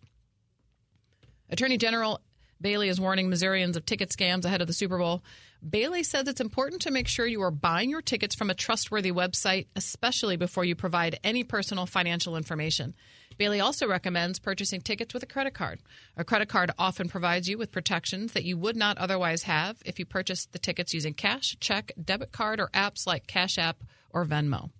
Attorney 1.50 1.78
General 1.78 2.22
Bailey 2.60 2.90
is 2.90 3.00
warning 3.00 3.30
Missourians 3.30 3.78
of 3.78 3.86
ticket 3.86 4.10
scams 4.10 4.46
ahead 4.46 4.62
of 4.62 4.68
the 4.68 4.74
Super 4.74 4.98
Bowl. 4.98 5.24
Bailey 5.68 6.04
says 6.04 6.28
it's 6.28 6.42
important 6.42 6.82
to 6.84 6.92
make 6.92 7.08
sure 7.08 7.26
you 7.26 7.42
are 7.42 7.52
buying 7.52 7.90
your 7.90 8.02
tickets 8.02 8.36
from 8.36 8.50
a 8.50 8.56
trustworthy 8.56 9.12
website, 9.12 9.68
especially 9.76 10.38
before 10.38 10.66
you 10.66 10.76
provide 10.76 11.20
any 11.24 11.44
personal 11.44 11.86
financial 11.86 12.36
information. 12.36 12.96
Bailey 13.38 13.60
also 13.60 13.88
recommends 13.88 14.40
purchasing 14.40 14.82
tickets 14.82 15.14
with 15.14 15.24
a 15.24 15.28
credit 15.28 15.54
card. 15.54 15.80
A 16.16 16.24
credit 16.24 16.50
card 16.50 16.72
often 16.80 17.10
provides 17.10 17.48
you 17.48 17.58
with 17.58 17.72
protections 17.72 18.34
that 18.34 18.46
you 18.46 18.58
would 18.58 18.76
not 18.76 18.98
otherwise 18.98 19.44
have 19.44 19.78
if 19.86 20.00
you 20.00 20.06
purchased 20.06 20.52
the 20.52 20.60
tickets 20.60 20.94
using 20.94 21.14
cash, 21.14 21.56
check, 21.60 21.92
debit 22.04 22.32
card, 22.32 22.60
or 22.60 22.70
apps 22.70 23.06
like 23.06 23.28
Cash 23.28 23.58
App 23.60 23.84
or 24.10 24.26
Venmo. 24.26 24.72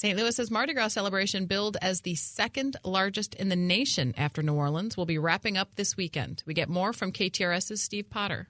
St. 0.00 0.18
Louis's 0.18 0.50
Mardi 0.50 0.72
Gras 0.72 0.94
celebration, 0.94 1.44
billed 1.44 1.76
as 1.82 2.00
the 2.00 2.14
second 2.14 2.78
largest 2.82 3.34
in 3.34 3.50
the 3.50 3.54
nation 3.54 4.14
after 4.16 4.42
New 4.42 4.54
Orleans, 4.54 4.96
will 4.96 5.04
be 5.04 5.18
wrapping 5.18 5.58
up 5.58 5.74
this 5.74 5.94
weekend. 5.94 6.42
We 6.46 6.54
get 6.54 6.70
more 6.70 6.94
from 6.94 7.12
KTRS's 7.12 7.82
Steve 7.82 8.08
Potter. 8.08 8.48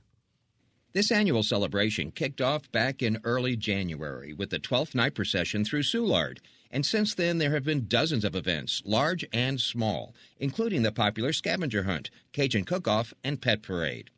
This 0.93 1.11
annual 1.11 1.43
celebration 1.43 2.13
kicked 2.13 2.41
off 2.41 2.71
back 2.71 3.03
in 3.03 3.19
early 3.25 3.57
January 3.57 4.33
with 4.33 4.51
the 4.51 4.61
12th 4.61 4.95
night 4.95 5.17
procession 5.17 5.65
through 5.65 5.83
Soulard. 5.83 6.39
And 6.71 6.87
since 6.87 7.17
then, 7.17 7.39
there 7.39 7.51
have 7.51 7.65
been 7.65 7.89
dozens 7.89 8.25
of 8.25 8.37
events, 8.37 8.81
large 8.85 9.25
and 9.33 9.61
small, 9.61 10.15
including 10.39 10.83
the 10.83 10.93
popular 10.93 11.33
scavenger 11.33 11.83
hunt, 11.83 12.11
Cajun 12.33 12.63
cook-off, 12.63 13.13
and 13.25 13.43
pet 13.43 13.61
parade. 13.61 14.11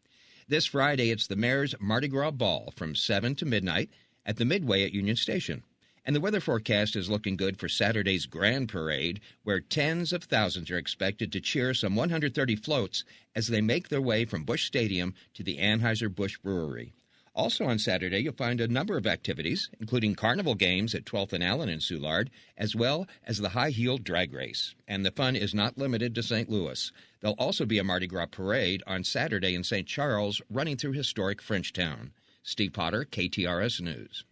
This 0.48 0.66
Friday, 0.66 1.08
it's 1.08 1.28
the 1.28 1.36
Mayor's 1.36 1.74
Mardi 1.80 2.08
Gras 2.08 2.32
Ball 2.32 2.74
from 2.76 2.94
7 2.94 3.34
to 3.36 3.46
midnight 3.46 3.88
at 4.26 4.36
the 4.36 4.44
Midway 4.44 4.84
at 4.84 4.92
Union 4.92 5.16
Station. 5.16 5.62
And 6.04 6.16
the 6.16 6.20
weather 6.20 6.40
forecast 6.40 6.96
is 6.96 7.08
looking 7.08 7.36
good 7.36 7.60
for 7.60 7.68
Saturday's 7.68 8.26
Grand 8.26 8.68
Parade, 8.68 9.20
where 9.44 9.60
tens 9.60 10.12
of 10.12 10.24
thousands 10.24 10.68
are 10.70 10.76
expected 10.76 11.30
to 11.30 11.40
cheer 11.40 11.74
some 11.74 11.94
130 11.94 12.56
floats 12.56 13.04
as 13.36 13.46
they 13.46 13.60
make 13.60 13.88
their 13.88 14.02
way 14.02 14.24
from 14.24 14.44
Busch 14.44 14.66
Stadium 14.66 15.14
to 15.34 15.44
the 15.44 15.58
Anheuser-Busch 15.58 16.38
Brewery. 16.38 16.92
Also 17.34 17.64
on 17.64 17.78
Saturday, 17.78 18.18
you'll 18.18 18.34
find 18.34 18.60
a 18.60 18.68
number 18.68 18.98
of 18.98 19.06
activities, 19.06 19.70
including 19.80 20.14
carnival 20.14 20.54
games 20.54 20.94
at 20.94 21.04
12th 21.04 21.32
and 21.32 21.42
Allen 21.42 21.68
in 21.68 21.78
Soulard, 21.78 22.28
as 22.58 22.74
well 22.76 23.06
as 23.24 23.38
the 23.38 23.50
high 23.50 23.70
heel 23.70 23.96
drag 23.96 24.34
race. 24.34 24.74
And 24.86 25.06
the 25.06 25.12
fun 25.12 25.34
is 25.36 25.54
not 25.54 25.78
limited 25.78 26.14
to 26.16 26.22
St. 26.22 26.50
Louis. 26.50 26.90
There'll 27.20 27.36
also 27.38 27.64
be 27.64 27.78
a 27.78 27.84
Mardi 27.84 28.06
Gras 28.08 28.26
parade 28.26 28.82
on 28.86 29.04
Saturday 29.04 29.54
in 29.54 29.64
St. 29.64 29.86
Charles, 29.86 30.42
running 30.50 30.76
through 30.76 30.92
historic 30.92 31.40
Frenchtown. 31.40 32.10
Steve 32.42 32.72
Potter, 32.72 33.06
KTRS 33.10 33.80
News. 33.80 34.24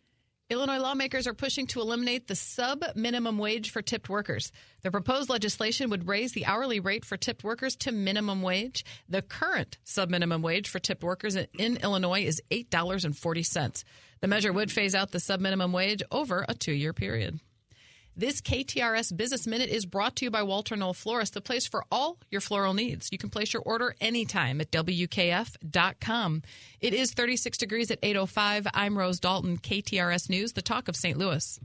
Illinois 0.51 0.79
lawmakers 0.79 1.29
are 1.29 1.33
pushing 1.33 1.69
to 1.69 1.81
eliminate 1.81 2.27
the 2.27 2.35
sub 2.35 2.83
minimum 2.97 3.39
wage 3.39 3.71
for 3.71 3.83
tipped 3.83 4.09
workers. 4.09 4.51
The 4.83 4.91
proposed 4.91 5.31
legislation 5.31 5.91
would 5.91 6.09
raise 6.09 6.33
the 6.33 6.45
hourly 6.45 6.81
rate 6.81 7.05
for 7.05 7.17
tipped 7.17 7.45
workers 7.45 7.77
to 7.77 7.93
minimum 7.93 8.43
wage. 8.43 8.85
The 9.09 9.23
current 9.23 9.79
sub 9.85 10.11
minimum 10.11 10.43
wage 10.43 10.69
for 10.69 10.81
tipped 10.81 11.05
workers 11.05 11.37
in 11.37 11.77
Illinois 11.77 12.25
is 12.25 12.43
$8.40. 12.51 13.85
The 14.21 14.27
measure 14.27 14.53
would 14.53 14.73
phase 14.73 14.97
out 14.97 15.13
the 15.13 15.21
sub 15.21 15.39
minimum 15.39 15.73
wage 15.73 16.03
over 16.11 16.45
a 16.49 16.55
two 16.55 16.73
year 16.73 16.93
period. 16.93 17.39
This 18.17 18.41
KTRS 18.41 19.17
Business 19.17 19.47
Minute 19.47 19.71
is 19.71 19.87
brought 19.87 20.17
to 20.17 20.25
you 20.25 20.31
by 20.31 20.43
Walter 20.43 20.77
Knoll 20.77 20.93
Florist, 20.95 21.35
the 21.35 21.41
place 21.41 21.67
for 21.67 21.85
all 21.91 22.19
your 22.31 22.41
floral 22.41 22.75
needs. 22.75 23.09
You 23.13 23.19
can 23.19 23.31
place 23.31 23.53
your 23.53 23.63
order 23.63 23.95
anytime 24.01 24.61
at 24.61 24.71
WKF.com. 24.73 26.43
It 26.81 26.93
is 26.93 27.13
36 27.13 27.57
degrees 27.57 27.91
at 27.91 27.99
805. 28.03 28.67
I'm 28.75 28.99
Rose 28.99 29.21
Dalton, 29.21 29.59
KTRS 29.59 30.29
News, 30.29 30.53
the 30.53 30.63
talk 30.63 30.89
of 30.89 30.97
St. 30.97 31.17
Louis. 31.17 31.61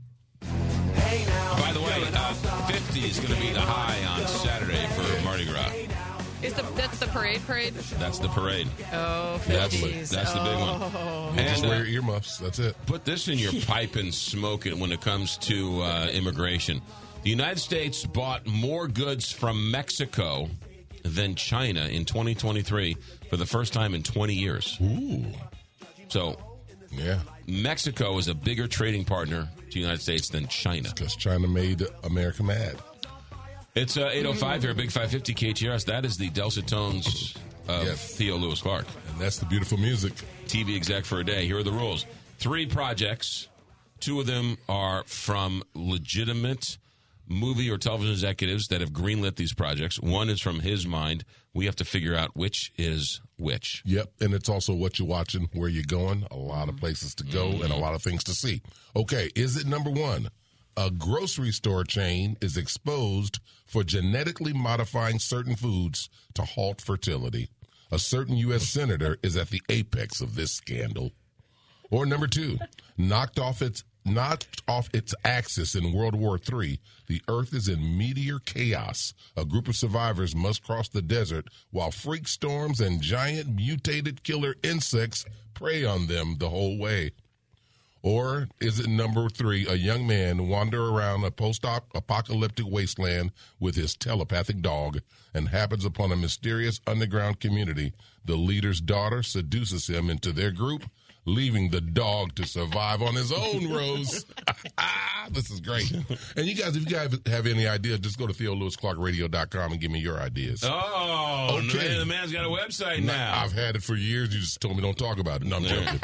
Hey 0.94 1.24
now, 1.26 1.60
By 1.60 1.72
the 1.72 1.80
way, 1.80 2.04
uh, 2.14 2.32
50 2.66 3.00
is 3.00 3.18
going 3.20 3.34
to 3.34 3.40
be 3.40 3.52
the 3.52 3.60
high 3.60 4.04
on 4.20 4.26
Saturday 4.26 4.86
for 4.94 5.24
Mardi 5.24 5.44
Gras. 5.44 5.75
Is 6.42 6.52
the 6.54 6.62
that's 6.74 6.98
the 6.98 7.06
parade 7.06 7.40
parade? 7.46 7.74
That's 7.74 8.18
the 8.18 8.28
parade. 8.28 8.68
Oh, 8.92 9.40
50s. 9.44 9.80
That's, 9.80 10.10
that's 10.10 10.32
the 10.32 10.40
big 10.40 10.58
one. 10.58 10.80
Oh. 10.94 11.32
You 11.34 11.42
just 11.42 11.64
uh, 11.64 11.68
wear 11.68 11.84
your 11.84 12.02
earmuffs. 12.02 12.38
That's 12.38 12.58
it. 12.58 12.76
Put 12.86 13.04
this 13.04 13.28
in 13.28 13.38
your 13.38 13.52
pipe 13.62 13.96
and 13.96 14.12
smoke 14.14 14.66
it 14.66 14.76
when 14.76 14.92
it 14.92 15.00
comes 15.00 15.38
to 15.38 15.82
uh, 15.82 16.08
immigration. 16.12 16.82
The 17.22 17.30
United 17.30 17.58
States 17.58 18.04
bought 18.04 18.46
more 18.46 18.86
goods 18.86 19.32
from 19.32 19.70
Mexico 19.70 20.48
than 21.02 21.34
China 21.34 21.86
in 21.86 22.04
2023 22.04 22.96
for 23.28 23.36
the 23.36 23.46
first 23.46 23.72
time 23.72 23.94
in 23.94 24.02
20 24.02 24.34
years. 24.34 24.78
Ooh. 24.80 25.24
So, 26.08 26.36
yeah. 26.90 27.20
Mexico 27.46 28.18
is 28.18 28.28
a 28.28 28.34
bigger 28.34 28.68
trading 28.68 29.04
partner 29.04 29.48
to 29.56 29.72
the 29.72 29.80
United 29.80 30.02
States 30.02 30.28
than 30.28 30.46
China. 30.48 30.90
Because 30.94 31.16
China 31.16 31.48
made 31.48 31.84
America 32.04 32.42
mad. 32.42 32.76
It's 33.76 33.98
uh, 33.98 34.08
805 34.10 34.62
here, 34.62 34.72
Big 34.72 34.90
550 34.90 35.34
KTRS. 35.34 35.84
That 35.84 36.06
is 36.06 36.16
the 36.16 36.30
dulcet 36.30 36.66
tones 36.66 37.34
of 37.68 37.86
Theo 37.98 38.36
Lewis 38.36 38.62
Clark. 38.62 38.86
And 39.10 39.20
that's 39.20 39.36
the 39.36 39.44
beautiful 39.44 39.76
music. 39.76 40.14
TV 40.46 40.74
exec 40.76 41.04
for 41.04 41.20
a 41.20 41.24
day. 41.24 41.44
Here 41.44 41.58
are 41.58 41.62
the 41.62 41.72
rules 41.72 42.06
three 42.38 42.64
projects. 42.64 43.48
Two 44.00 44.18
of 44.18 44.26
them 44.26 44.56
are 44.66 45.04
from 45.04 45.62
legitimate 45.74 46.78
movie 47.28 47.70
or 47.70 47.76
television 47.76 48.12
executives 48.14 48.68
that 48.68 48.80
have 48.80 48.92
greenlit 48.92 49.36
these 49.36 49.52
projects. 49.52 50.00
One 50.00 50.30
is 50.30 50.40
from 50.40 50.60
his 50.60 50.86
mind. 50.86 51.24
We 51.52 51.66
have 51.66 51.76
to 51.76 51.84
figure 51.84 52.16
out 52.16 52.34
which 52.34 52.72
is 52.78 53.20
which. 53.38 53.82
Yep, 53.84 54.10
and 54.22 54.32
it's 54.32 54.48
also 54.48 54.72
what 54.72 54.98
you're 54.98 55.08
watching, 55.08 55.50
where 55.52 55.68
you're 55.68 55.84
going, 55.86 56.26
a 56.30 56.36
lot 56.36 56.70
of 56.70 56.78
places 56.78 57.14
to 57.16 57.24
go, 57.24 57.50
and 57.50 57.70
a 57.70 57.76
lot 57.76 57.94
of 57.94 58.00
things 58.00 58.24
to 58.24 58.32
see. 58.32 58.62
Okay, 58.94 59.30
is 59.34 59.58
it 59.58 59.66
number 59.66 59.90
one? 59.90 60.30
A 60.78 60.90
grocery 60.90 61.52
store 61.52 61.84
chain 61.84 62.36
is 62.40 62.56
exposed 62.56 63.40
for 63.66 63.84
genetically 63.84 64.52
modifying 64.52 65.18
certain 65.18 65.56
foods 65.56 66.08
to 66.34 66.42
halt 66.42 66.80
fertility. 66.80 67.48
A 67.90 67.98
certain 67.98 68.36
U.S. 68.36 68.66
senator 68.66 69.18
is 69.22 69.36
at 69.36 69.50
the 69.50 69.62
apex 69.68 70.20
of 70.20 70.34
this 70.34 70.52
scandal. 70.52 71.12
Or 71.90 72.04
number 72.04 72.26
two, 72.26 72.58
knocked 72.96 73.38
off 73.38 73.62
its 73.62 73.84
knocked 74.04 74.62
off 74.68 74.88
its 74.94 75.14
axis 75.24 75.74
in 75.74 75.92
World 75.92 76.14
War 76.14 76.38
III, 76.38 76.78
the 77.08 77.20
Earth 77.28 77.52
is 77.52 77.68
in 77.68 77.98
meteor 77.98 78.38
chaos. 78.38 79.12
A 79.36 79.44
group 79.44 79.66
of 79.68 79.76
survivors 79.76 80.34
must 80.34 80.62
cross 80.62 80.88
the 80.88 81.02
desert 81.02 81.48
while 81.70 81.90
freak 81.90 82.28
storms 82.28 82.80
and 82.80 83.00
giant 83.00 83.54
mutated 83.54 84.22
killer 84.22 84.54
insects 84.62 85.24
prey 85.54 85.84
on 85.84 86.06
them 86.06 86.36
the 86.38 86.50
whole 86.50 86.78
way. 86.78 87.12
Or 88.02 88.48
is 88.60 88.78
it 88.78 88.88
number 88.88 89.28
three, 89.28 89.66
a 89.66 89.74
young 89.74 90.06
man 90.06 90.48
wander 90.48 90.88
around 90.88 91.24
a 91.24 91.30
post-apocalyptic 91.30 92.66
wasteland 92.66 93.32
with 93.58 93.74
his 93.74 93.96
telepathic 93.96 94.60
dog 94.62 95.00
and 95.34 95.48
happens 95.48 95.84
upon 95.84 96.12
a 96.12 96.16
mysterious 96.16 96.80
underground 96.86 97.40
community. 97.40 97.92
The 98.24 98.36
leader's 98.36 98.80
daughter 98.80 99.22
seduces 99.22 99.88
him 99.88 100.08
into 100.08 100.32
their 100.32 100.52
group, 100.52 100.88
leaving 101.26 101.70
the 101.70 101.80
dog 101.80 102.34
to 102.36 102.46
survive 102.46 103.02
on 103.02 103.14
his 103.14 103.32
own, 103.32 103.70
Rose. 103.70 104.24
this 105.30 105.50
is 105.50 105.60
great. 105.60 105.90
and 106.36 106.46
you 106.46 106.54
guys, 106.54 106.76
if 106.76 106.88
you 106.88 106.96
guys 106.96 107.18
have 107.26 107.46
any 107.46 107.66
ideas, 107.66 107.98
just 108.00 108.18
go 108.18 108.26
to 108.26 108.32
TheoLewisClarkRadio.com 108.32 109.72
and 109.72 109.80
give 109.80 109.90
me 109.90 109.98
your 109.98 110.18
ideas. 110.18 110.62
Oh, 110.64 111.60
okay. 111.64 111.98
the 111.98 112.06
man's 112.06 112.32
got 112.32 112.44
a 112.44 112.48
website 112.48 113.02
now. 113.02 113.42
I've 113.42 113.52
had 113.52 113.76
it 113.76 113.82
for 113.82 113.94
years. 113.94 114.32
You 114.32 114.40
just 114.40 114.60
told 114.60 114.76
me 114.76 114.82
don't 114.82 114.96
talk 114.96 115.18
about 115.18 115.42
it. 115.42 115.48
No, 115.48 115.56
I'm 115.56 115.64
joking. 115.64 116.00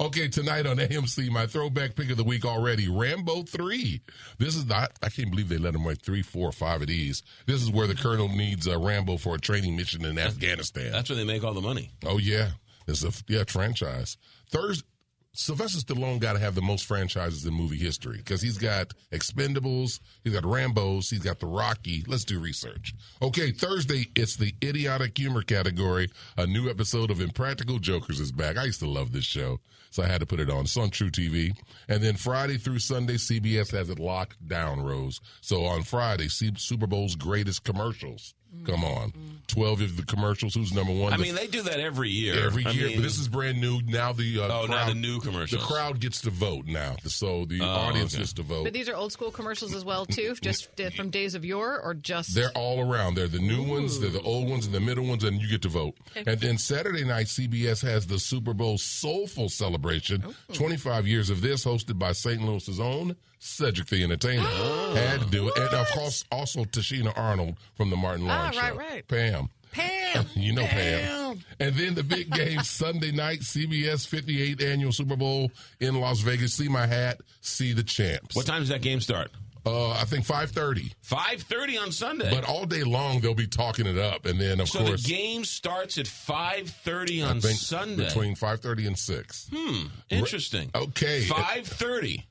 okay, 0.00 0.28
tonight 0.28 0.66
on 0.66 0.76
AMC, 0.76 1.30
my 1.30 1.46
throwback 1.46 1.96
pick 1.96 2.10
of 2.10 2.16
the 2.16 2.24
week 2.24 2.44
already, 2.44 2.88
Rambo 2.88 3.44
3. 3.44 4.00
This 4.38 4.54
is 4.54 4.66
not, 4.66 4.92
I 5.02 5.08
can't 5.08 5.30
believe 5.30 5.48
they 5.48 5.58
let 5.58 5.74
him 5.74 5.86
write 5.86 6.02
three, 6.02 6.22
four, 6.22 6.52
five 6.52 6.82
of 6.82 6.88
these. 6.88 7.22
This 7.46 7.62
is 7.62 7.70
where 7.70 7.86
the 7.86 7.94
colonel 7.94 8.28
needs 8.28 8.66
a 8.66 8.78
Rambo 8.78 9.16
for 9.16 9.34
a 9.34 9.38
training 9.38 9.76
mission 9.76 10.04
in 10.04 10.18
Afghanistan. 10.18 10.92
That's 10.92 11.08
where 11.08 11.16
they 11.16 11.24
make 11.24 11.42
all 11.42 11.54
the 11.54 11.60
money. 11.60 11.90
Oh, 12.04 12.18
yeah. 12.18 12.50
It's 12.86 13.04
a 13.04 13.12
yeah 13.28 13.44
franchise. 13.46 14.16
Thursday, 14.52 14.86
Sylvester 15.34 15.78
Stallone 15.78 16.20
got 16.20 16.34
to 16.34 16.38
have 16.38 16.54
the 16.54 16.60
most 16.60 16.84
franchises 16.84 17.46
in 17.46 17.54
movie 17.54 17.78
history 17.78 18.18
because 18.18 18.42
he's 18.42 18.58
got 18.58 18.92
Expendables, 19.10 19.98
he's 20.22 20.34
got 20.34 20.44
Rambo's, 20.44 21.08
he's 21.08 21.20
got 21.22 21.40
the 21.40 21.46
Rocky. 21.46 22.04
Let's 22.06 22.26
do 22.26 22.38
research. 22.38 22.94
Okay, 23.22 23.50
Thursday 23.50 24.08
it's 24.14 24.36
the 24.36 24.54
idiotic 24.62 25.16
humor 25.16 25.40
category. 25.40 26.10
A 26.36 26.46
new 26.46 26.68
episode 26.68 27.10
of 27.10 27.22
Impractical 27.22 27.78
Jokers 27.78 28.20
is 28.20 28.30
back. 28.30 28.58
I 28.58 28.64
used 28.64 28.80
to 28.80 28.88
love 28.88 29.12
this 29.12 29.24
show, 29.24 29.58
so 29.90 30.02
I 30.02 30.06
had 30.06 30.20
to 30.20 30.26
put 30.26 30.38
it 30.38 30.50
on. 30.50 30.64
It's 30.64 30.76
on 30.76 30.90
truTV. 30.90 31.56
And 31.88 32.02
then 32.02 32.16
Friday 32.16 32.58
through 32.58 32.80
Sunday, 32.80 33.14
CBS 33.14 33.70
has 33.70 33.88
it 33.88 33.98
locked 33.98 34.46
down. 34.46 34.82
Rose. 34.82 35.18
So 35.40 35.64
on 35.64 35.82
Friday, 35.82 36.28
Super 36.28 36.86
Bowl's 36.86 37.16
greatest 37.16 37.64
commercials. 37.64 38.34
Come 38.64 38.84
on. 38.84 39.12
12 39.48 39.80
of 39.82 39.96
the 39.96 40.04
commercials. 40.04 40.54
Who's 40.54 40.72
number 40.72 40.92
one? 40.94 41.12
I 41.12 41.16
mean, 41.18 41.34
they 41.34 41.46
do 41.46 41.62
that 41.62 41.78
every 41.80 42.08
year. 42.08 42.46
Every 42.46 42.64
I 42.64 42.70
year. 42.70 42.86
mean- 42.86 42.96
but 42.98 43.02
this 43.02 43.18
is 43.18 43.28
brand 43.28 43.60
new. 43.60 43.82
Now 43.82 44.12
the 44.12 44.38
uh, 44.40 44.44
Oh, 44.44 44.66
crowd, 44.66 44.70
now 44.70 44.86
the 44.88 44.94
new 44.94 45.20
commercials. 45.20 45.60
The 45.60 45.66
crowd 45.66 46.00
gets 46.00 46.20
to 46.22 46.30
vote 46.30 46.66
now. 46.66 46.96
So 47.04 47.44
the 47.44 47.60
Oh, 47.60 47.64
audience 47.66 48.14
okay. 48.14 48.22
gets 48.22 48.32
to 48.34 48.42
vote. 48.42 48.64
But 48.64 48.72
these 48.72 48.88
are 48.88 48.94
old 48.94 49.12
school 49.12 49.30
commercials 49.30 49.74
as 49.74 49.84
well, 49.84 50.06
too, 50.06 50.34
just 50.40 50.68
uh, 50.80 50.88
from 50.90 51.10
days 51.10 51.34
of 51.34 51.44
yore, 51.44 51.80
or 51.82 51.92
just 51.92 52.34
They're 52.34 52.52
all 52.52 52.80
around. 52.80 53.14
They're 53.16 53.28
the 53.28 53.40
new 53.40 53.62
ones, 53.62 54.00
they're 54.00 54.10
the 54.10 54.22
old 54.22 54.48
ones, 54.48 54.64
and 54.64 54.74
the 54.74 54.80
middle 54.80 55.04
ones, 55.06 55.24
and 55.24 55.40
you 55.42 55.48
get 55.48 55.62
to 55.62 55.68
vote. 55.68 55.94
Okay. 56.16 56.30
And 56.30 56.40
then 56.40 56.56
Saturday 56.56 57.04
night, 57.04 57.26
CBS 57.26 57.82
has 57.82 58.06
the 58.06 58.18
Super 58.18 58.54
Bowl 58.54 58.78
Soulful 58.78 59.48
Celebration. 59.48 60.24
25 60.52 61.06
years 61.06 61.28
of 61.30 61.40
this, 61.42 61.64
hosted 61.64 61.98
by 61.98 62.12
St. 62.12 62.40
Louis's 62.40 62.80
own 62.80 63.16
Cedric 63.44 63.88
the 63.88 64.04
Entertainer. 64.04 64.42
Had 64.94 65.20
to 65.20 65.26
do 65.26 65.48
it. 65.48 65.56
And 65.58 65.74
of 65.74 65.88
course, 65.88 66.24
also 66.30 66.64
Tichina 66.64 67.12
Arnold 67.18 67.56
from 67.74 67.90
the 67.90 67.96
Martin 67.96 68.28
Ah, 68.30 68.36
Lawrence 68.36 68.56
right, 68.56 68.72
Show. 68.72 68.78
right. 68.78 69.08
Pam. 69.08 69.48
Pam. 69.72 70.26
You 70.36 70.52
know 70.52 70.64
Pam. 70.66 71.00
Pam. 71.38 71.44
And 71.58 71.74
then 71.74 71.94
the 71.94 72.02
big 72.04 72.30
game 72.30 72.60
Sunday 72.62 73.10
night, 73.10 73.40
CBS 73.40 74.06
58th 74.06 74.62
annual 74.62 74.92
Super 74.92 75.16
Bowl 75.16 75.50
in 75.80 75.98
Las 76.00 76.20
Vegas. 76.20 76.54
See 76.54 76.68
my 76.68 76.86
hat, 76.86 77.20
see 77.40 77.72
the 77.72 77.82
champs. 77.82 78.36
What 78.36 78.46
time 78.46 78.60
does 78.60 78.68
that 78.68 78.82
game 78.82 79.00
start? 79.00 79.30
Uh, 79.64 79.90
I 79.92 80.04
think 80.04 80.26
5:30. 80.26 80.92
5:30 81.08 81.80
on 81.82 81.92
Sunday. 81.92 82.28
But 82.34 82.44
all 82.44 82.66
day 82.66 82.82
long 82.82 83.20
they'll 83.20 83.32
be 83.34 83.46
talking 83.46 83.86
it 83.86 83.96
up, 83.96 84.26
and 84.26 84.40
then 84.40 84.60
of 84.60 84.68
so 84.68 84.84
course 84.84 85.02
the 85.04 85.08
game 85.08 85.44
starts 85.44 85.98
at 85.98 86.06
5:30 86.06 87.22
I 87.24 87.28
on 87.30 87.40
think 87.40 87.58
Sunday. 87.58 88.04
between 88.06 88.34
5:30 88.34 88.86
and 88.88 88.98
6. 88.98 89.48
Hmm. 89.54 89.86
Interesting. 90.10 90.70
Okay. 90.74 91.24
5:30 91.26 92.24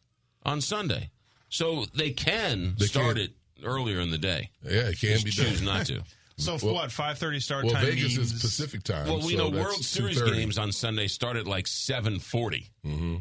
on 0.44 0.62
Sunday. 0.62 1.10
So 1.50 1.86
they 1.94 2.12
can 2.12 2.76
They 2.78 2.86
start 2.86 3.16
can. 3.18 3.26
it 3.26 3.32
earlier 3.64 4.00
in 4.00 4.10
the 4.12 4.18
day. 4.18 4.52
Yeah, 4.64 4.72
it 4.90 5.00
can 5.00 5.10
Just 5.20 5.26
be 5.26 5.32
choose 5.32 5.62
done. 5.62 5.66
not 5.78 5.86
to. 5.88 6.02
So 6.38 6.58
Well- 6.64 6.74
what? 6.74 6.92
Five 6.92 7.20
thirty 7.20 7.40
start 7.40 7.66
Well, 7.66 7.76
time 7.76 7.86
Vegas 7.86 8.18
means 8.18 8.34
is 8.34 8.42
Pacific 8.42 8.82
time. 8.82 9.06
Well, 9.08 9.20
we 9.20 9.36
so 9.36 9.50
know 9.50 9.62
World 9.62 9.84
Series 9.84 10.20
games 10.20 10.58
on 10.58 10.72
Sunday 10.72 11.06
start 11.08 11.38
at 11.38 11.46
like 11.46 11.66
7:40. 11.66 12.70
Mm-hmm. 12.84 13.16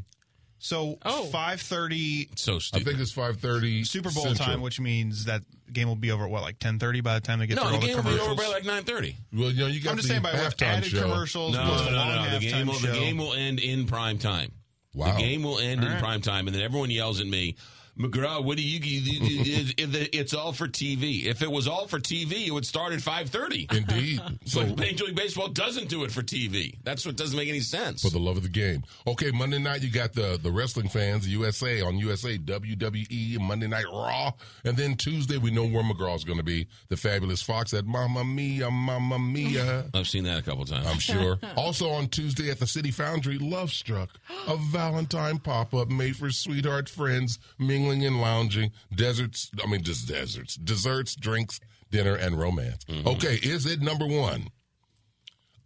So 0.59 0.98
five 1.32 1.60
thirty. 1.60 2.28
So 2.36 2.56
I 2.72 2.80
think 2.80 2.98
it's 2.98 3.12
5:30 3.12 3.86
Super 3.86 4.10
Bowl 4.10 4.24
Central. 4.24 4.47
time, 4.47 4.60
which 4.62 4.78
means 4.80 5.24
that 5.26 5.42
game 5.72 5.88
will 5.88 5.97
be 5.97 6.10
over 6.12 6.24
at 6.24 6.30
what, 6.30 6.40
like 6.42 6.59
ten 6.59 6.78
thirty 6.78 7.01
by 7.02 7.14
the 7.14 7.20
time 7.20 7.40
they 7.40 7.47
get 7.47 7.56
no, 7.56 7.62
through 7.62 7.70
the 7.70 7.74
all 7.76 7.80
the 7.80 7.86
game 7.86 7.97
will 7.97 8.14
be 8.14 8.20
over 8.20 8.34
by 8.34 8.47
like 8.47 8.62
9:30. 8.64 9.14
Well, 9.34 9.51
you 9.51 9.60
know, 9.60 9.66
you 9.66 9.80
got 9.82 9.90
I'm 9.90 9.97
just 9.97 10.09
the 10.09 10.14
saying 10.14 10.22
by 10.22 10.32
what 10.32 10.40
halftime 10.56 10.66
added 10.66 10.90
show. 10.90 11.02
commercials. 11.02 11.55
No, 11.55 11.62
plus 11.62 11.84
no, 11.86 11.90
no, 11.92 12.24
no. 12.24 12.38
The 12.38 12.51
game 12.51 12.66
will 12.68 12.78
the 12.78 12.92
game 12.92 13.18
will 13.18 13.34
end 13.34 13.59
in 13.59 13.86
prime 13.86 14.18
time. 14.18 14.52
Wow. 14.94 15.12
The 15.16 15.22
game 15.22 15.42
will 15.42 15.58
end 15.58 15.80
All 15.80 15.86
in 15.86 15.92
right. 15.92 16.02
prime 16.02 16.20
time, 16.20 16.46
and 16.46 16.54
then 16.54 16.62
everyone 16.62 16.90
yells 16.90 17.20
at 17.20 17.26
me. 17.26 17.56
McGraw, 17.98 18.42
what 18.44 18.56
do 18.56 18.62
you? 18.62 18.80
it- 18.82 19.94
it- 19.94 20.14
It's 20.14 20.32
all 20.34 20.52
for 20.52 20.66
TV. 20.68 21.26
If 21.26 21.42
it 21.42 21.50
was 21.50 21.66
all 21.68 21.86
for 21.86 21.98
TV, 22.00 22.46
it 22.46 22.50
would 22.52 22.66
start 22.66 22.92
at 22.92 23.00
five 23.02 23.28
thirty. 23.30 23.66
Indeed. 23.70 24.20
So 24.46 24.64
But 24.66 24.78
Major 24.78 25.04
League 25.04 25.16
Baseball 25.16 25.48
doesn't 25.48 25.88
do 25.88 26.02
it 26.04 26.10
for 26.10 26.22
TV. 26.22 26.74
That's 26.82 27.04
what 27.06 27.16
doesn't 27.16 27.36
make 27.36 27.48
any 27.48 27.60
sense. 27.60 28.02
for 28.02 28.10
the 28.10 28.18
love 28.18 28.36
of 28.36 28.42
the 28.42 28.48
game. 28.48 28.82
Okay, 29.06 29.30
Monday 29.30 29.58
night 29.58 29.82
you 29.82 29.90
got 29.90 30.12
the 30.12 30.38
the 30.42 30.50
wrestling 30.50 30.88
fans, 30.88 31.28
USA 31.28 31.80
on 31.82 31.98
USA, 31.98 32.36
WWE, 32.38 33.38
Monday 33.40 33.66
Night 33.66 33.84
Raw, 33.92 34.32
and 34.64 34.76
then 34.76 34.96
Tuesday 34.96 35.36
we 35.38 35.50
know 35.50 35.64
where 35.66 35.82
McGraw's 35.82 36.24
going 36.24 36.38
to 36.38 36.44
be. 36.44 36.66
The 36.88 36.96
fabulous 36.96 37.42
Fox 37.42 37.72
at 37.74 37.86
Mamma 37.86 38.24
Mia, 38.24 38.70
Mamma 38.70 39.18
Mia. 39.18 39.84
I've 39.94 40.08
seen 40.08 40.24
that 40.24 40.38
a 40.38 40.42
couple 40.42 40.64
times. 40.64 40.86
I'm 40.86 40.98
sure. 40.98 41.38
also 41.56 41.90
on 41.90 42.08
Tuesday 42.08 42.50
at 42.50 42.58
the 42.58 42.66
City 42.66 42.90
Foundry, 42.92 43.38
Love 43.38 43.70
Struck, 43.70 44.10
a 44.48 44.56
Valentine 44.56 45.38
pop 45.38 45.74
up 45.74 45.88
made 45.88 46.16
for 46.16 46.30
sweetheart 46.30 46.88
friends, 46.88 47.38
mingling 47.81 48.07
and 48.07 48.20
lounging, 48.20 48.73
deserts, 48.94 49.51
I 49.62 49.66
mean, 49.66 49.82
just 49.82 50.09
deserts, 50.09 50.57
desserts, 50.57 51.15
drinks, 51.15 51.61
dinner, 51.90 52.15
and 52.15 52.39
romance. 52.39 52.85
Mm-hmm. 52.85 53.09
Okay, 53.09 53.39
is 53.43 53.66
it 53.66 53.81
number 53.81 54.07
one? 54.07 54.48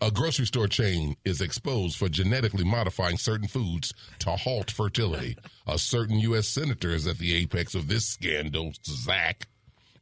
A 0.01 0.11
grocery 0.11 0.47
store 0.47 0.69
chain 0.69 1.17
is 1.25 1.41
exposed 1.41 1.97
for 1.97 2.09
genetically 2.09 2.65
modifying 2.65 3.17
certain 3.17 3.49
foods 3.49 3.95
to 4.19 4.31
halt 4.31 4.71
fertility. 4.71 5.37
A 5.67 5.79
certain 5.79 6.19
U.S. 6.21 6.47
senator 6.49 6.91
is 6.91 7.07
at 7.07 7.19
the 7.19 7.35
apex 7.35 7.75
of 7.75 7.89
this 7.89 8.07
scandal, 8.07 8.73
Zach. 8.85 9.47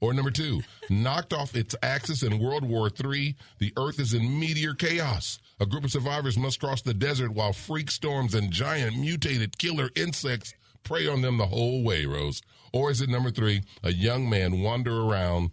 Or 0.01 0.13
number 0.13 0.33
two, 0.33 0.63
knocked 0.91 1.33
off 1.33 1.55
its 1.55 1.77
axis 1.83 2.25
in 2.25 2.41
World 2.41 2.65
War 2.65 2.89
III, 2.89 3.37
the 3.59 3.73
Earth 3.77 4.01
is 4.01 4.15
in 4.15 4.41
meteor 4.41 4.75
chaos. 4.75 5.39
A 5.61 5.67
group 5.67 5.85
of 5.85 5.93
survivors 5.93 6.37
must 6.37 6.59
cross 6.59 6.83
the 6.83 6.95
desert 6.95 7.31
while 7.31 7.53
freak 7.53 7.89
storms 7.89 8.35
and 8.35 8.51
giant 8.51 8.99
mutated 8.99 9.57
killer 9.59 9.91
insects 9.95 10.55
prey 10.85 11.07
on 11.07 11.23
them 11.23 11.39
the 11.39 11.47
whole 11.47 11.83
way, 11.83 12.05
Rose. 12.07 12.43
Or 12.73 12.91
is 12.91 13.01
it 13.01 13.09
number 13.09 13.31
three, 13.31 13.63
a 13.83 13.93
young 13.93 14.29
man 14.29 14.61
wander 14.63 15.01
around 15.03 15.51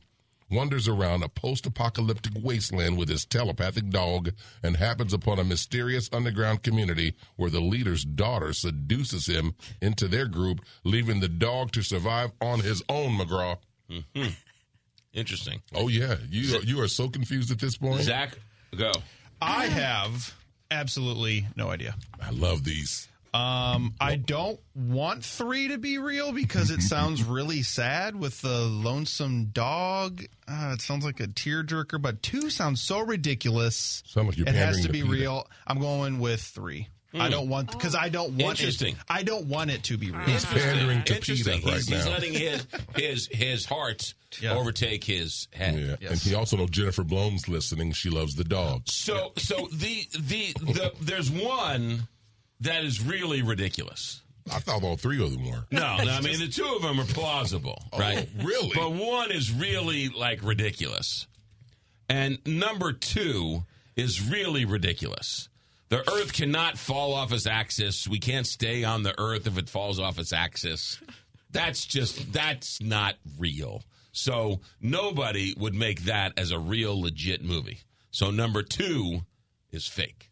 wanders 0.51 0.88
around 0.88 1.22
a 1.22 1.30
post-apocalyptic 1.30 2.34
wasteland 2.41 2.97
with 2.97 3.07
his 3.07 3.23
telepathic 3.26 3.88
dog 3.91 4.31
and 4.64 4.77
happens 4.77 5.14
upon 5.14 5.38
a 5.38 5.43
mysterious 5.43 6.10
underground 6.11 6.64
community 6.64 7.14
where 7.35 7.51
the 7.51 7.60
leader's 7.60 8.03
daughter 8.03 8.51
seduces 8.53 9.27
him 9.27 9.53
into 9.81 10.07
their 10.07 10.26
group, 10.27 10.60
leaving 10.84 11.19
the 11.19 11.27
dog 11.27 11.72
to 11.72 11.84
survive 11.84 12.31
on 12.41 12.61
his 12.61 12.81
own, 12.89 13.11
McGraw. 13.18 13.57
Mhm. 13.91 14.35
Interesting. 15.14 15.61
Oh 15.73 15.88
yeah, 15.88 16.15
you 16.30 16.56
are, 16.57 16.61
you 16.61 16.81
are 16.81 16.88
so 16.88 17.10
confused 17.10 17.51
at 17.51 17.60
this 17.60 17.77
point. 17.77 18.01
Zach, 18.01 18.38
go. 18.76 18.91
I 19.41 19.65
have 19.68 20.34
absolutely 20.72 21.47
no 21.56 21.69
idea. 21.69 21.95
I 22.22 22.30
love 22.31 22.64
these. 22.64 23.07
Um, 23.34 23.93
I 24.01 24.15
don't 24.15 24.60
want 24.76 25.23
three 25.23 25.68
to 25.69 25.77
be 25.77 25.97
real 25.97 26.31
because 26.31 26.72
it 26.72 26.81
sounds 26.81 27.23
really 27.23 27.61
sad 27.61 28.15
with 28.15 28.41
the 28.41 28.61
lonesome 28.61 29.45
dog. 29.53 30.23
Uh, 30.47 30.72
it 30.73 30.81
sounds 30.81 31.06
like 31.06 31.19
a 31.19 31.27
tearjerker, 31.27 32.01
but 32.01 32.23
two 32.23 32.49
sounds 32.49 32.81
so 32.81 32.99
ridiculous. 33.01 34.01
Sounds 34.07 34.27
like 34.30 34.38
you're 34.38 34.47
it 34.47 34.56
has 34.56 34.77
to 34.77 34.84
to 34.88 34.89
be 34.91 35.01
PETA. 35.01 35.11
real. 35.11 35.47
I'm 35.68 35.80
going 35.80 36.19
with 36.19 36.41
three. 36.41 36.88
I 37.11 37.26
Hmm. 37.26 37.31
don't 37.31 37.49
want 37.49 37.72
because 37.72 37.95
I 37.95 38.10
don't 38.10 38.34
want 38.38 38.60
Interesting. 38.60 38.93
It, 38.93 39.01
I 39.10 39.23
don't 39.23 39.45
want 39.47 39.72
it 39.72 39.81
to 39.85 39.97
be 39.97 40.11
real. 40.11 40.22
He's 40.26 40.45
pandering 40.45 41.01
to 41.06 41.15
Interesting. 41.15 41.53
PETA 41.61 41.65
right 41.68 41.76
he's, 41.77 41.88
he's 41.88 42.07
letting 42.07 42.34
his 42.34 42.68
his 42.95 43.27
his 43.31 43.65
heart 43.65 44.14
overtake 44.47 45.03
his 45.03 45.47
head. 45.51 45.97
Yeah. 46.01 46.10
And 46.11 46.19
he 46.19 46.35
also 46.35 46.57
knows 46.57 46.69
Jennifer 46.69 47.03
Blome's 47.03 47.47
listening. 47.47 47.93
She 47.93 48.11
loves 48.11 48.35
the 48.35 48.43
dog. 48.43 48.84
So 48.88 49.31
so 49.38 49.68
the 49.73 50.03
the 50.19 50.53
the 50.61 50.91
there's 51.01 51.31
one 51.31 52.07
that 52.61 52.84
is 52.84 53.03
really 53.03 53.41
ridiculous. 53.41 54.22
I 54.52 54.60
thought 54.60 54.84
all 54.84 54.98
three 54.98 55.23
of 55.23 55.31
them 55.31 55.45
were. 55.45 55.65
No, 55.72 55.98
no, 55.98 56.11
I 56.11 56.22
mean 56.22 56.40
the 56.40 56.48
two 56.48 56.65
of 56.76 56.81
them 56.81 56.99
are 56.99 57.06
plausible, 57.06 57.81
oh, 57.94 57.99
right? 57.99 58.27
Oh, 58.40 58.44
really? 58.44 58.72
But 58.73 58.91
one 58.91 59.31
is 59.31 59.52
really 59.52 60.10
like 60.10 60.44
ridiculous, 60.44 61.27
and 62.07 62.40
number 62.45 62.94
two 62.94 63.64
is 63.95 64.27
really 64.27 64.65
ridiculous. 64.65 65.49
The 65.90 66.07
Earth 66.07 66.34
cannot 66.34 66.77
fall 66.77 67.14
off 67.14 67.31
its 67.34 67.48
axis. 67.48 68.07
We 68.07 68.19
can't 68.19 68.45
stay 68.45 68.84
on 68.84 69.03
the 69.03 69.19
Earth 69.19 69.48
if 69.48 69.57
it 69.57 69.69
falls 69.69 69.99
off 69.99 70.19
its 70.19 70.31
axis. 70.31 70.99
That's 71.52 71.86
just 71.86 72.31
that's 72.31 72.80
not 72.81 73.15
real. 73.38 73.84
So 74.11 74.61
nobody 74.81 75.53
would 75.57 75.73
make 75.73 76.03
that 76.03 76.34
as 76.38 76.52
a 76.52 76.60
real 76.60 76.99
legit 76.99 77.44
movie. 77.44 77.80
So 78.11 78.31
number 78.31 78.64
two 78.64 79.22
is 79.72 79.88
fake. 79.88 80.28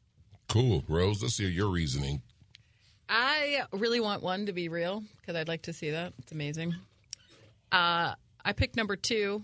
Cool, 0.49 0.83
Rose. 0.87 1.21
Let's 1.21 1.37
hear 1.37 1.49
your 1.49 1.69
reasoning. 1.69 2.21
I 3.09 3.61
really 3.71 3.99
want 3.99 4.21
one 4.23 4.45
to 4.47 4.53
be 4.53 4.69
real 4.69 5.03
because 5.21 5.35
I'd 5.35 5.47
like 5.47 5.63
to 5.63 5.73
see 5.73 5.91
that. 5.91 6.13
It's 6.19 6.31
amazing. 6.31 6.75
Uh, 7.71 8.13
I 8.43 8.53
picked 8.53 8.75
number 8.75 8.95
two 8.95 9.43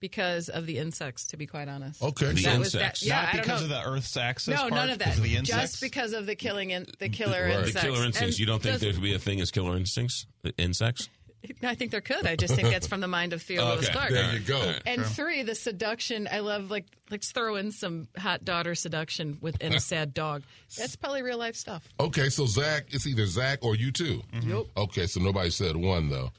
because 0.00 0.48
of 0.48 0.66
the 0.66 0.78
insects. 0.78 1.26
To 1.28 1.36
be 1.36 1.46
quite 1.46 1.68
honest, 1.68 2.02
Okay. 2.02 2.32
The 2.32 2.42
That 2.42 2.58
was 2.58 2.74
insects. 2.74 3.00
that- 3.00 3.06
yeah, 3.06 3.22
Not 3.22 3.34
I 3.34 3.38
because 3.40 3.62
of 3.62 3.68
the 3.68 3.82
Earth's 3.82 4.16
axis. 4.16 4.54
No, 4.54 4.60
part, 4.62 4.72
none 4.74 4.90
of 4.90 4.98
that. 5.00 5.16
Of 5.16 5.22
the 5.22 5.36
insects. 5.36 5.72
Just 5.72 5.80
because 5.80 6.12
of 6.12 6.26
the 6.26 6.34
killing 6.36 6.70
in, 6.70 6.86
the 6.98 7.08
killer 7.08 7.44
Right. 7.44 7.50
The 7.52 7.58
insects. 7.60 7.74
The 7.74 7.80
killer 7.80 8.04
instincts. 8.04 8.36
And 8.36 8.38
you 8.38 8.46
don't 8.46 8.62
think 8.62 8.80
there 8.80 8.92
could 8.92 9.02
be 9.02 9.14
a 9.14 9.18
thing 9.18 9.40
as 9.40 9.50
killer 9.50 9.76
instincts? 9.76 10.26
Insects? 10.56 11.08
I 11.62 11.74
think 11.74 11.90
there 11.90 12.00
could. 12.00 12.26
I 12.26 12.36
just 12.36 12.54
think 12.54 12.68
that's 12.68 12.86
from 12.86 13.00
the 13.00 13.08
mind 13.08 13.32
of 13.32 13.42
Theo 13.42 13.64
Lewis 13.64 13.84
Okay. 13.84 13.92
Clark. 13.92 14.10
There 14.10 14.32
you 14.34 14.40
go. 14.40 14.74
And 14.86 15.04
three, 15.04 15.42
the 15.42 15.54
seduction. 15.54 16.28
I 16.30 16.40
love 16.40 16.70
like 16.70 16.86
let's 17.10 17.30
throw 17.32 17.56
in 17.56 17.72
some 17.72 18.08
hot 18.16 18.44
daughter 18.44 18.74
seduction 18.74 19.38
within 19.40 19.74
a 19.74 19.80
sad 19.80 20.14
dog. 20.14 20.42
That's 20.76 20.96
probably 20.96 21.22
real 21.22 21.38
life 21.38 21.56
stuff. 21.56 21.88
Okay, 22.00 22.28
so 22.28 22.46
Zach, 22.46 22.86
it's 22.90 23.06
either 23.06 23.26
Zach 23.26 23.60
or 23.62 23.74
you 23.76 23.92
two. 23.92 24.22
Mm-hmm. 24.34 24.50
Yep. 24.50 24.66
Okay, 24.76 25.06
so 25.06 25.20
nobody 25.20 25.50
said 25.50 25.76
one 25.76 26.08
though. 26.08 26.30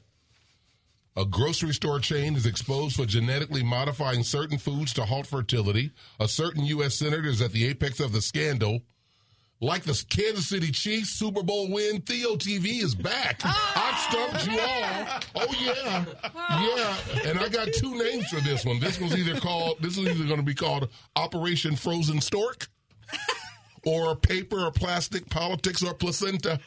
A 1.16 1.24
grocery 1.24 1.74
store 1.74 1.98
chain 1.98 2.36
is 2.36 2.46
exposed 2.46 2.96
for 2.96 3.04
genetically 3.04 3.64
modifying 3.64 4.22
certain 4.22 4.58
foods 4.58 4.92
to 4.94 5.04
halt 5.04 5.26
fertility. 5.26 5.90
A 6.20 6.28
certain 6.28 6.64
U.S. 6.66 6.94
senator 6.94 7.28
is 7.28 7.42
at 7.42 7.52
the 7.52 7.66
apex 7.66 7.98
of 8.00 8.12
the 8.12 8.22
scandal. 8.22 8.80
Like 9.62 9.82
the 9.82 10.02
Kansas 10.08 10.48
City 10.48 10.70
Chiefs 10.70 11.10
Super 11.10 11.42
Bowl 11.42 11.70
win, 11.70 12.00
Theo 12.00 12.36
TV 12.36 12.82
is 12.82 12.94
back. 12.94 13.40
Ah! 13.52 13.92
I've 13.92 13.98
stumped 14.10 14.46
you 14.46 14.60
all. 14.60 15.20
Oh 15.36 15.54
yeah, 15.60 16.04
yeah. 17.24 17.30
And 17.30 17.38
I 17.40 17.48
got 17.48 17.68
two 17.74 17.96
names 17.98 18.26
for 18.28 18.40
this 18.40 18.64
one. 18.64 18.80
This 18.80 19.00
one's 19.00 19.16
either 19.16 19.38
called. 19.38 19.76
This 19.80 19.98
is 19.98 20.06
either 20.06 20.24
going 20.24 20.38
to 20.38 20.44
be 20.44 20.54
called 20.54 20.88
Operation 21.16 21.76
Frozen 21.76 22.20
Stork, 22.20 22.68
or 23.84 24.14
paper 24.16 24.60
or 24.66 24.70
plastic 24.70 25.28
politics 25.28 25.82
or 25.82 25.94
placenta. 25.94 26.60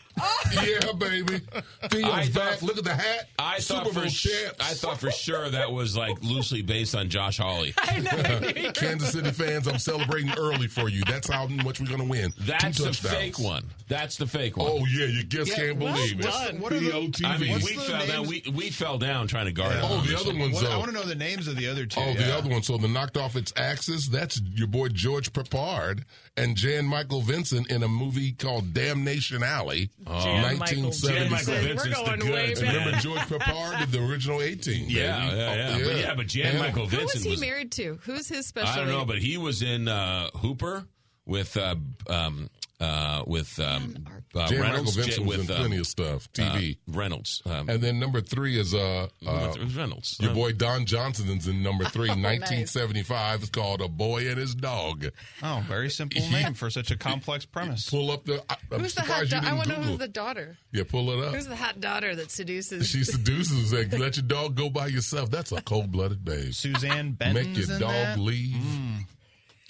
Yeah, 0.53 0.91
baby. 0.97 1.41
Theo's 1.89 2.03
I 2.11 2.25
thought- 2.25 2.33
back. 2.35 2.61
Look 2.61 2.77
at 2.77 2.83
the 2.83 2.93
hat. 2.93 3.29
I 3.39 3.59
Super 3.59 3.85
thought 3.85 3.93
Bowl 3.93 4.03
for 4.03 4.09
sh- 4.09 4.23
champs. 4.29 4.59
I 4.59 4.73
thought 4.73 4.99
for 4.99 5.09
sure 5.11 5.49
that 5.49 5.71
was 5.71 5.97
like 5.97 6.21
loosely 6.21 6.61
based 6.61 6.95
on 6.95 7.09
Josh 7.09 7.37
Hawley. 7.39 7.73
Kansas 8.75 9.11
City 9.13 9.31
fans, 9.31 9.67
I'm 9.67 9.79
celebrating 9.79 10.31
early 10.37 10.67
for 10.67 10.89
you. 10.89 11.01
That's 11.07 11.27
how 11.27 11.47
much 11.47 11.79
we're 11.79 11.87
going 11.87 11.99
to 12.01 12.07
win. 12.07 12.31
That's 12.41 12.77
Two 12.77 12.83
the 12.85 12.93
fake 12.93 13.39
one. 13.39 13.65
That's 13.87 14.17
the 14.17 14.27
fake 14.27 14.57
one. 14.57 14.69
Oh 14.71 14.85
yeah, 14.85 15.05
you 15.07 15.23
just 15.23 15.53
can't 15.53 15.77
well 15.77 15.93
believe 15.95 16.19
it. 16.19 16.59
What 16.59 16.71
are 16.73 16.79
the- 16.79 16.89
Theo 16.91 17.01
TV. 17.07 17.25
I 17.25 17.37
mean, 17.37 17.53
we 17.55 17.75
the 17.75 17.81
fell 17.81 18.05
down. 18.07 18.27
We, 18.27 18.43
we 18.53 18.69
fell 18.69 18.97
down 18.97 19.27
trying 19.27 19.45
to 19.45 19.51
guard 19.51 19.75
it. 19.75 19.81
Oh, 19.83 20.01
the 20.01 20.17
other 20.17 20.37
ones. 20.37 20.53
What- 20.55 20.65
I 20.67 20.77
want 20.77 20.89
to 20.89 20.95
know 20.95 21.03
the 21.03 21.15
names 21.15 21.47
of 21.47 21.55
the 21.55 21.67
other 21.67 21.85
two. 21.85 21.99
Oh, 21.99 22.13
the 22.13 22.35
other 22.37 22.49
one. 22.49 22.61
So 22.63 22.77
the 22.77 22.87
knocked 22.87 23.17
off 23.17 23.35
its 23.35 23.51
axis. 23.57 24.07
That's 24.07 24.39
your 24.53 24.67
boy 24.67 24.89
George 24.89 25.33
Peppard 25.33 26.03
and 26.37 26.55
Jan 26.55 26.85
Michael 26.85 27.21
Vincent 27.21 27.69
in 27.71 27.83
a 27.83 27.87
movie 27.87 28.31
called 28.31 28.73
Damnation 28.73 29.43
Alley, 29.43 29.89
Jan 30.05 30.57
Michael 30.59 30.83
1977. 30.83 31.15
Jan 31.15 31.31
Michael 31.31 31.53
We're 31.53 31.61
Vincent's 31.61 31.99
the 31.99 32.17
going 32.17 32.31
way 32.33 32.53
back. 32.53 32.63
Remember 32.73 32.91
George 32.99 33.19
Peppard 33.19 33.79
did 33.79 33.91
the 33.91 34.05
original 34.05 34.41
18. 34.41 34.89
Yeah, 34.89 35.19
baby. 35.27 35.37
yeah, 35.37 35.55
yeah. 35.55 35.77
Oh, 35.81 35.87
But 35.87 35.97
yeah, 35.97 36.15
but 36.15 36.27
Jan 36.27 36.53
Yeah. 36.53 36.59
Michael 36.59 36.83
Who 36.87 36.97
Vincent 36.97 37.13
was 37.13 37.23
he 37.23 37.29
was. 37.31 37.41
married 37.41 37.71
to? 37.73 37.99
Who's 38.03 38.27
his 38.27 38.45
special? 38.45 38.69
I 38.71 38.75
don't 38.77 38.87
know, 38.89 39.05
but 39.05 39.19
he 39.19 39.37
was 39.37 39.61
in 39.61 39.87
uh, 39.87 40.29
Hooper 40.37 40.85
with 41.25 41.55
uh, 41.57 41.75
um, 42.07 42.49
uh, 42.83 43.23
with 43.25 43.59
um, 43.59 44.05
uh, 44.35 44.47
Jan 44.47 44.59
Michael 44.59 44.61
Reynolds. 44.61 44.95
Vincent 44.95 45.15
J- 45.15 45.23
was 45.23 45.37
with 45.37 45.49
in 45.49 45.55
um, 45.55 45.61
plenty 45.61 45.77
of 45.77 45.87
stuff. 45.87 46.31
TV. 46.33 46.75
uh, 46.75 46.79
Reynolds. 46.97 47.41
Um, 47.45 47.69
and 47.69 47.81
then 47.81 47.99
number 47.99 48.19
three 48.21 48.59
is 48.59 48.73
uh, 48.73 49.07
uh 49.25 49.53
Reynolds. 49.75 50.17
your 50.19 50.33
boy 50.33 50.51
Don 50.53 50.85
Johnson's 50.85 51.47
in 51.47 51.63
number 51.63 51.85
three, 51.85 52.09
Oh, 52.13 52.13
1975. 52.15 53.41
It's 53.41 53.49
called 53.49 53.81
A 53.81 53.87
Boy 53.87 54.27
and 54.29 54.37
His 54.37 54.55
Dog. 54.55 55.05
Oh, 55.41 55.63
very 55.67 55.89
simple 55.89 56.21
name 56.29 56.53
for 56.53 56.69
such 56.69 56.91
a 56.91 56.97
complex 56.97 57.45
premise. 57.53 57.89
Pull 57.89 58.11
up 58.11 58.25
the. 58.25 58.43
I, 58.49 58.57
I'm 58.71 58.81
Who's 58.81 58.93
the 58.95 59.01
hot? 59.01 59.07
surprised 59.27 59.31
Da- 59.31 59.41
you 59.41 59.47
I 59.47 59.53
want 59.53 59.69
to 59.69 59.79
know 59.79 59.81
who's 59.83 59.97
the 59.99 60.07
daughter. 60.07 60.57
Yeah, 60.71 60.83
pull 60.87 61.09
it 61.11 61.25
up. 61.25 61.33
Who's 61.35 61.47
the 61.47 61.55
hot 61.55 61.79
daughter 61.79 62.15
that 62.15 62.31
seduces? 62.31 62.87
She 62.87 63.03
seduces 63.03 63.71
and 63.73 63.97
let 63.99 64.17
your 64.17 64.25
dog 64.25 64.55
go 64.55 64.69
by 64.69 64.87
yourself. 64.87 65.29
That's 65.31 65.51
a 65.51 65.61
cold 65.61 65.91
blooded 65.91 66.25
babe. 66.25 66.53
Susanne 66.53 67.11
Benton's 67.13 67.57
Make 67.57 67.67
your 67.67 67.75
in 67.75 67.81
dog 67.81 67.91
that? 67.91 68.19
leave. 68.19 68.55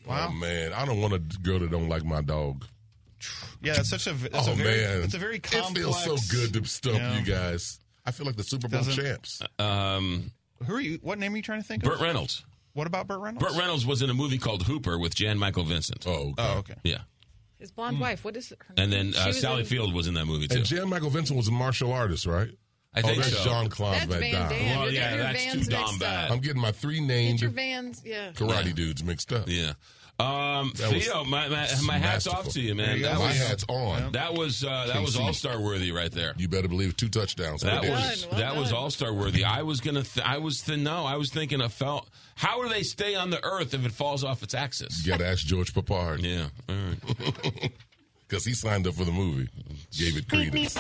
Wow. 0.08 0.30
Oh 0.30 0.34
man, 0.34 0.74
I 0.74 0.86
don't 0.86 1.00
want 1.00 1.14
a 1.14 1.20
girl 1.20 1.60
that 1.60 1.72
don't 1.72 1.88
like 1.90 2.04
my 2.04 2.22
dog. 2.22 2.66
Yeah, 3.62 3.74
that's 3.74 3.90
such 3.90 4.08
a. 4.08 4.14
That's 4.14 4.48
oh 4.48 4.52
a 4.54 4.56
very, 4.56 4.82
man, 4.82 5.02
It's 5.04 5.14
a 5.14 5.18
very 5.18 5.40
complex. 5.40 5.72
It 5.72 5.76
feels 5.80 6.04
so 6.04 6.36
good 6.36 6.54
to 6.54 6.66
stump 6.70 6.98
Yeah. 6.98 7.20
you 7.20 7.26
guys. 7.26 7.80
I 8.06 8.12
feel 8.12 8.26
like 8.26 8.36
the 8.36 8.44
Super 8.44 8.68
Bowl 8.68 8.82
Doesn't- 8.84 9.02
champs. 9.04 9.42
um, 9.60 10.32
Who 10.68 10.76
are 10.76 10.82
you? 10.82 11.00
What 11.02 11.20
name 11.20 11.34
are 11.34 11.38
you 11.38 11.44
trying 11.44 11.62
to 11.62 11.68
think 11.68 11.84
Burt 11.84 11.94
of? 11.94 12.00
Burt 12.00 12.06
Reynolds. 12.08 12.46
What 12.74 12.88
about 12.88 13.08
Burt 13.08 13.20
Reynolds? 13.22 13.48
Burt 13.48 13.58
Reynolds 13.60 13.86
was 13.86 14.02
in 14.02 14.10
a 14.10 14.14
movie 14.14 14.38
called 14.38 14.64
Hooper 14.64 14.98
with 14.98 15.16
Jan 15.16 15.38
Michael 15.38 15.64
Vincent. 15.64 16.06
Oh, 16.08 16.12
okay. 16.32 16.34
Oh, 16.40 16.58
okay. 16.60 16.76
Yeah. 16.84 17.02
His 17.60 17.72
blonde 17.72 18.00
wife. 18.00 18.26
What 18.26 18.36
is 18.36 18.50
her 18.50 18.58
And 18.76 18.92
then 18.92 19.14
uh, 19.16 19.32
Sally 19.32 19.62
in- 19.62 19.66
Field 19.66 19.94
was 19.94 20.08
in 20.08 20.16
that 20.16 20.26
movie 20.26 20.48
too. 20.48 20.58
And 20.58 20.66
Jan 20.66 20.90
Michael 20.90 21.10
Vincent 21.12 21.38
was 21.38 21.48
a 21.48 21.52
martial 21.52 21.94
artist, 21.94 22.26
right? 22.26 22.50
I 22.96 23.02
think 23.02 23.18
oh, 23.18 23.22
that's 23.22 23.38
so. 23.38 23.44
Jean 23.46 23.70
Claude 23.70 23.98
Van 24.04 24.20
Van 24.20 24.32
Damme. 24.32 24.50
Damme. 24.50 24.80
Well, 24.80 24.84
You're 24.92 25.02
yeah, 25.02 25.34
that's 25.34 25.52
too 25.54 25.64
Dom 25.64 25.98
bad. 25.98 26.30
I'm 26.32 26.40
getting 26.40 26.62
my 26.62 26.72
three 26.72 27.00
Get 27.08 27.42
your 27.42 27.50
Vans. 27.52 28.02
Yeah. 28.06 28.32
karate 28.34 28.66
Yeah. 28.68 28.74
dudes 28.74 29.04
mixed 29.04 29.32
up. 29.34 29.48
Yeah. 29.48 29.74
Um, 30.24 30.72
That 30.78 30.90
Theo, 30.92 31.24
my, 31.24 31.48
my, 31.50 31.68
my 31.86 31.98
hat's 31.98 32.26
masterful. 32.26 32.40
off 32.40 32.50
to 32.50 32.62
you, 32.62 32.76
man. 32.76 32.98
you 32.98 33.04
That. 33.04 33.18
My 33.20 33.28
was, 33.28 33.38
hat's 33.38 33.66
on. 33.68 34.12
that 34.14 34.34
was 34.34 34.64
uh, 34.64 34.86
that 34.88 35.02
was 35.02 35.16
all 35.18 35.34
star 35.34 35.60
worthy 35.60 35.92
right 35.92 36.12
there. 36.12 36.34
You 36.38 36.48
better 36.48 36.68
believe 36.68 36.96
two 36.96 37.10
touchdowns. 37.10 37.62
That 37.62 37.82
Right 37.82 37.90
was 37.92 38.28
Well 38.32 38.40
that 38.40 38.56
was 38.56 38.72
all 38.72 38.90
star 38.90 39.14
worthy. 39.14 39.44
I 39.44 39.64
was 39.64 39.82
gonna. 39.82 40.04
Th- 40.04 40.26
I 40.26 40.38
was 40.38 40.62
th- 40.62 40.80
no. 40.80 41.06
I 41.06 41.18
was 41.18 41.30
thinking. 41.30 41.62
I 41.62 41.68
felt. 41.68 42.10
How 42.36 42.62
do 42.64 42.70
they 42.70 42.84
stay 42.84 43.16
on 43.16 43.30
the 43.30 43.44
earth 43.46 43.74
if 43.74 43.86
it 43.86 43.92
falls 43.92 44.24
off 44.24 44.42
its 44.42 44.54
axis? 44.56 45.06
You 45.06 45.12
got 45.12 45.20
to 45.20 45.28
ask 45.28 45.46
George 45.46 45.72
Peppard 45.74 46.22
Yeah. 46.24 46.48
All 46.68 46.76
right. 46.76 47.72
because 48.28 48.44
he 48.46 48.54
signed 48.54 48.88
up 48.88 48.96
for 48.96 49.04
the 49.06 49.12
movie, 49.12 49.48
gave 49.98 50.18
it 50.18 50.28
credence. 50.28 50.80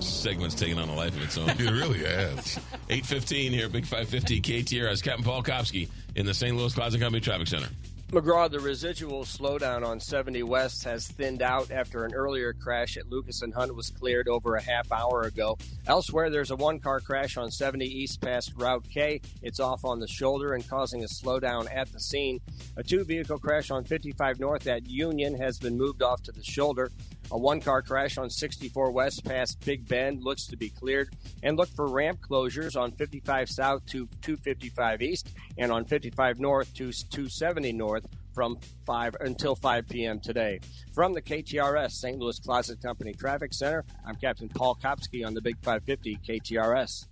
Segment's 0.00 0.54
taking 0.54 0.78
on 0.78 0.88
a 0.88 0.94
life 0.94 1.16
of 1.16 1.22
its 1.22 1.38
own. 1.38 1.48
It 1.50 1.60
really 1.60 2.00
has. 2.00 2.58
815 2.90 3.52
here, 3.52 3.68
Big 3.68 3.84
550 3.86 4.40
KTRS. 4.42 5.02
Captain 5.02 5.24
Paul 5.24 5.42
Kopsky 5.42 5.88
in 6.16 6.26
the 6.26 6.34
St. 6.34 6.56
Louis 6.56 6.74
Closet 6.74 7.00
Company 7.00 7.20
Traffic 7.20 7.46
Center. 7.46 7.68
McGraw, 8.12 8.48
the 8.48 8.60
residual 8.60 9.24
slowdown 9.24 9.84
on 9.84 9.98
70 9.98 10.44
West 10.44 10.84
has 10.84 11.08
thinned 11.08 11.42
out 11.42 11.72
after 11.72 12.04
an 12.04 12.14
earlier 12.14 12.52
crash 12.52 12.96
at 12.96 13.08
Lucas 13.08 13.42
and 13.42 13.52
Hunt 13.52 13.74
was 13.74 13.90
cleared 13.90 14.28
over 14.28 14.54
a 14.54 14.62
half 14.62 14.92
hour 14.92 15.22
ago. 15.22 15.58
Elsewhere, 15.88 16.30
there's 16.30 16.52
a 16.52 16.56
one 16.56 16.78
car 16.78 17.00
crash 17.00 17.36
on 17.36 17.50
70 17.50 17.84
East 17.84 18.20
past 18.20 18.52
Route 18.56 18.86
K. 18.88 19.20
It's 19.42 19.58
off 19.58 19.84
on 19.84 19.98
the 19.98 20.06
shoulder 20.06 20.54
and 20.54 20.66
causing 20.68 21.02
a 21.02 21.08
slowdown 21.08 21.66
at 21.74 21.92
the 21.92 21.98
scene. 21.98 22.40
A 22.76 22.82
two 22.84 23.02
vehicle 23.02 23.38
crash 23.38 23.72
on 23.72 23.82
55 23.82 24.38
North 24.38 24.68
at 24.68 24.88
Union 24.88 25.34
has 25.34 25.58
been 25.58 25.76
moved 25.76 26.00
off 26.00 26.22
to 26.22 26.32
the 26.32 26.44
shoulder. 26.44 26.92
A 27.32 27.38
one 27.38 27.60
car 27.60 27.82
crash 27.82 28.18
on 28.18 28.30
64 28.30 28.92
West 28.92 29.24
past 29.24 29.64
Big 29.64 29.86
Bend 29.88 30.22
looks 30.22 30.46
to 30.46 30.56
be 30.56 30.70
cleared. 30.70 31.14
And 31.42 31.56
look 31.56 31.68
for 31.68 31.88
ramp 31.88 32.20
closures 32.20 32.80
on 32.80 32.92
55 32.92 33.48
South 33.48 33.84
to 33.86 34.06
255 34.22 35.02
East 35.02 35.30
and 35.58 35.72
on 35.72 35.84
55 35.84 36.38
North 36.38 36.72
to 36.74 36.92
270 36.92 37.72
North 37.72 38.06
from 38.32 38.58
5 38.84 39.16
until 39.20 39.56
5 39.56 39.88
p.m. 39.88 40.20
today. 40.20 40.60
From 40.92 41.14
the 41.14 41.22
KTRS 41.22 41.92
St. 41.92 42.18
Louis 42.18 42.38
Closet 42.38 42.80
Company 42.82 43.12
Traffic 43.14 43.54
Center, 43.54 43.84
I'm 44.06 44.16
Captain 44.16 44.48
Paul 44.48 44.76
Kopsky 44.82 45.26
on 45.26 45.34
the 45.34 45.40
Big 45.40 45.56
550 45.62 46.18
KTRS. 46.26 47.06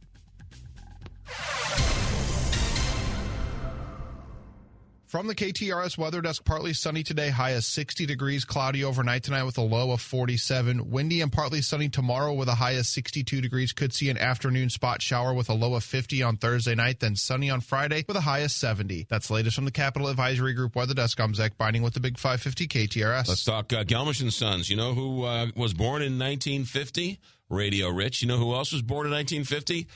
From 5.14 5.28
the 5.28 5.34
KTRS 5.36 5.96
weather 5.96 6.20
desk, 6.20 6.44
partly 6.44 6.72
sunny 6.72 7.04
today, 7.04 7.30
high 7.30 7.50
of 7.50 7.62
60 7.62 8.04
degrees, 8.04 8.44
cloudy 8.44 8.82
overnight 8.82 9.22
tonight 9.22 9.44
with 9.44 9.56
a 9.58 9.62
low 9.62 9.92
of 9.92 10.00
47. 10.00 10.90
Windy 10.90 11.20
and 11.20 11.30
partly 11.30 11.62
sunny 11.62 11.88
tomorrow 11.88 12.32
with 12.32 12.48
a 12.48 12.56
high 12.56 12.72
of 12.72 12.84
62 12.84 13.40
degrees. 13.40 13.72
Could 13.72 13.92
see 13.92 14.10
an 14.10 14.18
afternoon 14.18 14.70
spot 14.70 15.00
shower 15.00 15.32
with 15.32 15.48
a 15.48 15.54
low 15.54 15.76
of 15.76 15.84
50 15.84 16.20
on 16.24 16.36
Thursday 16.36 16.74
night, 16.74 16.98
then 16.98 17.14
sunny 17.14 17.48
on 17.48 17.60
Friday 17.60 18.04
with 18.08 18.16
a 18.16 18.22
high 18.22 18.40
of 18.40 18.50
70. 18.50 19.06
That's 19.08 19.30
latest 19.30 19.54
from 19.54 19.66
the 19.66 19.70
Capital 19.70 20.08
Advisory 20.08 20.52
Group 20.52 20.74
weather 20.74 20.94
desk. 20.94 21.20
I'm 21.20 21.32
Zach 21.32 21.56
Binding 21.56 21.82
with 21.82 21.94
the 21.94 22.00
Big 22.00 22.18
550 22.18 22.66
KTRS. 22.66 23.28
Let's 23.28 23.44
talk 23.44 23.72
uh, 23.72 23.84
Galmiche 23.84 24.22
and 24.22 24.32
Sons. 24.32 24.68
You 24.68 24.76
know 24.76 24.94
who 24.94 25.22
uh, 25.22 25.46
was 25.54 25.74
born 25.74 26.02
in 26.02 26.18
1950? 26.18 27.20
Radio 27.48 27.88
Rich. 27.88 28.20
You 28.20 28.26
know 28.26 28.38
who 28.38 28.52
else 28.52 28.72
was 28.72 28.82
born 28.82 29.06
in 29.06 29.12
1950? 29.12 29.86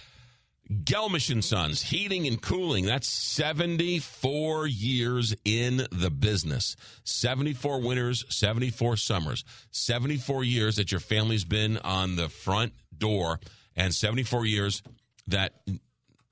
Galmiche 0.70 1.30
and 1.30 1.44
Sons, 1.44 1.82
heating 1.82 2.26
and 2.26 2.40
cooling. 2.40 2.84
That's 2.84 3.08
74 3.08 4.66
years 4.66 5.34
in 5.44 5.86
the 5.90 6.10
business. 6.10 6.76
74 7.04 7.80
winters, 7.80 8.24
74 8.28 8.96
summers. 8.96 9.44
74 9.70 10.44
years 10.44 10.76
that 10.76 10.92
your 10.92 11.00
family's 11.00 11.44
been 11.44 11.78
on 11.78 12.16
the 12.16 12.28
front 12.28 12.74
door, 12.96 13.40
and 13.76 13.94
74 13.94 14.44
years 14.44 14.82
that 15.28 15.54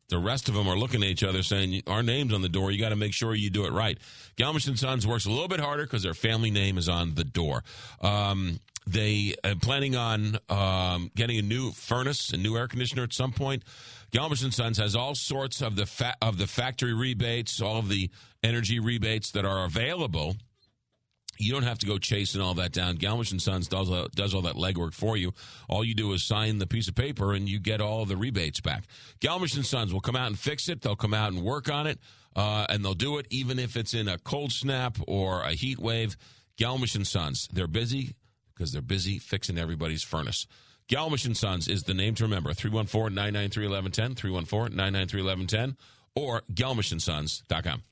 the 0.08 0.18
rest 0.18 0.48
of 0.48 0.54
them 0.54 0.68
are 0.68 0.76
looking 0.76 1.02
at 1.02 1.08
each 1.08 1.24
other 1.24 1.42
saying, 1.42 1.82
Our 1.86 2.02
name's 2.02 2.32
on 2.32 2.42
the 2.42 2.48
door. 2.48 2.70
You 2.70 2.78
got 2.78 2.90
to 2.90 2.96
make 2.96 3.14
sure 3.14 3.34
you 3.34 3.50
do 3.50 3.64
it 3.64 3.72
right. 3.72 3.98
Galmiche 4.36 4.68
and 4.68 4.78
Sons 4.78 5.06
works 5.06 5.24
a 5.24 5.30
little 5.30 5.48
bit 5.48 5.60
harder 5.60 5.84
because 5.84 6.02
their 6.02 6.14
family 6.14 6.50
name 6.50 6.78
is 6.78 6.88
on 6.88 7.14
the 7.14 7.24
door. 7.24 7.64
Um, 8.00 8.60
they 8.86 9.34
are 9.42 9.56
planning 9.56 9.96
on 9.96 10.38
um, 10.48 11.10
getting 11.16 11.38
a 11.38 11.42
new 11.42 11.72
furnace, 11.72 12.30
a 12.30 12.36
new 12.36 12.56
air 12.56 12.68
conditioner 12.68 13.02
at 13.02 13.12
some 13.12 13.32
point. 13.32 13.64
And 14.14 14.54
Sons 14.54 14.78
has 14.78 14.96
all 14.96 15.14
sorts 15.14 15.60
of 15.62 15.76
the 15.76 15.86
fa- 15.86 16.16
of 16.22 16.38
the 16.38 16.46
factory 16.46 16.94
rebates, 16.94 17.60
all 17.60 17.78
of 17.78 17.88
the 17.88 18.10
energy 18.42 18.78
rebates 18.80 19.30
that 19.32 19.44
are 19.44 19.64
available 19.64 20.36
You 21.38 21.52
don't 21.52 21.64
have 21.64 21.78
to 21.80 21.86
go 21.86 21.98
chasing 21.98 22.40
all 22.40 22.54
that 22.54 22.72
down. 22.72 22.96
Galmiche 22.96 23.32
and 23.32 23.42
Sons 23.42 23.68
does 23.68 23.90
uh, 23.90 24.08
does 24.14 24.34
all 24.34 24.42
that 24.42 24.54
legwork 24.54 24.94
for 24.94 25.16
you. 25.16 25.32
All 25.68 25.84
you 25.84 25.94
do 25.94 26.12
is 26.12 26.24
sign 26.24 26.58
the 26.58 26.66
piece 26.66 26.88
of 26.88 26.94
paper, 26.94 27.34
and 27.34 27.48
you 27.48 27.58
get 27.60 27.80
all 27.80 28.06
the 28.06 28.16
rebates 28.16 28.60
back. 28.60 28.84
Galmiche 29.20 29.56
and 29.56 29.66
Sons 29.66 29.92
will 29.92 30.00
come 30.00 30.16
out 30.16 30.28
and 30.28 30.38
fix 30.38 30.68
it. 30.68 30.80
They'll 30.80 30.96
come 30.96 31.14
out 31.14 31.32
and 31.32 31.42
work 31.42 31.70
on 31.70 31.86
it, 31.86 31.98
uh, 32.34 32.66
and 32.68 32.84
they'll 32.84 32.94
do 32.94 33.18
it 33.18 33.26
even 33.30 33.58
if 33.58 33.76
it's 33.76 33.92
in 33.94 34.08
a 34.08 34.18
cold 34.18 34.52
snap 34.52 34.96
or 35.06 35.42
a 35.42 35.52
heat 35.52 35.78
wave. 35.78 36.16
Galmiche 36.58 36.96
and 36.96 37.06
Sons, 37.06 37.48
they're 37.52 37.66
busy 37.66 38.14
because 38.54 38.72
they're 38.72 38.80
busy 38.80 39.18
fixing 39.18 39.58
everybody's 39.58 40.02
furnace. 40.02 40.46
Galmiche 40.88 41.26
and 41.26 41.36
Sons 41.36 41.68
is 41.68 41.82
the 41.82 41.94
name 41.94 42.14
to 42.14 42.24
remember. 42.24 42.52
314-993-1110, 42.52 44.14
314-993-1110, 44.14 45.76
or 46.14 46.42
galmishandsons.com. 46.52 47.82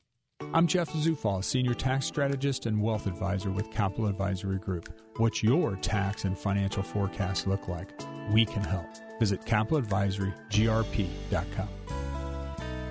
I'm 0.52 0.66
Jeff 0.66 0.92
Zufall, 0.92 1.42
Senior 1.42 1.74
Tax 1.74 2.06
Strategist 2.06 2.66
and 2.66 2.82
Wealth 2.82 3.06
Advisor 3.06 3.50
with 3.50 3.70
Capital 3.70 4.06
Advisory 4.06 4.58
Group. 4.58 5.00
What's 5.16 5.42
your 5.42 5.76
tax 5.76 6.24
and 6.24 6.38
financial 6.38 6.82
forecast 6.82 7.46
look 7.46 7.68
like? 7.68 7.88
We 8.30 8.44
can 8.44 8.62
help. 8.62 8.86
Visit 9.18 9.40
capitaladvisorygrp.com. 9.42 11.68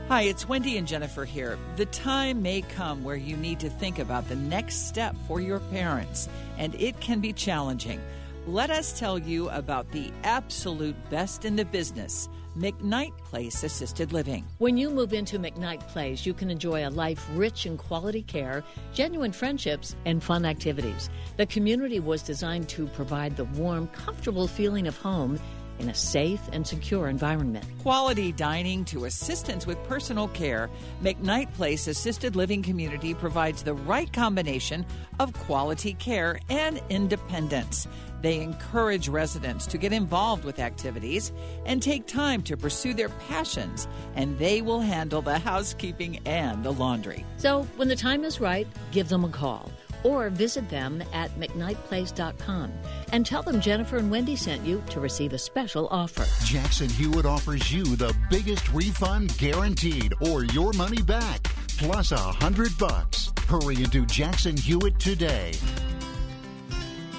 Hi, 0.09 0.23
it's 0.23 0.49
Wendy 0.49 0.77
and 0.77 0.87
Jennifer 0.87 1.25
here. 1.25 1.57
The 1.75 1.85
time 1.87 2.41
may 2.41 2.61
come 2.61 3.03
where 3.03 3.15
you 3.15 3.37
need 3.37 3.59
to 3.61 3.69
think 3.69 3.99
about 3.99 4.27
the 4.27 4.35
next 4.35 4.87
step 4.87 5.15
for 5.27 5.39
your 5.39 5.59
parents, 5.59 6.27
and 6.57 6.75
it 6.75 6.99
can 6.99 7.19
be 7.19 7.33
challenging. 7.33 8.01
Let 8.45 8.71
us 8.71 8.99
tell 8.99 9.17
you 9.17 9.47
about 9.51 9.89
the 9.93 10.11
absolute 10.25 10.97
best 11.09 11.45
in 11.45 11.55
the 11.55 11.63
business. 11.63 12.27
McKnight 12.57 13.17
Place 13.19 13.63
Assisted 13.63 14.11
Living. 14.11 14.45
When 14.57 14.75
you 14.75 14.89
move 14.89 15.13
into 15.13 15.39
McKnight 15.39 15.79
Place, 15.87 16.25
you 16.25 16.33
can 16.33 16.51
enjoy 16.51 16.85
a 16.85 16.89
life 16.89 17.25
rich 17.35 17.65
in 17.65 17.77
quality 17.77 18.21
care, 18.21 18.61
genuine 18.93 19.31
friendships, 19.31 19.95
and 20.05 20.21
fun 20.21 20.43
activities. 20.43 21.09
The 21.37 21.45
community 21.45 22.01
was 22.01 22.21
designed 22.21 22.67
to 22.69 22.85
provide 22.87 23.37
the 23.37 23.45
warm, 23.45 23.87
comfortable 23.87 24.47
feeling 24.47 24.87
of 24.87 24.97
home 24.97 25.39
in 25.79 25.89
a 25.89 25.93
safe 25.93 26.41
and 26.51 26.65
secure 26.65 27.07
environment. 27.07 27.65
Quality 27.81 28.31
dining 28.31 28.85
to 28.85 29.05
assistance 29.05 29.65
with 29.65 29.83
personal 29.83 30.27
care, 30.29 30.69
McKnight 31.01 31.53
Place 31.53 31.87
Assisted 31.87 32.35
Living 32.35 32.61
Community 32.61 33.13
provides 33.13 33.63
the 33.63 33.73
right 33.73 34.11
combination 34.11 34.85
of 35.19 35.33
quality 35.33 35.93
care 35.93 36.39
and 36.49 36.81
independence. 36.89 37.87
They 38.21 38.39
encourage 38.39 39.09
residents 39.09 39.67
to 39.67 39.77
get 39.77 39.91
involved 39.91 40.45
with 40.45 40.57
activities 40.57 41.33
and 41.65 41.83
take 41.83 42.07
time 42.07 42.41
to 42.43 42.55
pursue 42.55 42.93
their 42.93 43.09
passions, 43.09 43.85
and 44.15 44.39
they 44.39 44.61
will 44.61 44.79
handle 44.79 45.21
the 45.21 45.39
housekeeping 45.39 46.19
and 46.25 46.63
the 46.63 46.71
laundry. 46.71 47.25
So, 47.35 47.63
when 47.75 47.89
the 47.89 47.97
time 47.97 48.23
is 48.23 48.39
right, 48.39 48.65
give 48.93 49.09
them 49.09 49.25
a 49.25 49.29
call 49.29 49.69
or 50.03 50.29
visit 50.29 50.69
them 50.69 51.03
at 51.13 51.31
McKnightPlace.com 51.39 52.71
and 53.11 53.25
tell 53.25 53.43
them 53.43 53.61
Jennifer 53.61 53.97
and 53.97 54.09
Wendy 54.11 54.35
sent 54.35 54.65
you 54.65 54.83
to 54.89 54.99
receive 54.99 55.33
a 55.33 55.37
special 55.37 55.87
offer. 55.89 56.25
Jackson 56.45 56.89
Hewitt 56.89 57.25
offers 57.25 57.71
you 57.71 57.83
the 57.83 58.15
biggest 58.29 58.71
refund 58.73 59.37
guaranteed 59.37 60.13
or 60.21 60.43
your 60.45 60.73
money 60.73 61.01
back, 61.01 61.43
plus 61.77 62.11
a 62.11 62.17
hundred 62.17 62.77
bucks. 62.77 63.31
Hurry 63.47 63.83
into 63.83 64.05
Jackson 64.05 64.57
Hewitt 64.57 64.99
today. 64.99 65.53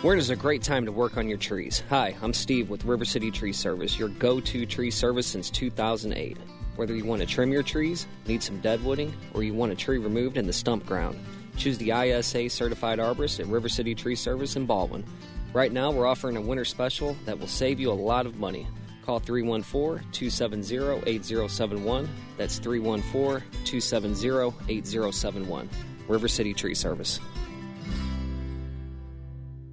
When 0.03 0.19
is 0.19 0.29
a 0.29 0.37
great 0.37 0.63
time 0.63 0.85
to 0.85 0.93
work 0.93 1.17
on 1.17 1.29
your 1.29 1.39
trees? 1.39 1.83
Hi, 1.89 2.15
I'm 2.21 2.35
Steve 2.35 2.69
with 2.69 2.85
River 2.85 3.07
City 3.07 3.31
Tree 3.31 3.55
Service, 3.55 3.99
your 3.99 4.11
go 4.11 4.39
to 4.39 4.67
tree 4.67 4.91
service 4.91 5.27
since 5.27 5.49
2008. 5.49 6.37
Whether 6.77 6.95
you 6.95 7.07
want 7.07 7.23
to 7.23 7.27
trim 7.27 7.51
your 7.51 7.63
trees, 7.63 8.07
need 8.27 8.43
some 8.43 8.61
deadwooding, 8.61 9.13
or 9.33 9.43
you 9.43 9.55
want 9.55 9.73
a 9.73 9.75
tree 9.75 9.97
removed 9.97 10.37
in 10.37 10.47
the 10.47 10.53
stump 10.53 10.85
ground, 10.85 11.19
choose 11.57 11.79
the 11.79 11.93
ISA 11.93 12.49
certified 12.51 12.99
arborist 12.99 13.41
at 13.41 13.47
River 13.47 13.69
City 13.69 13.95
Tree 13.95 14.17
Service 14.17 14.57
in 14.57 14.67
Baldwin. 14.67 15.05
Right 15.53 15.73
now, 15.73 15.91
we're 15.91 16.07
offering 16.07 16.37
a 16.37 16.41
winter 16.41 16.65
special 16.65 17.17
that 17.27 17.39
will 17.39 17.47
save 17.47 17.79
you 17.79 17.91
a 17.91 17.95
lot 17.95 18.27
of 18.27 18.39
money. 18.39 18.67
Call 19.05 19.21
314 19.21 20.05
270 20.13 21.09
8071. 21.09 22.09
That's 22.37 22.59
314 22.59 23.49
270 23.65 24.55
8071. 24.69 25.69
River 26.09 26.29
City 26.29 26.55
Tree 26.55 26.75
Service. 26.75 27.21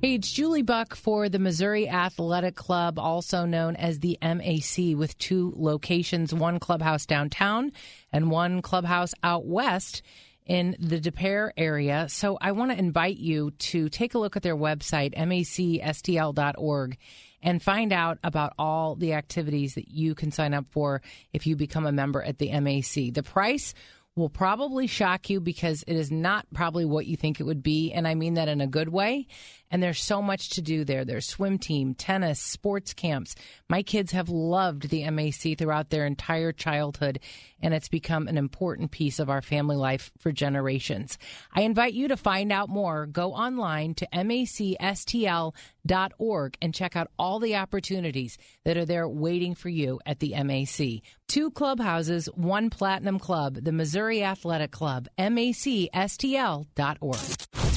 Hey, 0.01 0.15
it's 0.15 0.31
Julie 0.31 0.63
Buck 0.63 0.95
for 0.95 1.29
the 1.29 1.37
Missouri 1.37 1.87
Athletic 1.87 2.55
Club, 2.55 2.97
also 2.97 3.45
known 3.45 3.75
as 3.75 3.99
the 3.99 4.17
MAC, 4.19 4.97
with 4.97 5.15
two 5.19 5.53
locations 5.55 6.33
one 6.33 6.59
clubhouse 6.59 7.05
downtown 7.05 7.71
and 8.11 8.31
one 8.31 8.63
clubhouse 8.63 9.13
out 9.23 9.45
west 9.45 10.01
in 10.45 10.75
the 10.79 10.99
Des 10.99 11.11
Peres 11.11 11.53
area. 11.57 12.07
So 12.09 12.37
I 12.41 12.51
want 12.51 12.71
to 12.71 12.77
invite 12.77 13.17
you 13.17 13.51
to 13.51 13.89
take 13.89 14.13
a 14.13 14.19
look 14.19 14.35
at 14.35 14.43
their 14.43 14.55
website, 14.55 15.15
macstl.org, 15.15 16.97
and 17.43 17.61
find 17.61 17.93
out 17.93 18.19
about 18.23 18.53
all 18.57 18.95
the 18.95 19.13
activities 19.13 19.75
that 19.75 19.89
you 19.89 20.15
can 20.15 20.31
sign 20.31 20.53
up 20.53 20.65
for 20.71 21.01
if 21.33 21.47
you 21.47 21.55
become 21.55 21.85
a 21.85 21.91
member 21.91 22.21
at 22.21 22.37
the 22.37 22.51
MAC. 22.59 23.13
The 23.13 23.23
price 23.23 23.73
will 24.15 24.29
probably 24.29 24.87
shock 24.87 25.29
you 25.29 25.39
because 25.39 25.83
it 25.87 25.95
is 25.95 26.11
not 26.11 26.45
probably 26.53 26.85
what 26.85 27.05
you 27.05 27.15
think 27.15 27.39
it 27.39 27.43
would 27.43 27.63
be. 27.63 27.91
And 27.93 28.07
I 28.07 28.15
mean 28.15 28.33
that 28.35 28.49
in 28.49 28.61
a 28.61 28.67
good 28.67 28.89
way. 28.89 29.27
And 29.71 29.81
there's 29.81 30.03
so 30.03 30.21
much 30.21 30.49
to 30.49 30.61
do 30.61 30.83
there. 30.83 31.05
There's 31.05 31.27
swim 31.27 31.57
team, 31.57 31.95
tennis, 31.95 32.39
sports 32.39 32.93
camps. 32.93 33.33
My 33.69 33.81
kids 33.81 34.11
have 34.11 34.29
loved 34.29 34.89
the 34.89 35.09
MAC 35.09 35.57
throughout 35.57 35.89
their 35.89 36.05
entire 36.05 36.51
childhood, 36.51 37.19
and 37.61 37.73
it's 37.73 37.87
become 37.87 38.27
an 38.27 38.37
important 38.37 38.91
piece 38.91 39.17
of 39.17 39.29
our 39.29 39.41
family 39.41 39.77
life 39.77 40.11
for 40.19 40.31
generations. 40.33 41.17
I 41.53 41.61
invite 41.61 41.93
you 41.93 42.09
to 42.09 42.17
find 42.17 42.51
out 42.51 42.67
more. 42.69 43.05
Go 43.05 43.31
online 43.31 43.95
to 43.95 44.07
macstl.org 44.13 45.53
and 46.61 46.75
check 46.75 46.95
out 46.97 47.07
all 47.17 47.39
the 47.39 47.55
opportunities 47.55 48.37
that 48.65 48.77
are 48.77 48.85
there 48.85 49.07
waiting 49.07 49.55
for 49.55 49.69
you 49.69 50.01
at 50.05 50.19
the 50.19 50.35
MAC. 50.43 51.01
Two 51.27 51.49
clubhouses, 51.51 52.25
one 52.35 52.69
platinum 52.69 53.17
club, 53.17 53.55
the 53.63 53.71
Missouri 53.71 54.21
Athletic 54.21 54.71
Club, 54.71 55.07
macstl.org. 55.17 56.65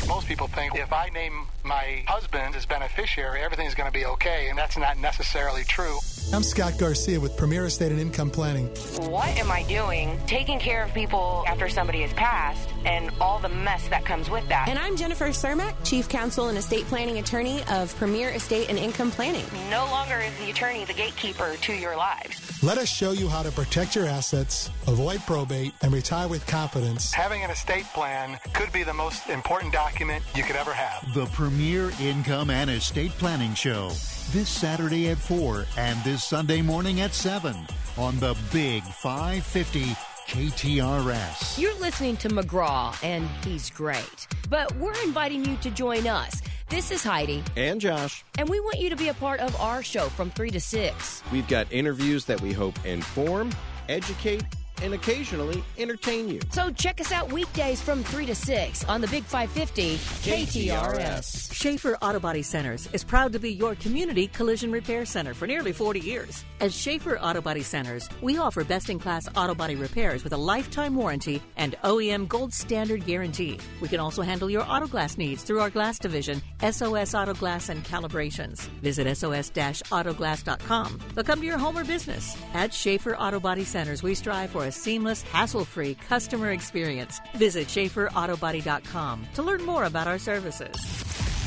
Most 0.09 0.27
people 0.27 0.49
think 0.49 0.75
if 0.75 0.93
I 0.93 1.09
name 1.11 1.47
my 1.65 2.05
husband 2.07 2.55
is 2.55 2.67
beneficiary, 2.67 3.43
everything's 3.43 3.75
going 3.75 3.91
to 3.91 3.99
be 3.99 4.05
okay, 4.05 4.49
and 4.49 4.59
that's 4.59 4.77
not 4.77 4.99
necessarily 4.99 5.65
true. 5.65 5.99
I'm 6.33 6.43
Scott 6.43 6.79
Garcia 6.79 7.21
with 7.21 7.37
Premier 7.37 7.67
Estate 7.67 7.93
and 7.93 8.01
Income 8.01 8.31
Planning. 8.31 8.67
What 9.11 9.29
am 9.39 9.51
I 9.51 9.63
doing 9.65 10.19
taking 10.27 10.59
care 10.59 10.83
of 10.83 10.93
people 10.95 11.45
after 11.47 11.69
somebody 11.69 12.01
has 12.01 12.13
passed 12.15 12.69
and 12.85 13.11
all 13.21 13.39
the 13.39 13.49
mess 13.49 13.87
that 13.89 14.05
comes 14.05 14.31
with 14.31 14.47
that? 14.49 14.69
And 14.69 14.79
I'm 14.79 14.97
Jennifer 14.97 15.27
Cermak, 15.27 15.75
Chief 15.85 16.09
Counsel 16.09 16.49
and 16.49 16.59
Estate 16.59 16.87
Planning 16.87 17.19
Attorney 17.19 17.63
of 17.71 17.95
Premier 17.97 18.31
Estate 18.31 18.69
and 18.69 18.79
Income 18.79 19.13
Planning. 19.13 19.45
No 19.71 19.85
longer 19.87 20.19
is 20.19 20.37
the 20.39 20.51
attorney 20.51 20.85
the 20.85 20.95
gatekeeper 20.95 21.57
to 21.61 21.73
your 21.73 21.97
lives. 21.97 22.63
Let 22.63 22.79
us 22.79 22.89
show 22.89 23.13
you 23.13 23.29
how 23.29 23.43
to 23.43 23.53
protect 23.53 23.95
your 23.95 24.07
assets, 24.07 24.71
avoid 24.87 25.21
probate, 25.27 25.75
and 25.83 25.93
retire 25.93 26.29
with 26.29 26.47
confidence. 26.47 27.13
Having 27.13 27.43
an 27.43 27.51
estate 27.51 27.85
plan 27.95 28.39
could 28.55 28.73
be 28.73 28.83
the 28.83 28.95
most 28.95 29.29
important 29.29 29.73
document 29.73 30.25
you 30.35 30.43
could 30.43 30.57
ever 30.57 30.73
have. 30.73 31.13
The 31.15 31.27
Premier 31.27 31.54
Income 31.61 32.51
and 32.51 32.69
Estate 32.69 33.13
Planning 33.13 33.55
Show 33.55 33.89
this 34.33 34.49
Saturday 34.49 35.11
at 35.11 35.19
4 35.19 35.65
and 35.77 36.03
this 36.03 36.25
Sunday 36.25 36.61
morning 36.63 37.01
at 37.01 37.15
7 37.15 37.55
on 37.97 38.19
the 38.19 38.37
Big 38.53 38.83
550 38.83 39.85
KTRS. 40.27 41.59
You're 41.59 41.79
listening 41.79 42.17
to 42.19 42.29
McGraw, 42.29 42.97
and 43.05 43.29
he's 43.45 43.71
great. 43.71 44.27
But 44.51 44.75
we're 44.77 45.01
inviting 45.05 45.45
you 45.45 45.57
to 45.59 45.71
join 45.71 46.07
us. 46.09 46.43
This 46.71 46.91
is 46.91 47.05
Heidi. 47.05 47.45
And 47.57 47.81
Josh. 47.81 48.25
And 48.37 48.49
we 48.49 48.59
want 48.59 48.81
you 48.81 48.91
to 48.91 48.97
be 48.97 49.09
a 49.09 49.15
part 49.15 49.39
of 49.41 49.55
our 49.61 49.83
show 49.83 50.09
from 50.09 50.31
3 50.31 50.51
to 50.51 50.61
6. 50.61 51.23
We've 51.31 51.47
got 51.47 51.73
interviews 51.73 52.25
that 52.25 52.41
we 52.41 52.53
hope 52.53 52.75
inform, 52.85 53.51
educate, 53.89 54.43
and 54.83 54.95
occasionally 54.95 55.63
entertain 55.79 56.29
you. 56.29 56.41
So 56.51 56.71
check 56.71 57.01
us 57.01 57.13
out 57.13 57.33
weekdays 57.33 57.81
from 57.81 58.03
3 58.05 58.27
to 58.27 58.35
6 58.35 58.85
on 58.85 59.01
the 59.01 59.09
Big 59.09 59.25
550 59.25 59.97
KTRS. 59.97 61.53
Schaefer 61.53 61.97
Auto 62.03 62.21
Body 62.21 62.43
Centers 62.43 62.89
is 62.93 63.05
proud 63.05 63.33
to 63.33 63.39
be 63.39 63.53
your 63.53 63.75
community 63.77 64.27
collision 64.27 64.73
repair 64.73 65.05
center 65.05 65.35
for 65.35 65.47
nearly 65.47 65.73
40 65.73 66.01
years. 66.01 66.45
As 66.61 66.75
Schaefer 66.75 67.19
Auto 67.19 67.41
Body 67.41 67.63
Centers, 67.63 68.09
we 68.21 68.39
offer 68.39 68.65
best 68.65 68.91
in 68.91 68.99
class 68.99 69.29
auto 69.37 69.55
body 69.55 69.77
repairs 69.77 70.25
with 70.25 70.33
a 70.33 70.37
lifetime 70.37 70.95
warranty 70.95 71.43
and 71.57 71.77
OEM 71.85 72.29
gold 72.29 72.53
standard 72.53 73.07
guarantee. 73.07 73.59
We 73.81 73.89
can 73.89 74.01
also 74.01 74.23
handle 74.23 74.51
your 74.51 74.65
auto 74.69 74.87
glass 74.87 75.17
needs 75.17 75.43
through 75.43 75.61
our 75.61 75.71
glass 75.71 75.99
division, 75.99 76.43
SOS 76.61 77.15
Auto 77.15 77.35
Glass 77.35 77.69
and 77.69 77.85
Calibrations. 77.85 78.61
Visit 78.83 79.17
sos 79.17 79.51
autoglass.com. 79.51 80.99
But 81.15 81.27
come 81.27 81.41
to 81.41 81.47
your 81.47 81.59
home 81.59 81.79
or 81.79 81.85
business. 81.85 82.37
At 82.53 82.73
Schaefer 82.73 83.17
Auto 83.17 83.41
Body 83.41 83.65
Centers, 83.65 84.03
we 84.03 84.15
strive 84.15 84.51
for 84.51 84.64
a 84.65 84.73
seamless, 84.73 85.23
hassle 85.23 85.65
free 85.65 85.95
customer 85.95 86.51
experience. 86.51 87.21
Visit 87.35 87.69
SchaeferAutobody.com 87.69 89.27
to 89.35 89.43
learn 89.43 89.65
more 89.65 89.85
about 89.85 90.07
our 90.07 90.19
services. 90.19 90.75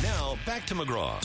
Now, 0.02 0.38
back 0.46 0.66
to 0.68 0.76
McGraw. 0.76 1.20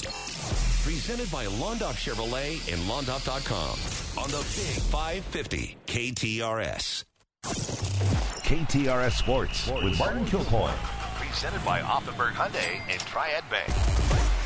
Presented 0.85 1.31
by 1.31 1.47
Londoff 1.47 1.95
Chevrolet 1.95 2.55
and 2.73 2.83
Londoff.com 2.91 4.23
on 4.23 4.31
the 4.31 4.39
Big 4.39 4.83
550 4.91 5.77
KTRS. 5.87 7.05
KTRS 8.43 9.13
Sports 9.13 9.71
with 9.83 9.99
Martin 9.99 10.27
Kilcoyne. 10.27 10.75
Presented 11.17 11.65
by 11.65 11.81
Auffenberg 11.81 12.33
Hyundai 12.33 12.81
and 12.91 13.01
Triad 13.01 13.45
Bank. 13.49 14.42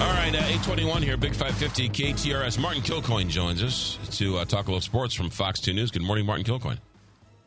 All 0.00 0.06
right, 0.06 0.34
uh, 0.34 0.38
821 0.38 1.02
here, 1.02 1.18
Big 1.18 1.34
550 1.34 1.90
KTRS. 1.90 2.58
Martin 2.58 2.82
Kilcoyne 2.82 3.28
joins 3.28 3.62
us 3.62 3.98
to 4.16 4.38
uh, 4.38 4.46
talk 4.46 4.66
a 4.66 4.70
little 4.70 4.80
sports 4.80 5.12
from 5.12 5.28
Fox 5.28 5.60
2 5.60 5.74
News. 5.74 5.90
Good 5.90 6.00
morning, 6.00 6.24
Martin 6.24 6.46
Kilcoyne. 6.46 6.78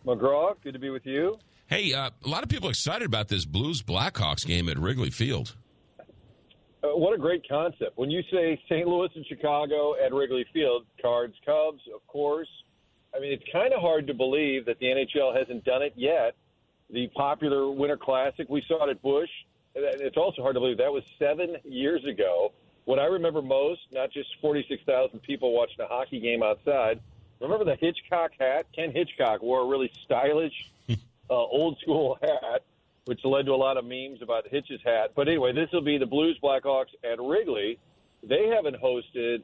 McGraw, 0.06 0.54
good 0.64 0.74
to 0.74 0.80
be 0.80 0.92
with 0.92 1.04
you. 1.04 1.40
Hey, 1.66 1.94
uh, 1.94 2.12
a 2.24 2.30
lot 2.30 2.44
of 2.44 2.50
people 2.50 2.70
excited 2.70 3.08
about 3.08 3.28
this 3.28 3.46
Blues 3.46 3.82
Blackhawks 3.82 4.46
game 4.46 4.70
at 4.70 4.78
Wrigley 4.78 5.10
Field. 5.10 5.56
Uh, 6.84 6.90
what 6.90 7.16
a 7.16 7.18
great 7.18 7.44
concept. 7.50 7.98
When 7.98 8.12
you 8.12 8.22
say 8.32 8.62
St. 8.70 8.88
Louis 8.88 9.10
and 9.16 9.26
Chicago 9.26 9.96
at 9.96 10.14
Wrigley 10.14 10.46
Field, 10.54 10.86
Cards, 11.02 11.34
Cubs, 11.44 11.82
of 11.96 12.06
course. 12.06 12.50
I 13.16 13.20
mean, 13.20 13.32
it's 13.34 13.44
kind 13.52 13.74
of 13.74 13.82
hard 13.82 14.06
to 14.06 14.14
believe 14.14 14.66
that 14.68 14.78
the 14.78 14.86
NHL 14.86 15.36
hasn't 15.36 15.64
done 15.66 15.82
it 15.82 15.94
yet. 15.96 16.36
The 16.92 17.08
popular 17.16 17.72
Winter 17.72 17.98
Classic, 17.98 18.48
we 18.48 18.64
saw 18.68 18.86
it 18.88 18.92
at 18.92 19.02
Busch. 19.02 19.30
It's 19.76 20.18
also 20.18 20.42
hard 20.42 20.56
to 20.56 20.60
believe 20.60 20.78
that 20.78 20.92
was 20.92 21.04
seven 21.18 21.58
years 21.64 22.06
ago. 22.06 22.52
What 22.86 23.00
I 23.00 23.06
remember 23.06 23.42
most, 23.42 23.82
not 23.92 24.12
just 24.12 24.30
46,000 24.42 25.20
people 25.22 25.54
watching 25.54 25.80
a 25.80 25.88
hockey 25.88 26.20
game 26.20 26.44
outside, 26.44 27.00
remember 27.40 27.66
the 27.66 27.76
Hitchcock 27.76 28.32
hat? 28.40 28.68
Ken 28.76 28.92
Hitchcock 28.92 29.42
wore 29.42 29.62
a 29.62 29.66
really 29.66 29.92
stylish, 30.06 30.54
uh, 30.90 30.96
old 31.30 31.78
school 31.80 32.18
hat, 32.22 32.64
which 33.06 33.24
led 33.24 33.46
to 33.46 33.54
a 33.54 33.56
lot 33.56 33.78
of 33.78 33.86
memes 33.86 34.22
about 34.22 34.48
Hitch's 34.48 34.82
hat. 34.84 35.12
But 35.16 35.28
anyway, 35.28 35.54
this 35.54 35.70
will 35.72 35.82
be 35.82 35.98
the 35.98 36.06
Blues 36.06 36.38
Blackhawks 36.44 36.94
at 37.04 37.20
Wrigley. 37.20 37.80
They 38.22 38.48
haven't 38.48 38.78
hosted 38.82 39.42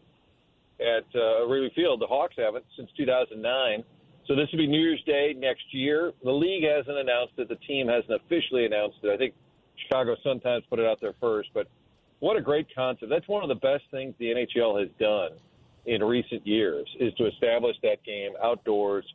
at 0.80 1.06
uh, 1.16 1.45
Wrigley 1.48 1.72
Field. 1.75 2.01
The 2.01 2.08
Hawks 2.08 2.35
haven't 2.38 2.66
since 2.75 2.90
2009. 2.95 3.83
So 4.27 4.35
this 4.35 4.48
will 4.51 4.59
be 4.59 4.67
New 4.67 4.80
Year's 4.80 5.03
Day 5.06 5.33
next 5.35 5.74
year. 5.74 6.14
The 6.24 6.32
league 6.32 6.64
hasn't 6.64 6.98
announced 6.98 7.33
it. 7.38 7.49
The 7.49 7.56
team 7.56 7.88
hasn't 7.88 8.14
officially 8.14 8.66
announced 8.66 8.98
it. 9.03 9.09
I 9.09 9.17
think 9.17 9.33
Chicago 9.89 10.15
sometimes 10.23 10.63
put 10.69 10.79
it 10.79 10.85
out 10.85 11.01
there 11.01 11.13
first, 11.19 11.49
but 11.53 11.67
what 12.19 12.37
a 12.37 12.41
great 12.41 12.67
concept. 12.75 13.09
That's 13.09 13.27
one 13.27 13.43
of 13.43 13.49
the 13.49 13.55
best 13.55 13.83
things 13.91 14.13
the 14.19 14.25
NHL 14.25 14.79
has 14.79 14.89
done 14.99 15.31
in 15.85 16.03
recent 16.03 16.45
years 16.45 16.87
is 16.99 17.13
to 17.15 17.25
establish 17.25 17.75
that 17.81 18.03
game 18.03 18.31
outdoors. 18.43 19.05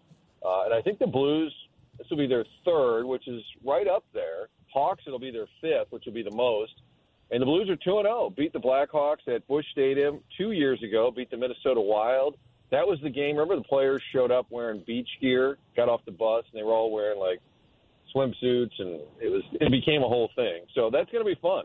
Uh, 0.45 0.65
and 0.65 0.75
I 0.75 0.83
think 0.83 0.99
the 0.99 1.07
Blues, 1.07 1.55
this 1.99 2.07
will 2.11 2.17
be 2.17 2.27
their 2.27 2.45
third, 2.65 3.05
which 3.05 3.29
is 3.29 3.43
right 3.65 3.87
up 3.87 4.05
there. 4.13 4.49
Hawks, 4.73 5.05
it'll 5.07 5.19
be 5.19 5.31
their 5.31 5.47
fifth, 5.61 5.91
which 5.91 6.05
will 6.07 6.13
be 6.13 6.23
the 6.23 6.35
most. 6.35 6.73
And 7.31 7.41
the 7.41 7.47
Blues 7.47 7.69
are 7.69 7.77
2 7.77 7.81
0. 7.85 8.35
Beat 8.37 8.53
the 8.53 8.59
Blackhawks 8.59 9.29
at 9.29 9.47
Busch 9.47 9.65
Stadium 9.73 10.21
two 10.37 10.53
years 10.53 10.83
ago, 10.83 11.13
beat 11.15 11.31
the 11.31 11.37
Minnesota 11.37 11.81
Wild. 11.81 12.37
That 12.71 12.87
was 12.87 12.99
the 13.03 13.11
game. 13.11 13.37
Remember, 13.37 13.57
the 13.57 13.69
players 13.69 14.03
showed 14.13 14.33
up 14.33 14.47
wearing 14.51 14.83
beach 14.87 15.09
gear, 15.21 15.59
got 15.77 15.89
off 15.89 16.01
the 16.05 16.13
bus, 16.13 16.45
and 16.51 16.59
they 16.59 16.65
were 16.65 16.73
all 16.73 16.91
wearing 16.91 17.21
like 17.21 17.41
swimsuits, 18.15 18.73
and 18.79 19.01
it 19.21 19.31
was 19.31 19.43
it 19.61 19.71
became 19.71 20.03
a 20.03 20.09
whole 20.09 20.31
thing. 20.37 20.63
So 20.75 20.91
that's 20.91 21.11
going 21.11 21.25
to 21.25 21.29
be 21.35 21.39
fun. 21.41 21.65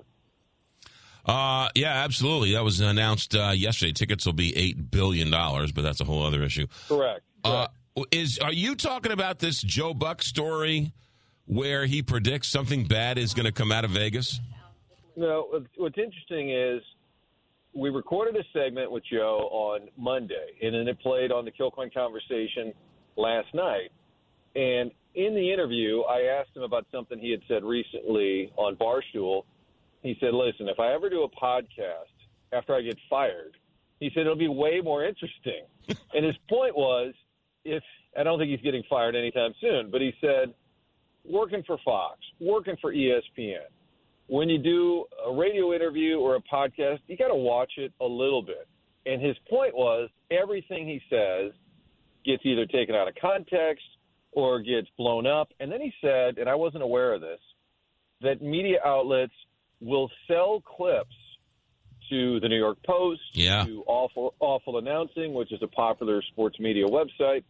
Uh, 1.26 1.69
yeah, 1.76 2.03
absolutely. 2.03 2.53
That 2.53 2.64
was 2.64 2.80
announced 2.80 3.36
uh, 3.36 3.52
yesterday. 3.56 3.92
Tickets 3.92 4.26
will 4.26 4.34
be 4.34 4.56
eight 4.58 4.90
billion 4.90 5.30
dollars, 5.30 5.72
but 5.72 5.82
that's 5.84 6.02
a 6.02 6.06
whole 6.06 6.26
other 6.26 6.44
issue. 6.44 6.68
Correct. 6.88 7.22
Uh, 7.44 7.68
is 8.11 8.40
are 8.40 8.53
you 8.53 8.76
talking 8.76 9.11
about 9.11 9.40
this 9.40 9.61
Joe 9.61 9.94
Buck 9.94 10.22
story 10.22 10.94
where 11.45 11.86
he 11.86 12.02
predicts 12.02 12.48
something 12.48 12.86
bad 12.86 13.18
is 13.18 13.34
going 13.34 13.45
to 13.45 13.52
come 13.52 13.72
out 13.72 13.84
of 13.86 13.92
Vegas? 13.92 14.40
No. 15.16 15.48
what's- 15.50 15.66
What's 15.78 15.98
interesting 15.98 16.52
is 16.52 16.82
we 17.74 17.90
recorded 17.90 18.36
a 18.36 18.44
segment 18.53 18.92
with 18.92 19.03
Joe 19.11 19.50
on 19.52 19.90
Monday, 19.98 20.48
and 20.61 20.74
then 20.74 20.88
it 20.88 21.00
played 21.00 21.32
on 21.32 21.45
the 21.45 21.52
Kilcoyne 21.52 21.94
conversation 21.94 22.74
last 23.16 23.53
night. 23.53 23.92
And 24.56 24.92
in 25.15 25.33
the 25.33 25.51
interview, 25.51 26.01
I 26.01 26.39
asked 26.39 26.55
him 26.55 26.63
about 26.63 26.85
something 26.91 27.19
he 27.19 27.31
had 27.31 27.41
said 27.47 27.63
recently 27.63 28.51
on 28.57 28.75
Barstool. 28.75 29.43
He 30.01 30.15
said, 30.19 30.33
"Listen, 30.33 30.69
if 30.69 30.79
I 30.79 30.93
ever 30.93 31.09
do 31.09 31.23
a 31.23 31.29
podcast 31.29 32.13
after 32.53 32.73
I 32.73 32.81
get 32.81 32.97
fired, 33.09 33.57
he 33.99 34.09
said 34.13 34.21
it'll 34.21 34.35
be 34.35 34.47
way 34.47 34.81
more 34.81 35.03
interesting." 35.03 35.65
and 36.13 36.25
his 36.25 36.35
point 36.47 36.75
was, 36.75 37.13
if 37.65 37.83
I 38.17 38.23
don't 38.23 38.39
think 38.39 38.51
he's 38.51 38.61
getting 38.61 38.83
fired 38.89 39.15
anytime 39.15 39.53
soon, 39.59 39.91
but 39.91 40.01
he 40.01 40.13
said, 40.21 40.53
working 41.25 41.63
for 41.63 41.77
Fox, 41.83 42.19
working 42.39 42.75
for 42.81 42.93
ESPN, 42.93 43.67
when 44.27 44.47
you 44.47 44.57
do 44.59 45.05
a 45.25 45.33
radio 45.33 45.73
interview 45.73 46.19
or 46.19 46.35
a 46.35 46.41
podcast, 46.41 46.99
you 47.07 47.17
got 47.17 47.29
to 47.29 47.35
watch 47.35 47.73
it 47.77 47.91
a 47.99 48.05
little 48.05 48.41
bit. 48.41 48.67
And 49.05 49.21
his 49.21 49.35
point 49.49 49.75
was 49.75 50.09
everything 50.29 50.88
he 50.88 51.01
says 51.09 51.51
gets 52.25 52.45
either 52.45 52.65
taken 52.65 52.95
out 52.95 53.07
of 53.07 53.15
context 53.19 53.83
or 54.32 54.61
gets 54.61 54.88
blown 54.98 55.25
up. 55.25 55.49
And 55.59 55.72
then 55.72 55.82
he 55.82 55.93
said, 56.01 56.38
and 56.38 56.49
I 56.49 56.56
wasn't 56.56 56.83
aware 56.83 57.14
of 57.14 57.22
this, 57.22 57.40
that 58.22 58.41
media 58.41 58.77
outlets 58.85 59.33
will 59.82 60.09
sell 60.27 60.61
clips 60.61 61.16
to 62.09 62.40
the 62.40 62.49
New 62.49 62.58
York 62.58 62.77
Post, 62.85 63.22
Yeah. 63.33 63.66
to 63.66 63.83
Awful 63.85 64.33
Awful 64.40 64.77
Announcing, 64.77 65.33
which 65.33 65.51
is 65.51 65.61
a 65.61 65.67
popular 65.67 66.22
sports 66.24 66.59
media 66.59 66.85
website. 66.85 67.43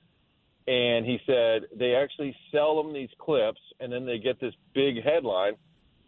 And 0.68 1.06
he 1.06 1.20
said 1.26 1.64
they 1.76 1.96
actually 1.96 2.36
sell 2.52 2.82
them 2.82 2.94
these 2.94 3.10
clips, 3.18 3.62
and 3.80 3.92
then 3.92 4.06
they 4.06 4.20
get 4.20 4.40
this 4.40 4.54
big 4.74 5.04
headline. 5.04 5.54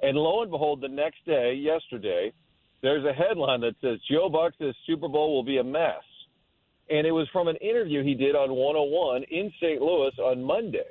And 0.04 0.18
lo 0.18 0.42
and 0.42 0.52
behold, 0.52 0.82
the 0.82 0.88
next 0.88 1.26
day, 1.26 1.54
yesterday, 1.54 2.34
there's 2.82 3.06
a 3.06 3.14
headline 3.14 3.62
that 3.62 3.76
says 3.82 4.00
Joe 4.10 4.30
Buck 4.30 4.54
says 4.60 4.76
Super 4.86 5.08
Bowl 5.08 5.34
will 5.34 5.44
be 5.44 5.58
a 5.58 5.64
mess. 5.64 6.04
And 6.92 7.08
it 7.08 7.12
was 7.12 7.28
from 7.32 7.48
an 7.48 7.56
interview 7.58 8.04
he 8.04 8.14
did 8.14 8.36
on 8.36 8.52
101 8.52 9.24
in 9.32 9.52
St. 9.62 9.82
Louis 9.82 10.12
on 10.20 10.44
Monday. 10.44 10.90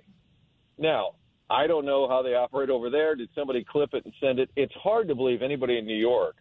Now, 0.78 1.10
I 1.50 1.66
don't 1.66 1.84
know 1.84 2.08
how 2.08 2.22
they 2.22 2.34
operate 2.34 2.70
over 2.70 2.88
there. 2.88 3.14
Did 3.14 3.28
somebody 3.34 3.64
clip 3.70 3.90
it 3.92 4.04
and 4.04 4.14
send 4.20 4.38
it? 4.38 4.50
It's 4.56 4.72
hard 4.74 5.08
to 5.08 5.14
believe 5.14 5.42
anybody 5.42 5.78
in 5.78 5.86
New 5.86 5.96
York. 5.96 6.36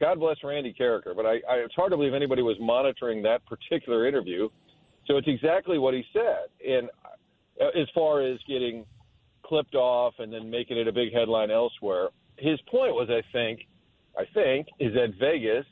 God 0.00 0.18
bless 0.18 0.38
Randy 0.42 0.74
Karraker, 0.78 1.14
but 1.14 1.26
I, 1.26 1.34
I, 1.48 1.56
it's 1.64 1.74
hard 1.74 1.92
to 1.92 1.96
believe 1.96 2.14
anybody 2.14 2.42
was 2.42 2.56
monitoring 2.60 3.22
that 3.22 3.46
particular 3.46 4.08
interview. 4.08 4.48
So 5.06 5.16
it's 5.16 5.28
exactly 5.28 5.78
what 5.78 5.94
he 5.94 6.02
said. 6.12 6.48
And 6.66 6.88
uh, 7.60 7.78
as 7.80 7.86
far 7.94 8.22
as 8.22 8.38
getting 8.48 8.84
clipped 9.44 9.74
off 9.74 10.14
and 10.18 10.32
then 10.32 10.50
making 10.50 10.78
it 10.78 10.88
a 10.88 10.92
big 10.92 11.12
headline 11.12 11.50
elsewhere, 11.50 12.08
his 12.38 12.58
point 12.62 12.94
was, 12.94 13.08
I 13.10 13.22
think, 13.32 13.60
I 14.18 14.24
think, 14.34 14.66
is 14.80 14.92
that 14.94 15.14
Vegas 15.20 15.66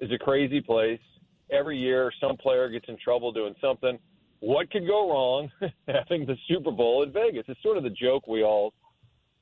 is 0.00 0.10
a 0.12 0.18
crazy 0.18 0.60
place. 0.60 1.00
Every 1.50 1.78
year, 1.78 2.12
some 2.20 2.36
player 2.36 2.68
gets 2.68 2.86
in 2.88 2.96
trouble 3.02 3.32
doing 3.32 3.54
something. 3.60 3.98
What 4.40 4.70
could 4.70 4.86
go 4.86 5.10
wrong 5.10 5.50
having 5.88 6.26
the 6.26 6.36
Super 6.48 6.70
Bowl 6.70 7.02
in 7.02 7.12
Vegas? 7.12 7.44
It's 7.48 7.62
sort 7.62 7.76
of 7.76 7.82
the 7.82 7.90
joke 7.90 8.26
we 8.26 8.42
all, 8.42 8.72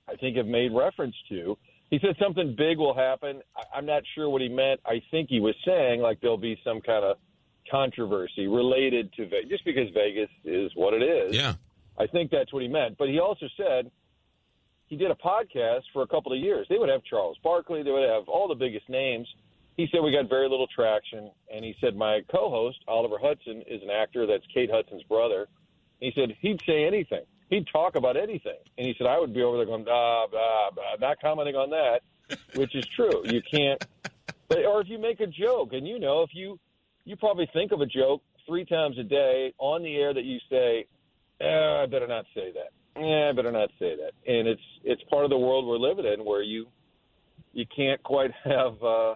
I 0.09 0.17
think, 0.17 0.37
have 0.37 0.47
made 0.47 0.73
reference 0.73 1.15
to. 1.31 1.57
He 1.91 1.99
said 2.01 2.17
something 2.21 2.55
big 2.57 2.79
will 2.79 2.95
happen. 2.95 3.43
I- 3.57 3.79
I'm 3.79 3.87
not 3.87 4.03
sure 4.15 4.29
what 4.29 4.41
he 4.43 4.49
meant. 4.49 4.81
I 4.87 5.03
think 5.11 5.29
he 5.29 5.41
was 5.41 5.55
saying 5.65 6.01
like 6.01 6.21
there'll 6.21 6.37
be 6.39 6.59
some 6.65 6.81
kind 6.81 7.05
of 7.05 7.17
controversy 7.71 8.47
related 8.47 9.13
to 9.15 9.27
Vegas, 9.29 9.49
just 9.49 9.65
because 9.65 9.89
Vegas 9.95 10.29
is 10.45 10.73
what 10.75 10.95
it 10.95 11.03
is. 11.03 11.35
Yeah. 11.37 11.55
I 11.99 12.07
think 12.07 12.31
that's 12.31 12.53
what 12.53 12.63
he 12.63 12.69
meant. 12.69 12.97
But 12.99 13.09
he 13.09 13.19
also 13.21 13.47
said 13.57 13.91
he 14.87 14.97
did 14.97 15.11
a 15.11 15.15
podcast 15.15 15.83
for 15.93 16.03
a 16.03 16.07
couple 16.07 16.33
of 16.33 16.39
years. 16.39 16.67
They 16.69 16.79
would 16.79 16.89
have 16.89 17.03
Charles 17.05 17.37
Barkley, 17.43 17.83
they 17.83 17.91
would 17.91 18.09
have 18.09 18.29
all 18.29 18.49
the 18.49 18.55
biggest 18.55 18.89
names. 18.89 19.29
He 19.77 19.89
said 19.91 20.03
we 20.03 20.13
got 20.13 20.29
very 20.29 20.49
little 20.49 20.67
traction, 20.67 21.31
and 21.53 21.65
he 21.65 21.75
said 21.81 21.97
my 21.97 22.21
co-host 22.31 22.79
Oliver 22.87 23.17
Hudson 23.21 23.63
is 23.67 23.83
an 23.83 23.91
actor 23.91 24.27
that's 24.27 24.45
Kate 24.53 24.71
Hudson's 24.71 25.03
brother. 25.05 25.49
He 26.01 26.13
said 26.15 26.37
he'd 26.41 26.61
say 26.67 26.85
anything, 26.85 27.25
he'd 27.49 27.67
talk 27.73 27.95
about 27.95 28.17
anything, 28.17 28.59
and 28.77 28.87
he 28.87 28.95
said 28.99 29.07
I 29.07 29.19
would 29.19 29.33
be 29.33 29.43
over 29.43 29.57
there 29.57 29.67
going 29.67 29.85
blah 29.85 30.27
blah 30.27 30.71
blah, 30.71 30.97
not 31.01 31.21
commenting 31.21 31.55
on 31.55 31.71
that, 31.71 32.01
which 32.55 32.75
is 32.75 32.87
true. 32.95 33.23
You 33.25 33.41
can't, 33.43 33.83
but, 34.49 34.65
or 34.65 34.81
if 34.83 34.89
you 34.89 34.99
make 34.99 35.21
a 35.21 35.27
joke, 35.27 35.73
and 35.73 35.87
you 35.87 35.99
know 35.99 36.23
if 36.23 36.31
you 36.35 36.59
you 37.05 37.17
probably 37.17 37.49
think 37.53 37.73
of 37.73 37.81
a 37.81 37.87
joke 37.87 38.23
three 38.47 38.65
times 38.65 38.99
a 38.99 39.05
day 39.05 39.55
on 39.59 39.83
the 39.83 39.97
air 39.97 40.13
that 40.13 40.25
you 40.25 40.39
say, 40.51 40.87
eh, 41.41 41.83
I 41.83 41.87
better 41.87 42.07
not 42.07 42.27
say 42.35 42.53
that. 42.53 42.73
Yeah, 43.01 43.31
I 43.31 43.33
better 43.33 43.53
not 43.53 43.71
say 43.79 43.97
that. 43.97 44.13
And 44.31 44.47
it's 44.47 44.63
it's 44.85 45.03
part 45.05 45.25
of 45.25 45.31
the 45.31 45.39
world 45.39 45.67
we're 45.67 45.79
living 45.79 46.05
in 46.05 46.25
where 46.25 46.43
you 46.43 46.67
you 47.53 47.65
can't 47.75 48.03
quite 48.03 48.33
have 48.45 48.83
uh, 48.83 49.15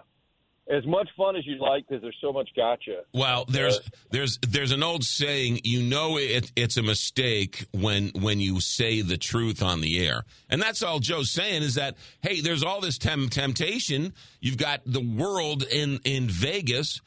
as 0.69 0.85
much 0.85 1.09
fun 1.15 1.35
as 1.35 1.45
you'd 1.45 1.59
like 1.59 1.87
because 1.87 2.01
there's 2.01 2.17
so 2.21 2.33
much 2.33 2.49
gotcha. 2.55 3.03
Well, 3.13 3.45
there's 3.47 3.79
there's 4.11 4.37
there's 4.47 4.71
an 4.71 4.83
old 4.83 5.03
saying, 5.03 5.61
you 5.63 5.81
know 5.81 6.17
it, 6.17 6.51
it's 6.55 6.77
a 6.77 6.83
mistake 6.83 7.65
when 7.71 8.09
when 8.09 8.39
you 8.39 8.59
say 8.59 9.01
the 9.01 9.17
truth 9.17 9.63
on 9.63 9.81
the 9.81 10.05
air. 10.05 10.25
And 10.49 10.61
that's 10.61 10.83
all 10.83 10.99
Joe's 10.99 11.31
saying 11.31 11.63
is 11.63 11.75
that 11.75 11.95
hey, 12.21 12.41
there's 12.41 12.63
all 12.63 12.81
this 12.81 12.97
tem- 12.97 13.29
temptation. 13.29 14.13
You've 14.39 14.57
got 14.57 14.81
the 14.85 15.01
world 15.01 15.63
in 15.63 15.99
in 16.03 16.27
Vegas. 16.29 17.01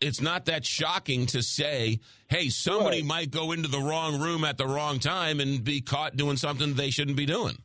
It's 0.00 0.20
not 0.20 0.46
that 0.46 0.66
shocking 0.66 1.26
to 1.26 1.44
say, 1.44 2.00
hey, 2.28 2.48
somebody 2.48 3.04
might 3.04 3.30
go 3.30 3.52
into 3.52 3.68
the 3.68 3.78
wrong 3.78 4.20
room 4.20 4.42
at 4.44 4.58
the 4.58 4.66
wrong 4.66 4.98
time 4.98 5.38
and 5.38 5.62
be 5.62 5.80
caught 5.80 6.16
doing 6.16 6.36
something 6.36 6.74
they 6.74 6.90
shouldn't 6.90 7.16
be 7.16 7.26
doing. 7.26 7.56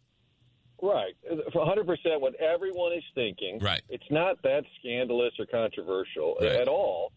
Right, 0.81 1.15
100 1.53 1.87
percent 1.87 2.21
what 2.21 2.35
everyone 2.35 2.93
is 2.93 3.03
thinking. 3.15 3.59
Right. 3.59 3.81
It's 3.89 4.09
not 4.11 4.41
that 4.43 4.63
scandalous 4.79 5.33
or 5.39 5.45
controversial 5.47 6.35
Right. 6.39 6.51
at 6.51 6.67
all. 6.67 7.11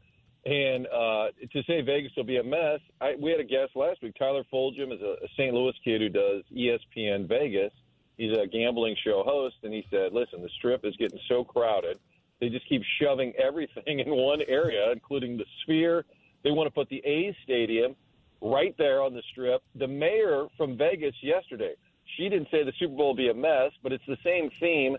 And 0.46 0.86
uh, 0.86 1.26
to 1.52 1.62
say 1.64 1.82
Vegas 1.82 2.12
will 2.16 2.24
be 2.24 2.38
a 2.38 2.42
mess, 2.42 2.80
I, 3.00 3.14
we 3.20 3.30
had 3.30 3.40
a 3.40 3.44
guest 3.44 3.72
last 3.76 4.02
week. 4.02 4.14
Tyler 4.18 4.42
Fulghum 4.50 4.90
is 4.94 5.00
a, 5.02 5.16
a 5.22 5.28
St. 5.36 5.52
Louis 5.52 5.74
kid 5.84 6.00
who 6.00 6.08
does 6.08 6.42
ESPN 6.56 7.28
Vegas. 7.28 7.72
He's 8.16 8.32
a 8.32 8.46
gambling 8.46 8.96
show 9.04 9.22
host, 9.22 9.56
and 9.62 9.72
he 9.72 9.84
said, 9.90 10.12
"Listen, 10.14 10.40
the 10.42 10.48
Strip 10.56 10.84
is 10.86 10.96
getting 10.96 11.18
so 11.28 11.44
crowded. 11.44 11.98
They 12.40 12.48
just 12.48 12.66
keep 12.68 12.82
shoving 13.00 13.34
everything 13.36 14.00
in 14.00 14.08
one 14.08 14.40
area, 14.48 14.90
including 14.92 15.36
the 15.36 15.44
Sphere. 15.62 16.06
They 16.42 16.50
want 16.50 16.66
to 16.68 16.70
put 16.74 16.88
the 16.88 17.04
A's 17.04 17.34
stadium 17.44 17.94
right 18.40 18.74
there 18.78 19.02
on 19.02 19.12
the 19.12 19.22
Strip. 19.32 19.62
The 19.74 19.86
mayor 19.86 20.46
from 20.56 20.78
Vegas 20.78 21.14
yesterday, 21.22 21.74
she 22.16 22.28
didn't 22.28 22.48
say 22.50 22.64
the 22.64 22.72
Super 22.78 22.94
Bowl 22.94 23.08
will 23.08 23.14
be 23.14 23.28
a 23.28 23.34
mess, 23.34 23.72
but 23.82 23.92
it's 23.92 24.06
the 24.06 24.18
same 24.24 24.50
theme. 24.60 24.96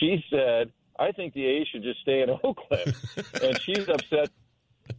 She 0.00 0.24
said." 0.30 0.72
I 0.98 1.12
think 1.12 1.34
the 1.34 1.44
A's 1.44 1.66
should 1.70 1.82
just 1.82 2.00
stay 2.00 2.22
in 2.22 2.30
Oakland. 2.42 2.96
and 3.42 3.60
she's 3.60 3.86
upset 3.86 4.30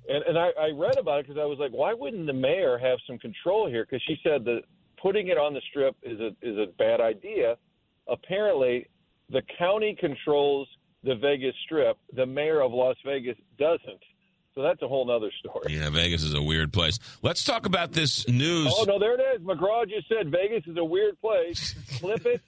and 0.08 0.24
and 0.24 0.38
I, 0.38 0.50
I 0.59 0.69
read 0.72 0.98
about 0.98 1.19
it 1.19 1.27
because 1.27 1.40
I 1.42 1.45
was 1.45 1.59
like, 1.59 1.72
why 1.72 1.93
wouldn't 1.93 2.27
the 2.27 2.34
mayor 2.34 2.77
have 2.77 3.00
some 3.08 3.17
control 3.17 3.67
here? 3.67 3.85
Because 3.85 4.01
she 4.08 4.17
said 4.24 4.45
that 4.45 4.61
putting 5.01 5.27
it 5.27 5.38
on 5.38 5.53
the 5.53 5.61
strip 5.69 5.95
is 6.03 6.19
a 6.19 6.27
is 6.42 6.58
a 6.58 6.67
bad 6.77 7.01
idea. 7.01 7.56
Apparently, 8.08 8.88
the 9.30 9.42
county 9.58 9.95
controls 10.00 10.67
the 11.03 11.16
Vegas 11.16 11.56
Strip. 11.66 11.98
The 12.16 12.26
mayor 12.26 12.61
of 12.61 12.72
Las 12.72 12.95
Vegas 13.06 13.38
doesn't. 13.58 14.01
So 14.58 14.64
that's 14.64 14.82
a 14.82 14.88
whole 14.88 15.10
other 15.11 15.30
story. 15.38 15.76
Yeah, 15.76 15.92
Vegas 15.92 16.24
is 16.24 16.34
a 16.34 16.42
weird 16.42 16.74
place. 16.74 16.98
Let's 17.22 17.44
talk 17.44 17.68
about 17.68 17.92
this 17.92 18.27
news. 18.27 18.74
Oh 18.76 18.86
no, 18.86 18.98
there 18.98 19.14
it 19.14 19.22
is. 19.36 19.45
McGraw 19.45 19.88
just 19.88 20.10
said 20.10 20.32
Vegas 20.32 20.64
is 20.66 20.76
a 20.77 20.84
weird 20.84 21.22
place. 21.22 21.76
Clip 22.00 22.26
it, 22.26 22.42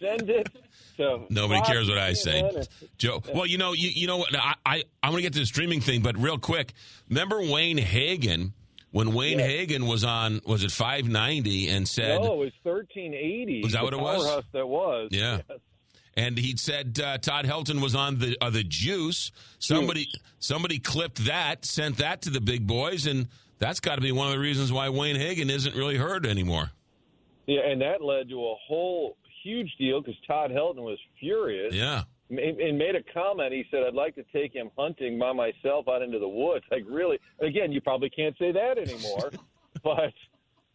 send 0.00 0.28
it. 0.28 0.48
So 0.96 1.28
Nobody 1.30 1.60
Fox, 1.60 1.68
cares 1.68 1.88
what 1.88 1.98
I 1.98 2.14
say. 2.14 2.64
Joe. 2.98 3.22
Well, 3.32 3.46
you 3.46 3.58
know, 3.58 3.74
you, 3.74 3.90
you 3.90 4.08
know 4.08 4.16
what? 4.16 4.34
I, 4.34 4.54
I 4.66 4.82
I'm 5.04 5.14
to 5.14 5.22
get 5.22 5.34
to 5.34 5.38
the 5.38 5.46
streaming 5.46 5.80
thing, 5.80 6.02
but 6.02 6.18
real 6.18 6.36
quick, 6.36 6.72
remember 7.08 7.40
Wayne 7.40 7.78
Hagin 7.78 8.54
when 8.90 9.14
Wayne 9.14 9.38
Hagin 9.38 9.86
was 9.86 10.02
on 10.02 10.40
was 10.44 10.64
it 10.64 10.72
590 10.72 11.68
and 11.68 11.86
said 11.86 12.22
no, 12.22 12.32
it 12.34 12.38
was 12.38 12.52
thirteen 12.64 13.14
eighty. 13.14 13.62
Was 13.62 13.74
that 13.74 13.84
what 13.84 13.92
it 13.92 14.00
was? 14.00 14.42
That 14.52 14.66
was. 14.66 15.10
Yeah. 15.12 15.42
Yes. 15.48 15.58
And 16.16 16.36
he 16.36 16.56
said 16.56 17.00
uh, 17.02 17.18
Todd 17.18 17.46
Helton 17.46 17.80
was 17.80 17.94
on 17.94 18.18
the 18.18 18.36
uh, 18.40 18.50
the 18.50 18.62
juice. 18.62 19.32
Somebody 19.58 20.08
somebody 20.38 20.78
clipped 20.78 21.24
that, 21.24 21.64
sent 21.64 21.98
that 21.98 22.22
to 22.22 22.30
the 22.30 22.40
big 22.40 22.66
boys, 22.66 23.06
and 23.06 23.28
that's 23.58 23.80
got 23.80 23.94
to 23.94 24.02
be 24.02 24.12
one 24.12 24.26
of 24.26 24.32
the 24.34 24.38
reasons 24.38 24.72
why 24.72 24.88
Wayne 24.88 25.16
Hagin 25.16 25.50
isn't 25.50 25.74
really 25.74 25.96
heard 25.96 26.26
anymore. 26.26 26.70
Yeah, 27.46 27.60
and 27.66 27.80
that 27.80 28.02
led 28.02 28.28
to 28.28 28.40
a 28.40 28.54
whole 28.66 29.16
huge 29.42 29.74
deal 29.78 30.00
because 30.00 30.18
Todd 30.26 30.50
Helton 30.50 30.82
was 30.82 30.98
furious. 31.18 31.74
Yeah. 31.74 32.02
And 32.30 32.78
made 32.78 32.96
a 32.96 33.02
comment. 33.12 33.52
He 33.52 33.66
said, 33.70 33.82
"I'd 33.86 33.92
like 33.92 34.14
to 34.14 34.24
take 34.32 34.54
him 34.54 34.70
hunting 34.78 35.18
by 35.18 35.32
myself 35.32 35.86
out 35.86 36.00
into 36.00 36.18
the 36.18 36.28
woods." 36.28 36.64
Like, 36.70 36.84
really? 36.88 37.18
Again, 37.40 37.72
you 37.72 37.82
probably 37.82 38.08
can't 38.08 38.36
say 38.38 38.52
that 38.52 38.78
anymore. 38.78 39.32
but, 39.82 40.14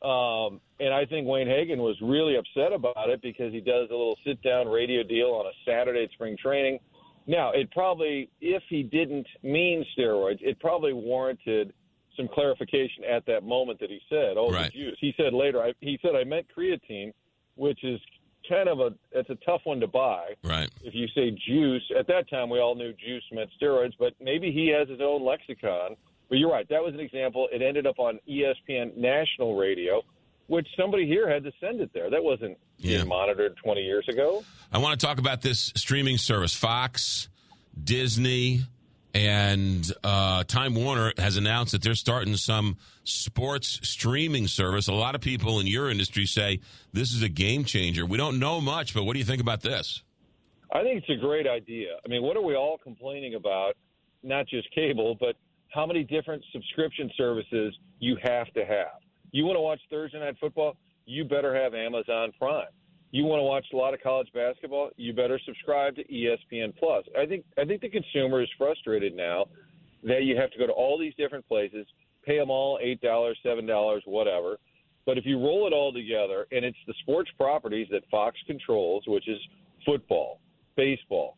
um, 0.03 0.61
and 0.79 0.93
I 0.93 1.05
think 1.05 1.27
Wayne 1.27 1.47
Hagin 1.47 1.77
was 1.77 1.95
really 2.01 2.35
upset 2.35 2.71
about 2.71 3.09
it 3.09 3.21
because 3.21 3.51
he 3.51 3.59
does 3.59 3.89
a 3.89 3.93
little 3.93 4.17
sit-down 4.25 4.67
radio 4.67 5.01
deal 5.03 5.29
on 5.29 5.45
a 5.47 5.51
Saturday 5.65 6.03
at 6.03 6.11
spring 6.11 6.37
training. 6.41 6.79
Now, 7.25 7.51
it 7.51 7.71
probably, 7.71 8.29
if 8.39 8.63
he 8.69 8.83
didn't 8.83 9.27
mean 9.43 9.85
steroids, 9.97 10.37
it 10.41 10.59
probably 10.59 10.93
warranted 10.93 11.73
some 12.15 12.27
clarification 12.33 13.03
at 13.03 13.25
that 13.25 13.43
moment 13.43 13.79
that 13.79 13.89
he 13.89 13.99
said, 14.09 14.37
"Oh, 14.37 14.49
Right. 14.51 14.71
the 14.71 14.77
juice." 14.77 14.97
He 14.99 15.13
said 15.17 15.33
later, 15.33 15.61
I, 15.61 15.73
he 15.81 15.99
said, 16.01 16.15
"I 16.15 16.23
meant 16.23 16.47
creatine," 16.55 17.13
which 17.55 17.83
is 17.83 17.99
kind 18.47 18.69
of 18.69 18.79
a 18.79 18.93
it's 19.11 19.29
a 19.29 19.35
tough 19.45 19.61
one 19.65 19.79
to 19.81 19.87
buy. 19.87 20.35
Right. 20.43 20.69
If 20.83 20.95
you 20.95 21.07
say 21.09 21.31
juice, 21.31 21.83
at 21.97 22.07
that 22.07 22.29
time 22.29 22.49
we 22.49 22.59
all 22.59 22.75
knew 22.75 22.93
juice 22.93 23.23
meant 23.31 23.49
steroids, 23.61 23.93
but 23.99 24.13
maybe 24.21 24.51
he 24.51 24.67
has 24.69 24.87
his 24.87 25.01
own 25.01 25.23
lexicon. 25.25 25.95
But 26.29 26.37
you're 26.39 26.51
right. 26.51 26.67
That 26.69 26.83
was 26.83 26.93
an 26.93 26.99
example. 26.99 27.47
It 27.51 27.61
ended 27.61 27.87
up 27.87 27.99
on 27.99 28.19
ESPN 28.29 28.97
national 28.97 29.55
radio, 29.55 30.01
which 30.47 30.67
somebody 30.77 31.05
here 31.05 31.29
had 31.29 31.43
to 31.43 31.51
send 31.61 31.79
it 31.81 31.91
there. 31.93 32.09
That 32.09 32.23
wasn't 32.23 32.57
Yeah. 32.77 32.97
being 32.97 33.07
monitored 33.07 33.55
20 33.57 33.81
years 33.81 34.05
ago. 34.09 34.43
I 34.71 34.77
want 34.79 34.99
to 34.99 35.05
talk 35.05 35.19
about 35.19 35.41
this 35.41 35.71
streaming 35.75 36.17
service. 36.17 36.53
Fox, 36.55 37.29
Disney, 37.81 38.61
and 39.13 39.89
uh, 40.03 40.43
Time 40.43 40.75
Warner 40.75 41.13
has 41.17 41.37
announced 41.37 41.71
that 41.71 41.81
they're 41.81 41.95
starting 41.95 42.35
some 42.35 42.77
sports 43.03 43.79
streaming 43.87 44.47
service. 44.47 44.87
A 44.87 44.93
lot 44.93 45.15
of 45.15 45.21
people 45.21 45.59
in 45.59 45.65
your 45.67 45.89
industry 45.89 46.25
say 46.25 46.59
this 46.93 47.13
is 47.13 47.23
a 47.23 47.29
game 47.29 47.63
changer. 47.63 48.05
We 48.05 48.17
don't 48.17 48.37
know 48.37 48.61
much, 48.61 48.93
but 48.93 49.03
what 49.05 49.13
do 49.13 49.19
you 49.19 49.25
think 49.25 49.41
about 49.41 49.61
this? 49.61 50.03
I 50.71 50.83
think 50.83 50.99
it's 51.01 51.09
a 51.09 51.15
great 51.15 51.47
idea. 51.47 51.95
I 52.05 52.09
mean, 52.09 52.21
what 52.21 52.35
are 52.35 52.41
we 52.43 52.55
all 52.55 52.77
complaining 52.77 53.35
about? 53.35 53.75
Not 54.23 54.47
just 54.47 54.69
cable, 54.71 55.15
but 55.19 55.35
how 55.77 55.85
many 55.85 56.03
different 56.03 56.43
subscription 56.51 57.11
services 57.15 57.77
you 57.99 58.17
have 58.23 58.51
to 58.53 58.65
have. 58.65 58.99
You 59.31 59.45
want 59.45 59.57
to 59.57 59.61
watch 59.61 59.79
Thursday 59.91 60.19
Night 60.19 60.35
Football? 60.39 60.75
You 61.05 61.23
better 61.23 61.53
have 61.55 61.75
Amazon 61.75 62.33
Prime. 62.39 62.65
You 63.11 63.25
want 63.25 63.41
to 63.41 63.43
watch 63.43 63.67
a 63.71 63.75
lot 63.75 63.93
of 63.93 64.01
college 64.01 64.27
basketball? 64.33 64.89
You 64.97 65.13
better 65.13 65.39
subscribe 65.45 65.95
to 65.97 66.03
ESPN 66.05 66.75
Plus. 66.79 67.05
I 67.15 67.27
think 67.27 67.45
I 67.59 67.63
think 67.63 67.81
the 67.81 67.89
consumer 67.89 68.41
is 68.41 68.49
frustrated 68.57 69.15
now 69.15 69.45
that 70.03 70.23
you 70.23 70.35
have 70.35 70.49
to 70.51 70.57
go 70.57 70.65
to 70.65 70.73
all 70.73 70.97
these 70.97 71.13
different 71.13 71.47
places, 71.47 71.85
pay 72.25 72.39
them 72.39 72.49
all 72.49 72.79
eight 72.81 72.99
dollars, 73.01 73.37
seven 73.43 73.67
dollars, 73.67 74.01
whatever. 74.07 74.57
But 75.05 75.19
if 75.19 75.27
you 75.27 75.37
roll 75.37 75.67
it 75.67 75.73
all 75.73 75.93
together, 75.93 76.47
and 76.51 76.65
it's 76.65 76.77
the 76.87 76.95
sports 77.01 77.29
properties 77.37 77.87
that 77.91 78.01
Fox 78.09 78.35
controls, 78.47 79.03
which 79.05 79.27
is 79.27 79.39
football, 79.85 80.39
baseball, 80.75 81.37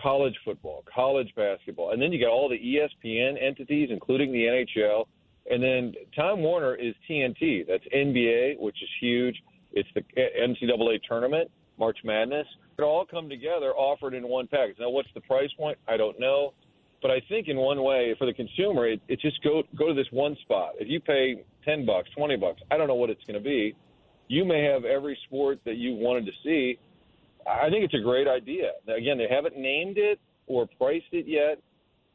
college 0.00 0.34
football, 0.44 0.84
college 0.92 1.32
basketball, 1.36 1.92
and 1.92 2.00
then 2.00 2.12
you 2.12 2.20
got 2.20 2.30
all 2.30 2.48
the 2.48 2.58
ESPN 2.58 3.42
entities, 3.42 3.88
including 3.90 4.32
the 4.32 4.44
NHL, 4.44 5.06
and 5.50 5.62
then 5.62 5.92
Time 6.14 6.40
Warner 6.40 6.74
is 6.74 6.94
TNT. 7.08 7.66
That's 7.66 7.84
NBA, 7.94 8.60
which 8.60 8.76
is 8.82 8.88
huge. 9.00 9.36
It's 9.72 9.88
the 9.94 10.02
NCAA 10.16 11.00
tournament, 11.08 11.50
March 11.78 11.98
Madness. 12.04 12.46
It 12.78 12.82
all 12.82 13.04
come 13.04 13.28
together, 13.28 13.72
offered 13.72 14.14
in 14.14 14.28
one 14.28 14.46
package. 14.46 14.76
Now, 14.78 14.90
what's 14.90 15.08
the 15.14 15.20
price 15.20 15.50
point? 15.58 15.78
I 15.88 15.96
don't 15.96 16.18
know, 16.20 16.54
but 17.00 17.10
I 17.10 17.20
think 17.28 17.48
in 17.48 17.56
one 17.56 17.82
way 17.82 18.14
for 18.18 18.26
the 18.26 18.32
consumer, 18.32 18.88
it, 18.88 19.00
it 19.08 19.20
just 19.20 19.42
go 19.42 19.62
go 19.76 19.88
to 19.88 19.94
this 19.94 20.06
one 20.10 20.36
spot. 20.42 20.72
If 20.78 20.88
you 20.88 21.00
pay 21.00 21.42
ten 21.64 21.84
bucks, 21.84 22.08
twenty 22.16 22.36
bucks, 22.36 22.60
I 22.70 22.76
don't 22.76 22.88
know 22.88 22.94
what 22.94 23.10
it's 23.10 23.22
going 23.26 23.42
to 23.42 23.44
be. 23.44 23.74
You 24.28 24.44
may 24.44 24.62
have 24.64 24.84
every 24.84 25.18
sport 25.26 25.58
that 25.64 25.76
you 25.76 25.94
wanted 25.94 26.26
to 26.26 26.32
see. 26.44 26.78
I 27.46 27.70
think 27.70 27.84
it's 27.84 27.94
a 27.94 28.02
great 28.02 28.28
idea. 28.28 28.72
Again, 28.86 29.18
they 29.18 29.28
haven't 29.28 29.56
named 29.56 29.98
it 29.98 30.20
or 30.46 30.68
priced 30.78 31.12
it 31.12 31.26
yet, 31.26 31.60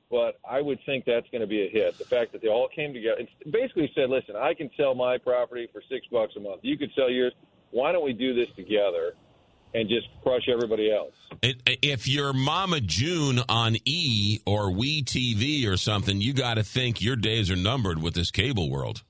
but 0.09 0.39
I 0.49 0.61
would 0.61 0.79
think 0.85 1.05
that's 1.05 1.27
going 1.31 1.41
to 1.41 1.47
be 1.47 1.65
a 1.65 1.69
hit. 1.69 1.97
The 1.97 2.05
fact 2.05 2.31
that 2.31 2.41
they 2.41 2.47
all 2.47 2.69
came 2.73 2.93
together 2.93 3.17
and 3.19 3.51
basically 3.51 3.91
said, 3.95 4.09
"Listen, 4.09 4.35
I 4.35 4.53
can 4.53 4.69
sell 4.77 4.95
my 4.95 5.17
property 5.17 5.67
for 5.71 5.81
six 5.89 6.07
bucks 6.07 6.33
a 6.37 6.39
month. 6.39 6.61
You 6.63 6.77
could 6.77 6.91
sell 6.95 7.09
yours. 7.09 7.33
Why 7.71 7.91
don't 7.91 8.05
we 8.05 8.13
do 8.13 8.33
this 8.33 8.49
together 8.55 9.15
and 9.73 9.89
just 9.89 10.07
crush 10.23 10.47
everybody 10.49 10.91
else?" 10.91 11.13
If 11.41 12.07
you're 12.07 12.33
Mama 12.33 12.79
June 12.81 13.41
on 13.49 13.77
E 13.85 14.39
or 14.45 14.71
We 14.71 15.03
TV 15.03 15.67
or 15.67 15.77
something, 15.77 16.21
you 16.21 16.33
got 16.33 16.55
to 16.55 16.63
think 16.63 17.01
your 17.01 17.15
days 17.15 17.51
are 17.51 17.57
numbered 17.57 18.01
with 18.01 18.13
this 18.13 18.31
cable 18.31 18.69
world. 18.69 19.03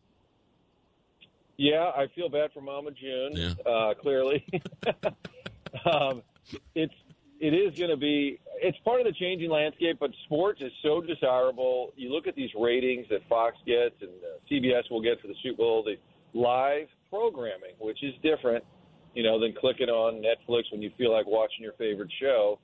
Yeah, 1.57 1.91
I 1.95 2.05
feel 2.15 2.29
bad 2.29 2.51
for 2.53 2.61
Mama 2.61 2.91
June. 2.91 3.31
Yeah. 3.33 3.53
Uh, 3.65 3.93
clearly, 3.95 4.45
um, 5.85 6.21
it's 6.75 6.93
it 7.39 7.53
is 7.53 7.77
going 7.77 7.91
to 7.91 7.97
be 7.97 8.39
it's 8.61 8.77
part 8.79 8.99
of 8.99 9.05
the 9.05 9.13
changing 9.13 9.49
landscape. 9.49 9.97
But 9.99 10.11
sports 10.25 10.61
is 10.61 10.71
so 10.81 11.01
desirable. 11.01 11.93
You 11.95 12.11
look 12.11 12.27
at 12.27 12.35
these 12.35 12.49
ratings 12.59 13.07
that 13.09 13.21
Fox 13.29 13.55
gets 13.65 13.95
and 14.01 14.09
uh, 14.09 14.39
CBS 14.51 14.89
will 14.89 15.01
get 15.01 15.21
for 15.21 15.27
the 15.27 15.35
Super 15.43 15.57
Bowl. 15.57 15.83
The 15.83 15.95
live 16.37 16.87
programming, 17.09 17.75
which 17.79 18.03
is 18.03 18.13
different, 18.23 18.63
you 19.13 19.23
know, 19.23 19.39
than 19.39 19.53
clicking 19.53 19.89
on 19.89 20.21
Netflix 20.21 20.63
when 20.71 20.81
you 20.81 20.91
feel 20.97 21.11
like 21.11 21.25
watching 21.27 21.61
your 21.61 21.73
favorite 21.73 22.11
show. 22.19 22.59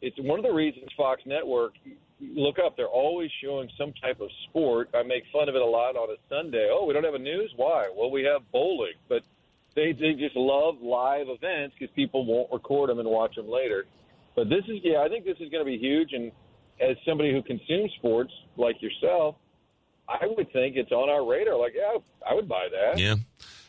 It's 0.00 0.16
one 0.20 0.38
of 0.38 0.44
the 0.44 0.52
reasons 0.52 0.86
Fox 0.96 1.22
Network. 1.26 1.72
Look 2.20 2.58
up; 2.64 2.76
they're 2.76 2.86
always 2.86 3.30
showing 3.42 3.68
some 3.78 3.92
type 4.02 4.20
of 4.20 4.28
sport. 4.48 4.90
I 4.94 5.02
make 5.02 5.24
fun 5.32 5.48
of 5.48 5.54
it 5.54 5.62
a 5.62 5.66
lot 5.66 5.96
on 5.96 6.10
a 6.10 6.16
Sunday. 6.28 6.68
Oh, 6.70 6.84
we 6.84 6.92
don't 6.92 7.04
have 7.04 7.14
a 7.14 7.18
news? 7.18 7.52
Why? 7.56 7.88
Well, 7.94 8.10
we 8.10 8.22
have 8.24 8.42
bowling, 8.52 8.94
but 9.08 9.22
they 9.78 9.92
they 9.92 10.14
just 10.14 10.34
love 10.34 10.74
live 10.82 11.26
events 11.28 11.76
because 11.78 11.94
people 11.94 12.26
won't 12.26 12.50
record 12.52 12.90
them 12.90 12.98
and 12.98 13.08
watch 13.08 13.36
them 13.36 13.48
later. 13.48 13.86
But 14.34 14.48
this 14.48 14.64
is 14.68 14.80
yeah, 14.82 15.02
I 15.04 15.08
think 15.08 15.24
this 15.24 15.36
is 15.40 15.48
going 15.50 15.64
to 15.64 15.70
be 15.70 15.78
huge. 15.78 16.12
And 16.12 16.32
as 16.80 16.96
somebody 17.06 17.32
who 17.32 17.42
consumes 17.42 17.92
sports 17.98 18.32
like 18.56 18.82
yourself, 18.82 19.36
I 20.08 20.26
would 20.26 20.52
think 20.52 20.76
it's 20.76 20.92
on 20.92 21.08
our 21.08 21.28
radar. 21.28 21.58
Like, 21.58 21.74
yeah, 21.76 21.98
I 22.28 22.34
would 22.34 22.48
buy 22.48 22.68
that. 22.70 22.98
Yeah. 22.98 23.16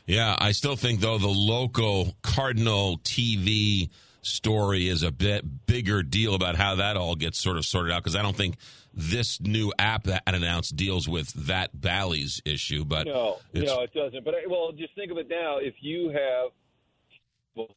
Yeah. 0.05 0.35
I 0.39 0.51
still 0.53 0.75
think, 0.75 1.01
though, 1.01 1.17
the 1.17 1.27
local 1.27 2.15
Cardinal 2.23 2.97
TV 2.99 3.89
story 4.21 4.87
is 4.87 5.03
a 5.03 5.11
bit 5.11 5.65
bigger 5.65 6.03
deal 6.03 6.35
about 6.35 6.55
how 6.55 6.75
that 6.75 6.97
all 6.97 7.15
gets 7.15 7.39
sort 7.39 7.57
of 7.57 7.65
sorted 7.65 7.93
out 7.93 8.03
because 8.03 8.15
I 8.15 8.21
don't 8.21 8.35
think 8.35 8.55
this 8.93 9.39
new 9.41 9.71
app 9.79 10.03
that 10.03 10.23
announced 10.27 10.75
deals 10.75 11.07
with 11.07 11.31
that 11.47 11.79
Bally's 11.79 12.41
issue. 12.45 12.83
But 12.85 13.07
No, 13.07 13.37
it's, 13.53 13.69
no, 13.71 13.81
it 13.81 13.93
doesn't. 13.93 14.23
But 14.25 14.35
I- 14.35 14.47
well, 14.47 14.71
just 14.71 14.93
think 14.95 15.11
of 15.11 15.17
it 15.17 15.29
now. 15.29 15.57
If 15.57 15.75
you 15.81 16.09
have, 16.09 16.51
well, 17.55 17.69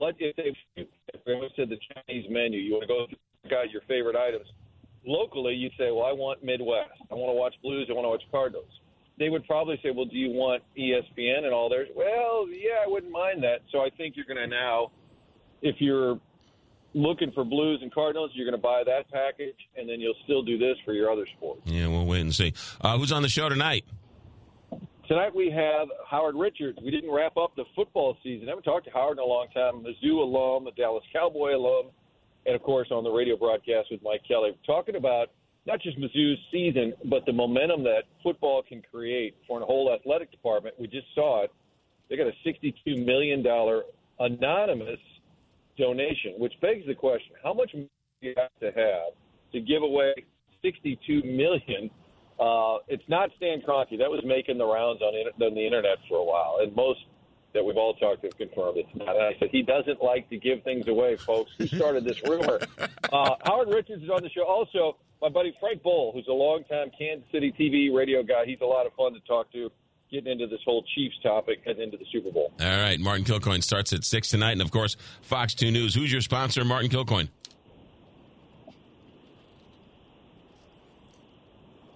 let 0.00 0.14
if 0.18 0.36
they 0.36 1.40
said 1.56 1.68
the 1.68 1.78
Chinese 2.06 2.26
menu, 2.30 2.58
you 2.60 2.72
want 2.72 2.82
to 2.82 2.88
go 2.88 3.06
check 3.44 3.52
out 3.58 3.70
your 3.70 3.82
favorite 3.82 4.16
items. 4.16 4.46
locally, 5.06 5.54
you'd 5.54 5.72
say, 5.78 5.90
well, 5.90 6.04
I 6.06 6.12
want 6.12 6.42
Midwest. 6.42 6.90
I 7.10 7.14
want 7.14 7.30
to 7.30 7.34
watch 7.38 7.54
Blues. 7.62 7.88
I 7.90 7.92
want 7.92 8.06
to 8.06 8.08
watch 8.08 8.22
Cardinals. 8.30 8.68
They 9.18 9.28
would 9.28 9.46
probably 9.46 9.78
say, 9.82 9.90
well, 9.90 10.06
do 10.06 10.16
you 10.16 10.30
want 10.30 10.62
ESPN 10.78 11.44
and 11.44 11.52
all 11.52 11.68
theirs? 11.68 11.88
Well, 11.94 12.46
yeah, 12.48 12.82
I 12.82 12.88
wouldn't 12.88 13.12
mind 13.12 13.42
that. 13.44 13.60
So 13.70 13.80
I 13.80 13.90
think 13.90 14.16
you're 14.16 14.24
going 14.24 14.38
to 14.38 14.46
now, 14.46 14.90
if 15.62 15.76
you're 15.78 16.18
looking 16.94 17.32
for 17.32 17.44
Blues 17.44 17.80
and 17.82 17.92
Cardinals, 17.92 18.30
you're 18.34 18.46
going 18.46 18.58
to 18.58 18.62
buy 18.62 18.82
that 18.86 19.10
package, 19.10 19.56
and 19.76 19.88
then 19.88 20.00
you'll 20.00 20.14
still 20.24 20.42
do 20.42 20.56
this 20.56 20.76
for 20.84 20.92
your 20.92 21.10
other 21.10 21.26
sports. 21.36 21.60
Yeah, 21.64 21.88
we'll 21.88 22.06
wait 22.06 22.20
and 22.20 22.34
see. 22.34 22.54
Uh, 22.80 22.96
who's 22.96 23.12
on 23.12 23.22
the 23.22 23.28
show 23.28 23.48
tonight? 23.48 23.84
Tonight 25.08 25.34
we 25.34 25.50
have 25.50 25.88
Howard 26.08 26.34
Richards. 26.34 26.78
We 26.82 26.90
didn't 26.90 27.10
wrap 27.10 27.36
up 27.36 27.54
the 27.56 27.64
football 27.76 28.16
season. 28.22 28.48
I 28.48 28.52
haven't 28.52 28.62
talked 28.62 28.86
to 28.86 28.90
Howard 28.92 29.18
in 29.18 29.24
a 29.24 29.26
long 29.26 29.48
time. 29.52 29.84
Mizzou 29.84 30.22
alum, 30.22 30.66
a 30.66 30.70
Dallas 30.72 31.04
Cowboy 31.12 31.54
alum, 31.54 31.90
and 32.46 32.54
of 32.54 32.62
course 32.62 32.88
on 32.90 33.04
the 33.04 33.10
radio 33.10 33.36
broadcast 33.36 33.88
with 33.90 34.00
Mike 34.02 34.22
Kelly, 34.26 34.56
talking 34.64 34.96
about 34.96 35.28
not 35.66 35.82
just 35.82 35.98
Mizzou's 35.98 36.38
season, 36.50 36.94
but 37.04 37.26
the 37.26 37.32
momentum 37.32 37.84
that 37.84 38.04
football 38.22 38.62
can 38.66 38.82
create 38.90 39.34
for 39.46 39.58
an 39.58 39.64
whole 39.66 39.92
athletic 39.92 40.30
department. 40.30 40.74
We 40.78 40.86
just 40.86 41.06
saw 41.14 41.44
it. 41.44 41.52
They 42.08 42.16
got 42.16 42.26
a 42.26 42.48
$62 42.48 43.04
million 43.04 43.44
anonymous 44.18 45.00
donation, 45.78 46.34
which 46.38 46.54
begs 46.60 46.86
the 46.86 46.94
question: 46.94 47.32
How 47.42 47.52
much 47.52 47.72
money 47.74 47.88
do 48.22 48.28
you 48.28 48.34
have 48.36 48.54
to 48.60 48.66
have 48.78 49.12
to 49.52 49.60
give 49.60 49.82
away 49.82 50.14
62 50.62 51.22
million? 51.24 51.90
Uh, 52.38 52.78
it's 52.88 53.04
not 53.08 53.30
Stan 53.36 53.60
Kroenke. 53.60 53.98
That 53.98 54.10
was 54.10 54.22
making 54.24 54.58
the 54.58 54.66
rounds 54.66 55.00
on, 55.02 55.14
on 55.14 55.54
the 55.54 55.64
internet 55.64 55.98
for 56.08 56.18
a 56.18 56.24
while, 56.24 56.58
and 56.60 56.74
most 56.74 57.00
that 57.54 57.64
we've 57.64 57.76
all 57.76 57.94
talked 57.94 58.22
to 58.22 58.26
have 58.26 58.36
confirmed 58.36 58.76
it's 58.76 58.88
not. 58.94 59.14
And 59.16 59.24
I 59.24 59.38
said 59.38 59.48
he 59.50 59.62
doesn't 59.62 60.02
like 60.02 60.28
to 60.30 60.36
give 60.36 60.62
things 60.64 60.88
away, 60.88 61.16
folks. 61.16 61.52
Who 61.58 61.66
started 61.66 62.04
this 62.04 62.20
rumor? 62.28 62.60
Uh, 63.12 63.36
Howard 63.44 63.68
Richards 63.68 64.02
is 64.02 64.10
on 64.10 64.24
the 64.24 64.30
show. 64.30 64.44
Also, 64.44 64.96
my 65.22 65.28
buddy 65.28 65.54
Frank 65.60 65.84
Boal, 65.84 66.12
who's 66.12 66.26
a 66.26 66.32
longtime 66.32 66.90
Kansas 66.98 67.24
City 67.30 67.54
TV 67.56 67.94
radio 67.94 68.24
guy. 68.24 68.44
He's 68.44 68.60
a 68.60 68.66
lot 68.66 68.86
of 68.86 68.92
fun 68.94 69.12
to 69.12 69.20
talk 69.20 69.52
to. 69.52 69.70
Getting 70.14 70.30
into 70.30 70.46
this 70.46 70.60
whole 70.64 70.84
Chiefs 70.94 71.16
topic 71.24 71.62
heading 71.66 71.82
into 71.82 71.96
the 71.96 72.04
Super 72.12 72.30
Bowl. 72.30 72.52
All 72.60 72.66
right, 72.68 73.00
Martin 73.00 73.24
Kilcoyne 73.24 73.64
starts 73.64 73.92
at 73.92 74.04
six 74.04 74.28
tonight, 74.28 74.52
and 74.52 74.62
of 74.62 74.70
course, 74.70 74.96
Fox 75.22 75.54
Two 75.54 75.72
News. 75.72 75.92
Who's 75.92 76.12
your 76.12 76.20
sponsor, 76.20 76.64
Martin 76.64 76.88
Kilcoyne? 76.88 77.28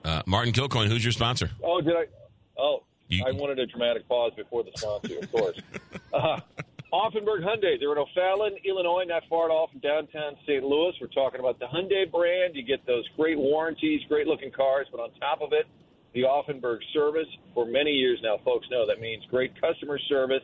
Uh, 0.05 0.23
Martin 0.27 0.53
Kilcoyne, 0.53 0.89
who's 0.89 1.05
your 1.05 1.13
sponsor? 1.13 1.49
Oh, 1.63 1.81
did 1.81 1.95
I? 1.95 2.07
Oh, 2.59 2.83
you, 3.07 3.23
I 3.25 3.31
wanted 3.31 3.61
a 3.61 3.67
dramatic 3.67 4.09
pause 4.09 4.33
before 4.37 4.65
the 4.65 4.73
sponsor, 4.75 5.19
of 5.21 5.31
course. 5.31 5.61
Uh, 6.11 6.41
Auffenberg 6.91 7.45
Hyundai. 7.45 7.79
They're 7.79 7.93
in 7.93 7.99
O'Fallon, 7.99 8.57
Illinois, 8.65 9.05
not 9.07 9.23
far 9.29 9.51
off 9.51 9.71
from 9.71 9.81
downtown 9.81 10.37
St. 10.47 10.65
Louis. 10.65 10.95
We're 11.01 11.09
talking 11.09 11.39
about 11.39 11.59
the 11.59 11.67
Hyundai 11.67 12.11
brand. 12.11 12.57
You 12.57 12.63
get 12.63 12.87
those 12.87 13.05
great 13.15 13.37
warranties, 13.37 14.01
great 14.09 14.27
looking 14.27 14.51
cars, 14.51 14.87
but 14.91 14.99
on 14.99 15.11
top 15.21 15.43
of 15.43 15.53
it, 15.53 15.67
the 16.15 16.23
Auffenberg 16.23 16.79
service. 16.93 17.29
For 17.55 17.67
many 17.67 17.91
years 17.91 18.19
now, 18.23 18.37
folks 18.45 18.67
know 18.71 18.87
that 18.87 19.01
means 19.01 19.25
great 19.31 19.53
customer 19.61 19.99
service. 20.09 20.43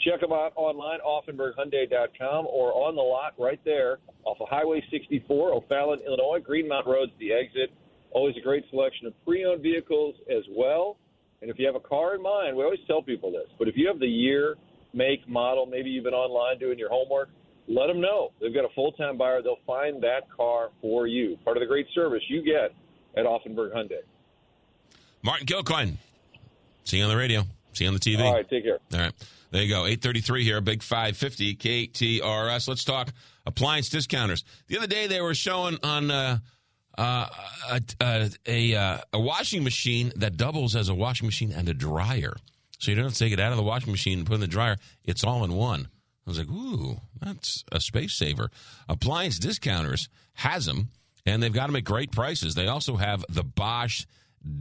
Check 0.00 0.20
them 0.20 0.32
out 0.32 0.52
online, 0.56 0.98
AuffenbergHyundai.com, 1.06 2.46
or 2.46 2.72
on 2.72 2.96
the 2.96 3.02
lot 3.02 3.34
right 3.38 3.60
there 3.64 3.98
off 4.24 4.38
of 4.40 4.48
Highway 4.48 4.82
64, 4.90 5.52
O'Fallon, 5.52 6.00
Illinois. 6.06 6.40
Greenmount 6.40 6.86
Road's 6.86 7.12
the 7.18 7.32
exit. 7.32 7.70
Always 8.10 8.36
a 8.36 8.40
great 8.40 8.64
selection 8.70 9.06
of 9.06 9.24
pre-owned 9.24 9.62
vehicles 9.62 10.14
as 10.30 10.44
well. 10.50 10.96
And 11.42 11.50
if 11.50 11.58
you 11.58 11.66
have 11.66 11.74
a 11.74 11.80
car 11.80 12.14
in 12.14 12.22
mind, 12.22 12.56
we 12.56 12.64
always 12.64 12.80
tell 12.86 13.02
people 13.02 13.30
this, 13.30 13.48
but 13.58 13.68
if 13.68 13.76
you 13.76 13.86
have 13.88 14.00
the 14.00 14.06
year, 14.06 14.56
make, 14.94 15.28
model, 15.28 15.66
maybe 15.66 15.90
you've 15.90 16.04
been 16.04 16.14
online 16.14 16.58
doing 16.58 16.78
your 16.78 16.88
homework, 16.88 17.28
let 17.68 17.86
them 17.86 18.00
know. 18.00 18.30
They've 18.40 18.54
got 18.54 18.64
a 18.64 18.74
full-time 18.74 19.18
buyer. 19.18 19.42
They'll 19.42 19.56
find 19.66 20.02
that 20.02 20.22
car 20.34 20.70
for 20.80 21.06
you. 21.06 21.36
Part 21.44 21.56
of 21.56 21.60
the 21.60 21.66
great 21.66 21.86
service 21.94 22.22
you 22.28 22.42
get 22.42 22.74
at 23.16 23.26
Auffenberg 23.26 23.74
Hyundai. 23.74 24.02
Martin 25.24 25.46
Kilcoyne. 25.46 25.96
See 26.84 26.98
you 26.98 27.04
on 27.04 27.08
the 27.08 27.16
radio. 27.16 27.44
See 27.72 27.84
you 27.84 27.88
on 27.88 27.94
the 27.94 28.00
TV. 28.00 28.22
All 28.22 28.34
right, 28.34 28.48
take 28.48 28.62
care. 28.62 28.78
All 28.92 28.98
right. 28.98 29.12
There 29.50 29.62
you 29.62 29.68
go. 29.68 29.86
833 29.86 30.44
here, 30.44 30.60
big 30.60 30.82
550 30.82 31.56
KTRS. 31.56 32.68
Let's 32.68 32.84
talk 32.84 33.10
appliance 33.46 33.88
discounters. 33.88 34.44
The 34.68 34.76
other 34.76 34.86
day 34.86 35.06
they 35.06 35.20
were 35.20 35.34
showing 35.34 35.78
on 35.82 36.10
uh, 36.10 36.38
uh, 36.98 37.26
a, 37.70 37.80
a, 38.00 38.30
a, 38.46 38.74
uh, 38.74 38.98
a, 39.12 39.20
washing 39.20 39.64
machine 39.64 40.12
that 40.16 40.36
doubles 40.36 40.76
as 40.76 40.88
a 40.88 40.94
washing 40.94 41.26
machine 41.26 41.52
and 41.52 41.68
a 41.68 41.74
dryer. 41.74 42.36
So 42.78 42.90
you 42.90 42.96
don't 42.96 43.04
have 43.04 43.14
to 43.14 43.18
take 43.18 43.32
it 43.32 43.40
out 43.40 43.52
of 43.52 43.56
the 43.56 43.62
washing 43.62 43.92
machine 43.92 44.18
and 44.18 44.26
put 44.26 44.34
it 44.34 44.36
in 44.36 44.40
the 44.42 44.46
dryer. 44.46 44.76
It's 45.04 45.24
all 45.24 45.42
in 45.44 45.54
one. 45.54 45.88
I 46.26 46.30
was 46.30 46.38
like, 46.38 46.48
ooh, 46.48 47.00
that's 47.20 47.64
a 47.72 47.80
space 47.80 48.14
saver. 48.14 48.50
Appliance 48.88 49.38
discounters 49.38 50.08
has 50.34 50.66
them, 50.66 50.88
and 51.24 51.42
they've 51.42 51.52
got 51.52 51.66
them 51.66 51.76
at 51.76 51.84
great 51.84 52.12
prices. 52.12 52.54
They 52.54 52.66
also 52.66 52.96
have 52.96 53.24
the 53.28 53.44
Bosch 53.44 54.04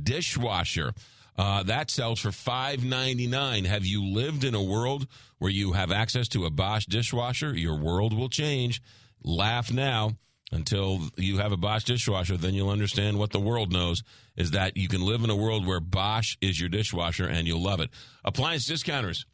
dishwasher. 0.03 0.93
Uh, 1.37 1.63
that 1.63 1.89
sells 1.89 2.19
for 2.19 2.31
five 2.31 2.83
ninety 2.83 3.27
nine. 3.27 3.65
Have 3.65 3.85
you 3.85 4.05
lived 4.05 4.43
in 4.43 4.53
a 4.53 4.63
world 4.63 5.07
where 5.39 5.51
you 5.51 5.73
have 5.73 5.91
access 5.91 6.27
to 6.29 6.45
a 6.45 6.51
Bosch 6.51 6.85
dishwasher? 6.85 7.57
Your 7.57 7.75
world 7.77 8.13
will 8.13 8.29
change. 8.29 8.81
Laugh 9.23 9.71
now 9.71 10.11
until 10.51 10.99
you 11.17 11.39
have 11.39 11.51
a 11.51 11.57
Bosch 11.57 11.85
dishwasher. 11.85 12.37
Then 12.37 12.53
you'll 12.53 12.69
understand 12.69 13.17
what 13.17 13.31
the 13.31 13.39
world 13.39 13.71
knows 13.71 14.03
is 14.37 14.51
that 14.51 14.77
you 14.77 14.87
can 14.87 15.01
live 15.01 15.23
in 15.23 15.31
a 15.31 15.35
world 15.35 15.65
where 15.65 15.79
Bosch 15.79 16.37
is 16.41 16.59
your 16.59 16.69
dishwasher 16.69 17.27
and 17.27 17.47
you'll 17.47 17.63
love 17.63 17.79
it. 17.79 17.89
Appliance 18.23 18.67
discounters 18.67 19.25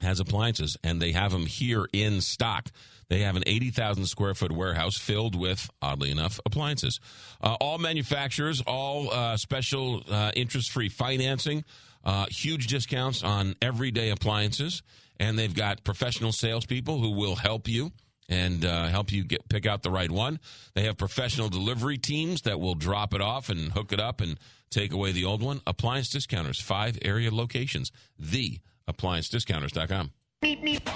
has 0.00 0.20
appliances 0.20 0.76
and 0.84 1.00
they 1.00 1.12
have 1.12 1.32
them 1.32 1.46
here 1.46 1.88
in 1.92 2.20
stock. 2.20 2.68
They 3.08 3.20
have 3.20 3.36
an 3.36 3.44
80,000 3.46 4.06
square 4.06 4.34
foot 4.34 4.52
warehouse 4.52 4.96
filled 4.96 5.34
with, 5.34 5.70
oddly 5.80 6.10
enough, 6.10 6.40
appliances. 6.44 6.98
Uh, 7.40 7.56
all 7.60 7.78
manufacturers, 7.78 8.60
all 8.66 9.12
uh, 9.12 9.36
special 9.36 10.02
uh, 10.10 10.32
interest 10.34 10.72
free 10.72 10.88
financing, 10.88 11.64
uh, 12.04 12.26
huge 12.30 12.66
discounts 12.66 13.22
on 13.22 13.54
everyday 13.62 14.10
appliances. 14.10 14.82
And 15.18 15.38
they've 15.38 15.54
got 15.54 15.84
professional 15.84 16.32
salespeople 16.32 16.98
who 16.98 17.10
will 17.12 17.36
help 17.36 17.68
you 17.68 17.92
and 18.28 18.64
uh, 18.64 18.88
help 18.88 19.12
you 19.12 19.24
get 19.24 19.48
pick 19.48 19.66
out 19.66 19.82
the 19.82 19.90
right 19.90 20.10
one. 20.10 20.40
They 20.74 20.82
have 20.82 20.96
professional 20.96 21.48
delivery 21.48 21.98
teams 21.98 22.42
that 22.42 22.60
will 22.60 22.74
drop 22.74 23.14
it 23.14 23.20
off 23.20 23.48
and 23.48 23.72
hook 23.72 23.92
it 23.92 24.00
up 24.00 24.20
and 24.20 24.38
take 24.70 24.92
away 24.92 25.12
the 25.12 25.24
old 25.24 25.42
one. 25.42 25.60
Appliance 25.66 26.08
discounters, 26.08 26.60
five 26.60 26.98
area 27.02 27.32
locations. 27.32 27.92
The 28.18 28.58
appliancediscounters.com. 28.88 30.10
Beep, 30.42 30.62
beep. 30.62 30.88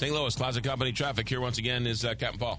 St. 0.00 0.14
Louis 0.14 0.34
Closet 0.34 0.64
Company 0.64 0.92
traffic 0.92 1.28
here 1.28 1.42
once 1.42 1.58
again 1.58 1.86
is 1.86 2.06
uh, 2.06 2.14
Captain 2.14 2.38
Paul. 2.38 2.58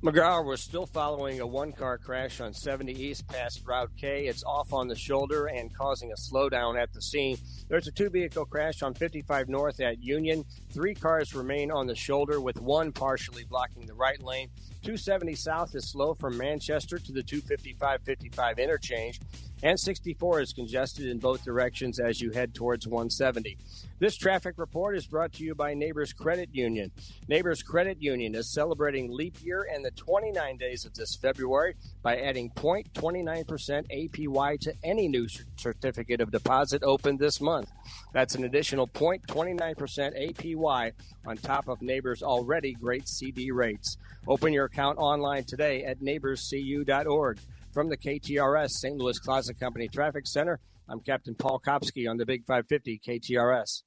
McGraw, 0.00 0.44
we're 0.44 0.56
still 0.56 0.86
following 0.86 1.40
a 1.40 1.46
one 1.46 1.72
car 1.72 1.98
crash 1.98 2.40
on 2.40 2.54
70 2.54 2.92
East 2.92 3.26
past 3.26 3.66
Route 3.66 3.90
K. 3.96 4.28
It's 4.28 4.44
off 4.44 4.72
on 4.72 4.86
the 4.86 4.94
shoulder 4.94 5.46
and 5.46 5.74
causing 5.74 6.12
a 6.12 6.14
slowdown 6.14 6.80
at 6.80 6.92
the 6.92 7.02
scene. 7.02 7.36
There's 7.68 7.88
a 7.88 7.90
two 7.90 8.10
vehicle 8.10 8.44
crash 8.44 8.80
on 8.82 8.94
55 8.94 9.48
North 9.48 9.80
at 9.80 10.00
Union. 10.00 10.44
Three 10.70 10.94
cars 10.94 11.34
remain 11.34 11.72
on 11.72 11.88
the 11.88 11.96
shoulder, 11.96 12.40
with 12.40 12.60
one 12.60 12.92
partially 12.92 13.42
blocking 13.42 13.84
the 13.84 13.94
right 13.94 14.22
lane. 14.22 14.50
270 14.82 15.34
South 15.34 15.74
is 15.74 15.90
slow 15.90 16.14
from 16.14 16.38
Manchester 16.38 16.98
to 16.98 17.12
the 17.12 17.22
255 17.22 18.00
55 18.02 18.58
interchange 18.58 19.20
and 19.62 19.78
64 19.78 20.40
is 20.40 20.52
congested 20.54 21.06
in 21.06 21.18
both 21.18 21.44
directions 21.44 22.00
as 22.00 22.20
you 22.20 22.30
head 22.30 22.54
towards 22.54 22.86
170. 22.86 23.58
This 23.98 24.16
traffic 24.16 24.54
report 24.56 24.96
is 24.96 25.06
brought 25.06 25.32
to 25.34 25.44
you 25.44 25.54
by 25.54 25.74
Neighbors 25.74 26.14
Credit 26.14 26.48
Union. 26.52 26.90
Neighbors 27.28 27.62
Credit 27.62 28.00
Union 28.00 28.34
is 28.34 28.48
celebrating 28.48 29.10
leap 29.10 29.36
year 29.42 29.68
and 29.70 29.84
the 29.84 29.90
29 29.90 30.56
days 30.56 30.86
of 30.86 30.94
this 30.94 31.14
February 31.14 31.74
by 32.02 32.16
adding 32.16 32.50
0.29% 32.50 33.44
APY 33.90 34.60
to 34.60 34.74
any 34.82 35.08
new 35.08 35.26
certificate 35.56 36.20
of 36.20 36.30
deposit 36.30 36.82
opened 36.82 37.18
this 37.18 37.40
month. 37.40 37.70
That's 38.12 38.34
an 38.34 38.44
additional 38.44 38.86
0.29% 38.88 39.76
APY 39.76 40.92
on 41.26 41.36
top 41.36 41.68
of 41.68 41.82
Neighbors' 41.82 42.22
already 42.22 42.72
great 42.72 43.08
CD 43.08 43.50
rates. 43.50 43.98
Open 44.26 44.52
your 44.52 44.66
account 44.66 44.98
online 44.98 45.44
today 45.44 45.84
at 45.84 46.00
neighborscu.org. 46.00 47.38
From 47.72 47.88
the 47.88 47.96
KTRS 47.96 48.70
St. 48.70 48.96
Louis 48.96 49.18
Closet 49.18 49.60
Company 49.60 49.86
Traffic 49.86 50.26
Center, 50.26 50.58
I'm 50.88 51.00
Captain 51.00 51.36
Paul 51.36 51.60
Kopsky 51.64 52.10
on 52.10 52.16
the 52.16 52.26
Big 52.26 52.44
550 52.44 53.00
KTRS. 53.06 53.82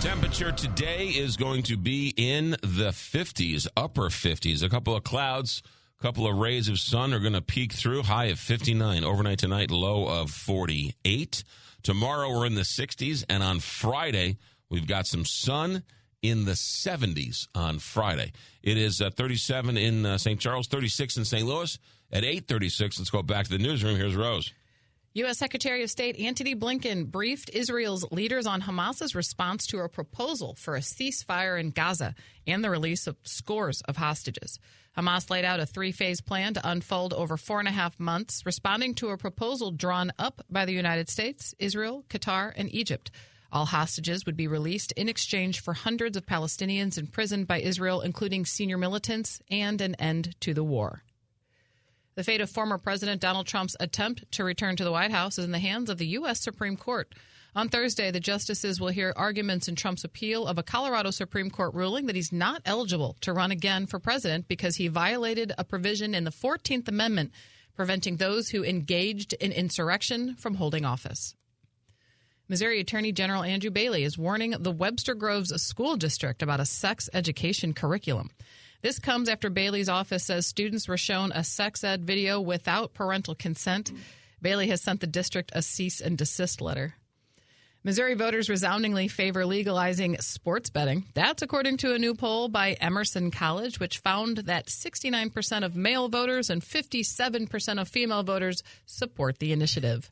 Temperature 0.00 0.52
today 0.52 1.08
is 1.08 1.36
going 1.36 1.62
to 1.64 1.76
be 1.76 2.14
in 2.16 2.50
the 2.62 2.90
50s, 2.90 3.66
upper 3.76 4.08
50s. 4.08 4.62
A 4.62 4.68
couple 4.68 4.94
of 4.94 5.04
clouds, 5.04 5.62
a 5.98 6.02
couple 6.02 6.26
of 6.26 6.36
rays 6.36 6.68
of 6.68 6.78
sun 6.78 7.14
are 7.14 7.20
going 7.20 7.32
to 7.32 7.42
peek 7.42 7.72
through. 7.72 8.02
High 8.02 8.26
of 8.26 8.38
59. 8.38 9.04
Overnight 9.04 9.38
tonight, 9.38 9.70
low 9.70 10.06
of 10.06 10.30
48. 10.30 11.44
Tomorrow, 11.82 12.30
we're 12.30 12.46
in 12.46 12.54
the 12.54 12.62
60s. 12.62 13.24
And 13.28 13.42
on 13.42 13.60
Friday, 13.60 14.38
we've 14.68 14.86
got 14.86 15.06
some 15.06 15.24
sun 15.24 15.82
in 16.22 16.44
the 16.44 16.52
70s 16.52 17.48
on 17.54 17.78
Friday. 17.78 18.32
It 18.62 18.76
is 18.76 19.00
uh, 19.00 19.10
37 19.10 19.76
in 19.76 20.04
uh, 20.04 20.18
St. 20.18 20.40
Charles, 20.40 20.66
36 20.66 21.16
in 21.16 21.24
St. 21.24 21.46
Louis. 21.46 21.78
At 22.12 22.22
8:36, 22.22 22.98
let's 22.98 23.10
go 23.10 23.22
back 23.22 23.46
to 23.46 23.50
the 23.50 23.58
newsroom. 23.58 23.96
Here's 23.96 24.14
Rose. 24.14 24.52
U.S. 25.14 25.38
Secretary 25.38 25.82
of 25.82 25.90
State 25.90 26.20
Antony 26.20 26.54
Blinken 26.54 27.10
briefed 27.10 27.50
Israel's 27.50 28.04
leaders 28.12 28.46
on 28.46 28.60
Hamas's 28.60 29.14
response 29.14 29.66
to 29.68 29.78
a 29.80 29.88
proposal 29.88 30.54
for 30.56 30.76
a 30.76 30.80
ceasefire 30.80 31.58
in 31.58 31.70
Gaza 31.70 32.14
and 32.46 32.62
the 32.62 32.70
release 32.70 33.06
of 33.06 33.16
scores 33.22 33.80
of 33.88 33.96
hostages. 33.96 34.60
Hamas 34.96 35.28
laid 35.28 35.44
out 35.44 35.60
a 35.60 35.66
three 35.66 35.92
phase 35.92 36.20
plan 36.20 36.54
to 36.54 36.68
unfold 36.68 37.12
over 37.12 37.36
four 37.36 37.58
and 37.58 37.68
a 37.68 37.72
half 37.72 38.00
months, 38.00 38.46
responding 38.46 38.94
to 38.94 39.10
a 39.10 39.18
proposal 39.18 39.70
drawn 39.70 40.10
up 40.18 40.44
by 40.50 40.64
the 40.64 40.72
United 40.72 41.10
States, 41.10 41.54
Israel, 41.58 42.04
Qatar, 42.08 42.52
and 42.56 42.72
Egypt. 42.74 43.10
All 43.52 43.66
hostages 43.66 44.24
would 44.26 44.36
be 44.36 44.48
released 44.48 44.92
in 44.92 45.08
exchange 45.08 45.60
for 45.60 45.74
hundreds 45.74 46.16
of 46.16 46.26
Palestinians 46.26 46.98
imprisoned 46.98 47.46
by 47.46 47.60
Israel, 47.60 48.00
including 48.00 48.46
senior 48.46 48.78
militants, 48.78 49.40
and 49.50 49.80
an 49.80 49.94
end 49.96 50.34
to 50.40 50.54
the 50.54 50.64
war. 50.64 51.02
The 52.14 52.24
fate 52.24 52.40
of 52.40 52.48
former 52.48 52.78
President 52.78 53.20
Donald 53.20 53.46
Trump's 53.46 53.76
attempt 53.78 54.30
to 54.32 54.44
return 54.44 54.76
to 54.76 54.84
the 54.84 54.92
White 54.92 55.10
House 55.10 55.38
is 55.38 55.44
in 55.44 55.52
the 55.52 55.58
hands 55.58 55.90
of 55.90 55.98
the 55.98 56.06
U.S. 56.08 56.40
Supreme 56.40 56.76
Court. 56.76 57.14
On 57.56 57.70
Thursday, 57.70 58.10
the 58.10 58.20
justices 58.20 58.82
will 58.82 58.88
hear 58.88 59.14
arguments 59.16 59.66
in 59.66 59.76
Trump's 59.76 60.04
appeal 60.04 60.46
of 60.46 60.58
a 60.58 60.62
Colorado 60.62 61.10
Supreme 61.10 61.48
Court 61.48 61.72
ruling 61.72 62.04
that 62.04 62.14
he's 62.14 62.30
not 62.30 62.60
eligible 62.66 63.16
to 63.22 63.32
run 63.32 63.50
again 63.50 63.86
for 63.86 63.98
president 63.98 64.46
because 64.46 64.76
he 64.76 64.88
violated 64.88 65.54
a 65.56 65.64
provision 65.64 66.14
in 66.14 66.24
the 66.24 66.30
14th 66.30 66.86
Amendment 66.86 67.32
preventing 67.74 68.18
those 68.18 68.50
who 68.50 68.62
engaged 68.62 69.32
in 69.32 69.52
insurrection 69.52 70.34
from 70.34 70.56
holding 70.56 70.84
office. 70.84 71.34
Missouri 72.46 72.78
Attorney 72.78 73.10
General 73.10 73.42
Andrew 73.42 73.70
Bailey 73.70 74.04
is 74.04 74.18
warning 74.18 74.50
the 74.50 74.70
Webster 74.70 75.14
Groves 75.14 75.50
School 75.62 75.96
District 75.96 76.42
about 76.42 76.60
a 76.60 76.66
sex 76.66 77.08
education 77.14 77.72
curriculum. 77.72 78.30
This 78.82 78.98
comes 78.98 79.30
after 79.30 79.48
Bailey's 79.48 79.88
office 79.88 80.24
says 80.24 80.46
students 80.46 80.88
were 80.88 80.98
shown 80.98 81.32
a 81.32 81.42
sex 81.42 81.82
ed 81.82 82.04
video 82.04 82.38
without 82.38 82.92
parental 82.92 83.34
consent. 83.34 83.92
Bailey 84.42 84.68
has 84.68 84.82
sent 84.82 85.00
the 85.00 85.06
district 85.06 85.52
a 85.54 85.62
cease 85.62 86.02
and 86.02 86.18
desist 86.18 86.60
letter. 86.60 86.96
Missouri 87.86 88.14
voters 88.14 88.50
resoundingly 88.50 89.06
favor 89.06 89.46
legalizing 89.46 90.16
sports 90.18 90.70
betting. 90.70 91.04
That's 91.14 91.42
according 91.42 91.76
to 91.76 91.94
a 91.94 92.00
new 92.00 92.16
poll 92.16 92.48
by 92.48 92.72
Emerson 92.72 93.30
College, 93.30 93.78
which 93.78 93.98
found 93.98 94.38
that 94.38 94.66
69% 94.66 95.64
of 95.64 95.76
male 95.76 96.08
voters 96.08 96.50
and 96.50 96.60
57% 96.60 97.80
of 97.80 97.86
female 97.86 98.24
voters 98.24 98.64
support 98.86 99.38
the 99.38 99.52
initiative. 99.52 100.10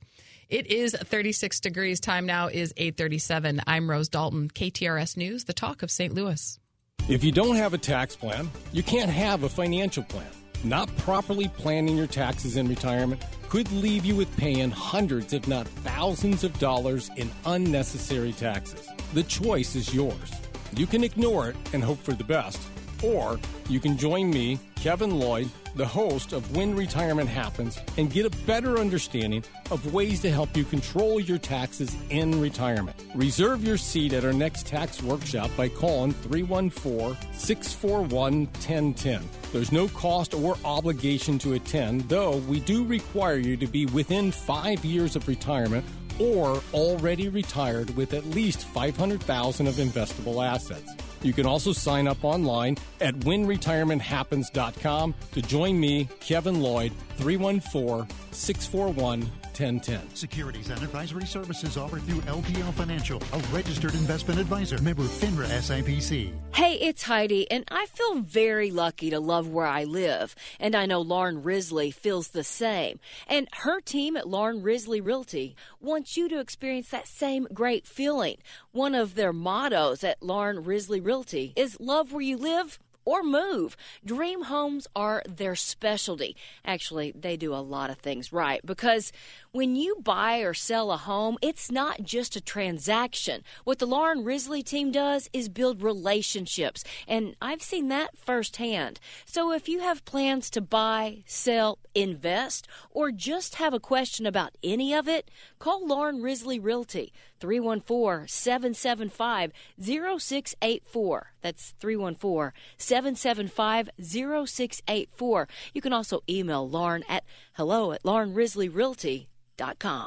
It 0.48 0.68
is 0.68 0.94
36 0.94 1.58
degrees. 1.58 1.98
Time 1.98 2.26
now 2.26 2.46
is 2.46 2.72
8:37. 2.76 3.60
I'm 3.66 3.90
Rose 3.90 4.08
Dalton, 4.08 4.50
KTRS 4.50 5.16
News, 5.16 5.42
the 5.42 5.52
talk 5.52 5.82
of 5.82 5.90
St. 5.90 6.14
Louis. 6.14 6.60
If 7.08 7.24
you 7.24 7.32
don't 7.32 7.56
have 7.56 7.74
a 7.74 7.78
tax 7.78 8.14
plan, 8.14 8.52
you 8.72 8.84
can't 8.84 9.10
have 9.10 9.42
a 9.42 9.48
financial 9.48 10.04
plan. 10.04 10.30
Not 10.62 10.96
properly 10.98 11.48
planning 11.48 11.96
your 11.96 12.06
taxes 12.06 12.56
in 12.56 12.68
retirement 12.68 13.20
could 13.54 13.70
leave 13.70 14.04
you 14.04 14.16
with 14.16 14.36
paying 14.36 14.68
hundreds, 14.68 15.32
if 15.32 15.46
not 15.46 15.68
thousands 15.68 16.42
of 16.42 16.58
dollars 16.58 17.08
in 17.16 17.30
unnecessary 17.46 18.32
taxes. 18.32 18.88
The 19.12 19.22
choice 19.22 19.76
is 19.76 19.94
yours. 19.94 20.32
You 20.74 20.88
can 20.88 21.04
ignore 21.04 21.50
it 21.50 21.56
and 21.72 21.80
hope 21.80 22.02
for 22.02 22.14
the 22.14 22.24
best, 22.24 22.60
or 23.00 23.38
you 23.68 23.78
can 23.78 23.96
join 23.96 24.28
me, 24.28 24.58
Kevin 24.74 25.20
Lloyd, 25.20 25.48
the 25.74 25.86
host 25.86 26.32
of 26.32 26.56
When 26.56 26.74
Retirement 26.74 27.28
Happens, 27.28 27.78
and 27.96 28.10
get 28.10 28.26
a 28.26 28.44
better 28.44 28.78
understanding 28.78 29.44
of 29.70 29.92
ways 29.92 30.20
to 30.22 30.30
help 30.30 30.56
you 30.56 30.64
control 30.64 31.20
your 31.20 31.38
taxes 31.38 31.96
in 32.10 32.40
retirement. 32.40 32.96
Reserve 33.14 33.64
your 33.64 33.76
seat 33.76 34.12
at 34.12 34.24
our 34.24 34.32
next 34.32 34.66
tax 34.66 35.02
workshop 35.02 35.50
by 35.56 35.68
calling 35.68 36.12
314 36.12 37.16
641 37.32 38.46
1010. 38.46 39.22
There's 39.52 39.72
no 39.72 39.88
cost 39.88 40.34
or 40.34 40.56
obligation 40.64 41.38
to 41.40 41.54
attend, 41.54 42.08
though 42.08 42.38
we 42.38 42.60
do 42.60 42.84
require 42.84 43.36
you 43.36 43.56
to 43.56 43.66
be 43.66 43.86
within 43.86 44.30
five 44.32 44.84
years 44.84 45.16
of 45.16 45.28
retirement 45.28 45.84
or 46.18 46.62
already 46.72 47.28
retired 47.28 47.94
with 47.96 48.14
at 48.14 48.24
least 48.26 48.66
500,000 48.68 49.66
of 49.66 49.74
investable 49.74 50.46
assets. 50.46 50.94
You 51.24 51.32
can 51.32 51.46
also 51.46 51.72
sign 51.72 52.06
up 52.06 52.22
online 52.22 52.76
at 53.00 53.14
whenretirementhappens.com 53.20 55.14
to 55.32 55.42
join 55.42 55.80
me, 55.80 56.08
Kevin 56.20 56.60
Lloyd, 56.60 56.92
314 57.16 58.06
641 58.30 59.30
1010. 59.54 60.14
Securities 60.14 60.70
and 60.70 60.82
advisory 60.82 61.24
services 61.26 61.76
offered 61.76 62.02
through 62.02 62.20
LPL 62.22 62.72
Financial, 62.74 63.22
a 63.32 63.38
registered 63.52 63.94
investment 63.94 64.40
advisor, 64.40 64.80
member 64.82 65.04
FINRA 65.04 65.46
SIPC. 65.46 66.32
Hey, 66.54 66.74
it's 66.74 67.04
Heidi, 67.04 67.48
and 67.50 67.64
I 67.70 67.86
feel 67.86 68.16
very 68.20 68.72
lucky 68.72 69.10
to 69.10 69.20
love 69.20 69.48
where 69.48 69.66
I 69.66 69.84
live. 69.84 70.34
And 70.58 70.74
I 70.74 70.86
know 70.86 71.00
Lauren 71.00 71.42
Risley 71.42 71.92
feels 71.92 72.28
the 72.28 72.42
same. 72.42 72.98
And 73.28 73.48
her 73.52 73.80
team 73.80 74.16
at 74.16 74.28
Lauren 74.28 74.60
Risley 74.60 75.00
Realty 75.00 75.54
wants 75.80 76.16
you 76.16 76.28
to 76.28 76.40
experience 76.40 76.88
that 76.88 77.06
same 77.06 77.46
great 77.54 77.86
feeling. 77.86 78.38
One 78.72 78.94
of 78.94 79.14
their 79.14 79.32
mottos 79.32 80.02
at 80.02 80.22
Lauren 80.22 80.64
Risley 80.64 81.00
Realty 81.00 81.52
is 81.54 81.78
love 81.78 82.12
where 82.12 82.22
you 82.22 82.36
live 82.36 82.80
or 83.04 83.22
move. 83.22 83.76
Dream 84.04 84.44
homes 84.44 84.86
are 84.96 85.22
their 85.28 85.54
specialty. 85.54 86.36
Actually, 86.64 87.12
they 87.12 87.36
do 87.36 87.54
a 87.54 87.56
lot 87.56 87.90
of 87.90 87.98
things 87.98 88.32
right 88.32 88.64
because 88.64 89.12
when 89.54 89.76
you 89.76 89.94
buy 90.02 90.38
or 90.38 90.52
sell 90.52 90.90
a 90.90 90.96
home, 90.96 91.38
it's 91.40 91.70
not 91.70 92.02
just 92.02 92.34
a 92.34 92.40
transaction. 92.40 93.44
What 93.62 93.78
the 93.78 93.86
Lauren 93.86 94.24
Risley 94.24 94.64
team 94.64 94.90
does 94.90 95.30
is 95.32 95.48
build 95.48 95.80
relationships, 95.80 96.82
and 97.06 97.36
I've 97.40 97.62
seen 97.62 97.86
that 97.86 98.18
firsthand. 98.18 98.98
So 99.24 99.52
if 99.52 99.68
you 99.68 99.78
have 99.78 100.04
plans 100.04 100.50
to 100.50 100.60
buy, 100.60 101.22
sell, 101.26 101.78
invest, 101.94 102.66
or 102.90 103.12
just 103.12 103.54
have 103.54 103.72
a 103.72 103.78
question 103.78 104.26
about 104.26 104.58
any 104.64 104.92
of 104.92 105.06
it, 105.06 105.30
call 105.60 105.86
Lauren 105.86 106.20
Risley 106.20 106.58
Realty. 106.58 107.12
314 107.38 108.26
775 108.26 109.52
0684. 109.78 111.32
That's 111.42 111.74
314 111.78 112.52
775 112.76 113.90
0684. 114.00 115.48
You 115.74 115.80
can 115.80 115.92
also 115.92 116.22
email 116.28 116.68
Lauren 116.68 117.04
at 117.08 117.22
hello 117.52 117.92
at 117.92 118.02
laurenrisleyrealty.com. 118.02 119.26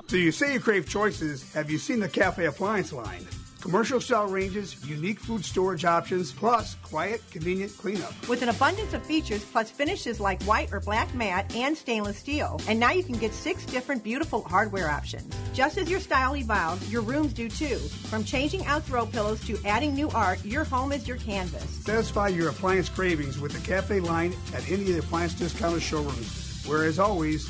So 0.07 0.17
you 0.17 0.31
say 0.31 0.53
you 0.53 0.59
crave 0.59 0.89
choices. 0.89 1.51
Have 1.53 1.71
you 1.71 1.77
seen 1.77 1.99
the 1.99 2.09
Cafe 2.09 2.45
Appliance 2.45 2.91
line? 2.91 3.25
Commercial 3.61 3.99
style 3.99 4.27
ranges, 4.27 4.85
unique 4.87 5.19
food 5.19 5.43
storage 5.43 5.83
options, 5.83 6.31
plus 6.31 6.75
quiet, 6.83 7.21
convenient 7.31 7.75
cleanup. 7.77 8.13
With 8.29 8.41
an 8.41 8.49
abundance 8.49 8.93
of 8.93 9.05
features 9.05 9.43
plus 9.43 9.71
finishes 9.71 10.19
like 10.19 10.41
white 10.43 10.71
or 10.71 10.79
black 10.79 11.13
matte 11.15 11.53
and 11.55 11.75
stainless 11.75 12.17
steel. 12.17 12.61
And 12.67 12.79
now 12.79 12.91
you 12.91 13.03
can 13.03 13.17
get 13.17 13.33
six 13.33 13.65
different 13.65 14.03
beautiful 14.03 14.43
hardware 14.43 14.89
options. 14.89 15.35
Just 15.53 15.77
as 15.77 15.89
your 15.89 15.99
style 15.99 16.35
evolves, 16.35 16.91
your 16.91 17.01
rooms 17.01 17.33
do 17.33 17.49
too. 17.49 17.77
From 18.09 18.23
changing 18.23 18.65
out 18.65 18.83
throw 18.83 19.05
pillows 19.05 19.43
to 19.47 19.57
adding 19.65 19.93
new 19.93 20.09
art, 20.11 20.43
your 20.45 20.63
home 20.63 20.91
is 20.91 21.07
your 21.07 21.17
canvas. 21.17 21.69
Satisfy 21.83 22.27
your 22.29 22.49
appliance 22.49 22.89
cravings 22.89 23.39
with 23.39 23.53
the 23.53 23.67
Cafe 23.67 23.99
line 24.01 24.33
at 24.53 24.69
any 24.69 24.81
of 24.81 24.87
the 24.87 24.99
appliance 24.99 25.33
discounter 25.33 25.79
showrooms. 25.79 26.63
Where, 26.67 26.83
as 26.83 26.99
always, 26.99 27.49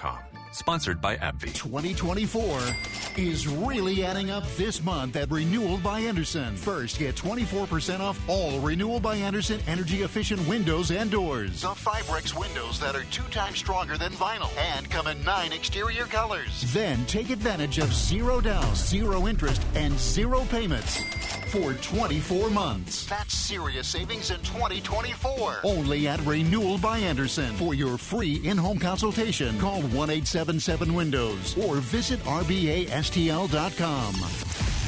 com. 0.01 0.30
Sponsored 0.51 0.99
by 0.99 1.15
AbbVie. 1.17 1.53
2024 1.53 2.59
is 3.17 3.47
really 3.47 4.03
adding 4.03 4.31
up 4.31 4.45
this 4.57 4.83
month 4.83 5.15
at 5.15 5.31
Renewal 5.31 5.77
by 5.77 6.01
Andersen. 6.01 6.55
First, 6.57 6.99
get 6.99 7.15
24% 7.15 7.99
off 8.01 8.19
all 8.27 8.59
Renewal 8.59 8.99
by 8.99 9.15
Andersen 9.15 9.61
energy 9.67 10.01
efficient 10.01 10.45
windows 10.47 10.91
and 10.91 11.09
doors. 11.09 11.61
The 11.61 11.69
Fibrex 11.69 12.37
windows 12.37 12.79
that 12.81 12.95
are 12.95 13.05
two 13.05 13.23
times 13.31 13.59
stronger 13.59 13.97
than 13.97 14.11
vinyl 14.13 14.51
and 14.57 14.89
come 14.89 15.07
in 15.07 15.23
nine 15.23 15.53
exterior 15.53 16.03
colors. 16.05 16.65
Then 16.73 17.05
take 17.05 17.29
advantage 17.29 17.77
of 17.77 17.93
zero 17.93 18.41
down, 18.41 18.75
zero 18.75 19.27
interest, 19.27 19.61
and 19.75 19.97
zero 19.97 20.45
payments 20.49 21.01
for 21.51 21.73
24 21.73 22.49
months. 22.49 23.05
That's 23.07 23.33
serious 23.33 23.87
savings 23.87 24.31
in 24.31 24.37
2024. 24.37 25.59
Only 25.65 26.07
at 26.07 26.21
Renewal 26.21 26.77
by 26.77 26.97
Andersen. 26.99 27.53
For 27.55 27.73
your 27.73 27.97
free 27.97 28.35
in 28.45 28.57
home 28.57 28.79
consultation, 28.79 29.59
call 29.59 29.81
1 29.81 30.09
877 30.41 30.93
Windows 30.95 31.55
or 31.57 31.75
visit 31.77 32.19
RBASTL.com. 32.21 34.15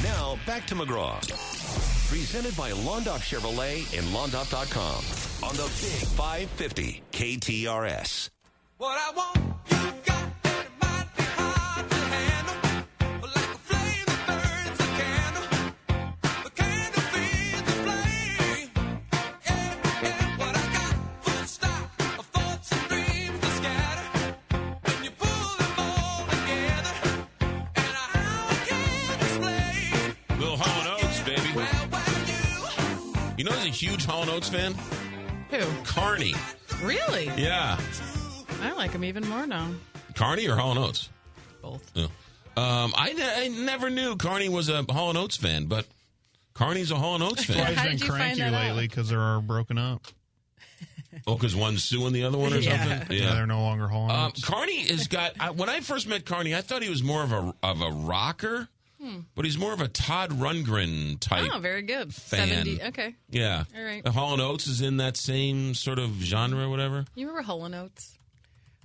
Now, 0.02 0.36
back 0.46 0.66
to 0.66 0.74
McGraw. 0.74 1.20
Presented 2.08 2.56
by 2.56 2.72
Londoff 2.72 3.20
Chevrolet 3.20 3.96
and 3.96 4.04
Londoff.com 4.08 5.48
on 5.48 5.56
the 5.56 5.70
Big 5.80 6.08
550 6.08 7.02
KTRS. 7.12 8.28
What 8.78 8.98
I 8.98 9.12
want, 9.16 9.36
you 9.70 9.92
got, 10.04 10.33
huge 33.74 34.04
Hall 34.04 34.22
and 34.22 34.30
Oates 34.30 34.48
fan. 34.48 34.74
Who? 35.50 35.60
Carney. 35.84 36.34
Really? 36.82 37.30
Yeah, 37.36 37.78
I 38.62 38.72
like 38.72 38.90
him 38.92 39.04
even 39.04 39.28
more 39.28 39.46
now. 39.46 39.70
Carney 40.14 40.48
or 40.48 40.56
Hall 40.56 40.70
and 40.70 40.78
Oates. 40.80 41.08
Both. 41.62 41.90
Yeah. 41.94 42.04
Um, 42.56 42.92
I, 42.96 43.12
ne- 43.12 43.44
I 43.44 43.48
never 43.48 43.90
knew 43.90 44.16
Carney 44.16 44.48
was 44.48 44.68
a 44.68 44.82
Hall 44.90 45.08
and 45.10 45.18
Oates 45.18 45.36
fan, 45.36 45.66
but 45.66 45.86
Carney's 46.54 46.90
a 46.90 46.96
Hall 46.96 47.14
and 47.14 47.24
Oates 47.24 47.46
That's 47.46 47.58
why 47.58 47.64
fan. 47.66 47.68
he's 47.74 47.78
How 47.78 47.84
been 47.84 47.92
you 47.98 47.98
find 48.06 48.16
cranky 48.20 48.40
that 48.40 48.54
out? 48.54 48.66
lately 48.66 48.88
because 48.88 49.08
they're 49.08 49.40
broken 49.40 49.78
up. 49.78 50.02
Oh, 51.28 51.36
because 51.36 51.54
one's 51.54 51.84
suing 51.84 52.12
the 52.12 52.24
other 52.24 52.36
one 52.36 52.52
or 52.52 52.56
Yeah. 52.58 52.98
something. 52.98 53.16
Yeah, 53.16 53.34
they're 53.34 53.46
no 53.46 53.62
longer 53.62 53.86
Hall 53.86 54.10
and 54.10 54.12
Um, 54.12 54.26
Oates. 54.26 54.44
Carney 54.44 54.80
has 54.88 55.06
got. 55.06 55.32
I, 55.38 55.50
when 55.52 55.68
I 55.68 55.78
first 55.80 56.08
met 56.08 56.26
Carney, 56.26 56.54
I 56.56 56.60
thought 56.60 56.82
he 56.82 56.90
was 56.90 57.04
more 57.04 57.22
of 57.22 57.32
a 57.32 57.54
of 57.62 57.80
a 57.80 57.90
rocker, 57.90 58.68
Hmm. 59.04 59.18
but 59.34 59.44
he's 59.44 59.58
more 59.58 59.72
of 59.74 59.80
a 59.80 59.88
Todd 59.88 60.30
Rundgren 60.30 61.20
type. 61.20 61.50
Oh, 61.52 61.58
very 61.58 61.82
good. 61.82 62.14
fan. 62.14 62.48
70. 62.48 62.82
Okay. 62.84 63.14
Yeah. 63.30 63.64
All 63.76 63.84
right. 63.84 64.00
Uh, 64.06 64.10
Hall 64.10 64.32
and 64.32 64.40
Oates 64.40 64.66
is 64.66 64.80
in 64.80 64.96
that 64.96 65.16
same 65.16 65.74
sort 65.74 65.98
of 65.98 66.10
genre, 66.20 66.64
or 66.64 66.70
whatever. 66.70 67.04
You 67.14 67.26
remember 67.26 67.42
Hall 67.46 67.64
and 67.66 67.74
Oates? 67.74 68.16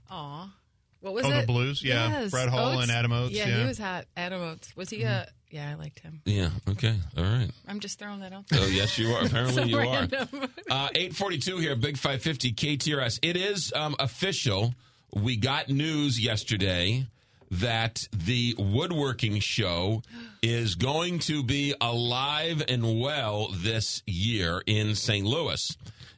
Aw. 0.09 0.53
What 1.01 1.13
was 1.13 1.25
Oh, 1.25 1.31
it? 1.31 1.41
the 1.41 1.47
Blues? 1.47 1.81
Yeah. 1.83 2.09
Yes. 2.21 2.31
Brett 2.31 2.49
Hull 2.49 2.79
and 2.79 2.91
Adam 2.91 3.13
Oates, 3.13 3.33
Yeah, 3.33 3.47
yeah. 3.47 3.61
he 3.61 3.65
was 3.67 3.77
hot. 3.77 4.05
Adam 4.17 4.41
Oates. 4.41 4.75
Was 4.75 4.89
he 4.89 5.03
a. 5.03 5.29
Yeah, 5.51 5.71
I 5.71 5.75
liked 5.75 5.99
him. 6.01 6.21
Yeah. 6.25 6.49
Okay. 6.67 6.95
All 7.17 7.23
right. 7.23 7.49
I'm 7.67 7.79
just 7.79 7.97
throwing 7.97 8.19
that 8.19 8.33
out 8.33 8.47
there. 8.49 8.59
Oh, 8.61 8.67
yes, 8.67 8.99
you 8.99 9.09
are. 9.13 9.25
Apparently, 9.25 9.53
So 9.63 9.63
you 9.63 9.79
are. 9.79 10.07
Uh, 10.69 10.89
842 10.93 11.57
here, 11.57 11.75
Big 11.75 11.97
550 11.97 12.53
KTRS. 12.53 13.17
It 13.23 13.35
is 13.35 13.73
um, 13.75 13.95
official. 13.97 14.75
We 15.11 15.37
got 15.37 15.67
news 15.69 16.19
yesterday 16.19 17.07
that 17.51 18.07
the 18.11 18.55
woodworking 18.57 19.39
show 19.39 20.01
is 20.41 20.75
going 20.75 21.19
to 21.19 21.43
be 21.43 21.73
alive 21.81 22.63
and 22.67 22.99
well 23.01 23.49
this 23.51 24.03
year 24.05 24.61
in 24.65 24.95
St. 24.95 25.25
Louis. 25.25 25.75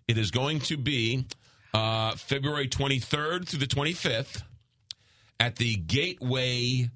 It 0.08 0.18
is 0.18 0.30
going 0.32 0.60
to 0.62 0.78
be 0.78 1.26
uh, 1.74 2.12
February 2.16 2.68
23rd 2.68 3.48
through 3.48 3.60
the 3.60 3.66
25th 3.68 4.44
at 5.40 5.56
the 5.56 5.76
Gateway 5.76 6.90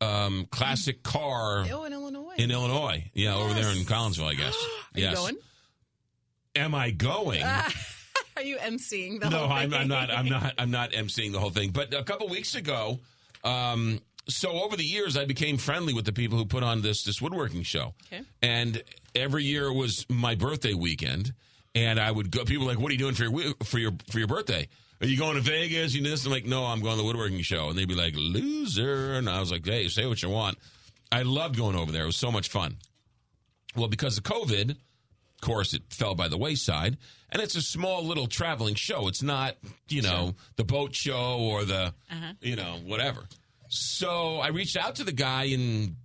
um, 0.00 0.46
Classic 0.50 1.02
Car 1.02 1.66
Oh, 1.70 1.84
in 1.84 1.92
Illinois. 1.92 2.34
in 2.36 2.50
Illinois. 2.50 3.10
Yeah, 3.14 3.36
over 3.36 3.54
there 3.54 3.70
in 3.70 3.84
Collinsville, 3.84 4.30
I 4.30 4.34
guess. 4.34 4.56
Yes. 4.94 5.14
going? 5.14 5.36
Am 6.56 6.74
I 6.74 6.90
going? 6.90 7.42
Are 8.36 8.42
you 8.42 8.56
emceeing 8.56 9.20
the 9.20 9.30
no, 9.30 9.38
whole 9.38 9.52
I'm, 9.52 9.70
thing? 9.70 9.80
I'm 9.82 9.88
not. 9.88 10.10
I'm 10.10 10.24
not. 10.28 10.54
I'm 10.58 10.70
not 10.72 10.90
emceeing 10.92 11.30
the 11.30 11.38
whole 11.38 11.50
thing. 11.50 11.70
But 11.70 11.94
a 11.94 12.02
couple 12.02 12.28
weeks 12.28 12.56
ago, 12.56 12.98
um, 13.44 14.00
so 14.28 14.50
over 14.50 14.76
the 14.76 14.84
years, 14.84 15.16
I 15.16 15.24
became 15.24 15.56
friendly 15.58 15.92
with 15.92 16.04
the 16.04 16.12
people 16.12 16.38
who 16.38 16.44
put 16.44 16.62
on 16.62 16.82
this 16.82 17.04
this 17.04 17.20
woodworking 17.20 17.62
show. 17.62 17.94
Okay. 18.06 18.22
And 18.42 18.82
every 19.14 19.44
year 19.44 19.72
was 19.72 20.06
my 20.08 20.34
birthday 20.34 20.74
weekend, 20.74 21.32
and 21.74 21.98
I 21.98 22.10
would 22.10 22.30
go. 22.30 22.44
People 22.44 22.66
were 22.66 22.72
like, 22.72 22.80
"What 22.80 22.90
are 22.90 22.92
you 22.92 22.98
doing 22.98 23.14
for 23.14 23.24
your 23.24 23.54
for 23.64 23.78
your 23.78 23.92
for 24.10 24.18
your 24.18 24.28
birthday?" 24.28 24.68
Are 25.02 25.06
you 25.06 25.16
going 25.16 25.36
to 25.36 25.40
Vegas? 25.40 25.94
You 25.94 26.02
know 26.02 26.10
this? 26.10 26.26
I'm 26.26 26.30
like, 26.30 26.44
no, 26.44 26.66
I'm 26.66 26.80
going 26.80 26.96
to 26.96 26.98
the 27.00 27.06
woodworking 27.06 27.40
show. 27.40 27.70
And 27.70 27.78
they'd 27.78 27.88
be 27.88 27.94
like, 27.94 28.12
loser. 28.16 29.14
And 29.14 29.30
I 29.30 29.40
was 29.40 29.50
like, 29.50 29.64
hey, 29.64 29.88
say 29.88 30.06
what 30.06 30.22
you 30.22 30.28
want. 30.28 30.58
I 31.10 31.22
loved 31.22 31.56
going 31.56 31.74
over 31.74 31.90
there. 31.90 32.02
It 32.02 32.06
was 32.06 32.16
so 32.16 32.30
much 32.30 32.50
fun. 32.50 32.76
Well, 33.74 33.88
because 33.88 34.18
of 34.18 34.24
COVID, 34.24 34.76
of 35.42 35.46
course, 35.46 35.72
it 35.72 35.82
fell 35.90 36.14
by 36.14 36.28
the 36.28 36.36
wayside. 36.36 36.98
And 37.30 37.40
it's 37.40 37.54
a 37.56 37.62
small 37.62 38.04
little 38.04 38.26
traveling 38.26 38.74
show. 38.74 39.08
It's 39.08 39.22
not, 39.22 39.56
you 39.88 40.02
know, 40.02 40.34
the 40.56 40.64
boat 40.64 40.94
show 40.94 41.38
or 41.40 41.64
the, 41.64 41.94
you 42.40 42.56
know, 42.56 42.78
whatever. 42.84 43.24
So 43.68 44.36
I 44.38 44.48
reached 44.48 44.76
out 44.76 44.96
to 44.96 45.04
the 45.04 45.12
guy 45.12 45.44
in 45.44 45.96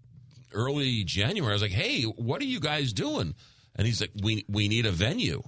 early 0.54 1.04
January. 1.04 1.52
I 1.52 1.56
was 1.56 1.62
like, 1.62 1.72
hey, 1.72 2.04
what 2.04 2.42
are 2.42 2.46
you 2.46 2.60
guys 2.60 2.94
doing? 2.94 3.34
And 3.76 3.86
he's 3.88 4.00
like, 4.02 4.12
we, 4.22 4.46
we 4.48 4.68
need 4.68 4.86
a 4.86 4.92
venue. 4.92 5.42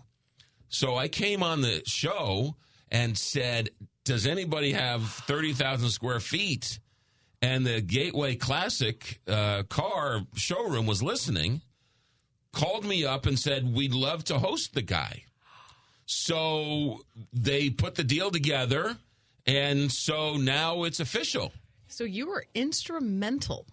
So 0.70 0.96
I 0.98 1.08
came 1.08 1.44
on 1.44 1.62
the 1.62 1.82
show 1.86 2.56
and 2.90 3.18
said, 3.18 3.70
does 4.04 4.26
anybody 4.26 4.74
have 4.74 5.04
30,000 5.04 5.90
square 5.92 6.20
feet? 6.20 6.80
And 7.42 7.66
the 7.66 7.82
Gateway 7.82 8.36
Classic 8.36 9.22
uh, 9.28 9.64
car 9.70 10.22
showroom 10.36 10.88
was 10.88 11.04
listening, 11.04 11.62
called 12.52 12.86
me 12.86 13.06
up 13.06 13.26
and 13.26 13.38
said, 13.38 13.74
we'd 13.74 13.94
love 13.94 14.24
to 14.26 14.40
host 14.40 14.74
the 14.74 14.82
guy. 14.82 15.24
So 16.06 17.02
they 17.34 17.70
put 17.70 17.96
the 17.96 18.04
deal 18.04 18.32
together, 18.32 18.98
and 19.46 19.92
so 19.92 20.38
now 20.38 20.84
it's 20.84 21.00
official. 21.00 21.52
So 21.90 22.06
you 22.06 22.28
were 22.28 22.46
instrumental 22.54 23.66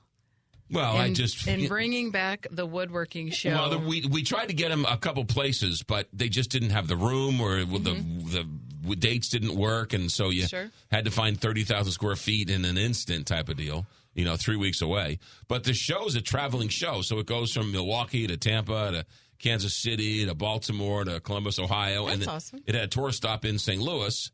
Well, 0.70 0.94
in, 0.96 1.00
I 1.00 1.12
just 1.12 1.46
in 1.46 1.68
bringing 1.68 2.10
back 2.10 2.46
the 2.50 2.66
woodworking 2.66 3.30
show. 3.30 3.50
Well, 3.50 3.70
the, 3.70 3.78
we 3.78 4.04
we 4.06 4.22
tried 4.24 4.46
to 4.46 4.54
get 4.54 4.70
him 4.70 4.84
a 4.84 4.96
couple 4.96 5.24
places, 5.24 5.82
but 5.84 6.08
they 6.12 6.28
just 6.28 6.50
didn't 6.50 6.70
have 6.70 6.88
the 6.88 6.96
room, 6.96 7.40
or 7.40 7.64
the 7.64 7.64
mm-hmm. 7.64 8.28
the 8.30 8.48
the 8.88 8.96
dates 8.96 9.28
didn't 9.28 9.54
work, 9.54 9.92
and 9.92 10.10
so 10.10 10.30
you 10.30 10.46
Sure. 10.46 10.70
had 10.90 11.04
to 11.04 11.10
find 11.10 11.40
thirty 11.40 11.62
thousand 11.64 11.92
square 11.92 12.16
feet 12.16 12.50
in 12.50 12.64
an 12.64 12.76
instant 12.76 13.26
type 13.26 13.48
of 13.48 13.56
deal. 13.56 13.86
You 14.14 14.24
know, 14.24 14.36
three 14.36 14.56
weeks 14.56 14.80
away. 14.80 15.18
But 15.48 15.64
the 15.64 15.74
show's 15.74 16.14
a 16.14 16.20
traveling 16.22 16.68
show, 16.68 17.02
so 17.02 17.18
it 17.18 17.26
goes 17.26 17.52
from 17.52 17.72
Milwaukee 17.72 18.26
to 18.28 18.36
Tampa 18.36 18.92
to 18.92 19.06
Kansas 19.38 19.74
City 19.74 20.24
to 20.26 20.34
Baltimore 20.34 21.04
to 21.04 21.20
Columbus, 21.20 21.58
Ohio, 21.58 22.06
and 22.06 22.20
That's 22.22 22.26
then 22.26 22.34
awesome. 22.34 22.62
it 22.66 22.74
had 22.76 22.84
a 22.84 22.88
tour 22.88 23.10
stop 23.10 23.44
in 23.44 23.58
St. 23.58 23.82
Louis, 23.82 24.30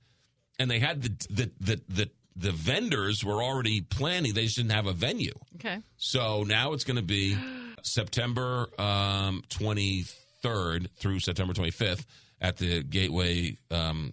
and 0.58 0.70
they 0.70 0.78
had 0.78 1.02
the 1.02 1.08
the 1.30 1.50
the 1.60 1.80
the, 1.88 2.10
the 2.36 2.52
vendors 2.52 3.24
were 3.24 3.42
already 3.42 3.80
planning; 3.80 4.34
they 4.34 4.44
just 4.44 4.56
didn't 4.56 4.72
have 4.72 4.86
a 4.86 4.92
venue. 4.92 5.34
okay. 5.56 5.78
So 5.96 6.44
now 6.44 6.74
it's 6.74 6.84
going 6.84 6.96
to 6.96 7.02
be 7.02 7.36
September 7.82 8.68
um, 8.78 9.42
23rd 9.48 10.88
through 10.96 11.20
September 11.20 11.52
25th 11.54 12.04
at 12.40 12.56
the 12.58 12.82
Gateway 12.82 13.56
um, 13.70 14.12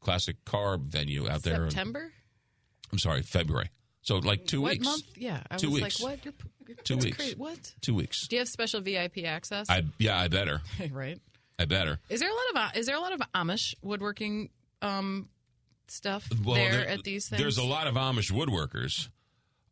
Classic 0.00 0.36
Car 0.44 0.78
venue 0.78 1.28
out 1.28 1.42
there. 1.42 1.68
September? 1.70 2.12
I'm 2.92 2.98
sorry, 2.98 3.22
February. 3.22 3.70
So 4.02 4.16
like 4.16 4.46
two 4.46 4.60
what 4.62 4.70
weeks. 4.72 4.84
month? 4.84 5.02
Yeah. 5.16 5.42
I 5.50 5.56
Two 5.56 5.70
was 5.70 5.82
weeks. 5.82 6.00
like, 6.02 6.10
what? 6.18 6.24
You're, 6.24 6.34
you're, 6.68 6.76
Two 6.84 6.96
weeks. 6.98 7.16
crazy. 7.16 7.34
What? 7.36 7.74
Two 7.80 7.94
weeks. 7.94 8.26
Do 8.28 8.36
you 8.36 8.40
have 8.40 8.48
special 8.48 8.80
VIP 8.80 9.24
access? 9.24 9.68
I 9.68 9.84
yeah, 9.98 10.18
I 10.18 10.28
better. 10.28 10.60
right. 10.90 11.20
I 11.58 11.64
better. 11.64 11.98
Is 12.08 12.20
there 12.20 12.30
a 12.30 12.34
lot 12.56 12.70
of 12.70 12.76
is 12.76 12.86
there 12.86 12.96
a 12.96 13.00
lot 13.00 13.12
of 13.12 13.20
Amish 13.34 13.74
woodworking 13.82 14.50
um, 14.80 15.28
stuff 15.88 16.28
Well, 16.44 16.54
there, 16.54 16.72
there- 16.72 16.88
at 16.88 17.02
these 17.02 17.28
things? 17.28 17.40
There's 17.42 17.58
a 17.58 17.64
lot 17.64 17.86
of 17.86 17.94
Amish 17.94 18.30
woodworkers. 18.32 19.08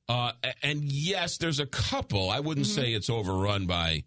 Uh, 0.09 0.33
and 0.63 0.83
yes, 0.85 1.39
there's 1.39 1.59
a 1.61 1.67
couple. 1.67 2.31
I 2.31 2.41
wouldn't 2.41 2.67
Mm-hmm. 2.67 2.81
say 2.81 2.93
it's 2.93 3.11
overrun 3.11 3.67
by. 3.67 4.05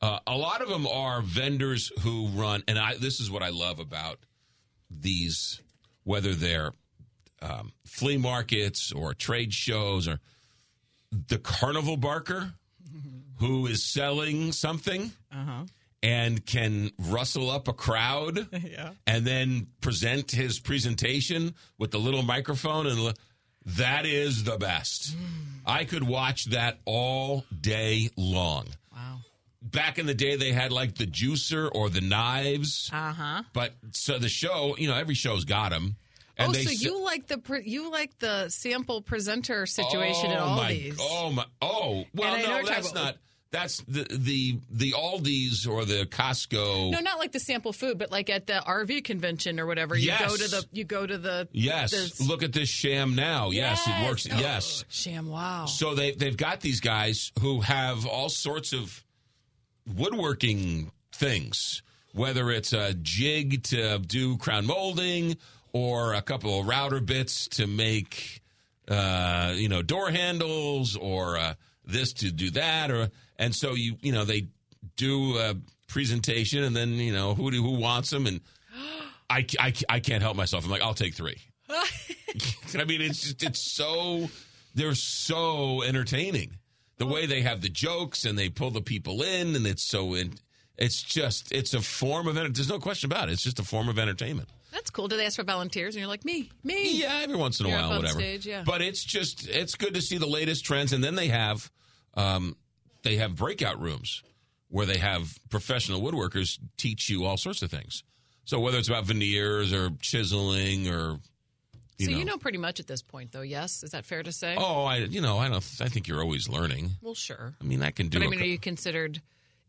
Uh, 0.00 0.18
a 0.26 0.36
lot 0.36 0.62
of 0.62 0.68
them 0.68 0.86
are 0.86 1.20
vendors 1.22 1.92
who 2.00 2.28
run, 2.28 2.62
and 2.66 2.78
I. 2.78 2.94
This 2.96 3.20
is 3.20 3.30
what 3.30 3.42
I 3.42 3.50
love 3.50 3.78
about 3.78 4.18
these, 4.90 5.60
whether 6.04 6.34
they're 6.34 6.72
um, 7.42 7.72
flea 7.84 8.16
markets 8.16 8.92
or 8.92 9.14
trade 9.14 9.52
shows 9.52 10.06
or 10.08 10.20
the 11.28 11.38
carnival 11.38 11.96
barker, 11.96 12.52
who 13.38 13.66
is 13.66 13.84
selling 13.84 14.52
something 14.52 15.10
Uh-huh. 15.32 15.64
and 16.02 16.44
can 16.46 16.90
rustle 16.98 17.50
up 17.50 17.68
a 17.68 17.72
crowd 17.72 18.46
yeah. 18.70 18.92
and 19.06 19.26
then 19.26 19.66
present 19.80 20.30
his 20.30 20.58
presentation 20.60 21.54
with 21.78 21.90
the 21.90 21.98
little 21.98 22.22
microphone 22.22 22.86
and 22.86 22.98
li- 23.04 23.14
that 23.64 24.06
is 24.06 24.44
the 24.44 24.56
best. 24.58 25.14
I 25.66 25.84
could 25.84 26.02
watch 26.02 26.46
that 26.46 26.78
all 26.84 27.44
day 27.60 28.10
long. 28.16 28.66
Wow. 28.92 29.18
Back 29.60 29.98
in 29.98 30.06
the 30.06 30.14
day 30.14 30.34
they 30.36 30.52
had 30.52 30.72
like 30.72 30.96
the 30.96 31.06
juicer 31.06 31.68
or 31.72 31.88
the 31.88 32.00
knives, 32.00 32.90
Uh-huh. 32.92 33.42
but 33.52 33.72
so 33.92 34.18
the 34.18 34.28
show, 34.28 34.76
you 34.78 34.88
know, 34.88 34.94
every 34.96 35.14
show's 35.14 35.44
got 35.44 35.70
them. 35.70 35.96
Oh, 36.42 36.46
and 36.46 36.56
oh, 36.56 36.60
so 36.60 36.70
s- 36.70 36.82
you 36.82 37.02
like 37.04 37.26
the 37.26 37.38
pre- 37.38 37.68
you 37.68 37.90
like 37.90 38.18
the 38.18 38.48
sample 38.48 39.00
presenter 39.02 39.66
situation 39.66 40.30
oh 40.30 40.34
at 40.34 40.40
my, 40.56 40.72
Aldi's? 40.72 40.98
Oh 41.00 41.30
my! 41.30 41.44
Oh 41.60 42.04
well, 42.14 42.34
And 42.34 42.42
no, 42.44 42.62
that's 42.64 42.90
about- 42.90 43.04
not. 43.04 43.16
That's 43.50 43.82
the 43.86 44.06
the 44.10 44.58
the 44.70 44.92
Aldi's 44.92 45.66
or 45.66 45.84
the 45.84 46.06
Costco. 46.06 46.90
No, 46.90 47.00
not 47.00 47.18
like 47.18 47.32
the 47.32 47.38
sample 47.38 47.74
food, 47.74 47.98
but 47.98 48.10
like 48.10 48.30
at 48.30 48.46
the 48.46 48.62
RV 48.66 49.04
convention 49.04 49.60
or 49.60 49.66
whatever. 49.66 49.94
You 49.94 50.06
go 50.08 50.16
Yes. 50.20 50.38
to 50.38 50.48
the 50.48 50.66
you 50.72 50.84
go 50.84 51.06
to 51.06 51.18
the 51.18 51.48
Yes, 51.52 51.90
the- 52.16 52.24
look 52.24 52.42
at 52.42 52.54
this 52.54 52.70
sham 52.70 53.14
now. 53.14 53.50
Yes, 53.50 53.86
it 53.86 54.08
works. 54.08 54.26
Oh, 54.32 54.38
Yes. 54.38 54.86
sham. 54.88 55.28
Wow. 55.28 55.66
So 55.66 55.94
they 55.94 56.12
they've 56.12 56.34
got 56.36 56.60
these 56.62 56.80
guys 56.80 57.30
who 57.40 57.60
have 57.60 58.06
all 58.06 58.30
sorts 58.30 58.72
of 58.72 59.04
woodworking 59.86 60.90
things, 61.12 61.82
whether 62.14 62.50
it's 62.50 62.72
a 62.72 62.94
jig 62.94 63.62
to 63.64 63.98
do 63.98 64.36
crown 64.38 64.66
molding 64.66 65.36
or 65.72 66.14
a 66.14 66.22
couple 66.22 66.60
of 66.60 66.66
router 66.66 67.00
bits 67.00 67.48
to 67.48 67.66
make 67.66 68.42
uh, 68.88 69.52
you 69.54 69.68
know 69.68 69.82
door 69.82 70.10
handles 70.10 70.96
or 70.96 71.38
uh, 71.38 71.54
this 71.84 72.12
to 72.12 72.30
do 72.30 72.50
that 72.50 72.90
or 72.90 73.08
and 73.38 73.54
so 73.54 73.74
you 73.74 73.96
you 74.00 74.12
know 74.12 74.24
they 74.24 74.48
do 74.96 75.38
a 75.38 75.54
presentation 75.88 76.64
and 76.64 76.74
then 76.74 76.90
you 76.90 77.12
know 77.12 77.34
who 77.34 77.50
do, 77.50 77.62
who 77.62 77.78
wants 77.78 78.10
them 78.10 78.26
and 78.26 78.40
I, 79.30 79.46
I, 79.58 79.72
I 79.88 80.00
can't 80.00 80.22
help 80.22 80.36
myself. 80.36 80.64
I'm 80.64 80.70
like 80.70 80.82
I'll 80.82 80.94
take 80.94 81.14
three. 81.14 81.38
I 82.78 82.84
mean, 82.84 83.00
it's 83.00 83.22
just, 83.22 83.42
it's 83.42 83.72
so 83.72 84.28
they're 84.74 84.94
so 84.94 85.82
entertaining. 85.82 86.58
The 86.98 87.06
way 87.06 87.26
they 87.26 87.42
have 87.42 87.60
the 87.60 87.68
jokes 87.68 88.24
and 88.24 88.38
they 88.38 88.48
pull 88.48 88.70
the 88.70 88.80
people 88.80 89.22
in, 89.22 89.56
and 89.56 89.66
it's 89.66 89.82
so 89.82 90.14
in, 90.14 90.34
It's 90.78 91.02
just 91.02 91.52
it's 91.52 91.74
a 91.74 91.80
form 91.80 92.28
of 92.28 92.34
there's 92.34 92.68
no 92.68 92.78
question 92.78 93.10
about 93.10 93.28
it. 93.28 93.32
It's 93.32 93.42
just 93.42 93.58
a 93.58 93.64
form 93.64 93.88
of 93.88 93.98
entertainment. 93.98 94.48
That's 94.72 94.90
cool. 94.90 95.06
Do 95.06 95.16
they 95.16 95.26
ask 95.26 95.36
for 95.36 95.44
volunteers? 95.44 95.94
And 95.94 96.00
you're 96.00 96.08
like, 96.08 96.24
me, 96.24 96.50
me. 96.64 96.98
Yeah, 97.00 97.20
every 97.22 97.36
once 97.36 97.60
in 97.60 97.66
a 97.66 97.68
You're 97.68 97.78
up 97.78 97.84
while, 97.84 97.92
on 97.92 97.98
whatever. 97.98 98.18
stage, 98.18 98.46
yeah. 98.46 98.62
But 98.66 98.80
it's 98.82 99.04
just 99.04 99.46
it's 99.48 99.74
good 99.74 99.94
to 99.94 100.00
see 100.02 100.18
the 100.18 100.26
latest 100.26 100.64
trends, 100.64 100.92
and 100.92 101.04
then 101.04 101.14
they 101.14 101.28
have 101.28 101.70
um, 102.14 102.56
they 103.02 103.16
have 103.16 103.36
breakout 103.36 103.80
rooms 103.80 104.22
where 104.68 104.86
they 104.86 104.96
have 104.98 105.38
professional 105.50 106.00
woodworkers 106.00 106.58
teach 106.78 107.08
you 107.10 107.24
all 107.26 107.36
sorts 107.36 107.60
of 107.62 107.70
things. 107.70 108.02
So 108.44 108.58
whether 108.58 108.78
it's 108.78 108.88
about 108.88 109.04
veneers 109.04 109.72
or 109.72 109.90
chiseling 110.00 110.88
or 110.88 111.18
you 111.98 112.06
so 112.06 112.12
know, 112.12 112.18
you 112.18 112.24
know 112.24 112.38
pretty 112.38 112.58
much 112.58 112.80
at 112.80 112.86
this 112.86 113.02
point, 113.02 113.30
though. 113.32 113.42
Yes, 113.42 113.82
is 113.84 113.90
that 113.90 114.06
fair 114.06 114.22
to 114.22 114.32
say? 114.32 114.56
oh, 114.58 114.84
I 114.84 114.96
you 114.96 115.20
know 115.20 115.38
I 115.38 115.48
don't 115.48 115.56
I 115.80 115.88
think 115.88 116.08
you're 116.08 116.22
always 116.22 116.48
learning. 116.48 116.90
well, 117.02 117.14
sure. 117.14 117.54
I 117.60 117.64
mean, 117.64 117.82
I 117.82 117.90
can 117.90 118.08
do. 118.08 118.18
But 118.18 118.24
I 118.24 118.26
a 118.26 118.30
mean, 118.30 118.38
cou- 118.40 118.44
are 118.46 118.48
you 118.48 118.58
considered 118.58 119.20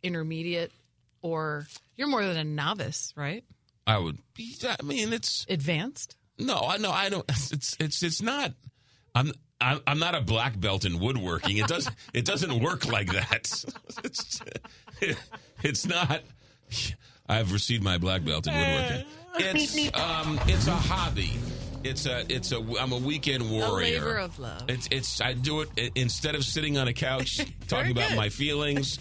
intermediate, 0.02 0.72
or 1.22 1.68
you're 1.98 2.08
more 2.08 2.26
than 2.26 2.38
a 2.38 2.44
novice, 2.44 3.14
right? 3.16 3.44
I 3.86 3.98
would. 3.98 4.18
be- 4.34 4.56
I 4.68 4.82
mean, 4.84 5.12
it's 5.14 5.46
advanced. 5.50 6.16
No, 6.40 6.58
I 6.68 6.78
no, 6.78 6.92
I 6.92 7.10
don't. 7.10 7.26
It's 7.52 7.76
it's 7.80 8.02
it's 8.04 8.22
not. 8.22 8.54
I'm 9.16 9.32
I'm, 9.62 9.80
I'm 9.86 10.00
not 10.00 10.16
a 10.16 10.22
black 10.22 10.60
belt 10.60 10.84
in 10.86 11.00
woodworking. 11.00 11.58
It 11.58 11.68
doesn't 11.68 11.96
it 12.14 12.26
doesn't 12.26 12.60
work 12.62 12.86
like 12.88 13.12
that. 13.14 13.64
It's 14.04 14.42
it's 15.64 15.86
not. 15.86 16.22
I've 17.28 17.52
received 17.52 17.84
my 17.84 17.98
black 17.98 18.24
belt 18.26 18.48
in 18.48 18.54
woodworking. 18.54 19.06
It's 19.36 19.94
um 20.00 20.40
it's 20.48 20.68
a 20.68 20.76
hobby. 20.76 21.32
It's 21.84 22.06
a 22.06 22.26
it's 22.34 22.52
a 22.52 22.58
I'm 22.80 22.92
a 22.94 22.98
weekend 22.98 23.50
warrior. 23.52 24.00
labor 24.00 24.18
of 24.18 24.40
love. 24.40 24.64
It's 24.70 24.88
it's 24.92 25.20
I 25.22 25.34
do 25.34 25.62
it 25.62 25.70
instead 25.96 26.36
of 26.36 26.44
sitting 26.46 26.78
on 26.78 26.88
a 26.88 26.94
couch 26.94 27.40
talking 27.68 27.92
about 27.92 28.16
my 28.16 28.30
feelings. 28.30 29.00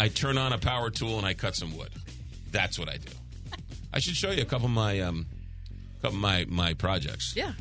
I 0.00 0.08
turn 0.08 0.38
on 0.38 0.52
a 0.52 0.58
power 0.58 0.90
tool 0.90 1.18
and 1.18 1.26
I 1.26 1.34
cut 1.34 1.54
some 1.56 1.76
wood. 1.76 1.90
That's 2.50 2.78
what 2.78 2.88
I 2.88 2.96
do. 2.98 3.12
I 3.92 3.98
should 3.98 4.16
show 4.16 4.30
you 4.30 4.42
a 4.42 4.46
couple 4.46 4.66
of 4.66 4.72
my 4.72 5.00
um, 5.00 5.26
couple 6.00 6.16
of 6.16 6.22
my 6.22 6.46
my 6.48 6.74
projects. 6.74 7.34
Yeah. 7.36 7.52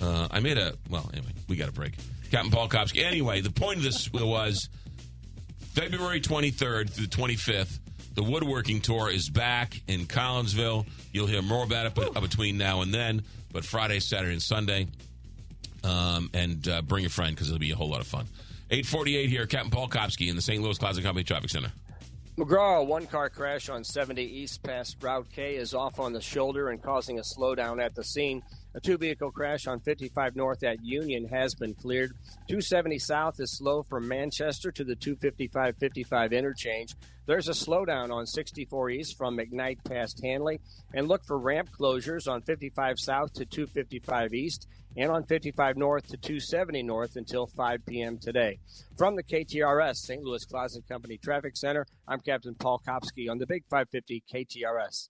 Uh, 0.00 0.28
I 0.30 0.40
made 0.40 0.58
a 0.58 0.74
well. 0.90 1.10
Anyway, 1.12 1.32
we 1.48 1.56
got 1.56 1.68
a 1.68 1.72
break. 1.72 1.94
Captain 2.30 2.50
Paul 2.50 2.68
Kopsky. 2.68 3.04
Anyway, 3.04 3.40
the 3.40 3.50
point 3.50 3.78
of 3.78 3.82
this 3.82 4.10
was 4.12 4.68
February 5.74 6.20
23rd 6.20 6.90
through 6.90 7.06
the 7.06 7.16
25th. 7.16 7.78
The 8.14 8.22
woodworking 8.22 8.80
tour 8.80 9.10
is 9.10 9.28
back 9.28 9.80
in 9.86 10.06
Collinsville. 10.06 10.86
You'll 11.12 11.26
hear 11.26 11.42
more 11.42 11.64
about 11.64 11.86
it 11.86 11.94
but, 11.94 12.16
uh, 12.16 12.20
between 12.20 12.58
now 12.58 12.82
and 12.82 12.92
then. 12.92 13.22
But 13.52 13.64
Friday, 13.64 14.00
Saturday, 14.00 14.32
and 14.32 14.42
Sunday. 14.42 14.86
Um, 15.84 16.30
and 16.32 16.66
uh, 16.68 16.82
bring 16.82 17.04
a 17.06 17.08
friend 17.08 17.34
because 17.34 17.48
it'll 17.48 17.58
be 17.58 17.70
a 17.72 17.76
whole 17.76 17.90
lot 17.90 18.00
of 18.00 18.06
fun. 18.06 18.26
848 18.70 19.28
here, 19.28 19.46
Captain 19.46 19.70
Paul 19.70 19.88
Kopsky 19.88 20.28
in 20.28 20.36
the 20.36 20.42
St. 20.42 20.62
Louis 20.62 20.78
Closet 20.78 21.02
Company 21.02 21.24
Traffic 21.24 21.50
Center. 21.50 21.72
McGraw, 22.38 22.86
one 22.86 23.06
car 23.06 23.28
crash 23.28 23.68
on 23.68 23.84
70 23.84 24.22
East 24.22 24.62
past 24.62 24.96
Route 25.02 25.26
K 25.30 25.56
is 25.56 25.74
off 25.74 26.00
on 26.00 26.14
the 26.14 26.20
shoulder 26.22 26.70
and 26.70 26.82
causing 26.82 27.18
a 27.18 27.22
slowdown 27.22 27.78
at 27.78 27.94
the 27.94 28.02
scene. 28.02 28.42
A 28.74 28.80
two 28.80 28.96
vehicle 28.96 29.30
crash 29.30 29.66
on 29.66 29.80
55 29.80 30.34
North 30.34 30.64
at 30.64 30.82
Union 30.82 31.28
has 31.28 31.54
been 31.54 31.74
cleared. 31.74 32.12
270 32.48 32.98
South 33.00 33.38
is 33.38 33.58
slow 33.58 33.82
from 33.82 34.08
Manchester 34.08 34.72
to 34.72 34.82
the 34.82 34.96
255 34.96 35.76
55 35.76 36.32
interchange. 36.32 36.94
There's 37.26 37.48
a 37.48 37.52
slowdown 37.52 38.10
on 38.10 38.26
64 38.26 38.88
East 38.88 39.18
from 39.18 39.36
McKnight 39.36 39.84
past 39.84 40.18
Hanley. 40.24 40.58
And 40.94 41.08
look 41.08 41.26
for 41.26 41.38
ramp 41.38 41.68
closures 41.78 42.26
on 42.32 42.40
55 42.40 42.98
South 42.98 43.34
to 43.34 43.44
255 43.44 44.32
East 44.32 44.68
and 44.96 45.10
on 45.10 45.24
55 45.24 45.76
North 45.76 46.06
to 46.08 46.16
270 46.16 46.82
North 46.82 47.16
until 47.16 47.46
5 47.46 47.86
p.m. 47.86 48.18
today. 48.18 48.58
From 48.96 49.16
the 49.16 49.22
KTRS 49.22 49.96
St. 49.96 50.22
Louis 50.22 50.44
Closet 50.44 50.86
Company 50.88 51.18
Traffic 51.18 51.56
Center, 51.56 51.86
I'm 52.06 52.20
Captain 52.20 52.54
Paul 52.54 52.80
Kopsky 52.86 53.30
on 53.30 53.38
the 53.38 53.46
Big 53.46 53.64
550 53.70 54.22
KTRS. 54.32 55.08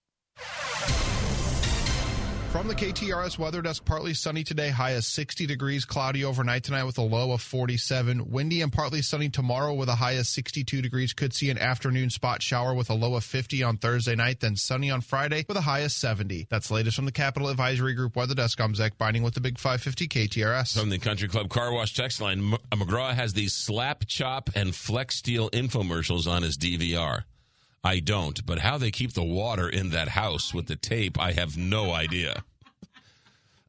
From 2.53 2.69
the 2.69 2.75
KTRS 2.75 3.39
weather 3.39 3.63
desk, 3.63 3.83
partly 3.87 4.13
sunny 4.13 4.45
today, 4.45 4.69
high 4.69 4.93
as 4.93 5.07
60 5.07 5.47
degrees, 5.47 5.87
cloudy 5.87 6.23
overnight 6.23 6.63
tonight 6.65 6.85
with 6.85 6.99
a 6.99 7.03
low 7.03 7.33
of 7.33 7.41
47. 7.41 8.31
Windy 8.31 8.61
and 8.61 8.71
partly 8.71 9.01
sunny 9.01 9.31
tomorrow 9.31 9.73
with 9.73 9.89
a 9.89 9.95
high 9.95 10.13
of 10.13 10.27
62 10.27 10.83
degrees. 10.83 11.15
Could 11.15 11.33
see 11.33 11.49
an 11.49 11.57
afternoon 11.57 12.11
spot 12.11 12.43
shower 12.43 12.75
with 12.75 12.91
a 12.91 12.95
low 12.95 13.15
of 13.15 13.25
50 13.25 13.63
on 13.63 13.79
Thursday 13.79 14.15
night, 14.15 14.41
then 14.41 14.57
sunny 14.57 14.91
on 14.91 15.01
Friday 15.01 15.47
with 15.49 15.57
a 15.57 15.63
high 15.63 15.79
of 15.79 15.93
70. 15.93 16.47
That's 16.51 16.71
latest 16.71 16.97
from 16.97 17.07
the 17.07 17.13
Capital 17.13 17.49
Advisory 17.49 17.95
Group 17.95 18.17
weather 18.17 18.35
desk. 18.35 18.61
I'm 18.61 18.75
Zach 18.75 18.99
Binding 18.99 19.23
with 19.23 19.33
the 19.33 19.41
Big 19.41 19.59
550 19.59 20.09
KTRS. 20.09 20.79
From 20.79 20.91
the 20.91 20.99
Country 20.99 21.29
Club 21.29 21.49
Car 21.49 21.73
Wash 21.73 21.95
text 21.95 22.21
line, 22.21 22.53
McGraw 22.71 23.15
has 23.15 23.33
these 23.33 23.55
slap, 23.55 24.05
chop, 24.07 24.51
and 24.55 24.75
Flex 24.75 25.23
Seal 25.23 25.49
infomercials 25.51 26.31
on 26.31 26.43
his 26.43 26.59
DVR. 26.59 27.23
I 27.85 27.99
don't, 27.99 28.45
but 28.47 28.61
how 28.61 28.79
they 28.79 28.91
keep 28.91 29.13
the 29.13 29.25
water 29.25 29.69
in 29.69 29.91
that 29.91 30.09
house 30.09 30.55
with 30.55 30.67
the 30.67 30.77
tape, 30.77 31.19
I 31.21 31.33
have 31.33 31.57
no 31.57 31.93
idea. 31.93 32.45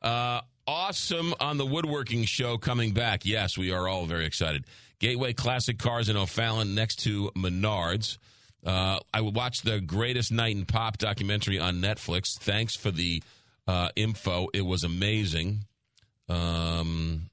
Uh, 0.02 0.42
awesome 0.68 1.34
on 1.40 1.56
the 1.58 1.66
woodworking 1.66 2.26
show 2.26 2.58
coming 2.58 2.92
back. 2.92 3.26
Yes, 3.26 3.58
we 3.58 3.72
are 3.72 3.88
all 3.88 4.06
very 4.06 4.26
excited. 4.26 4.66
Gateway 5.00 5.32
Classic 5.32 5.80
Cars 5.80 6.10
in 6.10 6.18
O'Fallon 6.18 6.76
next 6.76 6.98
to 7.04 7.32
Menards. 7.38 8.18
Uh, 8.66 9.00
I 9.14 9.22
watched 9.22 9.64
the 9.64 9.80
Greatest 9.80 10.32
Night 10.32 10.58
in 10.58 10.66
Pop 10.66 10.98
documentary 10.98 11.58
on 11.58 11.76
Netflix. 11.76 12.38
Thanks 12.38 12.76
for 12.76 12.92
the 12.92 13.24
uh, 13.68 13.90
info. 13.96 14.48
It 14.54 14.66
was 14.66 14.84
amazing. 14.84 15.60
Um, 16.30 17.30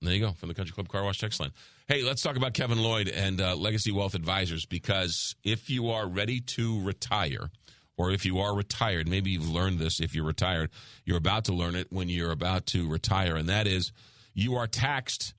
there 0.00 0.12
you 0.12 0.20
go 0.20 0.32
from 0.32 0.48
the 0.48 0.54
Country 0.54 0.72
Club 0.72 0.88
Car 0.88 1.04
Wash 1.04 1.18
text 1.18 1.40
line. 1.40 1.50
Hey, 1.92 2.02
let's 2.02 2.22
talk 2.22 2.36
about 2.38 2.54
Kevin 2.54 2.82
Lloyd 2.82 3.06
and 3.06 3.38
uh, 3.38 3.54
Legacy 3.54 3.92
Wealth 3.92 4.14
Advisors 4.14 4.64
because 4.64 5.36
if 5.44 5.68
you 5.68 5.90
are 5.90 6.08
ready 6.08 6.40
to 6.40 6.82
retire, 6.82 7.50
or 7.98 8.12
if 8.12 8.24
you 8.24 8.38
are 8.38 8.56
retired, 8.56 9.06
maybe 9.06 9.32
you've 9.32 9.50
learned 9.50 9.78
this. 9.78 10.00
If 10.00 10.14
you're 10.14 10.24
retired, 10.24 10.70
you're 11.04 11.18
about 11.18 11.44
to 11.44 11.52
learn 11.52 11.76
it 11.76 11.88
when 11.90 12.08
you're 12.08 12.30
about 12.30 12.64
to 12.68 12.88
retire, 12.88 13.36
and 13.36 13.46
that 13.50 13.66
is 13.66 13.92
you 14.32 14.54
are 14.54 14.66
taxed 14.66 15.34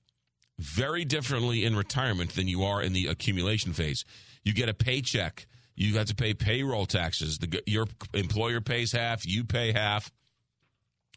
very 0.56 1.04
differently 1.04 1.64
in 1.64 1.74
retirement 1.74 2.36
than 2.36 2.46
you 2.46 2.62
are 2.62 2.80
in 2.80 2.92
the 2.92 3.08
accumulation 3.08 3.72
phase. 3.72 4.04
You 4.44 4.54
get 4.54 4.68
a 4.68 4.74
paycheck. 4.74 5.48
You 5.74 5.96
have 5.96 6.06
to 6.06 6.14
pay 6.14 6.34
payroll 6.34 6.86
taxes. 6.86 7.38
The, 7.38 7.64
your 7.66 7.86
employer 8.12 8.60
pays 8.60 8.92
half. 8.92 9.26
You 9.26 9.42
pay 9.42 9.72
half. 9.72 10.12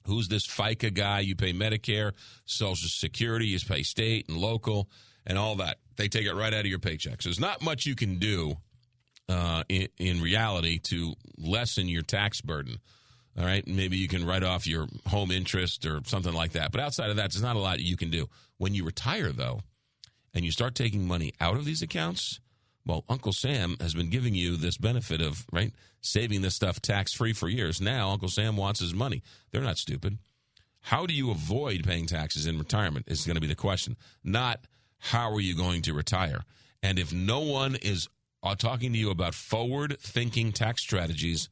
Who's 0.08 0.30
this 0.30 0.48
FICA 0.48 0.96
guy? 0.96 1.20
You 1.20 1.36
pay 1.36 1.54
Medicare, 1.54 2.14
Social 2.46 2.90
Security. 2.90 3.46
You 3.46 3.60
pay 3.60 3.84
state 3.84 4.30
and 4.30 4.38
local 4.40 4.90
and 5.28 5.38
all 5.38 5.56
that. 5.56 5.78
They 5.98 6.08
take 6.08 6.26
it 6.26 6.34
right 6.34 6.54
out 6.54 6.62
of 6.62 6.66
your 6.66 6.80
paycheck. 6.80 7.22
So 7.22 7.30
there's 7.30 7.40
not 7.40 7.62
much 7.62 7.86
you 7.86 7.96
can 7.96 8.18
do 8.18 8.56
uh, 9.30 9.64
in, 9.70 9.90
in 10.00 10.22
reality 10.22 10.80
to 10.80 11.14
lessen 11.38 11.88
your 11.88 12.02
tax 12.02 12.42
burden. 12.42 12.80
All 13.38 13.46
right, 13.46 13.68
maybe 13.68 13.98
you 13.98 14.08
can 14.08 14.26
write 14.26 14.44
off 14.44 14.66
your 14.66 14.88
home 15.06 15.30
interest 15.30 15.86
or 15.86 16.02
something 16.06 16.34
like 16.34 16.54
that. 16.54 16.72
But 16.72 16.82
outside 16.82 17.12
of 17.12 17.18
that, 17.18 17.32
there's 17.32 17.44
not 17.44 17.56
a 17.56 17.60
lot 17.60 17.80
you 17.80 17.96
can 17.96 18.10
do. 18.10 18.28
When 18.58 18.74
you 18.74 18.84
retire, 18.84 19.32
though, 19.32 19.60
and 20.34 20.44
you 20.44 20.52
start 20.52 20.74
taking 20.74 21.08
money 21.08 21.34
out 21.40 21.56
of 21.56 21.66
these 21.66 21.84
accounts, 21.84 22.40
well, 22.84 23.04
Uncle 23.10 23.34
Sam 23.34 23.76
has 23.80 23.94
been 23.94 24.10
giving 24.10 24.34
you 24.34 24.56
this 24.56 24.78
benefit 24.78 25.22
of 25.22 25.46
right 25.52 25.74
saving 26.02 26.42
this 26.42 26.56
stuff 26.56 26.82
tax 26.82 27.14
free 27.14 27.34
for 27.34 27.50
years. 27.50 27.82
Now 27.82 28.12
Uncle 28.12 28.30
Sam 28.30 28.56
wants 28.56 28.80
his 28.80 28.94
money. 28.94 29.22
They're 29.52 29.62
not 29.62 29.78
stupid. 29.78 30.18
How 30.82 31.06
do 31.06 31.14
you 31.14 31.30
avoid 31.30 31.84
paying 31.86 32.06
taxes 32.06 32.46
in 32.46 32.58
retirement 32.58 33.06
is 33.10 33.26
going 33.26 33.36
to 33.36 33.42
be 33.42 33.48
the 33.48 33.56
question. 33.56 33.98
Not 34.24 34.66
how 35.00 35.32
are 35.32 35.42
you 35.42 35.56
going 35.56 35.82
to 35.84 35.94
retire. 35.94 36.44
And 36.84 37.00
if 37.00 37.14
no 37.14 37.40
one 37.40 37.76
is 37.76 38.08
uh, 38.44 38.56
talking 38.56 38.94
to 38.94 39.00
you 39.00 39.10
about 39.10 39.36
forward 39.36 39.98
thinking 40.00 40.52
tax 40.52 40.82
strategies, 40.82 41.50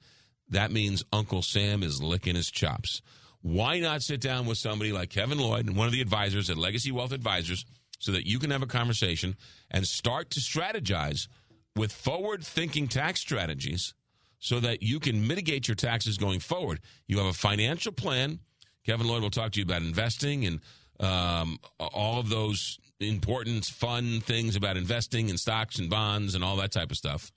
that 0.50 0.72
means 0.72 1.04
Uncle 1.12 1.42
Sam 1.42 1.84
is 1.84 2.02
licking 2.02 2.36
his 2.36 2.52
chops. 2.52 3.02
Why 3.42 3.80
not 3.80 4.02
sit 4.02 4.22
down 4.22 4.46
with 4.46 4.58
somebody 4.58 4.92
like 4.92 5.10
Kevin 5.10 5.38
Lloyd 5.38 5.68
and 5.68 5.76
one 5.76 5.88
of 5.88 5.94
the 5.94 6.02
advisors 6.02 6.50
at 6.50 6.58
Legacy 6.58 6.92
Wealth 6.92 7.12
Advisors 7.12 7.66
so 8.00 8.12
that 8.12 8.26
you 8.26 8.40
can 8.40 8.52
have 8.52 8.64
a 8.64 8.68
conversation 8.68 9.36
and 9.72 9.88
start 9.88 10.30
to 10.32 10.40
strategize 10.40 11.28
with 11.76 11.92
forward 11.92 12.44
thinking 12.44 12.88
tax 12.88 13.20
strategies 13.20 13.94
so 14.40 14.60
that 14.60 14.82
you 14.84 15.00
can 15.00 15.28
mitigate 15.28 15.68
your 15.68 15.76
taxes 15.76 16.18
going 16.18 16.40
forward? 16.40 16.80
You 17.08 17.18
have 17.18 17.28
a 17.28 17.34
financial 17.34 17.92
plan. 17.92 18.40
Kevin 18.86 19.08
Lloyd 19.08 19.22
will 19.22 19.30
talk 19.30 19.52
to 19.54 19.60
you 19.60 19.66
about 19.66 19.82
investing 19.82 20.46
and 20.46 20.60
um, 21.00 21.60
all 21.80 22.20
of 22.20 22.30
those 22.30 22.80
important, 23.00 23.66
fun 23.66 24.22
things 24.22 24.56
about 24.56 24.78
investing 24.78 25.30
in 25.30 25.38
stocks 25.38 25.80
and 25.80 25.90
bonds 25.90 26.36
and 26.36 26.44
all 26.44 26.56
that 26.58 26.72
type 26.72 26.92
of 26.92 26.98
stuff. 26.98 27.32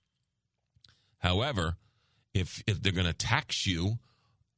However, 1.19 1.77
if 2.35 2.63
if 2.67 2.83
they're 2.83 2.93
going 2.93 3.07
to 3.07 3.13
tax 3.13 3.67
you 3.67 3.99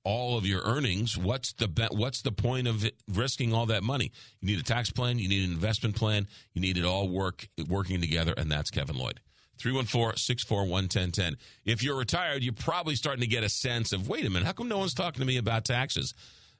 all 0.04 0.36
of 0.36 0.46
your 0.46 0.62
earnings, 0.62 1.16
what's 1.16 1.52
the 1.52 1.68
be- 1.68 1.88
what's 1.90 2.22
the 2.22 2.32
point 2.32 2.66
of 2.66 2.84
it, 2.84 2.96
risking 3.08 3.52
all 3.52 3.66
that 3.66 3.82
money? 3.82 4.12
You 4.40 4.48
need 4.48 4.60
a 4.60 4.64
tax 4.64 4.90
plan, 4.90 5.18
you 5.18 5.28
need 5.28 5.44
an 5.44 5.52
investment 5.52 5.96
plan, 5.96 6.26
you 6.54 6.60
need 6.60 6.76
it 6.76 6.84
all 6.84 7.08
work 7.08 7.48
working 7.68 8.00
together, 8.00 8.34
and 8.36 8.50
that's 8.50 8.70
Kevin 8.70 8.96
Lloyd. 8.96 9.20
314-641-1010. 9.58 11.36
If 11.66 11.82
you're 11.82 11.98
retired, 11.98 12.42
you're 12.42 12.54
probably 12.54 12.94
starting 12.94 13.20
to 13.20 13.26
get 13.26 13.44
a 13.44 13.48
sense 13.50 13.92
of, 13.92 14.08
wait 14.08 14.24
a 14.24 14.30
minute, 14.30 14.46
how 14.46 14.52
come 14.52 14.68
no 14.68 14.78
one's 14.78 14.94
talking 14.94 15.20
to 15.20 15.26
me 15.26 15.36
about 15.36 15.66
taxes? 15.66 16.14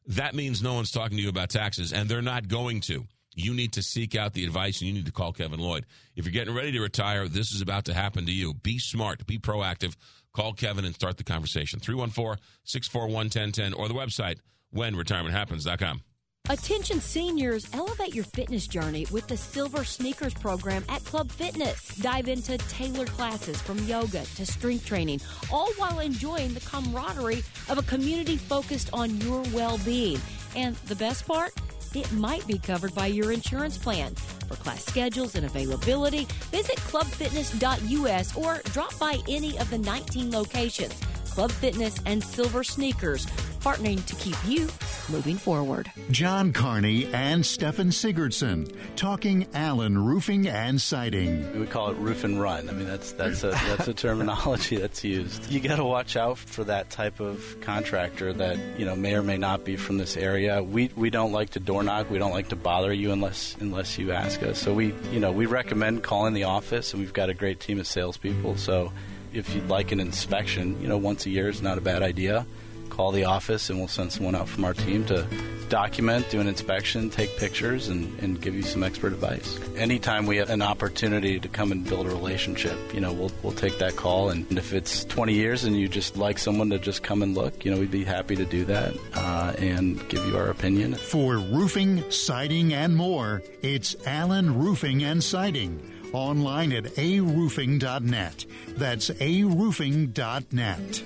That 0.07 0.35
means 0.35 0.63
no 0.63 0.75
one's 0.75 0.91
talking 0.91 1.17
to 1.17 1.23
you 1.23 1.31
about 1.31 1.49
taxes, 1.49 1.95
and 1.95 2.11
they're 2.11 2.21
not 2.21 2.49
going 2.49 2.83
to. 2.83 3.07
You 3.35 3.55
need 3.55 3.73
to 3.75 3.83
seek 3.83 4.17
out 4.17 4.33
the 4.33 4.45
advice 4.45 4.81
and 4.81 4.89
you 4.89 4.95
need 4.95 5.07
to 5.07 5.13
call 5.13 5.33
Kevin 5.33 5.61
Lloyd. 5.61 5.87
If 6.17 6.25
you're 6.25 6.33
getting 6.33 6.55
ready 6.55 6.73
to 6.73 6.81
retire, 6.81 7.29
this 7.29 7.53
is 7.53 7.63
about 7.63 7.85
to 7.87 7.95
happen 7.95 8.27
to 8.27 8.33
you. 8.33 8.55
Be 8.55 8.79
smart, 8.79 9.27
be 9.27 9.39
proactive. 9.39 9.97
Call 10.33 10.53
Kevin 10.53 10.85
and 10.85 10.95
start 10.95 11.17
the 11.17 11.25
conversation. 11.25 11.81
314 11.81 12.43
641 12.65 13.27
1010 13.27 13.73
or 13.75 13.89
the 13.89 13.95
website 13.95 14.39
whenretirementhappens.com. 14.75 16.03
Attention 16.49 17.01
seniors, 17.01 17.69
elevate 17.73 18.15
your 18.15 18.25
fitness 18.25 18.67
journey 18.67 19.07
with 19.13 19.29
the 19.29 19.37
Silver 19.37 19.85
Sneakers 19.85 20.35
program 20.35 20.85
at 20.89 21.05
Club 21.05 21.31
Fitness. 21.31 21.95
Dive 21.97 22.29
into 22.29 22.59
tailored 22.59 23.09
classes 23.09 23.61
from 23.61 23.79
yoga 23.81 24.25
to 24.25 24.47
strength 24.47 24.87
training, 24.87 25.21
all 25.53 25.71
while 25.75 26.01
enjoying 26.01 26.55
the 26.55 26.61
camaraderie 26.61 27.45
of 27.69 27.79
a 27.79 27.83
community 27.83 28.37
focused 28.37 28.91
on 28.93 29.21
your 29.21 29.43
well 29.53 29.79
being. 29.85 30.19
And 30.57 30.75
the 30.87 30.97
best 30.97 31.27
part? 31.27 31.53
It 31.95 32.11
might 32.13 32.47
be 32.47 32.59
covered 32.59 32.95
by 32.95 33.07
your 33.07 33.33
insurance 33.33 33.77
plan. 33.77 34.15
For 34.49 34.55
class 34.57 34.85
schedules 34.85 35.35
and 35.35 35.45
availability, 35.45 36.27
visit 36.53 36.77
clubfitness.us 36.77 38.37
or 38.37 38.61
drop 38.73 38.97
by 38.99 39.19
any 39.29 39.59
of 39.59 39.69
the 39.71 39.79
19 39.79 40.31
locations. 40.31 40.95
Club 41.31 41.53
Fitness 41.53 41.99
and 42.07 42.23
Silver 42.23 42.65
Sneakers, 42.65 43.27
partnering 43.61 44.05
to 44.07 44.15
keep 44.17 44.37
you 44.47 44.69
moving 45.11 45.37
forward. 45.37 45.91
John 46.11 46.53
Carney 46.53 47.07
and 47.13 47.45
Stefan 47.45 47.89
Sigurdson 47.89 48.73
talking 48.97 49.47
Allen 49.55 49.99
Roofing 50.05 50.49
and 50.49 50.81
Siding. 50.81 51.59
We 51.59 51.67
call 51.67 51.91
it 51.91 51.97
roof 51.97 52.25
and 52.25 52.41
run. 52.41 52.69
I 52.69 52.73
mean, 52.73 52.87
that's 52.87 53.13
that's 53.13 53.45
a 53.45 53.51
that's 53.51 53.89
a 53.89 53.95
terminology 53.95 54.77
that's 54.81 55.05
used. 55.05 55.51
You 55.51 55.61
got 55.61 55.77
to 55.77 55.85
watch 55.85 56.17
out 56.17 56.39
for 56.39 56.65
that 56.65 56.91
type 56.91 57.21
of 57.21 57.57
contractor 57.61 58.33
that 58.33 58.59
you 58.79 58.85
know 58.85 58.97
may 58.97 59.15
or 59.15 59.23
may 59.23 59.37
not 59.37 59.65
be 59.65 59.77
from 59.77 59.99
this 59.99 60.17
area. 60.17 60.63
We 60.63 60.91
we 60.97 61.11
don't 61.11 61.33
like 61.33 61.51
to 61.51 61.61
door 61.61 61.83
knock. 61.83 62.11
We 62.11 62.19
don't 62.19 62.33
like 62.33 62.49
to 62.49 62.57
bother 62.57 62.93
you 62.93 63.13
unless 63.13 63.57
unless 63.61 63.99
you 63.99 64.13
ask 64.13 64.43
us. 64.43 64.59
So 64.59 64.75
we 64.75 64.95
you 65.13 65.21
know 65.21 65.33
we 65.33 65.47
recommend 65.47 66.03
calling 66.03 66.35
the 66.35 66.45
office, 66.45 66.93
and 66.93 67.01
we've 67.01 67.13
got 67.13 67.31
a 67.31 67.35
great 67.35 67.61
team 67.61 67.79
of 67.79 67.87
salespeople. 67.87 68.57
So 68.57 68.93
if 69.33 69.55
you'd 69.55 69.69
like 69.69 69.93
an 69.93 70.01
inspection, 70.01 70.81
you 70.81 70.89
know, 70.89 70.99
once 70.99 71.27
a 71.27 71.31
year 71.31 71.49
is 71.49 71.63
not 71.63 71.79
a 71.79 71.81
bad 71.81 72.03
idea. 72.03 72.47
Call 72.89 73.13
the 73.13 73.25
office 73.25 73.71
and 73.71 73.79
we'll 73.79 73.89
send 73.89 74.13
someone 74.13 74.35
out 74.35 74.49
from 74.49 74.65
our 74.65 74.75
team 74.75 75.05
to 75.07 75.27
document, 75.71 76.29
do 76.29 76.41
an 76.41 76.49
inspection, 76.49 77.09
take 77.09 77.35
pictures, 77.39 77.89
and, 77.89 78.19
and 78.19 78.43
give 78.43 78.55
you 78.55 78.63
some 78.63 78.83
expert 78.83 79.13
advice. 79.13 79.59
Anytime 79.77 80.27
we 80.27 80.37
have 80.39 80.51
an 80.51 80.61
opportunity 80.61 81.39
to 81.39 81.49
come 81.49 81.73
and 81.73 81.89
build 81.89 82.07
a 82.07 82.11
relationship, 82.11 82.77
you 82.93 83.01
know, 83.01 83.13
we'll, 83.13 83.31
we'll 83.43 83.53
take 83.53 83.79
that 83.79 83.97
call. 83.97 84.31
And 84.31 84.59
if 84.59 84.73
it's 84.73 85.05
20 85.05 85.33
years 85.33 85.65
and 85.65 85.77
you 85.77 85.89
just 85.89 86.17
like 86.17 86.39
someone 86.39 86.69
to 86.71 86.79
just 86.79 87.03
come 87.03 87.23
and 87.23 87.35
look, 87.35 87.65
you 87.65 87.71
know, 87.71 87.79
we'd 87.79 87.91
be 87.91 88.05
happy 88.05 88.37
to 88.37 88.45
do 88.45 88.65
that 88.65 88.95
uh, 89.15 89.55
and 89.59 90.07
give 90.09 90.27
you 90.27 90.37
our 90.37 90.51
opinion. 90.51 90.95
For 90.95 91.37
roofing, 91.37 92.11
siding, 92.11 92.75
and 92.75 92.97
more, 92.97 93.43
it's 93.63 93.95
Allen 94.05 94.59
Roofing 94.59 95.05
and 95.05 95.23
Siding 95.23 95.81
online 96.13 96.73
at 96.73 96.85
aroofing.net. 96.85 98.45
That's 98.69 99.11
aroofing.net. 99.11 101.03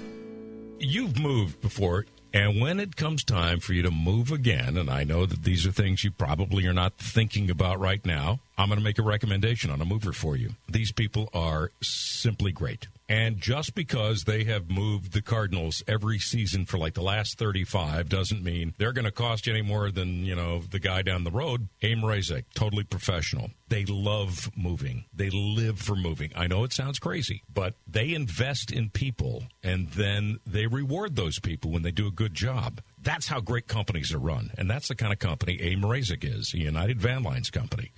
You've 0.79 1.19
moved 1.19 1.61
before, 1.61 2.07
and 2.33 2.61
when 2.61 2.81
it 2.81 2.97
comes 2.97 3.23
time 3.23 3.61
for 3.61 3.73
you 3.73 3.83
to 3.83 3.91
move 3.91 4.33
again, 4.33 4.77
and 4.77 4.91
I 4.91 5.05
know 5.05 5.25
that 5.25 5.45
these 5.45 5.65
are 5.67 5.73
things 5.73 6.03
you 6.03 6.11
probably 6.11 6.67
are 6.67 6.73
not 6.73 6.99
thinking 6.99 7.49
about 7.49 7.79
right 7.79 8.05
now, 8.05 8.41
I'm 8.59 8.69
going 8.69 8.79
to 8.79 8.85
make 8.85 8.99
a 8.99 9.03
recommendation 9.03 9.71
on 9.71 9.81
a 9.81 9.85
mover 9.85 10.13
for 10.13 10.37
you. 10.37 10.51
These 10.69 10.93
people 10.93 11.29
are 11.33 11.71
simply 11.81 12.51
great. 12.51 12.89
And 13.09 13.39
just 13.39 13.75
because 13.75 14.25
they 14.25 14.45
have 14.45 14.71
moved 14.71 15.13
the 15.13 15.21
Cardinals 15.21 15.83
every 15.87 16.19
season 16.19 16.65
for 16.65 16.79
like 16.79 16.95
the 16.95 17.03
last 17.03 17.39
35 17.39 18.09
doesn't 18.09 18.43
mean 18.43 18.75
they're 18.79 18.93
going 18.93 19.05
to 19.05 19.11
cost 19.11 19.47
you 19.47 19.53
any 19.53 19.63
more 19.63 19.91
than, 19.91 20.25
you 20.25 20.35
know, 20.35 20.61
the 20.61 20.79
guy 20.79 21.03
down 21.03 21.25
the 21.25 21.31
road. 21.31 21.69
A. 21.83 21.95
Mrazek, 21.95 22.45
totally 22.55 22.85
professional. 22.85 23.51
They 23.69 23.85
love 23.85 24.51
moving. 24.57 25.05
They 25.13 25.31
live 25.31 25.79
for 25.79 25.97
moving. 25.97 26.31
I 26.35 26.47
know 26.47 26.65
it 26.65 26.73
sounds 26.73 26.99
crazy, 26.99 27.43
but 27.53 27.75
they 27.87 28.15
invest 28.15 28.73
in 28.73 28.89
people 28.89 29.45
and 29.63 29.91
then 29.91 30.39
they 30.47 30.67
reward 30.67 31.17
those 31.17 31.39
people 31.39 31.71
when 31.71 31.83
they 31.83 31.91
do 31.91 32.07
a 32.07 32.13
good 32.13 32.35
job. 32.35 32.81
That's 33.03 33.29
how 33.29 33.41
great 33.41 33.69
companies 33.69 34.15
are 34.15 34.19
run. 34.19 34.51
And 34.57 34.71
that's 34.71 34.89
the 34.89 34.95
kind 34.95 35.13
of 35.13 35.19
company 35.19 35.59
Mrazek 35.77 36.25
is, 36.25 36.53
a 36.55 36.59
United 36.59 37.01
Van 37.01 37.23
Lines 37.23 37.51
company. 37.51 37.93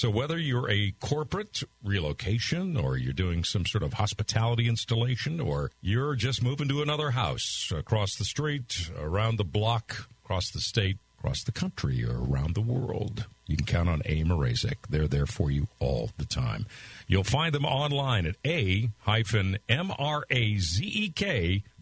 So 0.00 0.08
whether 0.08 0.38
you're 0.38 0.70
a 0.70 0.94
corporate 0.98 1.62
relocation 1.84 2.78
or 2.78 2.96
you're 2.96 3.12
doing 3.12 3.44
some 3.44 3.66
sort 3.66 3.84
of 3.84 3.92
hospitality 3.92 4.66
installation 4.66 5.40
or 5.40 5.72
you're 5.82 6.14
just 6.14 6.42
moving 6.42 6.68
to 6.68 6.80
another 6.80 7.10
house 7.10 7.70
across 7.76 8.16
the 8.16 8.24
street, 8.24 8.90
around 8.98 9.36
the 9.36 9.44
block, 9.44 10.08
across 10.24 10.50
the 10.52 10.60
state, 10.60 10.96
across 11.18 11.44
the 11.44 11.52
country, 11.52 12.02
or 12.02 12.16
around 12.16 12.54
the 12.54 12.62
world, 12.62 13.26
you 13.46 13.58
can 13.58 13.66
count 13.66 13.90
on 13.90 14.00
A. 14.06 14.24
Mrazek. 14.24 14.76
They're 14.88 15.06
there 15.06 15.26
for 15.26 15.50
you 15.50 15.68
all 15.80 16.08
the 16.16 16.24
time. 16.24 16.64
You'll 17.06 17.22
find 17.22 17.52
them 17.54 17.66
online 17.66 18.24
at 18.24 18.36
a-m-r-a-z-e-k 18.46 18.92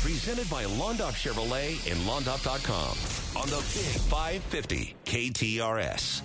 Presented 0.00 0.48
by 0.48 0.62
Londoff 0.64 1.14
Chevrolet 1.14 1.90
and 1.90 1.98
Londoff.com 2.06 3.42
on 3.42 3.48
the 3.48 3.56
Big 3.74 4.00
550 4.02 4.94
KTRS. 5.06 6.22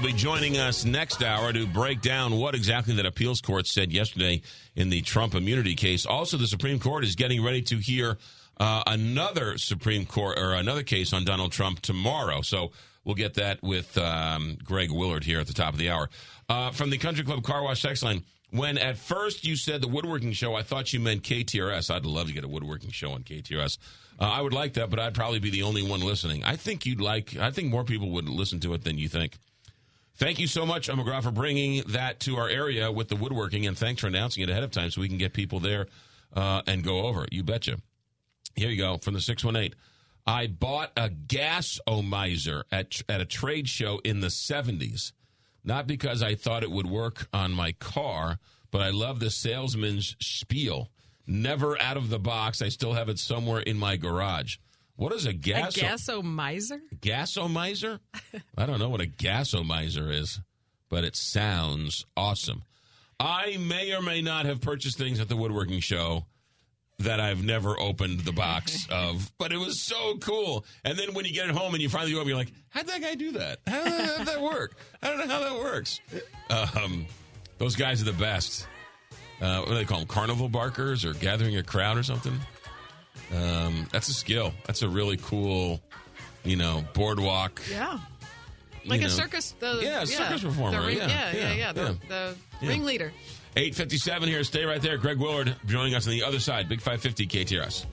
Joining 0.00 0.56
us 0.56 0.84
next 0.84 1.22
hour 1.22 1.52
to 1.52 1.66
break 1.66 2.00
down 2.00 2.36
what 2.38 2.54
exactly 2.54 2.94
that 2.94 3.04
appeals 3.04 3.40
court 3.40 3.66
said 3.66 3.92
yesterday 3.92 4.40
in 4.74 4.88
the 4.88 5.02
Trump 5.02 5.34
immunity 5.34 5.74
case. 5.74 6.06
Also, 6.06 6.36
the 6.36 6.46
Supreme 6.46 6.78
Court 6.78 7.04
is 7.04 7.14
getting 7.14 7.44
ready 7.44 7.60
to 7.62 7.76
hear 7.76 8.16
uh, 8.58 8.82
another 8.86 9.58
Supreme 9.58 10.06
Court 10.06 10.38
or 10.38 10.54
another 10.54 10.82
case 10.82 11.12
on 11.12 11.24
Donald 11.24 11.52
Trump 11.52 11.80
tomorrow. 11.80 12.40
So 12.40 12.72
we'll 13.04 13.16
get 13.16 13.34
that 13.34 13.62
with 13.62 13.98
um, 13.98 14.56
Greg 14.64 14.90
Willard 14.90 15.24
here 15.24 15.40
at 15.40 15.46
the 15.46 15.52
top 15.52 15.74
of 15.74 15.78
the 15.78 15.90
hour. 15.90 16.08
Uh, 16.48 16.70
from 16.70 16.90
the 16.90 16.98
Country 16.98 17.24
Club 17.24 17.42
Car 17.42 17.62
Wash 17.62 17.82
text 17.82 18.02
line, 18.02 18.24
when 18.50 18.78
at 18.78 18.96
first 18.96 19.44
you 19.44 19.56
said 19.56 19.82
the 19.82 19.88
woodworking 19.88 20.32
show, 20.32 20.54
I 20.54 20.62
thought 20.62 20.92
you 20.92 21.00
meant 21.00 21.22
KTRS. 21.22 21.92
I'd 21.92 22.06
love 22.06 22.28
to 22.28 22.32
get 22.32 22.44
a 22.44 22.48
woodworking 22.48 22.90
show 22.90 23.12
on 23.12 23.22
KTRS. 23.22 23.78
Uh, 24.18 24.24
I 24.24 24.40
would 24.40 24.52
like 24.52 24.74
that, 24.74 24.90
but 24.90 25.00
I'd 25.00 25.14
probably 25.14 25.40
be 25.40 25.50
the 25.50 25.64
only 25.64 25.82
one 25.82 26.00
listening. 26.00 26.44
I 26.44 26.56
think 26.56 26.86
you'd 26.86 27.00
like. 27.00 27.36
I 27.36 27.50
think 27.50 27.70
more 27.70 27.84
people 27.84 28.10
would 28.10 28.28
listen 28.28 28.60
to 28.60 28.72
it 28.74 28.84
than 28.84 28.96
you 28.96 29.08
think. 29.08 29.38
Thank 30.16 30.38
you 30.38 30.46
so 30.46 30.64
much, 30.64 30.88
McGraw, 30.88 31.22
for 31.22 31.32
bringing 31.32 31.82
that 31.88 32.20
to 32.20 32.36
our 32.36 32.48
area 32.48 32.90
with 32.92 33.08
the 33.08 33.16
woodworking, 33.16 33.66
and 33.66 33.76
thanks 33.76 34.00
for 34.00 34.06
announcing 34.06 34.44
it 34.44 34.50
ahead 34.50 34.62
of 34.62 34.70
time 34.70 34.90
so 34.90 35.00
we 35.00 35.08
can 35.08 35.18
get 35.18 35.32
people 35.32 35.58
there 35.58 35.88
uh, 36.32 36.62
and 36.68 36.84
go 36.84 37.06
over 37.06 37.24
it. 37.24 37.32
You 37.32 37.42
betcha. 37.42 37.78
Here 38.54 38.70
you 38.70 38.76
go 38.76 38.98
from 38.98 39.14
the 39.14 39.20
618. 39.20 39.76
I 40.24 40.46
bought 40.46 40.92
a 40.96 41.10
gas 41.10 41.80
omizer 41.88 42.62
at, 42.70 43.02
at 43.08 43.20
a 43.20 43.24
trade 43.24 43.68
show 43.68 44.00
in 44.04 44.20
the 44.20 44.28
70s, 44.28 45.12
not 45.64 45.88
because 45.88 46.22
I 46.22 46.36
thought 46.36 46.62
it 46.62 46.70
would 46.70 46.86
work 46.86 47.26
on 47.32 47.50
my 47.52 47.72
car, 47.72 48.38
but 48.70 48.80
I 48.80 48.90
love 48.90 49.18
the 49.18 49.30
salesman's 49.30 50.14
spiel. 50.20 50.90
Never 51.26 51.80
out 51.82 51.96
of 51.96 52.08
the 52.08 52.20
box. 52.20 52.62
I 52.62 52.68
still 52.68 52.92
have 52.92 53.08
it 53.08 53.18
somewhere 53.18 53.60
in 53.60 53.78
my 53.78 53.96
garage. 53.96 54.58
What 54.96 55.12
is 55.12 55.26
a 55.26 55.32
gas? 55.32 55.76
A 55.76 55.80
gasomizer? 55.80 56.80
Gasomizer? 57.00 57.98
I 58.56 58.66
don't 58.66 58.78
know 58.78 58.88
what 58.88 59.00
a 59.00 59.06
gasomizer 59.06 60.12
is, 60.12 60.40
but 60.88 61.04
it 61.04 61.16
sounds 61.16 62.06
awesome. 62.16 62.62
I 63.18 63.56
may 63.58 63.92
or 63.94 64.02
may 64.02 64.22
not 64.22 64.46
have 64.46 64.60
purchased 64.60 64.98
things 64.98 65.20
at 65.20 65.28
the 65.28 65.36
woodworking 65.36 65.80
show 65.80 66.26
that 67.00 67.18
I've 67.18 67.42
never 67.44 67.78
opened 67.78 68.20
the 68.20 68.32
box 68.32 68.86
of, 68.90 69.32
but 69.36 69.52
it 69.52 69.56
was 69.56 69.80
so 69.80 70.16
cool. 70.18 70.64
And 70.84 70.96
then 70.96 71.12
when 71.14 71.24
you 71.24 71.32
get 71.32 71.48
it 71.48 71.54
home 71.56 71.74
and 71.74 71.82
you 71.82 71.88
finally 71.88 72.14
open, 72.14 72.28
you're 72.28 72.36
like, 72.36 72.52
how'd 72.68 72.86
that 72.86 73.00
guy 73.00 73.14
do 73.16 73.32
that? 73.32 73.58
How 73.66 73.82
did 74.18 74.26
that 74.28 74.40
work? 74.40 74.76
I 75.02 75.08
don't 75.08 75.18
know 75.18 75.26
how 75.26 75.40
that 75.40 75.58
works. 75.58 76.00
Um, 76.50 77.06
those 77.58 77.74
guys 77.74 78.00
are 78.00 78.04
the 78.04 78.12
best. 78.12 78.66
Uh, 79.40 79.58
what 79.60 79.68
do 79.70 79.74
they 79.74 79.84
call 79.84 79.98
them? 79.98 80.06
Carnival 80.08 80.48
barkers 80.48 81.04
or 81.04 81.14
gathering 81.14 81.56
a 81.56 81.62
crowd 81.64 81.98
or 81.98 82.04
something? 82.04 82.38
Um, 83.34 83.86
that's 83.90 84.08
a 84.08 84.14
skill. 84.14 84.52
That's 84.66 84.82
a 84.82 84.88
really 84.88 85.16
cool, 85.16 85.80
you 86.44 86.56
know, 86.56 86.84
boardwalk. 86.94 87.60
Yeah. 87.70 87.98
Like 88.86 89.00
a 89.00 89.04
know. 89.04 89.08
circus. 89.08 89.54
The, 89.58 89.80
Yeah, 89.82 90.04
circus 90.04 90.42
performer. 90.42 90.80
The 90.80 90.86
ring, 90.86 90.96
Yeah, 90.98 91.06
yeah, 91.08 91.32
yeah, 91.32 91.40
yeah, 91.40 91.54
yeah. 91.54 91.72
The, 91.72 91.80
yeah. 91.82 91.94
the 92.08 92.36
Yeah. 92.62 92.68
ringleader. 92.68 93.12
857 93.56 94.28
here. 94.28 94.44
Stay 94.44 94.64
right 94.64 94.82
there. 94.82 94.98
Greg 94.98 95.18
Willard 95.18 95.54
joining 95.66 95.94
us 95.94 96.06
on 96.06 96.12
the 96.12 96.22
other 96.24 96.40
side. 96.40 96.68
Big 96.68 96.80
550 96.80 97.26
KTRS. 97.26 97.86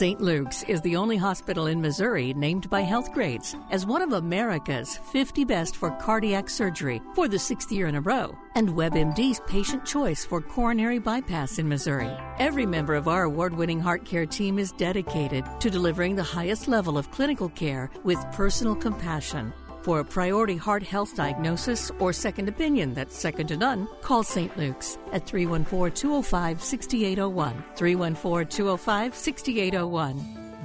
St. 0.00 0.18
Luke's 0.18 0.62
is 0.62 0.80
the 0.80 0.96
only 0.96 1.18
hospital 1.18 1.66
in 1.66 1.78
Missouri 1.78 2.32
named 2.32 2.70
by 2.70 2.82
Healthgrades 2.82 3.54
as 3.70 3.84
one 3.84 4.00
of 4.00 4.14
America's 4.14 4.96
50 4.96 5.44
best 5.44 5.76
for 5.76 5.90
cardiac 5.90 6.48
surgery 6.48 7.02
for 7.14 7.28
the 7.28 7.38
sixth 7.38 7.70
year 7.70 7.86
in 7.86 7.94
a 7.94 8.00
row, 8.00 8.34
and 8.54 8.70
WebMD's 8.70 9.42
patient 9.46 9.84
choice 9.84 10.24
for 10.24 10.40
coronary 10.40 10.98
bypass 10.98 11.58
in 11.58 11.68
Missouri. 11.68 12.10
Every 12.38 12.64
member 12.64 12.94
of 12.94 13.08
our 13.08 13.24
award 13.24 13.54
winning 13.54 13.78
heart 13.78 14.06
care 14.06 14.24
team 14.24 14.58
is 14.58 14.72
dedicated 14.72 15.44
to 15.60 15.68
delivering 15.68 16.16
the 16.16 16.22
highest 16.22 16.66
level 16.66 16.96
of 16.96 17.10
clinical 17.10 17.50
care 17.50 17.90
with 18.02 18.24
personal 18.32 18.76
compassion. 18.76 19.52
For 19.82 20.00
a 20.00 20.04
priority 20.04 20.56
heart 20.56 20.82
health 20.82 21.16
diagnosis 21.16 21.90
or 21.98 22.12
second 22.12 22.48
opinion 22.48 22.92
that's 22.92 23.16
second 23.16 23.46
to 23.48 23.56
none, 23.56 23.88
call 24.02 24.22
St. 24.22 24.54
Luke's 24.58 24.98
at 25.12 25.26
314 25.26 25.94
205 25.94 26.62
6801. 26.62 27.64
314 27.76 28.48
205 28.48 29.14
6801. 29.14 30.16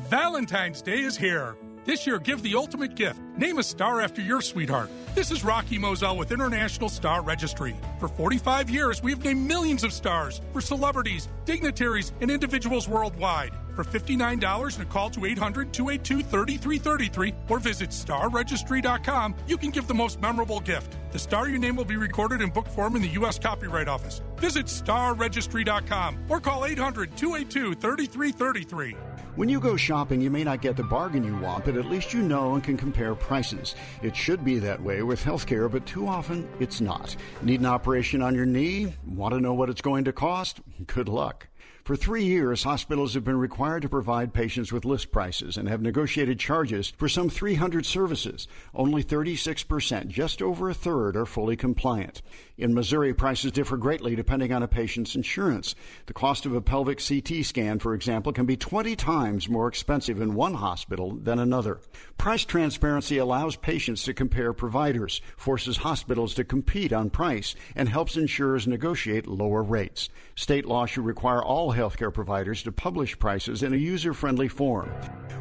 Valentine's 0.09 0.81
Day 0.81 0.99
is 0.99 1.17
here. 1.17 1.55
This 1.85 2.07
year, 2.07 2.17
give 2.17 2.41
the 2.41 2.55
ultimate 2.55 2.95
gift. 2.95 3.21
Name 3.37 3.59
a 3.59 3.63
star 3.63 4.01
after 4.01 4.19
your 4.19 4.41
sweetheart. 4.41 4.89
This 5.13 5.29
is 5.29 5.43
Rocky 5.43 5.77
Moselle 5.77 6.17
with 6.17 6.31
International 6.31 6.89
Star 6.89 7.21
Registry. 7.21 7.75
For 7.99 8.07
45 8.07 8.71
years, 8.71 9.03
we've 9.03 9.23
named 9.23 9.47
millions 9.47 9.83
of 9.83 9.93
stars 9.93 10.41
for 10.51 10.61
celebrities, 10.61 11.29
dignitaries, 11.45 12.11
and 12.21 12.31
individuals 12.31 12.89
worldwide. 12.89 13.53
For 13.75 13.83
$59 13.83 14.73
and 14.73 14.83
a 14.83 14.89
call 14.89 15.11
to 15.11 15.25
800 15.25 15.71
282 15.71 16.23
3333 16.23 17.33
or 17.49 17.59
visit 17.59 17.91
starregistry.com, 17.91 19.35
you 19.45 19.57
can 19.57 19.69
give 19.69 19.87
the 19.87 19.93
most 19.93 20.19
memorable 20.19 20.61
gift. 20.61 20.97
The 21.11 21.19
star 21.19 21.49
you 21.49 21.59
name 21.59 21.75
will 21.75 21.85
be 21.85 21.97
recorded 21.97 22.41
in 22.41 22.49
book 22.49 22.67
form 22.67 22.95
in 22.95 23.03
the 23.03 23.09
U.S. 23.09 23.37
Copyright 23.37 23.87
Office. 23.87 24.23
Visit 24.37 24.65
starregistry.com 24.65 26.25
or 26.29 26.39
call 26.39 26.65
800 26.65 27.15
282 27.15 27.75
3333. 27.75 28.95
When 29.35 29.49
you 29.49 29.59
go 29.59 29.75
shopping, 29.75 30.21
you 30.21 30.29
may 30.29 30.45
not 30.45 30.61
get 30.61 30.77
the 30.77 30.83
bargain 30.83 31.25
you 31.25 31.35
want, 31.35 31.65
but 31.65 31.75
at 31.75 31.87
least 31.87 32.13
you 32.13 32.21
know 32.21 32.53
and 32.53 32.63
can 32.63 32.77
compare 32.77 33.13
prices. 33.15 33.75
It 34.01 34.15
should 34.15 34.45
be 34.45 34.59
that 34.59 34.81
way 34.81 35.03
with 35.03 35.21
healthcare, 35.21 35.69
but 35.69 35.85
too 35.85 36.07
often 36.07 36.47
it's 36.61 36.79
not. 36.79 37.13
Need 37.41 37.59
an 37.59 37.65
operation 37.65 38.21
on 38.21 38.33
your 38.33 38.45
knee? 38.45 38.93
Want 39.05 39.33
to 39.33 39.41
know 39.41 39.53
what 39.53 39.69
it's 39.69 39.81
going 39.81 40.05
to 40.05 40.13
cost? 40.13 40.61
Good 40.87 41.09
luck. 41.09 41.49
For 41.85 41.95
three 41.95 42.23
years, 42.23 42.63
hospitals 42.63 43.13
have 43.13 43.23
been 43.23 43.37
required 43.37 43.83
to 43.83 43.89
provide 43.89 44.33
patients 44.33 44.71
with 44.71 44.85
list 44.85 45.11
prices 45.11 45.55
and 45.55 45.69
have 45.69 45.83
negotiated 45.83 46.39
charges 46.39 46.91
for 46.97 47.07
some 47.07 47.29
300 47.29 47.85
services. 47.85 48.47
Only 48.73 49.03
36%, 49.03 50.07
just 50.07 50.41
over 50.41 50.67
a 50.67 50.73
third, 50.73 51.15
are 51.15 51.27
fully 51.27 51.55
compliant. 51.55 52.23
In 52.57 52.73
Missouri, 52.73 53.13
prices 53.13 53.51
differ 53.51 53.75
greatly 53.75 54.15
depending 54.15 54.53
on 54.53 54.63
a 54.63 54.67
patient's 54.67 55.13
insurance. 55.13 55.75
The 56.05 56.13
cost 56.13 56.45
of 56.45 56.55
a 56.55 56.61
pelvic 56.61 57.01
CT 57.05 57.43
scan, 57.43 57.79
for 57.79 57.93
example, 57.93 58.31
can 58.31 58.45
be 58.45 58.55
20 58.55 58.95
times 58.95 59.49
more 59.49 59.67
expensive 59.67 60.21
in 60.21 60.35
one 60.35 60.53
hospital 60.53 61.15
than 61.15 61.37
another. 61.37 61.81
Price 62.17 62.45
transparency 62.45 63.17
allows 63.17 63.57
patients 63.57 64.03
to 64.03 64.13
compare 64.13 64.53
providers, 64.53 65.21
forces 65.35 65.75
hospitals 65.75 66.33
to 66.35 66.45
compete 66.45 66.93
on 66.93 67.09
price, 67.09 67.55
and 67.75 67.89
helps 67.89 68.15
insurers 68.15 68.67
negotiate 68.67 69.27
lower 69.27 69.61
rates. 69.61 70.09
State 70.35 70.65
law 70.65 70.85
should 70.85 71.03
require 71.03 71.43
all 71.43 71.73
healthcare 71.73 72.13
providers 72.13 72.63
to 72.63 72.71
publish 72.71 73.19
prices 73.19 73.63
in 73.63 73.73
a 73.73 73.77
user 73.77 74.13
friendly 74.13 74.47
form. 74.47 74.89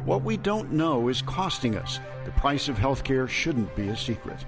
What 0.03 0.23
we 0.23 0.35
don't 0.35 0.73
know 0.73 1.07
is 1.07 1.21
costing 1.21 1.77
us. 1.77 2.01
The 2.25 2.31
price 2.31 2.67
of 2.67 2.77
healthcare 2.77 3.29
shouldn't 3.29 3.73
be 3.73 3.87
a 3.87 3.95
secret. 3.95 4.45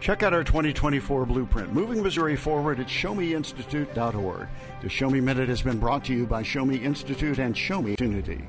Check 0.00 0.22
out 0.22 0.32
our 0.32 0.42
2024 0.42 1.26
blueprint, 1.26 1.72
Moving 1.74 2.02
Missouri 2.02 2.34
Forward 2.36 2.80
at 2.80 2.86
ShowMeInstitute.org. 2.86 4.48
The 4.80 4.88
Show 4.88 5.10
Me 5.10 5.20
Minute 5.20 5.48
has 5.50 5.60
been 5.60 5.78
brought 5.78 6.04
to 6.06 6.14
you 6.14 6.26
by 6.26 6.42
Show 6.42 6.64
Me 6.64 6.76
Institute 6.76 7.38
and 7.38 7.56
Show 7.56 7.82
Me 7.82 7.96
Unity. 8.00 8.42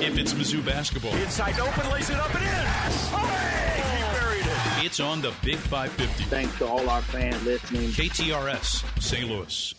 If 0.00 0.16
it's 0.16 0.32
Mizzou 0.32 0.64
basketball, 0.64 1.12
Inside 1.16 1.58
open, 1.58 1.90
lays 1.90 2.08
it 2.08 2.16
up 2.16 2.32
and 2.36 2.44
in. 2.44 2.50
Hooray! 3.10 3.82
He 3.82 4.12
buried 4.16 4.46
it. 4.46 4.86
it's 4.86 5.00
on 5.00 5.20
the 5.20 5.34
Big 5.42 5.56
550. 5.56 6.24
Thanks 6.24 6.56
to 6.58 6.66
all 6.66 6.88
our 6.88 7.02
fans 7.02 7.44
listening. 7.44 7.88
KTRS, 7.90 9.02
St. 9.02 9.28
Louis. 9.28 9.74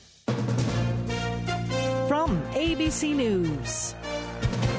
From 2.10 2.42
ABC 2.52 3.16
News. 3.16 3.96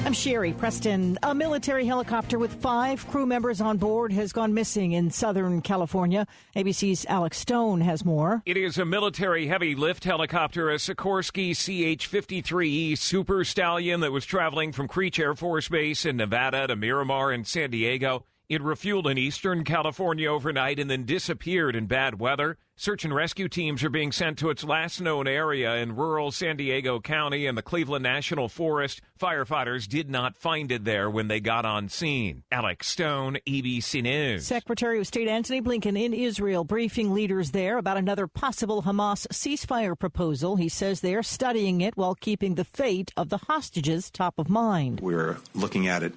I'm 0.03 0.13
Sherri 0.13 0.51
Preston. 0.51 1.17
A 1.23 1.33
military 1.33 1.85
helicopter 1.85 2.37
with 2.37 2.53
five 2.55 3.07
crew 3.07 3.25
members 3.25 3.61
on 3.61 3.77
board 3.77 4.11
has 4.11 4.33
gone 4.33 4.53
missing 4.53 4.91
in 4.91 5.09
Southern 5.09 5.61
California. 5.61 6.27
ABC's 6.55 7.05
Alex 7.07 7.37
Stone 7.37 7.81
has 7.81 8.03
more. 8.03 8.41
It 8.45 8.57
is 8.57 8.77
a 8.77 8.83
military 8.83 9.47
heavy 9.47 9.73
lift 9.73 10.03
helicopter, 10.03 10.69
a 10.69 10.75
Sikorsky 10.75 11.53
CH 11.53 12.11
53E 12.11 12.97
Super 12.97 13.45
Stallion 13.45 14.01
that 14.01 14.11
was 14.11 14.25
traveling 14.25 14.71
from 14.71 14.87
Creech 14.87 15.17
Air 15.19 15.35
Force 15.35 15.69
Base 15.69 16.05
in 16.05 16.17
Nevada 16.17 16.67
to 16.67 16.75
Miramar 16.75 17.31
in 17.31 17.45
San 17.45 17.69
Diego. 17.69 18.25
It 18.49 18.61
refueled 18.61 19.09
in 19.09 19.17
eastern 19.17 19.63
California 19.63 20.29
overnight 20.29 20.77
and 20.77 20.89
then 20.89 21.05
disappeared 21.05 21.73
in 21.73 21.85
bad 21.85 22.19
weather. 22.19 22.57
Search 22.81 23.05
and 23.05 23.13
rescue 23.13 23.47
teams 23.47 23.83
are 23.83 23.91
being 23.91 24.11
sent 24.11 24.39
to 24.39 24.49
its 24.49 24.63
last 24.63 24.99
known 24.99 25.27
area 25.27 25.75
in 25.75 25.95
rural 25.95 26.31
San 26.31 26.57
Diego 26.57 26.99
County 26.99 27.45
and 27.45 27.55
the 27.55 27.61
Cleveland 27.61 28.01
National 28.01 28.49
Forest. 28.49 29.03
Firefighters 29.19 29.87
did 29.87 30.09
not 30.09 30.35
find 30.35 30.71
it 30.71 30.83
there 30.83 31.07
when 31.07 31.27
they 31.27 31.39
got 31.39 31.63
on 31.63 31.89
scene. 31.89 32.41
Alex 32.51 32.87
Stone, 32.87 33.37
ABC 33.45 34.01
News. 34.01 34.47
Secretary 34.47 34.99
of 34.99 35.05
State 35.05 35.27
Antony 35.27 35.61
Blinken 35.61 35.95
in 35.95 36.11
Israel 36.11 36.63
briefing 36.63 37.13
leaders 37.13 37.51
there 37.51 37.77
about 37.77 37.97
another 37.97 38.25
possible 38.25 38.81
Hamas 38.81 39.27
ceasefire 39.27 39.95
proposal. 39.95 40.55
He 40.55 40.67
says 40.67 41.01
they're 41.01 41.21
studying 41.21 41.81
it 41.81 41.95
while 41.95 42.15
keeping 42.15 42.55
the 42.55 42.65
fate 42.65 43.13
of 43.15 43.29
the 43.29 43.37
hostages 43.37 44.09
top 44.09 44.39
of 44.39 44.49
mind. 44.49 45.01
We're 45.01 45.37
looking 45.53 45.87
at 45.87 46.01
it 46.01 46.15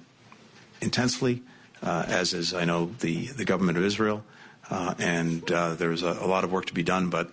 intensely, 0.81 1.43
uh, 1.83 2.05
as 2.07 2.33
is, 2.33 2.55
I 2.55 2.65
know, 2.65 2.87
the, 3.01 3.27
the 3.27 3.45
government 3.45 3.77
of 3.77 3.83
Israel. 3.83 4.23
Uh, 4.69 4.93
and 4.99 5.51
uh, 5.51 5.75
there's 5.75 6.03
a, 6.03 6.11
a 6.21 6.27
lot 6.27 6.43
of 6.43 6.51
work 6.51 6.65
to 6.65 6.73
be 6.73 6.83
done, 6.83 7.09
but 7.09 7.29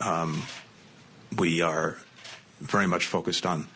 um, 0.00 0.42
we 1.36 1.62
are 1.62 1.96
very 2.60 2.86
much 2.86 3.06
focused 3.06 3.46
on 3.46 3.66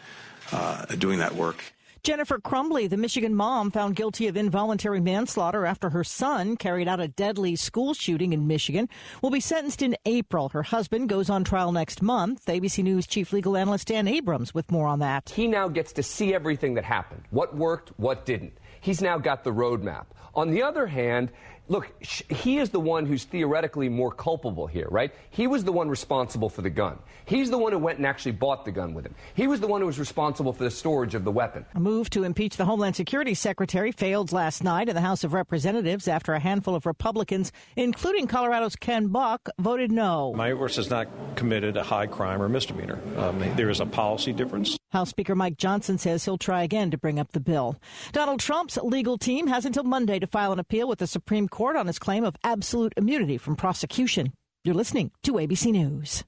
uh, 0.53 0.85
doing 0.97 1.19
that 1.19 1.35
work. 1.35 1.63
Jennifer 2.05 2.39
Crumbley, 2.39 2.89
the 2.89 2.97
Michigan 2.97 3.35
mom 3.35 3.71
found 3.71 3.97
guilty 3.97 4.29
of 4.29 4.37
involuntary 4.37 5.01
manslaughter 5.01 5.67
after 5.67 5.91
her 5.91 6.05
son 6.05 6.57
carried 6.57 6.89
out 6.89 7.01
a 7.01 7.09
deadly 7.09 7.57
school 7.57 7.93
shooting 7.93 8.33
in 8.33 8.47
Michigan, 8.47 8.89
will 9.21 9.31
be 9.31 9.41
sentenced 9.41 9.83
in 9.83 9.97
April. 10.07 10.49
Her 10.49 10.63
husband 10.63 11.09
goes 11.09 11.29
on 11.29 11.45
trial 11.45 11.73
next 11.73 12.01
month. 12.01 12.47
ABC 12.47 12.83
News 12.83 13.07
chief 13.07 13.33
legal 13.33 13.57
analyst 13.57 13.89
Dan 13.89 14.09
Abrams 14.09 14.55
with 14.55 14.71
more 14.71 14.87
on 14.87 15.01
that. 15.01 15.31
He 15.31 15.47
now 15.47 15.69
gets 15.69 15.93
to 15.95 16.03
see 16.03 16.33
everything 16.33 16.75
that 16.75 16.85
happened 16.85 17.25
what 17.31 17.55
worked, 17.55 17.91
what 17.99 18.25
didn't. 18.25 18.57
He's 18.81 19.03
now 19.03 19.19
got 19.19 19.45
the 19.45 19.53
roadmap. 19.53 20.07
On 20.35 20.51
the 20.51 20.63
other 20.63 20.87
hand, 20.87 21.33
look, 21.69 21.91
he 22.03 22.59
is 22.59 22.71
the 22.71 22.81
one 22.81 23.07
who's 23.07 23.25
theoretically 23.25 23.89
more 23.89 24.11
culpable 24.11 24.67
here, 24.67 24.89
right? 24.91 25.13
He 25.31 25.47
was 25.47 25.65
the 25.65 25.73
one 25.73 25.89
responsible 25.89 26.49
for 26.49 26.63
the 26.63 26.71
gun. 26.71 26.99
He's 27.25 27.51
the 27.51 27.59
one 27.59 27.73
who 27.73 27.79
went 27.79 27.99
and 27.99 28.07
actually 28.07 28.33
bought 28.33 28.65
the 28.65 28.73
gun 28.73 28.95
with 28.95 29.07
him. 29.07 29.15
He 29.35 29.47
was 29.47 29.61
the 29.61 29.67
one 29.67 29.81
who 29.81 29.87
was 29.87 29.99
responsible 29.99 30.53
for 30.53 30.65
the 30.65 30.71
storage 30.71 31.15
of 31.15 31.25
the 31.25 31.33
weapon. 31.33 31.65
A 31.75 31.81
move 31.81 32.11
to 32.11 32.25
impeach 32.25 32.57
the 32.57 32.65
Homeland 32.65 32.97
Security 32.97 33.35
Secretary 33.35 33.93
failed 33.93 34.33
last 34.33 34.65
night 34.65 34.89
in 34.89 34.95
the 34.95 35.01
House 35.01 35.25
of 35.25 35.33
Representatives 35.33 36.09
after 36.09 36.33
a 36.33 36.41
handful 36.41 36.75
of 36.75 36.87
Republicans, 36.87 37.53
including 37.77 38.27
Colorado's 38.27 38.77
Ken 38.77 39.09
Buck, 39.09 39.49
voted 39.59 39.93
no. 39.93 40.33
My 40.35 40.51
Mayorkas 40.51 40.77
has 40.77 40.91
not 40.91 41.09
committed 41.37 41.77
a 41.77 41.83
high 41.83 42.07
crime 42.07 42.41
or 42.41 42.49
misdemeanor. 42.49 42.99
Um, 43.17 43.39
there 43.57 43.69
is 43.69 43.81
a 43.81 43.87
policy 43.87 44.33
difference. 44.33 44.78
House 44.91 45.11
Speaker 45.11 45.35
Mike 45.35 45.59
Johnson 45.59 45.99
says 45.99 46.25
he'll 46.25 46.39
try 46.39 46.63
again 46.63 46.91
to 46.91 46.99
bring 46.99 47.19
up 47.19 47.33
the 47.33 47.41
bill. 47.41 47.77
Donald 48.13 48.41
Trump's 48.41 48.79
legal 48.79 49.19
team 49.19 49.47
has 49.47 49.67
until 49.67 49.85
Monday 49.85 50.19
to 50.19 50.27
file 50.27 50.53
an 50.53 50.59
appeal 50.59 50.89
with 50.89 50.99
the 50.99 51.07
Supreme 51.07 51.47
Court 51.49 51.77
on 51.77 51.87
his 51.87 51.99
claim 51.99 52.25
of 52.25 52.37
absolute 52.43 52.95
immunity 52.97 53.37
from 53.37 53.55
prosecution. 53.55 54.33
You're 54.65 54.75
listening 54.75 55.11
to 55.25 55.33
ABC 55.33 55.73
News. 55.73 56.25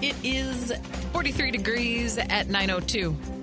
It 0.00 0.14
is 0.22 0.72
43 1.12 1.50
degrees 1.50 2.18
at 2.18 2.48
902. 2.48 3.37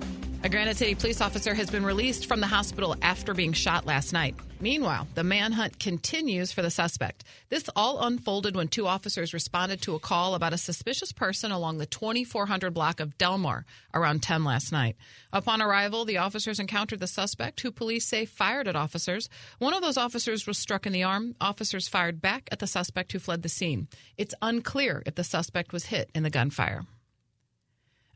A 0.46 0.48
Granite 0.48 0.76
City 0.76 0.94
police 0.94 1.20
officer 1.20 1.54
has 1.54 1.70
been 1.70 1.84
released 1.84 2.26
from 2.26 2.38
the 2.38 2.46
hospital 2.46 2.94
after 3.02 3.34
being 3.34 3.52
shot 3.52 3.84
last 3.84 4.12
night. 4.12 4.36
Meanwhile, 4.60 5.08
the 5.16 5.24
manhunt 5.24 5.80
continues 5.80 6.52
for 6.52 6.62
the 6.62 6.70
suspect. 6.70 7.24
This 7.48 7.68
all 7.74 8.06
unfolded 8.06 8.54
when 8.54 8.68
two 8.68 8.86
officers 8.86 9.34
responded 9.34 9.82
to 9.82 9.96
a 9.96 9.98
call 9.98 10.36
about 10.36 10.52
a 10.52 10.58
suspicious 10.58 11.10
person 11.10 11.50
along 11.50 11.78
the 11.78 11.86
2400 11.86 12.72
block 12.72 13.00
of 13.00 13.18
Delmar 13.18 13.66
around 13.92 14.22
10 14.22 14.44
last 14.44 14.70
night. 14.70 14.94
Upon 15.32 15.60
arrival, 15.60 16.04
the 16.04 16.18
officers 16.18 16.60
encountered 16.60 17.00
the 17.00 17.08
suspect, 17.08 17.60
who 17.62 17.72
police 17.72 18.06
say 18.06 18.24
fired 18.24 18.68
at 18.68 18.76
officers. 18.76 19.28
One 19.58 19.74
of 19.74 19.82
those 19.82 19.96
officers 19.96 20.46
was 20.46 20.58
struck 20.58 20.86
in 20.86 20.92
the 20.92 21.02
arm. 21.02 21.34
Officers 21.40 21.88
fired 21.88 22.22
back 22.22 22.48
at 22.52 22.60
the 22.60 22.68
suspect, 22.68 23.10
who 23.10 23.18
fled 23.18 23.42
the 23.42 23.48
scene. 23.48 23.88
It's 24.16 24.34
unclear 24.40 25.02
if 25.06 25.16
the 25.16 25.24
suspect 25.24 25.72
was 25.72 25.86
hit 25.86 26.08
in 26.14 26.22
the 26.22 26.30
gunfire. 26.30 26.82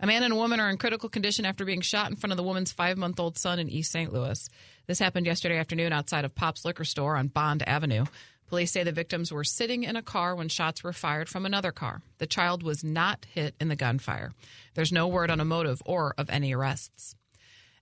A 0.03 0.07
man 0.07 0.23
and 0.23 0.33
a 0.33 0.37
woman 0.37 0.61
are 0.61 0.71
in 0.71 0.79
critical 0.79 1.11
condition 1.11 1.45
after 1.45 1.67
being 1.67 1.83
shot 1.83 2.09
in 2.09 2.17
front 2.17 2.33
of 2.33 2.39
the 2.39 2.43
woman's 2.43 2.73
five 2.73 2.97
month 2.97 3.21
old 3.21 3.37
son 3.37 3.59
in 3.59 3.69
East 3.69 3.93
St. 3.93 4.11
Louis. 4.11 4.49
This 4.87 4.99
happened 4.99 5.27
yesterday 5.27 5.59
afternoon 5.59 5.93
outside 5.93 6.25
of 6.25 6.35
Pop's 6.35 6.65
Liquor 6.65 6.87
Store 6.87 7.17
on 7.17 7.29
Bond 7.29 7.63
Avenue. 7.69 8.07
Police 8.49 8.73
say 8.73 8.83
the 8.83 8.93
victims 8.93 9.31
were 9.31 9.45
sitting 9.45 9.85
in 9.85 9.97
a 9.97 10.03
car 10.03 10.35
when 10.35 10.49
shots 10.49 10.83
were 10.83 10.95
fired 10.95 11.29
from 11.29 11.45
another 11.45 11.71
car. 11.71 12.01
The 12.17 12.27
child 12.27 12.63
was 12.63 12.83
not 12.83 13.27
hit 13.27 13.55
in 13.61 13.69
the 13.69 13.77
gunfire. 13.77 14.33
There's 14.73 14.91
no 14.91 15.07
word 15.07 15.31
on 15.31 15.39
a 15.39 15.45
motive 15.45 15.83
or 15.85 16.15
of 16.17 16.31
any 16.31 16.55
arrests. 16.55 17.15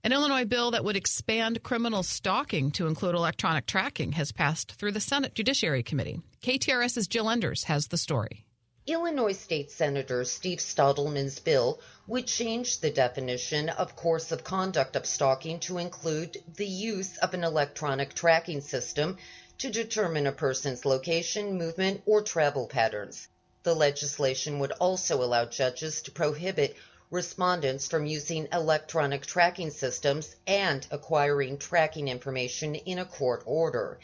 An 0.03 0.11
Illinois 0.11 0.45
bill 0.45 0.71
that 0.71 0.83
would 0.83 0.97
expand 0.97 1.63
criminal 1.63 2.03
stalking 2.03 2.69
to 2.71 2.87
include 2.87 3.15
electronic 3.15 3.65
tracking 3.65 4.11
has 4.11 4.33
passed 4.33 4.73
through 4.73 4.91
the 4.91 4.99
Senate 4.99 5.35
Judiciary 5.35 5.83
Committee. 5.83 6.19
KTRS's 6.41 7.07
Jill 7.07 7.29
Enders 7.29 7.63
has 7.63 7.87
the 7.87 7.97
story. 7.97 8.45
Illinois 8.89 9.33
State 9.33 9.69
Senator 9.69 10.23
Steve 10.23 10.59
Stadelman's 10.59 11.39
bill 11.39 11.79
would 12.09 12.25
change 12.25 12.79
the 12.79 12.89
definition 12.89 13.69
of 13.69 13.95
course 13.95 14.31
of 14.31 14.43
conduct 14.43 14.95
of 14.95 15.05
stalking 15.05 15.59
to 15.59 15.77
include 15.77 16.35
the 16.55 16.65
use 16.65 17.15
of 17.17 17.35
an 17.35 17.43
electronic 17.43 18.15
tracking 18.15 18.61
system 18.61 19.15
to 19.59 19.69
determine 19.69 20.25
a 20.25 20.31
person's 20.31 20.85
location, 20.85 21.55
movement, 21.55 22.01
or 22.07 22.23
travel 22.23 22.65
patterns. 22.65 23.27
The 23.61 23.75
legislation 23.75 24.57
would 24.57 24.71
also 24.71 25.21
allow 25.21 25.45
judges 25.45 26.01
to 26.01 26.11
prohibit 26.11 26.75
respondents 27.11 27.87
from 27.87 28.07
using 28.07 28.47
electronic 28.51 29.23
tracking 29.27 29.69
systems 29.69 30.35
and 30.47 30.87
acquiring 30.89 31.59
tracking 31.59 32.07
information 32.07 32.73
in 32.73 32.97
a 32.97 33.05
court 33.05 33.43
order. 33.45 33.99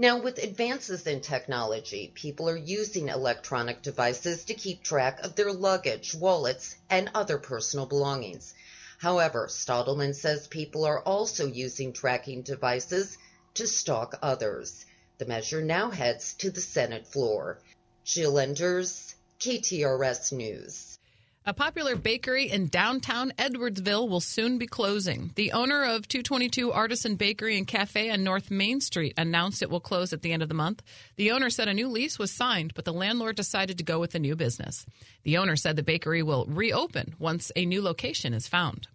Now, 0.00 0.16
with 0.16 0.42
advances 0.42 1.06
in 1.06 1.20
technology, 1.20 2.10
people 2.14 2.48
are 2.48 2.56
using 2.56 3.10
electronic 3.10 3.82
devices 3.82 4.46
to 4.46 4.54
keep 4.54 4.82
track 4.82 5.20
of 5.20 5.34
their 5.34 5.52
luggage, 5.52 6.14
wallets, 6.14 6.74
and 6.88 7.10
other 7.14 7.36
personal 7.36 7.84
belongings. 7.84 8.54
However, 8.96 9.48
Stadelman 9.48 10.14
says 10.14 10.46
people 10.46 10.86
are 10.86 11.02
also 11.02 11.44
using 11.44 11.92
tracking 11.92 12.40
devices 12.40 13.18
to 13.52 13.66
stalk 13.66 14.18
others. 14.22 14.86
The 15.18 15.26
measure 15.26 15.60
now 15.60 15.90
heads 15.90 16.32
to 16.38 16.50
the 16.50 16.62
Senate 16.62 17.06
floor. 17.06 17.60
Jill 18.02 18.38
Enders, 18.38 19.14
KTRS 19.38 20.32
News. 20.32 20.98
A 21.46 21.54
popular 21.54 21.96
bakery 21.96 22.50
in 22.50 22.66
downtown 22.66 23.32
Edwardsville 23.38 24.10
will 24.10 24.20
soon 24.20 24.58
be 24.58 24.66
closing. 24.66 25.32
The 25.36 25.52
owner 25.52 25.84
of 25.84 26.06
222 26.06 26.70
Artisan 26.70 27.16
Bakery 27.16 27.56
and 27.56 27.66
Cafe 27.66 28.10
on 28.10 28.22
North 28.22 28.50
Main 28.50 28.82
Street 28.82 29.14
announced 29.16 29.62
it 29.62 29.70
will 29.70 29.80
close 29.80 30.12
at 30.12 30.20
the 30.20 30.34
end 30.34 30.42
of 30.42 30.50
the 30.50 30.54
month. 30.54 30.82
The 31.16 31.30
owner 31.30 31.48
said 31.48 31.66
a 31.66 31.72
new 31.72 31.88
lease 31.88 32.18
was 32.18 32.30
signed, 32.30 32.74
but 32.74 32.84
the 32.84 32.92
landlord 32.92 33.36
decided 33.36 33.78
to 33.78 33.84
go 33.84 33.98
with 33.98 34.10
the 34.10 34.18
new 34.18 34.36
business. 34.36 34.84
The 35.22 35.38
owner 35.38 35.56
said 35.56 35.76
the 35.76 35.82
bakery 35.82 36.22
will 36.22 36.44
reopen 36.44 37.14
once 37.18 37.50
a 37.56 37.64
new 37.64 37.80
location 37.80 38.34
is 38.34 38.46
found. 38.46 38.88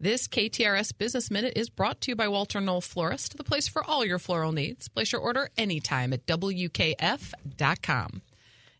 This 0.00 0.26
KTRS 0.28 0.96
Business 0.96 1.30
Minute 1.30 1.52
is 1.54 1.68
brought 1.68 2.00
to 2.00 2.12
you 2.12 2.16
by 2.16 2.28
Walter 2.28 2.62
Knoll 2.62 2.80
Florist, 2.80 3.36
the 3.36 3.44
place 3.44 3.68
for 3.68 3.84
all 3.84 4.06
your 4.06 4.18
floral 4.18 4.52
needs. 4.52 4.88
Place 4.88 5.12
your 5.12 5.20
order 5.20 5.50
anytime 5.58 6.14
at 6.14 6.24
WKF.com. 6.24 8.22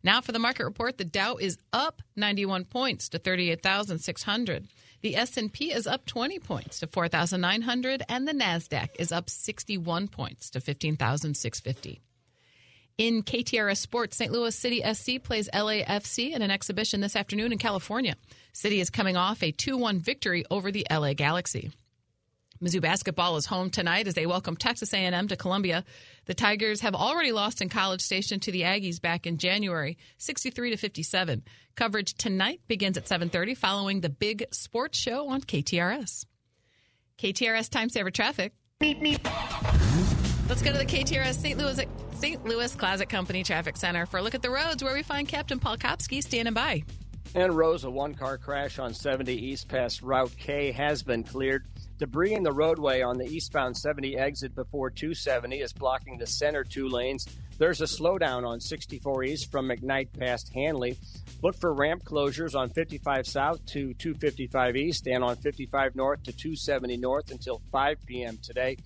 Now 0.04 0.20
for 0.20 0.32
the 0.32 0.38
market 0.38 0.64
report, 0.64 0.98
the 0.98 1.04
Dow 1.04 1.36
is 1.36 1.58
up 1.72 2.02
91 2.16 2.64
points 2.64 3.08
to 3.10 3.18
38,600. 3.18 4.68
The 5.02 5.16
S&P 5.16 5.72
is 5.72 5.86
up 5.86 6.06
20 6.06 6.38
points 6.38 6.80
to 6.80 6.86
4,900 6.86 8.02
and 8.08 8.26
the 8.26 8.32
Nasdaq 8.32 8.90
is 8.98 9.12
up 9.12 9.28
61 9.28 10.08
points 10.08 10.50
to 10.50 10.60
15,650. 10.60 12.00
In 12.98 13.22
KTRS 13.22 13.78
Sports, 13.78 14.16
St. 14.16 14.30
Louis 14.30 14.54
City 14.54 14.82
SC 14.92 15.22
plays 15.22 15.48
LAFC 15.52 16.32
in 16.32 16.42
an 16.42 16.50
exhibition 16.50 17.00
this 17.00 17.16
afternoon 17.16 17.50
in 17.50 17.58
California. 17.58 18.16
City 18.52 18.80
is 18.80 18.90
coming 18.90 19.16
off 19.16 19.42
a 19.42 19.50
2-1 19.50 20.00
victory 20.00 20.44
over 20.50 20.70
the 20.70 20.86
LA 20.90 21.14
Galaxy. 21.14 21.72
Mizzou 22.62 22.80
basketball 22.80 23.36
is 23.36 23.46
home 23.46 23.70
tonight 23.70 24.06
as 24.06 24.14
they 24.14 24.24
welcome 24.24 24.56
Texas 24.56 24.94
A&M 24.94 25.26
to 25.26 25.36
Columbia. 25.36 25.82
The 26.26 26.34
Tigers 26.34 26.80
have 26.82 26.94
already 26.94 27.32
lost 27.32 27.60
in 27.60 27.68
College 27.68 28.00
Station 28.00 28.38
to 28.38 28.52
the 28.52 28.62
Aggies 28.62 29.02
back 29.02 29.26
in 29.26 29.36
January, 29.36 29.98
63 30.18 30.70
to 30.70 30.76
57. 30.76 31.42
Coverage 31.74 32.14
tonight 32.14 32.60
begins 32.68 32.96
at 32.96 33.08
7:30 33.08 33.56
following 33.56 34.00
the 34.00 34.08
big 34.08 34.44
sports 34.52 34.96
show 34.96 35.28
on 35.28 35.40
KTRS. 35.40 36.24
KTRS 37.18 37.68
time 37.68 37.88
saver 37.88 38.12
traffic. 38.12 38.52
Meep 38.80 39.02
meep. 39.02 40.48
Let's 40.48 40.62
go 40.62 40.70
to 40.70 40.78
the 40.78 40.86
KTRS 40.86 41.40
St. 41.40 41.58
Louis 41.58 41.80
St. 42.14 42.44
Louis 42.44 42.72
Closet 42.76 43.08
Company 43.08 43.42
Traffic 43.42 43.76
Center 43.76 44.06
for 44.06 44.18
a 44.18 44.22
look 44.22 44.36
at 44.36 44.42
the 44.42 44.50
roads 44.50 44.84
where 44.84 44.94
we 44.94 45.02
find 45.02 45.26
Captain 45.26 45.58
Paul 45.58 45.78
Kopsky 45.78 46.22
standing 46.22 46.54
by. 46.54 46.84
And 47.34 47.56
Rose, 47.56 47.82
a 47.82 47.90
one 47.90 48.14
car 48.14 48.38
crash 48.38 48.78
on 48.78 48.94
70 48.94 49.32
East 49.32 49.66
past 49.66 50.02
Route 50.02 50.36
K 50.38 50.70
has 50.70 51.02
been 51.02 51.24
cleared. 51.24 51.66
Debris 52.02 52.34
in 52.34 52.42
the 52.42 52.50
roadway 52.50 53.00
on 53.00 53.16
the 53.16 53.28
eastbound 53.28 53.76
70 53.76 54.18
exit 54.18 54.56
before 54.56 54.90
270 54.90 55.60
is 55.60 55.72
blocking 55.72 56.18
the 56.18 56.26
center 56.26 56.64
two 56.64 56.88
lanes. 56.88 57.28
There's 57.58 57.80
a 57.80 57.84
slowdown 57.84 58.44
on 58.44 58.58
64 58.58 59.22
East 59.22 59.52
from 59.52 59.68
McKnight 59.68 60.08
past 60.18 60.50
Hanley. 60.52 60.98
Look 61.42 61.54
for 61.54 61.72
ramp 61.72 62.02
closures 62.02 62.56
on 62.56 62.70
55 62.70 63.24
South 63.24 63.64
to 63.66 63.94
255 63.94 64.74
East 64.74 65.06
and 65.06 65.22
on 65.22 65.36
55 65.36 65.94
North 65.94 66.24
to 66.24 66.32
270 66.32 66.96
North 66.96 67.30
until 67.30 67.62
5 67.70 67.98
p.m. 68.04 68.36
today. 68.42 68.78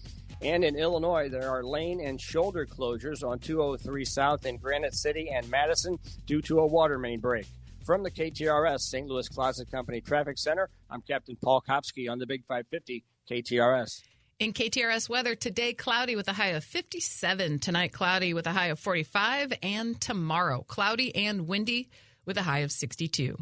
And 0.42 0.62
in 0.62 0.76
Illinois, 0.76 1.30
there 1.30 1.48
are 1.48 1.64
lane 1.64 2.02
and 2.02 2.20
shoulder 2.20 2.66
closures 2.66 3.26
on 3.26 3.38
203 3.38 4.04
South 4.04 4.44
in 4.44 4.58
Granite 4.58 4.94
City 4.94 5.30
and 5.30 5.48
Madison 5.48 5.98
due 6.26 6.42
to 6.42 6.60
a 6.60 6.66
water 6.66 6.98
main 6.98 7.20
break. 7.20 7.46
From 7.86 8.02
the 8.02 8.10
KTRS 8.10 8.80
St. 8.80 9.06
Louis 9.06 9.28
Closet 9.28 9.70
Company 9.70 10.00
Traffic 10.00 10.38
Center, 10.38 10.68
I'm 10.90 11.02
Captain 11.02 11.36
Paul 11.40 11.62
Kopsky 11.62 12.10
on 12.10 12.18
the 12.18 12.26
Big 12.26 12.42
550 12.48 13.04
KTRS. 13.30 14.02
In 14.40 14.52
KTRS 14.52 15.08
weather, 15.08 15.36
today 15.36 15.72
cloudy 15.72 16.16
with 16.16 16.26
a 16.26 16.32
high 16.32 16.48
of 16.48 16.64
57, 16.64 17.60
tonight 17.60 17.92
cloudy 17.92 18.34
with 18.34 18.48
a 18.48 18.52
high 18.52 18.66
of 18.66 18.80
45, 18.80 19.52
and 19.62 20.00
tomorrow 20.00 20.64
cloudy 20.66 21.14
and 21.14 21.46
windy 21.46 21.88
with 22.24 22.36
a 22.36 22.42
high 22.42 22.58
of 22.58 22.72
62. 22.72 23.38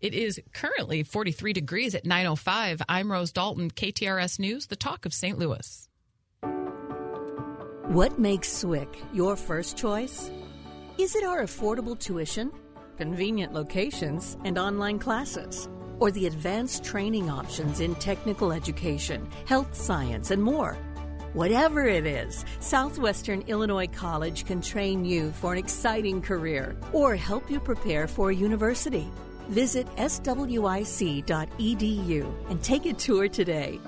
It 0.00 0.14
is 0.14 0.40
currently 0.54 1.02
43 1.02 1.52
degrees 1.52 1.94
at 1.94 2.06
9:05. 2.06 2.80
I'm 2.88 3.12
Rose 3.12 3.30
Dalton, 3.30 3.70
KTRS 3.70 4.38
News, 4.38 4.68
the 4.68 4.74
talk 4.74 5.04
of 5.04 5.12
St. 5.12 5.38
Louis. 5.38 5.86
What 7.88 8.18
makes 8.18 8.48
SWIC 8.48 8.88
your 9.12 9.36
first 9.36 9.76
choice? 9.76 10.30
Is 10.96 11.14
it 11.14 11.24
our 11.24 11.42
affordable 11.42 11.98
tuition? 11.98 12.50
Convenient 13.02 13.52
locations, 13.52 14.36
and 14.44 14.56
online 14.56 14.96
classes, 14.96 15.68
or 15.98 16.12
the 16.12 16.28
advanced 16.28 16.84
training 16.84 17.28
options 17.28 17.80
in 17.80 17.96
technical 17.96 18.52
education, 18.52 19.28
health 19.44 19.74
science, 19.74 20.30
and 20.30 20.40
more. 20.40 20.76
Whatever 21.32 21.84
it 21.84 22.06
is, 22.06 22.44
Southwestern 22.60 23.42
Illinois 23.48 23.88
College 23.88 24.46
can 24.46 24.60
train 24.60 25.04
you 25.04 25.32
for 25.32 25.50
an 25.50 25.58
exciting 25.58 26.22
career 26.22 26.76
or 26.92 27.16
help 27.16 27.50
you 27.50 27.58
prepare 27.58 28.06
for 28.06 28.30
a 28.30 28.34
university. 28.34 29.10
Visit 29.48 29.88
swic.edu 29.96 31.30
and 32.50 32.62
take 32.62 32.86
a 32.86 32.92
tour 32.92 33.26
today. 33.26 33.80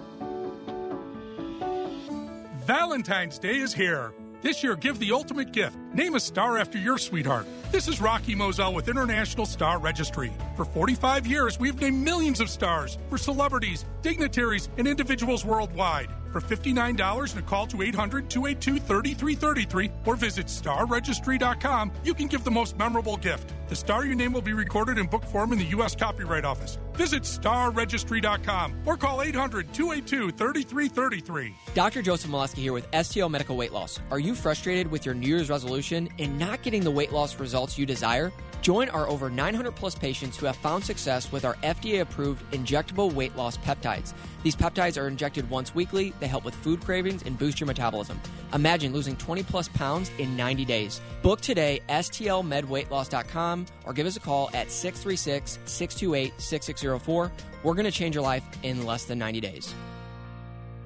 Valentine's 2.67 3.39
Day 3.39 3.59
is 3.59 3.73
here. 3.73 4.13
This 4.45 4.63
year, 4.63 4.77
give 4.77 4.99
the 4.99 5.11
ultimate 5.11 5.53
gift. 5.53 5.75
Name 5.95 6.17
a 6.17 6.21
star 6.21 6.59
after 6.59 6.77
your 6.77 6.99
sweetheart. 6.99 7.47
This 7.73 7.89
is 7.89 7.99
Rocky 7.99 8.35
Moselle 8.35 8.75
with 8.75 8.89
International 8.89 9.47
Star 9.47 9.79
Registry. 9.79 10.35
For 10.55 10.67
45 10.67 11.27
years, 11.27 11.59
we've 11.59 11.81
named 11.81 12.05
millions 12.05 12.41
of 12.41 12.51
stars 12.51 12.99
for 13.09 13.17
celebrities, 13.17 13.87
dignitaries, 14.03 14.69
and 14.77 14.87
individuals 14.87 15.47
worldwide. 15.47 16.11
For 16.35 16.41
$59 16.41 17.31
and 17.31 17.39
a 17.39 17.47
call 17.47 17.65
to 17.69 17.83
800 17.83 18.29
282 18.29 18.81
3333 18.81 19.91
or 20.05 20.17
visit 20.17 20.47
starregistry.com, 20.47 21.93
you 22.03 22.13
can 22.13 22.27
give 22.27 22.43
the 22.43 22.51
most 22.51 22.77
memorable 22.77 23.17
gift. 23.17 23.55
The 23.69 23.77
star 23.77 24.05
your 24.05 24.17
name 24.17 24.33
will 24.33 24.43
be 24.43 24.53
recorded 24.53 24.99
in 24.99 25.07
book 25.07 25.25
form 25.25 25.53
in 25.53 25.61
the 25.61 25.65
U.S. 25.67 25.95
Copyright 25.95 26.45
Office. 26.45 26.77
Visit 26.95 27.23
starregistry.com 27.23 28.83
or 28.85 28.97
call 28.97 29.23
800 29.23 29.73
282 29.73 30.33
3333. 30.33 31.55
Dr. 31.73 32.03
Joseph 32.03 32.33
Molesky 32.33 32.59
here 32.59 32.73
with 32.73 32.91
STL 32.91 33.31
Medical 33.31 33.57
Weight 33.57 33.73
Loss. 33.73 34.01
Are 34.11 34.19
you 34.19 34.35
frustrated 34.35 34.91
with 34.91 35.07
your 35.07 35.15
New 35.15 35.29
Year's 35.29 35.51
resolution 35.51 36.09
and 36.19 36.37
not 36.37 36.63
getting 36.63 36.83
the 36.83 36.91
weight 36.91 37.13
loss 37.13 37.39
results 37.39 37.79
you 37.79 37.87
desire? 37.87 38.33
Join 38.65 38.89
our 38.89 39.07
over 39.09 39.29
900 39.29 39.77
plus 39.77 39.95
patients 39.95 40.39
who 40.39 40.47
have 40.47 40.57
found 40.57 40.83
success 40.83 41.31
with 41.31 41.45
our 41.45 41.53
FDA 41.57 42.01
approved 42.01 42.51
injectable 42.51 43.13
weight 43.13 43.37
loss 43.37 43.59
peptides. 43.59 44.15
These 44.43 44.57
peptides 44.57 44.99
are 44.99 45.07
injected 45.07 45.51
once 45.51 45.75
weekly, 45.75 46.15
they 46.19 46.27
help 46.27 46.47
with 46.47 46.55
food 46.55 46.81
cravings 46.81 47.25
and 47.25 47.39
boost 47.39 47.61
your 47.61 47.67
metabolism. 47.67 48.19
Imagine 48.55 48.95
losing 48.95 49.17
20 49.17 49.43
plus 49.43 49.69
pounds 49.69 50.11
in 50.17 50.35
90 50.35 50.65
days. 50.65 51.03
Book 51.21 51.43
today, 51.43 51.83
stlmedweightloss.com, 51.91 53.67
or 53.85 53.93
give 53.93 54.07
us 54.07 54.17
a 54.17 54.21
call 54.21 54.49
at 54.55 54.71
636 54.71 55.59
628 55.67 56.33
6604. 56.41 57.33
We're 57.65 57.75
going 57.75 57.85
to 57.85 57.91
change 57.91 58.15
your 58.15 58.25
life 58.25 58.45
in 58.63 58.87
less 58.87 59.05
than 59.05 59.19
90 59.19 59.41
days. 59.43 59.75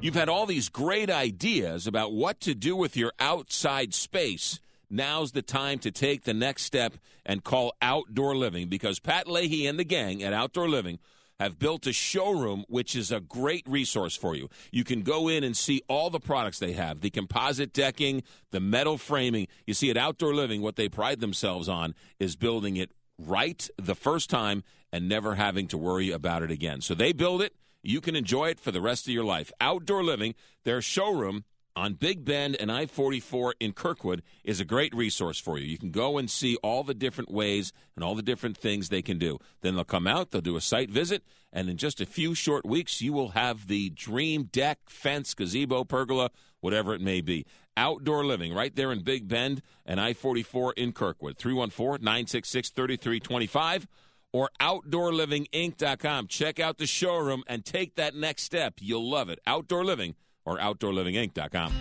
You've 0.00 0.16
had 0.16 0.28
all 0.28 0.46
these 0.46 0.68
great 0.68 1.10
ideas 1.10 1.86
about 1.86 2.12
what 2.12 2.40
to 2.40 2.56
do 2.56 2.74
with 2.74 2.96
your 2.96 3.12
outside 3.20 3.94
space 3.94 4.58
now's 4.90 5.32
the 5.32 5.42
time 5.42 5.78
to 5.80 5.90
take 5.90 6.24
the 6.24 6.34
next 6.34 6.64
step 6.64 6.94
and 7.24 7.44
call 7.44 7.74
Outdoor 7.82 8.36
Living 8.36 8.68
because 8.68 8.98
Pat 9.00 9.28
Leahy 9.28 9.66
and 9.66 9.78
the 9.78 9.84
gang 9.84 10.22
at 10.22 10.32
Outdoor 10.32 10.68
Living 10.68 10.98
have 11.38 11.58
built 11.58 11.86
a 11.86 11.92
showroom 11.92 12.64
which 12.68 12.96
is 12.96 13.12
a 13.12 13.20
great 13.20 13.64
resource 13.68 14.16
for 14.16 14.34
you. 14.34 14.48
You 14.72 14.84
can 14.84 15.02
go 15.02 15.28
in 15.28 15.44
and 15.44 15.56
see 15.56 15.82
all 15.88 16.10
the 16.10 16.20
products 16.20 16.58
they 16.58 16.72
have 16.72 17.00
the 17.00 17.10
composite 17.10 17.72
decking, 17.72 18.22
the 18.50 18.60
metal 18.60 18.98
framing. 18.98 19.46
You 19.66 19.74
see, 19.74 19.90
at 19.90 19.96
Outdoor 19.96 20.34
Living, 20.34 20.62
what 20.62 20.76
they 20.76 20.88
pride 20.88 21.20
themselves 21.20 21.68
on 21.68 21.94
is 22.18 22.36
building 22.36 22.76
it 22.76 22.90
right 23.18 23.68
the 23.76 23.94
first 23.94 24.30
time 24.30 24.64
and 24.92 25.08
never 25.08 25.34
having 25.34 25.68
to 25.68 25.78
worry 25.78 26.10
about 26.10 26.42
it 26.42 26.50
again. 26.50 26.80
So 26.80 26.94
they 26.94 27.12
build 27.12 27.42
it. 27.42 27.54
You 27.82 28.00
can 28.00 28.16
enjoy 28.16 28.48
it 28.48 28.60
for 28.60 28.72
the 28.72 28.80
rest 28.80 29.06
of 29.06 29.14
your 29.14 29.24
life. 29.24 29.52
Outdoor 29.60 30.02
Living, 30.02 30.34
their 30.64 30.82
showroom 30.82 31.44
on 31.78 31.94
Big 31.94 32.24
Bend 32.24 32.56
and 32.56 32.72
I 32.72 32.86
44 32.86 33.54
in 33.60 33.72
Kirkwood 33.72 34.24
is 34.42 34.58
a 34.58 34.64
great 34.64 34.92
resource 34.92 35.38
for 35.38 35.58
you. 35.58 35.66
You 35.66 35.78
can 35.78 35.92
go 35.92 36.18
and 36.18 36.28
see 36.28 36.56
all 36.56 36.82
the 36.82 36.92
different 36.92 37.30
ways 37.30 37.72
and 37.94 38.04
all 38.04 38.16
the 38.16 38.22
different 38.22 38.56
things 38.56 38.88
they 38.88 39.00
can 39.00 39.16
do. 39.16 39.38
Then 39.60 39.76
they'll 39.76 39.84
come 39.84 40.08
out, 40.08 40.32
they'll 40.32 40.40
do 40.40 40.56
a 40.56 40.60
site 40.60 40.90
visit, 40.90 41.22
and 41.52 41.70
in 41.70 41.76
just 41.76 42.00
a 42.00 42.06
few 42.06 42.34
short 42.34 42.66
weeks, 42.66 43.00
you 43.00 43.12
will 43.12 43.28
have 43.28 43.68
the 43.68 43.90
dream 43.90 44.48
deck, 44.50 44.80
fence, 44.88 45.34
gazebo, 45.34 45.84
pergola, 45.84 46.30
whatever 46.60 46.94
it 46.94 47.00
may 47.00 47.20
be. 47.20 47.46
Outdoor 47.76 48.24
living 48.24 48.52
right 48.52 48.74
there 48.74 48.90
in 48.90 49.04
Big 49.04 49.28
Bend 49.28 49.62
and 49.86 50.00
I 50.00 50.14
44 50.14 50.72
in 50.72 50.90
Kirkwood. 50.90 51.38
314 51.38 52.04
966 52.04 52.70
3325 52.70 53.86
or 54.32 54.50
OutdoorLivingInc.com. 54.60 56.26
Check 56.26 56.58
out 56.58 56.78
the 56.78 56.86
showroom 56.86 57.44
and 57.46 57.64
take 57.64 57.94
that 57.94 58.16
next 58.16 58.42
step. 58.42 58.74
You'll 58.80 59.08
love 59.08 59.30
it. 59.30 59.38
Outdoor 59.46 59.84
Living 59.84 60.16
or 60.48 60.58
OutdoorLivingInc.com. 60.58 61.72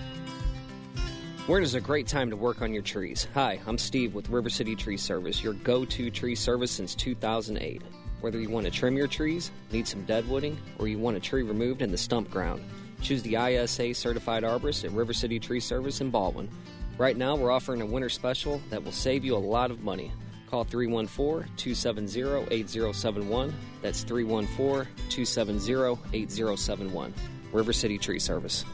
Is 1.50 1.76
a 1.76 1.82
great 1.82 2.08
time 2.08 2.30
to 2.30 2.36
work 2.36 2.62
on 2.62 2.74
your 2.74 2.84
trees. 2.84 3.26
Hi, 3.34 3.60
I'm 3.66 3.78
Steve 3.78 4.14
with 4.14 4.30
River 4.30 4.50
City 4.50 4.76
Tree 4.76 4.98
Service, 4.98 5.42
your 5.42 5.54
go 5.54 5.86
to 5.86 6.12
tree 6.12 6.36
service 6.36 6.72
since 6.72 6.94
2008. 6.94 7.82
Whether 8.20 8.40
you 8.40 8.50
want 8.50 8.66
to 8.66 8.72
trim 8.72 8.98
your 8.98 9.08
trees, 9.08 9.52
need 9.72 9.88
some 9.88 10.06
deadwooding, 10.06 10.58
or 10.78 10.90
you 10.90 11.00
want 11.00 11.16
a 11.16 11.22
tree 11.22 11.44
removed 11.44 11.82
in 11.82 11.90
the 11.90 11.98
stump 11.98 12.30
ground, 12.30 12.64
choose 13.02 13.22
the 13.22 13.36
ISA 13.36 13.94
certified 13.94 14.44
arborist 14.44 14.84
at 14.84 14.92
River 14.92 15.14
City 15.14 15.40
Tree 15.40 15.62
Service 15.62 16.02
in 16.02 16.12
Ballwin. 16.12 16.50
Right 16.98 17.16
now, 17.16 17.36
we're 17.36 17.52
offering 17.52 17.82
a 17.82 17.86
winter 17.86 18.10
special 18.10 18.62
that 18.70 18.84
will 18.84 18.92
save 18.92 19.24
you 19.24 19.36
a 19.36 19.38
lot 19.38 19.72
of 19.72 19.82
money. 19.82 20.12
Call 20.50 20.66
314 20.66 21.50
270 21.56 22.54
8071. 22.54 23.54
That's 23.82 24.04
314 24.04 24.94
270 25.10 25.98
8071. 26.14 27.14
River 27.53 27.74
City 27.74 27.98
Tree 27.98 28.19
Service. 28.19 28.66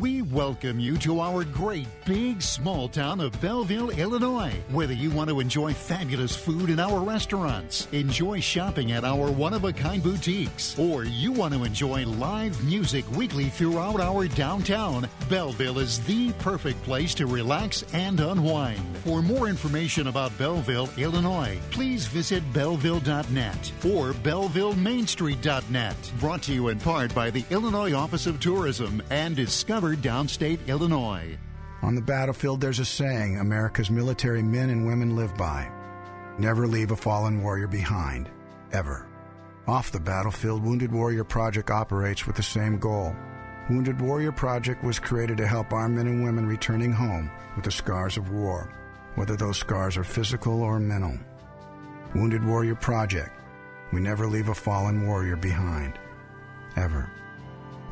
We 0.00 0.22
welcome 0.22 0.80
you 0.80 0.96
to 0.98 1.20
our 1.20 1.44
great 1.44 1.86
big 2.04 2.42
small 2.42 2.88
town 2.88 3.20
of 3.20 3.40
Belleville, 3.40 3.90
Illinois. 3.90 4.52
Whether 4.70 4.94
you 4.94 5.10
want 5.10 5.30
to 5.30 5.38
enjoy 5.38 5.72
fabulous 5.72 6.34
food 6.34 6.68
in 6.68 6.80
our 6.80 7.00
restaurants, 7.00 7.86
enjoy 7.92 8.40
shopping 8.40 8.90
at 8.90 9.04
our 9.04 9.30
one 9.30 9.54
of 9.54 9.64
a 9.64 9.72
kind 9.72 10.02
boutiques, 10.02 10.76
or 10.78 11.04
you 11.04 11.30
want 11.30 11.54
to 11.54 11.62
enjoy 11.62 12.04
live 12.06 12.62
music 12.64 13.08
weekly 13.12 13.44
throughout 13.44 14.00
our 14.00 14.26
downtown, 14.26 15.08
Belleville 15.28 15.78
is 15.78 16.00
the 16.06 16.32
perfect 16.40 16.82
place 16.82 17.14
to 17.14 17.26
relax 17.26 17.84
and 17.92 18.18
unwind. 18.18 18.80
For 19.04 19.22
more 19.22 19.48
information 19.48 20.08
about 20.08 20.36
Belleville, 20.38 20.88
Illinois, 20.98 21.60
please 21.70 22.06
visit 22.06 22.42
belleville.net 22.52 23.72
or 23.84 24.12
bellevillemainstreet.net. 24.12 26.12
Brought 26.18 26.42
to 26.42 26.52
you 26.52 26.68
in 26.68 26.80
part 26.80 27.14
by 27.14 27.30
the 27.30 27.44
Illinois 27.50 27.92
Office 27.92 28.26
of 28.26 28.40
Tourism 28.40 29.00
and 29.10 29.36
Discover 29.36 29.83
Downstate, 29.92 30.66
Illinois. 30.66 31.38
On 31.82 31.94
the 31.94 32.00
battlefield, 32.02 32.60
there's 32.60 32.78
a 32.78 32.84
saying 32.84 33.38
America's 33.38 33.90
military 33.90 34.42
men 34.42 34.70
and 34.70 34.86
women 34.86 35.14
live 35.14 35.36
by 35.36 35.70
never 36.38 36.66
leave 36.66 36.90
a 36.90 36.96
fallen 36.96 37.42
warrior 37.42 37.66
behind, 37.66 38.28
ever. 38.72 39.06
Off 39.66 39.92
the 39.92 40.00
battlefield, 40.00 40.62
Wounded 40.62 40.92
Warrior 40.92 41.24
Project 41.24 41.70
operates 41.70 42.26
with 42.26 42.36
the 42.36 42.42
same 42.42 42.78
goal. 42.78 43.14
Wounded 43.70 44.00
Warrior 44.00 44.32
Project 44.32 44.84
was 44.84 44.98
created 44.98 45.38
to 45.38 45.46
help 45.46 45.72
our 45.72 45.88
men 45.88 46.06
and 46.06 46.22
women 46.22 46.46
returning 46.46 46.92
home 46.92 47.30
with 47.56 47.64
the 47.64 47.70
scars 47.70 48.16
of 48.16 48.30
war, 48.30 48.70
whether 49.14 49.36
those 49.36 49.56
scars 49.56 49.96
are 49.96 50.04
physical 50.04 50.62
or 50.62 50.78
mental. 50.78 51.18
Wounded 52.14 52.44
Warrior 52.44 52.74
Project. 52.74 53.30
We 53.92 54.00
never 54.00 54.26
leave 54.26 54.48
a 54.48 54.54
fallen 54.54 55.06
warrior 55.06 55.36
behind, 55.36 55.94
ever. 56.76 57.10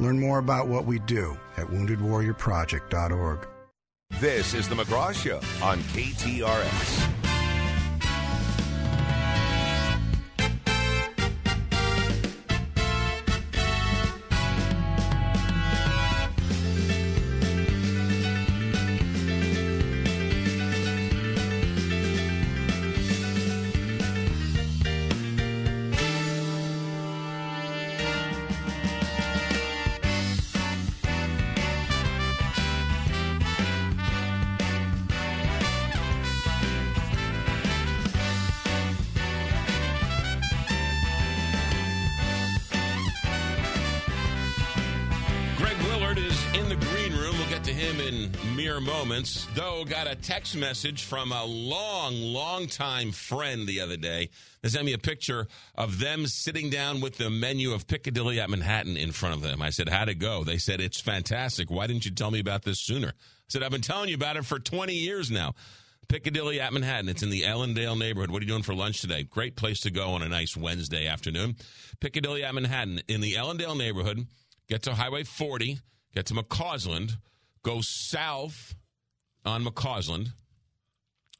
Learn 0.03 0.19
more 0.19 0.41
about 0.41 0.67
what 0.67 0.85
we 0.85 0.99
do 0.99 1.39
at 1.57 1.67
woundedwarriorproject.org. 1.69 3.47
This 4.19 4.53
is 4.53 4.69
the 4.69 4.75
McGraw 4.75 5.15
Show 5.15 5.37
on 5.65 5.79
KTRS. 5.79 7.22
Though 49.55 49.85
got 49.85 50.07
a 50.07 50.15
text 50.15 50.57
message 50.57 51.05
from 51.05 51.31
a 51.31 51.45
long, 51.45 52.15
long 52.23 52.69
time 52.69 53.13
friend 53.13 53.67
the 53.67 53.81
other 53.81 53.99
day. 53.99 54.31
They 54.63 54.71
sent 54.71 54.87
me 54.87 54.95
a 54.95 54.99
picture 54.99 55.47
of 55.75 55.99
them 55.99 56.27
sitting 56.27 56.71
down 56.71 57.03
with 57.03 57.19
the 57.19 57.29
menu 57.29 57.73
of 57.73 57.87
Piccadilly 57.87 58.41
at 58.41 58.49
Manhattan 58.49 58.97
in 58.97 59.13
front 59.13 59.35
of 59.35 59.43
them. 59.43 59.61
I 59.61 59.69
said, 59.69 59.91
How'd 59.91 60.09
it 60.09 60.15
go? 60.15 60.43
They 60.43 60.57
said, 60.57 60.81
It's 60.81 61.03
fantastic. 61.03 61.71
Why 61.71 61.87
didn't 61.87 62.07
you 62.07 62.13
tell 62.13 62.31
me 62.31 62.41
about 62.41 62.63
this 62.63 62.81
sooner? 62.81 63.09
I 63.09 63.49
said, 63.49 63.63
I've 63.63 63.71
been 63.71 63.83
telling 63.83 64.09
you 64.09 64.15
about 64.15 64.39
it 64.39 64.47
for 64.47 64.59
20 64.59 64.95
years 64.95 65.31
now. 65.31 65.53
Piccadilly 66.09 66.59
at 66.59 66.73
Manhattan. 66.73 67.11
It's 67.11 67.23
in 67.23 67.29
the 67.29 67.43
Ellendale 67.43 67.99
neighborhood. 67.99 68.31
What 68.31 68.41
are 68.41 68.45
you 68.45 68.51
doing 68.51 68.63
for 68.63 68.75
lunch 68.75 69.03
today? 69.03 69.23
Great 69.23 69.57
place 69.57 69.81
to 69.81 69.91
go 69.91 70.13
on 70.13 70.23
a 70.23 70.29
nice 70.29 70.57
Wednesday 70.57 71.07
afternoon. 71.07 71.57
Piccadilly 72.01 72.43
at 72.43 72.55
Manhattan 72.55 73.03
in 73.07 73.21
the 73.21 73.35
Ellendale 73.35 73.77
neighborhood. 73.77 74.27
Get 74.69 74.83
to 74.85 74.95
Highway 74.95 75.25
40, 75.25 75.79
get 76.15 76.25
to 76.27 76.35
McCausland, 76.35 77.19
go 77.63 77.81
south 77.83 78.75
on 79.45 79.65
McCausland, 79.65 80.33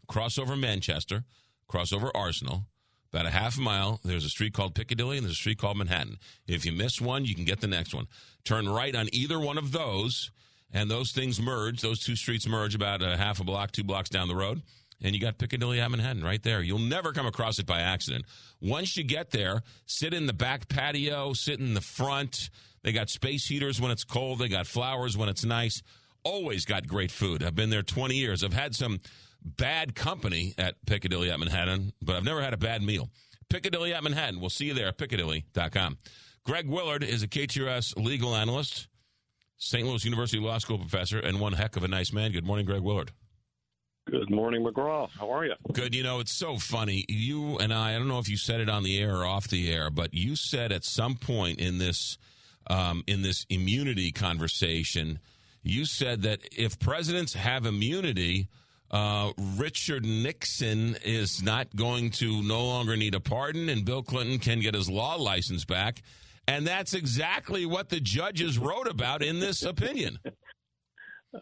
cross 0.09 0.39
over 0.39 0.57
Manchester, 0.57 1.25
cross 1.69 1.93
over 1.93 2.11
Arsenal, 2.15 2.67
About 3.13 3.27
a 3.27 3.31
half 3.31 3.59
a 3.59 3.61
mile, 3.61 4.01
there's 4.05 4.25
a 4.25 4.31
street 4.31 4.55
called 4.55 4.75
Piccadilly 4.75 5.19
and 5.19 5.27
there's 5.27 5.37
a 5.37 5.37
street 5.37 5.59
called 5.59 5.77
Manhattan. 5.77 6.19
If 6.47 6.65
you 6.65 6.73
miss 6.73 7.01
one, 7.01 7.25
you 7.27 7.35
can 7.35 7.45
get 7.45 7.61
the 7.61 7.67
next 7.67 7.95
one. 7.95 8.07
Turn 8.45 8.69
right 8.69 8.95
on 8.97 9.09
either 9.13 9.39
one 9.39 9.59
of 9.59 9.73
those, 9.73 10.31
and 10.73 10.91
those 10.91 11.13
things 11.13 11.41
merge. 11.41 11.83
Those 11.83 12.01
two 12.01 12.17
streets 12.17 12.49
merge 12.49 12.75
about 12.75 13.03
a 13.03 13.17
half 13.17 13.41
a 13.41 13.45
block, 13.45 13.73
two 13.73 13.85
blocks 13.85 14.09
down 14.09 14.29
the 14.29 14.35
road, 14.35 14.63
and 15.03 15.15
you 15.15 15.21
got 15.21 15.37
Piccadilly 15.39 15.81
at 15.81 15.91
Manhattan 15.91 16.25
right 16.25 16.43
there. 16.43 16.63
You'll 16.63 16.79
never 16.79 17.13
come 17.13 17.27
across 17.27 17.59
it 17.59 17.67
by 17.67 17.81
accident. 17.81 18.25
Once 18.61 18.97
you 18.97 19.05
get 19.05 19.31
there, 19.31 19.63
sit 19.85 20.15
in 20.15 20.27
the 20.27 20.33
back 20.33 20.69
patio, 20.69 21.35
sit 21.35 21.61
in 21.61 21.75
the 21.75 21.81
front. 21.83 22.49
They 22.83 22.93
got 22.93 23.11
space 23.11 23.47
heaters 23.47 23.81
when 23.81 23.91
it's 23.91 24.05
cold, 24.05 24.39
they 24.39 24.49
got 24.49 24.67
flowers 24.67 25.17
when 25.17 25.29
it's 25.29 25.45
nice. 25.45 25.83
Always 26.25 26.65
got 26.65 26.87
great 26.87 27.11
food. 27.11 27.43
I've 27.43 27.55
been 27.55 27.71
there 27.71 27.83
20 27.83 28.15
years. 28.15 28.45
I've 28.45 28.53
had 28.53 28.75
some 28.75 29.01
bad 29.45 29.95
company 29.95 30.55
at 30.57 30.75
Piccadilly 30.87 31.31
at 31.31 31.39
Manhattan, 31.39 31.93
but 32.01 32.17
I've 32.17 32.25
never 32.25 32.43
had 32.43 32.55
a 32.55 32.59
bad 32.59 32.83
meal. 32.83 33.11
Piccadilly 33.49 33.93
at 33.93 34.03
Manhattan. 34.03 34.41
We'll 34.41 34.51
see 34.51 34.67
you 34.67 34.75
there 34.75 34.89
at 34.89 34.99
piccadilly.com. 34.99 35.99
Greg 36.45 36.69
Willard 36.69 37.05
is 37.05 37.23
a 37.23 37.29
KTRS 37.29 37.97
legal 37.97 38.35
analyst, 38.35 38.89
St. 39.59 39.87
Louis 39.87 40.05
University 40.05 40.41
Law 40.41 40.59
School 40.59 40.79
professor, 40.79 41.19
and 41.19 41.41
one 41.41 41.53
heck 41.53 41.77
of 41.77 41.85
a 41.85 41.89
nice 41.89 42.13
man. 42.13 42.33
Good 42.33 42.47
morning, 42.47 42.67
Greg 42.67 42.83
Willard. 42.83 43.13
Good 44.11 44.31
morning, 44.31 44.65
McGraw. 44.65 45.09
How 45.11 45.31
are 45.31 45.45
you? 45.45 45.55
Good. 45.73 45.95
You 45.95 46.03
know, 46.03 46.19
it's 46.19 46.33
so 46.33 46.59
funny. 46.59 47.05
You 47.09 47.59
and 47.59 47.73
I, 47.73 47.95
I 47.95 47.99
don't 47.99 48.09
know 48.09 48.19
if 48.19 48.29
you 48.29 48.37
said 48.37 48.61
it 48.61 48.69
on 48.69 48.83
the 48.83 48.99
air 48.99 49.17
or 49.19 49.25
off 49.25 49.47
the 49.47 49.73
air, 49.73 49.91
but 49.91 50.13
you 50.13 50.35
said 50.35 50.73
at 50.73 50.85
some 50.85 51.15
point 51.15 51.61
in 51.61 51.79
this 51.79 52.19
um, 52.69 53.05
in 53.07 53.23
this 53.23 53.47
immunity 53.49 54.11
conversation, 54.11 55.21
you 55.63 55.85
said 55.85 56.23
that 56.23 56.41
if 56.57 56.79
presidents 56.79 57.35
have 57.35 57.67
immunity, 57.67 58.49
uh, 58.91 59.33
Richard 59.57 60.05
Nixon 60.05 60.97
is 61.05 61.43
not 61.43 61.75
going 61.75 62.11
to 62.13 62.43
no 62.43 62.65
longer 62.65 62.97
need 62.97 63.15
a 63.15 63.21
pardon, 63.21 63.69
and 63.69 63.85
Bill 63.85 64.03
Clinton 64.03 64.39
can 64.39 64.61
get 64.61 64.75
his 64.75 64.91
law 64.91 65.15
license 65.15 65.65
back. 65.65 66.03
And 66.49 66.67
that's 66.67 66.93
exactly 66.93 67.65
what 67.65 67.89
the 67.89 68.01
judges 68.01 68.59
wrote 68.59 68.89
about 68.89 69.23
in 69.23 69.41
this 69.41 69.63
opinion. 69.63 70.19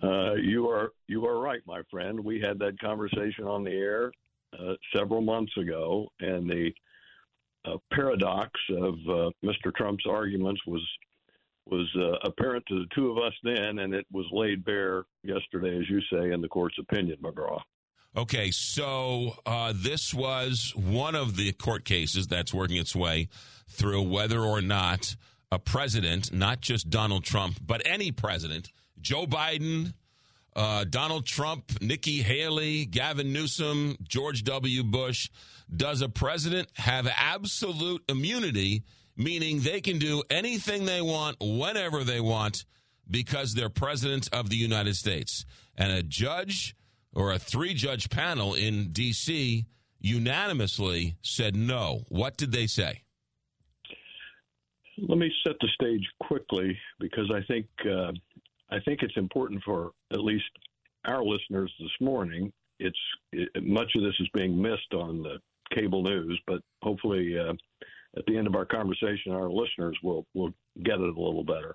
Uh, 0.05 0.35
you 0.35 0.69
are 0.69 0.93
you 1.09 1.27
are 1.27 1.41
right, 1.41 1.63
my 1.67 1.83
friend. 1.91 2.21
We 2.21 2.41
had 2.41 2.61
that 2.61 2.79
conversation 2.79 3.45
on 3.45 3.65
the 3.65 3.73
air 3.73 4.13
uh, 4.53 4.75
several 4.95 5.21
months 5.21 5.51
ago, 5.57 6.07
and 6.21 6.49
the 6.49 6.71
uh, 7.65 7.77
paradox 7.93 8.53
of 8.71 8.95
uh, 9.09 9.31
Mr. 9.45 9.75
Trump's 9.77 10.05
arguments 10.09 10.61
was 10.65 10.81
was 11.71 11.89
uh, 11.97 12.29
apparent 12.29 12.65
to 12.67 12.81
the 12.81 12.87
two 12.95 13.11
of 13.11 13.19
us 13.19 13.33
then, 13.43 13.79
and 13.79 13.95
it 13.95 14.07
was 14.13 14.27
laid 14.33 14.65
bare 14.65 15.05
yesterday, 15.23 15.79
as 15.79 15.89
you 15.89 16.01
say, 16.13 16.33
in 16.33 16.41
the 16.41 16.49
court's 16.49 16.77
opinion, 16.79 17.19
McGraw. 17.23 17.61
Okay, 18.17 18.51
so 18.51 19.37
uh, 19.47 19.73
this 19.75 20.13
was 20.13 20.73
one 20.75 21.15
of 21.15 21.37
the 21.37 21.53
court 21.53 21.85
cases 21.85 22.27
that's 22.27 22.53
working 22.53 22.77
its 22.77 22.95
way 22.95 23.29
through 23.69 24.03
whether 24.03 24.41
or 24.41 24.61
not 24.61 25.15
a 25.53 25.59
president, 25.59 26.33
not 26.33 26.61
just 26.61 26.91
Donald 26.91 27.25
Trump, 27.25 27.59
but 27.65 27.83
any 27.85 28.11
president, 28.11 28.73
Joe 29.01 29.27
Biden, 29.27 29.95
uh, 30.57 30.85
Donald 30.85 31.25
Trump, 31.25 31.81
Nikki 31.81 32.23
Haley, 32.23 32.85
Gavin 32.85 33.33
Newsom, 33.33 33.97
George 34.03 34.43
W. 34.45 34.83
Bush, 34.83 35.31
does 35.75 36.03
a 36.03 36.09
president 36.09 36.69
have 36.75 37.09
absolute 37.17 38.03
immunity? 38.09 38.83
Meaning 39.21 39.61
they 39.61 39.83
can 39.83 39.99
do 39.99 40.23
anything 40.31 40.87
they 40.87 41.03
want 41.03 41.37
whenever 41.41 42.05
they 42.05 42.21
want 42.21 42.65
because 43.11 43.55
they're 43.55 43.69
president 43.69 44.29
of 44.33 44.49
the 44.49 44.57
United 44.57 44.97
States. 44.97 45.45
And 45.77 45.93
a 45.93 46.03
judge 46.03 46.75
or 47.15 47.33
a 47.33 47.39
three 47.39 47.75
judge 47.75 48.09
panel 48.09 48.55
in 48.55 48.93
D.C. 48.93 49.67
unanimously 50.01 51.17
said 51.21 51.55
no. 51.55 52.05
What 52.09 52.39
did 52.39 52.51
they 52.51 52.67
say? 52.67 53.03
Let 54.97 55.19
me 55.19 55.31
set 55.47 55.57
the 55.61 55.69
stage 55.75 56.07
quickly 56.21 56.79
because 56.99 57.31
I 57.35 57.43
think 57.51 57.67
uh, 57.87 58.13
I 58.71 58.81
think 58.85 59.03
it's 59.03 59.17
important 59.17 59.63
for 59.65 59.93
at 60.13 60.21
least 60.21 60.45
our 61.05 61.23
listeners 61.25 61.73
this 61.79 61.91
morning. 62.01 62.53
It's 62.79 62.99
it, 63.33 63.49
much 63.63 63.91
of 63.97 64.03
this 64.03 64.15
is 64.21 64.29
being 64.35 64.61
missed 64.61 64.95
on 64.95 65.23
the 65.23 65.39
cable 65.75 66.03
news, 66.03 66.41
but 66.47 66.61
hopefully 66.83 67.39
uh, 67.39 67.55
at 68.17 68.25
the 68.27 68.37
end 68.37 68.47
of 68.47 68.55
our 68.55 68.65
conversation, 68.65 69.33
our 69.33 69.51
listeners 69.51 69.97
will 70.03 70.27
will 70.35 70.53
get 70.83 70.95
it 70.95 71.17
a 71.17 71.21
little 71.21 71.45
better. 71.45 71.75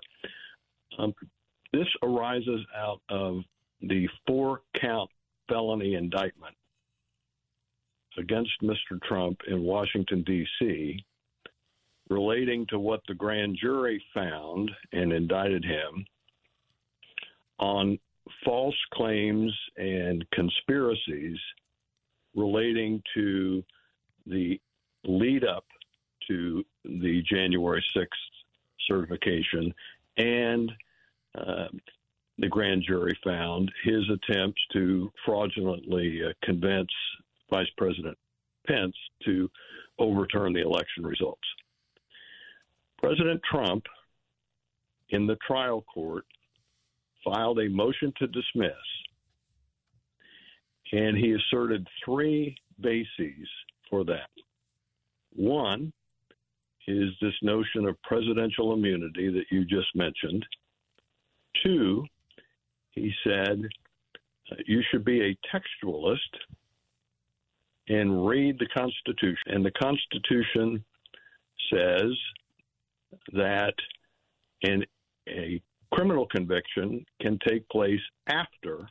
Um, 0.98 1.14
this 1.72 1.88
arises 2.02 2.60
out 2.76 3.00
of 3.08 3.42
the 3.80 4.08
four 4.26 4.62
count 4.74 5.10
felony 5.48 5.94
indictment 5.94 6.54
against 8.18 8.50
Mr. 8.62 9.00
Trump 9.02 9.40
in 9.46 9.62
Washington, 9.62 10.22
D.C., 10.22 11.04
relating 12.08 12.66
to 12.68 12.78
what 12.78 13.00
the 13.08 13.14
grand 13.14 13.58
jury 13.60 14.02
found 14.14 14.70
and 14.92 15.12
indicted 15.12 15.64
him 15.64 16.06
on 17.58 17.98
false 18.44 18.76
claims 18.94 19.52
and 19.76 20.24
conspiracies 20.30 21.36
relating 22.34 23.02
to 23.14 23.62
the 24.26 24.60
lead 25.04 25.44
up 25.44 25.64
to 26.28 26.64
the 26.84 27.22
January 27.30 27.84
6th 27.96 28.06
certification, 28.88 29.72
and 30.16 30.72
uh, 31.36 31.66
the 32.38 32.48
grand 32.48 32.84
jury 32.86 33.18
found 33.24 33.70
his 33.84 34.02
attempts 34.10 34.60
to 34.72 35.10
fraudulently 35.24 36.20
uh, 36.24 36.32
convince 36.42 36.90
Vice 37.50 37.68
President 37.76 38.16
Pence 38.66 38.94
to 39.24 39.50
overturn 39.98 40.52
the 40.52 40.60
election 40.60 41.04
results. 41.04 41.42
President 42.98 43.40
Trump, 43.50 43.84
in 45.10 45.26
the 45.26 45.36
trial 45.46 45.84
court, 45.92 46.24
filed 47.24 47.58
a 47.60 47.68
motion 47.68 48.12
to 48.18 48.26
dismiss, 48.26 48.72
and 50.92 51.16
he 51.16 51.32
asserted 51.32 51.86
three 52.04 52.56
bases 52.80 53.48
for 53.88 54.04
that. 54.04 54.28
One, 55.34 55.92
is 56.86 57.10
this 57.20 57.34
notion 57.42 57.86
of 57.86 58.00
presidential 58.02 58.72
immunity 58.72 59.30
that 59.30 59.44
you 59.50 59.64
just 59.64 59.88
mentioned. 59.94 60.44
Two, 61.64 62.04
he 62.90 63.12
said, 63.24 63.62
uh, 64.52 64.56
you 64.66 64.82
should 64.90 65.04
be 65.04 65.20
a 65.22 65.36
textualist 65.54 66.18
and 67.88 68.26
read 68.26 68.58
the 68.58 68.68
Constitution. 68.76 69.42
And 69.46 69.64
the 69.64 69.72
Constitution 69.72 70.84
says 71.72 72.12
that 73.32 73.74
in 74.62 74.84
a 75.28 75.60
criminal 75.92 76.26
conviction 76.26 77.04
can 77.20 77.38
take 77.46 77.68
place 77.68 78.00
after 78.28 78.88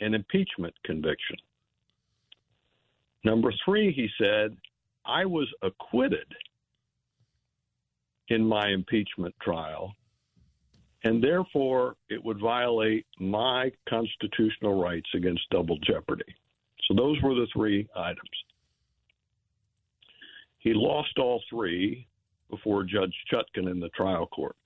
an 0.00 0.14
impeachment 0.14 0.74
conviction. 0.84 1.36
Number 3.24 3.52
three, 3.64 3.92
he 3.92 4.08
said, 4.20 4.56
I 5.06 5.24
was 5.24 5.48
acquitted 5.62 6.26
in 8.28 8.44
my 8.44 8.68
impeachment 8.68 9.34
trial, 9.42 9.94
and 11.04 11.22
therefore 11.22 11.96
it 12.08 12.22
would 12.24 12.40
violate 12.40 13.06
my 13.18 13.70
constitutional 13.88 14.80
rights 14.80 15.08
against 15.14 15.42
double 15.50 15.78
jeopardy. 15.78 16.34
So 16.86 16.94
those 16.94 17.20
were 17.22 17.34
the 17.34 17.46
three 17.52 17.86
items. 17.96 18.18
He 20.58 20.72
lost 20.72 21.18
all 21.18 21.42
three 21.50 22.06
before 22.50 22.84
Judge 22.84 23.14
Chutkan 23.30 23.70
in 23.70 23.80
the 23.80 23.90
trial 23.90 24.26
court. 24.26 24.56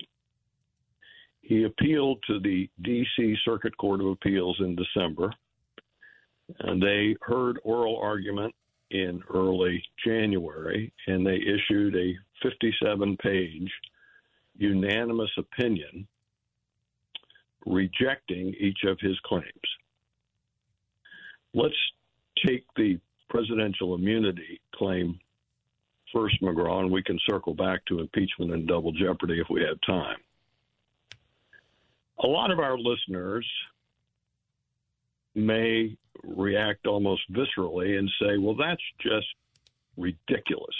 He 1.40 1.64
appealed 1.64 2.22
to 2.28 2.38
the 2.40 2.68
D.C. 2.82 3.34
Circuit 3.44 3.76
Court 3.78 4.00
of 4.00 4.08
Appeals 4.08 4.56
in 4.60 4.76
December, 4.76 5.32
and 6.60 6.80
they 6.80 7.16
heard 7.22 7.58
oral 7.64 7.98
argument 8.02 8.54
in 8.90 9.22
early 9.32 9.82
January, 10.04 10.92
and 11.06 11.26
they 11.26 11.36
issued 11.36 11.94
a 11.96 12.14
57 12.42 13.16
page 13.18 13.70
unanimous 14.56 15.30
opinion 15.38 16.06
rejecting 17.66 18.54
each 18.58 18.78
of 18.86 18.98
his 19.00 19.18
claims. 19.24 19.44
Let's 21.54 21.74
take 22.46 22.64
the 22.76 22.98
presidential 23.28 23.94
immunity 23.94 24.60
claim 24.74 25.18
first, 26.12 26.40
McGraw, 26.42 26.80
and 26.80 26.90
we 26.90 27.02
can 27.02 27.18
circle 27.28 27.54
back 27.54 27.84
to 27.86 28.00
impeachment 28.00 28.52
and 28.52 28.66
double 28.66 28.92
jeopardy 28.92 29.40
if 29.40 29.46
we 29.50 29.62
have 29.62 29.78
time. 29.86 30.16
A 32.24 32.26
lot 32.26 32.50
of 32.50 32.58
our 32.58 32.78
listeners 32.78 33.46
may 35.38 35.96
react 36.22 36.86
almost 36.86 37.22
viscerally 37.32 37.98
and 37.98 38.10
say, 38.20 38.38
well, 38.38 38.56
that's 38.56 38.82
just 39.00 39.26
ridiculous 39.96 40.74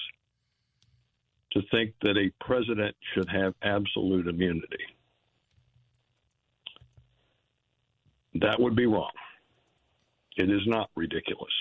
to 1.53 1.63
think 1.71 1.95
that 2.03 2.17
a 2.17 2.31
president 2.45 2.95
should 3.15 3.29
have 3.29 3.55
absolute 3.63 4.27
immunity. 4.29 4.85
That 8.35 8.61
would 8.61 8.77
be 8.77 8.87
wrong. 8.87 9.11
It 10.37 10.51
is 10.51 10.63
not 10.67 10.91
ridiculous. 10.95 11.53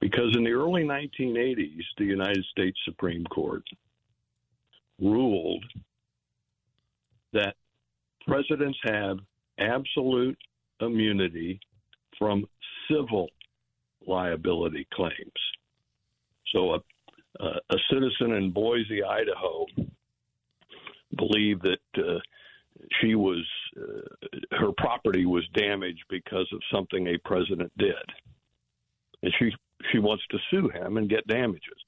Because 0.00 0.34
in 0.36 0.44
the 0.44 0.50
early 0.50 0.82
1980s, 0.82 1.82
the 1.98 2.04
United 2.04 2.44
States 2.50 2.78
Supreme 2.84 3.24
Court 3.24 3.62
ruled 5.00 5.64
that 7.32 7.54
presidents 8.26 8.78
have 8.84 9.18
absolute 9.58 10.38
immunity 10.82 11.60
from 12.18 12.44
civil 12.90 13.28
liability 14.06 14.86
claims. 14.92 15.12
So, 16.52 16.74
a, 16.74 16.78
a, 17.40 17.46
a 17.70 17.76
citizen 17.90 18.32
in 18.32 18.52
Boise, 18.52 19.02
Idaho, 19.02 19.66
believed 21.16 21.62
that 21.62 22.02
uh, 22.02 22.18
she 23.00 23.14
was 23.14 23.44
uh, 23.76 24.56
her 24.58 24.72
property 24.76 25.26
was 25.26 25.46
damaged 25.54 26.04
because 26.10 26.48
of 26.52 26.60
something 26.72 27.06
a 27.06 27.18
president 27.18 27.72
did, 27.78 27.94
and 29.22 29.32
she 29.38 29.50
she 29.90 29.98
wants 29.98 30.24
to 30.30 30.38
sue 30.50 30.68
him 30.68 30.96
and 30.96 31.08
get 31.08 31.26
damages. 31.26 31.78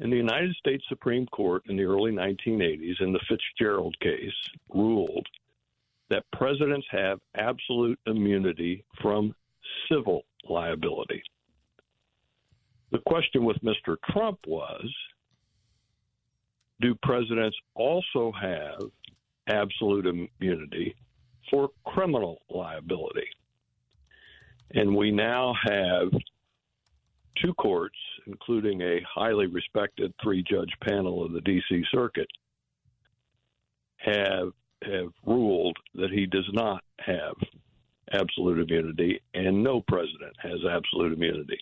And 0.00 0.12
the 0.12 0.16
United 0.16 0.54
States 0.56 0.84
Supreme 0.88 1.26
Court 1.26 1.62
in 1.68 1.76
the 1.76 1.84
early 1.84 2.12
1980s, 2.12 3.00
in 3.00 3.12
the 3.12 3.20
Fitzgerald 3.28 3.96
case, 4.00 4.32
ruled 4.72 5.26
that 6.10 6.24
presidents 6.32 6.86
have 6.90 7.18
absolute 7.34 7.98
immunity 8.06 8.84
from 9.02 9.34
civil 9.90 10.22
liability. 10.48 11.22
The 12.90 13.00
question 13.06 13.44
with 13.44 13.58
Mr. 13.62 13.96
Trump 14.10 14.38
was 14.46 14.86
do 16.80 16.94
presidents 17.02 17.56
also 17.74 18.32
have 18.40 18.80
absolute 19.48 20.06
immunity 20.06 20.94
for 21.50 21.70
criminal 21.84 22.38
liability? 22.48 23.26
And 24.74 24.94
we 24.94 25.10
now 25.10 25.54
have 25.66 26.08
two 27.42 27.54
courts, 27.54 27.96
including 28.26 28.80
a 28.80 29.00
highly 29.12 29.46
respected 29.46 30.12
three 30.22 30.44
judge 30.48 30.72
panel 30.86 31.24
of 31.24 31.32
the 31.32 31.40
D.C. 31.40 31.82
Circuit, 31.92 32.28
have 33.96 34.52
have 34.82 35.08
ruled 35.26 35.76
that 35.94 36.10
he 36.10 36.26
does 36.26 36.48
not 36.52 36.82
have 37.00 37.34
absolute 38.12 38.58
immunity, 38.68 39.20
and 39.34 39.62
no 39.62 39.82
president 39.88 40.34
has 40.42 40.58
absolute 40.70 41.12
immunity. 41.12 41.58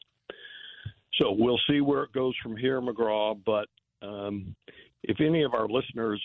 So 1.21 1.33
we'll 1.33 1.61
see 1.69 1.81
where 1.81 2.03
it 2.05 2.13
goes 2.13 2.35
from 2.43 2.57
here, 2.57 2.81
McGraw. 2.81 3.39
But 3.45 3.69
um, 4.07 4.55
if 5.03 5.21
any 5.21 5.43
of 5.43 5.55
our 5.55 5.69
listeners 5.69 6.23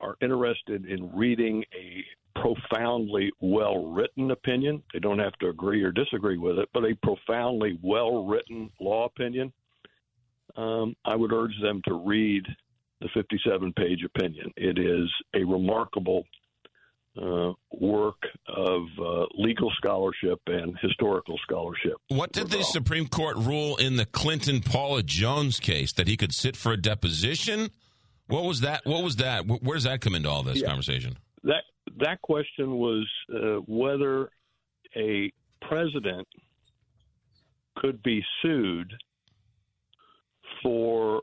are 0.00 0.16
interested 0.22 0.86
in 0.86 1.14
reading 1.14 1.64
a 1.74 2.04
profoundly 2.40 3.30
well 3.40 3.86
written 3.92 4.30
opinion, 4.30 4.82
they 4.92 5.00
don't 5.00 5.18
have 5.18 5.34
to 5.40 5.48
agree 5.48 5.82
or 5.82 5.90
disagree 5.90 6.38
with 6.38 6.58
it, 6.58 6.68
but 6.72 6.84
a 6.84 6.96
profoundly 7.02 7.78
well 7.82 8.26
written 8.26 8.70
law 8.80 9.06
opinion, 9.06 9.52
um, 10.56 10.94
I 11.04 11.16
would 11.16 11.32
urge 11.32 11.54
them 11.60 11.82
to 11.86 11.94
read 11.94 12.44
the 13.00 13.08
57 13.14 13.72
page 13.74 14.04
opinion. 14.04 14.50
It 14.56 14.78
is 14.78 15.08
a 15.34 15.44
remarkable 15.44 16.24
uh, 17.20 17.52
work 17.72 18.22
of 18.48 18.82
uh, 19.00 19.26
legal 19.34 19.70
scholarship 19.76 20.40
and 20.46 20.76
historical 20.80 21.36
scholarship. 21.42 21.94
What 22.08 22.32
did 22.32 22.50
the 22.50 22.62
Supreme 22.62 23.08
Court 23.08 23.36
rule 23.36 23.76
in 23.76 23.96
the 23.96 24.06
Clinton 24.06 24.60
Paula 24.60 25.02
Jones 25.02 25.58
case 25.58 25.92
that 25.94 26.06
he 26.06 26.16
could 26.16 26.32
sit 26.32 26.56
for 26.56 26.72
a 26.72 26.76
deposition? 26.76 27.70
What 28.28 28.44
was 28.44 28.60
that? 28.60 28.84
What 28.84 29.02
was 29.02 29.16
that? 29.16 29.46
Where 29.46 29.74
does 29.74 29.84
that 29.84 30.00
come 30.00 30.14
into 30.14 30.28
all 30.28 30.42
this 30.42 30.60
yeah. 30.60 30.68
conversation? 30.68 31.18
That 31.44 31.62
that 31.98 32.20
question 32.22 32.76
was 32.76 33.08
uh, 33.34 33.62
whether 33.66 34.30
a 34.94 35.32
president 35.62 36.28
could 37.76 38.02
be 38.02 38.22
sued 38.42 38.92
for 40.62 41.22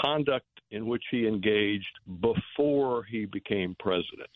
conduct 0.00 0.46
in 0.70 0.86
which 0.86 1.02
he 1.10 1.26
engaged 1.26 1.98
before 2.20 3.04
he 3.04 3.26
became 3.26 3.76
president. 3.78 4.30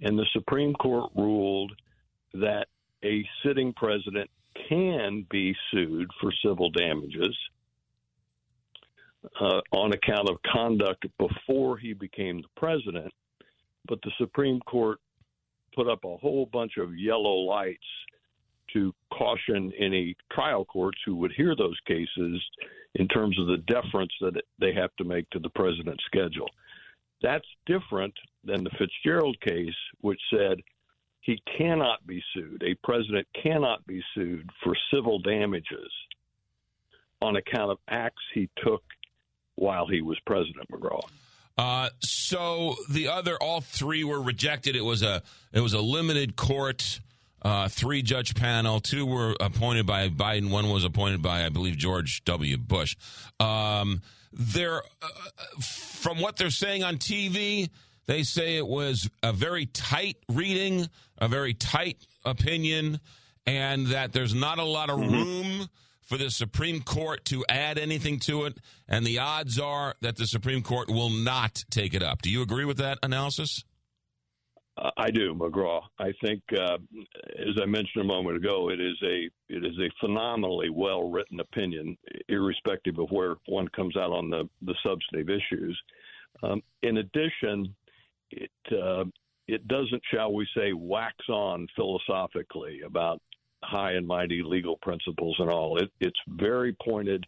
And 0.00 0.18
the 0.18 0.26
Supreme 0.32 0.72
Court 0.74 1.10
ruled 1.14 1.72
that 2.34 2.66
a 3.04 3.24
sitting 3.44 3.72
president 3.74 4.30
can 4.68 5.26
be 5.30 5.54
sued 5.70 6.08
for 6.20 6.32
civil 6.44 6.70
damages 6.70 7.36
uh, 9.40 9.60
on 9.72 9.92
account 9.92 10.28
of 10.28 10.36
conduct 10.50 11.06
before 11.18 11.78
he 11.78 11.92
became 11.92 12.42
the 12.42 12.48
president. 12.56 13.12
But 13.86 14.00
the 14.02 14.12
Supreme 14.18 14.60
Court 14.60 14.98
put 15.74 15.88
up 15.88 16.04
a 16.04 16.16
whole 16.16 16.46
bunch 16.52 16.76
of 16.78 16.96
yellow 16.96 17.34
lights 17.34 17.78
to 18.72 18.94
caution 19.12 19.72
any 19.78 20.16
trial 20.30 20.64
courts 20.64 20.98
who 21.04 21.16
would 21.16 21.32
hear 21.32 21.54
those 21.56 21.78
cases 21.86 22.42
in 22.94 23.08
terms 23.08 23.38
of 23.38 23.46
the 23.46 23.58
deference 23.58 24.12
that 24.20 24.34
they 24.58 24.72
have 24.74 24.94
to 24.96 25.04
make 25.04 25.28
to 25.30 25.38
the 25.38 25.50
president's 25.50 26.04
schedule. 26.04 26.48
That's 27.22 27.46
different 27.66 28.14
than 28.44 28.64
the 28.64 28.70
Fitzgerald 28.78 29.40
case, 29.40 29.74
which 30.00 30.20
said 30.34 30.60
he 31.20 31.40
cannot 31.56 32.04
be 32.06 32.22
sued. 32.34 32.62
A 32.64 32.74
president 32.84 33.26
cannot 33.40 33.86
be 33.86 34.02
sued 34.14 34.50
for 34.62 34.76
civil 34.92 35.20
damages 35.20 35.90
on 37.20 37.36
account 37.36 37.70
of 37.70 37.78
acts 37.88 38.22
he 38.34 38.50
took 38.64 38.82
while 39.54 39.86
he 39.86 40.02
was 40.02 40.18
president, 40.26 40.68
McGraw. 40.70 41.00
Uh, 41.56 41.90
so 42.00 42.74
the 42.90 43.08
other, 43.08 43.36
all 43.40 43.60
three 43.60 44.04
were 44.04 44.20
rejected. 44.20 44.74
It 44.74 44.84
was 44.84 45.02
a 45.02 45.22
it 45.52 45.60
was 45.60 45.74
a 45.74 45.80
limited 45.80 46.34
court, 46.34 47.00
uh, 47.42 47.68
three 47.68 48.02
judge 48.02 48.34
panel. 48.34 48.80
Two 48.80 49.04
were 49.04 49.36
appointed 49.40 49.86
by 49.86 50.08
Biden. 50.08 50.50
One 50.50 50.70
was 50.70 50.84
appointed 50.84 51.22
by, 51.22 51.44
I 51.44 51.48
believe, 51.48 51.76
George 51.76 52.24
W. 52.24 52.56
Bush. 52.56 52.96
Um, 53.40 54.02
they're 54.32 54.82
uh, 55.02 55.60
from 55.60 56.20
what 56.20 56.36
they're 56.36 56.50
saying 56.50 56.84
on 56.84 56.96
TV. 56.96 57.68
They 58.06 58.22
say 58.22 58.56
it 58.56 58.66
was 58.66 59.08
a 59.22 59.32
very 59.32 59.66
tight 59.66 60.16
reading, 60.28 60.88
a 61.18 61.28
very 61.28 61.54
tight 61.54 61.98
opinion, 62.24 63.00
and 63.46 63.88
that 63.88 64.12
there's 64.12 64.34
not 64.34 64.58
a 64.58 64.64
lot 64.64 64.90
of 64.90 64.98
mm-hmm. 64.98 65.12
room 65.12 65.68
for 66.02 66.18
the 66.18 66.30
Supreme 66.30 66.82
Court 66.82 67.24
to 67.26 67.44
add 67.48 67.78
anything 67.78 68.18
to 68.20 68.44
it. 68.44 68.58
And 68.88 69.06
the 69.06 69.20
odds 69.20 69.58
are 69.58 69.94
that 70.00 70.16
the 70.16 70.26
Supreme 70.26 70.62
Court 70.62 70.90
will 70.90 71.10
not 71.10 71.64
take 71.70 71.94
it 71.94 72.02
up. 72.02 72.22
Do 72.22 72.30
you 72.30 72.42
agree 72.42 72.64
with 72.64 72.78
that 72.78 72.98
analysis? 73.02 73.64
I 74.96 75.10
do, 75.10 75.34
McGraw. 75.34 75.82
I 75.98 76.12
think, 76.24 76.42
uh, 76.58 76.78
as 77.38 77.56
I 77.60 77.66
mentioned 77.66 78.02
a 78.02 78.04
moment 78.04 78.38
ago, 78.38 78.70
it 78.70 78.80
is 78.80 78.96
a 79.02 79.28
it 79.50 79.64
is 79.64 79.78
a 79.78 79.90
phenomenally 80.00 80.70
well 80.70 81.10
written 81.10 81.40
opinion, 81.40 81.96
irrespective 82.28 82.98
of 82.98 83.10
where 83.10 83.36
one 83.46 83.68
comes 83.68 83.96
out 83.96 84.12
on 84.12 84.30
the 84.30 84.48
the 84.62 84.74
substantive 84.82 85.28
issues. 85.28 85.78
Um, 86.42 86.62
in 86.82 86.98
addition, 86.98 87.74
it 88.30 88.50
uh, 88.72 89.04
it 89.46 89.68
doesn't, 89.68 90.02
shall 90.12 90.32
we 90.32 90.46
say, 90.56 90.72
wax 90.72 91.16
on 91.28 91.66
philosophically 91.76 92.80
about 92.86 93.20
high 93.62 93.92
and 93.92 94.06
mighty 94.06 94.42
legal 94.42 94.78
principles 94.80 95.36
and 95.38 95.50
all. 95.50 95.78
It, 95.78 95.90
it's 96.00 96.20
very 96.28 96.74
pointed, 96.82 97.26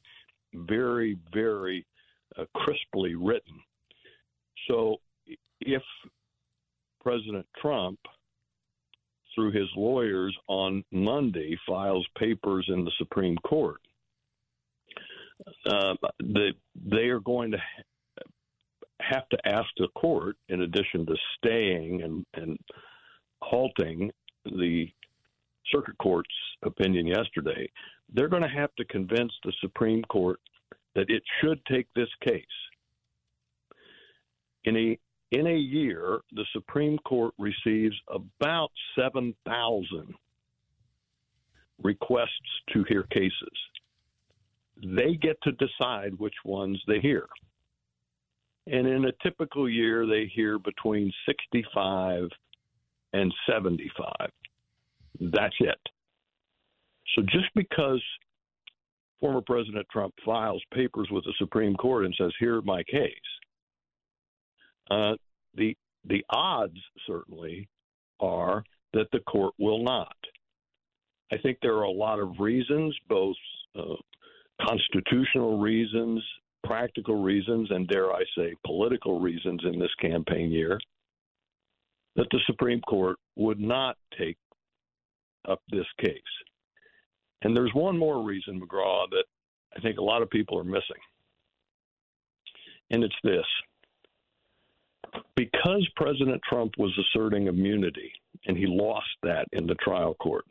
very 0.55 1.19
very 1.35 1.85
uh, 2.39 2.47
crisply 2.55 3.17
written. 3.17 3.61
So 4.69 4.97
if 5.61 5.83
President 7.05 7.47
Trump, 7.61 7.99
through 9.35 9.53
his 9.53 9.69
lawyers 9.77 10.37
on 10.49 10.83
Monday, 10.91 11.57
files 11.69 12.07
papers 12.19 12.65
in 12.69 12.85
the 12.85 12.93
Supreme 12.99 13.37
Court. 13.39 13.81
Uh, 15.67 15.95
the, 16.21 16.53
they 16.75 17.09
are 17.09 17.21
going 17.21 17.51
to 17.51 17.59
have 19.01 19.29
to 19.29 19.39
ask 19.45 19.67
the 19.77 19.89
court, 19.97 20.37
in 20.49 20.63
addition 20.63 21.05
to 21.05 21.15
staying 21.37 22.03
and, 22.03 22.25
and 22.35 22.59
halting 23.43 24.11
the 24.45 24.87
circuit 25.73 25.99
court's 25.99 26.29
opinion 26.63 27.07
yesterday, 27.07 27.69
they're 28.13 28.29
going 28.29 28.43
to 28.43 28.49
have 28.49 28.75
to 28.77 28.85
convince 28.87 29.33
the 29.45 29.53
Supreme 29.61 30.03
Court 30.05 30.41
that 30.95 31.11
it 31.11 31.23
should 31.41 31.61
take 31.67 31.87
this 31.95 32.09
case. 32.27 32.45
In 34.65 34.77
a 34.77 34.99
in 35.35 35.49
a 35.49 35.57
year, 35.57 36.21
the 36.33 36.45
Supreme 36.53 36.97
Court 36.99 37.35
receives 37.39 37.97
about 38.09 38.71
7,000 38.97 40.15
requests 41.83 42.29
to 42.73 42.85
hear 42.89 43.03
cases. 43.05 43.33
They 44.77 45.15
get 45.15 45.37
to 45.43 45.53
decide 45.53 46.15
which 46.19 46.35
ones 46.45 46.81
they 46.87 47.01
hear. 47.01 47.27
And 48.69 48.87
in 48.87 49.07
a 49.07 49.13
typical 49.23 49.69
year, 49.69 50.07
they 50.07 50.31
hear 50.35 50.59
between 50.59 51.13
65 51.27 52.29
and 53.13 53.35
75. 53.49 54.31
That's 55.21 55.55
it. 55.59 55.79
So 57.15 57.23
just 57.23 57.53
because 57.57 58.03
former 59.21 59.43
President 59.43 59.87
Trump 59.91 60.15
files 60.25 60.63
papers 60.73 61.09
with 61.11 61.25
the 61.25 61.35
Supreme 61.39 61.75
Court 61.75 62.05
and 62.05 62.15
says, 62.17 62.33
"Hear 62.39 62.63
my 62.63 62.83
case," 62.85 63.41
uh, 64.91 65.15
the 65.55 65.77
the 66.07 66.25
odds 66.31 66.79
certainly 67.07 67.69
are 68.21 68.65
that 68.93 69.07
the 69.13 69.21
court 69.21 69.55
will 69.59 69.83
not. 69.83 70.17
I 71.33 71.39
think 71.39 71.59
there 71.61 71.77
are 71.77 71.85
a 71.85 71.91
lot 71.91 72.21
of 72.21 72.39
reasons, 72.39 72.95
both 73.09 73.37
uh, 73.77 73.97
constitutional 74.61 75.59
reasons, 75.59 76.23
practical 76.63 77.23
reasons, 77.23 77.71
and 77.71 77.89
dare 77.89 78.13
I 78.13 78.23
say, 78.37 78.55
political 78.65 79.21
reasons 79.21 79.61
in 79.65 79.79
this 79.79 79.95
campaign 80.01 80.53
year, 80.53 80.79
that 82.17 82.27
the 82.31 82.41
Supreme 82.47 82.81
Court 82.83 83.17
would 83.37 83.59
not 83.59 83.97
take 84.19 84.37
up 85.49 85.61
this 85.71 85.87
case. 86.01 86.19
And 87.43 87.57
there's 87.57 87.73
one 87.75 87.99
more 87.99 88.23
reason, 88.23 88.61
McGraw, 88.61 89.09
that 89.11 89.25
I 89.77 89.81
think 89.81 89.99
a 89.99 90.03
lot 90.03 90.23
of 90.23 90.31
people 90.31 90.59
are 90.59 90.65
missing. 90.65 91.01
And 92.91 93.03
it's 93.03 93.15
this 93.25 93.45
because 95.37 95.87
President 95.97 96.41
Trump 96.49 96.73
was 96.79 96.97
asserting 96.99 97.47
immunity 97.47 98.13
and 98.47 98.57
he 98.57 98.67
lost 98.67 99.09
that 99.23 99.47
in 99.53 99.67
the 99.67 99.75
trial 99.77 100.15
court, 100.15 100.45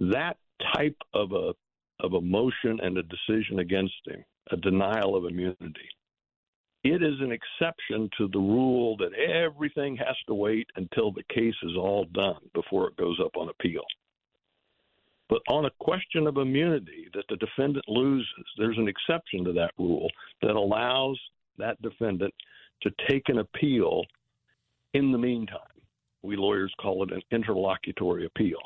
that 0.00 0.36
type 0.74 0.96
of 1.14 1.32
a 1.32 1.52
of 2.00 2.14
a 2.14 2.20
motion 2.20 2.80
and 2.82 2.98
a 2.98 3.02
decision 3.04 3.60
against 3.60 3.94
him, 4.06 4.24
a 4.50 4.56
denial 4.56 5.14
of 5.14 5.24
immunity, 5.24 5.88
it 6.82 7.00
is 7.00 7.20
an 7.20 7.30
exception 7.30 8.10
to 8.18 8.28
the 8.32 8.38
rule 8.38 8.96
that 8.96 9.14
everything 9.14 9.96
has 9.96 10.16
to 10.26 10.34
wait 10.34 10.66
until 10.74 11.12
the 11.12 11.22
case 11.32 11.54
is 11.62 11.76
all 11.76 12.06
done 12.12 12.40
before 12.54 12.88
it 12.88 12.96
goes 12.96 13.20
up 13.24 13.36
on 13.36 13.48
appeal. 13.48 13.84
But 15.28 15.42
on 15.48 15.66
a 15.66 15.70
question 15.78 16.26
of 16.26 16.38
immunity 16.38 17.08
that 17.14 17.24
the 17.28 17.36
defendant 17.36 17.84
loses, 17.88 18.26
there's 18.58 18.78
an 18.78 18.88
exception 18.88 19.44
to 19.44 19.52
that 19.52 19.72
rule 19.78 20.10
that 20.42 20.56
allows 20.56 21.18
that 21.56 21.80
defendant 21.82 22.34
to 22.82 22.90
take 23.08 23.28
an 23.28 23.38
appeal 23.38 24.02
in 24.94 25.12
the 25.12 25.18
meantime. 25.18 25.58
We 26.22 26.36
lawyers 26.36 26.72
call 26.80 27.02
it 27.02 27.12
an 27.12 27.22
interlocutory 27.30 28.26
appeal. 28.26 28.60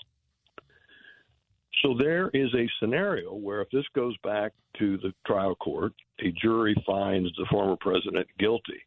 So 1.82 1.94
there 1.98 2.30
is 2.32 2.52
a 2.54 2.68
scenario 2.80 3.34
where 3.34 3.60
if 3.60 3.68
this 3.70 3.84
goes 3.94 4.16
back 4.22 4.52
to 4.78 4.96
the 4.98 5.12
trial 5.26 5.54
court, 5.56 5.92
a 6.20 6.32
jury 6.32 6.74
finds 6.86 7.30
the 7.36 7.46
former 7.50 7.76
president 7.76 8.26
guilty. 8.38 8.82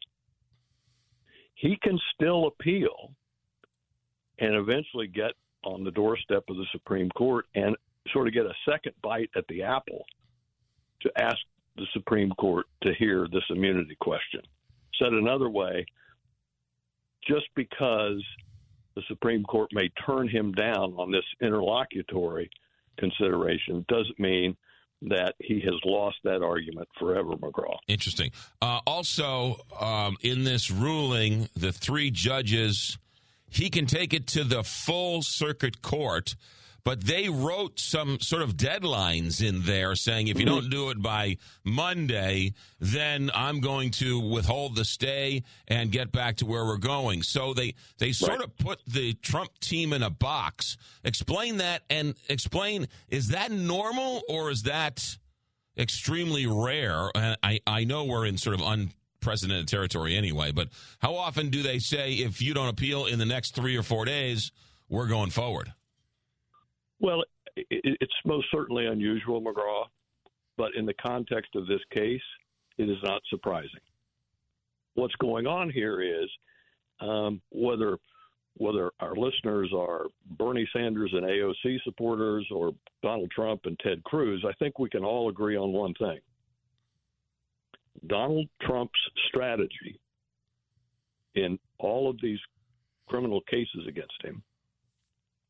He 1.54 1.78
can 1.82 1.98
still 2.14 2.48
appeal 2.48 3.12
and 4.38 4.54
eventually 4.54 5.06
get 5.06 5.32
on 5.62 5.84
the 5.84 5.90
doorstep 5.90 6.44
of 6.48 6.56
the 6.56 6.66
Supreme 6.72 7.10
Court 7.10 7.46
and 7.54 7.76
sort 8.12 8.26
of 8.26 8.34
get 8.34 8.46
a 8.46 8.54
second 8.68 8.92
bite 9.02 9.30
at 9.36 9.44
the 9.48 9.62
apple 9.62 10.04
to 11.02 11.10
ask 11.18 11.38
the 11.76 11.86
Supreme 11.92 12.30
Court 12.32 12.66
to 12.82 12.94
hear 12.94 13.28
this 13.30 13.44
immunity 13.50 13.96
question. 14.00 14.40
Said 15.00 15.12
another 15.12 15.48
way, 15.48 15.86
just 17.26 17.46
because 17.56 18.22
the 18.94 19.02
Supreme 19.08 19.44
Court 19.44 19.70
may 19.72 19.88
turn 20.06 20.28
him 20.28 20.52
down 20.52 20.94
on 20.98 21.10
this 21.10 21.24
interlocutory 21.40 22.50
consideration 22.98 23.84
doesn't 23.88 24.18
mean 24.18 24.56
that 25.02 25.34
he 25.38 25.60
has 25.60 25.74
lost 25.84 26.18
that 26.24 26.42
argument 26.42 26.86
forever, 26.98 27.30
McGraw. 27.36 27.76
Interesting. 27.88 28.30
Uh, 28.60 28.80
also, 28.86 29.56
um, 29.80 30.16
in 30.22 30.44
this 30.44 30.70
ruling, 30.70 31.48
the 31.56 31.72
three 31.72 32.10
judges, 32.10 32.98
he 33.48 33.70
can 33.70 33.86
take 33.86 34.12
it 34.12 34.26
to 34.28 34.44
the 34.44 34.62
full 34.62 35.22
circuit 35.22 35.80
court 35.80 36.34
but 36.84 37.04
they 37.04 37.28
wrote 37.28 37.78
some 37.78 38.20
sort 38.20 38.42
of 38.42 38.56
deadlines 38.56 39.46
in 39.46 39.62
there 39.62 39.94
saying 39.94 40.28
if 40.28 40.38
you 40.38 40.46
mm-hmm. 40.46 40.60
don't 40.60 40.70
do 40.70 40.90
it 40.90 41.02
by 41.02 41.36
Monday, 41.64 42.54
then 42.78 43.30
I'm 43.34 43.60
going 43.60 43.90
to 43.92 44.18
withhold 44.20 44.76
the 44.76 44.84
stay 44.84 45.42
and 45.68 45.92
get 45.92 46.12
back 46.12 46.36
to 46.36 46.46
where 46.46 46.64
we're 46.64 46.78
going. 46.78 47.22
So 47.22 47.54
they 47.54 47.74
they 47.98 48.12
sort 48.12 48.38
right. 48.38 48.44
of 48.44 48.56
put 48.56 48.80
the 48.86 49.14
Trump 49.14 49.58
team 49.60 49.92
in 49.92 50.02
a 50.02 50.10
box. 50.10 50.76
Explain 51.04 51.58
that 51.58 51.82
and 51.90 52.14
explain 52.28 52.88
is 53.08 53.28
that 53.28 53.50
normal 53.50 54.22
or 54.28 54.50
is 54.50 54.62
that 54.62 55.18
extremely 55.76 56.46
rare? 56.46 57.10
I 57.14 57.60
I 57.66 57.84
know 57.84 58.04
we're 58.04 58.26
in 58.26 58.38
sort 58.38 58.58
of 58.58 58.66
unprecedented 58.66 59.68
territory 59.68 60.16
anyway, 60.16 60.52
but 60.52 60.68
how 60.98 61.14
often 61.16 61.50
do 61.50 61.62
they 61.62 61.78
say 61.78 62.12
if 62.12 62.40
you 62.40 62.54
don't 62.54 62.68
appeal 62.68 63.06
in 63.06 63.18
the 63.18 63.26
next 63.26 63.54
3 63.54 63.76
or 63.76 63.82
4 63.82 64.04
days, 64.04 64.52
we're 64.88 65.06
going 65.06 65.30
forward? 65.30 65.72
Well, 67.00 67.24
it's 67.56 68.12
most 68.24 68.46
certainly 68.52 68.86
unusual, 68.86 69.40
McGraw, 69.40 69.84
but 70.56 70.74
in 70.76 70.86
the 70.86 70.94
context 70.94 71.56
of 71.56 71.66
this 71.66 71.80
case, 71.92 72.20
it 72.78 72.88
is 72.88 72.98
not 73.02 73.22
surprising. 73.30 73.80
What's 74.94 75.14
going 75.16 75.46
on 75.46 75.70
here 75.70 76.00
is 76.02 76.28
um, 77.00 77.40
whether 77.50 77.96
whether 78.56 78.90
our 79.00 79.14
listeners 79.14 79.72
are 79.74 80.06
Bernie 80.36 80.68
Sanders 80.72 81.12
and 81.14 81.22
AOC 81.24 81.82
supporters 81.84 82.46
or 82.50 82.72
Donald 83.02 83.30
Trump 83.30 83.62
and 83.64 83.78
Ted 83.78 84.02
Cruz, 84.04 84.44
I 84.46 84.52
think 84.58 84.78
we 84.78 84.90
can 84.90 85.04
all 85.04 85.30
agree 85.30 85.56
on 85.56 85.72
one 85.72 85.94
thing. 85.94 86.18
Donald 88.06 88.48
Trump's 88.60 88.98
strategy 89.28 89.98
in 91.36 91.58
all 91.78 92.10
of 92.10 92.16
these 92.20 92.38
criminal 93.08 93.40
cases 93.42 93.86
against 93.88 94.22
him 94.22 94.42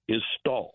is 0.08 0.22
stall. 0.38 0.72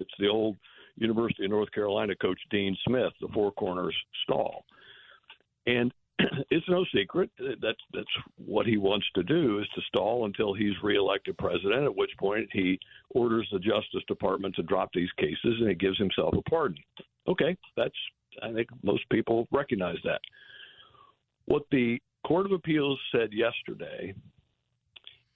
It's 0.00 0.10
the 0.18 0.28
old 0.28 0.56
University 0.96 1.44
of 1.44 1.50
North 1.50 1.70
Carolina 1.72 2.14
coach 2.16 2.40
Dean 2.50 2.76
Smith, 2.86 3.12
the 3.20 3.28
four 3.32 3.52
corners 3.52 3.94
stall, 4.24 4.64
and 5.66 5.92
it's 6.50 6.68
no 6.68 6.84
secret 6.94 7.30
that's 7.62 7.78
that's 7.92 8.06
what 8.36 8.66
he 8.66 8.76
wants 8.76 9.06
to 9.14 9.22
do 9.22 9.58
is 9.60 9.66
to 9.74 9.80
stall 9.88 10.26
until 10.26 10.52
he's 10.52 10.74
reelected 10.82 11.36
president. 11.38 11.84
At 11.84 11.96
which 11.96 12.10
point 12.18 12.48
he 12.52 12.78
orders 13.10 13.48
the 13.52 13.58
Justice 13.58 14.02
Department 14.08 14.54
to 14.56 14.62
drop 14.62 14.90
these 14.92 15.10
cases 15.18 15.38
and 15.60 15.68
he 15.68 15.74
gives 15.74 15.98
himself 15.98 16.34
a 16.36 16.50
pardon. 16.50 16.78
Okay, 17.28 17.56
that's 17.76 17.94
I 18.42 18.52
think 18.52 18.68
most 18.82 19.08
people 19.10 19.48
recognize 19.52 19.98
that. 20.04 20.20
What 21.46 21.62
the 21.70 21.98
Court 22.26 22.46
of 22.46 22.52
Appeals 22.52 22.98
said 23.12 23.32
yesterday 23.32 24.14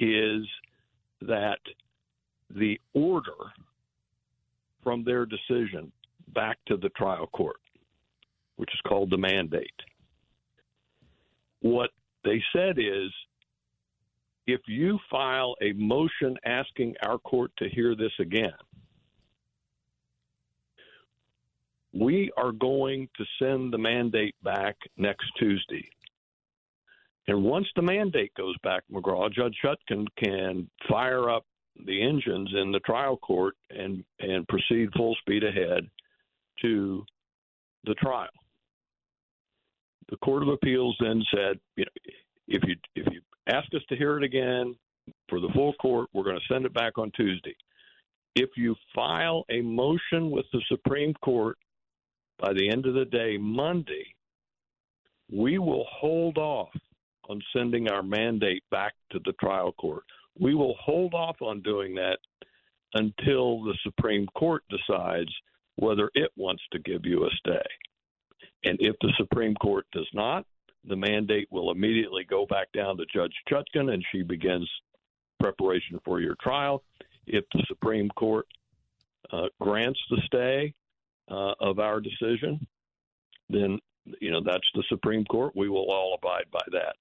is 0.00 0.46
that 1.22 1.58
the 2.50 2.78
order 2.92 3.32
from 4.84 5.02
their 5.02 5.26
decision 5.26 5.90
back 6.34 6.58
to 6.66 6.76
the 6.76 6.90
trial 6.90 7.26
court, 7.26 7.56
which 8.56 8.70
is 8.72 8.80
called 8.86 9.10
the 9.10 9.18
mandate. 9.18 9.80
What 11.60 11.90
they 12.24 12.42
said 12.54 12.78
is 12.78 13.10
if 14.46 14.60
you 14.68 14.98
file 15.10 15.56
a 15.62 15.72
motion 15.72 16.36
asking 16.44 16.94
our 17.04 17.18
court 17.18 17.50
to 17.58 17.68
hear 17.68 17.96
this 17.96 18.12
again, 18.20 18.52
we 21.94 22.30
are 22.36 22.52
going 22.52 23.08
to 23.16 23.24
send 23.38 23.72
the 23.72 23.78
mandate 23.78 24.34
back 24.42 24.76
next 24.96 25.26
Tuesday. 25.38 25.88
And 27.28 27.42
once 27.42 27.66
the 27.74 27.82
mandate 27.82 28.34
goes 28.34 28.56
back, 28.62 28.82
McGraw, 28.92 29.32
Judge 29.32 29.56
Chutkan 29.64 30.06
can 30.22 30.68
fire 30.88 31.30
up 31.30 31.46
the 31.86 32.02
engines 32.02 32.50
in 32.56 32.72
the 32.72 32.80
trial 32.80 33.16
court 33.16 33.54
and 33.70 34.04
and 34.20 34.46
proceed 34.48 34.90
full 34.96 35.14
speed 35.20 35.44
ahead 35.44 35.88
to 36.62 37.04
the 37.84 37.94
trial. 37.94 38.28
The 40.10 40.16
Court 40.18 40.42
of 40.42 40.48
Appeals 40.48 40.96
then 41.00 41.22
said, 41.34 41.58
you 41.76 41.84
know, 41.84 42.12
if 42.48 42.62
you 42.64 42.76
if 42.94 43.12
you 43.12 43.20
ask 43.48 43.66
us 43.74 43.82
to 43.88 43.96
hear 43.96 44.16
it 44.16 44.24
again 44.24 44.76
for 45.28 45.40
the 45.40 45.48
full 45.54 45.74
court, 45.74 46.08
we're 46.12 46.24
going 46.24 46.38
to 46.38 46.52
send 46.54 46.64
it 46.64 46.74
back 46.74 46.98
on 46.98 47.10
Tuesday. 47.16 47.56
If 48.34 48.50
you 48.56 48.74
file 48.94 49.44
a 49.50 49.60
motion 49.60 50.30
with 50.30 50.46
the 50.52 50.62
Supreme 50.68 51.14
Court 51.14 51.56
by 52.38 52.52
the 52.52 52.68
end 52.68 52.86
of 52.86 52.94
the 52.94 53.04
day 53.04 53.36
Monday, 53.38 54.14
we 55.32 55.58
will 55.58 55.86
hold 55.90 56.36
off 56.38 56.70
on 57.28 57.40
sending 57.56 57.88
our 57.88 58.02
mandate 58.02 58.62
back 58.70 58.92
to 59.10 59.20
the 59.24 59.32
trial 59.34 59.72
court. 59.72 60.04
We 60.38 60.54
will 60.54 60.74
hold 60.80 61.14
off 61.14 61.36
on 61.40 61.62
doing 61.62 61.94
that 61.94 62.18
until 62.94 63.62
the 63.62 63.76
Supreme 63.82 64.26
Court 64.36 64.62
decides 64.68 65.32
whether 65.76 66.10
it 66.14 66.30
wants 66.36 66.62
to 66.72 66.78
give 66.78 67.04
you 67.04 67.24
a 67.24 67.30
stay. 67.38 67.66
And 68.64 68.78
if 68.80 68.96
the 69.00 69.12
Supreme 69.16 69.54
Court 69.56 69.86
does 69.92 70.08
not, 70.14 70.46
the 70.86 70.96
mandate 70.96 71.48
will 71.50 71.70
immediately 71.70 72.24
go 72.24 72.46
back 72.46 72.68
down 72.72 72.96
to 72.98 73.04
Judge 73.12 73.34
Chutkan 73.50 73.92
and 73.92 74.04
she 74.12 74.22
begins 74.22 74.68
preparation 75.40 75.98
for 76.04 76.20
your 76.20 76.36
trial. 76.42 76.82
If 77.26 77.44
the 77.52 77.64
Supreme 77.68 78.08
Court 78.10 78.46
uh, 79.32 79.46
grants 79.60 79.98
the 80.10 80.20
stay 80.26 80.74
uh, 81.30 81.54
of 81.60 81.78
our 81.78 82.00
decision, 82.00 82.66
then 83.48 83.78
you 84.20 84.30
know 84.30 84.40
that's 84.44 84.68
the 84.74 84.84
Supreme 84.88 85.24
Court. 85.24 85.52
We 85.56 85.68
will 85.68 85.90
all 85.90 86.14
abide 86.14 86.46
by 86.52 86.64
that. 86.72 86.96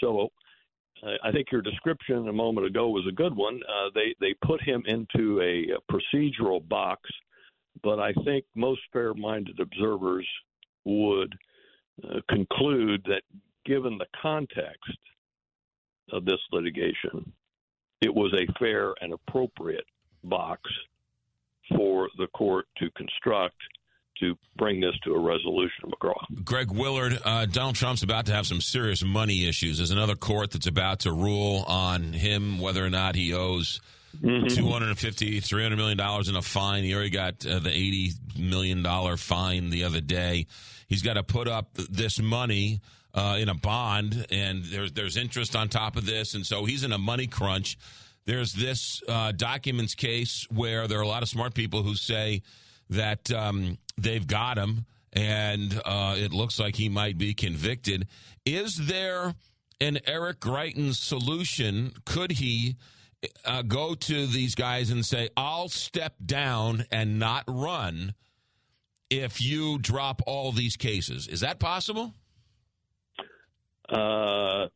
So 0.00 0.30
I 1.22 1.32
think 1.32 1.48
your 1.52 1.62
description 1.62 2.28
a 2.28 2.32
moment 2.32 2.66
ago 2.66 2.88
was 2.88 3.06
a 3.08 3.12
good 3.12 3.34
one. 3.36 3.60
Uh, 3.68 3.90
they 3.94 4.14
they 4.20 4.34
put 4.44 4.62
him 4.62 4.82
into 4.86 5.40
a, 5.40 5.66
procedural 5.92 6.66
box, 6.68 7.02
but 7.82 7.98
I 7.98 8.12
think 8.24 8.44
most 8.54 8.80
fair-minded 8.92 9.60
observers 9.60 10.26
would 10.84 11.34
uh, 12.02 12.20
conclude 12.28 13.04
that, 13.06 13.22
given 13.64 13.98
the 13.98 14.06
context 14.20 14.98
of 16.12 16.24
this 16.24 16.40
litigation, 16.52 17.32
it 18.00 18.14
was 18.14 18.32
a 18.34 18.52
fair 18.58 18.94
and 19.00 19.12
appropriate 19.12 19.86
box 20.24 20.60
for 21.74 22.08
the 22.18 22.26
court 22.28 22.66
to 22.78 22.90
construct 22.90 23.56
to 24.20 24.36
bring 24.56 24.80
this 24.80 24.94
to 25.04 25.14
a 25.14 25.18
resolution, 25.18 25.90
McGraw. 25.90 26.44
Greg 26.44 26.70
Willard, 26.70 27.18
uh, 27.24 27.46
Donald 27.46 27.76
Trump's 27.76 28.02
about 28.02 28.26
to 28.26 28.32
have 28.32 28.46
some 28.46 28.60
serious 28.60 29.04
money 29.04 29.48
issues. 29.48 29.78
There's 29.78 29.90
another 29.90 30.14
court 30.14 30.52
that's 30.52 30.66
about 30.66 31.00
to 31.00 31.12
rule 31.12 31.64
on 31.66 32.12
him 32.12 32.58
whether 32.58 32.84
or 32.84 32.90
not 32.90 33.14
he 33.14 33.34
owes 33.34 33.80
mm-hmm. 34.22 34.46
250 34.46 35.40
300 35.40 35.76
million 35.76 35.98
dollars 35.98 36.28
in 36.28 36.36
a 36.36 36.42
fine. 36.42 36.84
He 36.84 36.94
already 36.94 37.10
got 37.10 37.46
uh, 37.46 37.58
the 37.58 37.70
80 37.70 38.10
million 38.38 38.82
dollar 38.82 39.16
fine 39.16 39.70
the 39.70 39.84
other 39.84 40.00
day. 40.00 40.46
He's 40.88 41.02
got 41.02 41.14
to 41.14 41.22
put 41.22 41.48
up 41.48 41.74
this 41.74 42.20
money 42.20 42.80
uh, 43.14 43.36
in 43.38 43.48
a 43.48 43.54
bond, 43.54 44.26
and 44.30 44.64
there's 44.64 44.92
there's 44.92 45.16
interest 45.16 45.54
on 45.56 45.68
top 45.68 45.96
of 45.96 46.06
this, 46.06 46.34
and 46.34 46.44
so 46.44 46.64
he's 46.64 46.84
in 46.84 46.92
a 46.92 46.98
money 46.98 47.26
crunch. 47.26 47.78
There's 48.26 48.52
this 48.52 49.02
uh, 49.08 49.32
documents 49.32 49.94
case 49.94 50.46
where 50.50 50.88
there 50.88 50.98
are 50.98 51.02
a 51.02 51.08
lot 51.08 51.22
of 51.22 51.28
smart 51.28 51.54
people 51.54 51.82
who 51.82 51.94
say 51.94 52.42
that 52.90 53.30
um, 53.30 53.78
they've 53.96 54.26
got 54.26 54.58
him, 54.58 54.86
and 55.12 55.80
uh, 55.84 56.14
it 56.18 56.32
looks 56.32 56.58
like 56.58 56.76
he 56.76 56.88
might 56.88 57.18
be 57.18 57.34
convicted. 57.34 58.08
Is 58.44 58.86
there 58.86 59.34
an 59.80 59.98
Eric 60.06 60.40
Greitens 60.40 60.96
solution? 60.96 61.92
Could 62.04 62.32
he 62.32 62.76
uh, 63.44 63.62
go 63.62 63.94
to 63.94 64.26
these 64.26 64.54
guys 64.54 64.90
and 64.90 65.04
say, 65.04 65.28
"I'll 65.36 65.68
step 65.68 66.14
down 66.24 66.84
and 66.90 67.18
not 67.18 67.44
run"? 67.48 68.14
If 69.10 69.40
you 69.40 69.78
drop 69.78 70.22
all 70.26 70.50
these 70.52 70.76
cases, 70.76 71.28
is 71.28 71.40
that 71.40 71.60
possible? 71.60 72.14
Uh, 73.88 74.66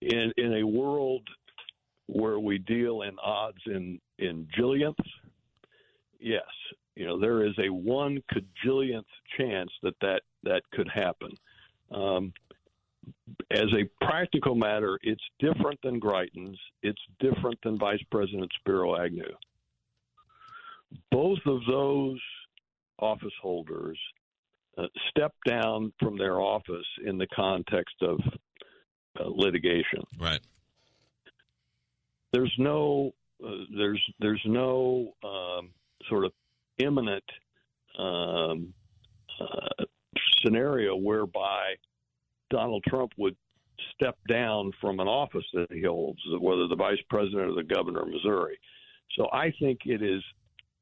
in 0.00 0.32
in 0.36 0.54
a 0.54 0.66
world 0.66 1.28
where 2.06 2.38
we 2.38 2.58
deal 2.58 3.02
in 3.02 3.18
odds 3.22 3.58
in 3.66 4.00
in 4.18 4.46
jillionths, 4.58 4.96
yes, 6.20 6.42
you 6.98 7.06
know 7.06 7.18
there 7.18 7.46
is 7.46 7.54
a 7.60 7.68
one 7.68 8.20
cajillionth 8.32 9.04
chance 9.36 9.70
that 9.84 9.94
that 10.00 10.22
that 10.42 10.62
could 10.72 10.88
happen. 10.92 11.30
Um, 11.92 12.32
as 13.52 13.66
a 13.72 13.84
practical 14.04 14.56
matter, 14.56 14.98
it's 15.02 15.22
different 15.38 15.80
than 15.82 16.00
Greitens. 16.00 16.56
It's 16.82 17.00
different 17.20 17.58
than 17.62 17.78
Vice 17.78 18.02
President 18.10 18.50
Spiro 18.58 19.00
Agnew. 19.00 19.32
Both 21.12 21.38
of 21.46 21.60
those 21.70 22.20
office 22.98 23.32
holders 23.40 23.98
uh, 24.76 24.86
step 25.10 25.32
down 25.46 25.92
from 26.00 26.18
their 26.18 26.40
office 26.40 26.86
in 27.06 27.16
the 27.16 27.28
context 27.28 27.94
of 28.02 28.18
uh, 29.20 29.28
litigation. 29.28 30.02
Right. 30.18 30.40
There's 32.32 32.54
no 32.58 33.14
uh, 33.42 33.50
there's 33.76 34.02
there's 34.18 34.42
no 34.44 35.14
um, 35.22 35.70
sort 36.08 36.24
of 36.24 36.32
imminent 36.78 37.24
um, 37.98 38.72
uh, 39.40 39.84
scenario 40.42 40.96
whereby 40.96 41.74
Donald 42.50 42.84
Trump 42.88 43.12
would 43.16 43.36
step 43.94 44.16
down 44.28 44.72
from 44.80 45.00
an 45.00 45.08
office 45.08 45.44
that 45.54 45.66
he 45.70 45.82
holds, 45.82 46.20
whether 46.40 46.66
the 46.68 46.76
vice 46.76 46.98
president 47.08 47.50
or 47.50 47.54
the 47.54 47.62
governor 47.62 48.02
of 48.02 48.08
Missouri. 48.08 48.58
So 49.16 49.28
I 49.32 49.52
think 49.60 49.80
it 49.84 50.02
is 50.02 50.22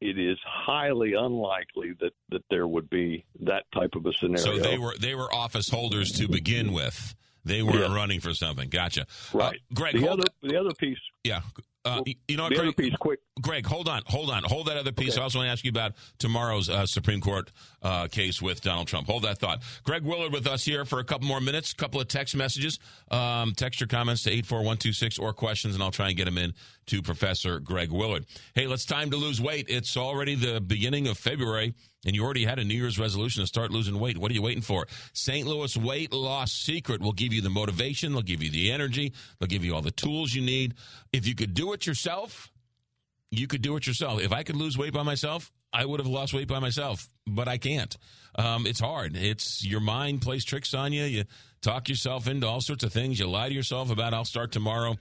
it 0.00 0.18
is 0.18 0.38
highly 0.44 1.14
unlikely 1.14 1.94
that, 2.00 2.12
that 2.30 2.42
there 2.50 2.66
would 2.66 2.90
be 2.90 3.24
that 3.40 3.64
type 3.72 3.94
of 3.94 4.04
a 4.04 4.12
scenario. 4.20 4.44
So 4.44 4.58
they 4.58 4.78
were 4.78 4.94
they 5.00 5.14
were 5.14 5.32
office 5.32 5.68
holders 5.68 6.12
to 6.12 6.28
begin 6.28 6.72
with. 6.72 7.14
They 7.44 7.62
were 7.62 7.78
yeah. 7.78 7.94
running 7.94 8.20
for 8.20 8.34
something. 8.34 8.68
Gotcha. 8.68 9.06
Uh, 9.32 9.38
right. 9.38 9.54
Uh, 9.54 9.74
Greg, 9.74 9.94
the 9.98 10.08
other 10.08 10.24
the 10.42 10.58
other 10.58 10.72
piece. 10.78 10.98
Yeah. 11.24 11.42
Uh, 11.86 12.02
you 12.26 12.36
know, 12.36 12.48
Greg, 12.48 12.76
piece, 12.76 12.96
quick. 12.96 13.20
Greg, 13.40 13.64
hold 13.64 13.88
on, 13.88 14.02
hold 14.06 14.30
on, 14.30 14.42
hold 14.42 14.66
that 14.66 14.76
other 14.76 14.92
piece. 14.92 15.12
Okay. 15.12 15.20
I 15.20 15.24
also 15.24 15.38
want 15.38 15.46
to 15.46 15.52
ask 15.52 15.64
you 15.64 15.70
about 15.70 15.92
tomorrow's 16.18 16.68
uh, 16.68 16.84
Supreme 16.86 17.20
Court 17.20 17.50
uh, 17.82 18.08
case 18.08 18.42
with 18.42 18.60
Donald 18.60 18.88
Trump. 18.88 19.06
Hold 19.06 19.22
that 19.22 19.38
thought. 19.38 19.62
Greg 19.84 20.02
Willard 20.02 20.32
with 20.32 20.46
us 20.46 20.64
here 20.64 20.84
for 20.84 20.98
a 20.98 21.04
couple 21.04 21.28
more 21.28 21.40
minutes. 21.40 21.72
A 21.72 21.76
couple 21.76 22.00
of 22.00 22.08
text 22.08 22.34
messages. 22.34 22.78
Um, 23.10 23.52
text 23.54 23.80
your 23.80 23.88
comments 23.88 24.24
to 24.24 24.30
eight 24.30 24.46
four 24.46 24.62
one 24.62 24.76
two 24.78 24.92
six 24.92 25.18
or 25.18 25.32
questions, 25.32 25.74
and 25.74 25.82
I'll 25.82 25.90
try 25.90 26.08
and 26.08 26.16
get 26.16 26.24
them 26.24 26.38
in 26.38 26.54
to 26.86 27.02
Professor 27.02 27.60
Greg 27.60 27.92
Willard. 27.92 28.26
Hey, 28.54 28.66
let's 28.66 28.84
time 28.84 29.10
to 29.10 29.16
lose 29.16 29.40
weight. 29.40 29.66
It's 29.68 29.96
already 29.96 30.34
the 30.34 30.60
beginning 30.60 31.06
of 31.06 31.18
February 31.18 31.74
and 32.04 32.14
you 32.14 32.24
already 32.24 32.44
had 32.44 32.58
a 32.58 32.64
New 32.64 32.74
Year's 32.74 32.98
resolution 32.98 33.42
to 33.42 33.46
start 33.46 33.70
losing 33.70 33.98
weight. 33.98 34.18
What 34.18 34.30
are 34.30 34.34
you 34.34 34.42
waiting 34.42 34.62
for? 34.62 34.86
St. 35.12 35.46
Louis 35.46 35.76
Weight 35.76 36.12
Loss 36.12 36.52
Secret 36.52 37.00
will 37.00 37.12
give 37.12 37.32
you 37.32 37.42
the 37.42 37.50
motivation, 37.50 38.12
they'll 38.12 38.22
give 38.22 38.42
you 38.42 38.50
the 38.50 38.70
energy, 38.70 39.12
they'll 39.38 39.48
give 39.48 39.64
you 39.64 39.74
all 39.74 39.82
the 39.82 39.90
tools 39.90 40.34
you 40.34 40.42
need. 40.42 40.74
If 41.12 41.26
you 41.26 41.34
could 41.34 41.54
do 41.54 41.72
it 41.72 41.86
yourself, 41.86 42.50
you 43.30 43.46
could 43.46 43.62
do 43.62 43.76
it 43.76 43.86
yourself. 43.86 44.20
If 44.20 44.32
I 44.32 44.42
could 44.42 44.56
lose 44.56 44.78
weight 44.78 44.92
by 44.92 45.02
myself, 45.02 45.52
I 45.72 45.84
would 45.84 46.00
have 46.00 46.06
lost 46.06 46.32
weight 46.32 46.48
by 46.48 46.58
myself, 46.58 47.08
but 47.26 47.48
I 47.48 47.58
can't. 47.58 47.96
Um, 48.36 48.66
it's 48.66 48.80
hard. 48.80 49.16
It's 49.16 49.64
your 49.64 49.80
mind 49.80 50.22
plays 50.22 50.44
tricks 50.44 50.74
on 50.74 50.92
you. 50.92 51.04
You 51.04 51.24
talk 51.60 51.88
yourself 51.88 52.28
into 52.28 52.46
all 52.46 52.60
sorts 52.60 52.84
of 52.84 52.92
things. 52.92 53.18
You 53.18 53.26
lie 53.26 53.48
to 53.48 53.54
yourself 53.54 53.90
about 53.90 54.14
I'll 54.14 54.24
start 54.24 54.52
tomorrow. 54.52 54.96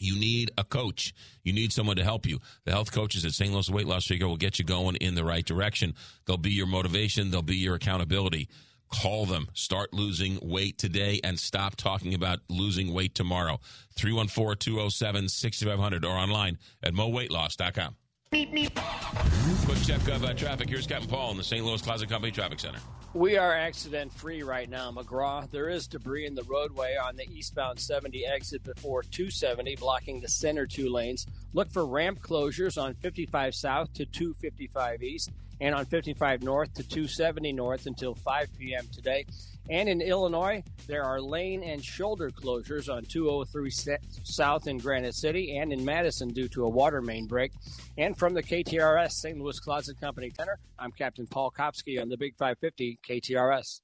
You 0.00 0.18
need 0.18 0.50
a 0.58 0.64
coach. 0.64 1.14
You 1.44 1.52
need 1.52 1.72
someone 1.72 1.96
to 1.96 2.04
help 2.04 2.26
you. 2.26 2.40
The 2.64 2.72
health 2.72 2.90
coaches 2.90 3.24
at 3.24 3.32
St. 3.32 3.52
Louis 3.52 3.70
Weight 3.70 3.86
Loss 3.86 4.06
Figure 4.06 4.26
will 4.26 4.36
get 4.36 4.58
you 4.58 4.64
going 4.64 4.96
in 4.96 5.14
the 5.14 5.24
right 5.24 5.44
direction. 5.44 5.94
They'll 6.26 6.36
be 6.38 6.52
your 6.52 6.66
motivation. 6.66 7.30
They'll 7.30 7.42
be 7.42 7.56
your 7.56 7.74
accountability. 7.74 8.48
Call 8.90 9.26
them. 9.26 9.48
Start 9.54 9.92
losing 9.92 10.38
weight 10.42 10.78
today 10.78 11.20
and 11.22 11.38
stop 11.38 11.76
talking 11.76 12.14
about 12.14 12.40
losing 12.48 12.92
weight 12.92 13.14
tomorrow. 13.14 13.60
314 13.96 14.56
207 14.58 15.28
6500 15.28 16.04
or 16.04 16.16
online 16.16 16.58
at 16.82 16.94
moweightloss.com. 16.94 17.96
Quick 18.32 19.82
check 19.82 20.06
of 20.06 20.24
uh, 20.24 20.32
traffic. 20.34 20.68
Here's 20.68 20.86
Captain 20.86 21.08
Paul 21.08 21.32
in 21.32 21.36
the 21.36 21.42
St. 21.42 21.64
Louis 21.64 21.82
Closet 21.82 22.08
Company 22.08 22.30
Traffic 22.30 22.60
Center. 22.60 22.78
We 23.12 23.36
are 23.36 23.52
accident 23.52 24.12
free 24.12 24.44
right 24.44 24.70
now, 24.70 24.92
McGraw. 24.92 25.50
There 25.50 25.68
is 25.68 25.88
debris 25.88 26.26
in 26.26 26.36
the 26.36 26.44
roadway 26.44 26.94
on 26.94 27.16
the 27.16 27.28
eastbound 27.28 27.80
70 27.80 28.24
exit 28.24 28.62
before 28.62 29.02
270, 29.02 29.74
blocking 29.74 30.20
the 30.20 30.28
center 30.28 30.64
two 30.64 30.90
lanes. 30.90 31.26
Look 31.54 31.72
for 31.72 31.84
ramp 31.84 32.20
closures 32.20 32.80
on 32.80 32.94
55 32.94 33.52
south 33.52 33.92
to 33.94 34.06
255 34.06 35.02
east 35.02 35.32
and 35.60 35.74
on 35.74 35.84
55 35.86 36.42
north 36.42 36.72
to 36.74 36.82
270 36.82 37.52
north 37.52 37.86
until 37.86 38.14
5 38.14 38.48
p.m. 38.58 38.86
today. 38.92 39.26
And 39.68 39.88
in 39.88 40.00
Illinois, 40.00 40.64
there 40.86 41.04
are 41.04 41.20
lane 41.20 41.62
and 41.62 41.84
shoulder 41.84 42.30
closures 42.30 42.92
on 42.92 43.04
203 43.04 43.70
South 44.24 44.66
in 44.66 44.78
Granite 44.78 45.14
City 45.14 45.58
and 45.58 45.72
in 45.72 45.84
Madison 45.84 46.28
due 46.28 46.48
to 46.48 46.64
a 46.64 46.68
water 46.68 47.00
main 47.00 47.26
break. 47.26 47.52
And 47.96 48.16
from 48.16 48.34
the 48.34 48.42
KTRS 48.42 49.12
St. 49.12 49.38
Louis 49.38 49.60
Closet 49.60 50.00
Company 50.00 50.32
Center, 50.36 50.58
I'm 50.78 50.90
Captain 50.90 51.26
Paul 51.26 51.52
Kopsky 51.56 52.00
on 52.00 52.08
the 52.08 52.16
Big 52.16 52.36
550 52.36 52.98
KTRS. 53.08 53.82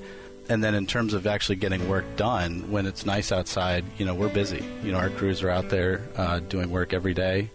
and 0.49 0.63
then 0.63 0.75
in 0.75 0.87
terms 0.87 1.15
of 1.15 1.27
actually 1.27 1.57
getting 1.57 1.89
work 1.89 2.05
done, 2.17 2.71
when 2.71 2.87
it's 2.87 3.07
nice 3.07 3.33
outside, 3.33 3.85
you 3.99 4.05
know, 4.05 4.15
we're 4.15 4.29
busy. 4.29 4.65
You 4.83 4.93
know, 4.93 4.99
our 4.99 5.11
crews 5.11 5.43
are 5.43 5.51
out 5.51 5.69
there 5.69 6.03
uh, 6.17 6.41
doing 6.41 6.71
work 6.71 6.93
every 6.93 7.15
day. 7.15 7.51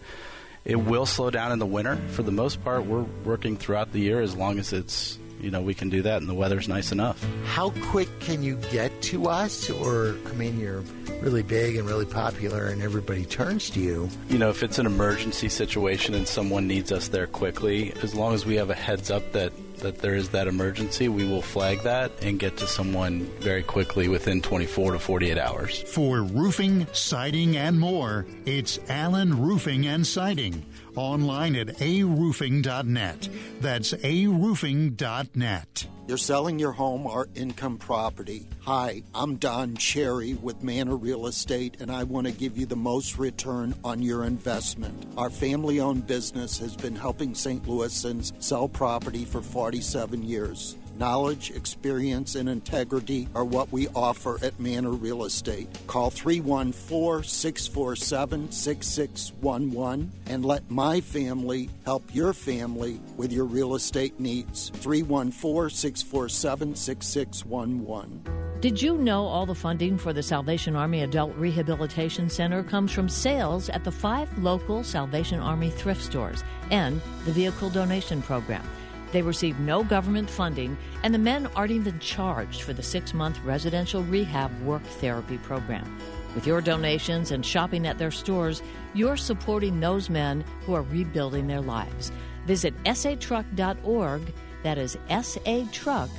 It 0.64 0.76
will 0.76 1.06
slow 1.06 1.30
down 1.30 1.52
in 1.52 1.58
the 1.58 1.66
winter. 1.66 1.96
For 2.10 2.22
the 2.22 2.32
most 2.32 2.62
part, 2.62 2.84
we're 2.84 3.06
working 3.24 3.56
throughout 3.56 3.92
the 3.92 4.00
year 4.00 4.20
as 4.20 4.36
long 4.36 4.58
as 4.58 4.72
it's 4.72 5.18
you 5.40 5.52
know 5.52 5.62
we 5.62 5.72
can 5.72 5.88
do 5.88 6.02
that 6.02 6.20
and 6.20 6.28
the 6.28 6.34
weather's 6.34 6.68
nice 6.68 6.92
enough. 6.92 7.24
How 7.44 7.70
quick 7.70 8.08
can 8.20 8.42
you 8.42 8.56
get 8.70 9.00
to 9.02 9.28
us? 9.28 9.70
Or 9.70 10.16
I 10.26 10.32
mean, 10.32 10.58
you're 10.58 10.82
really 11.20 11.42
big 11.42 11.76
and 11.76 11.86
really 11.86 12.06
popular, 12.06 12.66
and 12.66 12.82
everybody 12.82 13.24
turns 13.24 13.70
to 13.70 13.80
you. 13.80 14.08
You 14.28 14.38
know, 14.38 14.50
if 14.50 14.62
it's 14.62 14.78
an 14.78 14.86
emergency 14.86 15.48
situation 15.48 16.14
and 16.14 16.26
someone 16.26 16.66
needs 16.66 16.92
us 16.92 17.08
there 17.08 17.26
quickly, 17.26 17.92
as 18.02 18.14
long 18.14 18.34
as 18.34 18.44
we 18.44 18.56
have 18.56 18.70
a 18.70 18.74
heads 18.74 19.10
up 19.10 19.32
that 19.32 19.52
that 19.80 19.98
there 19.98 20.14
is 20.14 20.30
that 20.30 20.46
emergency, 20.46 21.08
we 21.08 21.26
will 21.26 21.42
flag 21.42 21.82
that 21.82 22.12
and 22.22 22.38
get 22.38 22.56
to 22.58 22.66
someone 22.66 23.20
very 23.40 23.62
quickly 23.62 24.08
within 24.08 24.40
24 24.40 24.92
to 24.92 24.98
48 24.98 25.38
hours. 25.38 25.82
For 25.82 26.22
roofing, 26.22 26.86
siding, 26.92 27.56
and 27.56 27.78
more, 27.78 28.26
it's 28.44 28.78
Allen 28.88 29.40
Roofing 29.40 29.86
and 29.86 30.06
Siding. 30.06 30.64
Online 30.98 31.54
at 31.54 31.68
aroofing.net. 31.78 33.28
That's 33.60 33.92
aroofing.net. 33.92 35.86
You're 36.08 36.16
selling 36.16 36.58
your 36.58 36.72
home 36.72 37.06
or 37.06 37.28
income 37.34 37.76
property. 37.78 38.48
Hi, 38.62 39.02
I'm 39.14 39.36
Don 39.36 39.76
Cherry 39.76 40.34
with 40.34 40.62
Manor 40.62 40.96
Real 40.96 41.26
Estate, 41.26 41.80
and 41.80 41.92
I 41.92 42.04
want 42.04 42.26
to 42.26 42.32
give 42.32 42.58
you 42.58 42.66
the 42.66 42.76
most 42.76 43.18
return 43.18 43.74
on 43.84 44.02
your 44.02 44.24
investment. 44.24 45.06
Our 45.16 45.30
family 45.30 45.80
owned 45.80 46.06
business 46.06 46.58
has 46.58 46.74
been 46.74 46.96
helping 46.96 47.34
St. 47.34 47.62
Louisans 47.64 48.32
sell 48.42 48.68
property 48.68 49.24
for 49.24 49.42
47 49.42 50.22
years. 50.22 50.76
Knowledge, 50.98 51.52
experience, 51.52 52.34
and 52.34 52.48
integrity 52.48 53.28
are 53.32 53.44
what 53.44 53.70
we 53.70 53.86
offer 53.94 54.36
at 54.44 54.58
Manor 54.58 54.90
Real 54.90 55.24
Estate. 55.24 55.68
Call 55.86 56.10
314 56.10 57.22
647 57.22 58.50
6611 58.50 60.10
and 60.26 60.44
let 60.44 60.68
my 60.68 61.00
family 61.00 61.70
help 61.84 62.02
your 62.12 62.32
family 62.32 63.00
with 63.16 63.32
your 63.32 63.44
real 63.44 63.76
estate 63.76 64.18
needs. 64.18 64.70
314 64.74 65.70
647 65.70 66.74
6611. 66.74 68.58
Did 68.60 68.82
you 68.82 68.98
know 68.98 69.24
all 69.24 69.46
the 69.46 69.54
funding 69.54 69.96
for 69.98 70.12
the 70.12 70.22
Salvation 70.24 70.74
Army 70.74 71.02
Adult 71.04 71.32
Rehabilitation 71.36 72.28
Center 72.28 72.64
comes 72.64 72.90
from 72.90 73.08
sales 73.08 73.68
at 73.68 73.84
the 73.84 73.92
five 73.92 74.36
local 74.38 74.82
Salvation 74.82 75.38
Army 75.38 75.70
thrift 75.70 76.02
stores 76.02 76.42
and 76.72 77.00
the 77.24 77.30
Vehicle 77.30 77.70
Donation 77.70 78.20
Program? 78.20 78.68
They 79.12 79.22
receive 79.22 79.58
no 79.58 79.82
government 79.82 80.28
funding, 80.28 80.76
and 81.02 81.14
the 81.14 81.18
men 81.18 81.46
aren't 81.56 81.72
even 81.72 81.98
charged 81.98 82.62
for 82.62 82.72
the 82.72 82.82
six 82.82 83.14
month 83.14 83.38
residential 83.44 84.02
rehab 84.02 84.50
work 84.62 84.82
therapy 84.84 85.38
program. 85.38 85.98
With 86.34 86.46
your 86.46 86.60
donations 86.60 87.30
and 87.30 87.44
shopping 87.44 87.86
at 87.86 87.98
their 87.98 88.10
stores, 88.10 88.62
you're 88.94 89.16
supporting 89.16 89.80
those 89.80 90.10
men 90.10 90.44
who 90.62 90.74
are 90.74 90.82
rebuilding 90.82 91.46
their 91.46 91.60
lives. 91.60 92.12
Visit 92.46 92.74
satruck.org. 92.84 94.32
That 94.62 94.78
is 94.78 94.96
satruck.org. 95.08 96.10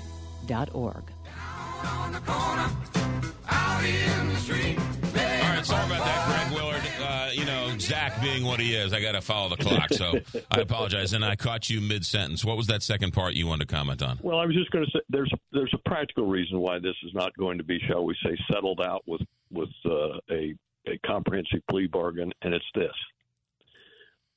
All 4.52 5.56
right, 5.56 5.66
sorry 5.66 5.86
about 5.86 6.06
that, 6.06 6.50
Greg 6.50 6.62
Willard. 6.62 6.82
Uh, 7.02 7.30
you 7.34 7.46
know, 7.46 7.78
Zach 7.78 8.22
being 8.22 8.44
what 8.44 8.60
he 8.60 8.76
is, 8.76 8.94
I 8.94 9.02
got 9.02 9.14
to 9.14 9.22
follow 9.22 9.50
the 9.50 9.58
clock, 9.58 9.94
so 9.94 10.20
I 10.52 10.60
apologize. 10.60 11.14
And 11.14 11.24
I 11.24 11.36
caught 11.36 11.70
you 11.70 11.82
mid 11.82 12.06
sentence. 12.06 12.44
What 12.44 12.58
was 12.58 12.68
that 12.68 12.84
second 12.84 13.14
part 13.14 13.34
you 13.34 13.48
wanted 13.48 13.68
to 13.68 13.74
comment 13.76 14.02
on? 14.02 14.20
Well, 14.22 14.40
I 14.40 14.46
was 14.46 14.56
just 14.56 14.72
going 14.72 14.86
to 14.86 14.92
say 14.92 15.00
there's 15.10 15.32
there's 15.52 15.74
a 15.74 15.90
practical 15.90 16.28
reason 16.28 16.60
why 16.60 16.80
this 16.80 16.96
is 17.06 17.14
not 17.14 17.36
going 17.38 17.58
to 17.58 17.64
be, 17.64 17.80
shall 17.88 18.06
we 18.06 18.16
say, 18.24 18.36
settled 18.52 18.82
out 18.82 19.04
with 19.08 19.22
with 19.52 19.70
uh, 19.86 20.18
a 20.32 20.56
a 20.88 20.98
comprehensive 21.06 21.62
plea 21.70 21.88
bargain, 21.88 22.32
and 22.42 22.54
it's 22.54 22.66
this: 22.76 22.94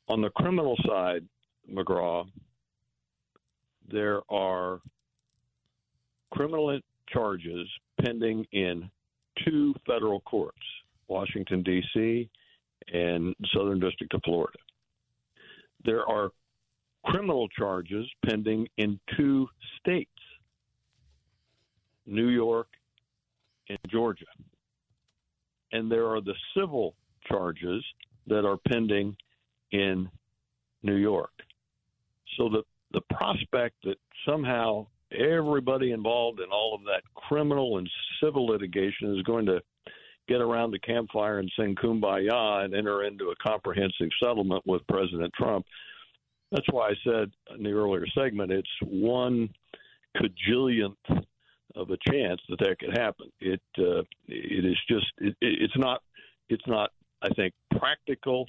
on 0.09 0.21
the 0.21 0.31
criminal 0.31 0.77
side, 0.87 1.25
McGraw, 1.71 2.27
there 3.91 4.21
are 4.31 4.81
criminal 6.33 6.71
charges 7.12 7.68
pending 8.05 8.47
in 8.52 8.91
two 9.44 9.74
federal 9.86 10.20
courts, 10.20 10.58
Washington 11.08 11.62
D.C. 11.62 12.28
and 12.92 13.34
Southern 13.55 13.81
District 13.81 14.12
of 14.15 14.20
Florida. 14.24 14.58
There 15.84 16.08
are 16.08 16.31
criminal 17.05 17.49
charges 17.49 18.07
pending 18.24 18.68
in 18.78 18.99
two 19.16 19.49
states, 19.81 20.10
New 22.07 22.28
York 22.28 22.68
and 23.68 23.78
Georgia. 23.89 24.26
And 25.73 25.91
there 25.91 26.07
are 26.07 26.20
the 26.20 26.34
civil 26.57 26.94
charges 27.28 27.84
that 28.26 28.44
are 28.44 28.58
pending 28.68 29.16
in 29.73 30.08
New 30.82 30.97
York. 30.97 31.32
So 32.36 32.49
the, 32.49 32.62
the 32.92 33.00
prospect 33.15 33.76
that 33.84 33.97
somehow 34.28 34.86
everybody 35.15 35.92
involved 35.92 36.41
in 36.41 36.50
all 36.50 36.74
of 36.74 36.82
that 36.84 37.02
criminal 37.15 37.78
and 37.78 37.89
civil 38.23 38.47
litigation 38.47 39.16
is 39.16 39.23
going 39.23 39.47
to 39.47 39.60
get 40.28 40.41
around 40.41 40.70
the 40.70 40.78
campfire 40.78 41.39
and 41.39 41.50
sing 41.58 41.74
kumbaya 41.74 42.65
and 42.65 42.74
enter 42.74 43.05
into 43.05 43.31
a 43.31 43.36
comprehensive 43.36 44.08
settlement 44.23 44.62
with 44.66 44.86
President 44.89 45.32
Trump. 45.34 45.66
That's 46.50 46.66
why 46.70 46.91
I 46.91 46.94
said 47.05 47.31
in 47.57 47.62
the 47.62 47.73
earlier 47.73 48.07
segment 48.16 48.52
it's 48.52 48.68
one 48.82 49.49
cajillionth 50.16 51.24
of 51.74 51.91
a 51.91 51.97
chance 52.10 52.41
that 52.49 52.58
that 52.60 52.78
could 52.78 52.97
happen. 52.97 53.31
It 53.41 53.62
uh, 53.78 54.02
it 54.28 54.65
is 54.65 54.76
just 54.89 55.07
it, 55.18 55.34
it's 55.41 55.76
not 55.76 56.02
it's 56.49 56.66
not 56.66 56.91
I 57.23 57.28
think 57.31 57.55
practical 57.78 58.47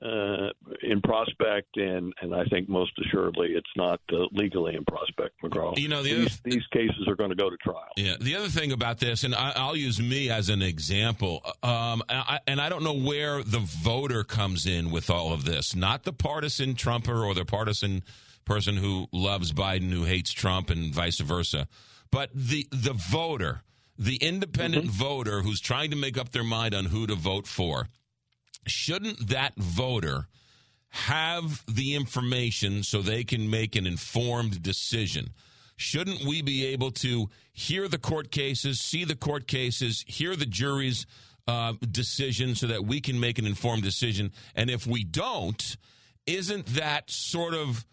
uh, 0.00 0.48
in 0.82 1.00
prospect, 1.02 1.76
and 1.76 2.12
and 2.22 2.34
I 2.34 2.44
think 2.44 2.68
most 2.68 2.92
assuredly 3.04 3.48
it's 3.50 3.70
not 3.76 4.00
uh, 4.12 4.24
legally 4.32 4.74
in 4.74 4.84
prospect, 4.84 5.34
McGraw. 5.42 5.78
You 5.78 5.88
know, 5.88 6.02
the 6.02 6.14
these, 6.14 6.40
these 6.44 6.66
cases 6.72 7.06
are 7.06 7.14
going 7.14 7.30
to 7.30 7.36
go 7.36 7.50
to 7.50 7.56
trial. 7.58 7.90
Yeah. 7.96 8.14
The 8.18 8.36
other 8.36 8.48
thing 8.48 8.72
about 8.72 8.98
this, 8.98 9.22
and 9.24 9.34
I, 9.34 9.52
I'll 9.54 9.76
use 9.76 10.00
me 10.00 10.30
as 10.30 10.48
an 10.48 10.62
example, 10.62 11.42
um, 11.62 12.02
I, 12.08 12.40
and 12.46 12.60
I 12.60 12.68
don't 12.68 12.82
know 12.82 12.96
where 12.96 13.42
the 13.42 13.58
voter 13.58 14.24
comes 14.24 14.66
in 14.66 14.90
with 14.90 15.10
all 15.10 15.32
of 15.32 15.44
this. 15.44 15.74
Not 15.76 16.04
the 16.04 16.12
partisan 16.12 16.74
Trumper 16.74 17.24
or 17.24 17.34
the 17.34 17.44
partisan 17.44 18.02
person 18.44 18.76
who 18.76 19.08
loves 19.12 19.52
Biden 19.52 19.90
who 19.92 20.04
hates 20.04 20.32
Trump 20.32 20.70
and 20.70 20.92
vice 20.92 21.20
versa, 21.20 21.68
but 22.10 22.30
the 22.34 22.66
the 22.70 22.94
voter, 22.94 23.62
the 23.98 24.16
independent 24.16 24.86
voter 24.86 25.42
who's 25.42 25.60
trying 25.60 25.90
to 25.90 25.96
make 25.96 26.16
up 26.16 26.30
their 26.30 26.44
mind 26.44 26.74
on 26.74 26.86
who 26.86 27.06
to 27.06 27.14
vote 27.14 27.46
for. 27.46 27.88
Shouldn't 28.66 29.28
that 29.28 29.54
voter 29.56 30.28
have 30.88 31.64
the 31.66 31.94
information 31.94 32.82
so 32.82 33.00
they 33.00 33.24
can 33.24 33.48
make 33.48 33.76
an 33.76 33.86
informed 33.86 34.62
decision? 34.62 35.30
Shouldn't 35.76 36.24
we 36.24 36.42
be 36.42 36.66
able 36.66 36.90
to 36.92 37.28
hear 37.52 37.88
the 37.88 37.98
court 37.98 38.30
cases, 38.30 38.80
see 38.80 39.04
the 39.04 39.16
court 39.16 39.46
cases, 39.46 40.04
hear 40.06 40.36
the 40.36 40.46
jury's 40.46 41.06
uh, 41.48 41.72
decision 41.90 42.54
so 42.54 42.68
that 42.68 42.84
we 42.84 43.00
can 43.00 43.18
make 43.18 43.38
an 43.38 43.46
informed 43.46 43.82
decision? 43.82 44.32
And 44.54 44.70
if 44.70 44.86
we 44.86 45.02
don't, 45.02 45.76
isn't 46.26 46.66
that 46.66 47.10
sort 47.10 47.54
of 47.54 47.84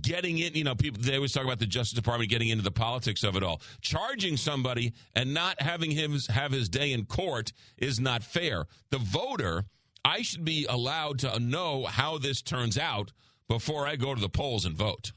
getting 0.00 0.38
in 0.38 0.54
you 0.54 0.64
know 0.64 0.74
people 0.74 1.02
they 1.02 1.16
always 1.16 1.32
talk 1.32 1.44
about 1.44 1.58
the 1.58 1.66
justice 1.66 1.92
department 1.92 2.30
getting 2.30 2.48
into 2.48 2.62
the 2.62 2.70
politics 2.70 3.24
of 3.24 3.36
it 3.36 3.42
all 3.42 3.60
charging 3.82 4.38
somebody 4.38 4.94
and 5.14 5.34
not 5.34 5.60
having 5.60 5.90
him 5.90 6.16
have 6.30 6.52
his 6.52 6.68
day 6.68 6.92
in 6.92 7.04
court 7.04 7.52
is 7.76 8.00
not 8.00 8.22
fair 8.22 8.64
the 8.90 8.98
voter 8.98 9.64
i 10.04 10.22
should 10.22 10.44
be 10.44 10.66
allowed 10.68 11.18
to 11.18 11.38
know 11.38 11.84
how 11.84 12.18
this 12.18 12.42
turns 12.42 12.76
out 12.78 13.12
before 13.48 13.86
i 13.86 13.96
go 13.96 14.14
to 14.14 14.20
the 14.20 14.28
polls 14.28 14.64
and 14.64 14.76
vote 14.76 15.12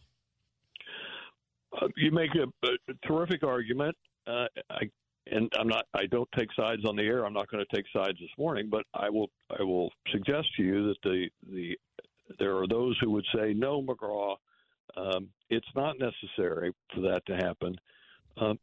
Uh, 1.81 1.88
you 1.97 2.11
make 2.11 2.31
a, 2.35 2.67
a 2.67 2.93
terrific 3.07 3.43
argument. 3.43 3.95
Uh, 4.27 4.47
I, 4.69 4.89
and 5.31 5.51
I'm 5.59 5.67
not. 5.67 5.85
I 5.93 6.05
don't 6.05 6.30
take 6.38 6.49
sides 6.55 6.83
on 6.85 6.95
the 6.95 7.03
air. 7.03 7.25
I'm 7.25 7.33
not 7.33 7.49
going 7.49 7.64
to 7.67 7.75
take 7.75 7.85
sides 7.91 8.17
this 8.19 8.30
morning. 8.38 8.69
But 8.69 8.83
I 8.93 9.09
will. 9.09 9.30
I 9.59 9.64
will 9.64 9.89
suggest 10.11 10.47
to 10.57 10.64
you 10.64 10.88
that 10.88 10.95
the 11.03 11.27
the 11.51 11.77
there 12.39 12.55
are 12.57 12.67
those 12.67 12.97
who 13.01 13.11
would 13.11 13.25
say 13.35 13.53
no, 13.53 13.81
McGraw. 13.81 14.35
Um, 14.95 15.27
it's 15.49 15.67
not 15.75 15.97
necessary 15.99 16.72
for 16.93 17.01
that 17.01 17.22
to 17.27 17.35
happen. 17.35 17.75
Um, 18.38 18.57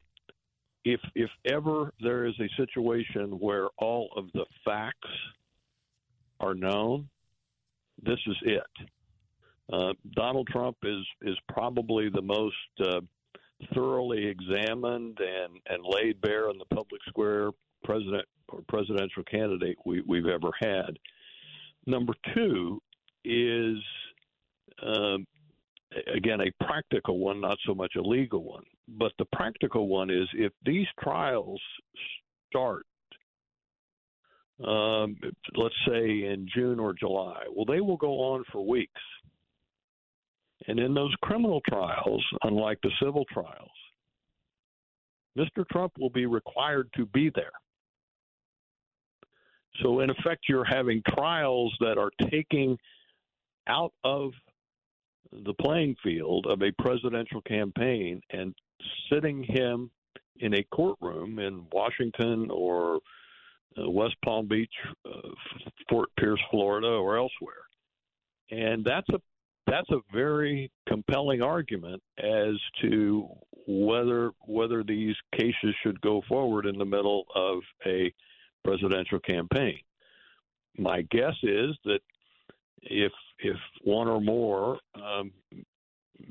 if 0.85 1.01
if 1.15 1.31
ever 1.45 1.93
there 2.01 2.25
is 2.27 2.35
a 2.41 2.49
situation 2.57 3.33
where 3.41 3.69
all 3.79 4.09
of 4.17 4.27
the 4.33 4.47
facts 4.65 5.11
are 6.43 6.55
known, 6.55 7.09
this 8.03 8.19
is 8.27 8.37
it. 8.43 8.89
Uh, 9.73 9.93
Donald 10.15 10.49
Trump 10.49 10.77
is 10.83 11.05
is 11.23 11.37
probably 11.49 12.11
the 12.11 12.21
most 12.21 12.57
uh, 12.81 13.01
thoroughly 13.75 14.27
examined 14.27 15.19
and, 15.21 15.59
and 15.69 15.85
laid 15.85 16.21
bare 16.21 16.51
in 16.51 16.59
the 16.59 16.75
public 16.75 17.01
square 17.09 17.51
president 17.85 18.25
or 18.49 18.61
presidential 18.69 19.23
candidate 19.25 19.77
we, 19.87 20.03
we've 20.07 20.27
ever 20.27 20.51
had. 20.61 20.99
Number 21.87 22.13
two 22.35 22.83
is 23.25 23.79
um, 24.85 25.27
again 26.15 26.41
a 26.41 26.65
practical 26.65 27.19
one, 27.19 27.41
not 27.41 27.59
so 27.67 27.75
much 27.75 27.95
a 27.97 28.03
legal 28.03 28.43
one. 28.43 28.65
But 28.89 29.13
the 29.19 29.27
practical 29.33 29.89
one 29.89 30.11
is 30.11 30.29
if 30.35 30.53
these 30.67 30.87
trials 31.01 31.61
start 32.51 32.85
um, 34.67 35.17
let's 35.55 35.75
say 35.87 36.25
in 36.25 36.47
June 36.55 36.79
or 36.79 36.93
July. 36.93 37.45
Well, 37.55 37.65
they 37.65 37.81
will 37.81 37.97
go 37.97 38.13
on 38.21 38.45
for 38.53 38.67
weeks. 38.67 39.01
And 40.69 40.79
in 40.79 40.95
those 40.95 41.15
criminal 41.23 41.61
trials, 41.69 42.25
unlike 42.43 42.79
the 42.83 42.91
civil 43.03 43.25
trials, 43.33 43.71
Mr. 45.37 45.67
Trump 45.71 45.93
will 45.99 46.11
be 46.11 46.27
required 46.27 46.89
to 46.97 47.07
be 47.07 47.31
there. 47.35 47.53
So, 49.83 50.01
in 50.01 50.11
effect, 50.11 50.45
you're 50.49 50.65
having 50.65 51.03
trials 51.15 51.75
that 51.81 51.97
are 51.99 52.11
taking 52.31 52.79
out 53.67 53.93
of 54.05 54.33
the 55.33 55.55
playing 55.55 55.97
field 56.03 56.47
of 56.47 56.63
a 56.63 56.71
presidential 56.83 57.41
campaign 57.43 58.21
and 58.31 58.55
sitting 59.11 59.43
him 59.43 59.91
in 60.41 60.55
a 60.55 60.63
courtroom 60.65 61.39
in 61.39 61.65
Washington 61.73 62.49
or 62.51 63.01
uh, 63.79 63.91
West 63.91 64.17
Palm 64.25 64.49
Beach, 64.49 64.73
uh, 65.07 65.29
Fort 65.89 66.09
Pierce, 66.19 66.41
Florida, 66.51 66.89
or 66.89 67.17
elsewhere. 67.17 67.55
And 68.51 68.85
that's 68.85 69.09
a 69.11 69.21
that's 69.67 69.91
a 69.91 70.01
very 70.13 70.71
compelling 70.89 71.41
argument 71.41 72.03
as 72.19 72.55
to 72.83 73.29
whether 73.67 74.33
whether 74.47 74.83
these 74.83 75.15
cases 75.39 75.75
should 75.83 76.01
go 76.01 76.23
forward 76.29 76.67
in 76.67 76.79
the 76.79 76.85
middle 76.85 77.25
of 77.35 77.59
a 77.87 78.13
presidential 78.65 79.21
campaign. 79.21 79.79
My 80.77 81.03
guess 81.11 81.35
is 81.43 81.77
that 81.85 82.01
if 82.83 83.13
if 83.39 83.57
one 83.85 84.09
or 84.09 84.21
more 84.21 84.79
um, 84.95 85.33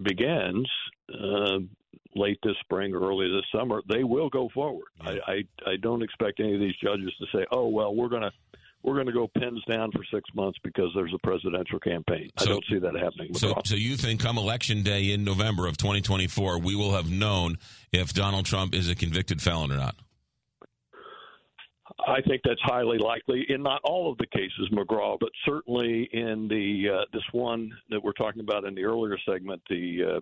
begins 0.03 0.67
uh, 1.13 1.59
late 2.15 2.39
this 2.43 2.55
spring 2.61 2.93
or 2.93 2.99
early 2.99 3.29
this 3.29 3.45
summer, 3.57 3.81
they 3.89 4.03
will 4.03 4.29
go 4.29 4.49
forward. 4.53 4.85
I, 5.01 5.19
I 5.27 5.43
I 5.65 5.75
don't 5.81 6.01
expect 6.01 6.39
any 6.39 6.53
of 6.53 6.59
these 6.59 6.75
judges 6.83 7.11
to 7.19 7.37
say, 7.37 7.45
"Oh 7.51 7.67
well, 7.67 7.95
we're 7.95 8.09
going 8.09 8.23
to 8.23 8.31
we're 8.83 8.95
going 8.95 9.07
to 9.07 9.13
go 9.13 9.27
pins 9.27 9.63
down 9.69 9.91
for 9.91 10.03
six 10.13 10.29
months 10.33 10.57
because 10.63 10.91
there's 10.95 11.13
a 11.13 11.19
presidential 11.19 11.79
campaign." 11.79 12.29
I 12.37 12.45
don't 12.45 12.65
see 12.69 12.79
that 12.79 12.95
happening. 12.95 13.33
So, 13.35 13.59
so 13.65 13.75
you 13.75 13.95
think 13.95 14.21
come 14.21 14.37
election 14.37 14.83
day 14.83 15.11
in 15.11 15.23
November 15.23 15.67
of 15.67 15.77
2024, 15.77 16.59
we 16.59 16.75
will 16.75 16.93
have 16.93 17.09
known 17.09 17.57
if 17.91 18.13
Donald 18.13 18.45
Trump 18.45 18.73
is 18.73 18.89
a 18.89 18.95
convicted 18.95 19.41
felon 19.41 19.71
or 19.71 19.77
not? 19.77 19.95
I 22.07 22.21
think 22.21 22.41
that's 22.43 22.61
highly 22.63 22.97
likely 22.97 23.45
in 23.49 23.61
not 23.61 23.81
all 23.83 24.11
of 24.11 24.17
the 24.17 24.25
cases, 24.27 24.69
McGraw, 24.71 25.17
but 25.19 25.29
certainly 25.45 26.09
in 26.11 26.47
the 26.47 26.89
uh, 26.93 27.05
this 27.13 27.23
one 27.31 27.71
that 27.89 28.03
we're 28.03 28.13
talking 28.13 28.41
about 28.41 28.65
in 28.65 28.75
the 28.75 28.83
earlier 28.83 29.17
segment, 29.27 29.61
the 29.69 30.15
uh, 30.17 30.19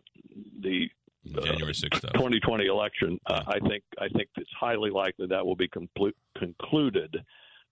the 0.61 0.89
January 1.25 1.73
sixth, 1.73 2.01
2020 2.01 2.65
election. 2.65 3.19
Uh, 3.25 3.41
I 3.47 3.59
think 3.67 3.83
I 3.99 4.07
think 4.09 4.29
it's 4.37 4.49
highly 4.59 4.89
likely 4.89 5.27
that 5.27 5.45
will 5.45 5.55
be 5.55 5.67
compl- 5.67 6.13
concluded 6.37 7.17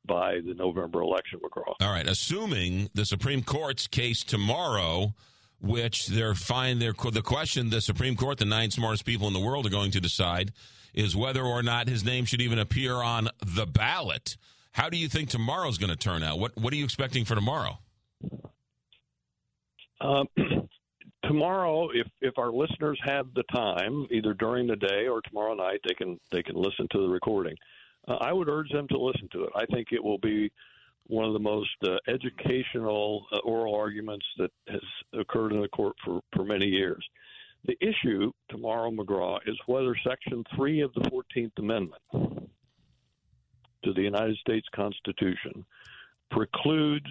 by 0.06 0.40
the 0.46 0.54
November 0.54 1.02
election, 1.02 1.40
McGraw. 1.40 1.74
All 1.82 1.92
right, 1.92 2.08
assuming 2.08 2.90
the 2.94 3.06
Supreme 3.06 3.44
Court's 3.44 3.88
case 3.88 4.24
tomorrow, 4.24 5.14
which 5.62 6.08
they're 6.08 6.36
fine, 6.36 6.80
they're 6.80 6.94
the 6.94 7.22
question 7.22 7.70
the 7.70 7.82
Supreme 7.82 8.16
Court, 8.16 8.38
the 8.38 8.46
nine 8.46 8.72
smartest 8.72 9.06
people 9.06 9.28
in 9.28 9.34
the 9.34 9.40
world, 9.40 9.66
are 9.66 9.70
going 9.72 9.92
to 9.92 10.02
decide 10.02 10.52
is 10.94 11.16
whether 11.16 11.44
or 11.44 11.62
not 11.62 11.88
his 11.88 12.04
name 12.04 12.26
should 12.26 12.42
even 12.42 12.58
appear 12.58 12.96
on 12.96 13.30
the 13.46 13.66
ballot. 13.66 14.36
How 14.72 14.90
do 14.90 14.98
you 14.98 15.08
think 15.08 15.30
tomorrow's 15.30 15.78
going 15.78 15.90
to 15.90 15.96
turn 15.96 16.24
out? 16.24 16.40
What 16.40 16.58
What 16.58 16.74
are 16.74 16.76
you 16.76 16.86
expecting 16.86 17.26
for 17.26 17.36
tomorrow? 17.36 17.80
Um, 20.00 20.28
tomorrow, 21.28 21.90
if 21.94 22.08
if 22.22 22.38
our 22.38 22.52
listeners 22.52 23.00
have 23.06 23.28
the 23.36 23.44
time, 23.54 24.08
either 24.12 24.34
during 24.34 24.68
the 24.68 24.76
day 24.76 25.08
or 25.08 25.22
tomorrow 25.22 25.54
night, 25.54 25.80
they 25.88 25.94
can 25.94 26.20
they 26.32 26.42
can 26.42 26.56
listen 26.56 26.88
to 26.92 27.02
the 27.02 27.10
recording. 27.10 27.56
Uh, 28.08 28.16
I 28.22 28.34
would 28.34 28.48
urge 28.48 28.70
them 28.72 28.88
to 28.90 28.98
listen 28.98 29.28
to 29.34 29.44
it. 29.44 29.50
I 29.56 29.66
think 29.66 29.90
it 29.92 30.04
will 30.04 30.18
be 30.18 30.52
one 31.08 31.26
of 31.26 31.34
the 31.34 31.40
most 31.40 31.70
uh, 31.84 31.96
educational 32.08 33.26
uh, 33.32 33.38
oral 33.40 33.76
arguments 33.76 34.26
that 34.38 34.52
has 34.68 34.82
occurred 35.14 35.54
in 35.54 35.62
the 35.62 35.68
court 35.70 35.96
for, 36.04 36.22
for 36.34 36.44
many 36.44 36.66
years. 36.66 37.04
The 37.66 37.78
issue 37.82 38.32
tomorrow, 38.50 38.92
McGraw, 38.92 39.40
is 39.46 39.58
whether 39.66 39.96
Section 40.08 40.44
3 40.56 40.82
of 40.82 40.94
the 40.94 41.10
14th 41.10 41.52
Amendment 41.58 42.02
to 43.84 43.94
the 43.94 44.02
United 44.02 44.38
States 44.38 44.68
Constitution 44.76 45.66
precludes 46.30 47.08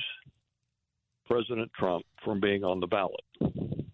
President 1.27 1.71
Trump 1.79 2.05
from 2.25 2.41
being 2.41 2.65
on 2.65 2.81
the 2.81 2.87
ballot. 2.87 3.86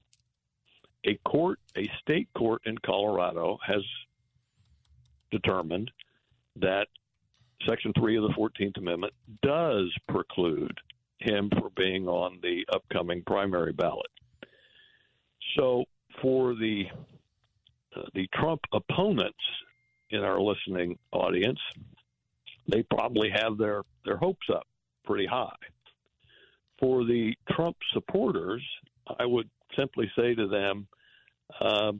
A 1.05 1.19
court, 1.29 1.59
a 1.77 1.89
state 2.01 2.29
court 2.37 2.63
in 2.65 2.79
Colorado, 2.79 3.59
has 3.67 3.83
determined 5.31 5.91
that 6.57 6.87
Section 7.69 7.93
3 7.99 8.17
of 8.19 8.25
the 8.25 8.35
14th 8.35 8.79
Amendment 8.79 9.13
does 9.43 9.93
preclude 10.09 10.77
him 11.19 11.49
from 11.51 11.71
being 11.77 12.09
on 12.09 12.39
the 12.43 12.65
upcoming 12.73 13.23
primary 13.27 13.73
ballot. 13.73 14.11
So 15.57 15.85
for 16.21 16.55
the 16.55 16.85
uh, 17.95 18.03
the 18.15 18.27
Trump 18.35 18.61
opponents 18.73 19.39
in 20.11 20.21
our 20.21 20.41
listening 20.41 20.99
audience, 21.13 21.59
they 22.67 22.83
probably 22.85 23.31
have 23.31 23.59
their 23.59 23.83
their 24.05 24.17
hopes 24.17 24.47
up 24.53 24.67
pretty 25.05 25.27
high. 25.27 25.55
For 26.79 27.05
the 27.05 27.35
Trump 27.51 27.77
supporters, 27.93 28.63
I 29.19 29.27
would 29.27 29.49
simply 29.77 30.11
say 30.17 30.35
to 30.35 30.49
them, 30.49 30.87
uh, 31.61 31.93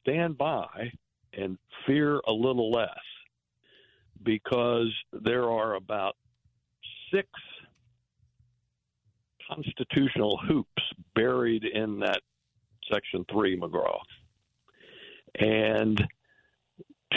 stand 0.00 0.36
by 0.38 0.92
and 1.32 1.58
fear 1.86 2.20
a 2.26 2.32
little 2.32 2.70
less 2.70 2.88
because 4.22 4.92
there 5.12 5.50
are 5.50 5.74
about 5.74 6.16
six 7.12 7.28
constitutional 9.50 10.38
hoops 10.48 10.82
buried 11.14 11.64
in 11.64 12.00
that 12.00 12.20
Section 12.92 13.24
3, 13.30 13.58
McGraw. 13.58 13.98
And 15.38 16.02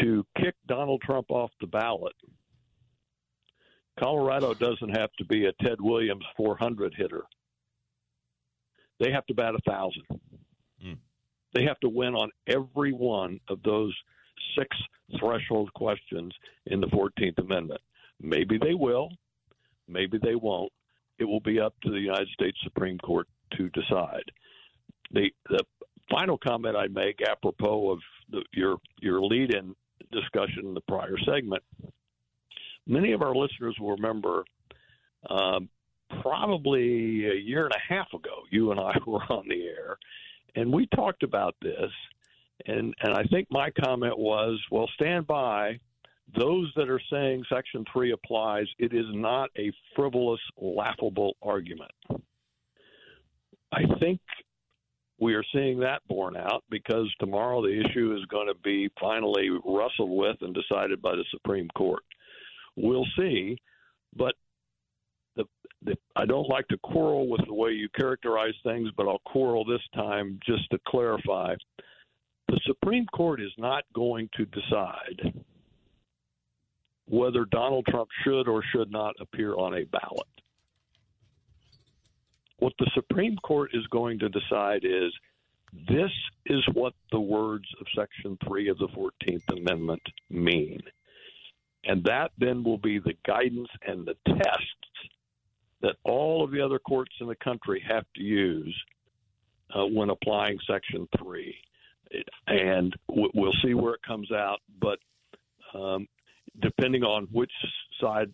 to 0.01 0.25
kick 0.37 0.55
Donald 0.67 1.01
Trump 1.01 1.27
off 1.29 1.51
the 1.59 1.67
ballot, 1.67 2.15
Colorado 3.99 4.53
doesn't 4.53 4.97
have 4.97 5.11
to 5.17 5.25
be 5.25 5.45
a 5.45 5.53
Ted 5.63 5.79
Williams 5.79 6.25
400 6.37 6.93
hitter. 6.95 7.23
They 9.01 9.11
have 9.11 9.25
to 9.25 9.33
bat 9.33 9.55
a 9.55 9.69
thousand. 9.69 10.03
Mm. 10.85 10.97
They 11.53 11.63
have 11.63 11.79
to 11.79 11.89
win 11.89 12.13
on 12.13 12.29
every 12.47 12.93
one 12.93 13.39
of 13.49 13.61
those 13.63 13.93
six 14.57 14.77
threshold 15.19 15.73
questions 15.73 16.31
in 16.67 16.79
the 16.79 16.87
14th 16.87 17.39
Amendment. 17.39 17.81
Maybe 18.21 18.59
they 18.59 18.75
will, 18.75 19.09
maybe 19.87 20.19
they 20.21 20.35
won't. 20.35 20.71
It 21.17 21.25
will 21.25 21.39
be 21.39 21.59
up 21.59 21.73
to 21.83 21.91
the 21.91 21.99
United 21.99 22.29
States 22.29 22.57
Supreme 22.63 22.99
Court 22.99 23.27
to 23.57 23.69
decide. 23.69 24.23
The, 25.11 25.31
the 25.49 25.63
final 26.11 26.37
comment 26.37 26.75
I'd 26.75 26.93
make 26.93 27.19
apropos 27.27 27.91
of 27.91 27.99
the, 28.29 28.43
your 28.53 28.77
your 29.01 29.21
lead-in 29.21 29.75
discussion 30.11 30.65
in 30.65 30.73
the 30.73 30.81
prior 30.81 31.17
segment. 31.25 31.63
Many 32.87 33.13
of 33.13 33.21
our 33.21 33.35
listeners 33.35 33.75
will 33.79 33.95
remember, 33.95 34.43
um, 35.29 35.69
probably 36.21 37.27
a 37.27 37.35
year 37.35 37.65
and 37.65 37.73
a 37.73 37.93
half 37.93 38.07
ago, 38.13 38.43
you 38.49 38.71
and 38.71 38.79
I 38.79 38.95
were 39.07 39.23
on 39.29 39.47
the 39.47 39.63
air, 39.63 39.97
and 40.55 40.71
we 40.71 40.87
talked 40.87 41.23
about 41.23 41.55
this 41.61 41.91
and 42.67 42.93
and 43.01 43.13
I 43.13 43.23
think 43.25 43.47
my 43.49 43.69
comment 43.83 44.17
was, 44.17 44.59
well, 44.71 44.89
stand 44.95 45.27
by. 45.27 45.79
Those 46.37 46.71
that 46.77 46.89
are 46.89 47.01
saying 47.11 47.43
Section 47.53 47.83
Three 47.91 48.13
applies, 48.13 48.65
it 48.79 48.93
is 48.93 49.05
not 49.09 49.49
a 49.57 49.71
frivolous, 49.95 50.39
laughable 50.57 51.35
argument. 51.41 51.91
I 53.73 53.81
think 53.99 54.19
we 55.19 55.33
are 55.33 55.43
seeing 55.53 55.79
that 55.79 56.01
borne 56.07 56.37
out 56.37 56.63
because 56.69 57.13
tomorrow 57.19 57.61
the 57.61 57.83
issue 57.85 58.15
is 58.17 58.25
going 58.25 58.47
to 58.47 58.55
be 58.63 58.89
finally 58.99 59.49
wrestled 59.65 60.09
with 60.17 60.37
and 60.41 60.53
decided 60.53 61.01
by 61.01 61.15
the 61.15 61.25
Supreme 61.31 61.67
Court. 61.75 62.03
We'll 62.75 63.05
see, 63.17 63.57
but 64.15 64.35
the, 65.83 65.97
I 66.15 66.25
don't 66.25 66.49
like 66.49 66.67
to 66.69 66.77
quarrel 66.77 67.27
with 67.27 67.45
the 67.45 67.53
way 67.53 67.71
you 67.71 67.89
characterize 67.89 68.53
things, 68.63 68.89
but 68.95 69.07
I'll 69.07 69.21
quarrel 69.25 69.65
this 69.65 69.81
time 69.95 70.39
just 70.45 70.69
to 70.71 70.79
clarify. 70.87 71.55
The 72.47 72.59
Supreme 72.65 73.05
Court 73.07 73.41
is 73.41 73.53
not 73.57 73.83
going 73.93 74.29
to 74.35 74.45
decide 74.45 75.33
whether 77.07 77.45
Donald 77.45 77.85
Trump 77.87 78.09
should 78.23 78.47
or 78.47 78.63
should 78.73 78.91
not 78.91 79.15
appear 79.19 79.55
on 79.55 79.75
a 79.75 79.85
ballot. 79.85 80.27
What 82.59 82.73
the 82.77 82.89
Supreme 82.93 83.37
Court 83.37 83.71
is 83.73 83.85
going 83.87 84.19
to 84.19 84.29
decide 84.29 84.83
is 84.83 85.11
this 85.89 86.11
is 86.45 86.63
what 86.73 86.93
the 87.11 87.19
words 87.19 87.65
of 87.79 87.87
Section 87.95 88.37
3 88.47 88.69
of 88.69 88.77
the 88.77 88.87
14th 88.89 89.57
Amendment 89.57 90.01
mean. 90.29 90.81
And 91.85 92.03
that 92.03 92.31
then 92.37 92.63
will 92.63 92.77
be 92.77 92.99
the 92.99 93.15
guidance 93.25 93.69
and 93.87 94.05
the 94.05 94.15
tests 94.27 95.09
that 95.81 95.95
all 96.03 96.43
of 96.43 96.51
the 96.51 96.61
other 96.61 96.79
courts 96.79 97.11
in 97.19 97.27
the 97.27 97.35
country 97.35 97.83
have 97.87 98.05
to 98.15 98.21
use 98.21 98.75
uh, 99.75 99.85
when 99.85 100.09
applying 100.09 100.57
Section 100.67 101.07
3 101.17 101.55
and 102.47 102.95
we'll 103.07 103.53
see 103.63 103.73
where 103.73 103.93
it 103.93 104.01
comes 104.05 104.31
out. 104.31 104.59
But 104.79 104.99
um, 105.73 106.07
depending 106.61 107.03
on 107.03 107.27
which 107.31 107.51
side 107.99 108.33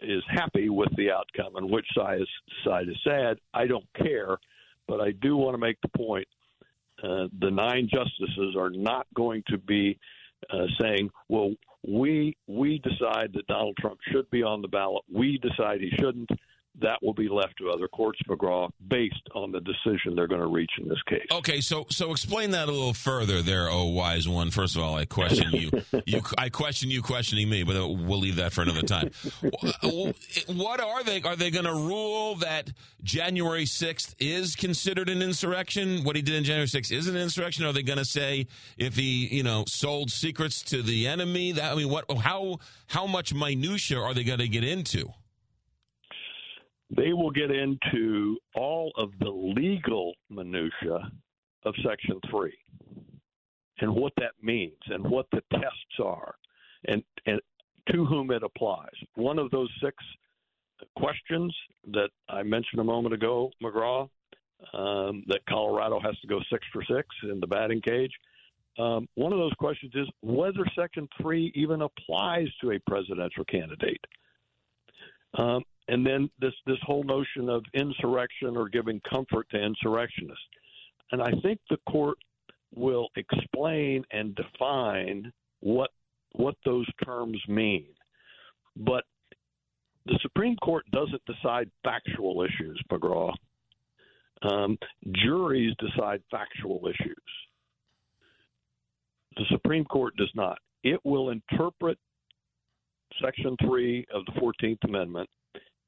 is 0.00 0.22
happy 0.28 0.68
with 0.68 0.88
the 0.96 1.10
outcome 1.10 1.56
and 1.56 1.70
which 1.70 1.86
side 1.96 2.20
is, 2.20 2.28
side 2.64 2.88
is 2.88 2.96
sad. 3.06 3.38
I 3.54 3.66
don't 3.66 3.86
care, 3.96 4.38
but 4.88 5.00
I 5.00 5.12
do 5.12 5.36
want 5.36 5.54
to 5.54 5.58
make 5.58 5.78
the 5.82 5.96
point: 5.96 6.26
uh, 7.02 7.28
the 7.40 7.50
nine 7.50 7.88
justices 7.92 8.56
are 8.58 8.70
not 8.70 9.06
going 9.14 9.42
to 9.48 9.58
be 9.58 9.98
uh, 10.50 10.66
saying, 10.80 11.10
"Well, 11.28 11.52
we 11.86 12.36
we 12.46 12.78
decide 12.78 13.32
that 13.34 13.46
Donald 13.46 13.76
Trump 13.80 13.98
should 14.10 14.28
be 14.30 14.42
on 14.42 14.62
the 14.62 14.68
ballot. 14.68 15.04
We 15.12 15.38
decide 15.38 15.80
he 15.80 15.90
shouldn't." 15.98 16.30
That 16.80 17.02
will 17.02 17.12
be 17.12 17.28
left 17.28 17.58
to 17.58 17.70
other 17.70 17.86
courts, 17.86 18.18
McGraw, 18.28 18.70
based 18.88 19.28
on 19.34 19.52
the 19.52 19.60
decision 19.60 20.16
they're 20.16 20.26
going 20.26 20.40
to 20.40 20.46
reach 20.46 20.70
in 20.78 20.88
this 20.88 21.02
case. 21.08 21.26
Okay, 21.30 21.60
so 21.60 21.86
so 21.90 22.12
explain 22.12 22.52
that 22.52 22.68
a 22.68 22.72
little 22.72 22.94
further, 22.94 23.42
there, 23.42 23.68
oh 23.70 23.86
wise 23.86 24.28
one. 24.28 24.50
First 24.50 24.76
of 24.76 24.82
all, 24.82 24.96
I 24.96 25.04
question 25.04 25.52
you. 25.52 25.70
you 26.06 26.22
I 26.38 26.48
question 26.48 26.90
you 26.90 27.02
questioning 27.02 27.48
me, 27.48 27.62
but 27.62 27.76
uh, 27.76 27.86
we'll 27.86 28.18
leave 28.18 28.36
that 28.36 28.52
for 28.52 28.62
another 28.62 28.82
time. 28.82 29.10
what 29.82 30.80
are 30.80 31.04
they? 31.04 31.20
Are 31.22 31.36
they 31.36 31.50
going 31.50 31.66
to 31.66 31.74
rule 31.74 32.36
that 32.36 32.70
January 33.02 33.66
sixth 33.66 34.14
is 34.18 34.56
considered 34.56 35.08
an 35.08 35.20
insurrection? 35.20 36.04
What 36.04 36.16
he 36.16 36.22
did 36.22 36.36
in 36.36 36.44
January 36.44 36.68
sixth 36.68 36.90
is 36.90 37.06
an 37.06 37.16
insurrection? 37.16 37.66
Are 37.66 37.72
they 37.72 37.82
going 37.82 37.98
to 37.98 38.04
say 38.04 38.46
if 38.78 38.96
he, 38.96 39.28
you 39.28 39.42
know, 39.42 39.64
sold 39.66 40.10
secrets 40.10 40.62
to 40.64 40.82
the 40.82 41.06
enemy? 41.06 41.52
That 41.52 41.72
I 41.72 41.74
mean, 41.74 41.90
what? 41.90 42.10
How 42.18 42.58
how 42.86 43.06
much 43.06 43.34
minutia 43.34 44.00
are 44.00 44.14
they 44.14 44.24
going 44.24 44.38
to 44.38 44.48
get 44.48 44.64
into? 44.64 45.12
They 46.96 47.12
will 47.12 47.30
get 47.30 47.50
into 47.50 48.36
all 48.54 48.92
of 48.96 49.10
the 49.20 49.30
legal 49.30 50.14
minutia 50.30 51.10
of 51.64 51.74
Section 51.86 52.20
3 52.30 52.52
and 53.80 53.94
what 53.94 54.12
that 54.18 54.32
means 54.42 54.78
and 54.86 55.04
what 55.08 55.26
the 55.32 55.42
tests 55.52 55.98
are 56.02 56.34
and, 56.86 57.02
and 57.26 57.40
to 57.90 58.04
whom 58.04 58.30
it 58.30 58.42
applies. 58.42 58.90
One 59.14 59.38
of 59.38 59.50
those 59.50 59.70
six 59.82 59.96
questions 60.96 61.54
that 61.92 62.10
I 62.28 62.42
mentioned 62.42 62.80
a 62.80 62.84
moment 62.84 63.14
ago, 63.14 63.50
McGraw, 63.62 64.08
um, 64.74 65.24
that 65.26 65.40
Colorado 65.48 65.98
has 66.00 66.16
to 66.20 66.26
go 66.26 66.40
six 66.50 66.64
for 66.72 66.84
six 66.84 67.08
in 67.24 67.40
the 67.40 67.46
batting 67.46 67.80
cage. 67.80 68.12
Um, 68.78 69.08
one 69.16 69.32
of 69.32 69.38
those 69.38 69.52
questions 69.54 69.92
is 69.94 70.08
whether 70.22 70.64
Section 70.76 71.08
3 71.20 71.52
even 71.54 71.82
applies 71.82 72.48
to 72.60 72.72
a 72.72 72.78
presidential 72.88 73.44
candidate. 73.44 74.00
Um, 75.34 75.62
and 75.88 76.06
then 76.06 76.30
this 76.40 76.54
this 76.66 76.78
whole 76.82 77.04
notion 77.04 77.48
of 77.48 77.64
insurrection 77.74 78.56
or 78.56 78.68
giving 78.68 79.00
comfort 79.08 79.48
to 79.50 79.58
insurrectionists. 79.58 80.44
And 81.10 81.22
I 81.22 81.30
think 81.42 81.60
the 81.68 81.78
court 81.88 82.18
will 82.74 83.08
explain 83.16 84.04
and 84.12 84.34
define 84.34 85.32
what 85.60 85.90
what 86.32 86.54
those 86.64 86.86
terms 87.04 87.40
mean. 87.48 87.88
But 88.76 89.04
the 90.06 90.18
Supreme 90.22 90.56
Court 90.56 90.84
doesn't 90.90 91.22
decide 91.26 91.70
factual 91.84 92.42
issues, 92.42 92.80
McGraw. 92.90 93.32
Um, 94.42 94.76
juries 95.24 95.74
decide 95.78 96.20
factual 96.30 96.80
issues. 96.88 97.16
The 99.36 99.44
Supreme 99.50 99.84
Court 99.84 100.16
does 100.16 100.30
not. 100.34 100.58
It 100.82 100.98
will 101.04 101.30
interpret 101.30 101.96
Section 103.22 103.56
3 103.64 104.06
of 104.12 104.24
the 104.26 104.32
14th 104.32 104.82
Amendment 104.84 105.28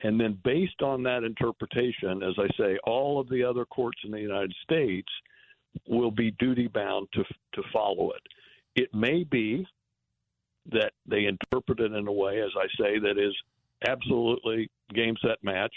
and 0.05 0.21
then, 0.21 0.39
based 0.45 0.83
on 0.83 1.03
that 1.05 1.25
interpretation, 1.25 2.23
as 2.23 2.35
I 2.39 2.47
say, 2.59 2.79
all 2.85 3.19
of 3.19 3.29
the 3.31 3.43
other 3.43 3.65
courts 3.65 3.99
in 4.05 4.11
the 4.11 4.21
United 4.21 4.55
States 4.63 5.09
will 5.89 6.11
be 6.11 6.31
duty 6.33 6.69
bound 6.69 7.09
to, 7.15 7.25
to 7.55 7.63
follow 7.73 8.13
it. 8.13 8.21
It 8.77 8.95
may 8.95 9.25
be 9.25 9.67
that 10.71 10.93
they 11.07 11.25
interpret 11.25 11.81
it 11.81 11.93
in 11.93 12.07
a 12.07 12.13
way, 12.13 12.43
as 12.43 12.51
I 12.55 12.67
say, 12.79 12.99
that 12.99 13.19
is 13.19 13.35
absolutely 13.89 14.71
game, 14.95 15.15
set, 15.23 15.43
match. 15.43 15.75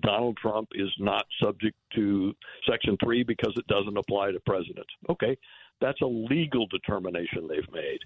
Donald 0.00 0.36
Trump 0.36 0.68
is 0.74 0.90
not 0.98 1.24
subject 1.40 1.76
to 1.94 2.34
Section 2.68 2.96
3 3.02 3.22
because 3.22 3.52
it 3.56 3.66
doesn't 3.68 3.96
apply 3.96 4.32
to 4.32 4.40
presidents. 4.40 4.90
Okay, 5.08 5.38
that's 5.80 6.00
a 6.00 6.06
legal 6.06 6.66
determination 6.66 7.46
they've 7.46 7.72
made. 7.72 8.00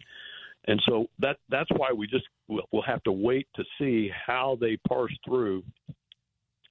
And 0.69 0.81
so 0.87 1.07
that 1.19 1.39
that's 1.49 1.71
why 1.77 1.93
we 1.97 2.07
just 2.07 2.27
we'll, 2.47 2.63
we'll 2.71 2.83
have 2.83 3.03
to 3.05 3.13
wait 3.13 3.49
to 3.57 3.65
see 3.81 4.11
how 4.27 4.57
they 4.61 4.79
parse 4.87 5.17
through 5.25 5.65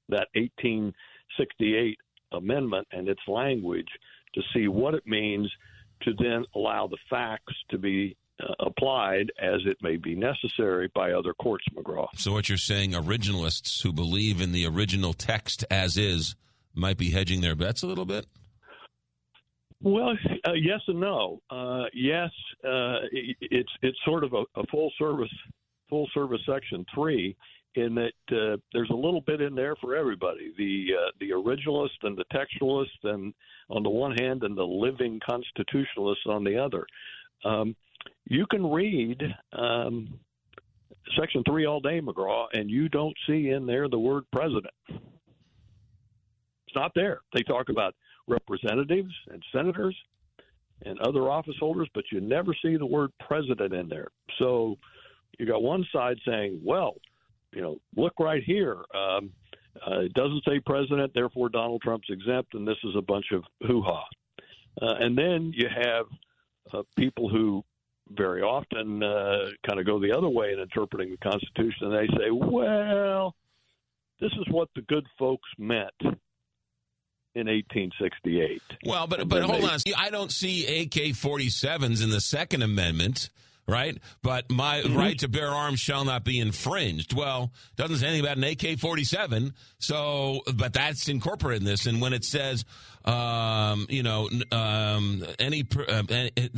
that 0.09 0.27
1868 0.35 1.97
amendment 2.31 2.87
and 2.91 3.09
its 3.09 3.19
language 3.27 3.87
to 4.35 4.41
see 4.53 4.67
what 4.67 4.93
it 4.93 5.05
means 5.05 5.51
to 6.03 6.13
then 6.19 6.45
allow 6.55 6.87
the 6.87 6.97
facts 7.09 7.53
to 7.69 7.79
be 7.79 8.15
uh, 8.39 8.53
applied 8.59 9.31
as 9.41 9.61
it 9.65 9.77
may 9.81 9.97
be 9.97 10.15
necessary 10.15 10.91
by 10.93 11.11
other 11.11 11.33
courts, 11.33 11.65
McGraw. 11.75 12.07
So, 12.15 12.33
what 12.33 12.49
you're 12.49 12.57
saying, 12.59 12.91
originalists 12.91 13.81
who 13.81 13.91
believe 13.91 14.41
in 14.41 14.51
the 14.51 14.67
original 14.67 15.13
text 15.13 15.65
as 15.71 15.97
is 15.97 16.35
might 16.75 16.97
be 16.97 17.09
hedging 17.09 17.41
their 17.41 17.55
bets 17.55 17.81
a 17.81 17.87
little 17.87 18.05
bit? 18.05 18.27
Well, 19.81 20.17
uh, 20.47 20.53
yes 20.53 20.81
and 20.87 20.99
no. 20.99 21.41
Uh, 21.49 21.85
yes, 21.93 22.29
uh, 22.63 22.99
it's 23.11 23.71
it's 23.81 23.97
sort 24.05 24.23
of 24.23 24.33
a, 24.33 24.43
a, 24.55 24.65
full 24.71 24.91
service 24.97 25.33
full 25.89 26.07
service 26.13 26.41
section 26.45 26.85
three 26.93 27.35
in 27.75 27.93
that 27.95 28.35
uh, 28.35 28.57
there's 28.73 28.89
a 28.89 28.95
little 28.95 29.21
bit 29.21 29.41
in 29.41 29.55
there 29.55 29.75
for 29.75 29.95
everybody. 29.95 30.53
The 30.57 30.87
uh, 30.97 31.11
the 31.19 31.31
originalist 31.31 32.03
and 32.03 32.17
the 32.17 32.25
textualist, 32.33 32.85
and 33.03 33.33
on 33.69 33.83
the 33.83 33.89
one 33.89 34.15
hand, 34.17 34.43
and 34.43 34.57
the 34.57 34.63
living 34.63 35.19
constitutionalist 35.27 36.25
on 36.27 36.43
the 36.43 36.57
other. 36.57 36.85
Um, 37.45 37.75
you 38.25 38.45
can 38.49 38.65
read 38.69 39.21
um, 39.53 40.19
section 41.19 41.43
three 41.45 41.65
all 41.65 41.79
day, 41.79 42.01
McGraw, 42.01 42.45
and 42.53 42.69
you 42.69 42.89
don't 42.89 43.15
see 43.27 43.49
in 43.49 43.65
there 43.65 43.87
the 43.87 43.99
word 43.99 44.23
president. 44.31 44.73
It's 44.89 46.75
not 46.75 46.91
there. 46.95 47.21
They 47.33 47.43
talk 47.43 47.69
about 47.69 47.95
representatives 48.27 49.13
and 49.31 49.43
senators 49.51 49.95
and 50.83 50.99
other 50.99 51.29
office 51.29 51.55
holders, 51.59 51.87
but 51.93 52.03
you 52.11 52.21
never 52.21 52.55
see 52.61 52.77
the 52.77 52.85
word 52.85 53.11
president 53.19 53.73
in 53.73 53.89
there. 53.89 54.09
So 54.37 54.77
you 55.39 55.45
got 55.45 55.63
one 55.63 55.85
side 55.91 56.17
saying, 56.25 56.61
well, 56.63 56.95
you 57.53 57.61
know, 57.61 57.77
look 57.95 58.13
right 58.19 58.43
here. 58.43 58.77
Um, 58.93 59.31
uh, 59.85 60.01
it 60.01 60.13
doesn't 60.13 60.43
say 60.47 60.59
president, 60.59 61.13
therefore 61.13 61.49
Donald 61.49 61.81
Trump's 61.81 62.09
exempt, 62.09 62.53
and 62.53 62.67
this 62.67 62.77
is 62.83 62.95
a 62.95 63.01
bunch 63.01 63.27
of 63.31 63.43
hoo 63.65 63.81
ha. 63.81 64.03
Uh, 64.81 64.95
and 64.99 65.17
then 65.17 65.51
you 65.55 65.67
have 65.69 66.05
uh, 66.73 66.83
people 66.95 67.29
who 67.29 67.63
very 68.11 68.41
often 68.41 69.03
uh, 69.03 69.49
kind 69.67 69.79
of 69.79 69.85
go 69.85 69.99
the 69.99 70.15
other 70.15 70.29
way 70.29 70.53
in 70.53 70.59
interpreting 70.59 71.11
the 71.11 71.29
Constitution, 71.29 71.91
and 71.91 71.93
they 71.93 72.07
say, 72.17 72.31
well, 72.31 73.35
this 74.19 74.31
is 74.33 74.45
what 74.49 74.69
the 74.75 74.81
good 74.83 75.05
folks 75.17 75.49
meant 75.57 75.93
in 77.37 77.47
1868. 77.47 78.61
Well, 78.85 79.07
but 79.07 79.27
but 79.29 79.43
hold 79.43 79.61
they, 79.61 79.67
on, 79.67 79.79
I 79.97 80.09
don't 80.09 80.31
see 80.31 80.81
AK-47s 80.81 82.03
in 82.03 82.09
the 82.09 82.21
Second 82.21 82.63
Amendment 82.63 83.29
right? 83.67 83.97
But 84.21 84.49
my 84.49 84.81
mm-hmm. 84.81 84.97
right 84.97 85.19
to 85.19 85.27
bear 85.27 85.49
arms 85.49 85.79
shall 85.79 86.05
not 86.05 86.23
be 86.23 86.39
infringed. 86.39 87.13
Well, 87.13 87.51
doesn't 87.75 87.97
say 87.97 88.07
anything 88.07 88.25
about 88.25 88.37
an 88.37 88.43
AK 88.45 88.79
47. 88.79 89.53
So, 89.79 90.41
but 90.55 90.73
that's 90.73 91.09
incorporated 91.09 91.63
in 91.63 91.65
this. 91.67 91.85
And 91.85 91.99
when 91.99 92.13
it 92.13 92.23
says, 92.23 92.63
um, 93.03 93.85
you 93.89 94.03
know, 94.03 94.29
um, 94.51 95.25
any, 95.37 95.67
uh, 95.87 96.03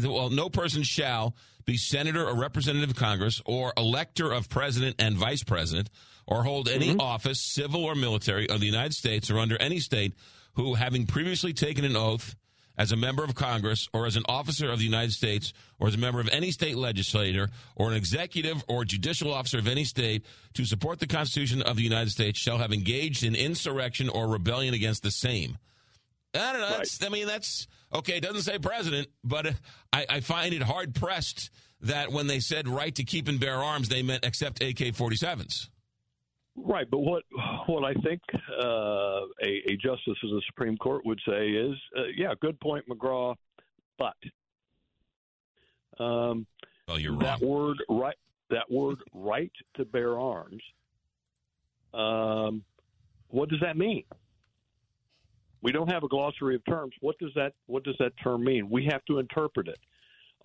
well, 0.03 0.29
no 0.29 0.49
person 0.49 0.83
shall 0.83 1.35
be 1.65 1.77
senator 1.77 2.27
or 2.27 2.35
representative 2.35 2.91
of 2.91 2.95
Congress 2.95 3.41
or 3.45 3.73
elector 3.75 4.31
of 4.31 4.49
president 4.49 4.95
and 4.99 5.15
vice 5.15 5.43
president 5.43 5.89
or 6.27 6.43
hold 6.43 6.69
any 6.69 6.89
mm-hmm. 6.89 7.01
office, 7.01 7.41
civil 7.41 7.83
or 7.83 7.95
military, 7.95 8.47
of 8.49 8.59
the 8.59 8.65
United 8.67 8.93
States 8.93 9.31
or 9.31 9.39
under 9.39 9.57
any 9.59 9.79
state 9.79 10.13
who, 10.53 10.75
having 10.75 11.05
previously 11.05 11.53
taken 11.53 11.85
an 11.85 11.95
oath 11.95 12.35
as 12.77 12.93
a 12.93 12.95
member 12.95 13.25
of 13.25 13.35
Congress 13.35 13.89
or 13.93 14.05
as 14.05 14.15
an 14.15 14.23
officer 14.29 14.71
of 14.71 14.79
the 14.79 14.85
United 14.85 15.11
States 15.11 15.53
or 15.79 15.89
as 15.89 15.95
a 15.95 15.97
member 15.97 16.21
of 16.21 16.29
any 16.29 16.49
state 16.49 16.77
legislature 16.77 17.49
or 17.75 17.89
an 17.89 17.95
executive 17.95 18.63
or 18.69 18.85
judicial 18.85 19.33
officer 19.33 19.59
of 19.59 19.67
any 19.67 19.83
state 19.83 20.25
to 20.53 20.63
support 20.63 20.99
the 20.99 21.07
Constitution 21.07 21.61
of 21.61 21.75
the 21.75 21.83
United 21.83 22.09
States 22.09 22.39
shall 22.39 22.57
have 22.57 22.71
engaged 22.71 23.23
in 23.23 23.35
insurrection 23.35 24.07
or 24.07 24.29
rebellion 24.29 24.73
against 24.73 25.03
the 25.03 25.11
same. 25.11 25.57
I 26.33 26.53
don't 26.53 26.61
know. 26.61 26.69
That's, 26.69 27.03
I 27.03 27.09
mean, 27.09 27.27
that's 27.27 27.67
okay. 27.93 28.17
It 28.17 28.23
doesn't 28.23 28.43
say 28.43 28.57
president, 28.59 29.09
but 29.25 29.47
I, 29.91 30.05
I 30.09 30.19
find 30.21 30.53
it 30.53 30.61
hard 30.61 30.95
pressed 30.95 31.49
that 31.81 32.11
when 32.11 32.27
they 32.27 32.39
said 32.39 32.67
right 32.67 32.93
to 32.95 33.03
keep 33.03 33.27
and 33.27 33.39
bear 33.39 33.55
arms, 33.55 33.89
they 33.89 34.03
meant 34.03 34.23
except 34.25 34.61
AK 34.61 34.77
47s. 34.77 35.67
Right, 36.65 36.89
but 36.89 36.99
what 36.99 37.23
what 37.67 37.83
I 37.83 37.93
think 38.01 38.21
uh, 38.61 39.21
a, 39.43 39.71
a, 39.71 39.77
justice 39.77 40.17
of 40.23 40.29
the 40.29 40.41
Supreme 40.47 40.77
Court 40.77 41.05
would 41.05 41.19
say 41.27 41.49
is, 41.49 41.75
uh, 41.97 42.03
yeah, 42.15 42.33
good 42.41 42.59
point, 42.59 42.85
McGraw, 42.89 43.35
but 43.97 44.15
um, 45.99 46.45
well, 46.87 46.99
you're 46.99 47.17
that 47.17 47.41
wrong. 47.41 47.49
word 47.49 47.77
right 47.89 48.15
that 48.49 48.69
word 48.69 48.97
right 49.13 49.51
to 49.75 49.85
bear 49.85 50.19
arms. 50.19 50.61
Um, 51.93 52.63
what 53.29 53.49
does 53.49 53.59
that 53.61 53.77
mean? 53.77 54.03
We 55.61 55.71
don't 55.71 55.91
have 55.91 56.03
a 56.03 56.07
glossary 56.07 56.55
of 56.55 56.65
terms. 56.65 56.93
What 57.01 57.17
does 57.19 57.31
that 57.35 57.53
what 57.67 57.83
does 57.83 57.95
that 57.99 58.13
term 58.23 58.43
mean? 58.43 58.69
We 58.69 58.85
have 58.91 59.03
to 59.05 59.19
interpret 59.19 59.67
it. 59.67 59.79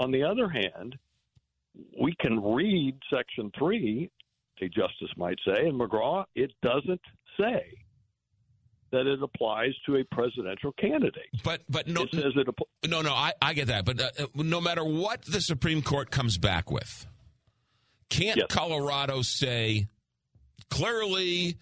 On 0.00 0.10
the 0.10 0.22
other 0.22 0.48
hand, 0.48 0.96
we 2.00 2.14
can 2.20 2.42
read 2.42 2.98
Section 3.10 3.50
three 3.58 4.10
a 4.62 4.68
justice 4.68 5.10
might 5.16 5.38
say. 5.46 5.66
And 5.66 5.78
McGraw, 5.78 6.24
it 6.34 6.52
doesn't 6.62 7.00
say 7.38 7.62
that 8.92 9.06
it 9.06 9.20
applies 9.22 9.72
to 9.86 9.96
a 9.96 10.04
presidential 10.04 10.72
candidate. 10.72 11.28
But 11.42 11.62
but 11.68 11.88
no, 11.88 12.02
it 12.02 12.10
says 12.12 12.32
it. 12.36 12.46
Apl- 12.46 12.88
no, 12.88 13.02
no, 13.02 13.12
I, 13.12 13.32
I 13.42 13.54
get 13.54 13.66
that. 13.66 13.84
But 13.84 14.00
uh, 14.00 14.26
no 14.34 14.60
matter 14.60 14.84
what 14.84 15.24
the 15.24 15.40
Supreme 15.40 15.82
Court 15.82 16.10
comes 16.10 16.38
back 16.38 16.70
with, 16.70 17.06
can't 18.08 18.36
yes. 18.36 18.46
Colorado 18.48 19.22
say 19.22 19.88
clearly, 20.70 21.58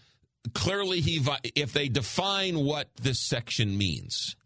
clearly 0.55 1.01
he 1.01 1.25
if 1.55 1.73
they 1.73 1.89
define 1.89 2.59
what 2.59 2.91
this 3.01 3.21
section 3.21 3.79
means? 3.79 4.37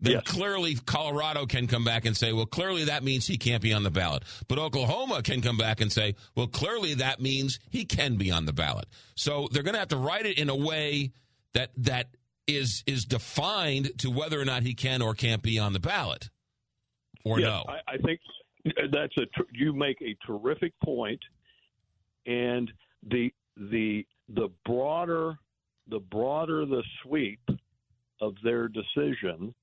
Then 0.00 0.14
yes. 0.14 0.22
clearly 0.24 0.74
Colorado 0.74 1.46
can 1.46 1.66
come 1.66 1.84
back 1.84 2.04
and 2.04 2.16
say, 2.16 2.32
well, 2.32 2.46
clearly 2.46 2.84
that 2.84 3.02
means 3.02 3.26
he 3.26 3.38
can't 3.38 3.62
be 3.62 3.72
on 3.72 3.82
the 3.82 3.90
ballot. 3.90 4.24
But 4.46 4.58
Oklahoma 4.58 5.22
can 5.22 5.40
come 5.40 5.56
back 5.56 5.80
and 5.80 5.90
say, 5.90 6.16
well, 6.34 6.46
clearly 6.46 6.94
that 6.94 7.20
means 7.20 7.58
he 7.70 7.84
can 7.84 8.16
be 8.16 8.30
on 8.30 8.44
the 8.44 8.52
ballot. 8.52 8.86
So 9.14 9.48
they're 9.50 9.62
going 9.62 9.74
to 9.74 9.80
have 9.80 9.88
to 9.88 9.96
write 9.96 10.26
it 10.26 10.38
in 10.38 10.50
a 10.50 10.56
way 10.56 11.12
that 11.54 11.70
that 11.78 12.08
is 12.46 12.84
is 12.86 13.04
defined 13.04 13.90
to 13.98 14.10
whether 14.10 14.40
or 14.40 14.44
not 14.44 14.62
he 14.62 14.74
can 14.74 15.02
or 15.02 15.14
can't 15.14 15.42
be 15.42 15.58
on 15.58 15.72
the 15.72 15.80
ballot, 15.80 16.28
or 17.24 17.40
yes, 17.40 17.48
no. 17.48 17.64
I, 17.68 17.94
I 17.94 17.96
think 17.98 18.20
that's 18.92 19.16
a 19.18 19.26
you 19.52 19.72
make 19.72 20.00
a 20.02 20.16
terrific 20.26 20.72
point, 20.84 21.20
and 22.26 22.70
the 23.08 23.32
the 23.56 24.06
the 24.28 24.48
broader 24.64 25.38
the 25.88 25.98
broader 25.98 26.66
the 26.66 26.82
sweep 27.02 27.40
of 28.20 28.34
their 28.42 28.68
decision, 28.68 29.54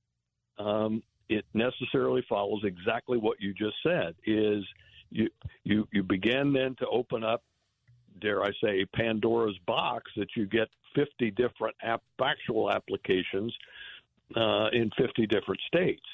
um, 0.59 1.01
it 1.29 1.45
necessarily 1.53 2.23
follows 2.27 2.61
exactly 2.63 3.17
what 3.17 3.39
you 3.39 3.53
just 3.53 3.75
said. 3.83 4.15
Is 4.25 4.63
you 5.09 5.29
you 5.63 5.87
you 5.91 6.03
begin 6.03 6.53
then 6.53 6.75
to 6.79 6.87
open 6.87 7.23
up 7.23 7.43
dare 8.23 8.43
I 8.43 8.51
say, 8.63 8.85
Pandora's 8.95 9.57
box 9.67 10.11
that 10.17 10.29
you 10.35 10.45
get 10.45 10.69
50 10.95 11.31
different 11.31 11.75
app, 11.83 12.01
factual 12.17 12.71
applications 12.71 13.53
uh, 14.35 14.67
in 14.71 14.89
50 14.97 15.27
different 15.27 15.59
states. 15.67 16.05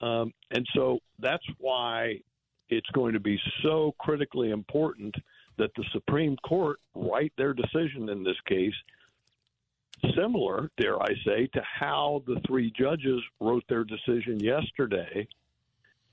Um, 0.00 0.32
and 0.50 0.66
so 0.74 0.98
that's 1.18 1.44
why 1.58 2.20
it's 2.68 2.90
going 2.92 3.14
to 3.14 3.20
be 3.20 3.40
so 3.62 3.94
critically 3.98 4.50
important 4.50 5.14
that 5.58 5.70
the 5.76 5.84
Supreme 5.92 6.36
Court 6.46 6.78
write 6.94 7.32
their 7.38 7.54
decision 7.54 8.10
in 8.10 8.22
this 8.22 8.36
case 8.46 8.74
similar, 10.16 10.70
dare 10.78 11.00
I 11.00 11.14
say, 11.24 11.46
to 11.54 11.62
how 11.62 12.22
the 12.26 12.40
three 12.46 12.72
judges 12.78 13.20
wrote 13.40 13.64
their 13.68 13.84
decision 13.84 14.40
yesterday 14.40 15.26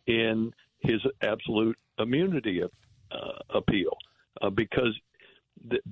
in 0.07 0.51
his 0.81 1.01
absolute 1.21 1.77
immunity 1.99 2.61
uh, 2.63 3.17
appeal. 3.49 3.95
Uh, 4.41 4.49
because 4.49 4.93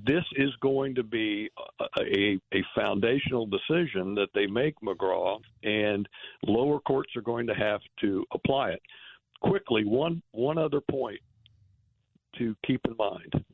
this 0.05 0.23
is 0.35 0.49
going 0.61 0.95
to 0.95 1.03
be 1.03 1.49
a, 1.79 2.01
a, 2.01 2.39
a, 2.53 2.63
foundational 2.75 3.45
decision 3.45 4.15
that 4.15 4.27
they 4.33 4.47
make, 4.47 4.75
McGraw, 4.81 5.39
and 5.63 6.07
lower 6.45 6.79
courts 6.79 7.15
are 7.15 7.21
going 7.21 7.47
to 7.47 7.53
have 7.53 7.79
to 8.01 8.25
apply 8.33 8.71
it. 8.71 8.81
Quickly, 9.41 9.85
one 9.85 10.21
one 10.31 10.57
other 10.57 10.81
point 10.81 11.19
to 12.37 12.55
keep 12.65 12.81
in 12.85 12.97
mind: 12.97 13.45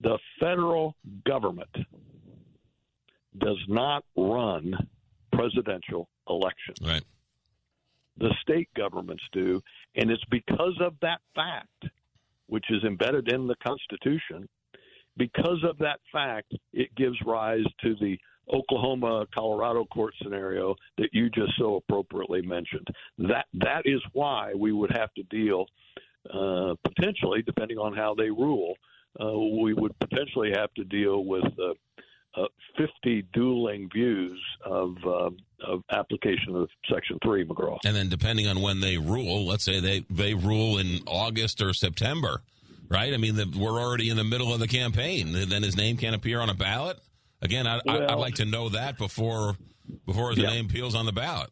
the 0.00 0.18
federal 0.40 0.94
government 1.26 1.74
does 3.38 3.62
not 3.68 4.04
run 4.16 4.74
presidential 5.32 6.08
elections. 6.28 6.78
Right. 6.82 7.02
The 8.18 8.34
state 8.42 8.68
governments 8.76 9.22
do, 9.32 9.62
and 9.94 10.10
it's 10.10 10.24
because 10.30 10.76
of 10.80 10.94
that 11.02 11.20
fact 11.34 11.92
which 12.48 12.64
is 12.70 12.82
embedded 12.84 13.32
in 13.32 13.46
the 13.46 13.54
Constitution. 13.64 14.48
Because 15.16 15.62
of 15.68 15.78
that 15.78 16.00
fact, 16.12 16.52
it 16.72 16.94
gives 16.96 17.16
rise 17.24 17.64
to 17.82 17.94
the 18.00 18.18
Oklahoma 18.52 19.26
Colorado 19.34 19.84
court 19.84 20.14
scenario 20.22 20.74
that 20.96 21.10
you 21.12 21.28
just 21.28 21.52
so 21.58 21.76
appropriately 21.76 22.40
mentioned. 22.42 22.86
That 23.18 23.46
that 23.54 23.82
is 23.84 24.00
why 24.12 24.54
we 24.54 24.72
would 24.72 24.90
have 24.96 25.12
to 25.14 25.22
deal 25.24 25.66
uh, 26.32 26.74
potentially, 26.84 27.42
depending 27.42 27.78
on 27.78 27.94
how 27.94 28.14
they 28.14 28.30
rule, 28.30 28.74
uh, 29.20 29.32
we 29.62 29.74
would 29.74 29.98
potentially 29.98 30.50
have 30.54 30.72
to 30.74 30.84
deal 30.84 31.24
with 31.24 31.44
uh, 31.44 31.74
uh, 32.36 32.44
50 32.76 33.26
dueling 33.32 33.88
views 33.92 34.40
of, 34.64 34.96
uh, 35.06 35.30
of 35.66 35.82
application 35.90 36.54
of 36.54 36.68
Section 36.92 37.18
3, 37.24 37.44
McGraw. 37.46 37.78
And 37.84 37.96
then 37.96 38.08
depending 38.08 38.46
on 38.46 38.60
when 38.60 38.80
they 38.80 38.98
rule, 38.98 39.46
let's 39.46 39.64
say 39.64 39.80
they, 39.80 40.04
they 40.10 40.34
rule 40.34 40.78
in 40.78 41.00
August 41.06 41.62
or 41.62 41.72
September, 41.72 42.42
right? 42.88 43.12
I 43.12 43.16
mean, 43.16 43.36
the, 43.36 43.52
we're 43.56 43.80
already 43.80 44.10
in 44.10 44.16
the 44.16 44.24
middle 44.24 44.52
of 44.52 44.60
the 44.60 44.68
campaign. 44.68 45.32
Then 45.32 45.62
his 45.62 45.76
name 45.76 45.96
can't 45.96 46.14
appear 46.14 46.40
on 46.40 46.50
a 46.50 46.54
ballot? 46.54 46.98
Again, 47.40 47.66
I, 47.66 47.80
well, 47.84 48.00
would 48.00 48.18
like 48.18 48.34
to 48.36 48.44
know 48.44 48.70
that 48.70 48.98
before 48.98 49.56
before 50.04 50.30
his 50.30 50.38
yeah. 50.38 50.50
name 50.50 50.66
appears 50.66 50.94
on 50.94 51.06
the 51.06 51.12
ballot. 51.12 51.50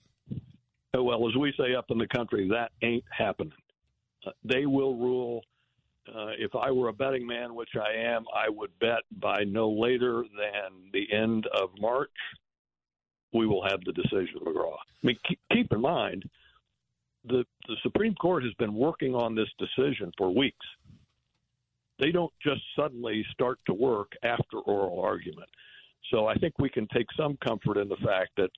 Well, 0.93 1.29
as 1.29 1.37
we 1.37 1.55
say 1.59 1.75
up 1.75 1.87
in 1.91 1.99
the 1.99 2.09
country, 2.09 2.49
that 2.51 2.73
ain't 2.83 3.05
happening. 3.11 3.53
Uh, 4.27 4.31
they 4.45 4.67
will 4.67 4.97
rule– 4.97 5.43
uh, 6.15 6.29
if 6.39 6.55
I 6.55 6.71
were 6.71 6.89
a 6.89 6.93
betting 6.93 7.27
man, 7.27 7.55
which 7.55 7.71
I 7.77 7.93
am, 7.99 8.25
I 8.35 8.49
would 8.49 8.71
bet 8.81 9.01
by 9.21 9.45
no 9.45 9.69
later 9.71 10.25
than 10.37 10.91
the 10.93 11.13
end 11.13 11.47
of 11.47 11.71
March, 11.81 12.11
we 13.33 13.47
will 13.47 13.63
have 13.69 13.81
the 13.85 13.93
decision, 13.93 14.37
of 14.41 14.47
McGraw. 14.47 14.75
I 14.75 15.07
mean, 15.07 15.19
keep, 15.53 15.73
in 15.73 15.81
mind, 15.81 16.25
the, 17.25 17.45
the 17.69 17.77
Supreme 17.83 18.15
Court 18.15 18.45
has 18.45 18.55
been 18.55 18.75
working 18.75 19.15
on 19.15 19.35
this 19.35 19.49
decision 19.59 20.13
for 20.17 20.33
weeks. 20.35 20.65
They 21.99 22.13
don't 22.13 22.33
just 22.43 22.61
suddenly 22.79 23.25
start 23.33 23.59
to 23.67 23.75
work 23.75 24.13
after 24.23 24.59
oral 24.59 25.01
argument. 25.01 25.49
So 26.11 26.27
I 26.27 26.35
think 26.35 26.55
we 26.59 26.69
can 26.69 26.87
take 26.95 27.07
some 27.17 27.37
comfort 27.45 27.79
in 27.79 27.89
the 27.89 27.97
fact 27.97 28.31
that 28.37 28.51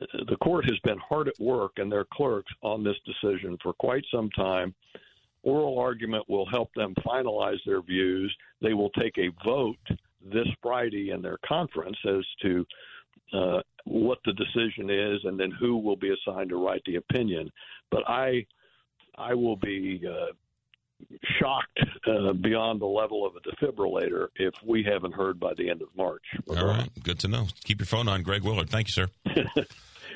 uh, 0.00 0.24
the 0.28 0.36
court 0.36 0.64
has 0.64 0.78
been 0.82 0.98
hard 0.98 1.28
at 1.28 1.38
work 1.38 1.72
and 1.76 1.90
their 1.90 2.06
clerks 2.12 2.52
on 2.62 2.82
this 2.82 2.96
decision 3.06 3.56
for 3.62 3.74
quite 3.74 4.04
some 4.10 4.28
time 4.30 4.74
oral 5.44 5.78
argument 5.78 6.24
will 6.28 6.46
help 6.46 6.72
them 6.74 6.94
finalize 7.06 7.58
their 7.66 7.82
views. 7.82 8.34
They 8.60 8.74
will 8.74 8.90
take 8.90 9.16
a 9.18 9.30
vote 9.44 9.76
this 10.32 10.48
Friday 10.62 11.10
in 11.10 11.22
their 11.22 11.38
conference 11.46 11.98
as 12.08 12.24
to 12.42 12.66
uh, 13.32 13.60
what 13.84 14.18
the 14.24 14.32
decision 14.32 14.90
is 14.90 15.20
and 15.24 15.38
then 15.38 15.50
who 15.50 15.76
will 15.76 15.96
be 15.96 16.12
assigned 16.12 16.50
to 16.50 16.56
write 16.56 16.82
the 16.86 16.96
opinion. 16.96 17.50
But 17.90 18.08
I, 18.08 18.46
I 19.16 19.34
will 19.34 19.56
be 19.56 20.02
uh, 20.08 20.32
shocked 21.38 21.80
uh, 22.06 22.32
beyond 22.32 22.80
the 22.80 22.86
level 22.86 23.26
of 23.26 23.34
a 23.36 23.40
defibrillator 23.40 24.28
if 24.36 24.54
we 24.64 24.82
haven't 24.82 25.12
heard 25.12 25.38
by 25.38 25.52
the 25.54 25.68
end 25.68 25.82
of 25.82 25.88
March. 25.96 26.22
All 26.48 26.66
right, 26.66 26.90
good 27.02 27.18
to 27.20 27.28
know. 27.28 27.48
Keep 27.64 27.80
your 27.80 27.86
phone 27.86 28.08
on, 28.08 28.22
Greg 28.22 28.42
Willard. 28.42 28.70
Thank 28.70 28.88
you, 28.88 28.92
sir. 28.92 29.08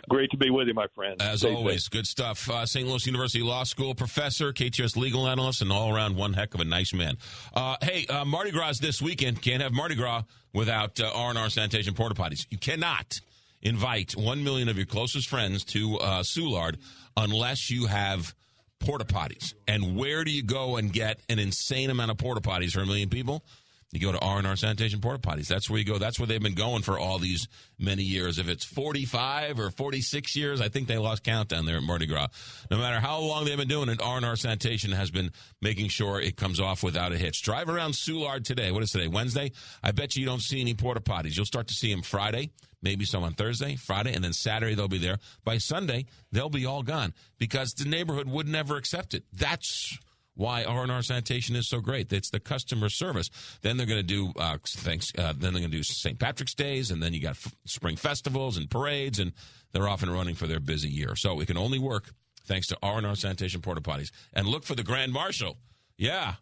Great 0.08 0.30
to 0.30 0.36
be 0.36 0.50
with 0.50 0.68
you, 0.68 0.74
my 0.74 0.86
friend. 0.94 1.20
As 1.20 1.40
Stay 1.40 1.54
always, 1.54 1.84
safe. 1.84 1.90
good 1.90 2.06
stuff. 2.06 2.48
Uh, 2.48 2.64
St. 2.64 2.86
Louis 2.86 3.04
University 3.06 3.42
Law 3.42 3.64
School 3.64 3.94
professor, 3.94 4.52
KTRS 4.52 4.96
legal 4.96 5.28
analyst, 5.28 5.62
and 5.62 5.70
all 5.70 5.94
around 5.94 6.16
one 6.16 6.32
heck 6.32 6.54
of 6.54 6.60
a 6.60 6.64
nice 6.64 6.92
man. 6.94 7.16
Uh, 7.54 7.76
hey, 7.82 8.06
uh, 8.06 8.24
Mardi 8.24 8.50
Gras 8.50 8.78
this 8.78 9.02
weekend. 9.02 9.42
Can't 9.42 9.62
have 9.62 9.72
Mardi 9.72 9.94
Gras 9.94 10.22
without 10.52 10.98
uh, 11.00 11.10
R&R 11.14 11.50
Sanitation 11.50 11.94
Porta 11.94 12.14
Potties. 12.14 12.46
You 12.50 12.58
cannot 12.58 13.20
invite 13.62 14.16
one 14.16 14.42
million 14.42 14.68
of 14.68 14.76
your 14.76 14.86
closest 14.86 15.28
friends 15.28 15.64
to 15.64 15.98
uh, 15.98 16.22
Soulard 16.22 16.76
unless 17.16 17.70
you 17.70 17.86
have 17.86 18.34
porta 18.80 19.04
potties. 19.04 19.54
And 19.66 19.96
where 19.96 20.24
do 20.24 20.30
you 20.30 20.42
go 20.42 20.76
and 20.76 20.92
get 20.92 21.20
an 21.28 21.38
insane 21.38 21.90
amount 21.90 22.10
of 22.10 22.18
porta 22.18 22.40
potties 22.40 22.72
for 22.72 22.80
a 22.80 22.86
million 22.86 23.08
people? 23.08 23.44
You 23.90 24.00
go 24.00 24.12
to 24.12 24.18
R&R 24.18 24.56
Sanitation 24.56 25.00
Porta 25.00 25.18
Potties. 25.18 25.46
That's 25.46 25.70
where 25.70 25.78
you 25.78 25.84
go. 25.84 25.96
That's 25.96 26.18
where 26.18 26.26
they've 26.26 26.42
been 26.42 26.54
going 26.54 26.82
for 26.82 26.98
all 26.98 27.18
these 27.18 27.48
many 27.78 28.02
years. 28.02 28.38
If 28.38 28.48
it's 28.50 28.64
45 28.64 29.58
or 29.58 29.70
46 29.70 30.36
years, 30.36 30.60
I 30.60 30.68
think 30.68 30.88
they 30.88 30.98
lost 30.98 31.24
count 31.24 31.48
down 31.48 31.64
there 31.64 31.78
at 31.78 31.82
Mardi 31.82 32.04
Gras. 32.04 32.28
No 32.70 32.76
matter 32.76 33.00
how 33.00 33.20
long 33.20 33.46
they've 33.46 33.56
been 33.56 33.66
doing 33.66 33.88
it, 33.88 34.02
R&R 34.02 34.36
Sanitation 34.36 34.92
has 34.92 35.10
been 35.10 35.30
making 35.62 35.88
sure 35.88 36.20
it 36.20 36.36
comes 36.36 36.60
off 36.60 36.82
without 36.82 37.12
a 37.12 37.16
hitch. 37.16 37.42
Drive 37.42 37.70
around 37.70 37.92
Soulard 37.92 38.44
today. 38.44 38.70
What 38.70 38.82
is 38.82 38.90
today? 38.90 39.08
Wednesday? 39.08 39.52
I 39.82 39.92
bet 39.92 40.16
you 40.16 40.20
you 40.20 40.26
don't 40.26 40.42
see 40.42 40.60
any 40.60 40.74
Porta 40.74 41.00
Potties. 41.00 41.36
You'll 41.36 41.46
start 41.46 41.68
to 41.68 41.74
see 41.74 41.90
them 41.90 42.02
Friday, 42.02 42.50
maybe 42.82 43.06
some 43.06 43.22
on 43.22 43.32
Thursday, 43.32 43.76
Friday, 43.76 44.12
and 44.12 44.22
then 44.22 44.34
Saturday 44.34 44.74
they'll 44.74 44.88
be 44.88 44.98
there. 44.98 45.18
By 45.44 45.56
Sunday, 45.56 46.04
they'll 46.30 46.50
be 46.50 46.66
all 46.66 46.82
gone 46.82 47.14
because 47.38 47.72
the 47.72 47.88
neighborhood 47.88 48.28
would 48.28 48.48
never 48.48 48.76
accept 48.76 49.14
it. 49.14 49.24
That's 49.32 49.98
why 50.38 50.62
R&R 50.62 51.02
Sanitation 51.02 51.56
is 51.56 51.66
so 51.66 51.80
great. 51.80 52.12
It's 52.12 52.30
the 52.30 52.38
customer 52.38 52.88
service. 52.88 53.28
Then 53.62 53.76
they're 53.76 53.86
going 53.86 53.98
to 53.98 54.06
do 54.06 54.32
uh, 54.38 54.58
thanks. 54.64 55.12
Uh, 55.18 55.32
then 55.36 55.52
they're 55.52 55.60
going 55.60 55.72
to 55.72 55.76
do 55.76 55.82
St. 55.82 56.16
Patrick's 56.16 56.54
Days, 56.54 56.92
and 56.92 57.02
then 57.02 57.12
you 57.12 57.20
got 57.20 57.30
f- 57.30 57.56
spring 57.64 57.96
festivals 57.96 58.56
and 58.56 58.70
parades, 58.70 59.18
and 59.18 59.32
they're 59.72 59.88
off 59.88 60.04
and 60.04 60.12
running 60.12 60.36
for 60.36 60.46
their 60.46 60.60
busy 60.60 60.88
year. 60.88 61.16
So 61.16 61.40
it 61.40 61.46
can 61.46 61.58
only 61.58 61.80
work 61.80 62.12
thanks 62.44 62.68
to 62.68 62.78
R&R 62.80 63.16
Sanitation 63.16 63.60
Porta 63.60 63.80
Potties. 63.80 64.12
And 64.32 64.46
look 64.46 64.62
for 64.62 64.76
the 64.76 64.84
Grand 64.84 65.12
Marshal. 65.12 65.56
Yeah, 65.96 66.34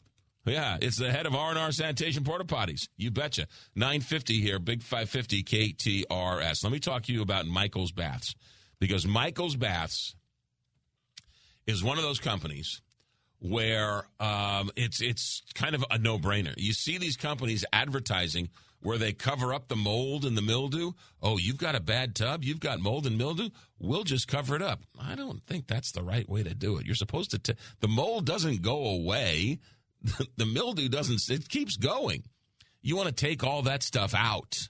yeah, 0.44 0.76
it's 0.78 0.98
the 0.98 1.10
head 1.10 1.24
of 1.24 1.34
R&R 1.34 1.72
Sanitation 1.72 2.22
Porta 2.22 2.44
Potties. 2.44 2.88
You 2.98 3.10
betcha. 3.10 3.46
950 3.76 4.42
here, 4.42 4.58
Big 4.58 4.82
550 4.82 5.42
KTRS. 5.42 6.62
Let 6.62 6.72
me 6.72 6.80
talk 6.80 7.04
to 7.04 7.14
you 7.14 7.22
about 7.22 7.46
Michael's 7.46 7.92
Baths 7.92 8.34
because 8.78 9.06
Michael's 9.06 9.56
Baths 9.56 10.14
is 11.66 11.82
one 11.82 11.96
of 11.96 12.04
those 12.04 12.20
companies 12.20 12.82
where 13.40 14.04
um, 14.20 14.70
it's 14.76 15.00
it's 15.00 15.42
kind 15.54 15.74
of 15.74 15.84
a 15.90 15.98
no 15.98 16.18
brainer. 16.18 16.54
You 16.56 16.72
see 16.72 16.98
these 16.98 17.16
companies 17.16 17.64
advertising 17.72 18.48
where 18.80 18.98
they 18.98 19.12
cover 19.12 19.52
up 19.52 19.68
the 19.68 19.76
mold 19.76 20.24
and 20.24 20.36
the 20.36 20.42
mildew. 20.42 20.92
Oh, 21.22 21.38
you've 21.38 21.58
got 21.58 21.74
a 21.74 21.80
bad 21.80 22.14
tub, 22.14 22.44
you've 22.44 22.60
got 22.60 22.78
mold 22.80 23.06
and 23.06 23.18
mildew. 23.18 23.50
We'll 23.78 24.04
just 24.04 24.28
cover 24.28 24.54
it 24.54 24.62
up. 24.62 24.82
I 24.98 25.14
don't 25.14 25.44
think 25.46 25.66
that's 25.66 25.92
the 25.92 26.02
right 26.02 26.28
way 26.28 26.42
to 26.42 26.54
do 26.54 26.78
it. 26.78 26.86
You're 26.86 26.94
supposed 26.94 27.32
to. 27.32 27.38
T- 27.38 27.54
the 27.80 27.88
mold 27.88 28.26
doesn't 28.26 28.62
go 28.62 28.86
away. 28.86 29.58
the 30.36 30.46
mildew 30.46 30.88
doesn't. 30.88 31.28
It 31.28 31.48
keeps 31.48 31.76
going. 31.76 32.22
You 32.82 32.96
want 32.96 33.08
to 33.08 33.14
take 33.14 33.42
all 33.42 33.62
that 33.62 33.82
stuff 33.82 34.14
out 34.14 34.68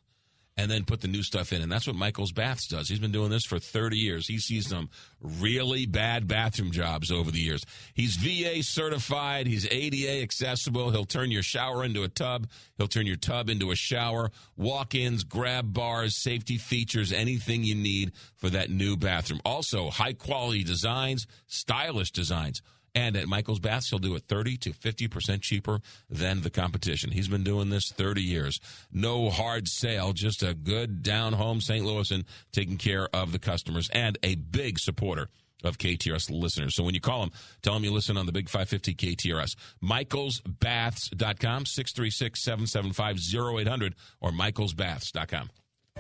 and 0.57 0.71
then 0.71 0.85
put 0.85 1.03
the 1.03 1.09
new 1.09 1.23
stuff 1.23 1.53
in. 1.53 1.61
And 1.61 1.71
that's 1.71 1.87
what 1.87 1.97
Michael's 1.97 2.33
Baths 2.33 2.67
does. 2.67 2.89
He's 2.89 2.99
been 2.99 3.13
doing 3.13 3.31
this 3.31 3.45
for 3.45 3.59
30 3.59 3.99
years. 3.99 4.27
He 4.27 4.39
sees 4.39 4.69
some 4.69 4.89
really 5.21 5.85
bad 5.85 6.27
bathroom 6.27 6.71
jobs 6.71 7.11
over 7.11 7.31
the 7.31 7.41
years. 7.41 7.65
He's 7.93 8.17
VA 8.17 8.63
certified, 8.63 9.47
he's 9.47 9.67
ADA 9.71 10.23
accessible. 10.23 10.91
He'll 10.91 11.05
turn 11.05 11.31
your 11.31 11.43
shower 11.43 11.85
into 11.85 12.03
a 12.05 12.09
tub, 12.09 12.49
he'll 12.79 12.89
turn 12.89 13.07
your 13.07 13.17
tub 13.17 13.51
into 13.51 13.71
a 13.71 13.77
shower, 13.77 14.31
walk 14.57 14.95
ins, 14.95 15.25
grab 15.25 15.73
bars, 15.73 16.17
safety 16.17 16.57
features, 16.57 17.13
anything 17.13 17.65
you 17.65 17.75
need 17.75 18.13
for 18.37 18.49
that 18.51 18.71
new 18.71 18.97
bathroom. 18.97 19.41
Also, 19.45 19.91
high 19.91 20.15
quality 20.15 20.65
designs, 20.65 21.27
stylish 21.47 22.11
designs. 22.13 22.63
And 22.97 23.15
at 23.15 23.29
Michael's 23.29 23.61
Baths, 23.61 23.91
he'll 23.91 23.99
do 23.99 24.15
it 24.15 24.23
30 24.27 24.57
to 24.57 24.71
50% 24.71 25.43
cheaper 25.43 25.81
than 26.09 26.41
the 26.41 26.49
competition. 26.49 27.11
He's 27.11 27.29
been 27.29 27.45
doing 27.45 27.69
this 27.69 27.93
30 27.93 28.23
years. 28.23 28.59
No 28.91 29.29
hard 29.29 29.69
sale, 29.69 30.15
just 30.15 30.43
a 30.43 30.55
good 30.55 31.03
down 31.03 31.35
home 31.35 31.61
St. 31.61 31.85
Louis 31.85 32.11
and 32.11 32.25
taking 32.53 32.79
care 32.79 33.07
of 33.15 33.33
the 33.33 33.39
customers 33.39 33.91
and 33.93 34.17
a 34.23 34.37
big 34.37 34.79
supporter 34.79 35.29
of 35.63 35.77
KTRS 35.77 36.31
listeners. 36.31 36.75
So 36.75 36.85
when 36.85 36.95
you 36.95 37.01
call 37.03 37.21
them, 37.21 37.33
tell 37.61 37.75
them 37.75 37.85
you 37.85 37.93
listen 37.93 38.17
on 38.17 38.25
the 38.25 38.33
Big 38.33 38.49
550 38.49 38.95
KTRS. 38.95 39.57
MichaelsBaths.com, 39.85 41.67
636 41.67 42.43
775 42.43 43.19
0800 43.61 43.95
or 44.23 44.31
MichaelsBaths.com. 44.31 45.51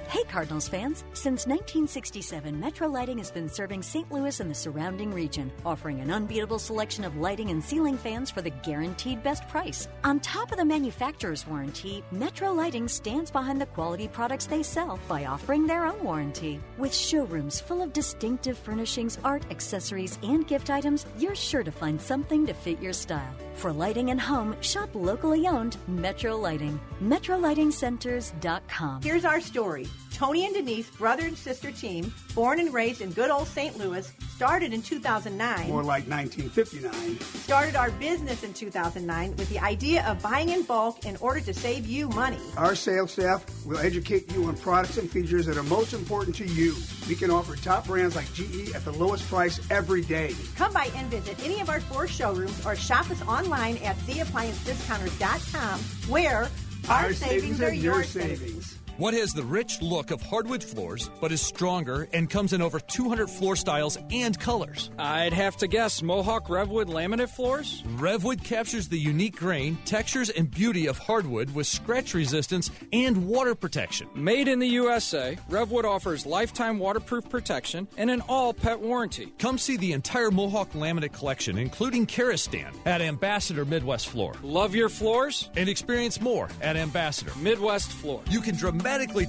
Hey, 0.08 0.22
Cardinals 0.22 0.68
fans! 0.68 1.02
Since 1.14 1.46
1967, 1.46 2.58
Metro 2.58 2.86
Lighting 2.86 3.18
has 3.18 3.32
been 3.32 3.48
serving 3.48 3.82
St. 3.82 4.10
Louis 4.12 4.38
and 4.38 4.48
the 4.48 4.54
surrounding 4.54 5.12
region, 5.12 5.50
offering 5.64 6.00
an 6.00 6.12
unbeatable 6.12 6.60
selection 6.60 7.04
of 7.04 7.16
lighting 7.16 7.50
and 7.50 7.62
ceiling 7.62 7.98
fans 7.98 8.30
for 8.30 8.40
the 8.40 8.50
guaranteed 8.50 9.24
best 9.24 9.48
price. 9.48 9.88
On 10.04 10.20
top 10.20 10.52
of 10.52 10.58
the 10.58 10.64
manufacturer's 10.64 11.44
warranty, 11.46 12.04
Metro 12.12 12.52
Lighting 12.52 12.86
stands 12.86 13.32
behind 13.32 13.60
the 13.60 13.66
quality 13.66 14.06
products 14.06 14.46
they 14.46 14.62
sell 14.62 15.00
by 15.08 15.24
offering 15.24 15.66
their 15.66 15.84
own 15.84 16.02
warranty. 16.04 16.60
With 16.78 16.94
showrooms 16.94 17.60
full 17.60 17.82
of 17.82 17.92
distinctive 17.92 18.56
furnishings, 18.56 19.18
art, 19.24 19.44
accessories, 19.50 20.20
and 20.22 20.46
gift 20.46 20.70
items, 20.70 21.04
you're 21.18 21.34
sure 21.34 21.64
to 21.64 21.72
find 21.72 22.00
something 22.00 22.46
to 22.46 22.54
fit 22.54 22.80
your 22.80 22.92
style. 22.92 23.34
For 23.54 23.72
lighting 23.72 24.10
and 24.10 24.20
home, 24.20 24.54
shop 24.60 24.90
locally 24.94 25.48
owned 25.48 25.78
Metro 25.88 26.36
Lighting. 26.36 26.78
MetroLightingCenters.com. 27.02 29.02
Here's 29.02 29.24
our 29.24 29.40
story. 29.40 29.88
Tony 30.16 30.46
and 30.46 30.54
Denise, 30.54 30.88
brother 30.88 31.26
and 31.26 31.36
sister 31.36 31.70
team, 31.70 32.10
born 32.34 32.58
and 32.58 32.72
raised 32.72 33.02
in 33.02 33.12
good 33.12 33.28
old 33.30 33.46
St. 33.46 33.76
Louis, 33.76 34.10
started 34.34 34.72
in 34.72 34.80
2009. 34.80 35.68
More 35.68 35.82
like 35.82 36.08
1959. 36.08 37.20
Started 37.20 37.76
our 37.76 37.90
business 37.90 38.42
in 38.42 38.54
2009 38.54 39.36
with 39.36 39.50
the 39.50 39.58
idea 39.58 40.06
of 40.06 40.22
buying 40.22 40.48
in 40.48 40.62
bulk 40.62 41.04
in 41.04 41.16
order 41.16 41.40
to 41.40 41.52
save 41.52 41.86
you 41.86 42.08
money. 42.08 42.38
Our 42.56 42.74
sales 42.74 43.12
staff 43.12 43.44
will 43.66 43.76
educate 43.76 44.32
you 44.32 44.44
on 44.46 44.56
products 44.56 44.96
and 44.96 45.10
features 45.10 45.44
that 45.44 45.58
are 45.58 45.62
most 45.64 45.92
important 45.92 46.34
to 46.36 46.46
you. 46.46 46.74
We 47.10 47.14
can 47.14 47.30
offer 47.30 47.54
top 47.54 47.86
brands 47.86 48.16
like 48.16 48.32
GE 48.32 48.74
at 48.74 48.86
the 48.86 48.92
lowest 48.92 49.28
price 49.28 49.60
every 49.70 50.00
day. 50.00 50.34
Come 50.56 50.72
by 50.72 50.86
and 50.96 51.08
visit 51.10 51.44
any 51.44 51.60
of 51.60 51.68
our 51.68 51.80
four 51.80 52.08
showrooms 52.08 52.64
or 52.64 52.74
shop 52.74 53.10
us 53.10 53.20
online 53.28 53.76
at 53.78 53.96
theappliancediscounters.com 53.98 55.78
where 56.08 56.48
our, 56.88 57.04
Our 57.04 57.12
savings, 57.12 57.18
savings 57.58 57.60
are 57.60 57.74
your 57.74 58.02
savings. 58.02 58.38
savings. 58.40 58.75
What 58.98 59.12
has 59.12 59.34
the 59.34 59.42
rich 59.42 59.82
look 59.82 60.10
of 60.10 60.22
hardwood 60.22 60.64
floors 60.64 61.10
but 61.20 61.30
is 61.30 61.42
stronger 61.42 62.08
and 62.14 62.30
comes 62.30 62.54
in 62.54 62.62
over 62.62 62.80
200 62.80 63.28
floor 63.28 63.54
styles 63.54 63.98
and 64.10 64.38
colors? 64.40 64.90
I'd 64.98 65.34
have 65.34 65.54
to 65.58 65.66
guess 65.66 66.00
Mohawk 66.00 66.46
Revwood 66.46 66.86
laminate 66.86 67.28
floors? 67.28 67.82
Revwood 67.96 68.42
captures 68.42 68.88
the 68.88 68.98
unique 68.98 69.36
grain, 69.36 69.76
textures, 69.84 70.30
and 70.30 70.50
beauty 70.50 70.86
of 70.86 70.96
hardwood 70.96 71.54
with 71.54 71.66
scratch 71.66 72.14
resistance 72.14 72.70
and 72.90 73.26
water 73.26 73.54
protection. 73.54 74.08
Made 74.14 74.48
in 74.48 74.60
the 74.60 74.68
USA, 74.68 75.36
Revwood 75.50 75.84
offers 75.84 76.24
lifetime 76.24 76.78
waterproof 76.78 77.28
protection 77.28 77.88
and 77.98 78.10
an 78.10 78.22
all 78.30 78.54
pet 78.54 78.80
warranty. 78.80 79.30
Come 79.38 79.58
see 79.58 79.76
the 79.76 79.92
entire 79.92 80.30
Mohawk 80.30 80.72
laminate 80.72 81.12
collection, 81.12 81.58
including 81.58 82.06
Karastan, 82.06 82.74
at 82.86 83.02
Ambassador 83.02 83.66
Midwest 83.66 84.08
Floor. 84.08 84.32
Love 84.42 84.74
your 84.74 84.88
floors? 84.88 85.50
And 85.54 85.68
experience 85.68 86.18
more 86.18 86.48
at 86.62 86.78
Ambassador. 86.78 87.32
Midwest 87.40 87.92
Floor. 87.92 88.22
You 88.30 88.40
can 88.40 88.56
dramatically 88.56 88.85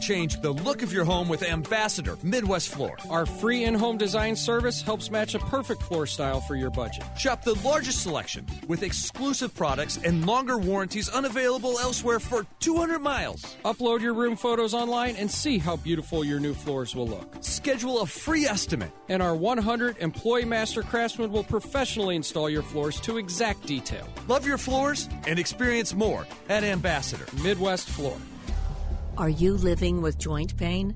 change 0.07 0.39
the 0.41 0.51
look 0.51 0.83
of 0.83 0.93
your 0.93 1.03
home 1.03 1.27
with 1.27 1.43
Ambassador 1.43 2.17
Midwest 2.23 2.69
Floor. 2.69 2.95
Our 3.09 3.25
free 3.25 3.65
in 3.65 3.73
home 3.73 3.97
design 3.97 4.37
service 4.37 4.81
helps 4.81 5.11
match 5.11 5.35
a 5.35 5.39
perfect 5.39 5.83
floor 5.83 6.07
style 6.07 6.39
for 6.39 6.55
your 6.55 6.69
budget. 6.69 7.03
Shop 7.17 7.43
the 7.43 7.55
largest 7.55 8.03
selection 8.03 8.45
with 8.69 8.83
exclusive 8.83 9.53
products 9.53 9.99
and 10.03 10.25
longer 10.25 10.57
warranties 10.57 11.09
unavailable 11.09 11.77
elsewhere 11.79 12.19
for 12.19 12.45
200 12.61 12.99
miles. 12.99 13.57
Upload 13.65 13.99
your 13.99 14.13
room 14.13 14.37
photos 14.37 14.73
online 14.73 15.17
and 15.17 15.29
see 15.29 15.57
how 15.57 15.75
beautiful 15.75 16.23
your 16.23 16.39
new 16.39 16.53
floors 16.53 16.95
will 16.95 17.07
look. 17.07 17.35
Schedule 17.41 17.99
a 17.99 18.05
free 18.05 18.45
estimate. 18.45 18.91
And 19.09 19.21
our 19.21 19.35
100 19.35 19.97
employee 19.99 20.45
master 20.45 20.83
craftsmen 20.83 21.31
will 21.31 21.43
professionally 21.43 22.15
install 22.15 22.49
your 22.49 22.63
floors 22.63 22.99
to 23.01 23.17
exact 23.17 23.65
detail. 23.65 24.07
Love 24.29 24.45
your 24.45 24.57
floors 24.57 25.09
and 25.27 25.37
experience 25.37 25.93
more 25.93 26.25
at 26.47 26.63
Ambassador 26.63 27.25
Midwest 27.43 27.89
Floor. 27.89 28.17
Are 29.17 29.29
you 29.29 29.53
living 29.53 30.03
with 30.03 30.19
joint 30.19 30.55
pain? 30.57 30.95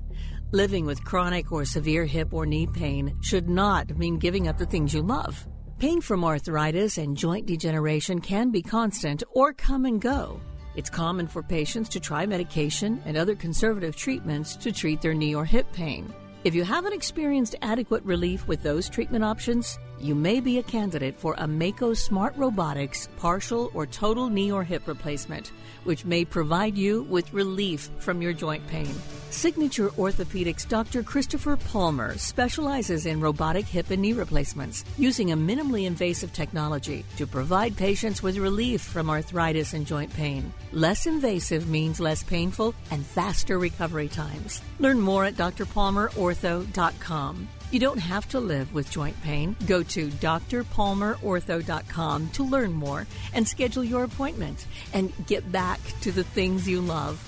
Living 0.52 0.86
with 0.86 1.02
chronic 1.02 1.50
or 1.50 1.64
severe 1.64 2.04
hip 2.04 2.32
or 2.32 2.46
knee 2.46 2.68
pain 2.68 3.16
should 3.20 3.48
not 3.48 3.98
mean 3.98 4.16
giving 4.16 4.46
up 4.46 4.58
the 4.58 4.64
things 4.64 4.94
you 4.94 5.02
love. 5.02 5.44
Pain 5.80 6.00
from 6.00 6.22
arthritis 6.22 6.98
and 6.98 7.16
joint 7.16 7.46
degeneration 7.46 8.20
can 8.20 8.52
be 8.52 8.62
constant 8.62 9.24
or 9.32 9.52
come 9.52 9.86
and 9.86 10.00
go. 10.00 10.40
It's 10.76 10.88
common 10.88 11.26
for 11.26 11.42
patients 11.42 11.88
to 11.88 12.00
try 12.00 12.24
medication 12.24 13.02
and 13.06 13.16
other 13.16 13.34
conservative 13.34 13.96
treatments 13.96 14.54
to 14.58 14.70
treat 14.70 15.00
their 15.00 15.14
knee 15.14 15.34
or 15.34 15.44
hip 15.44 15.72
pain. 15.72 16.14
If 16.44 16.54
you 16.54 16.62
haven't 16.62 16.92
experienced 16.92 17.56
adequate 17.62 18.04
relief 18.04 18.46
with 18.46 18.62
those 18.62 18.88
treatment 18.88 19.24
options, 19.24 19.78
you 20.00 20.16
may 20.16 20.40
be 20.40 20.58
a 20.58 20.62
candidate 20.64 21.16
for 21.16 21.36
a 21.38 21.46
Mako 21.46 21.94
Smart 21.94 22.36
Robotics 22.36 23.08
partial 23.16 23.70
or 23.74 23.86
total 23.86 24.28
knee 24.28 24.50
or 24.50 24.64
hip 24.64 24.88
replacement, 24.88 25.52
which 25.84 26.04
may 26.04 26.24
provide 26.24 26.76
you 26.76 27.02
with 27.04 27.32
relief 27.32 27.90
from 27.98 28.22
your 28.22 28.32
joint 28.32 28.66
pain. 28.68 28.94
Signature 29.32 29.88
Orthopedics 29.90 30.66
Dr. 30.68 31.02
Christopher 31.02 31.56
Palmer 31.56 32.16
specializes 32.18 33.06
in 33.06 33.20
robotic 33.20 33.64
hip 33.64 33.88
and 33.90 34.02
knee 34.02 34.12
replacements 34.12 34.84
using 34.98 35.32
a 35.32 35.36
minimally 35.36 35.86
invasive 35.86 36.34
technology 36.34 37.04
to 37.16 37.26
provide 37.26 37.74
patients 37.76 38.22
with 38.22 38.36
relief 38.36 38.82
from 38.82 39.08
arthritis 39.08 39.72
and 39.72 39.86
joint 39.86 40.12
pain. 40.12 40.52
Less 40.72 41.06
invasive 41.06 41.66
means 41.68 41.98
less 41.98 42.22
painful 42.22 42.74
and 42.90 43.06
faster 43.06 43.58
recovery 43.58 44.08
times. 44.08 44.60
Learn 44.78 45.00
more 45.00 45.24
at 45.24 45.36
drpalmerortho.com. 45.36 47.48
You 47.72 47.80
don't 47.80 47.98
have 47.98 48.28
to 48.28 48.38
live 48.38 48.72
with 48.74 48.88
joint 48.90 49.20
pain. 49.22 49.56
Go 49.66 49.82
to 49.82 50.08
drpalmerortho.com 50.08 52.28
to 52.28 52.44
learn 52.44 52.72
more 52.74 53.06
and 53.32 53.48
schedule 53.48 53.82
your 53.82 54.04
appointment 54.04 54.66
and 54.92 55.10
get 55.26 55.50
back 55.50 55.80
to 56.02 56.12
the 56.12 56.22
things 56.22 56.68
you 56.68 56.82
love. 56.82 57.18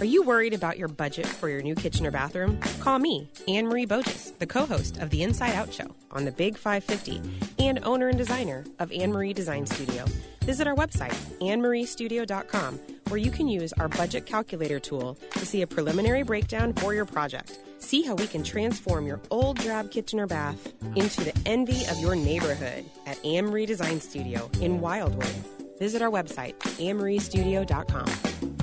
Are 0.00 0.04
you 0.04 0.24
worried 0.24 0.52
about 0.52 0.78
your 0.78 0.88
budget 0.88 1.26
for 1.26 1.48
your 1.48 1.62
new 1.62 1.76
kitchen 1.76 2.06
or 2.06 2.10
bathroom? 2.10 2.58
Call 2.80 2.98
me, 2.98 3.28
Anne 3.46 3.68
Marie 3.68 3.86
Bogus, 3.86 4.32
the 4.40 4.46
co 4.46 4.66
host 4.66 4.98
of 4.98 5.10
the 5.10 5.22
Inside 5.22 5.54
Out 5.54 5.72
Show 5.72 5.94
on 6.10 6.24
the 6.24 6.32
Big 6.32 6.56
550 6.56 7.22
and 7.60 7.78
owner 7.84 8.08
and 8.08 8.18
designer 8.18 8.64
of 8.80 8.90
Anne 8.90 9.12
Marie 9.12 9.32
Design 9.32 9.64
Studio. 9.64 10.06
Visit 10.48 10.66
our 10.66 10.74
website, 10.74 11.12
annemariestudio.com, 11.42 12.80
where 13.08 13.18
you 13.18 13.30
can 13.30 13.48
use 13.48 13.74
our 13.74 13.86
budget 13.86 14.24
calculator 14.24 14.80
tool 14.80 15.18
to 15.32 15.44
see 15.44 15.60
a 15.60 15.66
preliminary 15.66 16.22
breakdown 16.22 16.72
for 16.72 16.94
your 16.94 17.04
project. 17.04 17.58
See 17.80 18.00
how 18.00 18.14
we 18.14 18.26
can 18.26 18.42
transform 18.42 19.06
your 19.06 19.20
old 19.30 19.58
drab 19.58 19.90
kitchen 19.90 20.18
or 20.18 20.26
bath 20.26 20.72
into 20.96 21.22
the 21.22 21.38
envy 21.44 21.84
of 21.90 21.98
your 21.98 22.16
neighborhood 22.16 22.86
at 23.04 23.22
Anne 23.26 23.44
Marie 23.44 23.66
Design 23.66 24.00
Studio 24.00 24.50
in 24.62 24.80
Wildwood. 24.80 25.34
Visit 25.78 26.00
our 26.00 26.10
website, 26.10 26.56
annemariestudio.com. 26.78 28.57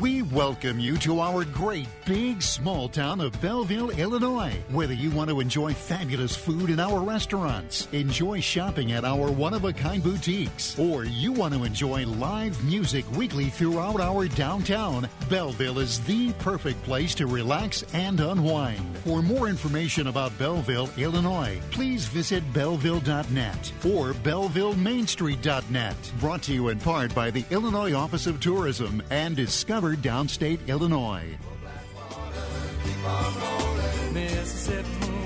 We 0.00 0.22
welcome 0.22 0.80
you 0.80 0.96
to 0.98 1.20
our 1.20 1.44
great 1.44 1.86
big 2.04 2.42
small 2.42 2.88
town 2.88 3.20
of 3.20 3.40
Belleville, 3.40 3.90
Illinois. 3.90 4.56
Whether 4.70 4.94
you 4.94 5.10
want 5.10 5.30
to 5.30 5.40
enjoy 5.40 5.72
fabulous 5.72 6.34
food 6.34 6.70
in 6.70 6.80
our 6.80 7.00
restaurants, 7.00 7.86
enjoy 7.92 8.40
shopping 8.40 8.92
at 8.92 9.04
our 9.04 9.30
one 9.30 9.54
of 9.54 9.64
a 9.64 9.72
kind 9.72 10.02
boutiques, 10.02 10.78
or 10.78 11.04
you 11.04 11.32
want 11.32 11.54
to 11.54 11.64
enjoy 11.64 12.06
live 12.06 12.62
music 12.64 13.08
weekly 13.12 13.50
throughout 13.50 14.00
our 14.00 14.26
downtown, 14.26 15.08
Belleville 15.28 15.78
is 15.78 16.00
the 16.00 16.32
perfect 16.34 16.82
place 16.82 17.14
to 17.14 17.26
relax 17.26 17.84
and 17.92 18.18
unwind. 18.18 18.96
For 19.04 19.22
more 19.22 19.48
information 19.48 20.08
about 20.08 20.36
Belleville, 20.38 20.90
Illinois, 20.98 21.60
please 21.70 22.06
visit 22.06 22.42
belleville.net 22.52 23.72
or 23.84 24.12
bellevillemainstreet.net. 24.12 26.12
Brought 26.18 26.42
to 26.42 26.52
you 26.52 26.68
in 26.70 26.80
part 26.80 27.14
by 27.14 27.30
the 27.30 27.44
Illinois 27.50 27.92
Office 27.92 28.26
of 28.26 28.40
Tourism 28.40 29.02
and 29.10 29.38
Discover 29.84 29.96
Downstate, 29.96 30.66
Illinois. 30.66 31.36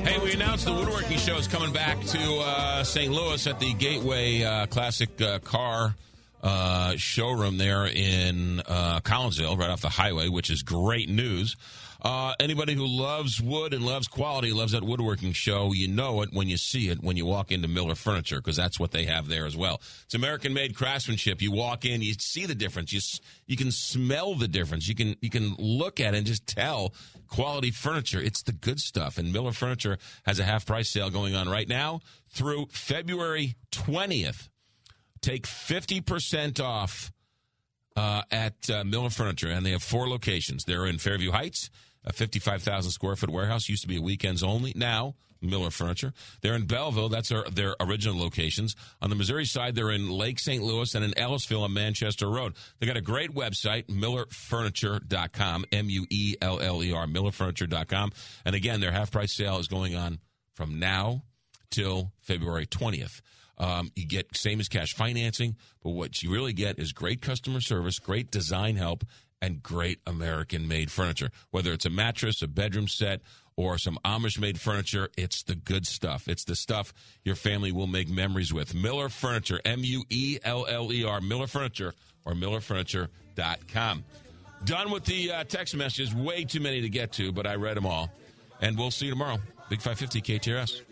Hey, 0.04 0.18
we 0.18 0.32
announced 0.32 0.64
the 0.64 0.72
woodworking 0.74 1.18
show 1.18 1.36
is 1.36 1.46
coming 1.46 1.72
back 1.72 2.00
to 2.06 2.38
uh, 2.38 2.82
St. 2.82 3.12
Louis 3.12 3.46
at 3.46 3.60
the 3.60 3.72
Gateway 3.74 4.42
uh, 4.42 4.66
Classic 4.66 5.08
uh, 5.20 5.38
Car 5.40 5.94
uh, 6.42 6.94
showroom 6.96 7.58
there 7.58 7.86
in 7.86 8.60
uh, 8.66 8.98
Collinsville, 9.00 9.56
right 9.56 9.70
off 9.70 9.80
the 9.80 9.88
highway, 9.90 10.28
which 10.28 10.50
is 10.50 10.62
great 10.62 11.08
news. 11.08 11.54
Uh, 12.00 12.32
anybody 12.38 12.74
who 12.74 12.86
loves 12.86 13.40
wood 13.40 13.74
and 13.74 13.84
loves 13.84 14.06
quality, 14.06 14.52
loves 14.52 14.70
that 14.70 14.84
woodworking 14.84 15.32
show, 15.32 15.72
you 15.72 15.88
know 15.88 16.22
it 16.22 16.32
when 16.32 16.48
you 16.48 16.56
see 16.56 16.88
it 16.88 17.02
when 17.02 17.16
you 17.16 17.26
walk 17.26 17.50
into 17.50 17.66
Mueller 17.66 17.96
Furniture 17.96 18.36
because 18.36 18.56
that's 18.56 18.78
what 18.78 18.92
they 18.92 19.04
have 19.04 19.28
there 19.28 19.46
as 19.46 19.56
well. 19.56 19.80
It's 20.04 20.14
American 20.14 20.54
made 20.54 20.76
craftsmanship. 20.76 21.42
You 21.42 21.50
walk 21.50 21.84
in, 21.84 22.00
you 22.00 22.14
see 22.14 22.46
the 22.46 22.54
difference. 22.54 22.92
You 22.92 23.00
you 23.46 23.56
can 23.56 23.72
smell 23.72 24.36
the 24.36 24.46
difference. 24.46 24.86
You 24.86 24.94
can 24.94 25.16
you 25.20 25.28
can 25.28 25.56
look 25.58 25.98
at 25.98 26.14
it 26.14 26.18
and 26.18 26.26
just 26.26 26.46
tell 26.46 26.94
quality 27.26 27.72
furniture. 27.72 28.20
It's 28.20 28.42
the 28.42 28.52
good 28.52 28.78
stuff. 28.78 29.18
And 29.18 29.32
Mueller 29.32 29.52
Furniture 29.52 29.98
has 30.24 30.38
a 30.38 30.44
half 30.44 30.66
price 30.66 30.88
sale 30.88 31.10
going 31.10 31.34
on 31.34 31.48
right 31.48 31.68
now 31.68 32.00
through 32.30 32.66
February 32.70 33.56
twentieth. 33.72 34.48
Take 35.20 35.48
fifty 35.48 36.00
percent 36.00 36.60
off 36.60 37.10
uh, 37.96 38.22
at 38.30 38.70
uh, 38.70 38.84
Mueller 38.84 39.10
Furniture, 39.10 39.48
and 39.48 39.66
they 39.66 39.72
have 39.72 39.82
four 39.82 40.08
locations. 40.08 40.64
They're 40.64 40.86
in 40.86 40.98
Fairview 40.98 41.32
Heights, 41.32 41.70
a 42.08 42.12
55,000 42.12 42.90
square 42.90 43.16
foot 43.16 43.30
warehouse. 43.30 43.68
Used 43.68 43.82
to 43.82 43.88
be 43.88 43.98
a 43.98 44.02
weekends 44.02 44.42
only. 44.42 44.72
Now, 44.74 45.14
Mueller 45.40 45.70
Furniture. 45.70 46.12
They're 46.40 46.54
in 46.54 46.66
Belleville. 46.66 47.08
That's 47.08 47.30
our, 47.30 47.44
their 47.50 47.76
original 47.80 48.18
locations. 48.18 48.74
On 49.00 49.10
the 49.10 49.16
Missouri 49.16 49.44
side, 49.44 49.74
they're 49.74 49.90
in 49.90 50.08
Lake 50.10 50.38
St. 50.38 50.62
Louis 50.62 50.94
and 50.94 51.04
in 51.04 51.12
Ellisville 51.12 51.62
on 51.62 51.72
Manchester 51.72 52.28
Road. 52.28 52.54
They 52.78 52.86
got 52.86 52.96
a 52.96 53.02
great 53.02 53.32
website, 53.34 53.86
muellerfurniture.com, 53.86 55.66
M 55.70 55.90
U 55.90 56.06
E 56.10 56.34
L 56.40 56.60
L 56.60 56.82
E 56.82 56.92
R, 56.92 57.06
muellerfurniture.com. 57.06 58.12
And 58.44 58.54
again, 58.54 58.80
their 58.80 58.92
half 58.92 59.10
price 59.12 59.36
sale 59.36 59.58
is 59.58 59.68
going 59.68 59.94
on 59.94 60.18
from 60.54 60.78
now 60.78 61.22
till 61.70 62.12
February 62.20 62.66
20th. 62.66 63.20
Um, 63.58 63.90
you 63.96 64.06
get 64.06 64.36
same 64.36 64.60
as 64.60 64.68
cash 64.68 64.94
financing, 64.94 65.56
but 65.82 65.90
what 65.90 66.22
you 66.22 66.32
really 66.32 66.52
get 66.52 66.78
is 66.78 66.92
great 66.92 67.20
customer 67.20 67.60
service, 67.60 67.98
great 67.98 68.30
design 68.30 68.76
help, 68.76 69.04
and 69.40 69.62
great 69.62 70.00
American 70.06 70.68
made 70.68 70.90
furniture. 70.90 71.30
Whether 71.50 71.72
it's 71.72 71.86
a 71.86 71.90
mattress, 71.90 72.42
a 72.42 72.48
bedroom 72.48 72.88
set, 72.88 73.20
or 73.56 73.76
some 73.76 73.98
Amish 74.04 74.38
made 74.38 74.60
furniture, 74.60 75.08
it's 75.16 75.42
the 75.42 75.56
good 75.56 75.86
stuff. 75.86 76.28
It's 76.28 76.44
the 76.44 76.54
stuff 76.54 76.94
your 77.24 77.34
family 77.34 77.72
will 77.72 77.88
make 77.88 78.08
memories 78.08 78.52
with. 78.52 78.74
Mueller 78.74 79.08
Furniture, 79.08 79.60
M 79.64 79.80
U 79.82 80.04
E 80.10 80.38
L 80.44 80.66
L 80.66 80.92
E 80.92 81.04
R, 81.04 81.20
Mueller 81.20 81.48
Furniture, 81.48 81.92
or 82.24 82.34
MuellerFurniture.com. 82.34 84.04
Done 84.64 84.90
with 84.90 85.04
the 85.04 85.32
uh, 85.32 85.44
text 85.44 85.74
messages. 85.74 86.14
Way 86.14 86.44
too 86.44 86.60
many 86.60 86.80
to 86.82 86.88
get 86.88 87.12
to, 87.12 87.32
but 87.32 87.46
I 87.46 87.54
read 87.54 87.76
them 87.76 87.86
all. 87.86 88.10
And 88.60 88.76
we'll 88.76 88.90
see 88.90 89.06
you 89.06 89.12
tomorrow. 89.12 89.38
Big 89.68 89.80
550 89.80 90.20
KTRS. 90.22 90.87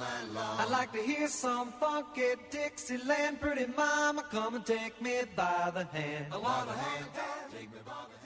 I'd 0.00 0.70
like 0.70 0.92
to 0.92 1.02
hear 1.02 1.28
some 1.28 1.72
funky 1.80 2.34
Dixieland. 2.50 3.40
Pretty 3.40 3.66
mama, 3.76 4.24
come 4.30 4.56
and 4.56 4.66
take 4.66 5.00
me 5.00 5.22
by 5.34 5.70
the 5.74 5.84
hand. 5.84 6.26
Take 6.32 6.40
me 6.40 6.40
by 6.42 6.64
the 6.66 6.72
hand. 6.72 8.17